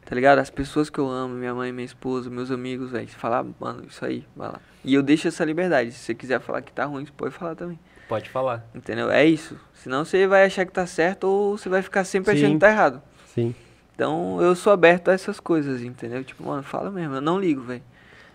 tá 0.06 0.16
ligado? 0.16 0.40
As 0.40 0.50
pessoas 0.50 0.90
que 0.90 1.00
eu 1.00 1.10
amo, 1.10 1.34
minha 1.36 1.54
mãe, 1.54 1.72
minha 1.72 1.86
esposa, 1.86 2.30
meus 2.30 2.52
amigos, 2.52 2.92
velho, 2.92 3.08
se 3.10 3.16
falar, 3.16 3.46
mano, 3.60 3.84
isso 3.90 4.06
aí, 4.06 4.26
vai 4.36 4.50
lá. 4.50 4.60
E 4.84 4.94
eu 4.94 5.02
deixo 5.02 5.28
essa 5.28 5.44
liberdade. 5.44 5.92
Se 5.92 6.00
você 6.00 6.14
quiser 6.14 6.40
falar 6.40 6.62
que 6.62 6.72
tá 6.72 6.86
ruim, 6.86 7.06
você 7.06 7.12
pode 7.12 7.34
falar 7.34 7.56
também. 7.56 7.80
Pode 8.08 8.30
falar. 8.30 8.64
Entendeu? 8.74 9.10
É 9.10 9.26
isso. 9.26 9.60
Senão 9.74 10.06
você 10.06 10.28
vai 10.28 10.46
achar 10.46 10.64
que 10.66 10.72
tá 10.72 10.86
certo 10.86 11.24
ou 11.26 11.58
você 11.58 11.68
vai 11.68 11.82
ficar 11.82 12.04
sempre 12.04 12.32
achando 12.32 12.48
Sim. 12.50 12.54
que 12.54 12.60
tá 12.60 12.70
errado. 12.70 13.02
Sim. 13.34 13.56
Então 13.96 14.40
eu 14.42 14.56
sou 14.56 14.72
aberto 14.72 15.10
a 15.10 15.14
essas 15.14 15.40
coisas, 15.40 15.82
entendeu? 15.82 16.24
Tipo, 16.24 16.44
mano, 16.44 16.62
fala 16.62 16.92
mesmo, 16.92 17.16
eu 17.16 17.22
não 17.22 17.40
ligo, 17.40 17.62
velho. 17.62 17.82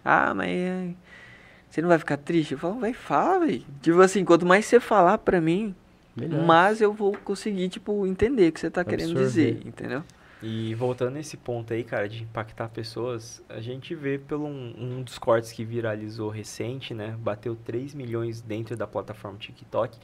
Ah, 0.05 0.35
mas 0.35 0.49
é, 0.49 0.89
você 1.69 1.81
não 1.81 1.89
vai 1.89 1.99
ficar 1.99 2.17
triste? 2.17 2.53
Eu 2.53 2.59
falo, 2.59 2.81
vai, 2.81 2.93
fala, 2.93 3.47
velho. 3.47 3.63
Tipo 3.81 4.01
assim, 4.01 4.25
quanto 4.25 4.45
mais 4.45 4.65
você 4.65 4.81
falar 4.81 5.19
pra 5.19 5.41
mim, 5.41 5.75
Melhor. 6.17 6.45
mais 6.45 6.81
eu 6.81 6.93
vou 6.93 7.17
conseguir, 7.25 7.69
tipo, 7.69 8.05
entender 8.07 8.49
o 8.49 8.53
que 8.53 8.59
você 8.59 8.71
tá 8.71 8.85
querendo 8.85 9.11
Absorver. 9.11 9.27
dizer, 9.55 9.63
entendeu? 9.67 10.03
E 10.43 10.75
voltando 10.75 11.12
nesse 11.15 11.37
ponto 11.37 11.73
aí, 11.75 11.85
cara, 11.85 12.09
de 12.09 12.23
impactar 12.23 12.69
pessoas, 12.71 13.43
a 13.49 13.61
gente 13.61 13.95
vê 13.95 14.19
pelo 14.19 14.47
um, 14.47 14.75
um 14.79 15.03
dos 15.03 15.19
cortes 15.19 15.53
que 15.53 15.65
viralizou 15.65 16.31
recente, 16.31 16.95
né? 16.95 17.15
Bateu 17.19 17.55
3 17.55 17.93
milhões 17.95 18.41
dentro 18.41 18.75
da 18.77 18.87
plataforma 18.87 19.37
TikTok. 19.39 19.99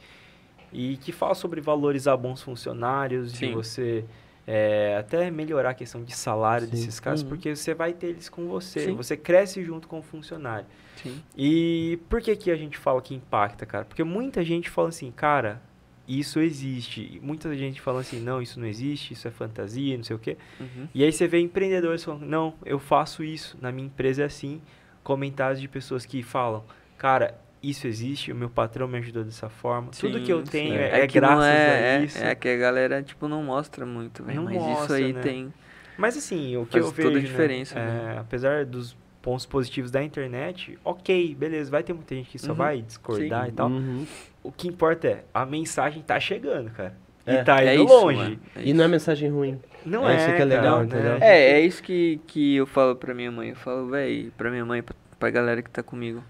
E 0.71 0.97
que 0.97 1.11
fala 1.11 1.33
sobre 1.33 1.59
valorizar 1.59 2.15
bons 2.17 2.41
funcionários, 2.41 3.31
de 3.31 3.39
Sim. 3.47 3.53
você 3.53 4.05
é, 4.45 4.95
até 4.99 5.31
melhorar 5.31 5.71
a 5.71 5.73
questão 5.73 6.03
de 6.03 6.15
salário 6.15 6.65
Sim. 6.67 6.71
desses 6.71 6.99
caras, 6.99 7.23
Uhum. 7.23 7.29
porque 7.29 7.55
você 7.55 7.73
vai 7.73 7.93
ter 7.93 8.07
eles 8.07 8.29
com 8.29 8.47
você. 8.47 8.81
Sim. 8.81 8.95
Você 8.95 9.17
cresce 9.17 9.63
junto 9.63 9.87
com 9.87 9.99
o 9.99 10.03
funcionário. 10.03 10.65
Sim. 11.01 11.19
E 11.35 11.99
por 12.09 12.21
que 12.21 12.35
que 12.35 12.51
a 12.51 12.55
gente 12.55 12.77
fala 12.77 13.01
que 13.01 13.15
impacta, 13.15 13.65
cara? 13.65 13.85
Porque 13.85 14.03
muita 14.03 14.43
gente 14.43 14.69
fala 14.69 14.89
assim, 14.89 15.11
cara, 15.11 15.61
isso 16.07 16.39
existe. 16.39 17.19
Muita 17.21 17.55
gente 17.55 17.81
fala 17.81 17.99
assim, 17.99 18.19
não, 18.21 18.41
isso 18.41 18.59
não 18.59 18.67
existe, 18.67 19.13
isso 19.13 19.27
é 19.27 19.31
fantasia, 19.31 19.97
não 19.97 20.03
sei 20.03 20.15
o 20.15 20.19
quê. 20.19 20.37
Uhum. 20.59 20.87
E 20.93 21.03
aí 21.03 21.11
você 21.11 21.27
vê 21.27 21.39
empreendedores 21.39 22.03
falando, 22.03 22.25
não, 22.25 22.53
eu 22.65 22.79
faço 22.79 23.23
isso, 23.23 23.57
na 23.61 23.71
minha 23.71 23.87
empresa 23.87 24.23
é 24.23 24.25
assim. 24.25 24.61
Comentários 25.03 25.59
de 25.59 25.67
pessoas 25.67 26.05
que 26.05 26.21
falam, 26.23 26.63
cara, 26.97 27.39
isso 27.61 27.87
existe, 27.87 28.31
o 28.31 28.35
meu 28.35 28.49
patrão 28.49 28.87
me 28.87 28.97
ajudou 28.99 29.23
dessa 29.23 29.49
forma. 29.49 29.89
Tudo 29.91 30.21
que 30.21 30.31
eu 30.31 30.45
Sim, 30.45 30.51
tenho 30.51 30.73
sim. 30.73 30.79
é, 30.79 30.99
é 30.99 30.99
não 31.01 31.07
graças 31.07 31.45
é, 31.45 31.49
a 31.49 31.73
é- 31.73 32.03
isso. 32.03 32.23
É, 32.23 32.35
que 32.35 32.47
a 32.47 32.57
galera, 32.57 33.03
tipo, 33.03 33.27
não 33.27 33.43
mostra 33.43 33.85
muito. 33.85 34.23
Não 34.23 34.43
Mas 34.45 34.55
isso 34.55 34.63
mostra, 34.65 34.95
aí 34.97 35.13
né? 35.13 35.21
tem. 35.21 35.53
Mas 35.97 36.15
assim, 36.15 36.55
o 36.57 36.65
que 36.65 36.73
Faz 36.73 36.85
eu 36.85 36.91
vejo, 36.91 37.07
toda 37.09 37.19
a 37.19 37.21
né, 37.21 37.27
diferença, 37.27 37.79
é, 37.79 37.85
né? 37.85 38.17
apesar 38.19 38.65
dos 38.65 38.95
pontos 39.27 39.45
positivos 39.45 39.91
da 39.91 40.01
internet, 40.01 40.79
ok, 40.85 41.35
beleza, 41.35 41.69
vai 41.69 41.83
ter 41.83 41.91
muita 41.91 42.15
gente 42.15 42.29
que 42.29 42.39
só 42.39 42.51
Uhum. 42.51 42.55
vai 42.55 42.81
discordar 42.81 43.43
Sim. 43.43 43.49
e 43.49 43.51
tal. 43.51 43.67
Uhum. 43.69 44.05
O 44.41 44.53
que 44.53 44.69
importa 44.69 45.05
é, 45.05 45.23
a 45.33 45.45
mensagem 45.45 46.01
tá 46.01 46.17
chegando, 46.17 46.71
cara. 46.71 46.93
É. 47.25 47.33
E 47.41 47.43
tá 47.43 47.61
É 47.61 47.75
indo 47.75 47.83
isso, 47.83 47.93
longe. 47.93 48.39
É 48.55 48.61
E 48.63 48.73
não 48.73 48.85
é 48.85 48.87
mensagem 48.87 49.29
ruim. 49.29 49.59
Não 49.85 50.07
É, 50.07 50.13
é, 50.13 50.17
isso 50.17 50.33
que 50.33 50.41
é 50.41 50.45
legal, 50.45 50.75
cara, 50.75 50.85
entendeu? 50.85 51.19
né? 51.19 51.27
É, 51.29 51.51
é 51.51 51.59
isso 51.59 51.83
que, 51.83 52.21
que 52.25 52.55
eu 52.55 52.65
falo 52.65 52.95
pra 52.95 53.13
minha 53.13 53.29
mãe. 53.29 53.49
Eu 53.49 53.57
falo, 53.57 53.89
véi, 53.89 54.31
pra 54.37 54.49
minha 54.49 54.63
mãe, 54.63 54.81
pra, 54.81 54.95
pra 55.19 55.29
galera 55.29 55.61
que 55.61 55.69
tá 55.69 55.83
comigo. 55.83 56.23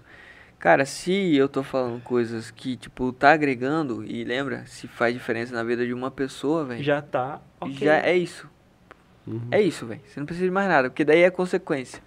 Cara, 0.58 0.84
se 0.84 1.36
eu 1.36 1.48
tô 1.48 1.62
falando 1.62 2.02
coisas 2.02 2.50
que, 2.50 2.76
tipo, 2.76 3.12
tá 3.12 3.30
agregando, 3.30 4.04
e 4.04 4.24
lembra, 4.24 4.64
se 4.66 4.88
faz 4.88 5.14
diferença 5.14 5.54
na 5.54 5.62
vida 5.62 5.86
de 5.86 5.94
uma 5.94 6.10
pessoa, 6.10 6.64
velho, 6.64 6.82
Já 6.82 7.00
tá, 7.00 7.40
ok. 7.60 7.74
já 7.78 7.98
é 7.98 8.16
isso. 8.16 8.50
Uhum. 9.24 9.40
É 9.52 9.62
isso, 9.62 9.86
velho. 9.86 10.00
Você 10.04 10.18
não 10.18 10.26
precisa 10.26 10.46
de 10.48 10.52
mais 10.52 10.66
nada, 10.68 10.90
porque 10.90 11.04
daí 11.04 11.22
é 11.22 11.30
consequência. 11.30 12.02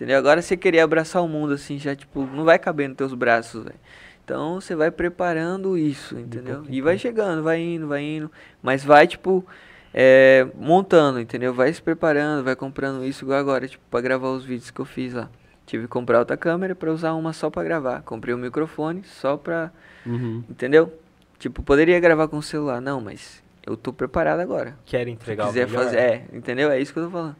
Entendeu? 0.00 0.16
Agora 0.16 0.40
você 0.40 0.56
querer 0.56 0.80
abraçar 0.80 1.22
o 1.22 1.28
mundo 1.28 1.52
assim, 1.52 1.78
já, 1.78 1.94
tipo, 1.94 2.24
não 2.24 2.42
vai 2.42 2.58
caber 2.58 2.88
nos 2.88 2.96
teus 2.96 3.12
braços, 3.12 3.62
velho. 3.64 3.76
Então 4.24 4.58
você 4.58 4.74
vai 4.74 4.90
preparando 4.90 5.76
isso, 5.76 6.18
entendeu? 6.18 6.64
E 6.70 6.80
vai 6.80 6.96
chegando, 6.96 7.42
vai 7.42 7.60
indo, 7.60 7.86
vai 7.86 8.02
indo. 8.02 8.32
Mas 8.62 8.82
vai, 8.82 9.06
tipo, 9.06 9.44
é, 9.92 10.46
montando, 10.54 11.20
entendeu? 11.20 11.52
Vai 11.52 11.70
se 11.70 11.82
preparando, 11.82 12.42
vai 12.42 12.56
comprando 12.56 13.04
isso 13.04 13.26
igual 13.26 13.38
agora, 13.38 13.68
tipo, 13.68 13.84
pra 13.90 14.00
gravar 14.00 14.30
os 14.30 14.42
vídeos 14.42 14.70
que 14.70 14.80
eu 14.80 14.86
fiz 14.86 15.12
lá. 15.12 15.28
Tive 15.66 15.82
que 15.82 15.90
comprar 15.90 16.18
outra 16.18 16.34
câmera 16.34 16.74
pra 16.74 16.90
usar 16.90 17.12
uma 17.12 17.34
só 17.34 17.50
pra 17.50 17.62
gravar. 17.62 18.00
Comprei 18.00 18.34
um 18.34 18.38
microfone 18.38 19.02
só 19.04 19.36
pra. 19.36 19.70
Uhum. 20.06 20.42
Entendeu? 20.48 20.90
Tipo, 21.38 21.62
poderia 21.62 22.00
gravar 22.00 22.26
com 22.26 22.38
o 22.38 22.42
celular, 22.42 22.80
não, 22.80 23.02
mas 23.02 23.42
eu 23.66 23.76
tô 23.76 23.92
preparado 23.92 24.40
agora. 24.40 24.78
Quer 24.86 25.04
Se 25.04 25.10
entregar 25.10 25.44
o 25.44 25.48
quiser 25.48 25.66
melhor? 25.66 25.84
fazer. 25.84 25.98
É, 25.98 26.24
entendeu? 26.32 26.70
É 26.70 26.80
isso 26.80 26.90
que 26.90 26.98
eu 26.98 27.04
tô 27.04 27.10
falando. 27.10 27.36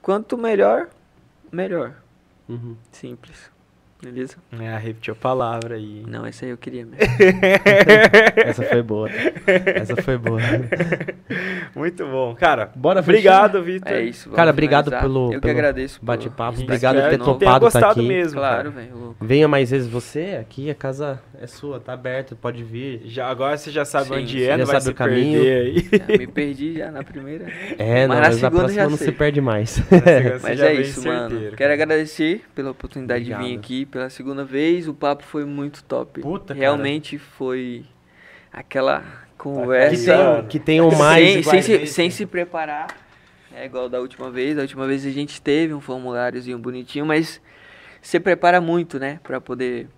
Quanto 0.00 0.38
melhor, 0.38 0.88
melhor. 1.52 1.96
Uhum. 2.48 2.76
Simples. 2.92 3.50
Beleza? 4.02 4.36
É, 4.58 4.76
repetiu 4.78 5.12
a 5.12 5.16
palavra 5.16 5.74
aí. 5.76 6.02
Não, 6.06 6.26
esse 6.26 6.44
aí 6.44 6.50
eu 6.50 6.56
queria 6.56 6.86
mesmo. 6.86 6.96
Essa 8.36 8.62
foi 8.62 8.82
boa. 8.82 9.08
Essa 9.74 9.96
foi 10.02 10.16
boa. 10.18 10.40
Muito 11.76 12.04
bom. 12.06 12.34
Cara, 12.34 12.70
Bora 12.74 13.00
obrigado, 13.00 13.62
Vitor. 13.62 13.92
É 13.92 14.02
isso. 14.02 14.30
Cara, 14.30 14.50
obrigado 14.50 14.86
finalizar. 14.86 15.02
pelo- 15.08 15.26
Eu 15.26 15.40
que 15.40 15.46
pelo 15.46 15.52
agradeço. 15.58 16.00
por- 16.00 16.06
Bate-papo. 16.06 16.60
Obrigado 16.62 17.00
por 17.02 17.10
ter 17.10 17.18
topado 17.18 17.42
tá 17.52 17.58
gostado 17.58 18.00
aqui. 18.00 18.08
mesmo. 18.08 18.38
Claro, 18.38 18.70
velho. 18.70 19.16
Venha 19.20 19.46
mais 19.46 19.70
vezes 19.70 19.88
você, 19.88 20.38
aqui 20.40 20.70
a 20.70 20.74
casa 20.74 21.20
é 21.40 21.46
sua, 21.46 21.78
tá 21.78 21.92
aberta, 21.92 22.34
pode 22.34 22.62
vir. 22.64 23.02
Já, 23.04 23.28
agora 23.28 23.56
você 23.56 23.70
já 23.70 23.84
sabe 23.84 24.08
Sim, 24.08 24.14
onde 24.14 24.42
é, 24.42 24.46
já 24.46 24.56
não 24.58 24.66
vai 24.66 24.74
sabe 24.74 24.84
se 24.84 24.90
o 24.90 24.94
caminho. 24.94 25.40
perder 25.42 25.66
aí. 25.66 25.90
Já 26.10 26.18
me 26.18 26.26
perdi 26.26 26.78
já 26.78 26.90
na 26.90 27.02
primeira. 27.02 27.46
É, 27.78 28.06
Mas 28.06 28.08
não, 28.08 28.14
na 28.14 28.20
mas 28.20 28.28
na 28.28 28.32
segunda 28.32 28.50
próxima 28.60 28.82
já 28.82 28.88
não 28.88 28.96
sei. 28.96 29.06
se 29.06 29.12
perde 29.12 29.40
mais. 29.40 29.82
Mas 30.42 30.60
é 30.60 30.72
isso, 30.74 31.06
mano. 31.06 31.52
Quero 31.56 31.72
agradecer 31.72 32.42
pela 32.54 32.70
oportunidade 32.70 33.24
de 33.24 33.34
vir 33.34 33.56
aqui 33.58 33.84
pela 33.90 34.08
segunda 34.08 34.44
vez. 34.44 34.88
O 34.88 34.94
papo 34.94 35.22
foi 35.22 35.44
muito 35.44 35.82
top. 35.84 36.20
Puta, 36.20 36.48
cara. 36.48 36.60
Realmente 36.60 37.18
foi 37.18 37.84
aquela 38.52 39.00
que, 39.00 39.06
conversa. 39.36 40.36
tem, 40.38 40.46
que 40.48 40.58
tenham 40.58 40.90
mais. 40.92 41.44
sem, 41.44 41.62
sem, 41.62 41.62
se, 41.62 41.86
sem 41.86 42.10
se 42.10 42.26
preparar. 42.26 42.88
É 43.54 43.66
igual 43.66 43.88
da 43.88 44.00
última 44.00 44.30
vez. 44.30 44.56
Da 44.56 44.62
última 44.62 44.86
vez 44.86 45.04
a 45.04 45.10
gente 45.10 45.42
teve 45.42 45.74
um 45.74 45.80
formuláriozinho 45.80 46.58
bonitinho, 46.58 47.04
mas 47.04 47.40
você 48.00 48.18
prepara 48.18 48.60
muito, 48.60 48.98
né? 48.98 49.20
Pra 49.22 49.40
poder 49.40 49.88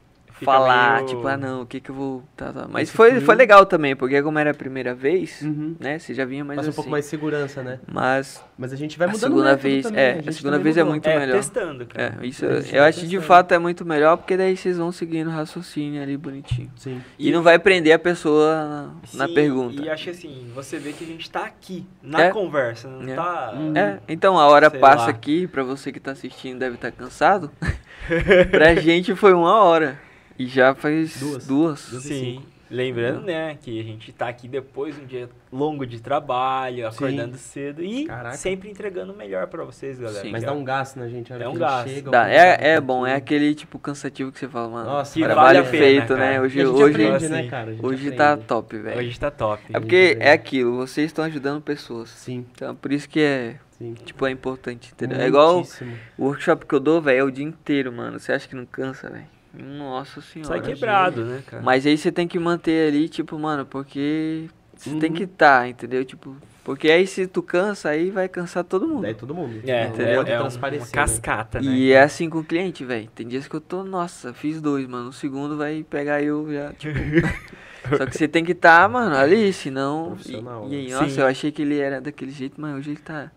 falar, 0.44 0.97
meio- 0.97 1.06
tipo, 1.09 1.27
ah 1.27 1.36
não, 1.36 1.62
o 1.62 1.66
que 1.66 1.81
que 1.81 1.90
eu 1.90 1.94
vou. 1.94 2.23
Tá, 2.36 2.52
tá. 2.52 2.66
Mas 2.70 2.89
Esse 2.89 2.97
foi, 2.97 3.20
foi 3.20 3.35
legal 3.35 3.64
também, 3.66 3.94
porque 3.97 4.20
como 4.23 4.39
era 4.39 4.51
a 4.51 4.55
primeira 4.55 4.94
vez, 4.94 5.43
Uhum. 5.43 5.77
né? 5.81 5.98
Você 5.98 6.14
já 6.14 6.24
vinha 6.24 6.44
mais 6.44 6.59
um 6.59 6.62
assim. 6.62 6.73
pouco 6.73 6.90
mais 6.90 7.05
de 7.05 7.10
segurança, 7.10 7.62
né? 7.62 7.78
Mas 7.90 8.43
Mas 8.59 8.73
a 8.73 8.77
gente 8.77 8.97
vai 8.98 9.09
a 9.09 9.10
mudando 9.10 9.20
segunda 9.23 9.43
o 9.43 9.44
método 9.47 9.62
vez, 9.62 9.82
também, 9.86 10.01
é, 10.05 10.14
gente 10.14 10.28
a 10.28 10.32
segunda 10.32 10.59
vez 10.59 10.77
é 10.77 10.81
mudou. 10.81 10.93
muito 10.93 11.06
é, 11.09 11.19
melhor. 11.19 11.36
testando, 11.36 11.86
cara. 11.86 12.19
É, 12.23 12.27
isso 12.27 12.47
A 12.47 12.60
gente 12.60 12.74
eu 12.77 12.82
acho 12.85 13.01
que 13.01 13.06
de 13.06 13.16
testando. 13.16 13.27
fato 13.27 13.52
é 13.52 13.59
muito 13.59 13.85
melhor, 13.85 14.16
porque 14.16 14.36
daí 14.36 14.56
vocês 14.56 14.77
vão 14.78 14.93
seguindo 14.93 15.28
o 15.28 15.31
raciocínio 15.31 16.02
ali 16.02 16.16
bonitinho. 16.16 16.70
Sim. 16.77 17.01
E, 17.19 17.31
não 17.32 17.43
vai 17.43 17.59
prender 17.59 17.93
a 17.93 17.98
pessoa 17.98 18.55
na, 18.55 18.90
na 19.14 19.28
Sim, 19.28 19.35
pergunta. 19.35 19.82
E 19.82 19.89
acho 19.90 20.10
assim, 20.10 20.51
você 20.55 20.78
vê 20.78 20.93
que 20.93 21.05
a 21.05 21.06
gente 21.06 21.31
tá 21.31 21.44
aqui, 21.44 21.86
na 22.02 22.24
É. 22.24 22.31
conversa, 22.31 22.89
não 22.89 23.10
É. 23.12 23.14
tá... 23.16 23.52
Hum. 23.56 23.73
É, 23.77 23.98
então 24.09 24.39
a 24.39 24.47
hora 24.47 24.70
Sei 24.70 24.78
passa 24.81 25.05
lá. 25.05 25.10
aqui, 25.10 25.47
pra 25.47 25.62
você 25.62 25.90
que 25.93 25.98
tá 26.01 26.12
assistindo 26.12 26.59
deve 26.59 26.77
estar 26.77 26.90
cansado. 26.93 27.51
pra 28.51 28.74
gente 28.74 29.14
foi 29.14 29.32
uma 29.32 29.62
hora. 29.62 29.98
E 30.38 30.46
já 30.46 30.74
faz 30.74 31.18
Duas. 31.20 31.46
duas. 31.46 31.88
Duas 31.90 32.02
Sim. 32.04 32.42
Lembrando, 32.70 33.26
né, 33.26 33.54
que 33.60 33.78
a 33.78 33.82
gente 33.82 34.10
tá 34.14 34.28
aqui 34.28 34.48
depois 34.48 34.96
de 34.96 35.02
um 35.02 35.04
dia 35.04 35.28
longo 35.52 35.84
de 35.86 36.00
trabalho, 36.00 36.88
acordando 36.88 37.36
cedo 37.36 37.84
e 37.84 38.06
Caraca. 38.06 38.34
sempre 38.38 38.70
entregando 38.70 39.12
o 39.12 39.16
melhor 39.16 39.46
pra 39.48 39.62
vocês, 39.62 39.98
galera. 39.98 40.22
Sim. 40.22 40.30
Mas 40.30 40.42
dá 40.42 40.52
é- 40.52 40.54
um 40.54 40.64
gasto 40.64 40.96
na 40.98 41.06
gente. 41.06 41.30
É 41.30 41.46
um 41.46 41.52
que 41.52 41.59
gasto. 41.59 41.88
Chega, 41.90 42.10
Dá, 42.10 42.30
é, 42.30 42.70
é 42.70 42.74
tá 42.76 42.80
bom, 42.80 43.06
é 43.06 43.14
aquele 43.14 43.54
tipo 43.54 43.78
cansativo 43.78 44.32
que 44.32 44.38
você 44.38 44.48
fala, 44.48 44.70
mano. 44.70 44.86
Nossa, 44.88 45.12
Que 45.12 45.22
trabalho 45.22 45.62
vale 45.64 45.76
feito, 45.78 46.16
né? 46.16 46.40
Hoje, 46.40 46.60
a 46.62 46.64
gente 46.64 46.74
hoje, 46.74 47.04
aprende, 47.04 47.28
né, 47.28 47.46
cara? 47.50 47.70
A 47.70 47.74
gente 47.74 47.84
hoje 47.84 48.02
aprende. 48.09 48.16
tá 48.16 48.36
top, 48.38 48.78
velho. 48.78 48.98
Hoje 48.98 49.20
tá 49.20 49.30
top. 49.30 49.62
É 49.68 49.78
porque 49.78 49.96
aprende. 50.14 50.22
é 50.22 50.32
aquilo, 50.32 50.76
vocês 50.78 51.06
estão 51.09 51.26
ajudando 51.26 51.60
pessoas. 51.60 52.09
Sim, 52.09 52.46
Então 52.54 52.74
por 52.74 52.90
isso 52.90 53.06
que 53.06 53.20
é, 53.20 53.56
sim. 53.72 53.92
tipo, 54.02 54.26
é 54.26 54.30
importante, 54.30 54.92
entendeu? 54.94 55.20
É 55.20 55.26
igual 55.28 55.56
Muitíssimo. 55.56 55.94
o 56.16 56.24
workshop 56.24 56.64
que 56.64 56.74
eu 56.74 56.80
dou, 56.80 57.02
velho, 57.02 57.18
é 57.18 57.22
o 57.22 57.30
dia 57.30 57.44
inteiro, 57.44 57.92
mano. 57.92 58.18
Você 58.18 58.32
acha 58.32 58.48
que 58.48 58.56
não 58.56 58.64
cansa, 58.64 59.10
velho? 59.10 59.26
Nossa 59.55 60.20
senhora. 60.20 60.49
Sai 60.49 60.61
quebrado, 60.62 61.24
né, 61.24 61.43
cara? 61.47 61.62
Mas 61.62 61.87
aí 61.87 61.97
você 61.99 62.11
tem 62.11 62.27
que 62.27 62.39
manter 62.39 62.89
ali, 62.89 63.09
tipo, 63.09 63.39
mano, 63.39 63.66
porque 63.66 64.49
você 64.77 64.91
tem 64.97 65.11
Uhum. 65.11 65.16
que 65.16 65.23
estar, 65.24 65.69
entendeu? 65.69 66.05
Tipo, 66.05 66.37
porque 66.65 66.91
aí 66.91 67.07
se 67.07 67.27
tu 67.27 67.43
cansa, 67.43 67.91
aí 67.91 68.11
vai 68.11 68.29
cansar 68.29 68.65
todo 68.65 68.87
mundo. 68.89 69.03
Daí 69.03 69.15
todo 69.15 69.35
mundo. 69.35 69.61
É, 69.65 69.87
Não 69.87 69.95
entendeu? 69.95 70.23
é 70.23 70.41
um- 70.41 70.47
uma 70.47 70.59
né? 70.69 70.79
cascata, 70.91 71.61
né? 71.61 71.70
E 71.73 71.93
é 71.93 72.03
assim 72.03 72.31
com 72.31 72.39
o 72.39 72.45
cliente, 72.45 72.85
velho. 72.85 73.09
Tem 73.15 73.27
dias 73.29 73.47
que 73.47 73.55
eu 73.55 73.61
tô, 73.61 73.85
nossa, 73.85 74.33
fiz 74.33 74.61
dois, 74.61 74.87
mano. 74.87 75.11
O 75.11 75.12
segundo 75.12 75.57
vai 75.57 75.85
pegar 75.89 76.23
eu 76.23 76.51
já, 76.53 76.73
tipo. 76.73 76.99
Só 77.99 78.07
que 78.07 78.16
você 78.16 78.27
tem 78.29 78.45
que 78.45 78.53
estar, 78.53 78.89
mano, 78.89 79.15
ali, 79.16 79.53
senão. 79.53 80.11
Profissional, 80.12 80.66
E, 80.70 80.87
e 80.87 80.89
né? 80.89 80.95
nossa, 80.95 81.11
Sim. 81.15 81.20
eu 81.20 81.27
achei 81.27 81.53
que 81.53 81.62
ele 81.62 81.79
era 81.79 82.01
daquele 82.01 82.31
jeito, 82.31 82.61
mas 82.61 82.74
hoje 82.77 82.91
ele 82.93 83.01
tá 83.01 83.31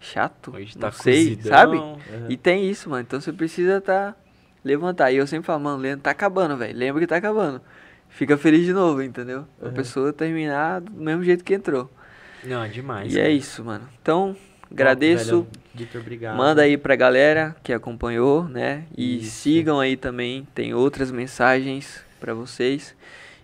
chato. 0.00 0.52
Hoje 0.54 0.74
não 0.74 0.80
tá 0.80 0.92
sei, 0.92 1.36
cozidão. 1.36 1.52
sabe? 1.52 1.76
Uhum. 1.76 1.96
E 2.28 2.36
tem 2.36 2.68
isso, 2.68 2.88
mano. 2.90 3.02
Então 3.02 3.20
você 3.20 3.32
precisa 3.32 3.80
tá 3.80 4.16
levantar. 4.64 5.10
E 5.12 5.16
eu 5.16 5.26
sempre 5.26 5.46
falo, 5.46 5.60
mano, 5.60 5.78
Leandro, 5.78 6.02
tá 6.02 6.10
acabando, 6.10 6.56
velho. 6.56 6.76
Lembra 6.78 7.00
que 7.00 7.06
tá 7.06 7.16
acabando. 7.16 7.60
Fica 8.08 8.36
feliz 8.36 8.64
de 8.64 8.72
novo, 8.72 9.02
entendeu? 9.02 9.46
A 9.60 9.66
Uhum. 9.66 9.72
pessoa 9.72 10.12
terminar 10.12 10.80
do 10.80 10.92
mesmo 10.92 11.24
jeito 11.24 11.42
que 11.42 11.54
entrou. 11.54 11.90
Não, 12.44 12.62
é 12.62 12.68
demais. 12.68 13.12
e 13.14 13.18
é 13.18 13.22
cara. 13.22 13.32
isso, 13.34 13.64
mano. 13.64 13.88
Então, 14.02 14.36
agradeço. 14.70 15.24
Velho, 15.42 15.46
Vitor, 15.74 16.00
obrigado. 16.02 16.36
Manda 16.36 16.62
aí 16.62 16.76
pra 16.76 16.94
galera 16.94 17.56
que 17.62 17.72
acompanhou, 17.72 18.44
né? 18.46 18.84
E 18.96 19.18
Isso. 19.18 19.30
sigam 19.40 19.80
aí 19.80 19.96
também. 19.96 20.46
Tem 20.54 20.74
outras 20.74 21.10
mensagens 21.10 22.04
pra 22.20 22.34
vocês. 22.34 22.94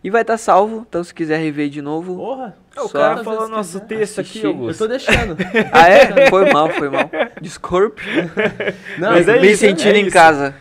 E 0.05 0.11
vai 0.11 0.21
estar 0.23 0.37
salvo, 0.37 0.85
então 0.89 1.03
se 1.03 1.13
quiser 1.15 1.39
rever 1.39 1.69
de 1.71 1.81
novo. 1.83 2.17
Porra! 2.17 2.55
É, 2.77 2.81
o 2.83 2.89
cara 2.89 3.25
falou 3.25 3.49
nosso 3.49 3.81
quiser 3.81 3.87
texto 3.87 4.21
aqui, 4.21 4.29
assistir. 4.31 4.45
Eu 4.45 4.51
Augusto. 4.51 4.79
tô 4.79 4.87
deixando. 4.87 5.37
Ah, 5.73 5.89
é? 5.89 6.29
Foi 6.29 6.53
mal, 6.53 6.69
foi 6.71 6.89
mal. 6.91 7.11
Desculpe. 7.41 8.03
Não, 8.99 9.11
Mas 9.13 9.27
é 9.27 9.41
Me 9.41 9.51
isso, 9.51 9.61
sentindo 9.61 9.97
é 9.97 9.99
em 10.01 10.03
isso. 10.07 10.13
casa. 10.13 10.55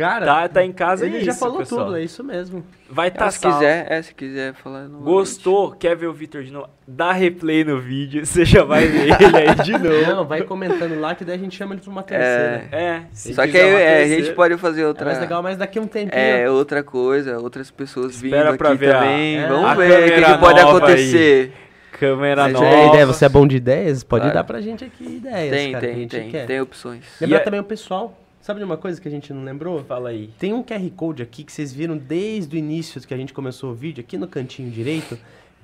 Cara, 0.00 0.24
Tá, 0.26 0.48
tá 0.48 0.64
em 0.64 0.72
casa 0.72 1.04
ele 1.06 1.18
é 1.18 1.20
já 1.20 1.30
isso, 1.32 1.40
falou 1.40 1.58
pessoal. 1.58 1.84
tudo, 1.86 1.96
é 1.96 2.02
isso 2.02 2.24
mesmo. 2.24 2.64
Vai 2.88 3.08
estar 3.08 3.26
Ah, 3.26 3.30
se 3.30 3.38
quiser, 3.38 3.86
é, 3.88 4.02
se 4.02 4.14
quiser 4.14 4.54
falar 4.54 4.84
novamente. 4.84 5.04
Gostou? 5.04 5.72
Quer 5.72 5.94
ver 5.94 6.06
o 6.06 6.12
Vitor 6.12 6.42
de 6.42 6.50
novo? 6.52 6.68
Dá 6.88 7.12
replay 7.12 7.62
no 7.64 7.78
vídeo, 7.78 8.24
você 8.26 8.44
já 8.44 8.64
vai 8.64 8.86
ver 8.86 9.08
ele 9.20 9.36
aí 9.36 9.54
de 9.62 9.72
novo. 9.78 10.06
Não, 10.16 10.24
vai 10.26 10.42
comentando 10.42 10.98
lá 10.98 11.14
que 11.14 11.24
daí 11.24 11.36
a 11.36 11.38
gente 11.38 11.56
chama 11.56 11.74
ele 11.74 11.80
pra 11.82 11.90
uma 11.90 12.02
terceira. 12.02 12.64
É, 12.72 13.02
se 13.12 13.34
Só 13.34 13.46
que 13.46 13.56
aí 13.56 13.70
é, 13.74 14.02
a 14.02 14.08
gente 14.08 14.32
pode 14.32 14.56
fazer 14.56 14.82
É 14.82 14.86
outra. 14.86 15.04
mais 15.06 15.20
legal, 15.20 15.42
mas 15.42 15.56
daqui 15.56 15.78
a 15.78 15.82
um 15.82 15.86
tempinho. 15.86 16.18
É, 16.20 16.50
outra 16.50 16.82
coisa, 16.82 17.38
outras 17.38 17.70
pessoas 17.70 18.14
Espera 18.16 18.46
vindo 18.50 18.58
pra 18.58 18.70
aqui 18.70 18.78
ver 18.78 18.94
a- 18.94 19.00
também. 19.00 19.38
é, 19.38 19.46
Vamos 19.46 19.64
a 19.70 19.74
ver 19.74 19.90
o 19.92 19.94
que, 20.04 20.10
câmera 20.10 20.32
que 20.32 20.38
pode 20.40 20.60
acontecer. 20.60 21.52
Câmera 21.92 22.42
Mas 22.44 22.56
Se 22.56 22.62
nova. 22.64 22.86
ideia, 22.88 23.06
você 23.06 23.24
é 23.26 23.28
bom 23.28 23.46
de 23.46 23.56
ideias, 23.56 24.02
pode 24.02 24.22
Claro. 24.22 24.34
dar 24.34 24.44
pra 24.44 24.60
gente 24.62 24.82
aqui 24.84 25.04
ideias, 25.16 25.50
Tem, 25.50 25.72
cara, 25.72 25.84
que 25.84 25.90
a 25.90 25.94
tem, 25.94 26.00
gente 26.00 26.10
tem. 26.16 26.30
quer. 26.30 26.46
Tem 26.46 26.60
opções. 26.60 27.04
Lembrar 27.20 27.36
E 27.36 27.40
é- 27.40 27.44
também 27.44 27.60
o 27.60 27.64
pessoal, 27.64 28.18
sabe 28.50 28.58
de 28.58 28.64
uma 28.64 28.76
coisa 28.76 29.00
que 29.00 29.06
a 29.06 29.10
gente 29.10 29.32
não 29.32 29.44
lembrou? 29.44 29.84
Fala 29.84 30.08
aí. 30.08 30.28
Tem 30.36 30.52
um 30.52 30.60
QR 30.60 30.90
Code 30.96 31.22
aqui 31.22 31.44
que 31.44 31.52
vocês 31.52 31.72
viram 31.72 31.96
desde 31.96 32.56
o 32.56 32.58
início 32.58 33.00
que 33.00 33.14
a 33.14 33.16
gente 33.16 33.32
começou 33.32 33.70
o 33.70 33.74
vídeo, 33.74 34.00
aqui 34.00 34.18
no 34.18 34.26
cantinho 34.26 34.68
direito, 34.68 35.16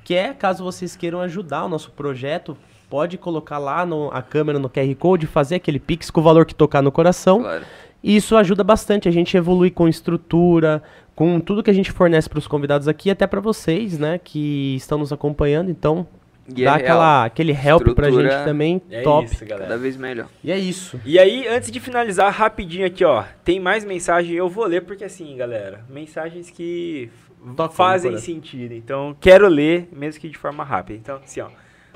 que 0.04 0.14
é 0.14 0.32
caso 0.32 0.62
vocês 0.62 0.94
queiram 0.94 1.20
ajudar 1.20 1.64
o 1.64 1.68
nosso 1.68 1.90
projeto, 1.90 2.56
pode 2.88 3.18
colocar 3.18 3.58
lá 3.58 3.84
no, 3.84 4.08
a 4.12 4.22
câmera 4.22 4.60
no 4.60 4.70
QR 4.70 4.94
Code, 4.94 5.26
fazer 5.26 5.56
aquele 5.56 5.80
pix 5.80 6.12
com 6.12 6.20
o 6.20 6.22
valor 6.22 6.46
que 6.46 6.54
tocar 6.54 6.80
no 6.80 6.92
coração. 6.92 7.40
Claro. 7.40 7.64
E 8.04 8.14
isso 8.14 8.36
ajuda 8.36 8.62
bastante 8.62 9.08
a 9.08 9.10
gente 9.10 9.36
evoluir 9.36 9.72
com 9.72 9.88
estrutura, 9.88 10.80
com 11.16 11.40
tudo 11.40 11.64
que 11.64 11.70
a 11.70 11.74
gente 11.74 11.90
fornece 11.90 12.28
para 12.28 12.38
os 12.38 12.46
convidados 12.46 12.86
aqui, 12.86 13.10
até 13.10 13.26
para 13.26 13.40
vocês, 13.40 13.98
né, 13.98 14.20
que 14.22 14.76
estão 14.76 14.98
nos 14.98 15.12
acompanhando. 15.12 15.72
Então, 15.72 16.06
E 16.48 16.64
dá 16.64 16.72
é 16.72 16.74
aquela, 16.74 17.24
aquele 17.24 17.52
help 17.52 17.82
pra 17.94 18.08
Estrutura- 18.08 18.30
gente 18.30 18.44
também, 18.44 18.80
É 18.90 19.02
top. 19.02 19.24
isso, 19.26 19.44
galera. 19.44 19.68
Cada 19.68 19.78
vez 19.80 19.96
melhor. 19.96 20.28
E 20.44 20.52
é 20.52 20.58
isso. 20.58 21.00
E 21.04 21.18
aí, 21.18 21.46
antes 21.48 21.70
de 21.70 21.80
finalizar, 21.80 22.32
rapidinho 22.32 22.86
aqui, 22.86 23.04
ó. 23.04 23.24
Tem 23.44 23.58
mais 23.58 23.84
mensagem, 23.84 24.34
eu 24.36 24.48
vou 24.48 24.64
ler, 24.66 24.82
porque 24.82 25.02
assim, 25.04 25.36
galera, 25.36 25.84
mensagens 25.88 26.48
que 26.50 27.10
fazem 27.72 28.16
sentido. 28.18 28.72
Então, 28.74 29.16
quero 29.20 29.48
ler, 29.48 29.88
mesmo 29.92 30.20
que 30.20 30.28
de 30.28 30.38
forma 30.38 30.62
rápida. 30.62 30.98
Então, 30.98 31.20
assim, 31.22 31.40
ó. 31.40 31.48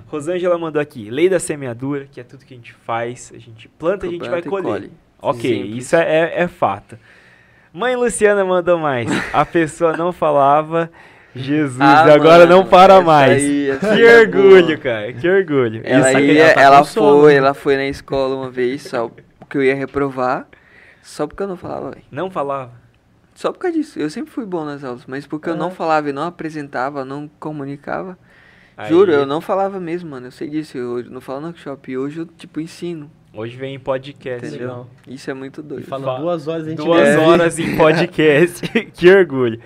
Rosângela 0.09 0.59
mandou 0.59 0.81
aqui, 0.83 1.11
lei 1.11 1.29
da 1.29 1.39
semeadura, 1.39 2.07
que 2.11 2.21
é 2.21 2.25
tudo 2.25 2.45
que 2.45 2.55
a 2.55 2.57
gente 2.57 2.73
faz, 2.73 3.31
a 3.35 3.39
gente 3.39 3.69
planta, 3.69 4.07
a 4.07 4.11
gente 4.11 4.29
vai 4.29 4.43
colher. 4.43 4.65
colhe. 4.65 4.93
Ok, 5.23 5.41
Simples. 5.63 5.85
isso 5.85 5.95
é, 5.95 6.01
é, 6.03 6.43
é 6.43 6.49
fato. 6.49 6.99
Mãe 7.73 7.95
Luciana 7.95 8.45
mandou 8.45 8.79
mais. 8.79 9.09
A 9.33 9.45
pessoa 9.45 9.97
não 9.97 10.11
falava 10.13 10.91
Jesus, 11.35 11.81
Ah, 11.81 12.13
agora 12.13 12.45
mano, 12.47 12.57
não 12.63 12.67
para 12.67 13.01
mais. 13.01 13.43
aí, 13.43 13.71
que 13.79 14.03
é 14.03 14.21
orgulho, 14.21 14.67
boa. 14.67 14.77
cara, 14.79 15.13
que 15.13 15.29
orgulho. 15.29 15.81
Ela, 15.85 16.21
ia, 16.21 16.43
ela 16.43 16.55
tá 16.55 16.61
ela 16.61 16.79
com 16.79 16.85
sono, 16.85 17.21
foi, 17.23 17.33
né? 17.33 17.39
ela 17.39 17.55
foi 17.55 17.77
na 17.77 17.87
escola 17.87 18.35
uma 18.35 18.51
vez, 18.51 18.83
só 18.83 19.11
porque 19.39 19.57
eu 19.59 19.63
ia 19.63 19.75
reprovar, 19.75 20.47
só 21.03 21.27
porque 21.27 21.43
eu 21.43 21.47
não 21.49 21.57
falava, 21.57 21.91
velho. 21.91 22.03
Não 22.11 22.31
falava. 22.31 22.73
Só 23.35 23.53
por 23.53 23.59
causa 23.61 23.77
disso. 23.77 23.99
Eu 23.99 24.11
sempre 24.11 24.31
fui 24.31 24.45
bom 24.45 24.65
nas 24.65 24.83
aulas, 24.85 25.05
mas 25.07 25.27
porque 25.27 25.49
eu 25.49 25.57
não 25.57 25.67
Aham. 25.67 25.75
falava 25.75 26.11
e 26.11 26.13
não 26.13 26.25
apresentava, 26.25 27.05
não 27.05 27.31
comunicava. 27.39 28.19
Aí, 28.77 28.89
Juro, 28.89 29.13
eu 29.13 29.25
não 29.25 29.41
falava 29.41 29.79
mesmo, 29.79 30.11
mano. 30.11 30.27
Eu 30.27 30.31
sei 30.31 30.49
disso. 30.49 30.77
Eu 30.77 31.05
não 31.11 31.21
falo 31.21 31.41
no 31.41 31.47
workshop. 31.49 31.91
E 31.93 31.97
hoje 31.99 32.19
eu, 32.21 32.27
tipo, 32.27 32.61
ensino. 32.61 33.11
Hoje 33.33 33.57
vem 33.57 33.75
em 33.75 33.79
podcast. 33.79 34.47
Entendeu? 34.47 34.69
Legal. 34.69 34.89
Isso 35.07 35.31
é 35.31 35.35
muito 35.35 35.61
E 35.61 35.65
doido. 35.65 35.87
fala 35.87 36.05
Fa- 36.05 36.19
duas 36.21 36.49
horas 36.49 36.67
a 36.67 36.71
gente 36.71 36.79
Duas 36.79 37.09
É. 37.09 37.19
horas 37.19 37.59
em 37.59 37.77
podcast. 37.77 38.67
que 38.93 39.11
orgulho. 39.11 39.61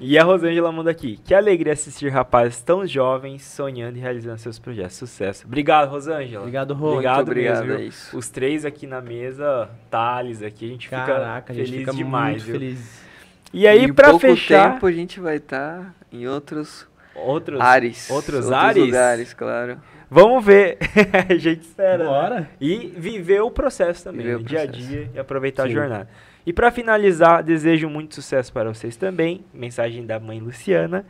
E 0.00 0.18
a 0.18 0.24
Rosângela 0.24 0.72
manda 0.72 0.90
aqui. 0.90 1.18
Que 1.24 1.32
alegria 1.34 1.72
assistir 1.72 2.08
rapazes 2.08 2.60
tão 2.60 2.84
jovens 2.86 3.44
sonhando 3.44 3.96
e 3.96 4.00
realizando 4.00 4.38
seus 4.38 4.58
projetos. 4.58 4.96
Sucesso. 4.96 5.46
Obrigado, 5.46 5.88
Rosângela. 5.88 6.40
Obrigado, 6.42 6.74
Rô. 6.74 6.92
Obrigado, 6.94 7.22
obrigado, 7.22 7.64
mesmo. 7.66 8.10
é. 8.12 8.16
Os 8.18 8.28
três 8.28 8.64
aqui 8.64 8.86
na 8.86 9.00
mesa, 9.00 9.70
Thales 9.90 10.42
aqui, 10.42 10.66
a 10.66 10.68
gente 10.68 10.88
Caraca, 10.88 11.52
a 11.52 11.54
fica 11.54 11.54
gente 11.54 11.66
feliz 11.66 11.80
fica 11.80 11.92
demais, 11.92 12.32
muito 12.32 12.44
viu? 12.46 12.54
feliz. 12.54 13.04
E 13.52 13.68
aí, 13.68 13.92
pouco 13.92 14.18
fechar, 14.18 14.72
tempo 14.72 14.86
a 14.86 14.92
gente 14.92 15.20
vai 15.20 15.36
estar 15.36 15.94
em 16.10 16.26
outros 16.26 16.88
outros, 17.14 17.60
ares. 17.60 18.10
outros 18.10 18.50
ares? 18.50 18.84
lugares, 18.84 19.32
claro. 19.32 19.78
Vamos 20.10 20.44
ver. 20.44 20.76
a 21.30 21.34
gente 21.36 21.60
espera. 21.62 21.98
né? 21.98 22.04
Bora. 22.04 22.50
E 22.60 22.92
viver 22.96 23.42
o 23.42 23.50
processo 23.50 24.02
também, 24.02 24.26
Viver 24.26 24.36
né? 24.38 24.42
o 24.42 24.44
dia 24.44 24.62
a 24.62 24.66
processo. 24.66 24.88
dia 24.88 25.10
e 25.14 25.18
aproveitar 25.20 25.64
a 25.64 25.66
Sim. 25.68 25.72
jornada. 25.74 26.08
E 26.46 26.52
pra 26.52 26.70
finalizar, 26.70 27.42
desejo 27.42 27.88
muito 27.88 28.14
sucesso 28.14 28.52
para 28.52 28.72
vocês 28.72 28.96
também. 28.96 29.44
Mensagem 29.52 30.04
da 30.04 30.20
mãe 30.20 30.40
Luciana. 30.40 31.04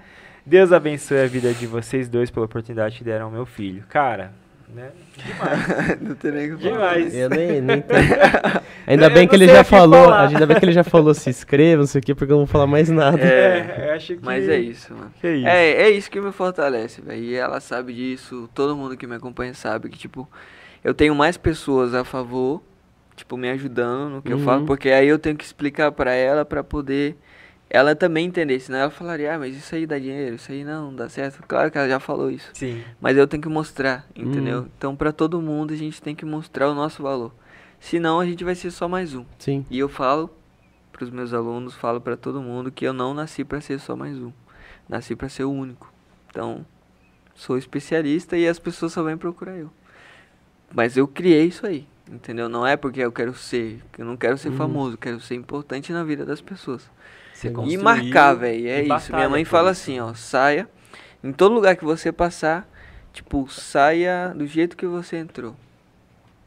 Deus 0.46 0.72
abençoe 0.72 1.20
a 1.22 1.26
vida 1.26 1.52
de 1.52 1.66
vocês 1.66 2.08
dois 2.08 2.30
pela 2.30 2.46
oportunidade 2.46 2.98
que 2.98 3.04
deram 3.04 3.26
ao 3.26 3.30
meu 3.30 3.46
filho. 3.46 3.82
Cara, 3.88 4.32
né? 4.68 4.90
Demais. 5.16 6.00
Não 6.02 6.14
tem 6.14 6.30
nem 6.30 6.52
o 6.52 6.58
que 6.58 6.68
falar. 6.68 6.94
Demais. 6.94 7.14
Eu 7.14 7.30
nem, 7.30 7.60
nem 7.60 7.80
tenho. 7.80 8.00
Ainda 8.86 9.06
Eu 9.06 9.10
bem 9.10 9.26
que 9.26 9.34
ele 9.34 9.46
já 9.48 9.64
que 9.64 9.70
falou, 9.70 10.04
falar. 10.04 10.28
ainda 10.28 10.46
bem 10.46 10.58
que 10.58 10.64
ele 10.66 10.72
já 10.72 10.84
falou 10.84 11.14
se 11.14 11.30
inscreva, 11.30 11.80
não 11.80 11.86
sei 11.86 12.00
o 12.00 12.04
que, 12.04 12.14
porque 12.14 12.30
eu 12.30 12.36
não 12.36 12.44
vou 12.44 12.52
falar 12.52 12.66
mais 12.66 12.90
nada. 12.90 13.18
É, 13.18 13.88
eu 13.88 13.94
acho 13.94 14.14
que. 14.14 14.22
Mas 14.22 14.46
é 14.46 14.58
isso, 14.58 14.92
mano. 14.92 15.10
Que 15.20 15.26
é 15.26 15.36
isso. 15.36 15.48
É, 15.48 15.70
é 15.70 15.90
isso 15.90 16.10
que 16.10 16.20
me 16.20 16.30
fortalece, 16.30 17.00
velho. 17.00 17.22
E 17.22 17.34
ela 17.34 17.60
sabe 17.60 17.94
disso, 17.94 18.46
todo 18.54 18.76
mundo 18.76 18.94
que 18.94 19.06
me 19.06 19.14
acompanha 19.14 19.54
sabe 19.54 19.88
que, 19.88 19.96
tipo, 19.96 20.28
eu 20.82 20.92
tenho 20.92 21.14
mais 21.14 21.38
pessoas 21.38 21.94
a 21.94 22.04
favor, 22.04 22.62
tipo, 23.16 23.36
me 23.36 23.48
ajudando 23.50 24.10
no 24.10 24.22
que 24.22 24.32
eu 24.32 24.38
Uhum. 24.38 24.44
falo, 24.44 24.64
porque 24.66 24.90
aí 24.90 25.06
eu 25.08 25.18
tenho 25.18 25.36
que 25.36 25.44
explicar 25.44 25.92
pra 25.92 26.12
ela 26.12 26.44
pra 26.44 26.62
poder 26.64 27.16
ela 27.70 27.94
também 27.96 28.26
entender. 28.26 28.60
Senão 28.60 28.78
ela 28.78 28.90
falaria, 28.90 29.34
ah, 29.34 29.38
mas 29.38 29.56
isso 29.56 29.74
aí 29.74 29.86
dá 29.86 29.98
dinheiro, 29.98 30.36
isso 30.36 30.52
aí 30.52 30.62
não, 30.64 30.94
dá 30.94 31.08
certo. 31.08 31.42
Claro 31.48 31.70
que 31.70 31.78
ela 31.78 31.88
já 31.88 31.98
falou 31.98 32.30
isso. 32.30 32.50
Sim. 32.54 32.82
Mas 33.00 33.16
eu 33.16 33.26
tenho 33.26 33.42
que 33.42 33.48
mostrar, 33.48 34.06
entendeu? 34.14 34.60
Uhum. 34.60 34.68
Então, 34.78 34.94
pra 34.96 35.10
todo 35.12 35.40
mundo, 35.42 35.72
a 35.72 35.76
gente 35.76 36.00
tem 36.00 36.14
que 36.14 36.24
mostrar 36.24 36.68
o 36.68 36.74
nosso 36.74 37.02
valor. 37.02 37.32
Senão, 37.80 38.20
a 38.20 38.26
gente 38.26 38.44
vai 38.44 38.54
ser 38.54 38.70
só 38.70 38.86
mais 38.88 39.14
um. 39.14 39.24
Sim. 39.38 39.66
E 39.70 39.78
eu 39.78 39.88
falo 39.88 40.30
pros 40.92 41.10
meus 41.10 41.32
alunos, 41.34 41.74
falo 41.74 42.00
pra 42.00 42.16
todo 42.16 42.40
mundo 42.40 42.70
que 42.70 42.84
eu 42.86 42.92
não 42.92 43.12
nasci 43.12 43.42
pra 43.44 43.60
ser 43.60 43.80
só 43.80 43.96
mais 43.96 44.16
um. 44.18 44.30
Nasci 44.88 45.16
pra 45.16 45.28
ser 45.28 45.42
o 45.44 45.50
único. 45.50 45.92
Então, 46.30 46.64
sou 47.34 47.58
especialista 47.58 48.36
e 48.36 48.46
as 48.46 48.58
pessoas 48.60 48.92
só 48.92 49.02
vêm 49.02 49.16
procurar 49.16 49.56
eu. 49.56 49.70
Mas 50.72 50.96
eu 50.96 51.08
criei 51.08 51.46
isso 51.46 51.66
aí, 51.66 51.86
entendeu? 52.10 52.48
Não 52.48 52.66
é 52.66 52.76
porque 52.76 53.00
eu 53.00 53.12
quero 53.12 53.34
ser, 53.34 53.82
que 53.92 54.02
eu 54.02 54.06
não 54.06 54.16
quero 54.16 54.36
ser 54.38 54.50
Uhum. 54.50 54.56
famoso, 54.56 54.96
quero 54.98 55.20
ser 55.20 55.34
importante 55.34 55.92
na 55.92 56.04
vida 56.04 56.24
das 56.24 56.40
pessoas. 56.40 56.90
Você 57.32 57.48
E 57.66 57.76
marcar, 57.76 58.34
velho, 58.34 58.68
é 58.68 58.82
isso. 58.82 58.88
batalha 58.88 59.16
Minha 59.16 59.28
mãe 59.28 59.44
fala 59.44 59.70
isso. 59.72 59.82
assim, 59.82 60.00
ó, 60.00 60.14
saia 60.14 60.68
em 61.22 61.32
todo 61.32 61.54
lugar 61.54 61.76
que 61.76 61.84
você 61.84 62.12
passar, 62.12 62.68
tipo, 63.12 63.48
saia 63.50 64.32
do 64.34 64.46
jeito 64.46 64.76
que 64.76 64.86
você 64.86 65.16
entrou. 65.16 65.56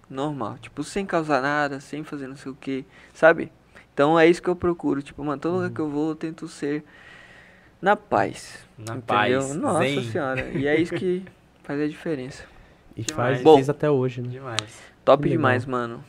Normal, 0.09 0.57
tipo, 0.59 0.83
sem 0.83 1.05
causar 1.05 1.41
nada, 1.41 1.79
sem 1.81 2.03
fazer 2.03 2.27
não 2.27 2.35
sei 2.37 2.51
o 2.51 2.55
que, 2.55 2.85
sabe? 3.13 3.51
Então 3.93 4.17
é 4.17 4.25
isso 4.27 4.41
que 4.41 4.47
eu 4.47 4.55
procuro, 4.55 5.01
tipo, 5.01 5.23
mano, 5.23 5.41
todo 5.41 5.51
Uhum. 5.53 5.57
lugar 5.63 5.71
que 5.71 5.81
eu 5.81 5.89
vou 5.89 6.09
eu 6.09 6.15
tento 6.15 6.47
ser 6.47 6.83
na 7.81 7.95
paz. 7.95 8.59
Na 8.77 8.95
entendeu? 8.95 9.41
paz. 9.41 9.55
Nossa 9.55 9.79
zen. 9.79 10.01
senhora. 10.01 10.49
E 10.53 10.65
é 10.67 10.79
isso 10.79 10.93
que 10.93 11.25
faz 11.63 11.81
a 11.81 11.87
diferença. 11.87 12.43
E 12.95 13.03
Demais. 13.03 13.37
faz, 13.37 13.41
Bom. 13.43 13.55
fez 13.55 13.69
até 13.69 13.89
hoje, 13.89 14.21
né? 14.21 14.29
Demais. 14.29 14.81
Top 15.07 15.23
legal. 15.23 15.37
demais, 15.37 15.65
mano. 15.65 16.03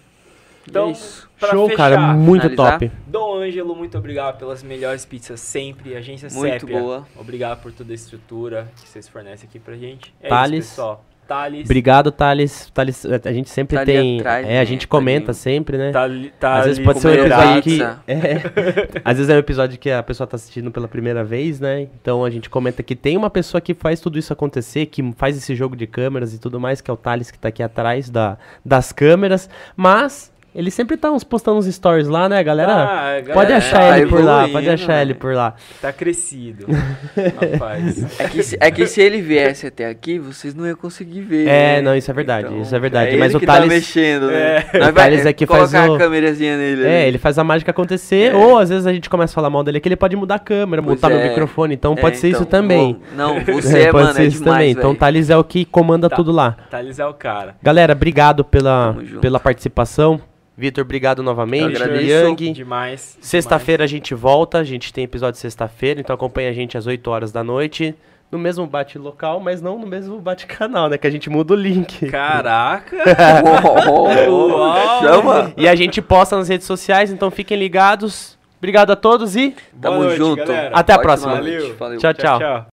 Então, 0.69 0.89
é 0.89 0.93
isso. 0.93 1.31
pra 1.41 1.49
Show, 1.51 1.67
fechar, 1.69 1.91
cara, 1.93 2.13
muito 2.13 2.43
finalizar. 2.51 2.79
top. 2.79 2.93
Dom 3.07 3.37
Ângelo, 3.39 3.75
muito 3.75 3.97
obrigado 3.97 4.39
pelas 4.39 4.63
melhores 4.63 5.07
pizzas 5.07 5.41
sempre. 5.41 5.97
Agência 5.97 6.29
Muito 6.31 6.61
Sépia. 6.61 6.79
boa. 6.79 7.07
Obrigado 7.17 7.63
por 7.63 7.73
toda 7.73 7.91
a 7.91 7.95
estrutura 7.95 8.71
que 8.79 8.87
vocês 8.87 9.09
fornecem 9.09 9.49
aqui 9.49 9.59
pra 9.59 9.75
gente. 9.77 10.15
É 10.21 10.29
Thales. 10.29 10.67
isso, 10.67 10.71
pessoal. 10.75 11.05
Thales. 11.29 11.67
Obrigado, 11.67 12.11
Thales. 12.11 12.71
Thales, 12.73 13.05
a 13.05 13.33
gente 13.33 13.51
sempre 13.51 13.85
tem. 13.85 14.19
atrás, 14.19 14.47
é, 14.47 14.49
né? 14.49 14.61
a 14.61 14.65
gente 14.65 14.89
comenta 14.89 15.33
ali. 15.33 15.39
sempre, 15.39 15.77
né? 15.77 15.93
Thales 15.93 16.33
Às 16.41 16.65
vezes 16.65 16.85
pode 16.85 17.01
ser 17.01 17.09
um 17.09 17.13
episódio 17.13 17.63
que. 17.63 17.83
É, 18.09 19.01
às 19.05 19.17
vezes 19.19 19.31
é 19.31 19.35
um 19.35 19.39
episódio 19.39 19.79
que 19.79 19.91
a 19.91 20.03
pessoa 20.03 20.27
tá 20.27 20.37
assistindo 20.37 20.71
pela 20.71 20.89
primeira 20.89 21.23
vez, 21.23 21.61
né? 21.61 21.83
Então 22.01 22.25
a 22.25 22.31
gente 22.31 22.49
comenta 22.49 22.83
que 22.83 22.97
tem 22.97 23.17
uma 23.17 23.29
pessoa 23.29 23.61
que 23.61 23.75
faz 23.75 24.01
tudo 24.01 24.19
isso 24.19 24.33
acontecer, 24.33 24.87
que 24.87 25.13
faz 25.19 25.37
esse 25.37 25.55
jogo 25.55 25.77
de 25.77 25.87
câmeras 25.87 26.33
e 26.33 26.39
tudo 26.39 26.59
mais, 26.59 26.81
que 26.81 26.91
é 26.91 26.95
o 26.95 26.97
Thales 26.97 27.31
que 27.31 27.39
tá 27.39 27.49
aqui 27.49 27.63
atrás 27.63 28.09
da, 28.09 28.39
das 28.65 28.91
câmeras. 28.91 29.51
Mas 29.77 30.33
ele 30.55 30.71
sempre 30.71 30.97
tá 30.97 31.11
uns 31.13 31.23
postando 31.23 31.59
uns 31.59 31.67
stories 31.67 32.09
lá, 32.09 32.29
né, 32.29 32.43
galera? 32.43 32.73
Ah, 32.73 33.01
a 33.17 33.21
galera 33.21 33.35
pode 33.35 33.53
achar 33.53 33.79
tá 33.91 33.99
ele 33.99 34.07
por 34.09 34.25
lá, 34.25 34.49
pode 34.49 34.69
achar 34.69 34.95
né? 34.97 35.03
ele 35.03 35.15
por 35.15 35.35
lá. 35.35 35.55
Tá 35.81 35.93
crescido. 35.93 36.67
Rapaz. 37.53 38.21
É 38.21 38.29
que, 38.29 38.43
se, 38.43 38.57
é 38.61 38.71
que 38.71 38.87
se 38.87 39.01
ele 39.01 39.21
viesse 39.21 39.67
até 39.67 39.87
aqui, 39.87 40.19
vocês 40.19 40.55
não 40.55 40.67
iam 40.67 40.75
conseguir 40.77 41.21
ver. 41.21 41.47
É, 41.47 41.77
né? 41.77 41.83
não, 41.83 41.95
isso 41.97 42.11
é 42.11 42.15
verdade, 42.15 42.47
Então, 42.49 42.63
isso 42.63 42.75
é 42.75 42.79
verdade. 42.79 43.15
É 43.15 43.19
Mas 43.19 43.29
ele 43.31 43.37
o 43.37 43.41
que 43.41 43.47
Thales- 43.47 43.69
tá 43.69 43.75
mexendo, 43.75 44.27
né? 44.29 44.65
É. 44.73 44.79
Nós 44.79 44.89
O 44.89 44.93
Thales 44.93 45.27
é 45.27 45.33
que 45.33 45.47
faz 45.47 45.73
o- 45.73 45.77
a 45.77 45.99
câmerazinha 45.99 46.57
nele. 46.57 46.85
É, 46.85 46.99
ali. 47.01 47.09
ele 47.09 47.19
faz 47.19 47.39
a 47.39 47.45
mágica 47.45 47.71
acontecer, 47.71 48.33
É. 48.33 48.37
ou 48.37 48.59
às 48.59 48.69
vezes 48.69 48.87
a 48.87 48.93
gente 48.93 49.09
começa 49.09 49.33
a 49.33 49.35
falar 49.37 49.51
mal 49.51 49.63
dele, 49.63 49.81
que 49.81 49.89
ele 49.89 49.97
pode 49.97 50.17
mudar 50.17 50.37
a 50.37 50.39
câmera, 50.41 50.83
Pois 50.83 50.97
montar 50.97 51.09
no 51.11 51.17
é. 51.21 51.29
microfone, 51.29 51.75
então 51.75 51.93
É, 51.93 52.01
pode 52.01 52.17
ser 52.17 52.29
isso 52.29 52.43
então, 52.43 52.61
também. 52.61 52.95
bom, 52.95 53.01
Não, 53.17 53.41
você 53.45 53.81
é, 53.83 53.91
pode 53.93 54.05
mano, 54.05 54.17
ser 54.17 54.23
é 54.23 54.27
isso 54.27 54.39
demais, 54.43 54.57
também. 54.59 54.71
Então 54.71 54.91
o. 54.93 54.95
Thales 54.95 55.31
é 55.31 55.37
o 55.37 55.45
que 55.45 55.65
comanda 55.65 56.09
Tá. 56.09 56.17
tudo 56.17 56.33
lá. 56.33 56.57
Thales 56.71 56.99
é 56.99 57.07
o 57.07 57.15
cara. 57.15 57.55
Galera, 57.63 57.93
obrigado 57.93 58.45
pela, 58.45 58.97
pela 59.21 59.39
participação. 59.39 60.21
Vitor, 60.59 60.83
obrigado 60.83 61.23
novamente. 61.23 61.81
Yang. 61.81 62.51
Demais. 62.51 63.17
Sexta-feira 63.21 63.85
a 63.85 63.87
gente 63.87 64.13
volta, 64.13 64.59
a 64.59 64.65
gente 64.65 64.93
tem 64.93 65.05
episódio 65.05 65.39
sexta-feira, 65.39 66.01
então 66.01 66.13
acompanha 66.13 66.51
a 66.51 66.53
gente 66.53 66.77
às 66.77 66.85
8 66.85 67.09
horas 67.09 67.31
da 67.31 67.45
noite. 67.45 67.95
No 68.31 68.41
mesmo 68.41 68.67
bate-local, 68.67 69.39
mas 69.39 69.63
não 69.63 69.79
no 69.79 69.87
mesmo 69.87 70.19
bate-canal, 70.19 70.89
né? 70.89 70.99
Que 70.99 71.07
a 71.07 71.11
gente 71.11 71.31
muda 71.31 71.55
o 71.55 71.57
link. 71.57 72.11
Caraca. 72.11 72.97
Uau, 74.29 75.01
Chama! 75.01 75.53
E 75.57 75.69
a 75.69 75.77
gente 75.77 76.03
posta 76.03 76.37
nas 76.37 76.49
redes 76.49 76.67
sociais, 76.67 77.13
então 77.13 77.31
fiquem 77.31 77.57
ligados. 77.57 78.37
Obrigado 78.59 78.91
a 78.91 78.97
todos 78.97 79.37
e 79.37 79.51
Boa 79.73 79.81
Tamo 79.81 80.03
noite, 80.03 80.17
junto. 80.17 80.45
galera. 80.45 80.71
Até 80.75 80.93
a 80.93 80.99
próxima. 80.99 81.37
Valeu. 81.37 81.77
Valeu. 81.77 81.99
tchau, 82.01 82.13
tchau. 82.13 82.39
tchau. 82.41 82.67